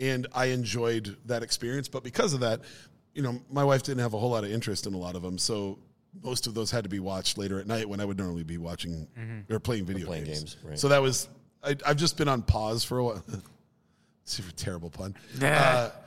and 0.00 0.26
I 0.34 0.46
enjoyed 0.46 1.16
that 1.26 1.42
experience. 1.42 1.88
But 1.88 2.02
because 2.02 2.34
of 2.34 2.40
that, 2.40 2.60
you 3.14 3.22
know, 3.22 3.40
my 3.50 3.64
wife 3.64 3.82
didn't 3.82 4.00
have 4.00 4.14
a 4.14 4.18
whole 4.18 4.30
lot 4.30 4.44
of 4.44 4.50
interest 4.50 4.86
in 4.86 4.94
a 4.94 4.98
lot 4.98 5.14
of 5.16 5.22
them, 5.22 5.38
so 5.38 5.78
most 6.22 6.46
of 6.46 6.54
those 6.54 6.70
had 6.70 6.84
to 6.84 6.90
be 6.90 7.00
watched 7.00 7.38
later 7.38 7.58
at 7.58 7.66
night 7.66 7.88
when 7.88 8.00
I 8.00 8.04
would 8.04 8.18
normally 8.18 8.44
be 8.44 8.58
watching 8.58 9.06
or 9.50 9.58
playing 9.60 9.84
video 9.86 10.06
playing 10.06 10.24
games. 10.24 10.38
games, 10.40 10.56
right. 10.64 10.78
So 10.78 10.88
that 10.88 11.00
was 11.02 11.28
I, 11.62 11.76
I've 11.86 11.96
just 11.96 12.16
been 12.18 12.28
on 12.28 12.42
pause 12.42 12.84
for 12.84 12.98
a 12.98 13.04
while. 13.04 13.24
Super 14.24 14.52
terrible 14.52 14.90
pun. 14.90 15.14
Yeah. 15.40 15.90
Uh, 15.94 16.00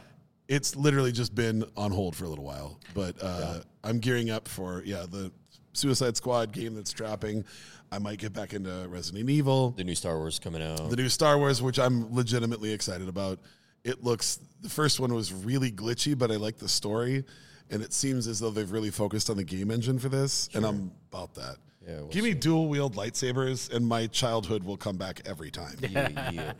it's 0.49 0.77
literally 0.77 1.11
just 1.11 1.35
been 1.35 1.65
on 1.75 1.91
hold 1.91 2.15
for 2.15 2.23
a 2.23 2.29
little 2.29 2.45
while, 2.45 2.79
but 2.93 3.15
uh, 3.21 3.59
I'm 3.83 3.99
gearing 3.99 4.29
up 4.29 4.47
for 4.47 4.81
yeah 4.85 5.05
the 5.09 5.29
Suicide 5.73 6.15
Squad 6.15 6.53
game 6.53 6.73
that's 6.73 6.93
dropping. 6.93 7.43
I 7.91 7.99
might 7.99 8.17
get 8.17 8.31
back 8.31 8.53
into 8.53 8.87
Resident 8.87 9.29
Evil, 9.29 9.71
The 9.71 9.83
new 9.83 9.93
Star 9.93 10.17
Wars 10.17 10.39
coming 10.39 10.61
out. 10.61 10.89
the 10.89 10.95
new 10.95 11.09
Star 11.09 11.37
Wars, 11.37 11.61
which 11.61 11.77
I'm 11.79 12.15
legitimately 12.15 12.71
excited 12.71 13.09
about. 13.09 13.39
It 13.87 14.03
looks 14.03 14.39
the 14.61 14.69
first 14.69 14.99
one 14.99 15.13
was 15.13 15.31
really 15.33 15.71
glitchy, 15.71 16.17
but 16.17 16.31
I 16.31 16.35
like 16.35 16.57
the 16.57 16.67
story, 16.67 17.23
and 17.69 17.81
it 17.81 17.93
seems 17.93 18.27
as 18.27 18.39
though 18.39 18.49
they've 18.49 18.69
really 18.71 18.91
focused 18.91 19.29
on 19.29 19.37
the 19.37 19.43
game 19.43 19.71
engine 19.71 19.97
for 19.97 20.09
this, 20.09 20.49
and 20.53 20.65
I'm 20.65 20.91
about 21.11 21.33
that. 21.35 21.55
Yeah, 21.87 21.97
we'll 21.99 22.07
Give 22.07 22.25
me 22.25 22.33
dual 22.33 22.67
wield 22.67 22.95
lightsabers, 22.95 23.73
and 23.73 23.87
my 23.87 24.07
childhood 24.07 24.63
will 24.63 24.75
come 24.75 24.97
back 24.97 25.21
every 25.25 25.51
time. 25.51 25.77
yeah, 25.81 26.31
yeah. 26.31 26.53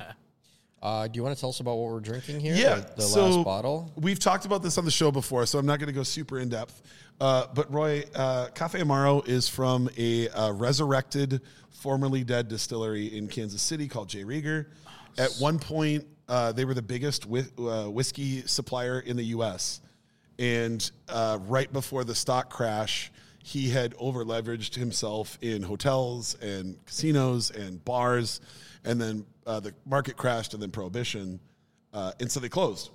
Uh, 0.81 1.07
do 1.07 1.17
you 1.17 1.23
want 1.23 1.35
to 1.35 1.39
tell 1.39 1.49
us 1.49 1.59
about 1.59 1.75
what 1.75 1.91
we're 1.91 1.99
drinking 1.99 2.39
here? 2.39 2.55
Yeah, 2.55 2.75
the, 2.75 2.93
the 2.97 3.01
so 3.01 3.29
last 3.29 3.43
bottle. 3.43 3.91
We've 3.95 4.19
talked 4.19 4.45
about 4.45 4.61
this 4.61 4.77
on 4.77 4.85
the 4.85 4.91
show 4.91 5.11
before, 5.11 5.45
so 5.47 5.57
I'm 5.57 5.65
not 5.65 5.79
going 5.79 5.87
to 5.87 5.93
go 5.93 6.03
super 6.03 6.39
in 6.39 6.49
depth. 6.49 6.81
Uh, 7.19 7.47
but 7.53 7.71
Roy, 7.73 8.03
uh, 8.15 8.49
Caffè 8.53 8.81
Amaro 8.81 9.27
is 9.27 9.49
from 9.49 9.89
a 9.97 10.29
uh, 10.29 10.51
resurrected, 10.51 11.41
formerly 11.71 12.23
dead 12.23 12.47
distillery 12.47 13.17
in 13.17 13.27
Kansas 13.27 13.61
City 13.61 13.87
called 13.87 14.07
J. 14.07 14.23
Rieger. 14.23 14.67
At 15.17 15.31
one 15.39 15.57
point, 15.57 16.05
uh, 16.27 16.51
they 16.51 16.65
were 16.65 16.73
the 16.73 16.81
biggest 16.81 17.25
uh, 17.25 17.85
whiskey 17.85 18.41
supplier 18.45 18.99
in 18.99 19.17
the 19.17 19.23
U.S. 19.25 19.81
And 20.39 20.89
uh, 21.07 21.39
right 21.47 21.71
before 21.71 22.03
the 22.03 22.15
stock 22.15 22.49
crash, 22.49 23.11
he 23.43 23.69
had 23.69 23.95
over 23.97 24.25
leveraged 24.25 24.75
himself 24.75 25.37
in 25.41 25.63
hotels 25.63 26.35
and 26.41 26.83
casinos 26.85 27.49
and 27.49 27.83
bars. 27.85 28.41
And 28.83 28.99
then 28.99 29.25
uh, 29.45 29.61
the 29.61 29.73
market 29.85 30.17
crashed, 30.17 30.53
and 30.53 30.61
then 30.61 30.71
prohibition. 30.71 31.39
Uh, 31.93 32.11
and 32.19 32.31
so 32.31 32.39
they 32.39 32.49
closed. 32.49 32.91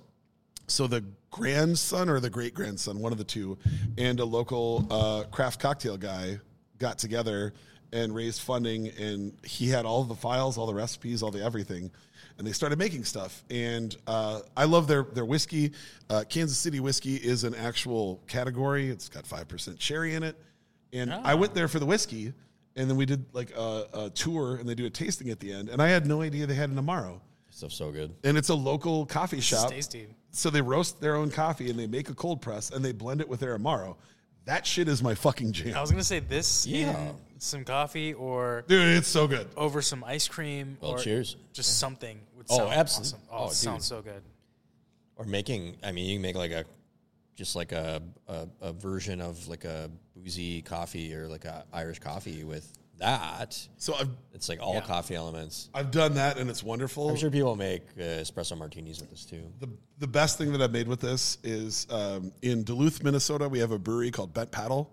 So 0.67 0.87
the 0.87 1.03
grandson 1.31 2.09
or 2.09 2.19
the 2.19 2.29
great 2.29 2.53
grandson, 2.53 2.99
one 2.99 3.11
of 3.11 3.17
the 3.17 3.23
two, 3.23 3.57
and 3.97 4.19
a 4.19 4.25
local 4.25 4.87
uh, 4.89 5.23
craft 5.31 5.59
cocktail 5.59 5.97
guy 5.97 6.39
got 6.77 6.99
together 6.99 7.53
and 7.91 8.13
raised 8.15 8.41
funding, 8.41 8.89
and 8.89 9.33
he 9.43 9.69
had 9.69 9.85
all 9.85 10.03
the 10.03 10.15
files, 10.15 10.57
all 10.57 10.65
the 10.65 10.73
recipes, 10.73 11.21
all 11.21 11.31
the 11.31 11.43
everything, 11.43 11.91
and 12.37 12.47
they 12.47 12.51
started 12.51 12.79
making 12.79 13.03
stuff. 13.03 13.43
And 13.49 13.95
uh, 14.07 14.41
I 14.55 14.65
love 14.65 14.87
their 14.87 15.03
their 15.03 15.25
whiskey. 15.25 15.71
Uh, 16.09 16.23
Kansas 16.27 16.57
City 16.57 16.79
whiskey 16.79 17.15
is 17.15 17.43
an 17.43 17.55
actual 17.55 18.21
category. 18.27 18.89
It's 18.89 19.09
got 19.09 19.25
five 19.25 19.47
percent 19.47 19.79
cherry 19.79 20.15
in 20.15 20.23
it, 20.23 20.35
and 20.91 21.13
I 21.13 21.35
went 21.35 21.53
there 21.53 21.67
for 21.67 21.79
the 21.79 21.85
whiskey, 21.85 22.33
and 22.75 22.89
then 22.89 22.97
we 22.97 23.05
did 23.05 23.25
like 23.33 23.55
a, 23.55 23.85
a 23.93 24.09
tour, 24.09 24.55
and 24.55 24.67
they 24.67 24.75
do 24.75 24.85
a 24.85 24.89
tasting 24.89 25.29
at 25.29 25.39
the 25.39 25.51
end, 25.51 25.69
and 25.69 25.81
I 25.81 25.87
had 25.89 26.05
no 26.05 26.21
idea 26.21 26.45
they 26.45 26.55
had 26.55 26.69
an 26.69 26.77
amaro. 26.77 27.19
Stuff's 27.53 27.75
so 27.75 27.91
good. 27.91 28.11
And 28.23 28.35
it's 28.35 28.49
a 28.49 28.55
local 28.55 29.05
coffee 29.05 29.39
shop. 29.39 29.69
tasty. 29.69 30.07
So 30.31 30.49
they 30.49 30.61
roast 30.61 30.99
their 30.99 31.15
own 31.15 31.29
coffee 31.29 31.69
and 31.69 31.77
they 31.77 31.85
make 31.85 32.09
a 32.09 32.15
cold 32.15 32.41
press 32.41 32.71
and 32.71 32.83
they 32.83 32.91
blend 32.91 33.21
it 33.21 33.29
with 33.29 33.39
their 33.39 33.55
Amaro. 33.55 33.95
That 34.45 34.65
shit 34.65 34.87
is 34.87 35.01
my 35.01 35.15
fucking 35.15 35.53
jam. 35.53 35.75
I 35.75 35.81
was 35.81 35.89
gonna 35.91 36.03
say 36.03 36.19
this 36.19 36.65
Yeah. 36.67 36.89
in 37.09 37.15
some 37.39 37.63
coffee 37.63 38.13
or 38.13 38.63
Dude, 38.67 38.97
it's 38.97 39.07
so 39.07 39.27
good. 39.27 39.47
over 39.55 39.81
some 39.81 40.03
ice 40.03 40.27
cream 40.27 40.77
Well, 40.81 40.91
or 40.91 40.99
cheers. 40.99 41.37
just 41.53 41.79
something 41.79 42.19
would 42.35 42.47
Oh, 42.49 42.57
sound 42.57 42.73
absolute- 42.73 43.05
awesome. 43.07 43.19
Oh, 43.31 43.37
oh, 43.37 43.45
it 43.45 43.49
dude. 43.49 43.57
sounds 43.57 43.85
so 43.85 44.01
good. 44.01 44.21
Or 45.15 45.25
making, 45.25 45.77
I 45.83 45.91
mean, 45.91 46.05
you 46.09 46.15
can 46.15 46.21
make 46.21 46.35
like 46.35 46.51
a, 46.51 46.65
just 47.35 47.55
like 47.55 47.71
a, 47.71 48.01
a, 48.27 48.47
a 48.61 48.73
version 48.73 49.21
of 49.21 49.47
like 49.47 49.63
a 49.63 49.89
boozy 50.15 50.61
coffee 50.61 51.13
or 51.15 51.27
like 51.27 51.45
a 51.45 51.65
Irish 51.71 51.99
coffee 51.99 52.43
with 52.43 52.71
that. 53.03 53.67
So 53.77 53.93
I've 53.95 54.09
It's 54.33 54.49
like 54.49 54.61
all 54.61 54.73
Yeah. 54.73 54.81
coffee 54.81 55.15
elements. 55.15 55.69
I've 55.73 55.91
done 55.91 56.15
that 56.15 56.37
and 56.39 56.49
it's 56.49 56.63
wonderful. 56.63 57.09
I'm 57.09 57.15
sure 57.15 57.29
people 57.29 57.55
make 57.55 57.83
uh, 57.97 58.01
espresso 58.23 58.57
martinis 58.57 58.99
with 58.99 59.09
this 59.11 59.25
too. 59.25 59.43
The 59.59 59.69
the 59.99 60.07
best 60.07 60.37
thing 60.37 60.51
that 60.53 60.61
I've 60.61 60.71
made 60.71 60.87
with 60.87 60.99
this 60.99 61.37
is 61.43 61.85
um, 61.89 62.31
in 62.41 62.63
Duluth, 62.63 63.03
Minnesota. 63.03 63.47
We 63.47 63.59
have 63.59 63.71
a 63.71 63.79
brewery 63.79 64.11
called 64.11 64.33
Bent 64.33 64.51
Paddle, 64.51 64.89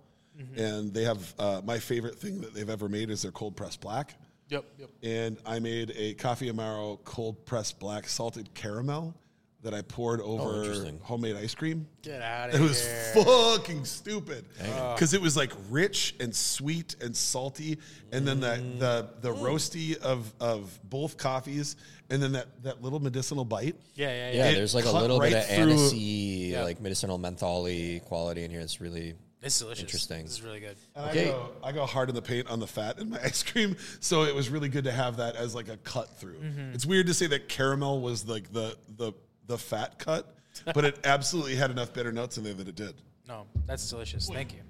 and 0.56 0.92
they 0.94 1.04
have 1.04 1.34
uh, 1.38 1.60
my 1.64 1.78
favorite 1.78 2.16
thing 2.18 2.40
that 2.42 2.54
they've 2.54 2.68
ever 2.70 2.88
made 2.88 3.10
is 3.10 3.22
their 3.22 3.32
cold 3.32 3.56
pressed 3.56 3.80
black. 3.80 4.14
Yep, 4.50 4.64
yep. 4.78 4.90
And 5.02 5.38
I 5.46 5.58
made 5.60 5.92
a 5.96 6.14
coffee 6.14 6.50
amaro 6.50 6.98
cold 7.04 7.44
pressed 7.46 7.78
black 7.78 8.08
salted 8.08 8.52
caramel 8.54 9.14
that 9.62 9.74
I 9.74 9.82
poured 9.82 10.20
over 10.22 10.62
interesting. 10.62 10.98
homemade 11.02 11.36
ice 11.36 11.54
cream. 11.54 11.86
Get 12.02 12.22
out 12.22 12.48
of 12.48 12.54
here. 12.56 12.64
It 12.64 12.68
was 12.68 12.82
fucking 13.24 13.84
stupid 13.84 14.46
because 14.94 15.12
it 15.14 15.20
was 15.20 15.36
like 15.36 15.52
rich 15.68 16.14
and 16.20 16.34
sweet 16.34 16.96
and 17.02 17.14
salty, 17.16 17.78
and 18.12 18.26
then 18.26 18.40
the 18.40 18.56
the 18.78 19.28
the 19.30 19.34
roasty 19.34 19.96
of 19.98 20.32
of 20.40 20.78
both 20.84 21.16
coffees, 21.18 21.76
and 22.08 22.22
then 22.22 22.32
that 22.32 22.62
that 22.62 22.82
little 22.82 23.00
medicinal 23.00 23.44
bite. 23.44 23.76
yeah, 23.94 24.08
yeah, 24.08 24.30
yeah. 24.32 24.44
Yeah, 24.48 24.54
there's 24.54 24.74
like 24.74 24.84
a 24.86 24.92
cut 24.92 25.02
little 25.02 25.20
bit 25.20 25.34
of 25.34 25.46
through- 25.46 25.74
anisey, 25.74 26.62
like 26.62 26.80
medicinal 26.80 27.18
mentholy 27.18 28.02
quality 28.04 28.44
in 28.44 28.50
here. 28.50 28.60
It's 28.60 28.80
really 28.80 29.14
It's 29.42 29.58
delicious. 29.58 29.82
Interesting. 29.82 30.22
This 30.22 30.32
is 30.32 30.42
really 30.42 30.60
good. 30.60 30.76
And 30.94 31.10
Okay. 31.10 31.28
I 31.28 31.32
go 31.32 31.50
I 31.64 31.72
go 31.72 31.84
hard 31.86 32.08
in 32.08 32.14
the 32.14 32.22
paint 32.22 32.48
on 32.48 32.60
the 32.60 32.66
fat 32.66 32.98
in 32.98 33.10
my 33.10 33.20
ice 33.24 33.42
cream, 33.42 33.76
so 34.00 34.22
it 34.22 34.34
was 34.34 34.48
really 34.48 34.70
good 34.70 34.84
to 34.84 34.92
have 34.92 35.18
that 35.18 35.36
as 35.36 35.54
like 35.54 35.68
a 35.68 35.76
cut 35.78 36.18
through. 36.18 36.38
Mm-hmm. 36.38 36.72
It's 36.72 36.86
weird 36.86 37.06
to 37.08 37.14
say 37.14 37.26
that 37.26 37.48
caramel 37.50 38.00
was 38.00 38.26
like 38.26 38.50
the 38.52 38.74
the 38.96 39.12
the 39.46 39.58
fat 39.58 39.98
cut, 39.98 40.34
but 40.74 40.84
it 40.84 40.98
absolutely 41.04 41.56
had 41.56 41.70
enough 41.70 41.92
bitter 41.92 42.12
notes 42.12 42.38
in 42.38 42.44
there 42.44 42.54
that 42.54 42.68
it 42.68 42.74
did. 42.76 42.94
No, 43.28 43.46
that's 43.66 43.88
delicious. 43.88 44.28
Thank 44.28 44.52
you. 44.54 44.60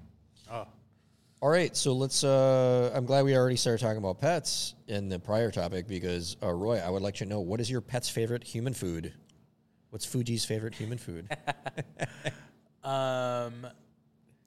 Oh, 0.51 0.67
All 1.41 1.49
right, 1.49 1.75
so 1.75 1.93
let's. 1.93 2.23
Uh, 2.23 2.91
I'm 2.93 3.05
glad 3.05 3.25
we 3.25 3.35
already 3.35 3.55
started 3.55 3.81
talking 3.81 3.97
about 3.97 4.19
pets 4.19 4.75
in 4.87 5.09
the 5.09 5.19
prior 5.19 5.51
topic 5.51 5.87
because 5.87 6.37
uh, 6.43 6.51
Roy, 6.51 6.77
I 6.79 6.89
would 6.89 7.01
like 7.01 7.15
to 7.15 7.25
know 7.25 7.39
what 7.39 7.59
is 7.59 7.69
your 7.69 7.81
pet's 7.81 8.09
favorite 8.09 8.43
human 8.43 8.73
food? 8.73 9.13
What's 9.89 10.05
Fuji's 10.05 10.45
favorite 10.45 10.75
human 10.75 10.97
food? 10.97 11.27
Um, 12.83 13.67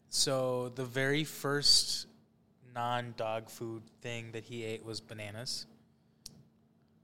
so 0.08 0.72
the 0.74 0.84
very 0.84 1.24
first 1.24 2.06
non-dog 2.74 3.48
food 3.48 3.82
thing 4.00 4.32
that 4.32 4.44
he 4.44 4.64
ate 4.64 4.84
was 4.84 5.00
bananas. 5.00 5.66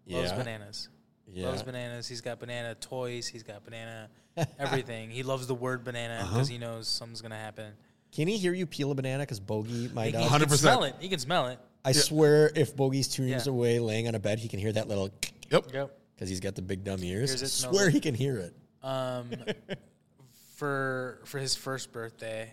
Loves 0.09 0.33
bananas. 0.33 0.89
Yeah. 1.33 1.49
Loves 1.49 1.63
bananas. 1.63 2.09
He's 2.09 2.21
got 2.21 2.39
banana 2.41 2.75
toys. 2.75 3.27
He's 3.29 3.43
got 3.43 3.65
banana 3.65 4.09
everything. 4.59 5.11
he 5.11 5.23
loves 5.23 5.47
the 5.47 5.55
word 5.55 5.85
banana 5.85 6.21
Uh-huh. 6.23 6.33
because 6.35 6.49
he 6.49 6.59
knows 6.59 6.89
something's 6.89 7.21
gonna 7.23 7.37
happen. 7.37 7.73
Can 8.13 8.27
he 8.27 8.37
hear 8.37 8.53
you 8.53 8.67
peel 8.67 8.91
a 8.91 8.95
banana? 8.95 9.23
Because 9.23 9.39
Bogey, 9.41 9.89
my 9.95 10.07
He, 10.07 10.11
he 10.11 10.19
dog, 10.19 10.29
can 10.31 10.41
100%. 10.49 10.57
smell 10.59 10.83
it. 10.85 10.95
He 10.99 11.09
can 11.09 11.19
smell 11.21 11.47
it. 11.49 11.59
I 11.85 11.93
swear, 11.93 12.51
if 12.57 12.75
Bogey's 12.77 13.07
two 13.09 13.23
rooms 13.23 13.47
Yeah. 13.47 13.53
away, 13.53 13.79
laying 13.79 14.09
on 14.09 14.15
a 14.15 14.19
bed, 14.19 14.39
he 14.41 14.49
can 14.49 14.59
hear 14.59 14.73
that 14.73 14.89
little 14.89 15.11
Yep. 15.51 15.67
Yep. 15.73 15.99
because 16.15 16.29
he's 16.29 16.41
got 16.41 16.55
the 16.57 16.63
big 16.63 16.83
dumb 16.85 17.03
ears. 17.05 17.31
Hears 17.31 17.43
I 17.43 17.47
it, 17.47 17.49
smells 17.49 17.77
swear 17.77 17.89
it. 17.89 17.93
he 17.95 18.01
can 18.01 18.15
hear 18.15 18.39
it. 18.39 18.55
Um, 18.83 19.31
for 20.57 21.21
for 21.25 21.39
his 21.39 21.55
first 21.55 21.93
birthday, 21.93 22.51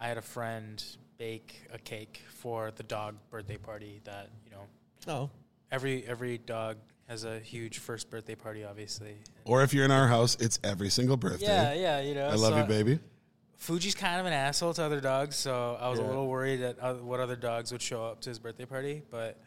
I 0.00 0.08
had 0.08 0.18
a 0.18 0.22
friend 0.22 0.82
bake 1.18 1.62
a 1.72 1.78
cake 1.78 2.22
for 2.28 2.70
the 2.74 2.82
dog 2.82 3.16
birthday 3.30 3.56
party. 3.56 4.00
That 4.04 4.28
you 4.44 4.50
know, 4.50 4.66
Oh, 5.08 5.30
every 5.70 6.04
every 6.06 6.38
dog 6.38 6.76
has 7.08 7.24
a 7.24 7.38
huge 7.38 7.78
first 7.78 8.10
birthday 8.10 8.34
party, 8.34 8.64
obviously. 8.64 9.16
Or 9.44 9.62
if 9.62 9.72
you're 9.72 9.84
in 9.84 9.90
our 9.90 10.08
house, 10.08 10.36
it's 10.40 10.58
every 10.64 10.90
single 10.90 11.16
birthday. 11.16 11.46
Yeah, 11.46 11.74
yeah, 11.74 12.00
you 12.00 12.14
know. 12.14 12.26
I 12.26 12.34
love 12.34 12.52
so 12.52 12.58
you, 12.58 12.64
baby. 12.64 12.98
Fuji's 13.56 13.94
kind 13.94 14.20
of 14.20 14.26
an 14.26 14.32
asshole 14.32 14.74
to 14.74 14.82
other 14.82 15.00
dogs, 15.00 15.36
so 15.36 15.78
I 15.80 15.88
was 15.88 15.98
a 15.98 16.02
little 16.02 16.28
worried 16.28 16.58
that 16.58 16.76
uh, 16.80 16.94
what 16.94 17.20
other 17.20 17.36
dogs 17.36 17.72
would 17.72 17.80
show 17.80 18.04
up 18.04 18.20
to 18.22 18.28
his 18.28 18.38
birthday 18.38 18.66
party. 18.66 19.02
But 19.10 19.40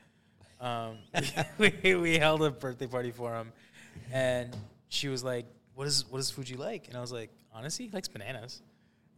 um, 0.59 0.97
we, 1.57 1.95
we 1.95 2.17
held 2.17 2.41
a 2.43 2.49
birthday 2.49 2.87
party 2.87 3.11
for 3.11 3.33
him, 3.33 3.51
and 4.11 4.55
she 4.87 5.09
was 5.09 5.23
like, 5.23 5.45
"What 5.75 5.85
is 5.85 6.05
what 6.09 6.17
does 6.17 6.31
Fuji 6.31 6.55
like?" 6.55 6.87
And 6.87 6.97
I 6.97 7.01
was 7.01 7.11
like, 7.11 7.29
"Honestly, 7.53 7.85
he 7.85 7.91
likes 7.91 8.07
bananas." 8.07 8.61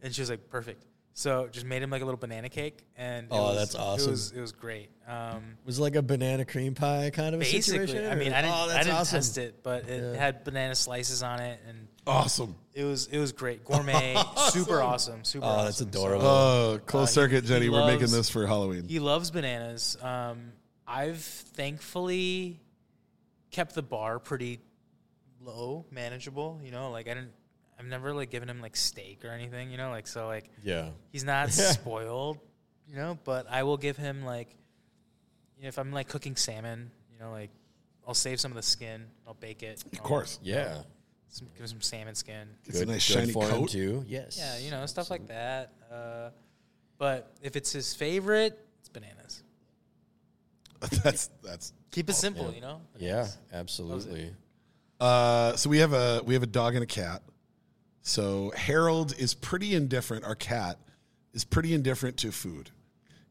And 0.02 0.14
she 0.14 0.20
was 0.20 0.30
like, 0.30 0.50
"Perfect." 0.50 0.84
So 1.14 1.46
just 1.52 1.66
made 1.66 1.82
him 1.82 1.90
like 1.90 2.00
a 2.00 2.06
little 2.06 2.18
banana 2.18 2.48
cake, 2.48 2.84
and 2.96 3.26
it 3.26 3.28
Oh, 3.32 3.48
was- 3.48 3.56
that's 3.58 3.74
awesome. 3.74 4.08
It 4.08 4.10
was 4.12 4.32
it 4.32 4.40
was 4.40 4.52
great. 4.52 4.88
Um, 5.06 5.58
was 5.66 5.78
it 5.78 5.82
like 5.82 5.94
a 5.94 6.00
banana 6.02 6.44
cream 6.46 6.74
pie 6.74 7.10
kind 7.10 7.34
of 7.34 7.40
a 7.42 7.44
basically, 7.44 7.86
situation. 7.86 8.10
I 8.10 8.14
mean, 8.14 8.32
I 8.32 8.40
didn't 8.40 8.54
oh, 8.54 8.68
I 8.70 8.78
didn't 8.82 8.94
awesome. 8.94 9.16
test 9.18 9.36
it, 9.36 9.62
but 9.62 9.88
it 9.90 10.02
Yeah. 10.14 10.18
had 10.18 10.42
banana 10.42 10.74
slices 10.74 11.22
on 11.22 11.40
it, 11.40 11.60
and 11.68 11.86
Awesome. 12.06 12.54
it 12.72 12.84
was 12.84 13.08
it 13.08 13.18
was 13.18 13.32
great, 13.32 13.62
gourmet, 13.66 14.16
super 14.52 14.80
awesome, 14.80 15.22
super. 15.24 15.44
Oh, 15.44 15.64
that's 15.64 15.76
awesome. 15.82 15.92
So- 15.92 15.98
adorable. 16.00 16.26
Oh, 16.26 16.80
closed 16.86 17.10
he- 17.10 17.14
circuit, 17.14 17.42
he 17.44 17.48
Jenny. 17.48 17.68
We're 17.68 17.84
making 17.86 18.10
this 18.10 18.30
for 18.30 18.46
Halloween. 18.46 18.88
He 18.88 18.98
loves 18.98 19.30
bananas. 19.30 19.98
Um, 20.00 20.52
I've 20.86 21.20
thankfully 21.20 22.58
kept 23.50 23.74
the 23.74 23.82
bar 23.82 24.18
pretty 24.18 24.60
low, 25.42 25.84
manageable. 25.90 26.58
You 26.64 26.70
know, 26.70 26.90
like 26.90 27.06
I 27.08 27.14
didn't. 27.14 27.32
I've 27.82 27.88
never 27.88 28.14
like 28.14 28.30
given 28.30 28.48
him 28.48 28.60
like 28.60 28.76
steak 28.76 29.24
or 29.24 29.30
anything. 29.30 29.70
You 29.72 29.76
know, 29.76 29.90
like 29.90 30.06
so 30.06 30.28
like 30.28 30.50
yeah. 30.62 30.90
he's 31.10 31.24
not 31.24 31.50
spoiled. 31.52 32.38
You 32.88 32.96
know, 32.96 33.18
but 33.24 33.46
I 33.50 33.64
will 33.64 33.76
give 33.76 33.96
him 33.96 34.24
like, 34.24 34.54
you 35.56 35.62
know, 35.62 35.68
if 35.68 35.78
I'm 35.78 35.92
like 35.92 36.08
cooking 36.08 36.36
salmon, 36.36 36.90
you 37.12 37.18
know, 37.18 37.32
like 37.32 37.50
I'll 38.06 38.14
save 38.14 38.40
some 38.40 38.52
of 38.52 38.56
the 38.56 38.62
skin. 38.62 39.06
I'll 39.26 39.34
bake 39.34 39.62
it. 39.62 39.82
of 39.92 40.02
course. 40.02 40.38
Yeah. 40.42 40.82
Some, 41.28 41.48
give 41.54 41.62
him 41.62 41.68
some 41.68 41.80
salmon 41.80 42.14
skin. 42.14 42.48
It's 42.64 42.80
a 42.80 42.86
nice 42.86 43.02
shiny 43.02 43.32
for 43.32 43.44
him 43.44 43.50
coat. 43.50 43.70
too. 43.70 44.04
Yes. 44.06 44.36
Yeah, 44.38 44.58
you 44.58 44.70
know, 44.70 44.84
stuff 44.86 45.10
like 45.10 45.26
that. 45.28 45.72
Uh, 45.90 46.30
but 46.98 47.32
if 47.42 47.56
it's 47.56 47.72
his 47.72 47.94
favorite, 47.94 48.58
it's 48.80 48.90
bananas. 48.90 49.42
that's 51.02 51.30
that's 51.42 51.72
Keep 51.90 52.10
it 52.10 52.14
simple, 52.14 52.52
you 52.52 52.60
know. 52.60 52.80
Yeah, 52.98 53.26
absolutely. 53.52 54.34
Uh, 55.00 55.56
so 55.56 55.68
we 55.68 55.78
have 55.78 55.92
a 55.92 56.22
we 56.24 56.34
have 56.34 56.42
a 56.42 56.48
dog 56.48 56.74
and 56.74 56.84
a 56.84 56.86
cat. 56.86 57.22
So 58.02 58.52
Harold 58.56 59.14
is 59.18 59.34
pretty 59.34 59.74
indifferent. 59.74 60.24
Our 60.24 60.34
cat 60.34 60.78
is 61.32 61.44
pretty 61.44 61.72
indifferent 61.74 62.16
to 62.18 62.32
food. 62.32 62.70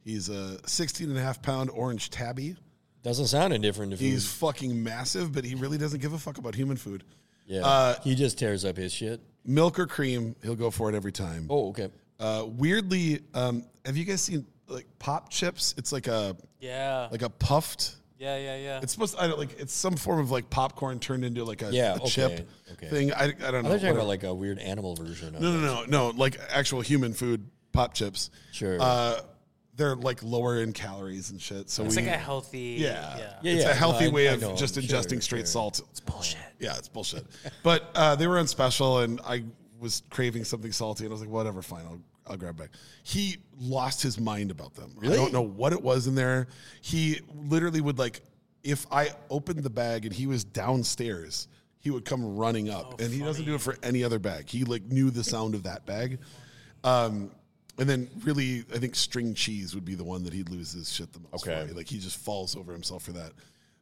He's 0.04 0.30
a 0.30 0.66
16 0.68 1.10
and 1.10 1.18
a 1.18 1.22
half 1.22 1.42
pound 1.42 1.70
orange 1.70 2.10
tabby. 2.10 2.56
Doesn't 3.04 3.28
sound 3.28 3.54
indifferent 3.54 3.92
to 3.92 3.98
food. 3.98 4.04
He's 4.04 4.32
fucking 4.32 4.82
massive, 4.84 5.34
but 5.34 5.44
he 5.44 5.56
really 5.56 5.78
doesn't 5.78 6.02
give 6.02 6.14
a 6.14 6.18
fuck 6.18 6.38
about 6.38 6.56
human 6.56 6.78
food. 6.78 7.04
yeah. 7.46 7.62
uh, 7.66 7.96
he 8.04 8.16
just 8.16 8.38
tears 8.38 8.64
up 8.66 8.78
his 8.78 8.94
shit. 8.94 9.22
Milk 9.46 9.80
or 9.80 9.88
cream, 9.88 10.36
he'll 10.44 10.56
go 10.56 10.70
for 10.72 10.90
it 10.90 10.96
every 10.96 11.12
time. 11.12 11.48
Oh, 11.50 11.70
okay. 11.70 11.90
Uh, 12.20 12.46
weirdly, 12.48 13.22
um, 13.34 13.66
have 13.86 13.98
you 13.98 14.06
guys 14.06 14.22
seen 14.22 14.46
like 14.68 14.86
pop 15.00 15.30
chips? 15.30 15.74
It's 15.78 15.92
like 15.92 16.08
a 16.08 16.36
Yeah. 16.60 17.08
like 17.12 17.24
a 17.24 17.30
puffed. 17.30 17.96
Yeah, 18.22 18.38
yeah, 18.38 18.58
yeah. 18.58 18.80
It's 18.84 18.94
supposed 18.94 19.16
to, 19.16 19.24
I 19.24 19.28
don't 19.28 19.40
like 19.40 19.60
it's 19.60 19.74
some 19.74 19.96
form 19.96 20.20
of 20.20 20.30
like 20.30 20.50
popcorn 20.50 21.00
turned 21.00 21.26
into 21.26 21.44
like 21.44 21.64
a, 21.64 21.72
Yeah, 21.74 21.94
a 21.94 21.96
okay, 21.96 22.06
chip 22.08 22.50
okay. 22.74 22.88
thing. 22.88 23.14
I, 23.14 23.24
I 23.24 23.28
don't 23.28 23.40
know. 23.42 23.42
thought 23.42 23.54
you 23.54 23.64
were 23.64 23.64
talking 23.64 23.72
whatever. 23.80 23.98
about 24.00 24.08
like 24.08 24.24
a 24.24 24.34
weird 24.34 24.60
animal 24.60 24.96
version 24.96 25.36
of 25.36 25.42
No, 25.42 25.52
no, 25.58 25.60
no, 25.60 25.86
no. 25.86 26.10
Like 26.16 26.38
actual 26.50 26.82
human 26.82 27.14
food 27.14 27.50
pop 27.74 27.94
chips. 27.96 28.30
Sure. 28.52 28.78
Uh, 28.80 29.22
they're 29.76 29.96
like 29.96 30.22
lower 30.22 30.62
in 30.62 30.74
calories 30.74 31.32
and 31.32 31.42
shit. 31.42 31.70
So 31.70 31.84
it's 31.86 31.96
we, 31.96 32.04
like 32.04 32.14
a 32.14 32.18
healthy. 32.18 32.76
yeah, 32.80 33.18
Yeah. 33.18 33.34
Yeah, 33.42 33.52
it's 33.54 33.64
yeah, 33.64 33.72
a 33.72 33.74
healthy 33.74 34.06
no, 34.06 34.12
way 34.12 34.30
I 34.30 34.34
of 34.34 34.42
know, 34.42 34.56
just 34.56 34.76
sure, 34.76 34.84
ingesting 34.84 35.24
straight 35.24 35.40
sure. 35.40 35.46
salt. 35.48 35.82
It's 35.90 36.00
bullshit. 36.00 36.38
Yeah, 36.60 36.78
it's 36.78 36.90
bullshit. 36.90 37.26
but 37.64 37.90
uh, 37.96 38.16
they 38.16 38.28
were 38.28 38.38
on 38.38 38.48
special, 38.48 39.00
and 39.00 39.20
I 39.26 39.44
was 39.80 40.04
craving 40.12 40.44
something 40.44 40.72
salty, 40.72 41.06
and 41.06 41.12
I 41.12 41.14
was 41.14 41.22
like, 41.22 41.30
whatever, 41.32 41.62
fine, 41.64 41.86
I'll, 41.86 42.00
I'll 42.28 42.38
grab 42.38 42.58
back. 42.58 42.70
He 43.04 43.38
lost 43.60 44.02
his 44.02 44.20
mind 44.20 44.52
about 44.52 44.76
them. 44.76 44.96
I 45.02 45.08
don't 45.08 45.34
know 45.34 45.42
what 45.42 45.74
it 45.74 45.82
was 45.82 46.08
in 46.08 46.16
there. 46.16 46.48
He 46.82 47.22
literally 47.34 47.82
would 47.82 47.98
like, 47.98 48.22
if 48.64 48.86
I 48.92 49.10
opened 49.30 49.64
the 49.64 49.70
bag 49.70 50.06
and 50.06 50.14
he 50.14 50.28
was 50.28 50.44
downstairs, 50.44 51.48
he 51.80 51.90
would 51.90 52.06
come 52.06 52.38
running 52.38 52.70
up, 52.70 53.02
and 53.02 53.12
he 53.12 53.20
doesn't 53.20 53.46
do 53.46 53.56
it 53.56 53.62
for 53.62 53.76
any 53.82 54.04
other 54.04 54.20
bag. 54.20 54.48
He 54.48 54.64
like 54.64 54.84
knew 54.84 55.10
the 55.10 55.24
sound 55.24 55.56
of 55.56 55.64
that 55.64 55.86
bag. 55.86 56.20
Um, 56.84 57.32
and 57.80 57.90
then 57.90 58.08
really, 58.24 58.64
I 58.74 58.78
think 58.78 58.96
string 58.96 59.34
cheese 59.34 59.74
would 59.74 59.86
be 59.86 59.96
the 59.96 60.04
one 60.04 60.24
that 60.26 60.34
he'd 60.34 60.50
lose 60.50 60.74
his 60.74 60.92
shit 60.92 61.12
the 61.12 61.20
most. 61.20 61.48
Okay. 61.48 61.68
for. 61.68 61.74
Like 61.74 61.88
he 61.88 61.98
just 61.98 62.18
falls 62.18 62.56
over 62.56 62.72
himself 62.72 63.04
for 63.04 63.14
that. 63.14 63.32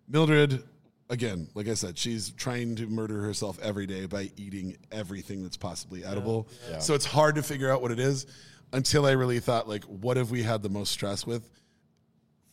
Mildred, 0.07 0.63
again, 1.09 1.47
like 1.55 1.67
I 1.67 1.73
said, 1.73 1.97
she's 1.97 2.31
trying 2.31 2.75
to 2.75 2.87
murder 2.87 3.21
herself 3.21 3.59
every 3.61 3.87
day 3.87 4.05
by 4.05 4.31
eating 4.37 4.77
everything 4.91 5.43
that's 5.43 5.57
possibly 5.57 6.05
edible. 6.05 6.47
So 6.79 6.93
it's 6.93 7.05
hard 7.05 7.35
to 7.35 7.43
figure 7.43 7.71
out 7.71 7.81
what 7.81 7.91
it 7.91 7.99
is 7.99 8.25
until 8.71 9.05
I 9.05 9.11
really 9.11 9.39
thought, 9.39 9.67
like, 9.67 9.83
what 9.85 10.17
have 10.17 10.31
we 10.31 10.43
had 10.43 10.61
the 10.61 10.69
most 10.69 10.91
stress 10.91 11.25
with? 11.25 11.49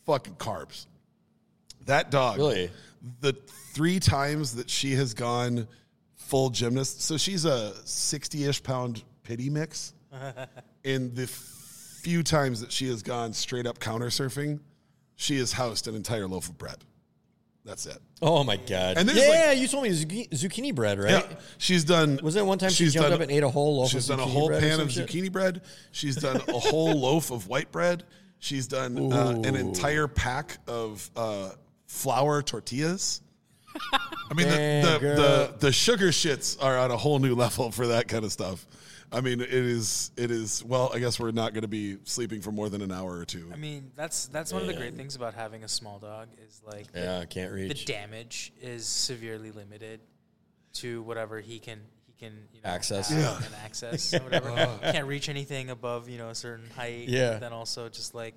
Fucking 0.06 0.36
carbs. 0.36 0.86
That 1.84 2.10
dog. 2.10 2.38
Really? 2.38 2.70
The 3.20 3.34
three 3.74 4.00
times 4.00 4.56
that 4.56 4.70
she 4.70 4.94
has 4.94 5.14
gone 5.14 5.68
full 6.16 6.50
gymnast. 6.50 7.02
So 7.02 7.16
she's 7.16 7.44
a 7.44 7.74
60 7.86 8.44
ish 8.44 8.62
pound 8.62 9.04
pity 9.22 9.50
mix. 9.50 9.92
In 10.84 11.14
the 11.14 11.26
few 11.26 12.22
times 12.22 12.60
that 12.60 12.72
she 12.72 12.88
has 12.88 13.02
gone 13.02 13.32
straight 13.32 13.66
up 13.66 13.80
counter 13.80 14.06
surfing, 14.06 14.60
she 15.16 15.38
has 15.38 15.52
housed 15.52 15.88
an 15.88 15.94
entire 15.94 16.26
loaf 16.26 16.48
of 16.48 16.56
bread. 16.56 16.78
That's 17.66 17.84
it. 17.86 17.98
Oh 18.22 18.44
my 18.44 18.56
god! 18.56 18.96
And 18.96 19.10
yeah, 19.12 19.46
like- 19.48 19.58
you 19.58 19.66
told 19.66 19.82
me 19.82 19.90
zucchini, 19.90 20.28
zucchini 20.30 20.72
bread, 20.74 20.98
right? 21.00 21.10
Yeah, 21.10 21.36
she's 21.58 21.82
done. 21.84 22.20
Was 22.22 22.34
there 22.34 22.44
one 22.44 22.58
time 22.58 22.70
she 22.70 22.86
jumped 22.88 23.10
done- 23.10 23.12
up 23.14 23.20
and 23.20 23.30
ate 23.30 23.42
a 23.42 23.48
whole 23.48 23.78
loaf 23.78 23.90
She's 23.90 24.08
of 24.08 24.18
done 24.18 24.26
a 24.28 24.30
whole 24.30 24.48
pan 24.48 24.78
of 24.80 24.90
shit? 24.92 25.08
zucchini 25.08 25.30
bread. 25.32 25.62
She's 25.90 26.14
done 26.16 26.36
a 26.48 26.52
whole 26.58 26.94
loaf 27.00 27.30
of 27.32 27.48
white 27.48 27.72
bread. 27.72 28.04
She's 28.38 28.68
done 28.68 29.12
uh, 29.12 29.30
an 29.44 29.56
entire 29.56 30.06
pack 30.06 30.58
of 30.68 31.10
uh, 31.16 31.50
flour 31.86 32.40
tortillas. 32.42 33.20
I 34.30 34.34
mean, 34.34 34.46
Damn, 34.46 35.02
the, 35.02 35.08
the, 35.08 35.14
the 35.16 35.54
the 35.58 35.72
sugar 35.72 36.08
shits 36.08 36.56
are 36.62 36.78
on 36.78 36.90
a 36.90 36.96
whole 36.96 37.18
new 37.18 37.34
level 37.34 37.70
for 37.72 37.88
that 37.88 38.08
kind 38.08 38.24
of 38.24 38.32
stuff. 38.32 38.64
I 39.12 39.20
mean, 39.20 39.40
it 39.40 39.50
is 39.52 40.10
it 40.16 40.30
is. 40.30 40.62
Well, 40.64 40.90
I 40.94 40.98
guess 40.98 41.18
we're 41.20 41.30
not 41.30 41.52
going 41.52 41.62
to 41.62 41.68
be 41.68 41.96
sleeping 42.04 42.40
for 42.40 42.50
more 42.52 42.68
than 42.68 42.82
an 42.82 42.90
hour 42.92 43.16
or 43.16 43.24
two. 43.24 43.50
I 43.52 43.56
mean, 43.56 43.92
that's 43.96 44.26
that's 44.26 44.52
one 44.52 44.62
of 44.62 44.68
the 44.68 44.74
great 44.74 44.94
things 44.94 45.14
about 45.16 45.34
having 45.34 45.64
a 45.64 45.68
small 45.68 45.98
dog 45.98 46.28
is 46.46 46.60
like 46.66 46.86
Yeah, 46.94 47.20
I 47.20 47.24
can't 47.26 47.52
reach. 47.52 47.86
the 47.86 47.92
damage 47.92 48.52
is 48.60 48.86
severely 48.86 49.50
limited. 49.52 50.00
to 50.74 51.02
whatever 51.02 51.40
he 51.40 51.58
can 51.58 51.80
he 52.06 52.12
can 52.18 52.32
you 52.52 52.60
know, 52.62 52.68
Access. 52.68 53.10
Yeah. 53.10 53.36
and 53.36 53.54
access 53.64 54.12
or 54.12 54.18
whatever. 54.20 54.50
Uh. 54.50 54.78
Can't 54.92 55.06
reach 55.06 55.28
anything 55.28 55.70
above 55.70 56.08
you 56.08 56.18
know 56.18 56.28
a 56.30 56.34
certain 56.34 56.68
height. 56.70 57.08
Yeah. 57.08 57.32
But 57.34 57.40
then 57.40 57.52
also 57.52 57.88
just 57.88 58.14
like. 58.14 58.34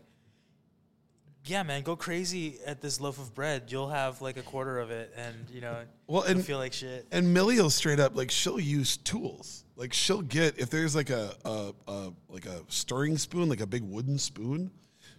Yeah, 1.46 1.64
man, 1.64 1.84
go 1.84 1.96
crazy 1.96 2.60
at 2.66 2.82
this 2.82 3.00
loaf 3.00 3.18
of 3.18 3.34
bread. 3.34 3.72
You'll 3.72 3.88
have 3.90 4.22
like 4.22 4.36
a 4.38 4.42
quarter 4.42 4.78
of 4.78 4.92
it, 4.92 5.14
and 5.16 5.36
you 5.52 5.62
know, 5.62 5.84
Well, 6.06 6.24
and- 6.24 6.44
feel 6.46 6.58
like 6.58 6.74
shit. 6.74 7.08
And 7.12 7.34
Millie 7.34 7.60
will 7.60 7.70
straight 7.70 8.00
up 8.00 8.16
like 8.16 8.30
she'll 8.30 8.60
use 8.60 8.98
tools. 8.98 9.64
Like 9.80 9.94
she'll 9.94 10.22
get 10.22 10.60
if 10.60 10.70
there's 10.70 10.94
like 10.96 11.10
a, 11.10 11.34
a, 11.46 11.74
a 11.88 12.14
like 12.30 12.46
a 12.46 12.62
stirring 12.68 13.18
spoon, 13.18 13.48
like 13.50 13.62
a 13.62 13.66
big 13.68 13.82
wooden 13.84 14.18
spoon, 14.20 14.70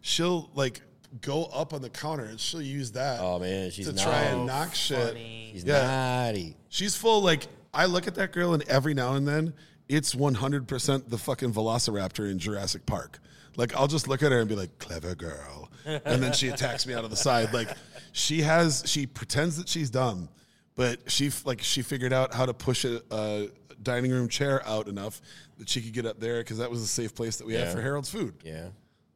she'll 0.02 0.50
like 0.54 0.82
go 1.22 1.46
up 1.46 1.72
on 1.72 1.82
the 1.82 1.90
counter 1.90 2.24
and 2.26 2.38
she'll 2.38 2.62
use 2.62 2.92
that 2.92 3.18
Oh 3.20 3.38
man, 3.40 3.70
she's 3.70 3.86
to 3.88 3.92
naughty. 3.92 4.04
try 4.10 4.20
and 4.24 4.46
knock 4.46 4.74
shit. 4.74 5.08
Funny. 5.08 5.50
She's 5.54 5.64
Yeah. 5.64 5.82
naughty. 6.26 6.56
She's 6.68 6.94
full 6.94 7.22
like 7.22 7.46
I 7.72 7.86
look 7.86 8.06
at 8.06 8.14
that 8.16 8.32
girl 8.32 8.52
and 8.54 8.62
every 8.68 8.94
now 8.94 9.14
and 9.14 9.26
then 9.26 9.54
it's 9.88 10.14
100% 10.14 11.08
the 11.08 11.18
fucking 11.18 11.52
velociraptor 11.52 12.30
in 12.30 12.38
Jurassic 12.38 12.84
Park. 12.86 13.18
Like 13.56 13.74
I'll 13.74 13.88
just 13.88 14.06
look 14.08 14.22
at 14.22 14.30
her 14.30 14.40
and 14.40 14.48
be 14.48 14.54
like 14.56 14.78
clever 14.78 15.14
girl. 15.14 15.70
And 15.86 16.22
then 16.22 16.32
she 16.34 16.48
attacks 16.48 16.86
me 16.86 16.92
out 16.94 17.04
of 17.04 17.10
the 17.10 17.16
side 17.16 17.52
like 17.54 17.70
she 18.12 18.42
has 18.42 18.82
she 18.86 19.06
pretends 19.06 19.56
that 19.56 19.68
she's 19.68 19.88
dumb, 19.90 20.28
but 20.76 21.10
she 21.10 21.30
like 21.46 21.62
she 21.62 21.80
figured 21.82 22.12
out 22.12 22.34
how 22.34 22.44
to 22.44 22.52
push 22.54 22.84
a, 22.84 23.00
a 23.10 23.48
dining 23.82 24.10
room 24.10 24.28
chair 24.28 24.66
out 24.66 24.88
enough 24.88 25.20
that 25.58 25.68
she 25.68 25.80
could 25.80 25.92
get 25.92 26.06
up 26.06 26.20
there 26.20 26.42
cuz 26.44 26.58
that 26.58 26.70
was 26.70 26.82
a 26.82 26.86
safe 26.86 27.14
place 27.14 27.36
that 27.36 27.46
we 27.46 27.54
had 27.54 27.68
Yeah. 27.68 27.74
for 27.74 27.80
Harold's 27.82 28.10
food. 28.10 28.34
Yeah. 28.44 28.68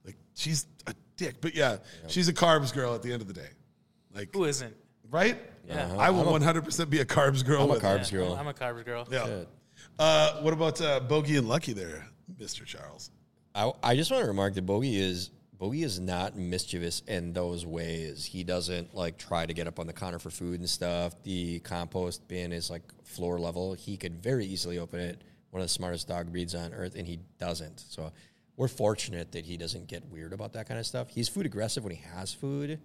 Like 0.04 0.16
she's 0.34 0.66
a 0.86 0.94
dick, 1.16 1.36
but 1.40 1.54
yeah, 1.54 1.78
she's 2.08 2.28
a 2.28 2.32
carbs 2.32 2.72
girl 2.72 2.94
at 2.94 3.02
the 3.02 3.12
end 3.12 3.22
of 3.22 3.28
the 3.28 3.34
day. 3.34 3.48
Like 4.14 4.32
Who 4.34 4.44
isn't? 4.44 4.74
right? 5.10 5.38
Yeah. 5.66 5.94
I 5.98 6.10
will 6.10 6.24
100% 6.24 6.90
be 6.90 7.00
a 7.00 7.04
carbs 7.04 7.44
girl 7.44 7.62
I'm 7.64 7.70
a 7.70 7.72
with 7.74 7.82
carbs 7.82 8.10
Yeah, 8.12 8.18
girl. 8.18 8.34
I'm 8.34 8.46
a 8.48 8.52
carbs 8.54 8.84
girl. 8.84 9.06
Yeah. 9.10 9.24
Shit. 9.26 9.48
Uh, 9.98 10.40
what 10.42 10.52
about 10.52 10.80
uh, 10.80 11.00
Bogey 11.00 11.36
and 11.36 11.48
Lucky 11.48 11.72
there, 11.72 12.06
Mr. 12.40 12.64
Charles? 12.64 13.10
I, 13.54 13.72
I 13.82 13.96
just 13.96 14.10
want 14.10 14.22
to 14.22 14.26
remark 14.28 14.54
that 14.54 14.62
Bogey 14.66 14.96
is 15.00 15.30
Bogey 15.64 15.82
is 15.82 15.98
not 15.98 16.36
mischievous 16.36 17.00
in 17.06 17.32
those 17.32 17.64
ways. 17.64 18.26
He 18.26 18.44
doesn't 18.44 18.94
like 18.94 19.16
try 19.16 19.46
to 19.46 19.54
get 19.54 19.66
up 19.66 19.80
on 19.80 19.86
the 19.86 19.94
counter 19.94 20.18
for 20.18 20.28
food 20.28 20.60
and 20.60 20.68
stuff. 20.68 21.14
The 21.22 21.60
compost 21.60 22.28
bin 22.28 22.52
is 22.52 22.68
like 22.68 22.82
floor 23.02 23.40
level. 23.40 23.72
He 23.72 23.96
could 23.96 24.22
very 24.22 24.44
easily 24.44 24.78
open 24.78 25.00
it. 25.00 25.22
One 25.52 25.62
of 25.62 25.64
the 25.64 25.72
smartest 25.72 26.06
dog 26.06 26.30
breeds 26.30 26.54
on 26.54 26.74
earth, 26.74 26.96
and 26.96 27.06
he 27.06 27.18
doesn't. 27.38 27.80
So 27.80 28.12
we're 28.58 28.68
fortunate 28.68 29.32
that 29.32 29.46
he 29.46 29.56
doesn't 29.56 29.88
get 29.88 30.04
weird 30.10 30.34
about 30.34 30.52
that 30.52 30.68
kind 30.68 30.78
of 30.78 30.84
stuff. 30.84 31.08
He's 31.08 31.30
food 31.30 31.46
aggressive 31.46 31.82
when 31.82 31.94
he 31.94 32.02
has 32.14 32.30
food. 32.30 32.78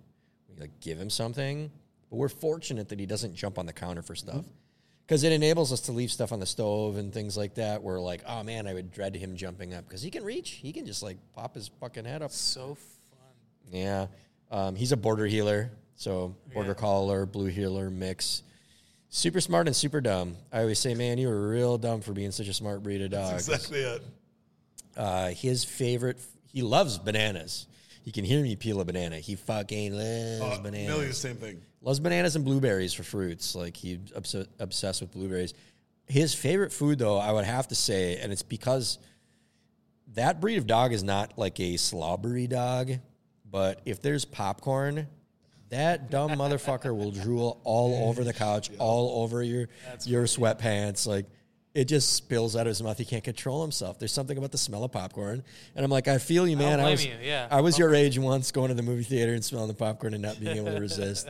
We 0.47 0.55
like 0.55 0.79
give 0.79 0.97
him 0.97 1.09
something, 1.09 1.69
but 2.09 2.15
we're 2.15 2.29
fortunate 2.29 2.87
that 2.87 2.99
he 3.01 3.05
doesn't 3.05 3.35
jump 3.35 3.59
on 3.59 3.65
the 3.65 3.73
counter 3.73 4.03
for 4.03 4.15
stuff 4.15 4.45
because 5.09 5.23
it 5.23 5.31
enables 5.31 5.73
us 5.73 5.79
to 5.81 5.91
leave 5.91 6.11
stuff 6.11 6.31
on 6.31 6.39
the 6.39 6.45
stove 6.45 6.97
and 6.97 7.11
things 7.11 7.35
like 7.35 7.55
that. 7.55 7.81
We're 7.81 7.99
like, 7.99 8.21
oh 8.27 8.43
man, 8.43 8.67
I 8.67 8.75
would 8.75 8.91
dread 8.91 9.15
him 9.15 9.35
jumping 9.35 9.73
up 9.73 9.87
because 9.87 10.03
he 10.03 10.11
can 10.11 10.23
reach. 10.23 10.51
He 10.51 10.71
can 10.71 10.85
just 10.85 11.01
like 11.01 11.17
pop 11.33 11.55
his 11.55 11.71
fucking 11.79 12.05
head 12.05 12.21
up. 12.21 12.31
So 12.31 12.75
fun. 12.75 13.71
Yeah, 13.71 14.05
um, 14.51 14.75
he's 14.75 14.91
a 14.91 14.97
border 14.97 15.25
heeler, 15.25 15.71
so 15.95 16.35
border 16.53 16.69
Yeah. 16.69 16.73
collie, 16.75 17.25
blue 17.25 17.47
heeler 17.47 17.89
mix. 17.89 18.43
Super 19.09 19.41
smart 19.41 19.65
and 19.65 19.75
super 19.75 19.99
dumb. 19.99 20.35
I 20.53 20.59
always 20.61 20.77
say, 20.77 20.93
man, 20.93 21.17
you 21.17 21.27
were 21.29 21.49
real 21.49 21.79
dumb 21.79 22.01
for 22.01 22.13
being 22.13 22.29
such 22.29 22.47
a 22.47 22.53
smart 22.53 22.83
breed 22.83 23.01
of 23.01 23.09
dog. 23.09 23.33
Exactly 23.33 23.79
it. 23.79 24.03
Uh, 24.95 25.29
his 25.29 25.63
favorite, 25.63 26.19
he 26.53 26.61
loves 26.61 26.99
bananas. 26.99 27.65
You 28.03 28.11
can 28.11 28.23
hear 28.25 28.41
me 28.41 28.55
peel 28.55 28.81
a 28.81 28.85
banana. 28.85 29.17
He 29.17 29.35
fucking 29.35 29.93
loves 29.93 30.59
Uh, 30.59 30.61
bananas. 30.61 31.07
The 31.07 31.13
same 31.13 31.35
thing. 31.35 31.61
loves 31.81 31.99
bananas 31.99 32.35
and 32.35 32.43
blueberries 32.45 32.93
for 32.93 33.03
fruits. 33.03 33.55
Like 33.55 33.75
he's 33.77 33.99
obs- 34.15 34.35
obsessed 34.59 35.01
with 35.01 35.11
blueberries. 35.11 35.53
His 36.07 36.33
favorite 36.33 36.73
food, 36.73 36.97
though, 36.99 37.17
I 37.17 37.31
would 37.31 37.45
have 37.45 37.67
to 37.67 37.75
say, 37.75 38.17
and 38.17 38.31
it's 38.31 38.41
because 38.41 38.97
that 40.15 40.41
breed 40.41 40.57
of 40.57 40.65
dog 40.65 40.91
is 40.91 41.03
not 41.03 41.37
like 41.37 41.59
a 41.59 41.77
slobbery 41.77 42.47
dog, 42.47 42.93
but 43.49 43.81
if 43.85 44.01
there's 44.01 44.25
popcorn, 44.25 45.07
that 45.69 46.09
dumb 46.09 46.31
motherfucker 46.31 46.95
will 46.97 47.11
drool 47.11 47.61
all 47.63 48.09
over 48.09 48.23
the 48.23 48.33
couch, 48.33 48.71
all 48.79 49.21
over 49.21 49.43
your 49.43 49.67
your 50.05 50.23
sweatpants. 50.25 51.05
Like 51.05 51.25
it 51.79 51.87
just 51.87 52.13
spills 52.13 52.57
out 52.57 52.61
of 52.61 52.67
his 52.71 52.83
mouth. 52.83 52.97
He 52.97 53.05
can't 53.05 53.23
control 53.23 53.61
himself. 53.61 53.99
There's 53.99 54.11
something 54.11 54.37
about 54.37 54.51
the 54.51 54.57
smell 54.57 54.83
of 54.83 54.91
popcorn, 54.91 55.41
and 55.75 55.85
I'm 55.85 55.89
like, 55.89 56.09
I 56.09 56.17
feel 56.17 56.45
you, 56.45 56.57
man. 56.57 56.77
I 56.79 56.83
blame 56.83 56.91
was, 56.91 57.05
you, 57.05 57.13
yeah. 57.23 57.47
I 57.49 57.61
was 57.61 57.79
your 57.79 57.95
age 57.95 58.19
once, 58.19 58.51
going 58.51 58.67
to 58.67 58.73
the 58.73 58.83
movie 58.83 59.03
theater 59.03 59.33
and 59.33 59.43
smelling 59.43 59.69
the 59.69 59.73
popcorn 59.73 60.13
and 60.13 60.21
not 60.21 60.37
being 60.41 60.57
able 60.57 60.73
to 60.73 60.79
resist. 60.81 61.29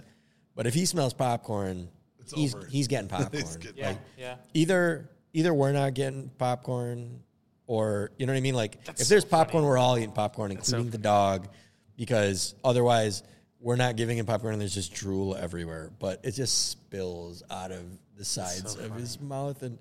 But 0.56 0.66
if 0.66 0.74
he 0.74 0.88
smells 0.88 1.14
popcorn, 1.14 1.88
he's 2.34 2.56
over. 2.56 2.66
he's 2.66 2.88
getting 2.88 3.08
popcorn. 3.10 3.44
getting 3.60 3.78
Yeah, 3.78 3.88
Like, 3.90 3.98
yeah. 4.18 4.36
either 4.56 5.08
either 5.34 5.54
we're 5.54 5.72
not 5.72 5.94
getting 5.94 6.30
popcorn, 6.40 7.20
or 7.68 8.10
you 8.18 8.26
know 8.26 8.34
what 8.34 8.38
I 8.38 8.42
mean. 8.42 8.56
Like 8.56 8.84
That's 8.86 9.04
if 9.04 9.08
there's 9.08 9.24
so 9.24 9.30
popcorn, 9.30 9.62
funny. 9.62 9.68
we're 9.68 9.78
all 9.78 9.98
eating 10.00 10.12
popcorn, 10.14 10.52
including 10.52 10.90
the 10.90 10.98
dog, 10.98 11.48
because 11.96 12.56
otherwise 12.64 13.22
we're 13.60 13.76
not 13.76 13.98
giving 13.98 14.18
him 14.18 14.26
popcorn 14.26 14.54
and 14.54 14.62
there's 14.62 14.74
just 14.74 14.96
drool 14.96 15.36
everywhere. 15.36 15.92
But 16.00 16.22
it 16.24 16.32
just 16.32 16.70
spills 16.72 17.44
out 17.52 17.72
of 17.72 17.84
the 18.18 18.26
sides 18.26 18.76
of 18.76 18.96
his 18.96 19.20
mouth. 19.22 19.62
And 19.62 19.78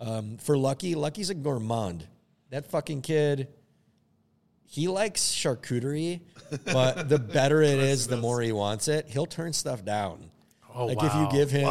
um, 0.00 0.36
for 0.38 0.56
Lucky, 0.56 0.94
Lucky's 0.94 1.30
a 1.30 1.34
gourmand. 1.34 2.06
That 2.50 2.66
fucking 2.66 3.02
kid. 3.02 3.48
He 4.64 4.86
likes 4.88 5.22
charcuterie, 5.22 6.20
but 6.66 7.08
the 7.08 7.18
better 7.18 7.62
it 7.62 7.78
is, 7.78 8.06
the 8.06 8.16
more 8.18 8.40
he 8.42 8.52
wants 8.52 8.86
it. 8.88 9.06
He'll 9.08 9.26
turn 9.26 9.52
stuff 9.52 9.84
down. 9.84 10.30
Oh, 10.74 10.86
like 10.86 11.00
wow. 11.00 11.06
if 11.06 11.14
you 11.32 11.38
give 11.38 11.50
him, 11.50 11.66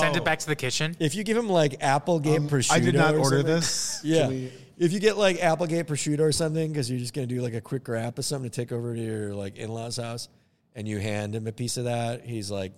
Send 0.00 0.16
it 0.16 0.24
back 0.24 0.38
to 0.40 0.46
the 0.46 0.56
kitchen. 0.56 0.96
if 0.98 1.14
you 1.14 1.22
give 1.22 1.36
him 1.36 1.48
like 1.48 1.76
Applegate 1.82 2.40
prosciutto, 2.42 2.70
Um, 2.72 2.76
I 2.76 2.80
did 2.80 2.94
not 2.94 3.14
or 3.14 3.18
order 3.18 3.36
something- 3.38 3.46
this. 3.54 4.00
Yeah, 4.04 4.28
we- 4.28 4.52
if 4.78 4.92
you 4.94 4.98
get 4.98 5.18
like 5.18 5.42
Applegate 5.42 5.86
prosciutto 5.86 6.20
or 6.20 6.32
something, 6.32 6.72
because 6.72 6.90
you're 6.90 6.98
just 6.98 7.12
gonna 7.12 7.26
do 7.26 7.42
like 7.42 7.52
a 7.54 7.60
quick 7.60 7.86
wrap 7.86 8.18
of 8.18 8.24
something 8.24 8.50
to 8.50 8.54
take 8.60 8.72
over 8.72 8.94
to 8.94 9.00
your 9.00 9.34
like 9.34 9.56
in-laws 9.58 9.98
house, 9.98 10.28
and 10.74 10.88
you 10.88 10.98
hand 10.98 11.34
him 11.34 11.46
a 11.46 11.52
piece 11.52 11.76
of 11.76 11.84
that, 11.84 12.24
he's 12.24 12.50
like, 12.50 12.72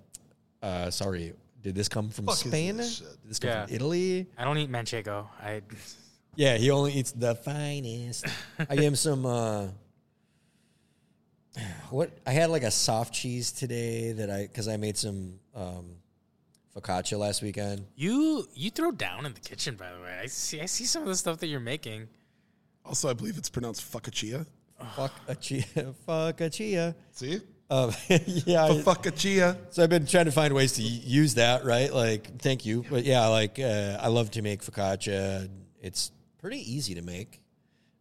uh, 0.62 0.90
"Sorry, 0.90 1.32
did 1.62 1.74
this 1.74 1.89
come 1.89 2.10
from 2.10 2.26
Fuck 2.26 2.34
is 2.34 2.41
Spain? 2.41 2.76
this 2.76 2.99
Did 2.99 3.08
this 3.31 3.39
come 3.39 3.50
Yeah. 3.50 3.66
from 3.66 3.74
Italy?" 3.74 4.26
I 4.36 4.44
don't 4.44 4.58
eat 4.58 4.70
manchego. 4.70 5.26
I 5.41 5.62
Yeah, 6.36 6.57
he 6.57 6.70
only 6.70 6.92
eats 6.94 7.12
the 7.12 7.34
finest. 7.34 8.26
I 8.58 8.74
gave 8.76 8.84
him 8.84 8.97
some. 9.08 9.24
Uh, 9.26 9.68
what 11.91 12.10
I 12.26 12.32
had 12.32 12.49
like 12.50 12.62
a 12.62 12.70
soft 12.70 13.12
cheese 13.12 13.52
today 13.52 14.12
that 14.12 14.31
I 14.31 14.42
because 14.47 14.68
I 14.68 14.76
made 14.78 14.97
some 14.97 15.39
um, 15.55 15.97
focaccia 16.74 17.18
last 17.18 17.42
weekend. 17.42 17.84
you 17.94 18.49
you 18.55 18.70
throw 18.70 18.91
down 18.91 19.26
in 19.26 19.34
the 19.34 19.41
kitchen. 19.41 19.76
By 19.76 19.92
the 19.92 20.00
way, 20.00 20.18
I 20.23 20.26
see 20.26 20.60
I 20.62 20.66
see 20.66 20.84
some 20.84 21.02
of 21.02 21.08
the 21.08 21.16
stuff 21.16 21.39
that 21.39 21.49
you're 21.49 21.60
making. 21.60 22.08
Also, 22.84 23.08
I 23.10 23.12
believe 23.12 23.36
it's 23.39 23.50
pronounced 23.50 23.82
fuckachia. 23.92 24.47
Fuck 24.97 25.12
a 25.28 25.34
chia, 25.36 25.62
fuck 26.07 26.41
a 26.41 26.50
chia. 26.50 26.97
See? 27.12 27.41
Um, 27.73 27.91
yeah, 28.09 28.65
I- 28.67 28.70
Fuckachia. 28.83 29.57
so 29.70 29.83
I've 29.83 29.89
been 29.91 30.05
trying 30.07 30.26
to 30.26 30.31
find 30.33 30.52
ways 30.52 30.73
to 30.75 30.83
use 30.83 31.34
that, 31.36 31.65
right? 31.65 31.92
Like, 31.92 32.39
thank 32.39 32.67
you, 32.67 32.84
but 32.91 33.05
yeah, 33.05 33.26
like 33.28 33.59
uh, 33.59 33.97
I 34.01 34.09
love 34.09 34.31
to 34.33 34.42
make 34.42 34.62
focaccia. 34.62 35.49
It's 35.81 36.12
pretty 36.39 36.59
easy 36.70 36.94
to 36.97 37.02
make. 37.02 37.41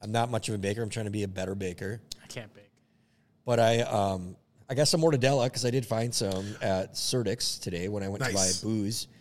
I'm 0.02 0.12
not 0.12 0.30
much 0.30 0.50
of 0.50 0.56
a 0.56 0.58
baker. 0.58 0.82
I'm 0.82 0.90
trying 0.90 1.06
to 1.06 1.12
be 1.12 1.24
a 1.24 1.28
better 1.28 1.56
baker. 1.56 2.02
I 2.24 2.28
can't 2.28 2.54
bake. 2.54 2.72
But 3.46 3.60
I 3.60 3.80
um 3.82 4.36
I 4.70 4.74
got 4.74 4.88
some 4.88 5.00
mortadella 5.02 5.46
because 5.46 5.66
I 5.66 5.70
did 5.70 5.86
find 5.86 6.14
some 6.14 6.46
at 6.62 6.94
Surdyk's 6.94 7.60
today 7.60 7.88
when 7.88 8.04
I 8.04 8.08
went 8.10 8.22
Nice. 8.22 8.60
to 8.60 8.66
buy 8.66 8.70
booze. 8.72 9.08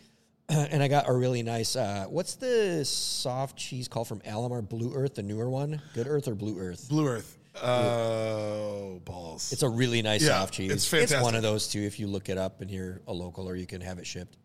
And 0.49 0.83
I 0.83 0.89
got 0.89 1.07
a 1.07 1.13
really 1.13 1.43
nice. 1.43 1.77
Uh, 1.77 2.07
what's 2.09 2.35
the 2.35 2.83
soft 2.83 3.57
cheese 3.57 3.87
called 3.87 4.09
from 4.09 4.19
Alemar? 4.21 4.67
Blue 4.67 4.93
Earth, 4.93 5.15
the 5.15 5.23
newer 5.23 5.49
one. 5.49 5.81
Good 5.93 6.07
Earth 6.07 6.27
or 6.27 6.35
Blue 6.35 6.59
Earth? 6.59 6.89
Blue 6.89 7.07
Earth. 7.07 7.37
Oh, 7.61 9.01
balls. 9.05 9.51
It's 9.51 9.63
a 9.63 9.69
really 9.69 10.01
nice 10.01 10.21
Yeah, 10.21 10.39
soft 10.39 10.53
cheese. 10.53 10.71
it's 10.71 10.87
fantastic. 10.87 11.21
one 11.21 11.35
of 11.35 11.41
those 11.41 11.67
two 11.67 11.81
if 11.81 11.99
you 11.99 12.07
look 12.07 12.29
it 12.29 12.37
up 12.37 12.61
and 12.61 12.69
you're 12.69 13.01
a 13.07 13.13
local 13.13 13.47
or 13.49 13.55
you 13.55 13.65
can 13.65 13.81
have 13.81 13.99
it 13.99 14.07
shipped. 14.07 14.37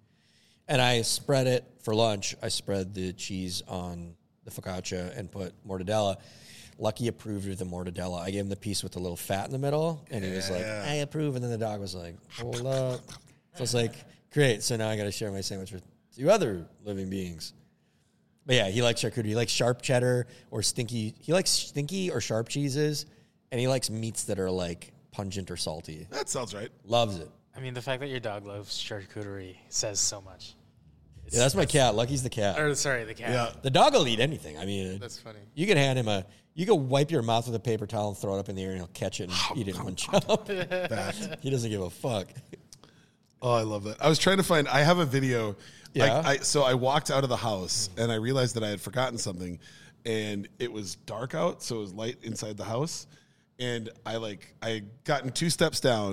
And 0.69 0.83
I 0.83 1.03
spread 1.03 1.47
it 1.47 1.65
for 1.83 1.95
lunch. 1.95 2.35
I 2.43 2.49
spread 2.49 2.95
the 2.95 3.13
cheese 3.13 3.63
on 3.69 4.15
the 4.45 4.51
focaccia 4.51 5.17
and 5.17 5.31
put 5.31 5.53
mortadella. 5.67 6.17
Lucky 6.79 7.09
approved 7.09 7.49
of 7.49 7.57
the 7.59 7.65
mortadella. 7.65 8.21
I 8.21 8.31
gave 8.31 8.41
him 8.43 8.49
the 8.49 8.57
piece 8.57 8.83
with 8.83 8.93
the 8.93 8.99
little 8.99 9.17
fat 9.17 9.47
in 9.47 9.53
the 9.53 9.59
middle, 9.59 10.05
and 10.11 10.23
he 10.25 10.31
was 10.33 10.51
like, 10.51 10.65
"I 10.67 10.97
approve." 10.97 11.35
And 11.35 11.43
then 11.43 11.51
the 11.51 11.57
dog 11.57 11.81
was 11.81 11.95
like, 11.95 12.17
"Hold 12.39 12.67
up." 12.67 13.01
So 13.55 13.63
it's 13.63 13.73
like, 13.73 13.95
great. 14.31 14.63
So 14.63 14.77
now 14.77 14.91
I 14.91 14.97
got 14.99 15.05
to 15.05 15.11
share 15.13 15.31
my 15.33 15.41
sandwich 15.41 15.73
with 15.73 15.83
two 16.15 16.31
other 16.31 16.67
living 16.85 17.09
beings. 17.09 17.55
But 18.47 18.55
yeah, 18.55 18.69
he 18.69 18.81
likes 18.83 19.03
charcuterie. 19.03 19.27
He 19.27 19.35
likes 19.35 19.53
sharp 19.53 19.83
cheddar 19.83 20.27
or 20.51 20.63
stinky. 20.63 21.15
He 21.21 21.33
likes 21.33 21.51
stinky 21.51 22.11
or 22.11 22.21
sharp 22.21 22.49
cheeses, 22.49 23.07
and 23.51 23.61
he 23.61 23.67
likes 23.67 23.91
meats 23.91 24.25
that 24.25 24.39
are 24.39 24.51
like 24.51 24.93
pungent 25.11 25.51
or 25.51 25.57
salty. 25.57 26.07
that 26.11 26.29
sounds 26.29 26.55
right. 26.55 26.71
Loves 26.85 27.19
it. 27.19 27.29
I 27.57 27.61
mean, 27.61 27.75
the 27.75 27.83
fact 27.83 28.01
that 28.01 28.09
your 28.09 28.21
dog 28.21 28.47
loves 28.47 28.79
charcuterie 28.79 29.57
says 29.69 29.99
so 29.99 30.21
much. 30.21 30.55
Yeah, 31.31 31.41
that's 31.41 31.55
my 31.57 31.65
cat. 31.67 31.95
Lucky's 31.97 32.23
the 32.23 32.31
cat. 32.31 32.61
Or 32.61 32.73
sorry, 32.75 33.05
the 33.05 33.15
cat. 33.15 33.31
Yeah. 33.31 33.51
The 33.63 33.71
dog 33.71 33.95
will 33.95 34.07
eat 34.07 34.21
anything. 34.21 34.59
I 34.59 34.65
mean, 34.65 34.99
That's 35.01 35.19
funny. 35.19 35.41
You 35.55 35.67
can 35.67 35.77
hand 35.77 35.99
him 35.99 36.07
a. 36.07 36.25
You 36.55 36.67
can 36.67 36.89
wipe 36.89 37.11
your 37.11 37.23
mouth 37.23 37.47
with 37.47 37.55
a 37.57 37.61
paper 37.61 37.87
towel 37.87 38.09
and 38.09 38.17
throw 38.17 38.37
it 38.37 38.39
up 38.39 38.49
in 38.49 38.55
the 38.57 38.63
air, 38.63 38.71
and 38.71 38.79
he'll 38.79 38.87
catch 38.89 39.21
it 39.21 39.25
and 39.31 39.59
eat 39.59 39.69
it 39.69 39.77
in 39.77 39.85
one 39.85 39.97
chop. 39.97 40.47
That. 40.47 41.39
he 41.43 41.51
doesn't 41.51 41.69
give 41.69 41.83
a 41.83 41.91
fuck. 41.91 42.29
Oh, 43.43 43.53
I 43.53 43.63
love 43.63 43.85
that. 43.85 43.97
I 44.01 44.09
was 44.09 44.19
trying 44.19 44.37
to 44.39 44.43
find. 44.43 44.69
I 44.69 44.81
have 44.83 44.99
a 44.99 45.05
video. 45.05 45.57
Yeah? 45.97 46.23
I, 46.25 46.31
I, 46.33 46.37
so 46.39 46.63
I 46.63 46.75
walked 46.75 47.11
out 47.11 47.23
of 47.23 47.31
the 47.31 47.37
house 47.37 47.89
and 47.97 48.13
I 48.13 48.17
realized 48.17 48.57
that 48.57 48.63
I 48.63 48.69
had 48.69 48.81
forgotten 48.81 49.19
something, 49.19 49.59
and 50.05 50.49
it 50.59 50.71
was 50.71 50.97
dark 50.97 51.35
out, 51.35 51.63
so 51.63 51.77
it 51.77 51.81
was 51.81 51.95
light 51.95 52.19
inside 52.23 52.57
the 52.57 52.65
house, 52.65 53.07
and 53.59 53.89
I 54.05 54.17
like 54.17 54.55
I 54.63 54.69
had 54.71 55.05
gotten 55.05 55.33
two 55.33 55.51
steps 55.51 55.81
down, 55.81 56.11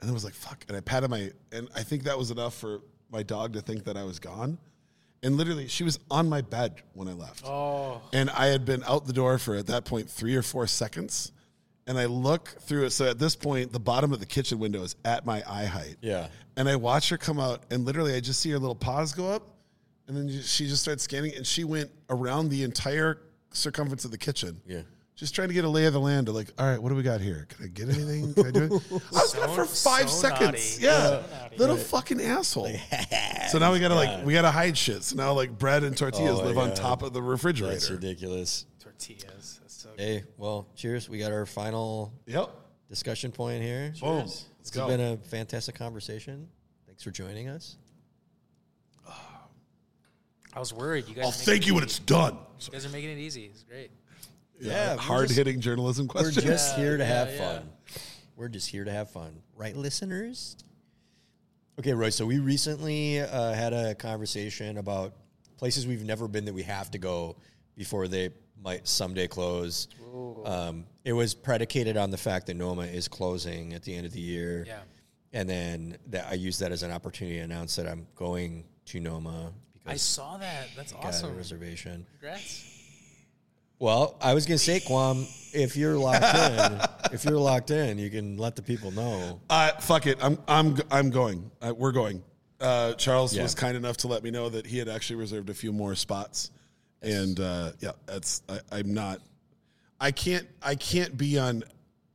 and 0.00 0.08
then 0.08 0.14
was 0.14 0.24
like 0.24 0.34
fuck, 0.34 0.64
and 0.68 0.76
I 0.76 0.80
patted 0.80 1.10
my, 1.10 1.30
and 1.52 1.68
I 1.74 1.82
think 1.82 2.04
that 2.04 2.16
was 2.16 2.30
enough 2.30 2.54
for 2.54 2.80
my 3.10 3.22
dog 3.22 3.54
to 3.54 3.60
think 3.60 3.84
that 3.84 3.96
I 3.96 4.04
was 4.04 4.20
gone, 4.20 4.58
and 5.22 5.36
literally 5.36 5.66
she 5.66 5.82
was 5.82 5.98
on 6.10 6.28
my 6.28 6.40
bed 6.40 6.82
when 6.94 7.08
I 7.08 7.12
left. 7.12 7.44
Oh, 7.44 8.00
And 8.12 8.30
I 8.30 8.46
had 8.46 8.64
been 8.64 8.82
out 8.84 9.06
the 9.06 9.12
door 9.12 9.38
for 9.38 9.56
at 9.56 9.66
that 9.66 9.84
point 9.84 10.08
three 10.08 10.36
or 10.36 10.42
four 10.42 10.66
seconds. 10.66 11.32
And 11.90 11.98
I 11.98 12.04
look 12.06 12.46
through 12.60 12.84
it. 12.84 12.90
So 12.90 13.10
at 13.10 13.18
this 13.18 13.34
point, 13.34 13.72
the 13.72 13.80
bottom 13.80 14.12
of 14.12 14.20
the 14.20 14.26
kitchen 14.26 14.60
window 14.60 14.82
is 14.84 14.94
at 15.04 15.26
my 15.26 15.42
eye 15.44 15.64
height. 15.64 15.96
Yeah. 16.00 16.28
And 16.56 16.68
I 16.68 16.76
watch 16.76 17.08
her 17.08 17.18
come 17.18 17.40
out, 17.40 17.64
and 17.72 17.84
literally, 17.84 18.14
I 18.14 18.20
just 18.20 18.38
see 18.38 18.50
her 18.50 18.60
little 18.60 18.76
paws 18.76 19.12
go 19.12 19.28
up. 19.28 19.48
And 20.06 20.16
then 20.16 20.28
she 20.40 20.68
just 20.68 20.82
started 20.82 21.00
scanning, 21.00 21.34
and 21.34 21.44
she 21.44 21.64
went 21.64 21.90
around 22.08 22.48
the 22.50 22.62
entire 22.62 23.20
circumference 23.50 24.04
of 24.04 24.12
the 24.12 24.18
kitchen. 24.18 24.60
Yeah. 24.68 24.82
Just 25.16 25.34
trying 25.34 25.48
to 25.48 25.54
get 25.54 25.64
a 25.64 25.68
lay 25.68 25.84
of 25.86 25.92
the 25.92 25.98
land 26.00 26.26
to 26.26 26.32
like, 26.32 26.50
all 26.60 26.66
right, 26.66 26.80
what 26.80 26.90
do 26.90 26.94
we 26.94 27.02
got 27.02 27.20
here? 27.20 27.48
Can 27.48 27.64
I 27.64 27.68
get 27.68 27.88
anything? 27.88 28.34
Can 28.34 28.46
I 28.46 28.50
do 28.52 28.62
it? 28.64 28.72
I 28.90 28.94
was 29.10 29.30
So- 29.32 29.38
gone 29.44 29.54
for 29.56 29.64
five 29.64 30.08
so 30.08 30.28
seconds. 30.28 30.40
naughty. 30.40 30.84
Yeah. 30.84 31.02
So 31.08 31.24
naughty. 31.42 31.56
Little 31.56 31.76
fucking 31.76 32.20
asshole. 32.22 32.70
so 33.50 33.58
now 33.58 33.72
we 33.72 33.80
gotta 33.80 33.96
like 33.96 34.24
we 34.24 34.32
gotta 34.32 34.50
hide 34.52 34.78
shit. 34.78 35.02
So 35.02 35.16
now 35.16 35.32
like 35.32 35.58
bread 35.58 35.82
and 35.82 35.96
tortillas 35.96 36.38
Oh 36.38 36.42
my 36.42 36.48
live 36.50 36.58
on 36.58 36.72
top 36.74 37.02
of 37.02 37.12
the 37.12 37.20
refrigerator. 37.20 37.72
That's 37.74 37.90
refrigerator. 37.90 38.14
ridiculous. 38.14 38.66
tortillas. 38.78 39.59
That's 40.00 40.08
so 40.12 40.20
Hey, 40.20 40.24
well, 40.36 40.66
cheers. 40.74 41.08
We 41.08 41.18
got 41.18 41.32
our 41.32 41.46
final 41.46 42.12
Yep. 42.26 42.50
discussion 42.88 43.32
point 43.32 43.62
here. 43.62 43.92
Boom. 44.00 44.20
It's 44.20 44.46
Let's 44.58 44.70
go. 44.70 44.86
been 44.88 45.00
a 45.00 45.16
fantastic 45.18 45.74
conversation. 45.74 46.48
Thanks 46.86 47.02
for 47.02 47.10
joining 47.10 47.48
us. 47.48 47.76
I 50.52 50.58
was 50.58 50.72
worried. 50.72 51.06
You 51.08 51.14
guys. 51.14 51.24
I'll 51.26 51.30
thank 51.30 51.62
it 51.62 51.66
you 51.68 51.74
when 51.74 51.84
it's 51.84 52.00
done. 52.00 52.36
You 52.60 52.72
guys 52.72 52.84
are 52.84 52.88
making 52.88 53.10
it 53.10 53.18
easy. 53.18 53.44
It's 53.46 53.62
great. 53.62 53.90
Yeah, 54.58 54.94
we're 54.94 55.00
hard 55.00 55.28
just- 55.28 55.38
hitting 55.38 55.60
journalism 55.60 56.08
questions. 56.08 56.36
We're 56.36 56.42
questions. 56.42 56.70
just 56.70 56.76
here 56.76 56.96
to 56.96 57.04
yeah, 57.04 57.08
have 57.08 57.30
yeah. 57.30 57.38
fun. 57.60 57.70
We're 58.36 58.48
just 58.48 58.68
here 58.68 58.84
to 58.84 58.90
have 58.90 59.10
fun. 59.10 59.42
Right, 59.54 59.76
listeners? 59.76 60.56
Okay, 61.78 61.94
Roy. 61.94 62.10
So 62.10 62.26
we 62.26 62.40
recently 62.40 63.20
uh, 63.20 63.52
had 63.52 63.72
a 63.72 63.94
conversation 63.94 64.76
about 64.78 65.14
places 65.56 65.86
we've 65.86 66.04
never 66.04 66.26
been 66.26 66.46
that 66.46 66.52
we 66.54 66.64
have 66.64 66.90
to 66.90 66.98
go 66.98 67.36
before 67.76 68.08
they 68.08 68.30
might 68.62 68.86
someday 68.86 69.26
close. 69.26 69.88
Um, 70.44 70.86
it 71.04 71.12
was 71.12 71.34
predicated 71.34 71.96
on 71.96 72.10
the 72.10 72.16
fact 72.18 72.46
that 72.46 72.54
Noma 72.54 72.82
is 72.82 73.08
closing 73.08 73.72
at 73.74 73.82
the 73.82 73.94
end 73.94 74.06
of 74.06 74.12
the 74.12 74.20
year. 74.20 74.64
Yeah. 74.66 74.80
And 75.32 75.48
then 75.48 75.96
that 76.08 76.26
I 76.30 76.34
used 76.34 76.60
that 76.60 76.72
as 76.72 76.82
an 76.82 76.90
opportunity 76.90 77.38
to 77.38 77.44
announce 77.44 77.76
that 77.76 77.86
I'm 77.86 78.06
going 78.16 78.64
to 78.86 79.00
Noma 79.00 79.52
I 79.86 79.96
saw 79.96 80.36
that. 80.36 80.68
That's 80.76 80.92
I 80.92 80.96
got 80.96 81.04
a 81.04 81.08
awesome. 81.08 81.36
reservation. 81.36 82.06
Congrats. 82.20 82.66
Well, 83.78 84.16
I 84.20 84.34
was 84.34 84.44
gonna 84.46 84.58
say, 84.58 84.78
Quam, 84.80 85.26
if 85.54 85.74
you're 85.76 85.96
locked 85.96 86.22
in, 86.22 86.80
if 87.14 87.24
you're 87.24 87.38
locked 87.38 87.70
in, 87.70 87.96
you 87.98 88.10
can 88.10 88.36
let 88.36 88.56
the 88.56 88.62
people 88.62 88.90
know. 88.90 89.40
Uh, 89.48 89.72
fuck 89.80 90.06
it. 90.06 90.18
I'm 90.22 90.38
I'm 90.46 90.76
I'm 90.90 91.10
going. 91.10 91.50
Uh, 91.62 91.72
we're 91.76 91.92
going. 91.92 92.22
Uh, 92.60 92.92
Charles 92.94 93.34
Yeah. 93.34 93.42
was 93.42 93.54
kind 93.54 93.74
enough 93.76 93.96
to 93.98 94.08
let 94.08 94.22
me 94.22 94.30
know 94.30 94.50
that 94.50 94.66
he 94.66 94.76
had 94.76 94.88
actually 94.88 95.16
reserved 95.16 95.48
a 95.48 95.54
few 95.54 95.72
more 95.72 95.94
spots, 95.94 96.50
and 97.02 97.38
uh, 97.38 97.72
yeah, 97.80 97.92
that's 98.06 98.42
I, 98.48 98.60
I'm 98.72 98.94
not. 98.94 99.20
I 100.00 100.10
can't 100.12 100.46
I 100.62 100.74
can't 100.74 101.16
be 101.16 101.38
on 101.38 101.64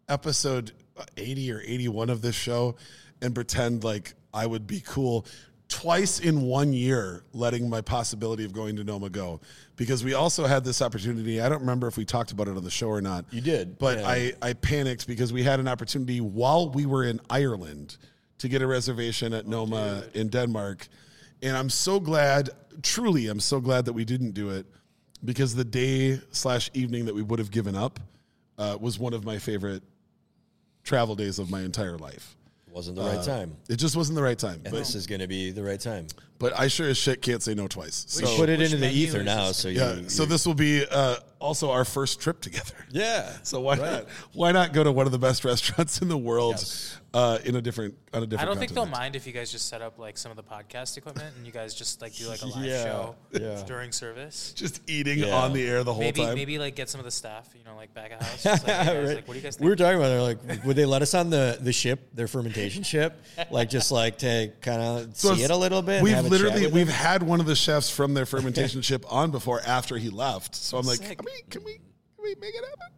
episode 0.10 0.72
80 1.18 1.52
or 1.52 1.62
81 1.62 2.10
of 2.10 2.22
this 2.22 2.36
show 2.36 2.76
and 3.22 3.34
pretend 3.34 3.84
like 3.84 4.14
I 4.34 4.46
would 4.46 4.68
be 4.68 4.82
cool 4.86 5.26
twice 5.68 6.20
in 6.20 6.42
one 6.42 6.74
year 6.74 7.24
letting 7.34 7.70
my 7.70 7.82
possibility 7.82 8.46
of 8.46 8.54
going 8.54 8.76
to 8.76 8.84
Noma 8.84 9.10
go. 9.10 9.42
Because 9.76 10.04
we 10.04 10.14
also 10.14 10.46
had 10.46 10.64
this 10.64 10.82
opportunity 10.82 11.42
I 11.42 11.50
don't 11.50 11.62
remember 11.62 11.88
if 11.88 11.98
we 11.98 12.06
talked 12.06 12.32
about 12.32 12.48
it 12.48 12.58
on 12.58 12.64
the 12.64 12.72
show 12.72 12.88
or 12.88 13.02
not. 13.02 13.26
You 13.32 13.42
did, 13.42 13.78
but 13.78 14.00
yeah. 14.00 14.08
I 14.08 14.34
I 14.42 14.54
panicked 14.54 15.08
because 15.08 15.32
we 15.34 15.44
had 15.44 15.60
an 15.60 15.68
opportunity 15.68 16.22
while 16.22 16.70
we 16.70 16.86
were 16.86 17.04
in 17.04 17.20
Ireland 17.30 17.98
to 18.40 18.50
get 18.50 18.62
a 18.62 18.68
reservation 18.68 19.34
at 19.34 19.48
Noma 19.48 20.04
in 20.14 20.30
Denmark 20.30 20.88
and 21.42 21.56
I'm 21.56 21.70
so 21.70 22.00
glad 22.00 22.50
truly 22.82 23.28
I'm 23.28 23.40
so 23.40 23.60
glad 23.60 23.86
that 23.86 23.94
we 23.94 24.06
didn't 24.06 24.32
do 24.32 24.50
it 24.50 24.66
because 25.24 25.56
the 25.56 25.64
day 25.64 26.20
slash 26.32 26.70
evening 26.74 27.06
that 27.06 27.16
we 27.16 27.22
would 27.22 27.40
have 27.40 27.52
given 27.52 27.76
up 27.76 28.00
uh, 28.58 28.78
was 28.80 29.00
one 29.00 29.14
of 29.14 29.26
my 29.26 29.38
favorite 29.38 29.84
travel 30.84 31.16
days 31.16 31.40
of 31.40 31.50
my 31.50 31.62
entire 31.62 31.98
life. 31.98 32.36
Wasn't 32.70 32.98
the 32.98 33.04
right 33.04 33.24
time. 33.24 33.56
It 33.70 33.78
just 33.78 33.96
wasn't 33.96 34.18
the 34.18 34.24
right 34.24 34.38
time. 34.38 34.56
And 34.56 34.64
But, 34.66 34.74
this 34.74 34.96
is 34.96 35.08
gonna 35.08 35.28
be 35.28 35.52
the 35.52 35.64
right 35.64 35.80
time. 35.80 36.08
but 36.40 36.58
I 36.60 36.68
sure 36.68 36.90
as 36.90 36.98
shit 36.98 37.22
can't 37.22 37.42
say 37.42 37.54
no 37.54 37.68
twice. 37.68 38.04
So, 38.10 38.36
Put 38.36 38.50
it 38.50 38.62
into 38.62 38.76
the 38.76 38.92
ether 38.92 39.24
now, 39.24 39.54
so 39.54 39.70
yeah, 39.70 39.94
you. 39.96 40.10
so 40.10 40.26
this 40.26 40.46
will 40.46 40.56
be 40.56 40.86
uh, 40.92 41.16
also 41.40 41.72
our 41.72 41.86
first 41.86 42.20
trip 42.22 42.42
together. 42.42 42.76
yeah. 42.92 43.32
So 43.44 43.60
why 43.62 43.76
Right. 43.78 43.92
not? 43.92 44.06
Why 44.34 44.52
not 44.52 44.74
go 44.74 44.84
to 44.84 44.92
one 44.92 45.06
of 45.06 45.12
the 45.12 45.20
best 45.20 45.44
restaurants 45.46 46.02
in 46.02 46.08
the 46.08 46.18
world 46.18 46.56
Yes. 46.56 46.98
uh, 47.14 47.40
in 47.46 47.56
a 47.56 47.62
different 47.62 47.96
on 48.14 48.24
a 48.24 48.26
different? 48.26 48.42
I 48.42 48.46
don't 48.52 48.60
think 48.60 48.74
they'll 48.74 48.86
mind 48.86 49.16
if 49.16 49.28
you 49.28 49.34
guys 49.34 49.52
just 49.52 49.68
set 49.68 49.82
up 49.82 50.00
like 50.00 50.18
some 50.18 50.32
of 50.32 50.38
the 50.38 50.44
podcast 50.44 50.98
equipment 50.98 51.36
and 51.38 51.46
you 51.46 51.52
guys 51.52 51.74
just 51.74 52.02
like 52.02 52.16
do 52.16 52.28
like 52.28 52.42
a 52.42 52.46
live 52.56 52.66
Yeah, 52.66 52.84
show 52.84 53.16
yeah. 53.32 53.64
during 53.68 53.92
service. 53.92 54.54
Just 54.56 54.82
eating 54.90 55.20
Yeah. 55.20 55.36
on 55.36 55.54
the 55.54 55.66
air 55.68 55.84
the 55.84 55.94
whole 55.94 56.02
Maybe 56.04 56.22
time. 56.22 56.36
maybe 56.36 56.58
like 56.60 56.76
get 56.76 56.90
some 56.90 57.00
of 57.00 57.06
the 57.06 57.12
staff, 57.12 57.48
you 57.58 57.64
know, 57.64 57.76
like 57.76 57.94
back 57.94 58.12
of 58.14 58.22
house. 58.22 58.44
Just, 58.44 58.68
like, 58.68 58.78
guys, 58.78 58.88
Right. 59.08 59.16
like, 59.18 59.28
what 59.28 59.34
do 59.34 59.40
you 59.40 59.44
guys 59.44 59.60
we 59.60 59.68
were 59.68 59.76
talking 59.76 59.98
about 59.98 60.12
it, 60.12 60.22
like, 60.22 60.64
would 60.66 60.76
they 60.76 60.86
let 60.86 61.02
us 61.02 61.14
on 61.14 61.30
the, 61.30 61.58
the 61.62 61.74
ship, 61.74 62.00
their 62.14 62.28
fermentation 62.28 62.84
ship, 62.84 63.22
like 63.52 63.70
just 63.70 63.92
like 63.92 64.18
to 64.20 64.52
kind 64.62 64.82
of 64.82 65.16
So 65.18 65.36
see 65.36 65.44
it 65.44 65.52
a 65.52 65.56
little 65.58 65.82
bit? 65.82 66.02
We've 66.02 66.14
have 66.14 66.26
a 66.26 66.30
chat 66.30 66.32
literally 66.42 66.68
we've 66.68 66.88
them? 66.88 66.96
had 66.96 67.24
one 67.24 67.40
of 67.40 67.46
the 67.46 67.56
chefs 67.56 67.90
from 67.90 68.14
their 68.14 68.26
fermentation 68.26 68.82
ship 68.82 69.06
on 69.12 69.32
before 69.32 69.62
after 69.66 69.98
he 69.98 70.10
left. 70.10 70.56
So 70.56 70.78
I'm 70.78 70.86
like, 70.86 70.98
Sick. 71.00 71.20
Can 71.26 71.34
we 71.34 71.50
can 71.50 71.64
we 71.64 71.74
can 71.74 72.24
we 72.24 72.36
make 72.40 72.56
it 72.56 72.64
happen? 72.64 72.96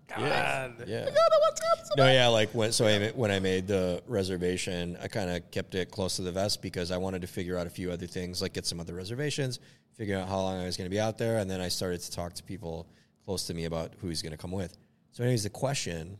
God. 0.77 0.87
yeah. 0.87 1.01
I 1.01 1.05
don't 1.05 1.13
know 1.13 1.39
what's 1.41 1.61
happening. 1.61 1.93
No, 1.97 2.11
yeah, 2.11 2.27
like 2.27 2.49
when 2.51 2.71
so 2.71 2.85
I, 2.87 3.09
when 3.09 3.31
I 3.31 3.39
made 3.39 3.67
the 3.67 4.01
reservation, 4.07 4.97
I 5.01 5.07
kind 5.07 5.29
of 5.29 5.49
kept 5.51 5.75
it 5.75 5.91
close 5.91 6.15
to 6.17 6.21
the 6.21 6.31
vest 6.31 6.61
because 6.61 6.91
I 6.91 6.97
wanted 6.97 7.21
to 7.21 7.27
figure 7.27 7.57
out 7.57 7.67
a 7.67 7.69
few 7.69 7.91
other 7.91 8.07
things, 8.07 8.41
like 8.41 8.53
get 8.53 8.65
some 8.65 8.79
other 8.79 8.93
reservations, 8.93 9.59
figure 9.97 10.17
out 10.17 10.27
how 10.27 10.37
long 10.41 10.61
I 10.61 10.65
was 10.65 10.77
going 10.77 10.89
to 10.89 10.93
be 10.93 10.99
out 10.99 11.17
there, 11.17 11.39
and 11.39 11.49
then 11.49 11.61
I 11.61 11.67
started 11.67 12.01
to 12.01 12.11
talk 12.11 12.33
to 12.35 12.43
people 12.43 12.87
close 13.25 13.45
to 13.47 13.53
me 13.53 13.65
about 13.65 13.93
who 13.99 14.07
he's 14.07 14.21
going 14.21 14.31
to 14.31 14.37
come 14.37 14.51
with. 14.51 14.77
So, 15.11 15.23
anyways, 15.23 15.43
the 15.43 15.49
question 15.49 16.17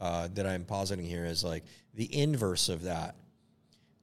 uh, 0.00 0.28
that 0.34 0.46
I'm 0.46 0.64
positing 0.64 1.06
here 1.06 1.24
is 1.24 1.44
like 1.44 1.64
the 1.94 2.14
inverse 2.14 2.68
of 2.68 2.82
that, 2.82 3.14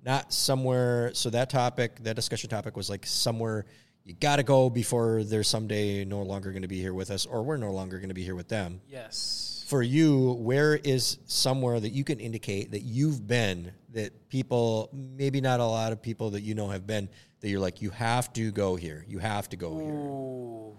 not 0.04 0.32
somewhere. 0.32 1.12
So 1.14 1.30
that 1.32 1.50
topic, 1.50 2.04
that 2.04 2.16
discussion 2.16 2.50
topic, 2.50 2.78
was 2.78 2.90
like 2.90 3.06
somewhere 3.06 3.66
you 4.08 4.14
got 4.14 4.38
to 4.38 4.44
go 4.44 4.70
before 4.70 5.24
they're 5.24 5.44
someday 5.44 6.06
no 6.06 6.22
longer 6.22 6.52
going 6.52 6.62
to 6.62 6.68
be 6.68 6.80
here 6.80 6.94
with 6.94 7.12
us, 7.12 7.26
or 7.26 7.44
we're 7.44 7.58
no 7.58 7.72
longer 7.72 7.98
going 7.98 8.08
to 8.08 8.16
be 8.16 8.24
here 8.24 8.36
with 8.36 8.48
them 8.48 8.80
Yes. 8.88 9.66
for 9.68 9.84
you, 9.84 10.32
where 10.40 10.76
is 10.78 11.18
somewhere 11.26 11.78
that 11.82 11.90
you 11.90 12.06
can 12.06 12.22
indicate 12.22 12.72
that 12.72 12.84
you've 12.84 13.28
been 13.28 13.74
that 13.94 14.30
people, 14.30 14.90
maybe 14.94 15.42
not 15.42 15.60
a 15.60 15.66
lot 15.66 15.92
of 15.92 16.02
people 16.02 16.30
that 16.32 16.42
you 16.42 16.56
know 16.56 16.70
have 16.70 16.88
been, 16.88 17.10
that 17.42 17.50
you're 17.50 17.60
like, 17.60 17.82
you 17.82 17.90
have 17.90 18.32
to 18.34 18.50
go 18.52 18.78
here. 18.78 19.04
You 19.10 19.20
have 19.20 19.50
to 19.50 19.58
go 19.58 19.78
here. 19.78 19.94
Ooh. 19.94 20.78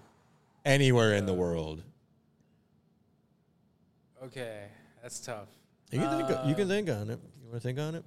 Anywhere 0.64 1.14
in 1.14 1.26
the 1.26 1.34
world. 1.34 1.82
Okay. 4.24 4.64
That's 5.02 5.20
tough. 5.20 5.48
You 5.90 6.00
can, 6.00 6.26
think, 6.26 6.46
you 6.48 6.54
can 6.54 6.64
uh, 6.64 6.68
think 6.68 6.88
on 6.90 7.10
it. 7.10 7.20
You 7.42 7.48
want 7.50 7.54
to 7.54 7.60
think 7.60 7.78
on 7.78 7.94
it? 7.94 8.04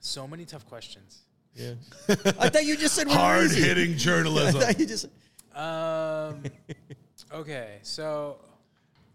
So 0.00 0.26
many 0.26 0.44
tough 0.44 0.66
questions. 0.66 1.22
Yeah. 1.54 1.74
I 2.08 2.48
thought 2.48 2.64
you 2.64 2.76
just 2.76 2.94
said 2.94 3.06
we 3.06 3.12
were 3.12 3.18
Hard 3.18 3.44
easy. 3.46 3.62
hitting 3.62 3.92
I 3.94 3.96
journalism. 3.96 4.60
thought 4.60 4.78
you 4.80 4.86
just. 4.86 5.06
Um. 5.54 6.42
okay. 7.32 7.78
So 7.82 8.38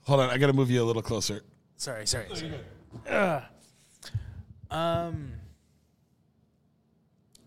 Hold 0.03 0.19
on, 0.21 0.29
I 0.29 0.37
got 0.37 0.47
to 0.47 0.53
move 0.53 0.69
you 0.69 0.81
a 0.81 0.85
little 0.85 1.01
closer. 1.01 1.41
sorry. 1.77 2.05
Sorry. 2.07 2.25
sorry. 2.33 2.53
Ugh. 3.09 3.43
Um. 4.69 5.33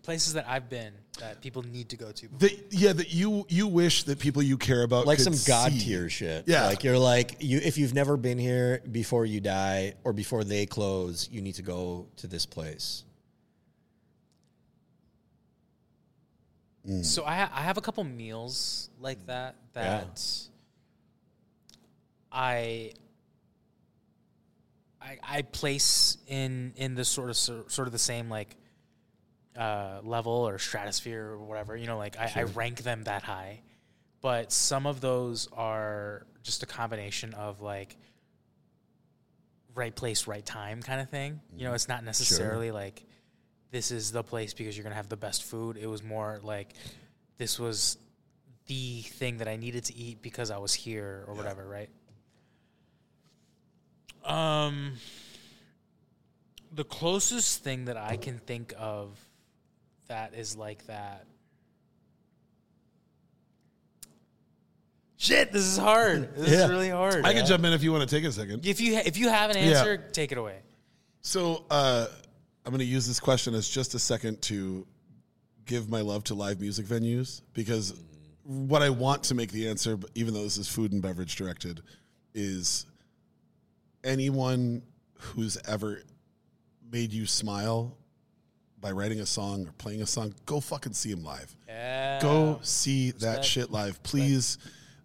Places 0.03 0.33
that 0.33 0.45
I've 0.49 0.67
been 0.67 0.93
that 1.19 1.41
people 1.41 1.61
need 1.61 1.89
to 1.89 1.95
go 1.97 2.11
to. 2.11 2.27
That 2.39 2.51
yeah, 2.71 2.91
that 2.93 3.13
you 3.13 3.45
you 3.49 3.67
wish 3.67 4.03
that 4.05 4.17
people 4.17 4.41
you 4.41 4.57
care 4.57 4.81
about 4.81 5.05
Like 5.05 5.19
could 5.19 5.33
some 5.35 5.53
god 5.53 5.71
see. 5.73 5.79
tier 5.79 6.09
shit. 6.09 6.45
Yeah. 6.47 6.65
Like 6.65 6.83
you're 6.83 6.97
like 6.97 7.35
you 7.39 7.59
if 7.63 7.77
you've 7.77 7.93
never 7.93 8.17
been 8.17 8.39
here 8.39 8.81
before 8.91 9.25
you 9.25 9.39
die 9.39 9.93
or 10.03 10.11
before 10.11 10.43
they 10.43 10.65
close, 10.65 11.29
you 11.31 11.41
need 11.41 11.53
to 11.55 11.61
go 11.61 12.07
to 12.17 12.25
this 12.27 12.45
place. 12.47 13.03
So 17.03 17.25
I 17.25 17.35
ha- 17.35 17.51
I 17.53 17.61
have 17.61 17.77
a 17.77 17.81
couple 17.81 18.03
meals 18.03 18.89
like 18.99 19.25
that 19.27 19.55
that 19.73 20.11
I 22.31 22.91
I 25.01 25.17
I 25.23 25.41
place 25.43 26.17
in 26.27 26.73
in 26.75 26.95
the 26.95 27.05
sort 27.05 27.29
of 27.29 27.37
sort 27.37 27.79
of 27.79 27.91
the 27.91 27.99
same 27.99 28.29
like 28.29 28.55
uh, 29.57 29.99
level 30.03 30.31
or 30.31 30.57
stratosphere 30.57 31.23
or 31.23 31.37
whatever. 31.39 31.75
You 31.75 31.87
know, 31.87 31.97
like 31.97 32.17
I, 32.17 32.31
I 32.35 32.43
rank 32.55 32.83
them 32.83 33.03
that 33.03 33.23
high, 33.23 33.61
but 34.21 34.51
some 34.51 34.85
of 34.87 35.01
those 35.01 35.49
are 35.51 36.25
just 36.43 36.63
a 36.63 36.65
combination 36.65 37.33
of 37.33 37.61
like 37.61 37.97
right 39.75 39.95
place, 39.95 40.27
right 40.27 40.45
time 40.45 40.81
kind 40.81 41.01
of 41.01 41.09
thing. 41.09 41.41
You 41.55 41.65
know, 41.65 41.73
it's 41.73 41.87
not 41.87 42.03
necessarily 42.03 42.71
like 42.71 43.03
this 43.71 43.89
is 43.91 44.11
the 44.11 44.23
place 44.23 44.53
because 44.53 44.77
you're 44.77 44.83
gonna 44.83 44.95
have 44.95 45.09
the 45.09 45.17
best 45.17 45.43
food. 45.43 45.77
It 45.77 45.87
was 45.87 46.03
more 46.03 46.39
like 46.43 46.73
this 47.37 47.57
was 47.57 47.97
the 48.67 49.01
thing 49.01 49.37
that 49.37 49.47
I 49.47 49.55
needed 49.55 49.85
to 49.85 49.95
eat 49.95 50.21
because 50.21 50.51
I 50.51 50.57
was 50.57 50.73
here 50.73 51.23
or 51.27 51.33
whatever, 51.33 51.65
right? 51.67 51.89
Um, 54.23 54.93
the 56.73 56.83
closest 56.83 57.63
thing 57.63 57.85
that 57.85 57.97
I 57.97 58.17
can 58.17 58.37
think 58.39 58.73
of 58.77 59.17
that 60.07 60.33
is 60.35 60.55
like 60.55 60.85
that. 60.87 61.25
Shit, 65.17 65.51
this 65.51 65.63
is 65.63 65.77
hard. 65.77 66.35
This 66.35 66.51
Yeah. 66.51 66.63
is 66.65 66.69
really 66.69 66.89
hard. 66.89 67.25
I 67.25 67.33
can 67.33 67.45
jump 67.45 67.63
in 67.63 67.73
if 67.73 67.83
you 67.83 67.91
want 67.91 68.07
to 68.09 68.15
take 68.15 68.25
a 68.25 68.31
second. 68.31 68.65
If 68.65 68.81
you 68.81 68.95
if 68.95 69.17
you 69.17 69.29
have 69.29 69.49
an 69.51 69.57
Yeah. 69.57 69.77
answer, 69.77 69.97
take 69.97 70.31
it 70.31 70.37
away. 70.37 70.59
So 71.21 71.65
uh, 71.69 72.07
I'm 72.65 72.71
going 72.71 72.79
to 72.79 72.85
use 72.85 73.07
this 73.07 73.19
question 73.19 73.53
as 73.55 73.67
just 73.67 73.93
a 73.95 73.99
second 73.99 74.41
to 74.43 74.85
give 75.65 75.89
my 75.89 76.01
love 76.01 76.23
to 76.25 76.33
live 76.35 76.59
music 76.59 76.85
venues 76.85 77.41
because 77.53 77.93
what 78.43 78.81
I 78.81 78.89
want 78.89 79.23
to 79.25 79.35
make 79.35 79.51
the 79.51 79.67
answer, 79.67 79.97
even 80.15 80.33
though 80.33 80.43
this 80.43 80.57
is 80.57 80.67
food 80.67 80.91
and 80.91 81.01
beverage 81.01 81.35
directed, 81.35 81.81
is 82.33 82.85
anyone 84.03 84.81
who's 85.13 85.57
ever 85.67 86.01
made 86.91 87.13
you 87.13 87.25
smile 87.25 87.97
by 88.79 88.91
writing 88.91 89.19
a 89.19 89.25
song 89.25 89.67
or 89.67 89.71
playing 89.73 90.01
a 90.01 90.07
song, 90.07 90.33
go 90.45 90.59
fucking 90.59 90.93
see 90.93 91.13
them 91.13 91.23
live. 91.23 91.55
Yeah. 91.67 92.19
Go 92.21 92.59
see 92.63 93.11
that 93.11 93.27
Respect. 93.37 93.45
shit 93.45 93.71
live, 93.71 94.01
please. 94.03 94.57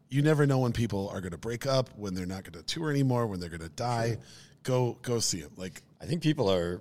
You 0.09 0.23
never 0.23 0.47
know 0.47 0.59
when 0.59 0.73
people 0.73 1.09
are 1.11 1.21
going 1.21 1.33
to 1.33 1.39
break 1.39 1.67
up, 1.67 1.91
when 1.97 2.15
they're 2.15 2.27
not 2.27 2.45
going 2.45 2.55
to 2.55 2.63
tour 2.63 2.91
anymore, 2.91 3.27
when 3.27 3.41
they're 3.41 3.51
going 3.51 3.61
to 3.61 3.69
die. 3.69 4.19
Go 4.63 4.99
go 5.03 5.19
see 5.21 5.41
them. 5.41 5.53
Like 5.57 5.83
I 6.01 6.07
think 6.07 6.23
people 6.23 6.51
are 6.51 6.81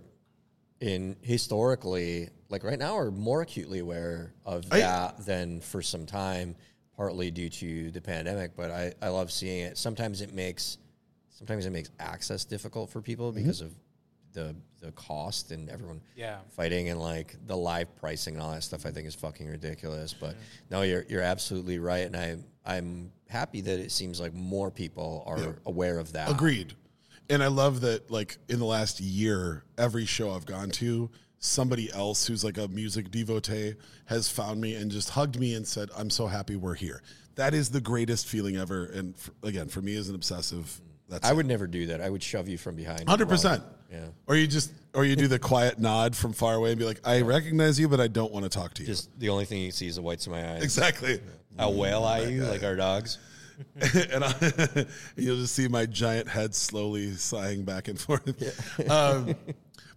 in 0.82 1.16
historically 1.22 2.30
like 2.50 2.64
right 2.64 2.78
now 2.80 2.98
are 2.98 3.12
more 3.12 3.42
acutely 3.42 3.80
aware 3.80 4.34
of 4.46 4.66
I- 4.72 4.80
that 4.80 5.26
than 5.26 5.62
for 5.62 5.82
some 5.82 6.06
time, 6.06 6.56
partly 6.96 7.32
due 7.32 7.50
to 7.50 7.92
the 7.92 8.02
pandemic. 8.02 8.56
But 8.56 8.72
I, 8.72 8.94
I 9.02 9.10
love 9.10 9.32
seeing 9.32 9.62
it. 9.62 9.78
Sometimes 9.78 10.22
it 10.22 10.34
makes 10.34 10.78
sometimes 11.30 11.66
it 11.66 11.72
makes 11.72 11.90
access 12.00 12.46
difficult 12.46 12.90
for 12.90 13.02
people 13.02 13.32
Mm-hmm. 13.32 13.42
because 13.42 13.62
of 13.62 13.74
the 14.34 14.56
the 14.82 14.92
cost 14.92 15.52
and 15.52 15.70
everyone 15.70 16.02
Yeah. 16.16 16.38
fighting 16.50 16.90
and 16.90 17.00
like 17.00 17.36
the 17.48 17.56
live 17.58 17.96
pricing 17.96 18.36
and 18.36 18.44
all 18.44 18.52
that 18.52 18.64
stuff 18.64 18.86
I 18.86 18.92
think 18.92 19.08
is 19.08 19.16
fucking 19.16 19.48
ridiculous. 19.48 20.14
But 20.14 20.36
no, 20.70 20.82
you're 20.84 21.06
you're 21.10 21.22
absolutely 21.22 21.80
right, 21.80 22.06
and 22.06 22.16
I 22.16 22.38
I'm 22.66 23.12
happy 23.30 23.62
that 23.62 23.80
it 23.80 23.92
seems 23.92 24.20
like 24.20 24.34
more 24.34 24.70
people 24.72 25.24
are 25.26 25.56
aware 25.66 25.98
of 26.00 26.12
that. 26.14 26.30
Agreed. 26.30 26.74
And 27.30 27.42
I 27.44 27.48
love 27.48 27.82
that, 27.82 28.12
like, 28.12 28.38
in 28.50 28.60
the 28.60 28.66
last 28.66 29.00
year, 29.00 29.64
every 29.78 30.06
show 30.06 30.32
I've 30.32 30.46
gone 30.46 30.70
to, 30.72 31.10
somebody 31.40 31.92
else 31.94 32.26
who's 32.26 32.44
like 32.44 32.58
a 32.58 32.68
music 32.68 33.12
devotee 33.12 33.74
has 34.06 34.30
found 34.30 34.60
me 34.60 34.76
and 34.76 34.90
just 34.92 35.12
hugged 35.12 35.40
me 35.40 35.54
and 35.54 35.68
said, 35.68 35.90
I'm 35.98 36.10
so 36.10 36.28
happy 36.28 36.56
we're 36.56 36.76
here. 36.76 37.02
That 37.36 37.54
is 37.54 37.70
the 37.70 37.82
greatest 37.82 38.28
feeling 38.28 38.58
ever. 38.58 38.86
And 38.86 39.14
f 39.16 39.30
again, 39.44 39.68
for 39.68 39.82
me 39.82 39.96
as 39.98 40.10
an 40.10 40.16
obsessive, 40.16 40.82
that's 41.10 41.28
I 41.28 41.34
would 41.34 41.46
never 41.46 41.68
do 41.68 41.88
that. 41.88 42.02
I 42.02 42.10
would 42.10 42.24
shove 42.24 42.48
you 42.48 42.58
from 42.58 42.76
behind. 42.76 43.08
hundred 43.08 43.30
percent. 43.30 43.64
Yeah. 43.92 44.06
Or 44.28 44.36
you 44.36 44.48
just, 44.48 44.72
or 44.94 45.06
you 45.06 45.16
do 45.16 45.28
the 45.28 45.38
quiet 45.38 45.78
nod 45.78 46.16
from 46.16 46.34
far 46.34 46.56
away 46.56 46.72
and 46.72 46.80
be 46.80 46.86
like, 46.86 47.00
I 47.06 47.22
recognize 47.22 47.80
you, 47.80 47.88
but 47.88 48.00
I 48.00 48.08
don't 48.08 48.32
want 48.32 48.44
to 48.44 48.50
talk 48.50 48.74
to 48.76 48.82
you. 48.82 48.88
Just 48.88 49.18
the 49.20 49.30
only 49.30 49.46
thing 49.46 49.62
you 49.62 49.72
see 49.72 49.88
is 49.88 49.96
the 49.98 50.02
whites 50.02 50.26
of 50.26 50.32
my 50.32 50.54
eyes. 50.54 50.64
exactly. 50.64 51.22
How 51.58 51.70
whale 51.70 52.04
eye 52.04 52.24
you 52.24 52.44
like 52.44 52.64
our 52.64 52.76
dogs. 52.76 53.20
and 54.12 54.24
I, 54.24 54.86
you'll 55.16 55.38
just 55.38 55.56
see 55.56 55.68
my 55.68 55.86
giant 55.86 56.28
head 56.28 56.54
slowly 56.56 57.12
sighing 57.14 57.64
back 57.64 57.88
and 57.88 58.00
forth. 58.00 58.26
Um, 58.90 59.36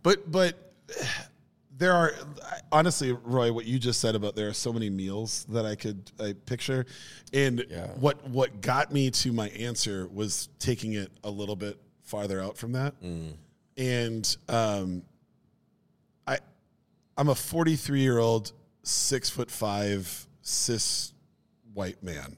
but 0.02 0.30
but 0.30 0.72
there 1.76 1.92
are 1.92 2.12
honestly, 2.72 3.12
Roy, 3.12 3.52
what 3.52 3.64
you 3.66 3.78
just 3.78 4.00
said 4.00 4.14
about 4.14 4.34
there 4.36 4.48
are 4.48 4.52
so 4.54 4.72
many 4.72 4.90
meals 4.90 5.44
that 5.50 5.64
I 5.66 5.74
could 5.74 6.10
I 6.20 6.32
picture, 6.46 6.86
and 7.32 7.64
Yeah. 7.70 7.88
what 8.00 8.26
what 8.28 8.60
got 8.60 8.92
me 8.92 9.10
to 9.10 9.32
my 9.32 9.48
answer 9.50 10.08
was 10.12 10.48
taking 10.58 10.94
it 10.94 11.10
a 11.24 11.30
little 11.30 11.56
bit 11.56 11.78
farther 12.02 12.40
out 12.42 12.56
from 12.56 12.72
that, 12.72 12.94
and 13.76 14.36
um, 14.48 15.02
I 16.26 16.38
I'm 17.16 17.28
a 17.28 17.34
43 17.34 18.00
year 18.00 18.18
old, 18.18 18.52
six 18.82 19.28
foot 19.30 19.50
five, 19.50 20.26
cis 20.42 21.12
white 21.74 22.02
man. 22.02 22.36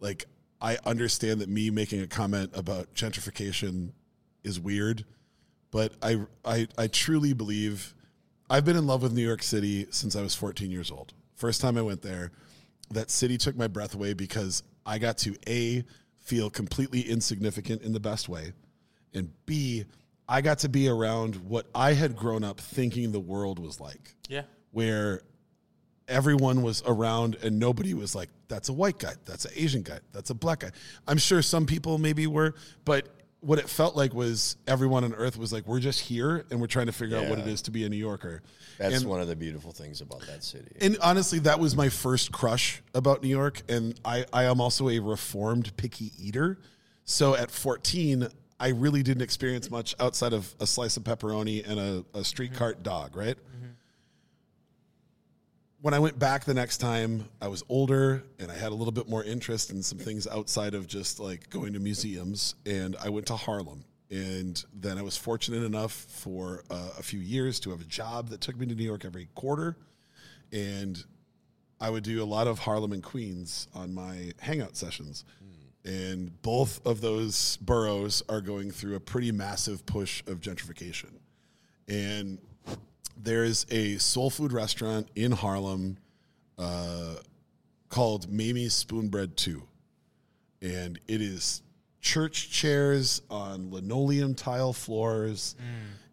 Like, 0.00 0.26
I 0.60 0.78
understand 0.84 1.40
that 1.40 1.48
me 1.48 1.70
making 1.70 2.00
a 2.00 2.06
comment 2.06 2.50
about 2.54 2.94
gentrification 2.94 3.92
is 4.42 4.58
weird, 4.58 5.04
but 5.70 5.92
I, 6.02 6.20
I, 6.44 6.66
I 6.76 6.86
truly 6.88 7.32
believe 7.32 7.94
I've 8.50 8.64
been 8.64 8.76
in 8.76 8.86
love 8.86 9.02
with 9.02 9.12
New 9.12 9.24
York 9.26 9.42
City 9.42 9.86
since 9.90 10.16
I 10.16 10.22
was 10.22 10.34
14 10.34 10.70
years 10.70 10.90
old. 10.90 11.12
First 11.34 11.60
time 11.60 11.76
I 11.78 11.82
went 11.82 12.02
there, 12.02 12.32
that 12.90 13.10
city 13.10 13.36
took 13.38 13.56
my 13.56 13.68
breath 13.68 13.94
away 13.94 14.14
because 14.14 14.62
I 14.86 14.98
got 14.98 15.18
to 15.18 15.36
A, 15.46 15.84
feel 16.18 16.50
completely 16.50 17.02
insignificant 17.02 17.82
in 17.82 17.92
the 17.92 18.00
best 18.00 18.28
way, 18.28 18.52
and 19.14 19.30
B, 19.46 19.84
I 20.28 20.40
got 20.42 20.58
to 20.60 20.68
be 20.68 20.88
around 20.88 21.36
what 21.36 21.66
I 21.74 21.92
had 21.94 22.16
grown 22.16 22.44
up 22.44 22.60
thinking 22.60 23.12
the 23.12 23.20
world 23.20 23.58
was 23.58 23.80
like 23.80 24.14
Yeah. 24.28 24.42
where 24.72 25.22
everyone 26.08 26.62
was 26.62 26.82
around 26.86 27.36
and 27.42 27.58
nobody 27.58 27.94
was 27.94 28.14
like, 28.14 28.28
that's 28.48 28.68
a 28.68 28.72
white 28.72 28.98
guy, 28.98 29.12
that's 29.24 29.44
an 29.44 29.52
Asian 29.54 29.82
guy, 29.82 29.98
that's 30.12 30.30
a 30.30 30.34
black 30.34 30.60
guy. 30.60 30.70
I'm 31.06 31.18
sure 31.18 31.42
some 31.42 31.66
people 31.66 31.98
maybe 31.98 32.26
were, 32.26 32.54
but 32.84 33.08
what 33.40 33.58
it 33.58 33.68
felt 33.68 33.94
like 33.94 34.12
was 34.14 34.56
everyone 34.66 35.04
on 35.04 35.14
earth 35.14 35.38
was 35.38 35.52
like, 35.52 35.66
we're 35.66 35.78
just 35.78 36.00
here 36.00 36.44
and 36.50 36.60
we're 36.60 36.66
trying 36.66 36.86
to 36.86 36.92
figure 36.92 37.16
out 37.16 37.28
what 37.28 37.38
it 37.38 37.46
is 37.46 37.62
to 37.62 37.70
be 37.70 37.84
a 37.84 37.88
New 37.88 37.96
Yorker. 37.96 38.42
That's 38.78 38.96
and, 38.96 39.06
one 39.06 39.20
of 39.20 39.28
the 39.28 39.36
beautiful 39.36 39.70
things 39.70 40.00
about 40.00 40.22
that 40.26 40.42
city. 40.42 40.72
and 40.80 40.98
honestly, 41.02 41.38
that 41.40 41.60
was 41.60 41.76
my 41.76 41.88
first 41.88 42.32
crush 42.32 42.82
about 42.94 43.22
New 43.22 43.28
York. 43.28 43.62
And 43.68 43.98
I, 44.04 44.24
I 44.32 44.44
am 44.44 44.60
also 44.60 44.88
a 44.88 44.98
reformed 44.98 45.76
picky 45.76 46.12
eater. 46.18 46.58
So 47.04 47.36
at 47.36 47.50
14, 47.50 48.28
I 48.60 48.68
really 48.68 49.02
didn't 49.02 49.22
experience 49.22 49.70
much 49.70 49.94
outside 50.00 50.32
of 50.32 50.54
a 50.58 50.66
slice 50.66 50.96
of 50.96 51.04
pepperoni 51.04 51.66
and 51.68 51.78
a, 51.78 52.04
a 52.18 52.24
street 52.24 52.50
mm-hmm. 52.50 52.58
cart 52.58 52.82
dog, 52.82 53.16
right? 53.16 53.38
When 55.80 55.94
I 55.94 56.00
went 56.00 56.18
back 56.18 56.44
the 56.44 56.54
next 56.54 56.78
time, 56.78 57.28
I 57.40 57.46
was 57.46 57.62
older 57.68 58.24
and 58.40 58.50
I 58.50 58.54
had 58.56 58.72
a 58.72 58.74
little 58.74 58.92
bit 58.92 59.08
more 59.08 59.22
interest 59.22 59.70
in 59.70 59.80
some 59.80 59.98
things 59.98 60.26
outside 60.26 60.74
of 60.74 60.88
just 60.88 61.20
like 61.20 61.48
going 61.50 61.72
to 61.74 61.78
museums. 61.78 62.56
And 62.66 62.96
I 63.00 63.10
went 63.10 63.26
to 63.26 63.36
Harlem. 63.36 63.84
And 64.10 64.62
then 64.74 64.98
I 64.98 65.02
was 65.02 65.16
fortunate 65.16 65.62
enough 65.62 65.92
for 65.92 66.64
uh, 66.68 66.90
a 66.98 67.02
few 67.02 67.20
years 67.20 67.60
to 67.60 67.70
have 67.70 67.80
a 67.80 67.84
job 67.84 68.30
that 68.30 68.40
took 68.40 68.58
me 68.58 68.66
to 68.66 68.74
New 68.74 68.82
York 68.82 69.04
every 69.04 69.28
quarter. 69.36 69.76
And 70.52 71.04
I 71.80 71.90
would 71.90 72.02
do 72.02 72.22
a 72.22 72.26
lot 72.26 72.48
of 72.48 72.58
Harlem 72.58 72.92
and 72.92 73.02
Queens 73.02 73.68
on 73.72 73.94
my 73.94 74.32
hangout 74.40 74.76
sessions. 74.76 75.24
And 75.84 76.42
both 76.42 76.84
of 76.84 77.00
those 77.00 77.56
boroughs 77.58 78.22
are 78.28 78.40
going 78.40 78.72
through 78.72 78.96
a 78.96 79.00
pretty 79.00 79.30
massive 79.30 79.86
push 79.86 80.22
of 80.26 80.40
gentrification. 80.40 81.12
And 81.86 82.38
there 83.18 83.44
is 83.44 83.66
a 83.70 83.98
soul 83.98 84.30
food 84.30 84.52
restaurant 84.52 85.08
in 85.14 85.32
Harlem 85.32 85.98
uh, 86.56 87.16
called 87.88 88.30
Mamie's 88.30 88.84
Spoonbread 88.84 89.36
2. 89.36 89.62
And 90.62 90.98
it 91.06 91.20
is 91.20 91.62
church 92.00 92.50
chairs 92.50 93.22
on 93.30 93.70
linoleum 93.70 94.34
tile 94.34 94.72
floors. 94.72 95.56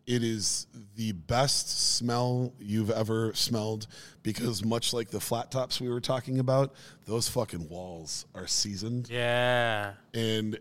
It 0.06 0.24
is 0.24 0.68
the 0.96 1.14
best 1.14 1.96
smell 1.96 2.54
you've 2.60 2.92
ever 2.92 3.34
smelled 3.34 3.88
because, 4.22 4.64
much 4.64 4.94
like 4.94 5.10
the 5.10 5.20
flat 5.20 5.50
tops 5.50 5.82
we 5.82 5.90
were 5.90 6.00
talking 6.00 6.38
about, 6.38 6.76
those 7.06 7.28
fucking 7.28 7.70
walls 7.70 8.28
are 8.36 8.46
seasoned. 8.46 9.10
Yeah. 9.10 9.94
And 10.14 10.60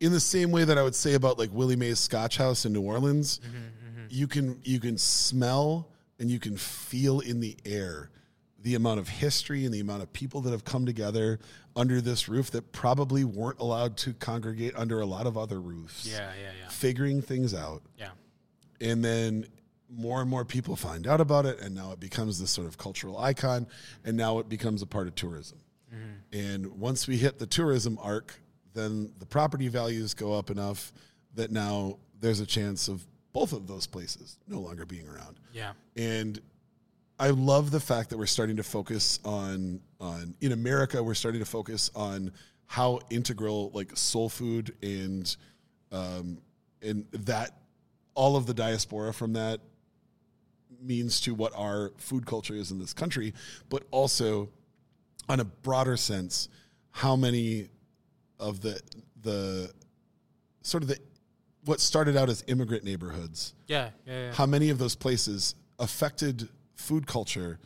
in 0.00 0.12
the 0.12 0.20
same 0.20 0.50
way 0.50 0.64
that 0.64 0.76
I 0.76 0.82
would 0.82 0.94
say 0.94 1.14
about 1.14 1.38
like 1.38 1.50
Willie 1.52 1.76
Mae's 1.76 1.98
Scotch 1.98 2.36
House 2.36 2.66
in 2.66 2.74
New 2.74 2.82
Orleans, 2.82 3.40
you 4.12 4.26
can 4.26 4.60
you 4.64 4.80
can 4.80 4.98
smell 4.98 5.88
and 6.18 6.30
you 6.30 6.38
can 6.38 6.56
feel 6.56 7.20
in 7.20 7.40
the 7.40 7.56
air 7.64 8.10
the 8.60 8.74
amount 8.74 8.98
of 8.98 9.08
history 9.08 9.64
and 9.64 9.72
the 9.72 9.80
amount 9.80 10.02
of 10.02 10.12
people 10.12 10.40
that 10.42 10.50
have 10.50 10.64
come 10.64 10.84
together 10.84 11.38
under 11.76 12.00
this 12.00 12.28
roof 12.28 12.50
that 12.50 12.72
probably 12.72 13.24
weren't 13.24 13.60
allowed 13.60 13.96
to 13.96 14.12
congregate 14.14 14.74
under 14.76 15.00
a 15.00 15.06
lot 15.06 15.26
of 15.26 15.38
other 15.38 15.60
roofs. 15.60 16.06
Yeah. 16.06 16.18
Yeah. 16.18 16.50
Yeah. 16.60 16.68
Figuring 16.68 17.22
things 17.22 17.54
out. 17.54 17.82
Yeah. 17.96 18.10
And 18.80 19.04
then 19.04 19.46
more 19.88 20.20
and 20.20 20.28
more 20.28 20.44
people 20.44 20.76
find 20.76 21.06
out 21.06 21.20
about 21.20 21.46
it 21.46 21.60
and 21.60 21.74
now 21.74 21.92
it 21.92 22.00
becomes 22.00 22.40
this 22.40 22.50
sort 22.50 22.66
of 22.66 22.76
cultural 22.76 23.16
icon 23.18 23.66
and 24.04 24.16
now 24.16 24.38
it 24.38 24.48
becomes 24.48 24.82
a 24.82 24.86
part 24.86 25.06
of 25.06 25.14
tourism. 25.14 25.58
Mm-hmm. 25.94 26.38
And 26.38 26.78
once 26.78 27.06
we 27.06 27.16
hit 27.16 27.38
the 27.38 27.46
tourism 27.46 27.98
arc, 28.02 28.34
then 28.74 29.12
the 29.18 29.26
property 29.26 29.68
values 29.68 30.14
go 30.14 30.34
up 30.34 30.50
enough 30.50 30.92
that 31.34 31.50
now 31.50 31.98
there's 32.20 32.40
a 32.40 32.46
chance 32.46 32.88
of 32.88 33.06
both 33.38 33.52
of 33.52 33.68
those 33.68 33.86
places 33.86 34.36
no 34.48 34.58
longer 34.58 34.84
being 34.84 35.08
around. 35.08 35.38
Yeah. 35.52 35.72
And 35.96 36.40
I 37.20 37.30
love 37.30 37.70
the 37.70 37.78
fact 37.78 38.10
that 38.10 38.18
we're 38.18 38.26
starting 38.26 38.56
to 38.56 38.64
focus 38.64 39.20
on 39.24 39.80
on 40.00 40.34
in 40.40 40.52
America 40.52 41.02
we're 41.02 41.14
starting 41.14 41.40
to 41.40 41.46
focus 41.46 41.90
on 41.94 42.32
how 42.66 43.00
integral 43.10 43.70
like 43.74 43.96
soul 43.96 44.28
food 44.28 44.74
and 44.82 45.36
um 45.92 46.38
and 46.82 47.06
that 47.12 47.52
all 48.14 48.34
of 48.36 48.46
the 48.46 48.54
diaspora 48.54 49.12
from 49.14 49.34
that 49.34 49.60
means 50.80 51.20
to 51.20 51.34
what 51.34 51.52
our 51.56 51.92
food 51.96 52.26
culture 52.26 52.54
is 52.54 52.72
in 52.72 52.78
this 52.78 52.92
country, 52.92 53.34
but 53.68 53.84
also 53.92 54.48
on 55.28 55.38
a 55.38 55.44
broader 55.44 55.96
sense, 55.96 56.48
how 56.90 57.14
many 57.14 57.68
of 58.40 58.60
the 58.60 58.80
the 59.22 59.70
sort 60.62 60.82
of 60.82 60.88
the 60.88 60.98
what 61.68 61.80
started 61.80 62.16
out 62.16 62.30
as 62.30 62.42
immigrant 62.46 62.82
neighborhoods, 62.82 63.54
Yeah, 63.66 63.90
yeah, 64.06 64.12
yeah. 64.26 64.32
how 64.32 64.46
many 64.46 64.70
of 64.70 64.78
those 64.78 64.94
places 64.94 65.54
affected 65.78 66.48
food 66.74 67.06
culture 67.06 67.58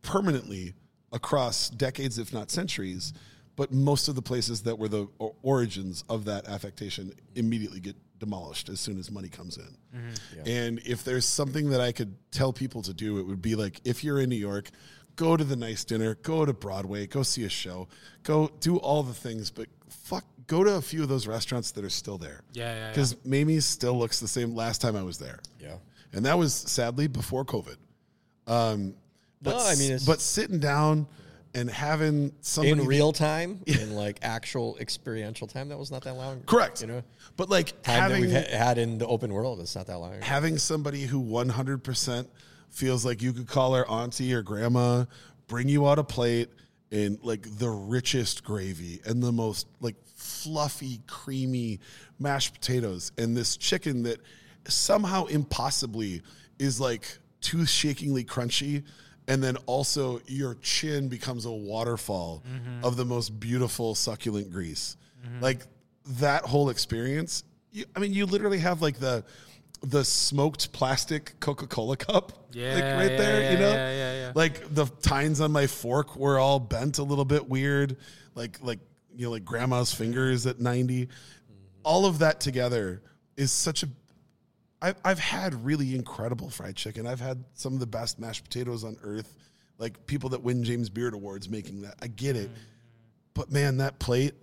permanently 0.00 0.72
across 1.12 1.68
decades, 1.68 2.18
if 2.18 2.32
not 2.32 2.50
centuries. 2.50 3.12
But 3.56 3.70
most 3.72 4.08
of 4.08 4.14
the 4.14 4.22
places 4.22 4.62
that 4.62 4.78
were 4.78 4.88
the 4.88 5.06
origins 5.42 6.04
of 6.08 6.24
that 6.24 6.48
affectation 6.48 7.12
immediately 7.34 7.80
get 7.80 7.96
demolished 8.18 8.70
as 8.70 8.80
soon 8.80 8.98
as 8.98 9.10
money 9.10 9.28
comes 9.28 9.58
in. 9.58 9.76
Mm-hmm. 9.94 10.48
And 10.48 10.78
if 10.86 11.04
there's 11.04 11.26
something 11.26 11.68
that 11.70 11.80
I 11.82 11.92
could 11.92 12.14
tell 12.30 12.54
people 12.54 12.80
to 12.82 12.94
do, 12.94 13.18
it 13.18 13.26
would 13.26 13.42
be 13.42 13.56
like 13.56 13.82
if 13.84 14.02
you're 14.02 14.20
in 14.20 14.30
New 14.30 14.36
York, 14.36 14.70
go 15.16 15.36
to 15.36 15.44
the 15.44 15.56
nice 15.56 15.84
dinner, 15.84 16.14
go 16.22 16.46
to 16.46 16.54
Broadway, 16.54 17.06
go 17.06 17.22
see 17.22 17.44
a 17.44 17.50
show, 17.50 17.88
go 18.22 18.50
do 18.60 18.78
all 18.78 19.02
the 19.02 19.12
things, 19.12 19.50
but 19.50 19.66
fuck, 19.90 20.24
go 20.46 20.64
to 20.64 20.74
a 20.74 20.80
few 20.82 21.02
of 21.02 21.08
those 21.08 21.26
restaurants 21.26 21.70
that 21.72 21.84
are 21.84 21.90
still 21.90 22.18
there. 22.18 22.42
Yeah, 22.52 22.72
yeah, 22.72 22.78
yeah. 22.78 22.88
Because 22.90 23.16
Mamie's 23.24 23.66
still 23.66 23.98
looks 23.98 24.20
the 24.20 24.28
same 24.28 24.54
last 24.54 24.80
time 24.80 24.96
I 24.96 25.02
was 25.02 25.18
there. 25.18 25.40
Yeah. 25.60 25.74
And 26.12 26.24
that 26.26 26.38
was 26.38 26.52
sadly 26.54 27.06
before 27.06 27.44
COVID. 27.44 27.76
Um, 28.46 28.94
but, 29.42 29.56
No, 29.56 29.64
I 29.64 29.74
mean, 29.76 29.86
it's- 29.92 30.04
but 30.06 30.20
sitting 30.20 30.58
down 30.58 31.06
and 31.54 31.68
having 31.70 32.32
somebody 32.42 32.80
In 32.82 32.86
real 32.86 33.12
time, 33.12 33.60
in 33.66 33.94
like 33.94 34.18
actual 34.22 34.76
experiential 34.78 35.46
time, 35.46 35.68
that 35.68 35.78
was 35.78 35.90
not 35.90 36.02
that 36.04 36.14
long. 36.14 36.42
correct, 36.46 36.80
You 36.80 36.86
know, 36.88 37.02
but 37.36 37.48
like 37.50 37.80
time 37.82 38.10
that 38.10 38.20
we've 38.20 38.30
had 38.30 38.78
in 38.78 38.98
the 38.98 39.06
open 39.06 39.32
world, 39.32 39.60
it's 39.60 39.74
not 39.74 39.86
that 39.86 39.98
long. 39.98 40.14
ago. 40.14 40.24
having 40.24 40.58
somebody 40.58 41.02
who 41.06 41.20
100% 41.20 42.26
feels 42.68 43.04
like 43.04 43.20
you 43.22 43.32
could 43.32 43.48
call 43.48 43.74
her 43.74 43.88
auntie 43.88 44.32
or 44.32 44.42
grandma, 44.42 45.04
bring 45.48 45.68
you 45.68 45.88
out 45.88 45.98
a 45.98 46.04
plate 46.04 46.48
in 46.92 47.18
like 47.22 47.46
the 47.58 47.68
richest 47.68 48.44
gravy 48.44 49.00
and 49.04 49.22
the 49.22 49.32
most 49.32 49.66
like 49.80 49.96
fluffy, 50.42 51.00
creamy 51.06 51.80
mashed 52.18 52.54
potatoes 52.54 53.12
and 53.18 53.36
this 53.36 53.56
chicken 53.56 54.02
that 54.04 54.20
somehow 54.66 55.26
impossibly 55.26 56.22
is 56.58 56.80
like 56.80 57.18
tooth 57.40 57.68
shakingly 57.68 58.24
crunchy. 58.24 58.84
And 59.28 59.42
then 59.42 59.56
also 59.66 60.20
your 60.26 60.56
chin 60.56 61.08
becomes 61.08 61.44
a 61.44 61.52
waterfall 61.52 62.42
mm-hmm. 62.48 62.84
of 62.84 62.96
the 62.96 63.04
most 63.04 63.38
beautiful 63.38 63.94
succulent 63.94 64.50
grease. 64.50 64.96
Mm-hmm. 65.24 65.40
Like 65.40 65.60
that 66.18 66.44
whole 66.44 66.70
experience. 66.70 67.44
You, 67.70 67.84
I 67.94 68.00
mean, 68.00 68.12
you 68.12 68.26
literally 68.26 68.58
have 68.58 68.82
like 68.82 68.98
the 68.98 69.24
the 69.82 70.04
smoked 70.04 70.72
plastic 70.72 71.38
Coca 71.40 71.66
Cola 71.66 71.96
cup, 71.96 72.32
Yeah, 72.52 72.74
like 72.74 72.82
right 72.82 73.10
yeah, 73.12 73.16
there. 73.16 73.42
yeah, 73.42 73.50
you 73.52 73.58
know, 73.58 73.72
yeah, 73.72 73.92
yeah, 73.92 74.12
yeah. 74.20 74.32
like 74.34 74.74
the 74.74 74.84
tines 74.84 75.40
on 75.40 75.52
my 75.52 75.66
fork 75.66 76.16
were 76.16 76.38
all 76.38 76.60
bent 76.60 76.98
a 76.98 77.02
little 77.02 77.24
bit 77.24 77.48
weird, 77.48 77.96
like 78.34 78.58
like 78.62 78.80
you 79.14 79.26
know, 79.26 79.30
like 79.30 79.44
grandma's 79.44 79.92
fingers 79.92 80.46
at 80.46 80.60
90 80.60 81.08
All 81.82 82.06
of 82.06 82.18
that 82.20 82.40
together 82.40 83.02
is 83.36 83.52
such 83.52 83.82
a. 83.82 83.88
I've 84.82 84.96
I've 85.04 85.18
had 85.18 85.64
really 85.64 85.94
incredible 85.94 86.50
fried 86.50 86.76
chicken. 86.76 87.06
I've 87.06 87.20
had 87.20 87.44
some 87.54 87.74
of 87.74 87.80
the 87.80 87.86
best 87.86 88.18
mashed 88.18 88.44
potatoes 88.44 88.84
on 88.84 88.96
earth. 89.02 89.36
Like 89.78 90.06
people 90.06 90.30
that 90.30 90.42
win 90.42 90.62
James 90.62 90.90
Beard 90.90 91.14
Awards 91.14 91.48
making 91.48 91.82
that. 91.82 91.94
I 92.02 92.06
get 92.06 92.36
it, 92.36 92.50
but 93.34 93.50
man, 93.50 93.78
that 93.78 93.98
plate 93.98 94.34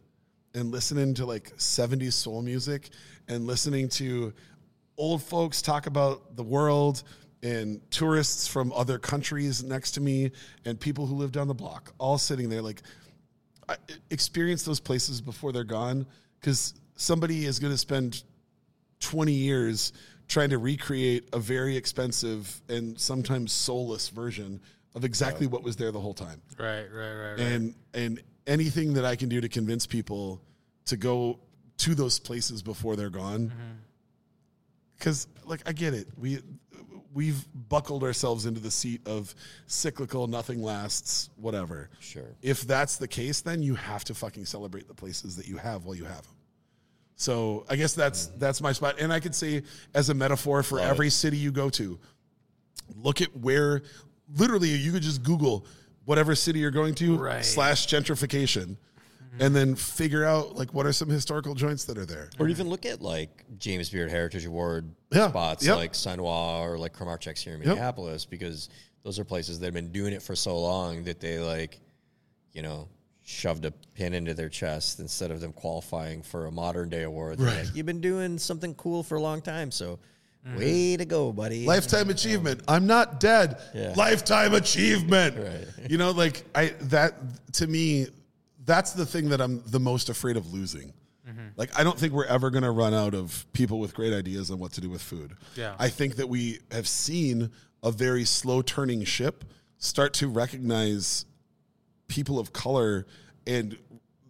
and 0.56 0.72
listening 0.72 1.14
to 1.16 1.26
like 1.26 1.56
70s 1.58 2.14
soul 2.14 2.42
music 2.42 2.90
and 3.28 3.46
listening 3.46 3.90
to 3.90 4.34
old 4.98 5.22
folks 5.22 5.62
talk 5.62 5.86
about 5.86 6.36
the 6.36 6.44
world 6.44 7.04
and 7.44 7.80
tourists 7.92 8.48
from 8.48 8.74
other 8.74 8.98
countries 8.98 9.64
next 9.64 9.92
to 9.92 10.02
me 10.02 10.32
and 10.66 10.80
people 10.80 11.06
who 11.06 11.16
live 11.16 11.32
down 11.32 11.48
the 11.48 11.54
block 11.54 11.94
all 12.00 12.18
sitting 12.18 12.50
there 12.50 12.64
like 12.64 12.82
experience 14.10 14.64
those 14.64 14.80
places 14.80 15.22
before 15.22 15.52
they're 15.52 15.64
gone 15.64 16.06
because 16.40 16.74
somebody 16.96 17.46
is 17.46 17.60
going 17.60 17.74
to 17.74 17.78
spend 17.78 18.24
20 19.00 19.32
years 19.32 19.94
trying 20.28 20.50
to 20.50 20.58
recreate 20.58 21.30
a 21.34 21.40
very 21.40 21.76
expensive 21.78 22.62
and 22.70 23.00
sometimes 23.00 23.52
soulless 23.52 24.10
version 24.10 24.60
of 24.96 25.06
exactly 25.06 25.48
what 25.48 25.64
was 25.64 25.76
there 25.76 25.92
the 25.92 26.00
whole 26.00 26.14
time 26.14 26.42
Right, 26.58 26.86
right, 26.92 27.14
right, 27.14 27.32
right. 27.32 27.40
and 27.40 27.76
and 27.94 28.22
anything 28.48 28.94
that 28.94 29.06
I 29.06 29.16
can 29.16 29.30
do 29.30 29.42
to 29.42 29.50
convince 29.50 29.86
people 29.86 30.42
to 30.86 30.98
go 30.98 31.40
to 31.78 31.94
those 31.94 32.18
places 32.18 32.64
before 32.64 32.96
they're 32.96 33.10
gone. 33.10 33.50
Mm-hmm. 33.50 33.72
Because 34.98 35.28
like 35.46 35.62
I 35.68 35.74
get 35.74 35.94
it, 35.94 36.08
we 36.18 36.40
we've 37.18 37.48
buckled 37.68 38.04
ourselves 38.04 38.46
into 38.46 38.60
the 38.60 38.70
seat 38.70 39.02
of 39.08 39.34
cyclical, 39.66 40.28
nothing 40.28 40.62
lasts, 40.62 41.32
whatever. 41.36 41.90
Sure. 42.00 42.36
If 42.44 42.62
that's 42.62 42.98
the 42.98 43.08
case, 43.08 43.42
then 43.42 43.64
you 43.64 43.74
have 43.74 44.04
to 44.06 44.14
fucking 44.14 44.46
celebrate 44.46 44.88
the 44.88 44.94
places 44.94 45.36
that 45.36 45.48
you 45.48 45.58
have 45.58 45.86
while 45.86 45.96
you 45.96 46.06
have 46.06 46.22
them. 46.22 46.36
So 47.16 47.66
I 47.72 47.76
guess 47.76 47.94
that's 47.94 48.28
mm-hmm. 48.28 48.38
that's 48.38 48.62
my 48.62 48.72
spot, 48.72 49.00
and 49.00 49.12
I 49.12 49.20
could 49.20 49.34
say 49.34 49.64
as 49.96 50.10
a 50.10 50.14
metaphor 50.14 50.62
for 50.62 50.76
Love 50.76 50.92
every 50.92 51.10
city 51.10 51.38
you 51.38 51.52
go 51.52 51.72
to, 51.72 51.98
look 52.96 53.20
at 53.20 53.36
where 53.36 53.82
literally 54.36 54.70
you 54.70 54.92
could 54.92 55.02
just 55.02 55.24
Google 55.24 55.66
whatever 56.06 56.36
city 56.36 56.60
you're 56.60 56.70
going 56.70 56.94
to 56.96 57.18
Right. 57.18 57.44
slash 57.44 57.88
gentrification, 57.88 58.78
Mm-hmm. 59.28 59.44
and 59.44 59.56
then 59.56 59.76
figure 59.76 60.24
out 60.24 60.56
like 60.56 60.74
what 60.74 60.86
are 60.86 60.94
some 60.94 61.10
historical 61.10 61.54
joints 61.54 61.86
that 61.86 61.98
are 61.98 62.06
there. 62.06 62.30
Or 62.40 62.48
even 62.48 62.70
look 62.70 62.86
at 62.86 63.02
like 63.02 63.44
James 63.58 63.90
Beard 63.90 64.10
Heritage 64.10 64.46
Award 64.46 64.90
Yeah, 65.12 65.30
spots 65.30 65.66
yep. 65.66 65.76
like 65.78 65.96
Sun 65.96 66.22
Wah 66.22 66.64
or 66.64 66.78
like 66.78 66.94
Kramarczuk's 66.94 67.42
here 67.42 67.54
in 67.56 67.60
Yep. 67.60 67.68
Minneapolis 67.68 68.26
because 68.26 68.70
those 69.04 69.20
are 69.20 69.26
places 69.26 69.60
that 69.60 69.66
have 69.68 69.74
been 69.74 69.92
doing 69.92 70.14
it 70.14 70.22
for 70.22 70.36
so 70.36 70.58
long 70.58 71.04
that 71.04 71.20
they 71.20 71.40
like, 71.40 71.80
you 72.54 72.62
know, 72.62 72.88
shoved 73.24 73.66
a 73.66 73.72
pin 73.94 74.14
into 74.14 74.34
their 74.34 74.48
chest 74.50 75.00
instead 75.02 75.32
of 75.32 75.42
them 75.42 75.52
qualifying 75.52 76.22
for 76.24 76.46
a 76.46 76.52
modern 76.52 76.88
day 76.90 77.04
award. 77.04 77.38
They're 77.38 77.48
Right. 77.48 77.66
Like, 77.66 77.76
You've 77.76 77.86
been 77.86 78.00
doing 78.02 78.38
something 78.38 78.74
cool 78.76 79.04
for 79.04 79.16
a 79.16 79.22
long 79.22 79.42
time, 79.42 79.70
so 79.72 80.00
mm-hmm. 80.48 80.58
way 80.58 80.96
to 80.98 81.04
go, 81.06 81.34
buddy. 81.34 81.66
Lifetime 81.66 82.10
achievement. 82.10 82.62
I'm 82.68 82.88
not 82.88 83.20
dead. 83.20 83.58
Yeah. 83.76 83.94
Lifetime 83.98 84.54
achievement. 84.54 85.36
Right. 85.38 85.90
You 85.92 85.98
know, 85.98 86.12
like 86.12 86.44
I 86.56 86.74
that 86.84 87.16
to 87.54 87.68
me, 87.68 88.08
that's 88.68 88.92
the 88.92 89.06
thing 89.06 89.30
that 89.30 89.42
I'm 89.42 89.64
the 89.66 89.80
most 89.80 90.10
afraid 90.10 90.38
of 90.38 90.54
losing. 90.54 90.94
Mm-hmm. 91.28 91.48
Like 91.56 91.78
I 91.78 91.84
don't 91.84 91.98
think 91.98 92.14
we're 92.14 92.26
ever 92.26 92.52
going 92.52 92.64
to 92.64 92.72
run 92.72 92.94
out 92.94 93.16
of 93.16 93.46
people 93.54 93.80
with 93.80 93.96
great 93.96 94.14
ideas 94.14 94.52
on 94.52 94.60
what 94.60 94.74
to 94.74 94.82
do 94.82 94.90
with 94.90 95.02
food. 95.02 95.36
Yeah. 95.56 95.74
I 95.80 95.90
think 95.90 96.18
that 96.18 96.30
we 96.30 96.60
have 96.70 96.88
seen 96.88 97.50
a 97.82 97.92
very 97.92 98.26
slow 98.26 98.62
turning 98.62 99.04
ship 99.06 99.46
start 99.78 100.14
to 100.16 100.28
recognize 100.28 101.26
people 102.08 102.40
of 102.40 102.54
color 102.54 103.08
and 103.46 103.78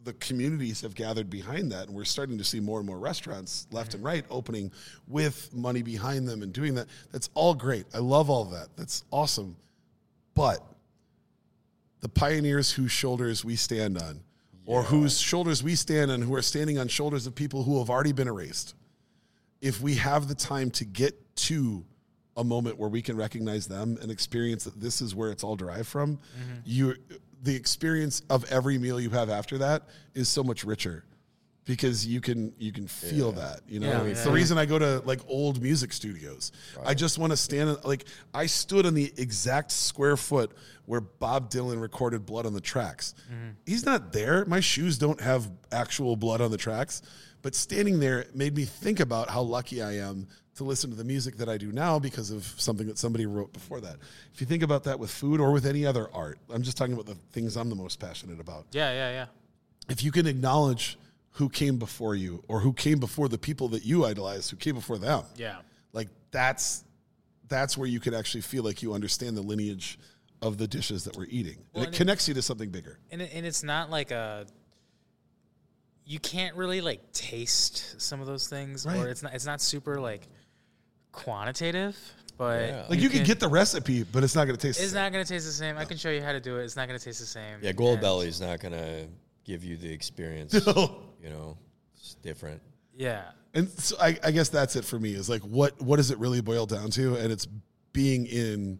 the 0.03 0.13
communities 0.13 0.81
have 0.81 0.95
gathered 0.95 1.29
behind 1.29 1.71
that 1.71 1.87
and 1.87 1.95
we're 1.95 2.05
starting 2.05 2.37
to 2.37 2.43
see 2.43 2.59
more 2.59 2.79
and 2.79 2.87
more 2.87 2.97
restaurants 2.97 3.67
left 3.71 3.93
and 3.93 3.99
mm-hmm. 3.99 4.07
right 4.07 4.25
opening 4.29 4.71
with 5.07 5.53
money 5.53 5.81
behind 5.81 6.27
them 6.27 6.43
and 6.43 6.53
doing 6.53 6.75
that 6.75 6.87
that's 7.11 7.29
all 7.33 7.53
great 7.53 7.85
i 7.93 7.97
love 7.97 8.29
all 8.29 8.45
that 8.45 8.67
that's 8.77 9.03
awesome 9.11 9.55
but 10.33 10.65
the 11.99 12.09
pioneers 12.09 12.71
whose 12.71 12.91
shoulders 12.91 13.43
we 13.43 13.55
stand 13.55 13.97
on 13.97 14.21
or 14.67 14.83
whose 14.83 15.17
shoulders 15.17 15.63
we 15.63 15.73
stand 15.75 16.11
on 16.11 16.21
who 16.21 16.35
are 16.35 16.41
standing 16.41 16.77
on 16.77 16.89
shoulders 16.89 17.25
of 17.25 17.33
people 17.33 17.63
who 17.63 17.79
have 17.79 17.89
already 17.89 18.11
been 18.11 18.27
erased. 18.27 18.75
If 19.61 19.81
we 19.81 19.95
have 19.95 20.27
the 20.27 20.35
time 20.35 20.69
to 20.71 20.85
get 20.85 21.15
to 21.37 21.83
a 22.35 22.43
moment 22.43 22.77
where 22.77 22.89
we 22.89 23.01
can 23.01 23.15
recognize 23.15 23.65
them 23.65 23.97
and 24.01 24.11
experience 24.11 24.65
that 24.65 24.79
this 24.79 25.01
is 25.01 25.15
where 25.15 25.31
it's 25.31 25.43
all 25.43 25.55
derived 25.55 25.87
from, 25.87 26.17
mm-hmm. 26.17 26.59
you 26.65 26.95
the 27.43 27.55
experience 27.55 28.21
of 28.29 28.43
every 28.51 28.77
meal 28.77 28.99
you 28.99 29.09
have 29.11 29.29
after 29.29 29.57
that 29.59 29.83
is 30.13 30.27
so 30.27 30.43
much 30.43 30.63
richer 30.63 31.05
because 31.67 32.07
you 32.07 32.21
can 32.21 32.53
you 32.57 32.71
can 32.71 32.87
feel 32.87 33.31
that 33.33 33.59
you 33.67 33.79
know? 33.79 33.87
Yeah, 33.87 34.01
it's 34.03 34.19
yeah, 34.19 34.23
the 34.23 34.29
yeah. 34.31 34.35
reason 34.35 34.57
i 34.57 34.65
go 34.65 34.79
to 34.79 35.01
like 35.05 35.19
old 35.27 35.61
music 35.61 35.93
studios 35.93 36.51
i 36.85 36.93
just 36.93 37.19
want 37.19 37.31
to 37.31 37.37
stand 37.37 37.77
like 37.83 38.05
i 38.33 38.45
stood 38.45 38.85
on 38.85 38.93
the 38.93 39.13
exact 39.17 39.71
square 39.71 40.17
foot 40.17 40.51
where 40.85 41.01
bob 41.01 41.51
dylan 41.51 41.79
recorded 41.81 42.25
blood 42.25 42.45
on 42.45 42.53
the 42.53 42.61
tracks. 42.61 43.13
Mm-hmm. 43.31 43.49
He's 43.65 43.85
not 43.85 44.13
there. 44.13 44.45
My 44.45 44.59
shoes 44.59 44.97
don't 44.97 45.19
have 45.21 45.49
actual 45.71 46.15
blood 46.15 46.41
on 46.41 46.49
the 46.49 46.57
tracks. 46.57 47.01
But 47.43 47.53
standing 47.53 47.99
there 47.99 48.25
made 48.33 48.55
me 48.55 48.65
think 48.65 48.99
about 48.99 49.29
how 49.29 49.41
lucky 49.41 49.81
i 49.81 49.93
am 49.97 50.27
to 50.55 50.63
listen 50.63 50.89
to 50.89 50.95
the 50.95 51.03
music 51.03 51.37
that 51.37 51.47
i 51.47 51.57
do 51.57 51.71
now 51.71 51.99
because 51.99 52.31
of 52.31 52.43
something 52.57 52.87
that 52.87 52.97
somebody 52.97 53.25
wrote 53.25 53.53
before 53.53 53.79
that. 53.81 53.97
If 54.33 54.41
you 54.41 54.47
think 54.47 54.63
about 54.63 54.83
that 54.85 54.97
with 54.99 55.11
food 55.11 55.39
or 55.39 55.51
with 55.51 55.65
any 55.65 55.85
other 55.85 56.09
art 56.13 56.39
i'm 56.49 56.63
just 56.63 56.77
talking 56.77 56.93
about 56.93 57.05
the 57.05 57.15
things 57.31 57.55
i'm 57.55 57.69
the 57.69 57.75
most 57.75 57.99
passionate 57.99 58.39
about. 58.39 58.65
Yeah, 58.71 58.91
yeah, 58.91 59.11
yeah. 59.11 59.25
if 59.89 60.03
you 60.03 60.11
can 60.11 60.25
acknowledge 60.25 60.97
who 61.37 61.49
came 61.49 61.77
before 61.77 62.15
you 62.15 62.43
or 62.47 62.59
who 62.59 62.73
came 62.73 62.99
before 62.99 63.27
the 63.29 63.37
people 63.37 63.67
that 63.69 63.83
you 63.85 64.05
idolize 64.05 64.49
who 64.49 64.55
came 64.57 64.75
before 64.75 64.97
them 64.97 65.23
Yeah. 65.35 65.57
like 65.93 66.09
that's 66.31 66.83
that's 67.47 67.77
where 67.77 67.87
you 67.87 67.99
can 67.99 68.13
actually 68.13 68.41
feel 68.41 68.63
like 68.63 68.81
you 68.83 68.93
understand 68.93 69.37
the 69.37 69.41
lineage 69.41 69.97
of 70.41 70.57
the 70.57 70.67
dishes 70.67 71.03
that 71.05 71.15
we're 71.17 71.25
eating 71.29 71.57
Well, 71.73 71.83
and 71.83 71.85
and 71.85 71.85
it 71.85 71.95
it- 71.95 71.97
connects 71.97 72.27
you 72.27 72.33
to 72.33 72.41
something 72.41 72.69
bigger 72.69 72.99
and 73.11 73.21
it, 73.21 73.31
and 73.33 73.45
it's 73.45 73.63
not 73.63 73.89
like 73.89 74.11
a 74.11 74.45
you 76.05 76.19
can't 76.19 76.55
really 76.55 76.81
like 76.81 77.11
taste 77.11 77.99
some 78.01 78.21
of 78.21 78.27
those 78.27 78.47
things 78.47 78.85
Right. 78.85 78.97
or 78.97 79.07
it's 79.09 79.21
not 79.23 79.33
it's 79.33 79.45
not 79.45 79.61
super 79.61 79.99
like 79.99 80.27
quantitative 81.11 81.97
but 82.37 82.69
Yeah. 82.69 82.85
Like 82.87 82.99
you, 82.99 83.09
can, 83.09 83.23
get 83.23 83.39
the 83.39 83.47
recipe, 83.47 84.03
but 84.03 84.23
it's 84.23 84.35
not 84.35 84.45
going 84.45 84.55
to 84.55 84.61
taste. 84.61 84.77
the 84.77 84.83
It's 84.83 84.93
same. 84.93 85.01
not 85.01 85.11
gonna 85.11 85.25
taste 85.25 85.47
the 85.47 85.51
same. 85.51 85.75
I 85.75 85.85
can 85.85 85.97
show 85.97 86.11
you 86.11 86.21
how 86.21 86.33
to 86.33 86.39
do 86.39 86.59
it. 86.59 86.65
It's 86.65 86.75
not 86.75 86.87
gonna 86.87 86.99
taste 86.99 87.19
the 87.19 87.25
same. 87.25 87.57
Yeah, 87.63 87.71
Gold 87.71 87.93
And- 87.93 88.01
Belly's 88.01 88.39
not 88.39 88.59
gonna 88.59 89.07
give 89.47 89.63
you 89.63 89.77
the 89.77 89.91
experience. 89.91 90.53
You 91.23 91.31
know, 91.31 91.57
it's 91.95 92.13
different. 92.21 92.61
Yeah. 92.95 93.23
And 93.55 93.67
so 93.69 93.97
I, 93.99 94.17
I 94.23 94.29
guess 94.29 94.49
that's 94.49 94.75
it 94.75 94.85
for 94.85 94.99
me. 94.99 95.13
Is 95.13 95.27
like 95.29 95.41
what 95.41 95.81
what 95.81 95.95
does 95.97 96.11
it 96.11 96.19
really 96.19 96.41
boil 96.41 96.67
down 96.67 96.91
to? 96.91 97.15
And 97.15 97.31
it's 97.31 97.47
being 97.91 98.27
in 98.27 98.77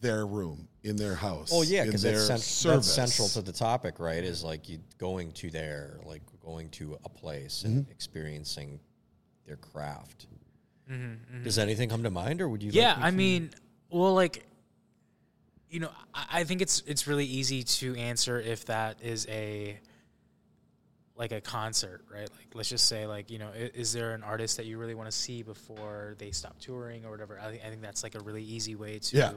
their 0.00 0.26
room, 0.26 0.66
in 0.82 0.96
their 0.96 1.14
house. 1.14 1.50
Oh 1.52 1.62
yeah, 1.62 1.84
because 1.84 2.02
that's, 2.02 2.44
cent- 2.44 2.74
that's 2.74 2.88
central 2.90 3.28
to 3.28 3.42
the 3.42 3.52
topic, 3.56 4.00
right? 4.00 4.24
Is 4.24 4.42
like 4.42 4.68
you 4.68 4.80
going 4.98 5.30
to 5.32 5.50
there, 5.50 6.00
like 6.04 6.22
going 6.44 6.68
to 6.70 6.98
a 7.04 7.08
place 7.08 7.62
Mm-hmm. 7.64 7.78
and 7.78 7.90
experiencing 7.90 8.80
their 9.46 9.56
craft. 9.56 10.26
Does 11.44 11.58
anything 11.58 11.88
come 11.88 12.02
to 12.02 12.10
mind, 12.10 12.40
or 12.40 12.48
would 12.48 12.62
you? 12.62 12.70
Mm-hmm, 12.72 12.78
Yeah, 12.80 12.94
like 12.94 12.98
me 12.98 13.06
I 13.06 13.10
to- 13.10 13.16
mean, 13.16 13.50
well, 13.88 14.14
like, 14.14 14.44
you 15.74 15.80
know, 15.80 15.90
I, 16.14 16.40
I 16.40 16.44
think 16.44 16.62
it's 16.62 16.82
it's 16.86 17.06
really 17.08 17.26
easy 17.26 17.64
to 17.64 17.96
answer 17.96 18.40
if 18.40 18.64
that 18.66 18.98
is 19.02 19.26
a 19.28 19.80
like 21.16 21.32
a 21.32 21.40
concert, 21.40 22.04
right? 22.12 22.28
Like, 22.30 22.48
let's 22.54 22.68
just 22.68 22.86
say, 22.86 23.06
like, 23.06 23.30
you 23.30 23.38
know, 23.38 23.50
is, 23.50 23.70
is 23.70 23.92
there 23.92 24.14
an 24.14 24.22
artist 24.22 24.56
that 24.56 24.66
you 24.66 24.78
really 24.78 24.94
want 24.94 25.08
to 25.10 25.16
see 25.16 25.42
before 25.42 26.14
they 26.18 26.30
stop 26.32 26.58
touring 26.60 27.04
or 27.04 27.10
whatever? 27.10 27.38
I 27.40 27.50
think, 27.50 27.62
I 27.64 27.68
think 27.70 27.82
that's 27.82 28.02
like 28.02 28.14
a 28.14 28.20
really 28.20 28.42
easy 28.42 28.74
way 28.74 28.98
to 29.00 29.16
Yeah. 29.16 29.32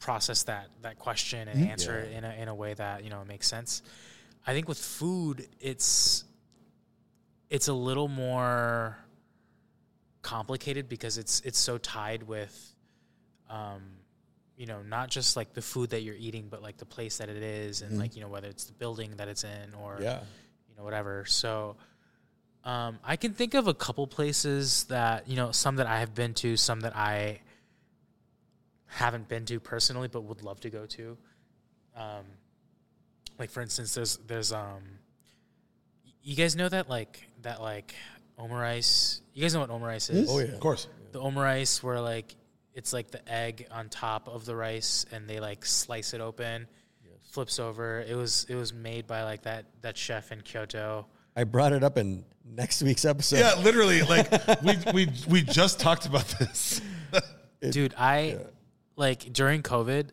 process 0.00 0.42
that 0.44 0.66
that 0.82 0.98
question 0.98 1.46
and 1.48 1.60
answer 1.70 2.00
it 2.00 2.12
in 2.12 2.24
a 2.24 2.34
in 2.42 2.48
a 2.48 2.54
way 2.54 2.74
that 2.74 3.04
you 3.04 3.10
know 3.10 3.24
makes 3.24 3.46
sense. 3.46 3.82
I 4.46 4.52
think 4.52 4.68
with 4.68 4.78
food, 4.78 5.46
it's 5.60 6.24
it's 7.50 7.68
a 7.68 7.72
little 7.72 8.08
more 8.08 8.98
complicated 10.22 10.88
because 10.88 11.18
it's 11.18 11.40
it's 11.42 11.58
so 11.58 11.78
tied 11.78 12.24
with 12.24 12.74
um 13.50 13.82
you 14.62 14.68
know 14.70 14.80
not 14.96 15.10
just 15.10 15.36
like 15.38 15.50
the 15.54 15.62
food 15.72 15.90
that 15.90 16.02
you're 16.02 16.20
eating 16.26 16.46
but 16.52 16.62
like 16.66 16.76
the 16.84 16.84
place 16.96 17.14
that 17.18 17.28
it 17.28 17.42
is 17.42 17.82
and 17.82 17.98
like 17.98 18.14
you 18.14 18.22
know 18.22 18.28
whether 18.34 18.46
it's 18.54 18.64
the 18.70 18.72
building 18.82 19.10
that 19.16 19.26
it's 19.32 19.42
in 19.42 19.68
or 19.82 19.98
Yeah. 20.00 20.20
you 20.68 20.74
know 20.76 20.84
whatever. 20.84 21.24
So 21.26 21.74
um 22.64 22.92
i 23.12 23.16
can 23.22 23.32
think 23.40 23.54
of 23.54 23.66
a 23.66 23.74
couple 23.74 24.06
places 24.06 24.84
that 24.84 25.26
you 25.30 25.34
know 25.40 25.50
some 25.62 25.74
that 25.80 25.88
i 25.88 25.98
have 25.98 26.14
been 26.14 26.32
to 26.44 26.56
some 26.56 26.78
that 26.86 26.94
i 26.94 27.40
haven't 28.86 29.26
been 29.28 29.44
to 29.46 29.58
personally 29.58 30.06
but 30.08 30.20
would 30.28 30.42
love 30.42 30.60
to 30.60 30.70
go 30.70 30.86
to. 30.86 31.16
Um 31.96 32.24
like 33.40 33.50
for 33.50 33.62
instance 33.62 33.94
there's 33.94 34.16
there's 34.28 34.52
um 34.52 34.82
you 36.22 36.36
guys 36.36 36.54
know 36.54 36.68
that 36.68 36.88
like 36.88 37.14
that 37.42 37.60
like 37.60 37.94
omurice 38.38 39.20
you 39.34 39.42
guys 39.42 39.54
know 39.54 39.60
what 39.60 39.70
omurice 39.70 40.08
is? 40.10 40.28
Oh 40.30 40.38
yeah, 40.38 40.52
Of 40.52 40.60
course. 40.60 40.86
the 41.12 41.20
omurice 41.20 41.82
where 41.82 42.00
like 42.00 42.34
it's 42.74 42.92
like 42.92 43.10
the 43.10 43.26
egg 43.30 43.66
on 43.70 43.88
top 43.88 44.28
of 44.28 44.44
the 44.44 44.56
rice 44.56 45.04
and 45.12 45.28
they 45.28 45.40
like 45.40 45.64
slice 45.64 46.14
it 46.14 46.20
open 46.20 46.66
flips 47.30 47.58
over 47.58 48.00
it 48.00 48.14
was 48.16 48.44
it 48.48 48.54
was 48.54 48.72
made 48.74 49.06
by 49.06 49.22
like 49.24 49.42
that 49.42 49.64
that 49.80 49.96
chef 49.96 50.32
in 50.32 50.40
kyoto 50.42 51.06
I 51.34 51.44
brought 51.44 51.72
it 51.72 51.82
up 51.82 51.96
in 51.96 52.26
next 52.44 52.82
week's 52.82 53.06
episode. 53.06 53.38
Yeah, 53.38 53.54
literally. 53.62 54.02
Like 54.06 54.62
we 54.62 54.76
we 54.92 55.08
we 55.28 55.42
just 55.42 55.80
talked 55.80 56.04
about 56.04 56.26
this. 56.38 56.82
dude 57.70 57.94
i 57.96 58.38
like 58.96 59.32
during 59.32 59.62
covid 59.62 60.08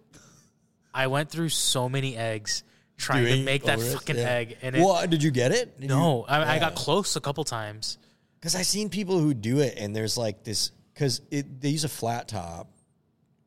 i 0.93 1.07
went 1.07 1.29
through 1.31 1.49
so 1.49 1.89
many 1.89 2.15
eggs 2.15 2.63
trying 2.95 3.25
to 3.25 3.43
make 3.43 3.63
that 3.63 3.79
omurice, 3.79 3.93
fucking 3.93 4.17
yeah. 4.17 4.29
egg 4.29 4.57
and 4.61 4.75
it, 4.75 4.79
Well, 4.79 4.91
uh, 4.91 5.05
did 5.07 5.23
you 5.23 5.31
get 5.31 5.51
it? 5.51 5.79
Did 5.79 5.89
no 5.89 6.19
you- 6.19 6.25
I, 6.27 6.55
I 6.55 6.59
got 6.59 6.75
close 6.75 7.15
a 7.15 7.21
couple 7.21 7.43
times 7.43 7.97
Because 8.39 8.55
I've 8.55 8.65
seen 8.65 8.89
people 8.89 9.19
who 9.19 9.33
do 9.33 9.59
it, 9.59 9.75
and 9.77 9.95
there's 9.95 10.17
like 10.17 10.43
this 10.43 10.71
because 10.99 11.21
they 11.31 11.69
use 11.69 11.85
a 11.85 11.89
flat 11.89 12.27
top. 12.27 12.67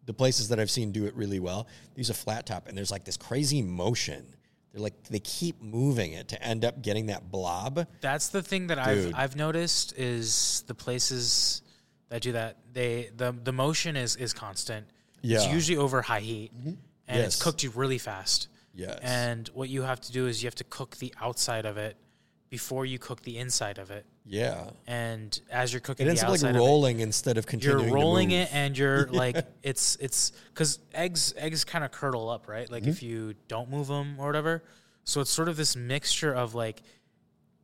The 0.07 0.15
places 0.15 0.49
that 0.49 0.59
I've 0.59 0.71
seen 0.71 0.91
do 0.91 1.05
it 1.05 1.15
really 1.15 1.39
well, 1.39 1.69
they 1.95 2.01
use 2.01 2.09
a 2.09 2.15
flat 2.15 2.47
top, 2.47 2.67
and 2.67 2.77
there's 2.77 2.91
like 2.91 3.05
this 3.05 3.19
crazy 3.19 3.61
motion. 3.61 4.25
They're 4.73 4.83
like 4.83 5.05
they 5.05 5.19
keep 5.21 5.61
moving 5.63 6.15
it 6.15 6.29
to 6.29 6.43
end 6.43 6.65
up 6.65 6.81
getting 6.81 7.07
that 7.07 7.31
blob. 7.31 7.87
That's 8.01 8.29
the 8.29 8.43
thing 8.43 8.69
that 8.69 8.83
Dude. 8.83 9.13
I've 9.13 9.19
I've 9.19 9.37
noticed 9.37 9.97
is 9.99 10.65
the 10.67 10.75
places 10.75 11.61
that 12.09 12.23
do 12.23 12.33
that. 12.33 12.57
They 12.73 13.11
the 13.15 13.33
the 13.33 13.53
motion 13.53 13.97
is 13.97 14.17
is 14.17 14.33
constant. 14.33 14.87
Yeah. 15.21 15.37
It's 15.37 15.47
usually 15.47 15.77
over 15.77 16.01
high 16.01 16.21
heat, 16.21 16.53
mm-hmm. 16.59 16.71
and 17.07 17.21
it's 17.21 17.37
Yes. 17.37 17.43
cooked 17.43 17.65
really 17.77 17.99
fast. 17.99 18.49
Yes. 18.75 18.99
And 19.03 19.47
what 19.49 19.69
you 19.69 19.83
have 19.83 20.01
to 20.01 20.13
do 20.13 20.27
is 20.27 20.43
you 20.43 20.47
have 20.47 20.55
to 20.57 20.65
cook 20.65 20.97
the 20.97 21.15
outside 21.21 21.67
of 21.67 21.77
it 21.77 21.97
before 22.49 22.87
you 22.87 22.99
cook 22.99 23.23
the 23.23 23.37
inside 23.39 23.79
of 23.79 23.91
it. 23.91 24.07
Yeah, 24.25 24.70
And 24.86 25.39
as 25.51 25.73
you're 25.73 25.81
cooking 25.81 26.07
it 26.07 26.10
ends 26.10 26.23
up 26.23 26.31
like 26.31 26.42
of 26.42 26.55
it, 26.55 26.59
rolling 26.59 27.01
instead 27.01 27.39
of 27.39 27.47
continuing. 27.47 27.86
you're 27.86 27.94
rolling 27.94 28.31
it 28.31 28.55
and 28.55 28.78
you're 28.78 29.07
like 29.10 29.36
it's 29.62 29.97
it's 29.97 30.31
because 30.49 30.78
eggs 30.94 31.34
eggs 31.36 31.65
kind 31.65 31.84
of 31.84 31.91
curdle 31.91 32.31
up 32.31 32.47
right? 32.47 32.70
Like 32.70 32.86
if 32.86 32.99
mm-hmm. 32.99 33.07
you 33.07 33.34
don't 33.49 33.68
move 33.68 33.89
them 33.89 34.17
or 34.18 34.26
whatever. 34.26 34.62
So 35.05 35.20
it's 35.20 35.31
sort 35.31 35.49
of 35.49 35.57
this 35.57 35.75
mixture 35.75 36.33
of 36.33 36.55
like 36.55 36.83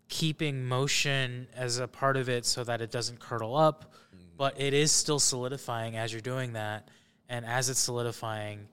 keeping 0.09 0.65
motion 0.65 1.47
as 1.55 1.79
a 1.79 1.87
part 1.87 2.17
of 2.17 2.29
it 2.29 2.45
so 2.45 2.65
that 2.65 2.81
it 2.81 2.91
doesn't 2.91 3.21
curdle 3.21 3.55
up 3.55 3.93
mm. 4.17 4.21
but 4.37 4.59
it 4.59 4.73
is 4.73 4.91
still 4.91 5.19
solidifying 5.19 5.97
as 5.97 6.13
you're 6.13 6.21
doing 6.21 6.55
that. 6.55 6.89
And 7.29 7.47
as 7.47 7.69
it's 7.69 7.81
solidifying 7.81 8.67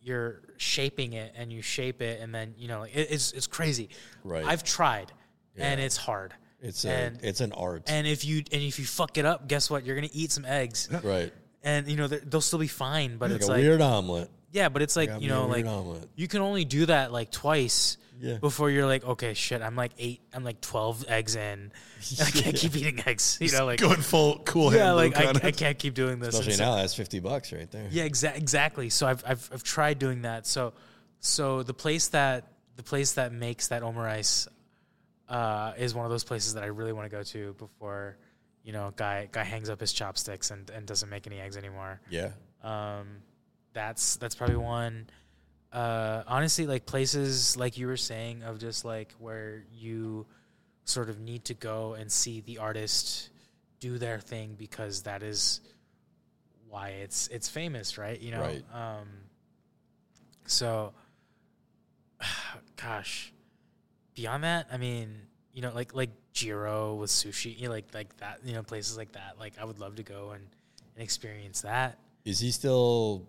you're 0.00 0.42
shaping 0.58 1.14
it 1.14 1.34
and 1.36 1.52
you 1.52 1.60
shape 1.60 2.02
it 2.02 2.20
and 2.20 2.32
then 2.32 2.54
you 2.56 2.68
know 2.68 2.84
it, 2.84 2.92
it's 3.10 3.32
it's 3.32 3.48
crazy. 3.48 3.88
Right. 4.22 4.44
i've 4.44 4.62
tried 4.62 5.12
and 5.56 5.80
it's 5.80 5.96
hard 5.96 6.34
It's 6.62 6.84
a, 6.84 6.90
and 6.90 7.18
it's 7.22 7.40
an 7.40 7.52
art, 7.52 7.84
and 7.88 8.06
if 8.06 8.24
you 8.24 8.38
and 8.52 8.62
if 8.62 8.78
you 8.78 8.84
fuck 8.84 9.16
it 9.18 9.24
up, 9.24 9.48
guess 9.48 9.70
what? 9.70 9.84
You're 9.86 9.96
gonna 9.96 10.08
eat 10.12 10.30
some 10.32 10.44
eggs, 10.44 10.88
right? 11.02 11.32
and 11.62 11.88
you 11.88 11.96
know 11.96 12.06
they're- 12.06 12.20
they'll 12.24 12.40
still 12.40 12.58
be 12.58 12.66
fine. 12.68 13.16
But 13.18 13.30
Like 13.30 13.36
it's 13.40 13.48
a 13.48 13.52
like 13.52 13.60
weird 13.62 13.80
omelet. 13.80 14.30
yeah, 14.52 14.68
but 14.68 14.82
it's 14.82 14.96
like 14.96 15.08
Got 15.10 15.22
you 15.22 15.28
know 15.28 15.46
like 15.46 15.64
omelet. 15.66 16.08
you 16.16 16.28
can 16.28 16.40
only 16.42 16.64
do 16.64 16.86
that 16.86 17.12
like 17.12 17.30
twice 17.30 17.96
Yeah. 18.20 18.36
before 18.38 18.70
you're 18.70 18.86
like 18.86 19.04
okay 19.04 19.32
shit 19.34 19.62
I'm 19.62 19.76
like 19.76 19.92
eight 19.98 20.20
I'm 20.34 20.44
like 20.44 20.60
twelve 20.60 21.04
eggs 21.08 21.36
in 21.36 21.40
and 21.40 21.70
I 22.26 22.30
can't 22.30 22.56
keep 22.56 22.76
eating 22.76 23.02
eggs 23.06 23.38
you 23.40 23.50
know 23.52 23.64
like 23.64 23.78
Going 23.80 24.00
full 24.02 24.38
cool 24.40 24.72
yeah 24.74 24.84
hand 24.86 24.96
like 24.96 25.16
I, 25.16 25.48
I 25.48 25.50
can't 25.52 25.78
keep 25.78 25.94
doing 25.94 26.18
this 26.18 26.30
Especially 26.34 26.52
And 26.52 26.58
so- 26.58 26.64
now, 26.64 26.76
that's 26.76 26.94
fifty 26.94 27.20
bucks 27.20 27.52
right 27.52 27.70
there. 27.70 27.86
yeah, 27.90 28.06
exa- 28.06 28.36
exactly. 28.36 28.90
So 28.90 29.06
I've, 29.06 29.22
I've 29.26 29.48
I've 29.52 29.62
tried 29.62 29.98
doing 29.98 30.22
that. 30.22 30.46
So 30.46 30.72
so 31.20 31.62
the 31.62 31.74
place 31.74 32.08
that 32.08 32.48
the 32.76 32.82
place 32.82 33.12
that 33.12 33.32
makes 33.32 33.68
that 33.68 33.82
omurice 33.82 34.48
uh, 35.30 35.72
is 35.78 35.94
one 35.94 36.04
of 36.04 36.10
those 36.10 36.24
places 36.24 36.54
that 36.54 36.64
I 36.64 36.66
really 36.66 36.92
want 36.92 37.08
to 37.08 37.16
go 37.16 37.22
to 37.22 37.54
before 37.54 38.18
you 38.62 38.72
know 38.72 38.92
guy 38.96 39.28
guy 39.32 39.44
hangs 39.44 39.70
up 39.70 39.80
his 39.80 39.92
chopsticks 39.92 40.50
and, 40.50 40.68
and 40.70 40.86
doesn't 40.86 41.08
make 41.08 41.26
any 41.26 41.40
eggs 41.40 41.56
anymore. 41.56 42.00
Yeah. 42.10 42.32
Um, 42.62 43.22
that's 43.72 44.16
that's 44.16 44.34
probably 44.34 44.56
one. 44.56 45.08
Uh, 45.72 46.24
honestly, 46.26 46.66
like 46.66 46.84
places 46.84 47.56
like 47.56 47.78
you 47.78 47.86
were 47.86 47.96
saying 47.96 48.42
of 48.42 48.58
just 48.58 48.84
like 48.84 49.12
where 49.18 49.64
you 49.72 50.26
sort 50.84 51.08
of 51.08 51.20
need 51.20 51.44
to 51.44 51.54
go 51.54 51.94
and 51.94 52.10
see 52.10 52.40
the 52.40 52.58
artist 52.58 53.30
do 53.78 53.96
their 53.96 54.18
thing 54.18 54.56
because 54.58 55.02
that 55.02 55.22
is 55.22 55.60
why 56.68 56.88
it's 56.88 57.28
it's 57.28 57.48
famous, 57.48 57.96
right? 57.96 58.20
You 58.20 58.32
know. 58.32 58.40
Right. 58.40 58.64
Um, 58.74 59.08
so, 60.46 60.92
gosh, 62.76 63.32
beyond 64.20 64.44
that, 64.44 64.66
I 64.70 64.76
mean, 64.76 65.08
you 65.52 65.62
know, 65.62 65.72
like 65.74 65.94
like 65.94 66.10
Jiro 66.32 66.94
with 66.96 67.10
sushi, 67.10 67.56
you 67.58 67.66
know, 67.68 67.70
like 67.74 67.86
like 67.94 68.14
that, 68.18 68.40
you 68.44 68.52
know, 68.52 68.62
places 68.62 68.96
like 68.96 69.12
that. 69.12 69.36
Like 69.38 69.54
I 69.60 69.64
would 69.64 69.78
love 69.78 69.96
to 69.96 70.02
go 70.02 70.30
and, 70.32 70.44
and 70.94 71.02
experience 71.02 71.62
that. 71.62 71.98
Is 72.24 72.38
he 72.38 72.50
still? 72.50 73.26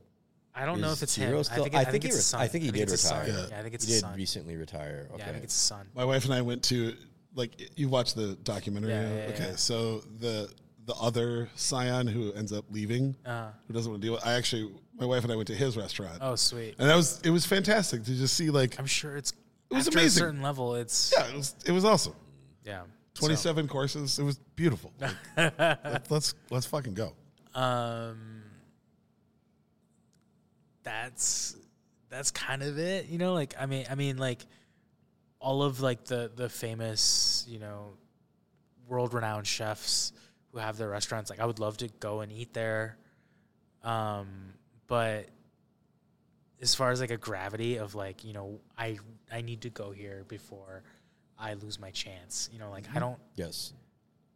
I 0.54 0.66
don't 0.66 0.82
know 0.82 0.92
if 0.92 1.02
it's 1.02 1.16
Jiro 1.16 1.38
him. 1.38 1.44
still- 1.46 1.62
I 1.62 1.64
think, 1.64 1.74
it, 1.74 1.78
I 1.78 1.80
I 1.80 1.84
think 1.86 1.92
think 1.94 2.04
he 2.04 2.08
it's 2.10 2.18
re- 2.18 2.22
son. 2.22 2.42
I 2.42 2.48
think 2.48 2.64
he 2.66 2.72
did 2.72 2.82
it's 2.82 2.92
his 2.92 3.02
son. 3.02 3.26
retire. 3.26 3.48
Yeah, 3.52 3.60
I 3.60 3.62
think 3.64 3.74
it's 3.76 3.86
He 3.86 3.92
his 3.94 4.02
did 4.02 4.08
son. 4.08 4.18
recently 4.18 4.56
retire. 4.58 5.08
Okay. 5.14 5.20
Yeah, 5.20 5.30
I 5.30 5.32
think 5.32 5.44
it's 5.46 5.54
his 5.54 5.62
son. 5.62 5.88
My 5.96 6.04
wife 6.04 6.26
and 6.26 6.34
I 6.34 6.42
went 6.42 6.62
to 6.64 6.94
like 7.36 7.52
you 7.78 7.88
watched 7.88 8.16
the 8.16 8.36
documentary. 8.44 8.92
Yeah, 8.92 9.10
you 9.10 9.16
yeah, 9.16 9.24
okay, 9.34 9.50
yeah. 9.52 9.56
so 9.56 10.04
the 10.20 10.52
the 10.86 10.94
other 10.96 11.48
Scion 11.56 12.06
who 12.08 12.34
ends 12.34 12.52
up 12.52 12.66
leaving, 12.70 13.16
Uh, 13.26 13.52
who 13.68 13.74
doesn't 13.74 13.90
want 13.92 14.02
to 14.02 14.06
deal 14.08 14.14
with. 14.16 14.26
I 14.28 14.34
actually, 14.34 14.70
my 15.00 15.06
wife 15.06 15.24
and 15.24 15.32
I 15.32 15.36
went 15.38 15.48
to 15.48 15.56
his 15.56 15.78
restaurant, 15.78 16.18
oh, 16.22 16.36
sweet. 16.36 16.76
and 16.80 16.90
that 16.90 16.96
was 16.96 17.22
it 17.24 17.30
was 17.30 17.46
fantastic 17.46 18.04
to 18.04 18.14
just 18.14 18.34
see 18.36 18.50
like 18.50 18.78
I'm 18.78 18.86
sure 18.88 19.16
it's. 19.16 19.32
It 19.72 19.76
was 19.76 19.88
after 19.88 20.00
amazing. 20.00 20.24
A 20.24 20.26
certain 20.28 20.42
level, 20.42 20.76
it's 20.76 21.14
yeah, 21.18 21.28
it 21.28 21.36
was 21.36 21.56
it 21.66 21.72
was 21.72 21.86
awesome. 21.86 22.14
yeah. 22.66 22.82
Twenty 23.14 23.36
seven 23.36 23.68
courses. 23.68 24.20
It 24.20 24.24
was 24.24 24.38
beautiful. 24.56 24.94
Like, 25.00 25.16
let- 25.60 26.10
let's 26.12 26.34
let's 26.50 26.66
fucking 26.66 26.94
go. 26.94 27.14
um 27.56 28.44
that's 30.84 31.56
that's 32.10 32.32
kind 32.32 32.64
of 32.64 32.78
it 32.80 33.08
you 33.08 33.18
know 33.18 33.34
like 33.34 33.54
i 33.60 33.66
mean 33.66 33.86
i 33.90 33.96
mean 33.96 34.18
like 34.18 34.40
all 35.40 35.62
of 35.64 35.80
like 35.82 36.06
the 36.06 36.32
the 36.36 36.50
famous 36.50 37.46
you 37.48 37.60
know 37.60 37.92
world 38.88 39.14
renowned 39.14 39.46
chefs 39.48 40.12
who 40.52 40.58
have 40.58 40.78
their 40.78 40.90
restaurants 40.90 41.30
like 41.30 41.40
i 41.40 41.46
would 41.46 41.60
love 41.60 41.78
to 41.78 41.88
go 42.00 42.22
and 42.22 42.32
eat 42.32 42.54
there 42.54 42.98
um 43.84 44.28
but 44.88 45.28
as 46.62 46.74
far 46.76 46.92
as 46.92 47.00
like 47.00 47.12
a 47.12 47.18
gravity 47.18 47.78
of 47.78 47.96
like 47.96 48.24
you 48.26 48.34
know 48.34 48.60
i 48.78 48.98
i 49.32 49.42
need 49.42 49.62
to 49.62 49.70
go 49.70 49.92
here 49.92 50.24
before 50.28 50.84
i 51.40 51.54
lose 51.56 51.80
my 51.80 51.92
chance 51.92 52.50
you 52.52 52.60
know 52.60 52.70
like 52.70 52.86
i 52.86 52.90
mm-hmm. 52.90 53.00
don't 53.00 53.20
Yes. 53.36 53.74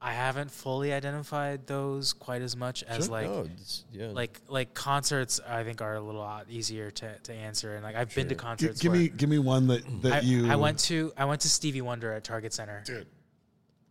I 0.01 0.11
haven't 0.11 0.51
fully 0.51 0.93
identified 0.93 1.65
those 1.65 2.13
quite 2.13 2.43
as 2.43 2.55
much 2.55 2.83
as 2.83 3.09
like 3.09 3.25
No, 3.27 3.47
yeah. 3.91 4.07
like 4.09 4.39
like 4.47 4.73
concerts. 4.75 5.39
I 5.47 5.63
think 5.63 5.81
are 5.81 5.95
a 5.95 6.01
little 6.01 6.21
lot 6.21 6.45
easier 6.47 6.91
to, 6.91 7.17
to 7.23 7.33
answer. 7.33 7.73
And 7.73 7.83
like 7.83 7.95
I've 7.95 8.13
been 8.13 8.27
to 8.27 8.35
Sure. 8.35 8.37
Gi- 8.37 8.43
concerts. 8.43 8.81
give 8.81 8.91
me 8.91 9.07
give 9.07 9.29
me 9.29 9.39
one 9.39 9.65
that 9.67 9.83
that 10.03 10.13
I, 10.13 10.19
you. 10.19 10.51
I 10.51 10.57
went 10.57 10.77
to 10.79 11.11
I 11.17 11.25
went 11.25 11.41
to 11.41 11.49
Stevie 11.49 11.81
Wonder 11.81 12.11
at 12.13 12.23
Target 12.23 12.53
Center 12.53 12.83
Dude, 12.85 13.07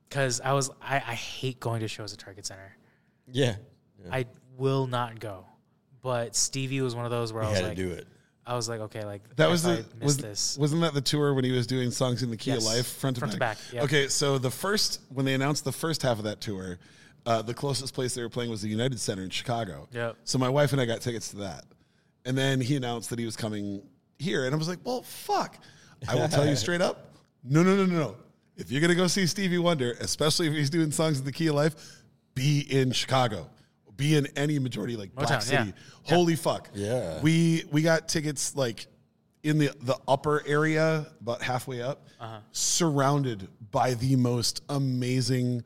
because 0.09 0.41
I 0.41 0.53
was 0.53 0.71
I, 0.81 0.97
I 0.97 1.15
hate 1.15 1.59
going 1.59 1.81
to 1.81 1.89
shows 1.89 2.13
at 2.13 2.21
Target 2.21 2.47
Center. 2.47 2.77
yeah. 3.33 3.57
I 4.13 4.27
will 4.57 4.87
not 4.87 5.19
go. 5.19 5.47
But 6.01 6.37
Stevie 6.37 6.83
was 6.83 6.95
one 6.95 7.07
of 7.07 7.11
those 7.11 7.33
where 7.33 7.43
You 7.43 7.49
I 7.49 7.51
was 7.53 7.61
had 7.61 7.69
like, 7.71 7.77
to 7.77 7.83
do 7.83 7.91
it. 7.91 8.07
I 8.47 8.55
was 8.55 8.69
like, 8.69 8.81
okay, 8.81 9.05
like 9.05 9.23
that 9.37 9.49
was 9.49 9.65
I 9.67 9.77
the 9.77 9.83
missed 9.83 10.03
was, 10.03 10.17
this. 10.19 10.59
wasn't 10.59 10.83
that 10.83 10.93
the 10.95 11.01
tour 11.01 11.33
when 11.35 11.45
he 11.45 11.51
was 11.53 11.67
doing 11.67 11.91
songs 11.91 12.23
in 12.23 12.31
the 12.31 12.37
key 12.37 12.51
Yes. 12.51 12.59
of 12.59 12.65
life 12.75 12.87
front 12.87 13.17
to 13.17 13.21
Front 13.21 13.33
to 13.33 13.39
back? 13.39 13.57
back, 13.57 13.73
yep. 13.73 13.85
Okay, 13.85 14.09
so 14.09 14.37
the 14.39 14.51
first 14.51 15.01
when 15.09 15.25
they 15.25 15.35
announced 15.35 15.65
the 15.65 15.73
first 15.73 16.03
half 16.03 16.19
of 16.19 16.25
that 16.25 16.41
tour, 16.43 16.79
uh, 17.27 17.41
the 17.41 17.55
closest 17.55 17.95
place 17.95 18.15
they 18.15 18.23
were 18.23 18.29
playing 18.29 18.51
was 18.51 18.61
the 18.61 18.69
United 18.69 19.01
Center 19.01 19.23
in 19.23 19.31
Chicago. 19.31 19.89
Yep. 19.93 20.17
So 20.25 20.37
my 20.39 20.49
wife 20.51 20.73
and 20.73 20.81
I 20.81 20.85
got 20.85 21.01
tickets 21.01 21.29
to 21.31 21.37
that, 21.37 21.65
and 22.27 22.37
then 22.37 22.61
he 22.61 22.77
announced 22.77 23.09
that 23.11 23.19
he 23.19 23.25
was 23.25 23.35
coming 23.37 23.83
here, 24.19 24.45
and 24.45 24.55
I 24.55 24.59
was 24.59 24.69
like, 24.69 24.79
well, 24.85 25.03
fuck. 25.03 25.57
I 26.07 26.15
will 26.15 26.29
tell 26.29 26.47
you 26.47 26.55
straight 26.57 26.83
up, 26.83 27.15
no, 27.45 27.63
no, 27.63 27.75
no, 27.77 27.87
no, 27.87 27.99
no. 27.99 28.17
If 28.57 28.71
you're 28.71 28.81
gonna 28.83 28.95
go 28.95 29.07
see 29.07 29.27
Stevie 29.27 29.59
Wonder, 29.59 29.97
especially 30.01 30.47
if 30.49 30.53
he's 30.53 30.69
doing 30.71 30.91
songs 30.91 31.19
in 31.19 31.25
the 31.25 31.33
key 31.33 31.47
of 31.47 31.55
life, 31.55 31.75
be 32.35 32.61
in 32.71 32.93
Chicago. 32.93 33.49
Be 33.97 34.17
in 34.17 34.27
any 34.37 34.59
majority 34.59 34.97
like 34.97 35.15
Black 35.15 35.29
Motown, 35.29 35.31
yeah. 35.53 35.59
City. 35.65 35.75
Holy 36.03 36.37
fuck. 36.37 36.69
Yeah. 36.75 37.21
We 37.23 37.65
we 37.71 37.83
got 37.83 38.09
tickets 38.09 38.57
like 38.57 38.87
in 39.43 39.59
the 39.59 39.71
the 39.83 39.97
upper 40.09 40.43
area, 40.47 41.07
about 41.21 41.43
halfway 41.43 41.81
up, 41.83 42.07
Uh-huh. 42.21 42.39
surrounded 42.53 43.49
by 43.71 43.95
the 43.95 44.17
most 44.17 44.63
amazing, 44.69 45.63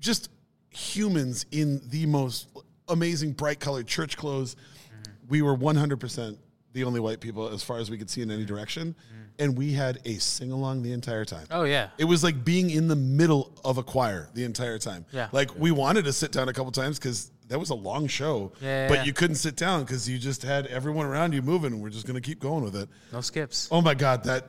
just 0.00 0.28
humans 0.70 1.46
in 1.50 1.80
the 1.88 2.06
most 2.06 2.48
amazing 2.88 3.32
bright 3.32 3.60
colored 3.60 3.86
church 3.86 4.16
clothes. 4.16 4.54
Mm-hmm. 4.54 5.12
We 5.28 5.42
were 5.42 5.54
one 5.54 5.76
hundred 5.76 6.00
percent 6.00 6.38
the 6.72 6.84
only 6.84 7.00
white 7.00 7.20
people 7.20 7.48
as 7.48 7.62
far 7.62 7.78
as 7.78 7.90
we 7.90 7.98
could 7.98 8.10
see 8.10 8.22
in 8.22 8.30
any 8.30 8.44
direction, 8.44 8.96
and 9.38 9.56
we 9.56 9.72
had 9.72 10.00
a 10.04 10.14
sing 10.14 10.52
along 10.52 10.82
the 10.82 10.92
entire 10.92 11.24
time. 11.24 11.46
Oh 11.50 11.64
yeah. 11.64 11.88
It 11.98 12.04
was 12.04 12.22
like 12.22 12.44
being 12.44 12.70
in 12.70 12.88
the 12.88 12.96
middle 12.96 13.52
of 13.64 13.78
a 13.78 13.82
choir 13.82 14.28
the 14.34 14.44
entire 14.44 14.78
time. 14.78 15.06
Yeah. 15.12 15.28
Like 15.32 15.56
we 15.58 15.70
wanted 15.70 16.04
to 16.04 16.12
sit 16.12 16.32
down 16.32 16.48
a 16.48 16.52
couple 16.52 16.72
times 16.72 16.98
because 16.98 17.30
that 17.48 17.58
was 17.58 17.70
a 17.70 17.74
long 17.74 18.06
show. 18.06 18.52
Yeah, 18.60 18.88
but 18.88 18.98
yeah. 18.98 19.04
you 19.04 19.12
couldn't 19.12 19.36
sit 19.36 19.56
down 19.56 19.82
because 19.82 20.08
you 20.08 20.18
just 20.18 20.42
had 20.42 20.66
everyone 20.66 21.06
around 21.06 21.34
you 21.34 21.42
moving, 21.42 21.72
and 21.72 21.82
we're 21.82 21.90
just 21.90 22.06
gonna 22.06 22.20
keep 22.20 22.40
going 22.40 22.64
with 22.64 22.76
it. 22.76 22.88
No 23.12 23.20
skips. 23.20 23.68
Oh 23.70 23.80
my 23.80 23.94
god, 23.94 24.24
that 24.24 24.46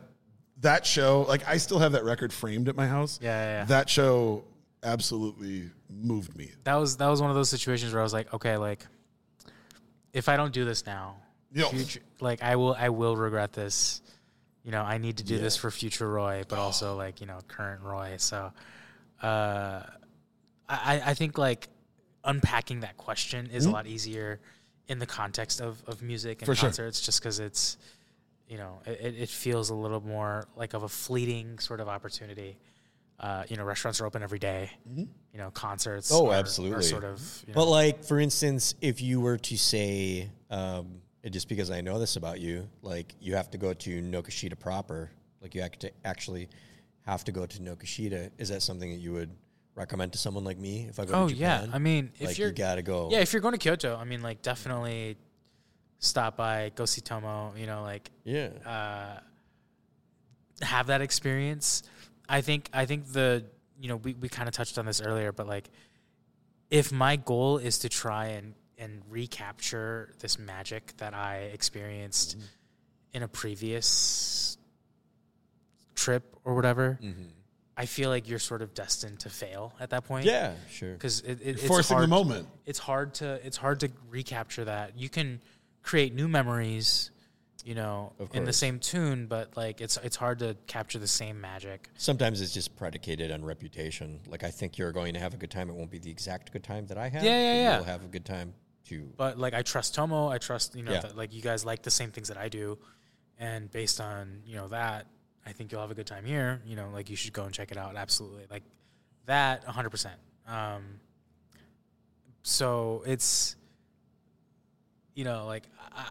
that 0.62 0.86
show! 0.86 1.26
Like 1.28 1.48
I 1.48 1.58
still 1.58 1.80
have 1.80 1.92
that 1.94 2.04
record 2.04 2.32
framed 2.32 2.70
at 2.70 2.76
my 2.76 2.88
house. 2.88 3.20
Yeah, 3.22 3.30
yeah, 3.30 3.60
yeah. 3.60 3.66
That 3.66 3.90
show 3.90 4.46
absolutely 4.84 5.70
moved 5.90 6.36
me. 6.36 6.52
That 6.64 6.76
was 6.76 6.98
that 6.98 7.08
was 7.08 7.22
one 7.22 7.30
of 7.30 7.36
those 7.36 7.50
situations 7.50 7.94
where 7.94 8.02
I 8.02 8.04
was 8.04 8.14
like, 8.14 8.34
okay, 8.34 8.58
like 8.58 8.86
if 10.14 10.30
I 10.30 10.38
don't 10.38 10.54
do 10.54 10.64
this 10.64 10.86
now, 10.86 11.18
future, 11.54 12.02
like 12.22 12.42
I 12.42 12.56
will 12.56 12.76
I 12.78 12.90
will 12.90 13.18
regret 13.18 13.54
this. 13.54 14.02
You 14.66 14.72
know, 14.72 14.82
I 14.82 14.98
need 14.98 15.18
to 15.18 15.24
do 15.24 15.38
this 15.38 15.56
for 15.56 15.70
future 15.72 16.10
Roy, 16.12 16.44
but 16.48 16.58
also 16.60 16.96
like 17.04 17.22
you 17.22 17.28
know 17.28 17.38
current 17.48 17.82
Roy. 17.84 18.16
So, 18.18 18.52
uh, 19.22 19.82
I 20.68 21.02
I 21.06 21.14
think 21.14 21.38
like 21.38 21.70
unpacking 22.24 22.80
that 22.80 22.98
question 22.98 23.50
is 23.54 23.66
a 23.66 23.72
lot 23.72 23.86
easier 23.88 24.40
in 24.88 25.00
the 25.00 25.06
context 25.06 25.62
of 25.62 25.82
of 25.88 26.02
music 26.02 26.40
and 26.42 26.48
For 26.48 26.56
sure. 26.56 26.68
concerts, 26.70 27.00
just 27.02 27.20
because 27.22 27.40
it's 27.40 27.78
you 28.48 28.58
know 28.58 28.80
it, 28.86 29.16
it 29.20 29.30
feels 29.30 29.70
a 29.70 29.76
little 29.76 30.02
more 30.02 30.48
like 30.56 30.74
of 30.74 30.84
a 30.84 30.90
fleeting 30.90 31.60
sort 31.60 31.80
of 31.80 31.88
opportunity. 31.88 32.58
Uh, 33.18 33.44
you 33.48 33.56
know, 33.56 33.64
restaurants 33.64 34.02
are 34.02 34.06
open 34.06 34.22
every 34.24 34.40
day. 34.40 34.70
You 34.94 35.08
know, 35.36 35.50
concerts. 35.52 36.12
Oh, 36.12 36.26
are- 36.28 36.32
are 36.34 36.36
absolutely. 36.36 36.84
sort 36.84 37.06
of. 37.06 37.22
You 37.48 37.54
know, 37.54 37.56
But 37.62 37.68
like, 37.70 38.04
for 38.04 38.20
instance, 38.20 38.76
if 38.82 39.00
you 39.02 39.22
were 39.22 39.38
to 39.38 39.58
say, 39.58 40.30
um, 40.50 41.02
and 41.26 41.34
just 41.34 41.50
because 41.50 41.72
I 41.72 41.82
know 41.82 41.98
this 41.98 42.18
about 42.18 42.40
you, 42.40 42.70
like 42.84 43.16
you 43.20 43.36
have 43.36 43.50
to 43.52 43.58
go 43.58 43.74
to 43.74 44.02
Nokishita 44.02 44.58
proper, 44.60 45.10
like 45.42 45.56
you 45.56 45.62
have 45.62 45.78
to 45.80 45.92
actually 46.06 46.48
have 47.02 47.24
to 47.26 47.32
go 47.32 47.48
to 47.48 47.60
Nokishita. 47.60 48.30
Is 48.38 48.50
that 48.50 48.62
something 48.62 48.92
that 48.92 49.00
you 49.00 49.12
would 49.12 49.32
recommend 49.74 50.14
to 50.14 50.20
someone 50.20 50.44
like 50.44 50.60
me 50.60 50.86
if 50.88 51.00
I 51.00 51.06
go 51.06 51.14
Oh 51.16 51.28
to 51.28 51.34
yeah, 51.34 51.66
I 51.74 51.80
mean, 51.80 52.12
if 52.20 52.28
like 52.28 52.38
you're 52.38 52.50
you 52.50 52.54
gotta 52.54 52.84
go. 52.84 53.10
yeah, 53.12 53.20
if 53.20 53.34
you're 53.34 53.42
going 53.42 53.54
to 53.54 53.58
Kyoto, 53.58 53.98
I 53.98 54.04
mean, 54.04 54.22
like 54.22 54.44
definitely 54.44 55.18
stop 55.98 56.38
by, 56.38 56.72
go 56.76 56.86
see 56.86 57.02
Tomo. 57.02 57.56
You 57.58 57.66
know, 57.66 57.82
like 57.82 58.12
yeah. 58.24 58.50
uh, 58.64 59.20
have 60.64 60.88
that 60.88 61.02
experience. 61.02 61.82
I 62.30 62.42
think 62.42 62.70
I 62.72 62.86
think 62.86 63.08
the 63.08 63.46
you 63.82 63.90
know 63.90 63.96
we, 63.96 64.14
we 64.14 64.30
kind 64.30 64.48
of 64.48 64.54
touched 64.54 64.78
on 64.78 64.86
this 64.86 65.02
earlier, 65.02 65.32
but 65.32 65.48
like 65.48 65.72
if 66.70 66.92
my 66.92 67.16
goal 67.16 67.58
is 67.58 67.80
to 67.80 67.90
try 67.90 68.28
and 68.28 68.54
and 68.78 69.02
recapture 69.10 70.14
this 70.20 70.38
magic 70.40 70.94
that 70.98 71.14
I 71.14 71.50
experienced 71.54 72.38
Mm-hmm. 72.38 72.46
in 73.18 73.24
a 73.24 73.28
previous 73.28 74.58
trip 75.96 76.36
or 76.44 76.56
whatever, 76.56 77.00
I 77.78 77.86
feel 77.86 78.10
like 78.10 78.28
you're 78.30 78.40
sort 78.40 78.62
of 78.62 78.74
destined 78.74 79.20
to 79.22 79.30
fail 79.30 79.74
at 79.80 79.90
that 79.92 80.06
point. 80.06 80.26
Yeah, 80.26 80.54
sure. 80.72 80.94
because 80.94 81.22
it, 81.22 81.42
it, 81.42 81.48
it's 81.56 81.68
Forcing 81.68 81.96
the 81.96 82.00
hard- 82.02 82.10
moment. 82.10 82.48
It's 82.66 82.80
hard 82.80 83.14
to 83.16 83.40
it's 83.46 83.58
hard 83.58 83.80
to 83.82 83.90
recapture 84.10 84.66
that. 84.66 84.98
You 84.98 85.10
can 85.10 85.42
create 85.84 86.14
new 86.14 86.28
memories, 86.28 87.12
you 87.64 87.76
know, 87.76 88.14
in 88.34 88.44
the 88.46 88.54
same 88.54 88.80
tune, 88.80 89.28
but 89.28 89.56
like 89.58 89.82
it's 89.82 89.98
it's 90.04 90.16
hard 90.16 90.40
to 90.40 90.56
capture 90.68 91.00
the 91.00 91.08
same 91.08 91.40
magic. 91.42 91.90
Sometimes 91.98 92.42
it's 92.42 92.54
just 92.54 92.76
predicated 92.76 93.32
on 93.32 93.44
reputation. 93.44 94.20
Like 94.28 94.44
I 94.44 94.52
think 94.52 94.78
you're 94.78 94.92
going 94.94 95.14
to 95.14 95.20
have 95.20 95.34
a 95.34 95.38
good 95.38 95.52
time. 95.52 95.70
It 95.70 95.76
won't 95.76 95.92
be 95.92 96.00
the 96.00 96.12
exact 96.12 96.52
good 96.54 96.64
time 96.64 96.88
that 96.88 96.98
I 96.98 97.10
had. 97.10 97.24
Yeah, 97.24 97.40
yeah, 97.40 97.54
yeah. 97.54 97.76
You'll 97.78 97.86
have 97.86 98.04
a 98.04 98.08
good 98.08 98.26
time 98.26 98.54
too. 98.86 99.12
But 99.18 99.38
like 99.38 99.54
I 99.54 99.62
trust 99.62 99.96
Tomo, 99.96 100.28
I 100.30 100.38
trust 100.38 100.76
you 100.76 100.84
know 100.84 100.92
Yeah. 100.94 101.00
that 101.02 101.18
like 101.18 101.34
you 101.34 101.42
guys 101.42 101.66
like 101.66 101.82
the 101.84 101.92
same 101.92 102.12
things 102.12 102.28
that 102.30 102.38
I 102.38 102.50
do, 102.50 102.78
and 103.40 103.70
based 103.72 104.00
on 104.00 104.42
you 104.46 104.56
know 104.56 104.68
that, 104.70 105.08
I 105.46 105.52
think 105.52 105.72
you'll 105.72 105.82
have 105.82 105.92
a 105.92 105.96
good 105.96 106.08
time 106.08 106.26
here. 106.26 106.62
You 106.66 106.76
know, 106.76 106.90
like 106.94 107.10
you 107.10 107.16
should 107.16 107.34
go 107.34 107.44
and 107.44 107.54
check 107.54 107.72
it 107.72 107.78
out. 107.78 107.96
Absolutely, 107.96 108.46
like 108.50 108.64
that, 109.26 109.64
hundred 109.64 109.90
percent. 109.90 110.20
Um, 110.48 111.00
so 112.44 113.04
it's 113.06 113.56
you 115.16 115.24
know 115.24 115.46
like 115.46 115.64
I, 115.92 116.06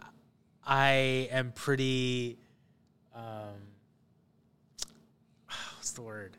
I 0.67 0.91
am 1.31 1.53
pretty 1.53 2.39
um 3.15 3.55
what's 5.77 5.93
the 5.93 6.03
word 6.03 6.37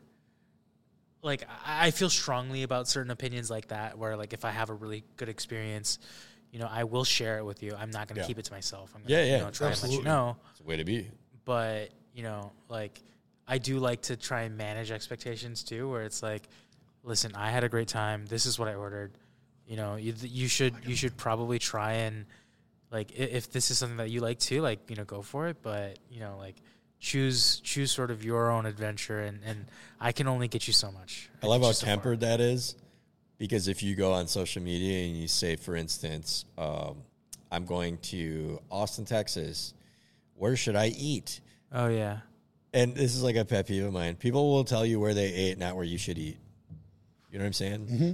like 1.26 1.42
I 1.66 1.90
feel 1.90 2.08
strongly 2.08 2.62
about 2.62 2.88
certain 2.88 3.10
opinions 3.10 3.50
like 3.50 3.68
that 3.68 3.98
where 3.98 4.16
like 4.16 4.32
if 4.32 4.44
I 4.44 4.50
have 4.50 4.70
a 4.70 4.74
really 4.74 5.04
good 5.16 5.28
experience 5.28 5.98
you 6.52 6.58
know 6.60 6.68
I 6.70 6.84
will 6.84 7.04
share 7.04 7.38
it 7.38 7.44
with 7.44 7.62
you 7.62 7.74
I'm 7.78 7.90
not 7.90 8.08
going 8.08 8.14
to 8.16 8.20
Yeah. 8.22 8.26
keep 8.28 8.38
it 8.38 8.44
to 8.46 8.52
myself 8.52 8.92
I'm 8.94 9.02
Yeah, 9.06 9.18
gonna, 9.18 9.28
yeah, 9.28 9.36
you 9.38 9.42
know, 9.44 9.50
try 9.50 9.66
and 9.68 9.76
let 9.76 9.82
absolutely. 9.84 9.96
you 9.98 10.04
know 10.04 10.36
It's 10.52 10.60
a 10.60 10.64
way 10.64 10.76
to 10.76 10.84
be. 10.84 11.10
but 11.44 11.90
you 12.14 12.22
know 12.22 12.52
like 12.68 13.02
i 13.46 13.58
do 13.58 13.78
like 13.78 14.00
to 14.02 14.16
try 14.16 14.42
and 14.42 14.56
manage 14.56 14.90
expectations 14.90 15.62
too 15.62 15.88
where 15.90 16.02
it's 16.04 16.22
like 16.22 16.48
listen 17.02 17.32
i 17.34 17.50
had 17.50 17.62
a 17.64 17.68
great 17.68 17.88
time 17.88 18.24
this 18.26 18.46
is 18.46 18.58
what 18.58 18.68
i 18.68 18.74
ordered 18.74 19.12
you 19.66 19.76
know 19.76 19.96
you, 19.96 20.14
you 20.22 20.48
should 20.48 20.74
you 20.86 20.96
should 20.96 21.16
probably 21.16 21.58
try 21.58 21.92
and 22.06 22.24
like 22.90 23.12
if 23.18 23.50
this 23.52 23.70
is 23.70 23.78
something 23.78 23.98
that 23.98 24.10
you 24.10 24.20
like 24.20 24.38
too 24.38 24.60
like 24.62 24.78
you 24.88 24.96
know 24.96 25.04
go 25.04 25.20
for 25.22 25.48
it 25.48 25.56
but 25.62 25.98
you 26.10 26.20
know 26.20 26.36
like 26.38 26.56
choose 26.98 27.60
choose 27.60 27.90
sort 27.92 28.10
of 28.10 28.24
your 28.24 28.50
own 28.50 28.66
adventure 28.66 29.20
and 29.20 29.40
and 29.44 29.66
i 30.00 30.12
can 30.12 30.26
only 30.26 30.48
get 30.48 30.66
you 30.66 30.72
so 30.72 30.90
much 30.90 31.28
I 31.42 31.46
love 31.46 31.60
how 31.60 31.68
you 31.68 31.74
so 31.74 31.86
far. 31.86 31.94
tempered 31.94 32.20
that 32.20 32.40
is, 32.40 32.74
because 33.38 33.68
if 33.68 33.82
you 33.82 33.94
go 33.94 34.12
on 34.14 34.26
social 34.28 34.62
media 34.62 35.06
and 35.06 35.16
you 35.16 35.28
say, 35.28 35.56
for 35.56 35.76
instance, 35.76 36.46
um, 36.56 36.96
"I'm 37.52 37.66
going 37.66 37.98
to 37.98 38.60
Austin, 38.70 39.04
Texas. 39.04 39.74
Where 40.34 40.56
should 40.56 40.74
I 40.76 40.86
eat?" 40.88 41.40
oh 41.72 41.88
yeah 41.88 42.18
And 42.72 42.94
this 42.94 43.14
is 43.14 43.22
like 43.22 43.36
a 43.36 43.44
pet 43.44 43.66
peeve 43.68 43.84
of 43.84 43.92
mine. 43.92 44.16
People 44.16 44.52
will 44.52 44.64
tell 44.64 44.84
you 44.86 44.98
where 44.98 45.14
they 45.14 45.32
ate, 45.32 45.58
not 45.58 45.76
where 45.76 45.84
you 45.84 45.98
should 45.98 46.18
eat. 46.18 46.38
You 47.30 47.38
know 47.38 47.44
what 47.44 47.48
I'm 47.48 47.52
saying? 47.52 47.86
Mm-hmm. 47.86 48.12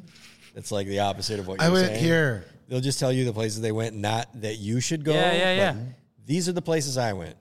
It's 0.58 0.72
like 0.72 0.86
the 0.88 1.00
opposite 1.00 1.38
of 1.38 1.46
what 1.46 1.60
I 1.60 1.66
you're 1.66 1.72
went 1.74 1.86
saying. 1.88 2.04
here. 2.04 2.44
They'll 2.68 2.80
just 2.80 2.98
tell 2.98 3.12
you 3.12 3.24
the 3.24 3.32
places 3.32 3.60
they 3.60 3.72
went, 3.72 3.94
not 3.96 4.28
that 4.40 4.56
you 4.58 4.80
should 4.80 5.04
go. 5.04 5.12
Yeah, 5.12 5.32
yeah, 5.32 5.72
but 5.72 5.78
yeah. 5.78 5.84
These 6.26 6.48
are 6.48 6.52
the 6.52 6.62
places 6.62 6.96
I 6.98 7.12
went. 7.12 7.36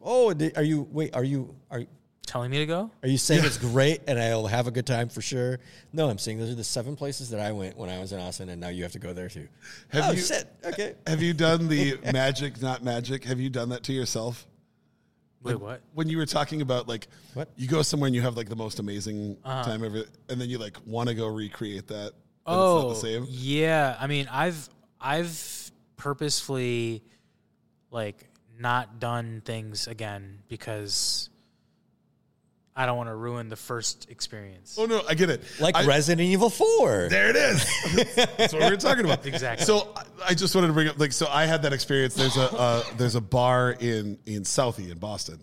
Like, 0.00 0.10
oh, 0.10 0.32
di- 0.34 0.52
are 0.56 0.62
you? 0.62 0.86
Wait, 0.90 1.14
are 1.14 1.24
you? 1.24 1.54
Are 1.70 1.80
you, 1.80 1.86
telling 2.26 2.50
me 2.50 2.58
to 2.58 2.66
go 2.66 2.90
are 3.02 3.08
you 3.08 3.16
saying 3.16 3.42
it's 3.42 3.56
great 3.56 4.02
and 4.06 4.18
I'll 4.18 4.46
have 4.46 4.66
a 4.66 4.70
good 4.70 4.84
time 4.86 5.08
for 5.08 5.22
sure? 5.22 5.60
No, 5.94 6.10
I'm 6.10 6.18
saying 6.18 6.38
those 6.38 6.50
are 6.50 6.54
the 6.54 6.62
seven 6.62 6.94
places 6.94 7.30
that 7.30 7.40
I 7.40 7.52
went 7.52 7.78
when 7.78 7.88
I 7.88 7.98
was 8.00 8.12
in 8.12 8.20
Austin, 8.20 8.50
and 8.50 8.60
now 8.60 8.68
you 8.68 8.82
have 8.82 8.92
to 8.92 8.98
go 8.98 9.14
there 9.14 9.30
too. 9.30 9.48
Have 9.88 10.04
oh 10.08 10.12
you- 10.12 10.20
shit! 10.20 10.46
Okay. 10.62 10.94
Have 11.06 11.22
you 11.22 11.32
done 11.32 11.68
the 11.68 11.98
magic, 12.12 12.60
not 12.60 12.84
magic? 12.84 13.24
Have 13.24 13.40
you 13.40 13.48
done 13.48 13.70
that 13.70 13.82
to 13.84 13.92
yourself? 13.94 14.46
wait 15.42 15.54
what 15.58 15.80
When 15.94 16.08
you 16.08 16.18
were 16.18 16.26
talking 16.26 16.60
about 16.62 16.86
like, 16.88 17.06
What? 17.32 17.48
you 17.56 17.66
go 17.68 17.80
somewhere 17.82 18.08
and 18.08 18.14
you 18.14 18.20
have 18.22 18.36
like 18.36 18.48
the 18.50 18.56
most 18.56 18.78
amazing 18.80 19.36
Uh-huh. 19.44 19.62
time 19.64 19.82
ever, 19.84 20.02
and 20.28 20.38
then 20.40 20.50
you 20.50 20.58
like 20.58 20.76
want 20.84 21.08
to 21.08 21.14
go 21.14 21.28
recreate 21.28 21.86
that. 21.86 22.12
but 22.44 22.52
Oh, 22.52 22.90
it's 22.90 23.02
not 23.02 23.10
the 23.10 23.20
same. 23.20 23.26
yeah. 23.30 23.96
I 23.98 24.06
mean, 24.06 24.28
I've 24.30 24.68
I've 25.00 25.70
purposefully 25.96 27.02
like 27.90 28.28
not 28.58 29.00
done 29.00 29.42
things 29.44 29.86
again 29.86 30.40
because 30.48 31.28
I 32.76 32.86
don't 32.86 32.96
want 32.96 33.08
to 33.08 33.14
ruin 33.14 33.48
the 33.48 33.56
first 33.56 34.08
experience. 34.10 34.76
Oh 34.78 34.86
no, 34.86 35.02
I 35.08 35.14
get 35.14 35.30
it. 35.30 35.42
Like 35.58 35.74
I, 35.76 35.84
Resident 35.84 36.28
Evil 36.28 36.48
4. 36.50 37.08
There 37.10 37.28
it 37.30 37.36
is. 37.36 38.14
That's 38.36 38.52
what 38.52 38.62
we 38.62 38.70
were 38.70 38.76
talking 38.76 39.04
about. 39.04 39.26
Exactly. 39.26 39.64
So 39.66 39.92
I- 39.96 40.04
I 40.30 40.34
just 40.34 40.54
wanted 40.54 40.66
to 40.68 40.72
bring 40.72 40.88
up, 40.88 40.98
like, 40.98 41.12
so 41.12 41.26
I 41.28 41.46
had 41.46 41.62
that 41.62 41.72
experience. 41.72 42.14
There's 42.14 42.36
a 42.36 42.52
uh, 42.52 42.82
there's 42.96 43.14
a 43.14 43.20
bar 43.20 43.70
in 43.70 44.18
in 44.26 44.42
Southie 44.42 44.90
in 44.90 44.98
Boston 44.98 45.42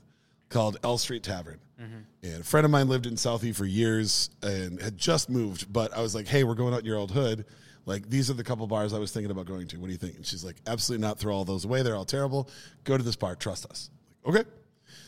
called 0.49 0.77
L 0.83 0.97
Street 0.97 1.23
Tavern, 1.23 1.59
and 1.79 2.41
a 2.41 2.43
friend 2.43 2.65
of 2.65 2.71
mine 2.71 2.89
lived 2.89 3.05
in 3.05 3.15
Southie 3.15 3.55
for 3.55 3.65
years 3.65 4.29
and 4.43 4.81
had 4.81 4.97
just 4.97 5.29
moved. 5.29 5.71
But 5.71 5.95
I 5.95 6.01
was 6.01 6.13
like, 6.13 6.27
hey, 6.27 6.43
we're 6.43 6.55
going 6.55 6.73
out 6.73 6.81
in 6.81 6.85
your 6.85 6.97
old 6.97 7.11
hood. 7.11 7.45
Like, 7.85 8.09
these 8.09 8.29
are 8.29 8.33
the 8.33 8.43
couple 8.43 8.65
bars 8.67 8.93
I 8.93 8.99
was 8.99 9.11
thinking 9.11 9.31
about 9.31 9.45
going 9.45 9.67
to. 9.67 9.77
What 9.77 9.87
do 9.87 9.91
you 9.91 9.97
think? 9.97 10.15
And 10.15 10.25
she's 10.25 10.43
like, 10.43 10.55
absolutely 10.65 11.05
not. 11.05 11.19
Throw 11.19 11.35
all 11.35 11.45
those 11.45 11.65
away. 11.65 11.83
They're 11.83 11.95
all 11.95 12.05
terrible. 12.05 12.49
Go 12.83 12.97
to 12.97 13.03
this 13.03 13.15
bar. 13.15 13.35
Trust 13.35 13.65
us. 13.67 13.89
Like, 14.23 14.35
okay. 14.35 14.49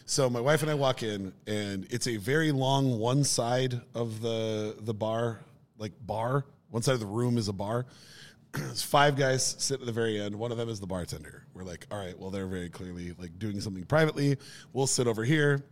So 0.05 0.29
my 0.29 0.39
wife 0.39 0.61
and 0.61 0.71
I 0.71 0.73
walk 0.73 1.03
in, 1.03 1.33
and 1.47 1.85
it's 1.89 2.07
a 2.07 2.17
very 2.17 2.51
long 2.51 2.97
one 2.97 3.23
side 3.23 3.81
of 3.93 4.21
the 4.21 4.75
the 4.79 4.93
bar, 4.93 5.39
like 5.77 5.91
bar. 6.05 6.45
One 6.69 6.81
side 6.81 6.93
of 6.93 6.99
the 6.99 7.05
room 7.05 7.37
is 7.37 7.49
a 7.49 7.53
bar. 7.53 7.85
There's 8.53 8.81
five 8.81 9.17
guys 9.17 9.55
sit 9.59 9.81
at 9.81 9.85
the 9.85 9.91
very 9.91 10.19
end. 10.19 10.35
One 10.35 10.51
of 10.51 10.57
them 10.57 10.69
is 10.69 10.79
the 10.79 10.87
bartender. 10.87 11.45
We're 11.53 11.63
like, 11.63 11.87
all 11.91 11.99
right, 11.99 12.17
well, 12.17 12.29
they're 12.29 12.47
very 12.47 12.69
clearly 12.69 13.13
like 13.17 13.37
doing 13.37 13.59
something 13.59 13.83
privately. 13.83 14.37
We'll 14.71 14.87
sit 14.87 15.07
over 15.07 15.23
here. 15.23 15.63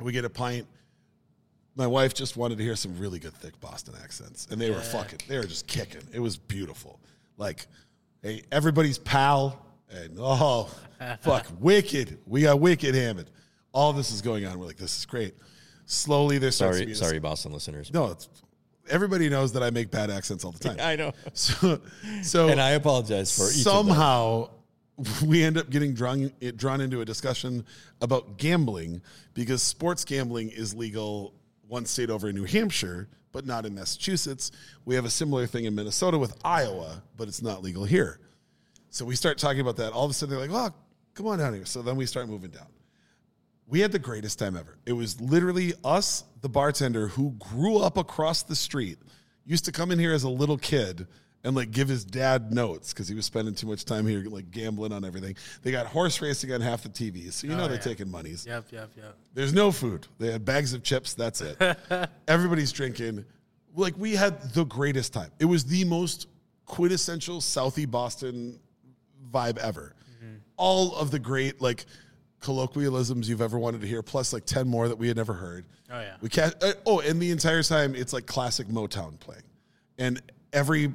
We 0.00 0.12
get 0.12 0.24
a 0.24 0.30
pint. 0.30 0.66
My 1.78 1.86
wife 1.86 2.12
just 2.12 2.36
wanted 2.36 2.58
to 2.58 2.64
hear 2.64 2.74
some 2.74 2.98
really 2.98 3.20
good 3.20 3.34
thick 3.34 3.58
Boston 3.60 3.94
accents, 4.02 4.48
and 4.50 4.60
they 4.60 4.68
were 4.68 4.80
fucking. 4.80 5.20
They 5.28 5.36
were 5.38 5.44
just 5.44 5.68
kicking. 5.68 6.02
It 6.12 6.18
was 6.18 6.36
beautiful. 6.36 6.98
Like, 7.36 7.66
hey, 8.20 8.42
everybody's 8.50 8.98
pal, 8.98 9.64
and 9.88 10.16
oh, 10.18 10.68
fuck, 11.20 11.46
wicked. 11.60 12.18
We 12.26 12.42
got 12.42 12.58
wicked 12.58 12.96
Hammond. 12.96 13.30
All 13.72 13.92
this 13.92 14.10
is 14.10 14.22
going 14.22 14.44
on. 14.44 14.58
We're 14.58 14.66
like, 14.66 14.76
this 14.76 14.98
is 14.98 15.06
great. 15.06 15.34
Slowly, 15.86 16.38
there 16.38 16.50
starts 16.50 16.80
to 16.80 16.86
be 16.86 16.94
Sorry, 16.94 16.94
this- 16.94 16.98
sorry, 16.98 17.18
Boston 17.20 17.52
listeners. 17.52 17.92
No, 17.94 18.06
it's, 18.06 18.28
everybody 18.90 19.28
knows 19.28 19.52
that 19.52 19.62
I 19.62 19.70
make 19.70 19.92
bad 19.92 20.10
accents 20.10 20.44
all 20.44 20.50
the 20.50 20.58
time. 20.58 20.78
I 20.80 20.96
know. 20.96 21.12
So, 21.32 21.80
so 22.22 22.48
And 22.48 22.60
I 22.60 22.70
apologize 22.70 23.36
for 23.36 23.44
each 23.44 23.64
of 23.64 23.72
somehow 23.72 24.50
we 25.24 25.44
end 25.44 25.56
up 25.56 25.70
getting 25.70 25.94
drawn 25.94 26.32
drawn 26.56 26.80
into 26.80 27.00
a 27.00 27.04
discussion 27.04 27.64
about 28.00 28.36
gambling 28.36 29.00
because 29.32 29.62
sports 29.62 30.04
gambling 30.04 30.50
is 30.50 30.74
legal 30.74 31.34
one 31.68 31.86
state 31.86 32.10
over 32.10 32.28
in 32.28 32.34
New 32.34 32.44
Hampshire, 32.44 33.08
but 33.30 33.46
not 33.46 33.66
in 33.66 33.74
Massachusetts. 33.74 34.50
We 34.84 34.94
have 34.94 35.04
a 35.04 35.10
similar 35.10 35.46
thing 35.46 35.64
in 35.64 35.74
Minnesota 35.74 36.18
with 36.18 36.36
Iowa, 36.44 37.02
but 37.16 37.28
it's 37.28 37.42
not 37.42 37.62
legal 37.62 37.84
here. 37.84 38.20
So 38.90 39.04
we 39.04 39.14
start 39.14 39.38
talking 39.38 39.60
about 39.60 39.76
that. 39.76 39.92
All 39.92 40.04
of 40.04 40.10
a 40.10 40.14
sudden, 40.14 40.34
they're 40.34 40.48
like, 40.48 40.72
"Oh, 40.72 40.74
come 41.14 41.26
on 41.26 41.38
down 41.38 41.54
here." 41.54 41.66
So 41.66 41.82
then 41.82 41.96
we 41.96 42.06
start 42.06 42.28
moving 42.28 42.50
down. 42.50 42.66
We 43.66 43.80
had 43.80 43.92
the 43.92 43.98
greatest 43.98 44.38
time 44.38 44.56
ever. 44.56 44.78
It 44.86 44.94
was 44.94 45.20
literally 45.20 45.74
us, 45.84 46.24
the 46.40 46.48
bartender 46.48 47.08
who 47.08 47.32
grew 47.32 47.78
up 47.78 47.98
across 47.98 48.42
the 48.42 48.56
street, 48.56 48.98
used 49.44 49.66
to 49.66 49.72
come 49.72 49.90
in 49.90 49.98
here 49.98 50.14
as 50.14 50.22
a 50.22 50.30
little 50.30 50.56
kid 50.56 51.06
and 51.48 51.56
like 51.56 51.70
give 51.70 51.88
his 51.88 52.04
dad 52.04 52.52
notes 52.52 52.92
because 52.92 53.08
he 53.08 53.14
was 53.14 53.24
spending 53.24 53.54
too 53.54 53.66
much 53.66 53.86
time 53.86 54.06
here, 54.06 54.22
like 54.28 54.50
gambling 54.50 54.92
on 54.92 55.02
everything. 55.02 55.34
They 55.62 55.70
got 55.70 55.86
horse 55.86 56.20
racing 56.20 56.52
on 56.52 56.60
half 56.60 56.82
the 56.82 56.90
TVs, 56.90 57.32
so 57.32 57.46
you 57.46 57.56
know 57.56 57.66
they're 57.66 57.76
yeah. 57.76 57.82
taking 57.82 58.10
monies. 58.10 58.44
Yep, 58.46 58.66
yep, 58.70 58.90
yep. 58.94 59.16
There's 59.32 59.54
no 59.54 59.72
food. 59.72 60.06
They 60.18 60.30
had 60.30 60.44
bags 60.44 60.74
of 60.74 60.82
chips. 60.82 61.14
That's 61.14 61.40
it. 61.40 61.56
Everybody's 62.28 62.70
drinking. 62.70 63.24
Like 63.74 63.96
we 63.96 64.14
had 64.14 64.52
the 64.52 64.64
greatest 64.64 65.14
time. 65.14 65.30
It 65.38 65.46
was 65.46 65.64
the 65.64 65.84
most 65.86 66.28
quintessential 66.66 67.40
Southie 67.40 67.90
Boston 67.90 68.60
vibe 69.32 69.56
ever. 69.56 69.94
All 70.58 70.94
of 70.96 71.10
the 71.10 71.18
great 71.18 71.62
like 71.62 71.86
colloquialisms 72.40 73.26
you've 73.26 73.40
ever 73.40 73.58
wanted 73.58 73.80
to 73.80 73.86
hear, 73.86 74.02
plus 74.02 74.34
like 74.34 74.44
ten 74.44 74.68
more 74.68 74.86
that 74.86 74.98
we 74.98 75.08
had 75.08 75.16
never 75.16 75.32
heard. 75.32 75.64
Oh, 75.90 75.98
yeah. 75.98 76.16
We 76.20 76.28
ca- 76.28 76.52
uh, 76.60 76.72
oh, 76.84 77.00
and 77.00 77.22
the 77.22 77.30
entire 77.30 77.62
time 77.62 77.94
it's 77.94 78.12
like 78.12 78.26
classic 78.26 78.66
Motown 78.66 79.18
playing, 79.18 79.44
and 79.96 80.20
every 80.52 80.92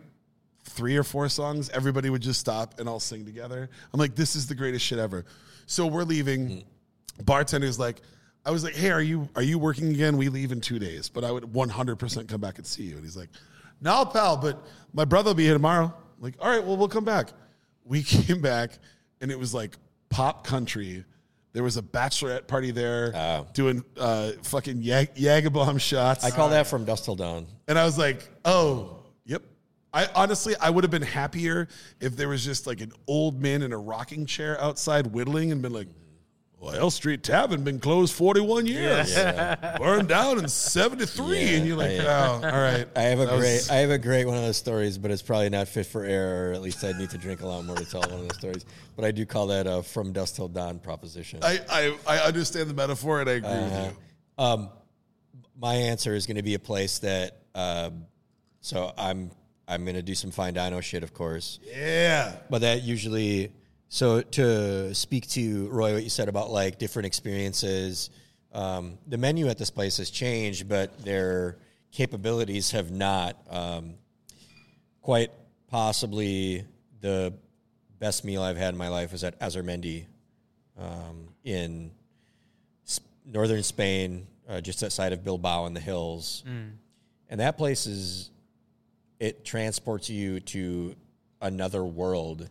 three 0.64 0.96
or 0.98 1.04
four 1.04 1.30
songs, 1.30 1.70
everybody 1.70 2.10
would 2.10 2.22
just 2.22 2.40
stop 2.40 2.80
and 2.80 2.88
all 2.90 3.00
sing 3.00 3.26
together. 3.26 3.70
I'm 3.94 4.00
like, 4.00 4.16
this 4.16 4.36
is 4.36 4.48
the 4.48 4.56
greatest 4.56 4.86
shit 4.86 5.00
ever. 5.00 5.26
So 5.66 5.86
we're 5.88 6.04
leaving. 6.04 6.64
Bartender's 7.24 7.78
like, 7.80 8.02
I 8.46 8.52
was 8.52 8.64
like, 8.64 8.74
hey, 8.76 8.92
are 8.92 9.02
you 9.02 9.30
are 9.36 9.42
you 9.42 9.58
working 9.60 9.90
again? 9.90 10.18
We 10.18 10.30
leave 10.30 10.52
in 10.52 10.60
two 10.62 10.80
days, 10.80 11.08
but 11.10 11.24
I 11.24 11.32
would 11.32 11.44
100% 11.44 12.28
come 12.28 12.42
back 12.42 12.58
and 12.58 12.68
see 12.68 12.84
you. 12.84 12.96
And 12.96 13.04
he's 13.04 13.16
like, 13.16 13.30
no, 13.82 14.04
pal, 14.06 14.38
but 14.38 14.66
my 14.94 15.06
brother 15.06 15.30
will 15.30 15.36
be 15.36 15.44
here 15.44 15.54
tomorrow. 15.54 15.86
I'm 15.86 16.22
like, 16.24 16.36
all 16.40 16.50
right, 16.50 16.64
well, 16.64 16.76
we'll 16.78 16.88
come 16.90 17.06
back. 17.06 17.30
We 17.86 18.04
came 18.04 18.42
back, 18.42 18.72
and 19.22 19.32
it 19.32 19.40
was 19.40 19.54
like 19.54 19.78
pop 20.10 20.46
country. 20.46 21.06
There 21.54 21.64
was 21.64 21.78
a 21.78 21.82
bachelorette 21.84 22.48
party 22.48 22.72
there 22.72 23.12
Oh. 23.16 23.48
doing 23.54 23.84
uh, 23.98 24.32
fucking 24.42 24.82
Yag- 24.82 25.16
Jägerbomb 25.16 25.80
shots. 25.80 26.24
I 26.24 26.32
call 26.32 26.50
that 26.50 26.66
from 26.68 26.84
Dusk 26.84 27.04
Till 27.06 27.16
Dawn. 27.16 27.46
And 27.68 27.78
I 27.78 27.86
was 27.86 27.98
like, 27.98 28.28
oh. 28.44 29.03
I 29.94 30.08
honestly, 30.16 30.56
I 30.60 30.70
would 30.70 30.84
have 30.84 30.92
been 30.92 31.02
happier 31.04 31.68
if 32.00 32.16
there 32.16 32.28
was 32.30 32.44
just 32.44 32.66
like 32.66 32.82
an 32.82 32.92
old 33.08 33.40
man 33.42 33.62
in 33.62 33.72
a 33.74 33.78
rocking 33.78 34.26
chair 34.26 34.60
outside 34.62 35.08
whittling 35.08 35.52
and 35.52 35.62
been 35.62 35.74
like, 35.74 35.88
well, 36.60 36.74
L 36.76 36.90
Street 36.92 37.24
Tavern 37.24 37.64
been 37.66 37.80
closed 37.82 38.14
41 38.16 38.66
years, 38.68 39.14
burned 39.78 40.08
down 40.08 40.40
in 40.40 40.48
73. 40.48 41.56
And 41.56 41.68
you're 41.68 41.76
like, 41.78 41.92
Yeah. 41.98 42.28
oh, 42.30 42.36
all 42.36 42.42
right. 42.42 42.88
I 42.96 43.02
have 43.02 43.20
a 43.20 43.26
That 43.26 43.34
was- 43.34 43.68
great, 43.68 43.72
I 43.72 43.82
have 43.82 43.90
a 43.92 43.98
great 43.98 44.26
one 44.26 44.38
of 44.38 44.44
those 44.44 44.56
stories, 44.58 44.98
but 44.98 45.12
it's 45.12 45.22
probably 45.22 45.50
not 45.50 45.68
fit 45.68 45.86
for 45.88 46.06
air, 46.06 46.52
or 46.52 46.54
at 46.54 46.62
least 46.62 46.82
I'd 46.86 46.96
need 46.98 47.10
to 47.10 47.18
drink 47.18 47.42
a 47.42 47.48
lot 47.48 47.66
more 47.66 47.76
to 47.76 47.84
tell 47.86 48.00
one 48.02 48.14
of 48.14 48.22
those 48.22 48.38
stories. 48.38 48.66
But 48.96 49.04
I 49.04 49.12
do 49.12 49.26
call 49.26 49.48
that 49.48 49.68
a 49.68 49.84
"from 49.84 50.14
dusk 50.14 50.36
till 50.36 50.48
dawn" 50.48 50.80
proposition. 50.80 51.40
I, 51.44 51.60
I, 51.70 51.98
I 52.08 52.18
understand 52.20 52.70
the 52.70 52.74
metaphor 52.74 53.20
and 53.20 53.30
I 53.30 53.34
agree 53.34 53.50
with 53.50 53.74
you. 54.38 54.44
Um, 54.44 54.70
my 55.60 55.76
answer 55.76 56.16
is 56.16 56.26
going 56.28 56.38
to 56.38 56.44
be 56.44 56.54
a 56.56 56.60
place 56.60 57.00
that. 57.00 57.40
Um, 57.54 58.06
so 58.62 58.94
I'm 58.98 59.32
I'm 59.68 59.84
going 59.84 59.96
to 59.96 60.02
do 60.02 60.16
some 60.16 60.32
fine 60.32 60.54
dino 60.54 60.82
shit, 60.82 61.04
of 61.04 61.14
course. 61.14 61.60
Yeah. 61.64 62.36
But 62.50 62.60
that 62.60 62.84
usually, 62.84 63.52
so 63.90 64.22
to 64.22 64.94
speak 64.94 65.28
to 65.30 65.68
Roy, 65.70 65.94
what 65.94 66.04
you 66.04 66.10
said 66.10 66.28
about 66.30 66.52
like 66.52 66.78
different 66.80 67.06
experiences, 67.06 68.10
um, 68.54 68.98
the 69.08 69.18
menu 69.18 69.48
at 69.48 69.58
this 69.58 69.70
place 69.70 69.98
has 69.98 70.10
changed, 70.10 70.68
but 70.68 71.04
their 71.04 71.58
capabilities 71.92 72.72
have 72.72 72.92
not. 72.92 73.38
Um, 73.50 73.96
quite 75.02 75.32
possibly 75.68 76.64
the 77.02 77.34
best 78.00 78.24
meal 78.24 78.42
I've 78.42 78.58
had 78.58 78.74
in 78.74 78.78
my 78.78 78.88
life 78.90 79.12
was 79.12 79.24
at 79.24 79.40
Azurmendi 79.40 80.06
um, 80.80 81.28
in 81.44 81.92
S- 82.88 83.00
northern 83.26 83.64
Spain, 83.64 84.26
uh, 84.48 84.62
just 84.62 84.82
outside 84.84 85.14
of 85.14 85.24
Bilbao 85.24 85.66
in 85.66 85.74
the 85.74 85.80
hills. 85.80 86.44
And 87.30 87.40
that 87.40 87.58
place 87.58 87.86
is, 87.88 88.30
it 89.20 89.46
transports 89.46 90.10
you 90.10 90.40
to 90.42 90.96
another 91.42 91.84
world. 91.84 92.50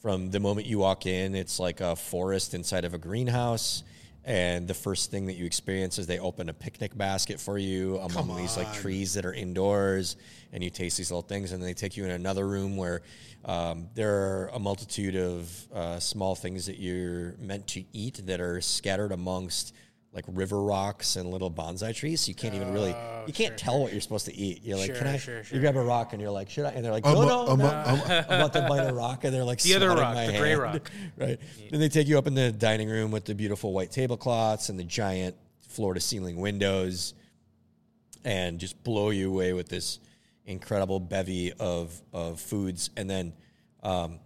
From 0.00 0.30
the 0.30 0.38
moment 0.40 0.66
you 0.66 0.78
walk 0.78 1.06
in, 1.06 1.34
it's 1.34 1.58
like 1.58 1.80
a 1.80 1.96
forest 1.96 2.54
inside 2.54 2.84
of 2.84 2.94
a 2.94 2.98
greenhouse. 2.98 3.82
And 4.24 4.68
the 4.68 4.74
first 4.74 5.10
thing 5.10 5.26
that 5.26 5.34
you 5.34 5.46
experience 5.46 5.98
is 5.98 6.06
they 6.06 6.18
open 6.18 6.48
a 6.50 6.52
picnic 6.52 6.96
basket 6.96 7.40
for 7.40 7.58
you 7.58 7.96
among 7.98 8.36
these 8.36 8.56
like 8.56 8.72
trees 8.74 9.14
that 9.14 9.24
are 9.24 9.32
indoors, 9.32 10.16
and 10.52 10.62
you 10.62 10.70
taste 10.70 10.98
these 10.98 11.10
little 11.10 11.22
things. 11.22 11.52
And 11.52 11.60
then 11.60 11.68
they 11.68 11.74
take 11.74 11.96
you 11.96 12.04
in 12.04 12.10
another 12.10 12.46
room 12.46 12.76
where 12.76 13.00
um, 13.44 13.88
there 13.94 14.14
are 14.14 14.50
a 14.52 14.58
multitude 14.58 15.16
of 15.16 15.72
uh, 15.72 15.98
small 15.98 16.34
things 16.34 16.66
that 16.66 16.78
you're 16.78 17.34
meant 17.38 17.66
to 17.68 17.84
eat 17.92 18.20
that 18.26 18.40
are 18.40 18.60
scattered 18.60 19.10
amongst 19.10 19.74
like 20.12 20.24
river 20.28 20.60
rocks 20.60 21.14
and 21.14 21.30
little 21.30 21.50
bonsai 21.50 21.94
trees. 21.94 22.22
So 22.22 22.28
you 22.30 22.34
can't 22.34 22.54
even 22.54 22.72
really, 22.72 22.96
you 23.26 23.32
can't 23.32 23.56
tell 23.56 23.80
what 23.80 23.92
you're 23.92 24.00
supposed 24.00 24.26
to 24.26 24.34
eat. 24.34 24.62
You're 24.64 24.76
like, 24.76 24.86
Sure, 24.88 24.96
can 24.96 25.06
I? 25.06 25.16
sure, 25.18 25.42
You 25.52 25.60
grab 25.60 25.76
a 25.76 25.82
rock 25.82 26.12
and 26.12 26.20
you're 26.20 26.32
like, 26.32 26.50
should 26.50 26.64
I? 26.66 26.70
And 26.70 26.84
they're 26.84 26.90
like, 26.90 27.06
Um, 27.06 27.14
no, 27.14 27.26
no, 27.28 27.48
um, 27.48 27.58
no. 27.60 27.66
um, 27.66 28.00
I'm 28.08 28.24
about 28.40 28.52
to 28.54 28.66
bite 28.68 28.88
a 28.88 28.92
rock, 28.92 29.22
and 29.22 29.32
they're 29.32 29.44
like, 29.44 29.58
The 29.62 29.74
other 29.76 29.86
swatting 29.86 30.02
rock, 30.04 30.14
my 30.16 30.26
the 30.26 30.38
gray 30.38 30.48
hand. 30.50 30.60
rock. 30.60 30.90
right? 31.16 31.38
Then 31.70 31.78
they 31.78 31.88
take 31.88 32.08
you 32.08 32.18
up 32.18 32.26
in 32.26 32.34
the 32.34 32.50
dining 32.50 32.88
room 32.88 33.12
with 33.12 33.24
the 33.24 33.34
beautiful 33.36 33.72
white 33.72 33.92
tablecloths 33.92 34.68
and 34.68 34.78
the 34.78 34.84
giant 34.84 35.36
floor 35.68 35.94
to 35.94 36.00
ceiling 36.00 36.38
windows, 36.38 37.14
and 38.24 38.58
just 38.58 38.82
blow 38.82 39.10
you 39.10 39.30
away 39.30 39.52
with 39.52 39.68
this 39.68 40.00
incredible 40.44 40.98
bevy 40.98 41.52
of 41.52 42.02
of 42.12 42.40
foods. 42.40 42.90
And 42.96 43.08
then 43.08 43.32
um, 43.84 44.18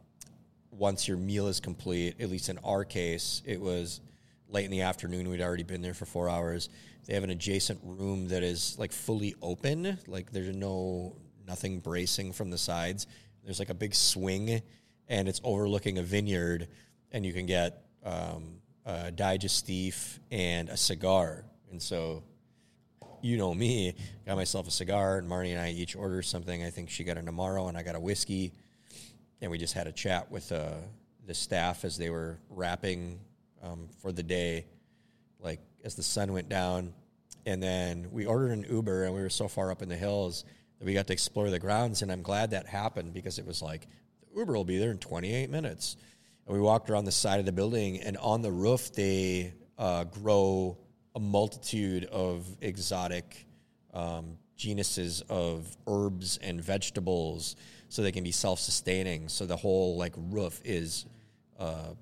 once 0.71 1.07
your 1.07 1.19
meal 1.19 1.47
is 1.49 1.61
complete, 1.61 2.15
at 2.21 2.31
least 2.31 2.49
in 2.49 2.59
our 2.65 2.85
case, 2.85 3.43
it 3.45 3.61
was 3.61 4.01
late 4.55 4.65
in 4.65 4.71
the 4.71 4.83
afternoon. 4.83 5.29
We'd 5.29 5.43
already 5.43 5.65
been 5.65 5.83
there 5.83 5.95
for 5.95 6.07
four 6.07 6.31
hours. 6.31 6.71
They 7.07 7.15
have 7.15 7.25
an 7.25 7.31
adjacent 7.31 7.81
room 7.83 8.29
that 8.29 8.45
is 8.45 8.79
like 8.79 8.93
fully 8.93 9.35
open, 9.43 9.99
like 10.07 10.31
there's 10.31 10.55
no 10.55 11.17
nothing 11.47 11.81
bracing 11.81 12.33
from 12.33 12.51
the 12.51 12.57
sides. 12.57 13.07
There's 13.45 13.59
like 13.59 13.69
a 13.69 13.75
big 13.75 13.95
swing, 13.95 14.63
and 15.09 15.29
it's 15.29 15.41
overlooking 15.45 15.99
a 15.99 16.03
vineyard, 16.03 16.69
and 17.11 17.27
you 17.27 17.33
can 17.33 17.47
get 17.47 17.85
um, 18.05 18.61
a 18.87 19.11
digestif 19.11 20.21
and 20.31 20.69
a 20.69 20.77
cigar. 20.77 21.45
And 21.71 21.83
so 21.83 22.23
you 23.23 23.37
know 23.37 23.53
me, 23.53 23.95
got 24.25 24.37
myself 24.37 24.69
a 24.69 24.71
cigar, 24.71 25.19
and 25.19 25.29
Marnie 25.29 25.51
and 25.51 25.61
I 25.61 25.71
each 25.71 25.97
ordered 25.97 26.23
something. 26.23 26.65
I 26.65 26.71
think 26.71 26.91
she 26.91 27.03
got 27.03 27.19
a 27.19 27.23
Amaro, 27.23 27.69
and 27.69 27.77
I 27.77 27.83
got 27.83 27.97
a 27.97 28.01
whiskey. 28.01 28.53
And 29.41 29.51
we 29.51 29.59
just 29.59 29.75
had 29.75 29.89
a 29.89 29.93
chat 29.93 30.31
with 30.31 30.53
uh, 30.53 30.75
the 31.27 31.35
staff 31.35 31.85
as 31.85 31.99
they 31.99 32.09
were 32.09 32.39
wrapping 32.49 33.19
um, 33.65 33.89
for 34.01 34.13
the 34.13 34.23
day. 34.23 34.67
Like 35.41 35.61
as 35.85 35.95
the 35.95 36.03
sun 36.03 36.33
went 36.33 36.49
down, 36.49 36.93
and 37.47 37.63
then 37.63 38.09
we 38.11 38.27
ordered 38.27 38.53
an 38.53 38.65
Uber, 38.69 39.05
and 39.05 39.15
we 39.15 39.21
were 39.21 39.31
so 39.31 39.49
far 39.49 39.71
up 39.71 39.83
in 39.83 39.89
the 39.89 39.97
hills 39.97 40.45
that 40.79 40.85
we 40.85 40.95
got 40.95 41.07
to 41.09 41.13
explore 41.13 41.51
the 41.51 41.59
grounds. 41.59 42.03
And 42.03 42.11
I'm 42.13 42.23
glad 42.23 42.51
that 42.51 42.67
happened 42.67 43.13
because 43.13 43.39
it 43.39 43.47
was 43.47 43.61
like 43.61 43.87
the 44.21 44.39
Uber 44.39 44.55
will 44.55 44.65
be 44.65 44.79
there 44.79 44.91
in 44.91 44.99
28 44.99 45.51
minutes. 45.51 45.97
And 46.47 46.55
we 46.55 46.61
walked 46.61 46.91
around 46.91 47.05
the 47.07 47.13
side 47.13 47.41
of 47.41 47.47
the 47.47 47.53
building, 47.53 48.01
and 48.01 48.17
on 48.19 48.43
the 48.43 48.53
roof 48.53 48.93
they 48.93 49.55
uh, 49.79 50.05
grow 50.05 50.79
a 51.15 51.21
multitude 51.21 52.05
of 52.07 52.47
exotic 52.61 53.47
um, 53.93 54.37
genuses 54.57 55.23
of 55.29 55.77
herbs 55.87 56.39
and 56.43 56.61
vegetables, 56.61 57.57
so 57.89 58.03
they 58.03 58.13
can 58.13 58.25
be 58.25 58.33
self-sustaining. 58.33 59.29
So 59.29 59.47
the 59.47 59.57
whole 59.57 59.97
like 59.97 60.15
roof 60.17 60.61
is 60.65 61.07
uh, 61.59 61.95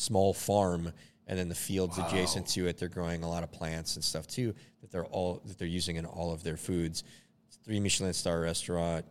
small 0.00 0.32
farm, 0.32 0.92
and 1.26 1.38
then 1.38 1.48
the 1.48 1.54
fields 1.54 1.98
adjacent 1.98 2.46
to 2.48 2.66
it, 2.66 2.78
they're 2.78 2.88
growing 2.88 3.22
a 3.22 3.28
lot 3.28 3.42
of 3.42 3.52
plants 3.52 3.94
and 3.96 4.04
stuff 4.04 4.26
too 4.26 4.54
that 4.80 4.90
they're 4.90 5.04
all 5.04 5.42
that 5.44 5.58
they're 5.58 5.68
using 5.68 5.96
in 5.96 6.06
all 6.06 6.32
of 6.32 6.42
their 6.42 6.56
foods. 6.56 7.04
It's 7.48 7.56
three 7.58 7.80
Michelin 7.80 8.12
star 8.12 8.40
restaurant. 8.40 9.04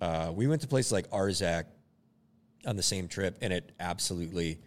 Uh, 0.00 0.30
we 0.34 0.46
went 0.46 0.60
to 0.60 0.68
places 0.68 0.92
like 0.92 1.10
Arzak 1.10 1.64
on 2.66 2.76
the 2.76 2.82
same 2.82 3.08
trip, 3.08 3.38
and 3.40 3.52
it 3.52 3.72
absolutely 3.80 4.58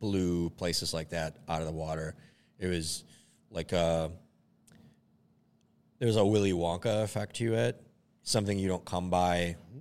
blew 0.00 0.50
places 0.50 0.94
like 0.94 1.10
that 1.10 1.36
out 1.48 1.60
of 1.60 1.66
the 1.66 1.72
water. 1.72 2.14
It 2.58 2.68
was 2.68 3.04
like 3.50 3.72
a 3.72 4.10
there's 5.98 6.16
a 6.16 6.24
Willy 6.24 6.52
Wonka 6.52 7.02
effect 7.02 7.36
to 7.36 7.54
it, 7.54 7.80
something 8.22 8.56
you 8.56 8.68
don't 8.68 8.84
come 8.84 9.10
by 9.10 9.56
mm-hmm. 9.58 9.80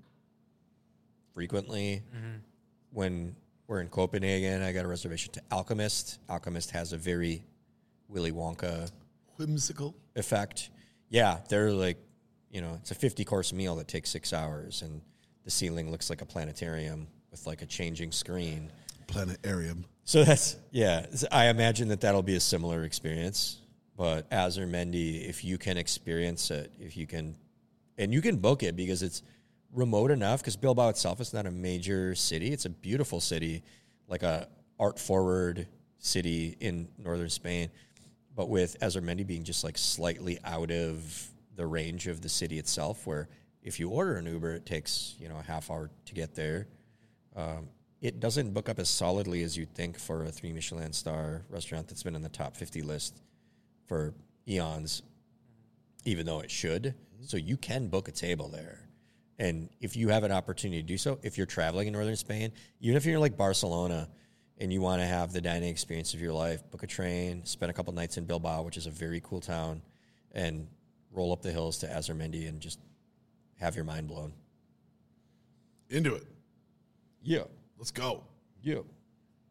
frequently. 1.34 2.02
Mm-hmm. 2.16 2.38
When 2.92 3.36
we're 3.68 3.82
in 3.82 3.90
Copenhagen, 3.90 4.62
I 4.62 4.72
got 4.72 4.86
a 4.86 4.88
reservation 4.88 5.34
to 5.34 5.42
Alchemist. 5.52 6.20
Alchemist 6.30 6.72
has 6.72 6.94
a 6.94 6.98
very 6.98 7.44
Willy 8.08 8.32
Wonka 8.32 8.90
Whimsical. 9.38 9.94
effect. 10.16 10.70
Yeah, 11.10 11.40
they're 11.50 11.72
like, 11.72 11.98
you 12.50 12.62
know, 12.62 12.78
it's 12.82 12.92
a 12.92 12.96
50 12.96 13.26
course 13.26 13.52
meal 13.52 13.76
that 13.76 13.88
takes 13.88 14.10
six 14.10 14.32
hours, 14.34 14.82
and 14.82 15.02
the 15.44 15.52
ceiling 15.52 15.92
looks 15.92 16.10
like 16.10 16.22
a 16.22 16.26
planetarium 16.26 17.08
with 17.30 17.46
like 17.46 17.62
a 17.62 17.66
changing 17.66 18.12
screen. 18.12 18.72
Planetarium. 19.08 19.86
So 20.06 20.24
that's 20.24 20.56
yeah. 20.72 21.06
I 21.32 21.48
imagine 21.48 21.90
that 21.90 22.02
that'll 22.02 22.24
be 22.24 22.36
a 22.36 22.42
similar 22.42 22.84
experience. 22.84 23.60
But 23.98 24.30
Azurmendi, 24.30 25.28
if 25.28 25.44
you 25.44 25.58
can 25.58 25.78
experience 25.78 26.52
it, 26.52 26.72
if 26.80 26.96
you 26.96 27.08
can, 27.08 27.36
and 27.98 28.14
you 28.14 28.22
can 28.22 28.38
book 28.38 28.64
it 28.64 28.76
because 28.76 29.02
it's 29.02 29.24
remote 29.74 30.12
enough. 30.12 30.42
Because 30.42 30.56
Bilbao 30.56 30.90
itself 30.90 31.22
is 31.22 31.34
not 31.34 31.46
a 31.46 31.52
major 31.52 32.16
city; 32.16 32.52
it's 32.52 32.66
a 32.66 32.70
beautiful 32.70 33.20
city, 33.20 33.64
like 34.08 34.24
a 34.24 34.48
art 34.80 35.00
forward 35.00 35.68
city 36.00 36.56
in 36.60 36.88
northern 36.98 37.30
Spain. 37.30 37.70
But 38.36 38.50
with 38.50 38.80
Azurmendi 38.82 39.26
being 39.26 39.44
just 39.44 39.64
like 39.64 39.78
slightly 39.78 40.38
out 40.44 40.72
of 40.72 41.30
the 41.56 41.66
range 41.66 42.08
of 42.08 42.22
the 42.22 42.30
city 42.30 42.60
itself, 42.60 43.08
where 43.08 43.30
if 43.64 43.80
you 43.80 43.90
order 43.90 44.18
an 44.18 44.26
Uber, 44.26 44.54
it 44.54 44.66
takes 44.66 45.16
you 45.20 45.28
know 45.28 45.38
a 45.38 45.44
half 45.44 45.72
hour 45.72 45.90
to 46.06 46.14
get 46.14 46.36
there 46.36 46.68
um, 47.38 47.70
it 48.02 48.20
doesn't 48.20 48.54
book 48.54 48.68
up 48.68 48.80
as 48.80 48.90
solidly 48.90 49.44
as 49.44 49.56
you'd 49.56 49.74
think 49.74 49.98
for 49.98 50.24
a 50.26 50.32
three 50.32 50.52
Michelin 50.52 50.92
star 50.92 51.44
restaurant 51.50 51.88
that's 51.88 52.04
been 52.04 52.16
in 52.16 52.24
the 52.24 52.30
top 52.30 52.58
50 52.58 52.82
list 52.82 53.22
for 53.86 54.14
eons, 54.48 55.04
even 56.04 56.26
though 56.26 56.40
it 56.40 56.52
should. 56.52 56.96
So 57.22 57.38
you 57.38 57.58
can 57.58 57.88
book 57.88 58.08
a 58.08 58.12
table 58.12 58.50
there. 58.50 58.87
And 59.40 59.70
if 59.82 59.96
you 59.96 60.10
have 60.10 60.24
an 60.24 60.32
opportunity 60.32 60.82
to 60.82 60.88
do 60.88 60.98
so, 60.98 61.20
if 61.22 61.38
you're 61.38 61.46
traveling 61.46 61.88
in 61.88 61.94
northern 61.94 62.16
Spain, 62.16 62.52
even 62.82 62.98
if 62.98 63.06
you're 63.06 63.20
like 63.20 63.38
Barcelona 63.38 64.10
and 64.58 64.74
you 64.74 64.82
want 64.82 65.02
to 65.02 65.06
have 65.06 65.32
the 65.32 65.42
dining 65.42 65.70
experience 65.70 66.14
of 66.16 66.22
your 66.22 66.34
life, 66.34 66.68
book 66.72 66.82
a 66.84 66.88
train, 66.88 67.46
spend 67.46 67.70
a 67.70 67.74
couple 67.74 67.94
nights 67.94 68.18
in 68.18 68.26
Bilbao, 68.26 68.64
which 68.64 68.78
is 68.78 68.88
a 68.88 68.92
very 68.92 69.22
cool 69.24 69.40
town, 69.40 69.82
and 70.32 70.68
roll 71.12 71.32
up 71.32 71.44
the 71.44 71.52
hills 71.52 71.78
to 71.80 71.88
Azurmendi 71.88 72.48
and 72.50 72.60
just 72.60 72.80
have 73.60 73.76
your 73.76 73.86
mind 73.86 74.08
blown. 74.08 74.34
Into 75.90 76.16
it. 76.16 76.24
Yeah. 77.22 77.44
Let's 77.78 77.92
go. 77.92 78.24
Yeah. 78.64 78.80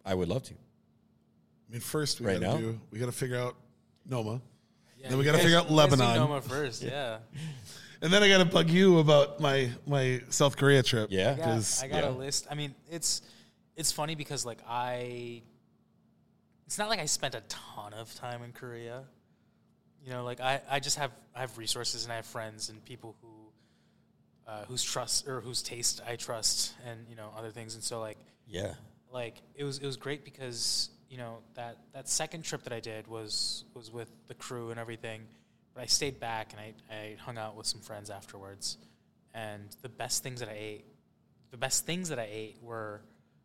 I 0.05 0.15
would 0.15 0.29
love 0.29 0.43
to. 0.45 0.55
I 0.55 1.73
mean, 1.73 1.81
first 1.81 2.21
we 2.21 2.27
Right 2.27 2.41
gotta 2.41 2.55
now? 2.55 2.59
do 2.59 2.81
we 2.91 2.99
gotta 2.99 3.13
figure 3.13 3.39
out 3.39 3.57
Noma. 4.09 4.41
Yeah, 4.99 5.09
Then 5.11 5.19
we 5.19 5.25
gotta 5.25 5.39
guys- 5.39 5.45
figure 5.45 5.59
out 5.59 5.71
you 5.71 5.77
guys 5.77 5.89
do 5.89 5.97
Lebanon. 5.97 6.17
Noma 6.17 6.41
first, 6.41 6.83
yeah. 6.83 7.19
And 8.02 8.12
then 8.12 8.23
I 8.23 8.28
gotta 8.28 8.44
bug 8.44 8.68
you 8.70 8.99
about 8.99 9.41
my 9.41 9.70
my 9.86 10.23
South 10.28 10.57
Korea 10.57 10.83
trip. 10.83 11.08
Yeah. 11.10 11.33
I 11.33 11.34
got, 11.36 11.44
'Cause- 11.44 11.83
I 11.83 11.89
got 11.89 12.05
yeah. 12.05 12.10
a 12.10 12.12
list. 12.12 12.47
I 12.50 12.55
mean, 12.55 12.75
it's 12.91 13.23
it's 13.76 13.92
funny 13.92 14.15
because 14.15 14.44
like 14.44 14.58
I, 14.68 15.42
it's 16.66 16.78
not 16.78 16.89
like 16.89 16.99
I 17.00 17.07
spent 17.07 17.34
a 17.34 17.42
ton 17.49 17.92
of 17.94 18.15
time 18.15 18.42
in 18.42 18.52
Korea. 18.52 19.05
You 20.05 20.10
know, 20.12 20.25
like 20.25 20.41
I, 20.41 20.60
I 20.70 20.81
just 20.81 20.99
have 20.99 21.10
I 21.34 21.41
have 21.41 21.57
resources 21.58 22.05
and 22.05 22.12
I 22.12 22.16
have 22.16 22.26
friends 22.26 22.68
and 22.68 22.84
people 22.84 23.16
who, 23.23 23.28
uh, 24.50 24.65
whose 24.66 24.83
trust 24.84 25.26
or 25.26 25.41
whose 25.41 25.62
taste 25.62 26.00
I 26.07 26.16
trust 26.16 26.75
and 26.86 27.00
you 27.08 27.16
know 27.16 27.31
other 27.36 27.50
things 27.50 27.75
and 27.75 27.83
so 27.83 28.00
like 28.00 28.18
Yeah. 28.47 28.75
like 29.10 29.42
it 29.55 29.65
was 29.65 29.78
it 29.78 29.86
was 29.86 29.97
great 29.97 30.25
because 30.25 30.91
you 31.10 31.16
know 31.18 31.39
that 31.55 31.76
that 31.92 32.08
second 32.08 32.42
trip 32.42 32.62
that 32.65 32.73
I 32.73 32.81
did 32.81 33.07
was 33.08 33.65
was 33.75 33.91
with 33.91 34.10
the 34.28 34.34
crew 34.34 34.70
and 34.70 34.78
everything, 34.78 35.23
but 35.77 35.83
I 35.83 35.87
stayed 35.87 36.19
back 36.19 36.55
and 36.55 36.61
I, 36.61 36.95
I 36.95 37.17
hung 37.21 37.37
out 37.37 37.55
with 37.55 37.67
some 37.67 37.83
friends 37.83 38.09
afterwards, 38.09 38.79
and 39.35 39.65
the 39.83 39.91
best 39.91 40.23
things 40.23 40.41
that 40.41 40.49
I 40.49 40.57
ate, 40.57 40.85
the 41.51 41.59
best 41.59 41.85
things 41.85 42.09
that 42.09 42.19
I 42.19 42.27
ate 42.33 42.57
were 42.63 43.03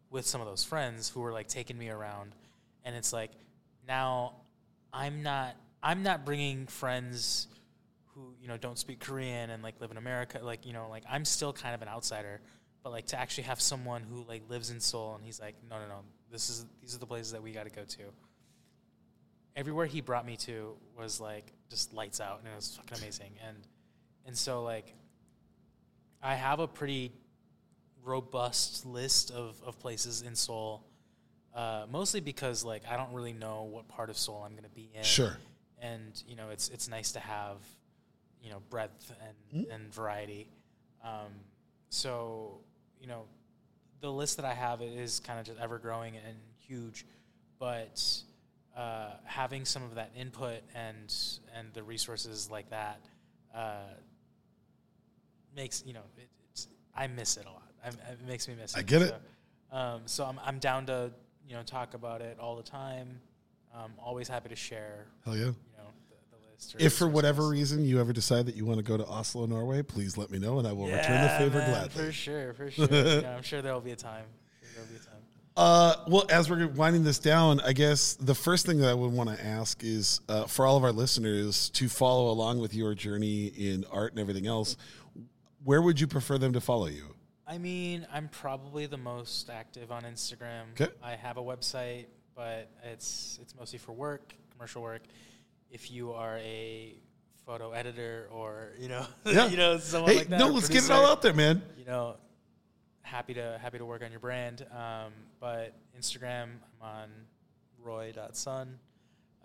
with 0.09 0.25
some 0.25 0.39
of 0.39 0.47
those 0.47 0.63
friends 0.63 1.09
who 1.09 1.19
were 1.19 1.33
like 1.33 1.49
taking 1.49 1.77
me 1.77 1.89
around, 1.89 2.33
and 2.85 2.95
it's 2.95 3.11
like 3.11 3.31
now 3.85 4.35
I'm 4.93 5.23
not 5.23 5.57
I'm 5.83 6.03
not 6.03 6.23
bringing 6.23 6.67
friends 6.67 7.47
who 8.15 8.33
you 8.41 8.47
know 8.47 8.55
don't 8.55 8.79
speak 8.79 9.01
Korean 9.01 9.49
and 9.49 9.61
like 9.61 9.81
live 9.81 9.91
in 9.91 9.97
America 9.97 10.39
like 10.41 10.65
you 10.65 10.71
know 10.71 10.87
like 10.89 11.03
I'm 11.09 11.25
still 11.25 11.51
kind 11.51 11.75
of 11.75 11.81
an 11.81 11.89
outsider. 11.89 12.39
But 12.81 12.91
like 12.91 13.07
to 13.07 13.19
actually 13.19 13.43
have 13.43 13.61
someone 13.61 14.01
who 14.01 14.25
like 14.27 14.49
lives 14.49 14.71
in 14.71 14.79
Seoul 14.79 15.15
and 15.15 15.23
he's 15.23 15.39
like 15.39 15.55
no 15.69 15.79
no 15.79 15.87
no. 15.87 15.99
This 16.31 16.49
is 16.49 16.65
these 16.79 16.95
are 16.95 16.99
the 16.99 17.05
places 17.05 17.33
that 17.33 17.43
we 17.43 17.51
got 17.51 17.65
to 17.65 17.69
go 17.69 17.83
to 17.83 18.03
everywhere 19.55 19.85
he 19.85 20.01
brought 20.01 20.25
me 20.25 20.37
to 20.37 20.73
was 20.97 21.19
like 21.19 21.51
just 21.69 21.93
lights 21.93 22.19
out 22.19 22.39
and 22.39 22.47
it 22.47 22.55
was 22.55 22.75
fucking 22.77 22.97
amazing. 23.03 23.31
And 23.47 23.57
and 24.25 24.37
so 24.37 24.63
like 24.63 24.93
I 26.21 26.35
have 26.35 26.59
a 26.59 26.67
pretty 26.67 27.11
robust 28.03 28.85
list 28.85 29.31
of, 29.31 29.61
of 29.65 29.79
places 29.79 30.21
in 30.21 30.35
Seoul 30.35 30.83
uh, 31.53 31.85
mostly 31.91 32.21
because 32.21 32.63
like 32.63 32.83
I 32.89 32.97
don't 32.97 33.13
really 33.13 33.33
know 33.33 33.63
what 33.63 33.87
part 33.87 34.09
of 34.09 34.17
Seoul 34.17 34.43
I'm 34.45 34.51
going 34.51 34.63
to 34.63 34.69
be 34.69 34.89
in. 34.95 35.03
Sure. 35.03 35.37
and 35.81 36.23
you 36.27 36.35
know 36.35 36.49
it's 36.49 36.69
it's 36.69 36.87
nice 36.87 37.11
to 37.13 37.19
have 37.19 37.57
you 38.41 38.49
know 38.49 38.61
breadth 38.69 39.11
and, 39.51 39.67
and 39.67 39.93
variety. 39.93 40.47
Um, 41.03 41.31
so 41.89 42.59
you 42.99 43.07
know 43.07 43.25
the 43.99 44.11
list 44.11 44.37
that 44.37 44.45
i 44.45 44.53
have 44.53 44.81
is 44.81 45.19
kind 45.19 45.39
of 45.39 45.45
just 45.45 45.59
ever 45.59 45.77
growing 45.77 46.15
and 46.15 46.37
huge 46.57 47.05
but 47.59 48.01
uh, 48.75 49.11
having 49.23 49.65
some 49.65 49.83
of 49.83 49.95
that 49.95 50.11
input 50.17 50.61
and 50.75 51.13
and 51.55 51.73
the 51.73 51.83
resources 51.83 52.49
like 52.49 52.69
that 52.69 52.99
uh, 53.53 53.75
makes 55.55 55.83
you 55.85 55.93
know 55.93 56.01
it, 56.17 56.29
it's, 56.51 56.67
i 56.95 57.07
miss 57.07 57.37
it 57.37 57.45
a 57.45 57.49
lot 57.49 57.69
I, 57.83 57.89
it 57.89 58.27
makes 58.27 58.47
me 58.47 58.55
miss 58.59 58.75
it 58.75 58.79
I 58.79 58.81
get 58.83 59.01
it. 59.01 59.15
so, 59.69 59.77
um, 59.77 60.01
so 60.05 60.25
I'm, 60.25 60.39
I'm 60.45 60.59
down 60.59 60.85
to 60.85 61.11
you 61.47 61.55
know 61.55 61.63
talk 61.63 61.93
about 61.93 62.21
it 62.21 62.37
all 62.39 62.55
the 62.55 62.63
time 62.63 63.19
um, 63.73 63.91
always 63.99 64.27
happy 64.27 64.49
to 64.49 64.55
share 64.55 65.05
Hell 65.25 65.35
yeah. 65.35 65.45
you 65.45 65.55
know 65.77 65.91
the, 66.09 66.37
the 66.37 66.51
list. 66.51 66.75
If 66.79 66.93
for 66.93 67.07
whatever 67.07 67.47
reason 67.47 67.83
you 67.83 67.99
ever 67.99 68.13
decide 68.13 68.45
that 68.45 68.55
you 68.55 68.65
want 68.65 68.79
to 68.79 68.83
go 68.83 68.97
to 68.97 69.05
Oslo, 69.05 69.45
Norway, 69.45 69.81
please 69.81 70.17
let 70.17 70.29
me 70.29 70.39
know 70.39 70.59
and 70.59 70.67
I 70.67 70.71
will 70.73 70.87
return 70.87 71.21
the 71.21 71.29
favor 71.37 71.57
man, 71.59 71.69
gladly. 71.69 72.05
For 72.05 72.11
sure, 72.11 72.53
for 72.53 72.71
sure. 72.71 72.87
yeah, 72.91 73.35
I'm 73.35 73.43
sure 73.43 73.61
there 73.61 73.73
will 73.73 73.81
be 73.81 73.91
a 73.91 73.95
time. 73.95 74.25
There'll 74.73 74.89
be 74.89 74.95
a 74.95 74.99
time. 74.99 75.10
Uh, 75.57 75.95
well, 76.07 76.25
as 76.29 76.49
we're 76.49 76.67
winding 76.69 77.03
this 77.03 77.19
down, 77.19 77.59
I 77.59 77.73
guess 77.73 78.13
the 78.15 78.33
first 78.33 78.65
thing 78.65 78.79
that 78.79 78.89
I 78.89 78.93
would 78.93 79.11
want 79.11 79.29
to 79.35 79.45
ask 79.45 79.83
is 79.83 80.21
uh, 80.29 80.45
for 80.45 80.65
all 80.65 80.77
of 80.77 80.83
our 80.83 80.93
listeners 80.93 81.69
to 81.71 81.89
follow 81.89 82.31
along 82.31 82.59
with 82.59 82.73
your 82.73 82.95
journey 82.95 83.47
in 83.47 83.85
art 83.91 84.11
and 84.13 84.19
everything 84.19 84.47
else. 84.47 84.77
Where 85.63 85.81
would 85.81 85.99
you 85.99 86.07
prefer 86.07 86.37
them 86.37 86.53
to 86.53 86.61
follow 86.61 86.87
you? 86.87 87.13
I 87.45 87.57
mean, 87.57 88.07
I'm 88.13 88.29
probably 88.29 88.85
the 88.85 88.97
most 88.97 89.49
active 89.49 89.91
on 89.91 90.03
Instagram. 90.03 90.63
I 91.03 91.15
have 91.15 91.35
a 91.37 91.41
website, 91.43 92.05
but 92.33 92.69
it's 92.83 93.37
it's 93.41 93.53
mostly 93.59 93.77
for 93.77 93.91
work, 93.91 94.33
commercial 94.53 94.81
work. 94.81 95.01
If 95.69 95.91
you 95.91 96.13
are 96.13 96.37
a 96.37 96.95
photo 97.45 97.71
editor 97.73 98.29
or 98.31 98.69
you 98.79 98.87
know, 98.87 99.05
Yeah. 99.25 99.47
you 99.47 99.57
know, 99.57 99.77
someone 99.79 100.11
Hey, 100.11 100.17
like 100.19 100.29
that. 100.29 100.39
no, 100.39 100.47
let's 100.47 100.69
get 100.69 100.85
it 100.85 100.91
all 100.91 101.05
out 101.05 101.21
there, 101.21 101.33
man. 101.33 101.61
You 101.77 101.83
know, 101.85 102.15
happy 103.11 103.33
to 103.33 103.59
happy 103.61 103.77
to 103.77 103.85
work 103.85 104.03
on 104.03 104.11
your 104.11 104.19
brand. 104.19 104.65
Um, 104.71 105.11
but 105.39 105.73
Instagram, 105.99 106.49
I'm 106.81 106.87
on 107.03 107.09
roy.sun. 107.83 108.79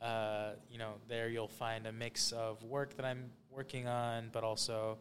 Uh, 0.01 0.51
you 0.71 0.79
know, 0.79 0.93
there 1.09 1.29
you'll 1.29 1.49
find 1.49 1.87
a 1.87 1.93
mix 1.93 2.33
of 2.33 2.63
work 2.63 2.97
that 2.97 3.05
I'm 3.05 3.31
working 3.51 3.89
on, 3.89 4.29
but 4.31 4.45
also, 4.45 4.99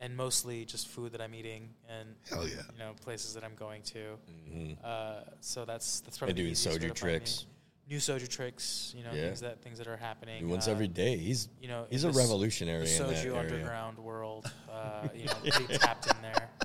and 0.00 0.16
mostly 0.16 0.64
just 0.64 0.88
food 0.88 1.12
that 1.12 1.20
I'm 1.20 1.34
eating 1.34 1.70
and 1.88 2.08
Hell 2.28 2.46
yeah. 2.46 2.54
you 2.72 2.78
know 2.78 2.92
places 3.00 3.32
that 3.34 3.44
I'm 3.44 3.54
going 3.54 3.82
to. 3.82 4.86
Uh, 4.86 5.20
so 5.40 5.64
that's 5.64 6.00
that's 6.00 6.18
probably 6.18 6.30
And 6.32 6.36
doing 6.36 6.52
soju 6.54 6.72
to 6.74 6.80
find 6.80 6.82
me. 6.90 6.94
tricks. 6.94 7.46
new 7.88 7.98
soju 7.98 8.28
tricks. 8.28 8.92
You 8.96 9.04
know, 9.04 9.10
Yeah. 9.12 9.26
things 9.26 9.40
that 9.40 9.62
things 9.62 9.78
that 9.78 9.86
are 9.86 9.96
happening. 9.96 10.42
New 10.44 10.50
ones 10.50 10.66
uh, 10.68 10.72
every 10.72 10.88
day. 10.88 11.16
He's 11.16 11.48
You 11.60 11.68
know, 11.68 11.86
he's 11.88 12.04
a 12.04 12.10
revolutionary 12.10 12.86
the 12.86 12.96
in 12.96 13.06
that 13.06 13.16
soju 13.16 13.26
area. 13.36 13.40
underground 13.40 13.98
world. 13.98 14.50
Uh, 14.70 15.06
you 15.14 15.26
know, 15.26 15.34
pretty 15.48 15.78
tapped 15.78 16.06
in 16.08 16.16
there. 16.22 16.50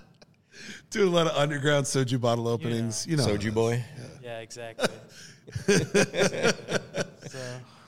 Doing 0.89 1.07
a 1.07 1.11
lot 1.11 1.27
of 1.27 1.35
underground 1.37 1.85
soju 1.85 2.19
bottle 2.19 2.47
openings. 2.47 3.05
You 3.07 3.17
know, 3.17 3.25
Soju 3.27 3.53
boy. 3.53 3.83
Yeah, 4.23 4.39
exactly. 4.47 4.87
so, 7.27 7.39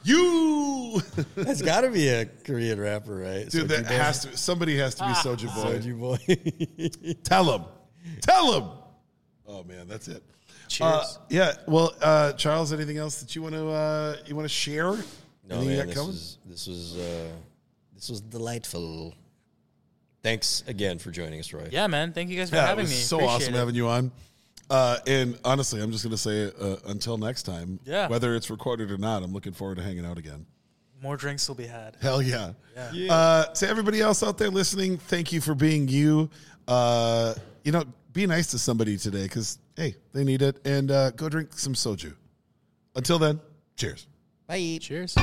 You, 0.04 1.02
That's 1.36 1.62
got 1.62 1.82
to 1.82 1.90
be 1.92 2.08
a 2.08 2.26
Korean 2.26 2.80
rapper, 2.80 3.16
right? 3.18 3.50
dude. 3.50 3.66
Soju 3.66 3.68
That 3.68 3.88
boy. 3.88 3.94
has 3.96 4.22
to. 4.26 4.38
Somebody 4.38 4.78
has 4.78 4.96
to 4.96 5.04
be 5.04 5.10
Ah. 5.12 5.22
soju 5.24 5.54
boy. 5.56 5.78
Soju 5.80 6.00
boy. 7.06 7.14
Tell 7.24 7.56
him. 7.56 7.66
Tell 8.22 8.54
him. 8.60 8.70
Oh 9.48 9.64
man, 9.64 9.88
that's 9.88 10.08
it. 10.08 10.24
cheers. 10.68 10.90
Uh, 10.92 11.06
yeah. 11.30 11.54
Well, 11.68 11.94
uh, 12.02 12.34
Charles, 12.34 12.74
anything 12.74 12.98
else 12.98 13.20
that 13.22 13.36
you 13.36 13.42
want 13.44 13.54
to 13.56 13.68
uh, 13.70 14.16
you 14.26 14.36
want 14.36 14.46
to 14.46 14.50
share? 14.54 14.96
no 15.48 15.62
man, 15.62 15.88
this 15.88 15.98
was 15.98 16.38
this 16.46 16.68
was 16.68 16.98
uh, 16.98 17.28
this 17.94 18.10
was 18.10 18.22
delightful. 18.22 19.14
Thanks 20.24 20.64
again 20.68 21.00
for 21.00 21.10
joining 21.12 21.40
us, 21.40 21.52
Roy. 21.52 21.68
yeah, 21.72 21.88
man. 21.88 22.14
Thank 22.14 22.30
you 22.30 22.38
guys 22.38 22.50
for 22.50 22.56
Yeah, 22.58 22.66
it 22.66 22.68
having 22.68 22.84
was 22.84 22.92
me. 22.92 22.98
so 22.98 23.18
Appreciate 23.18 23.36
awesome 23.36 23.54
it. 23.56 23.58
having 23.58 23.76
you 23.76 23.88
on. 23.88 24.12
Uh, 24.70 24.98
and 25.08 25.38
honestly, 25.44 25.82
I'm 25.82 25.92
just 25.92 26.04
going 26.04 26.12
to 26.12 26.18
say 26.18 26.46
uh, 26.60 26.78
until 26.88 27.18
next 27.18 27.44
time, 27.44 27.80
Yeah. 27.86 28.08
whether 28.08 28.36
it's 28.36 28.50
recorded 28.50 28.92
or 28.92 28.98
not, 28.98 29.24
I'm 29.24 29.34
looking 29.34 29.52
forward 29.54 29.76
to 29.78 29.84
hanging 29.84 30.06
out 30.06 30.18
again. 30.18 30.46
More 31.02 31.18
drinks 31.18 31.48
will 31.48 31.56
be 31.56 31.66
had. 31.66 31.98
Hell 32.02 32.22
yeah. 32.22 32.54
Yeah. 32.94 33.12
Uh, 33.14 33.46
to 33.46 33.68
everybody 33.68 34.00
else 34.00 34.22
out 34.24 34.38
there 34.38 34.50
listening, 34.52 34.98
thank 34.98 35.34
you 35.34 35.42
for 35.42 35.56
being 35.56 35.88
you. 35.88 36.30
Uh, 36.68 37.34
you 37.64 37.72
know, 37.72 37.84
be 38.14 38.28
nice 38.28 38.48
to 38.52 38.60
somebody 38.60 38.98
today 38.98 39.24
because, 39.24 39.58
hey, 39.76 39.96
they 40.14 40.24
need 40.24 40.42
it. 40.44 40.62
And 40.66 40.92
uh, 40.92 41.10
go 41.12 41.28
drink 41.28 41.54
some 41.58 41.74
soju. 41.74 42.14
Until 42.96 43.18
then, 43.18 43.40
cheers. 43.76 44.06
Bye. 44.48 44.78
Cheers. 44.80 45.16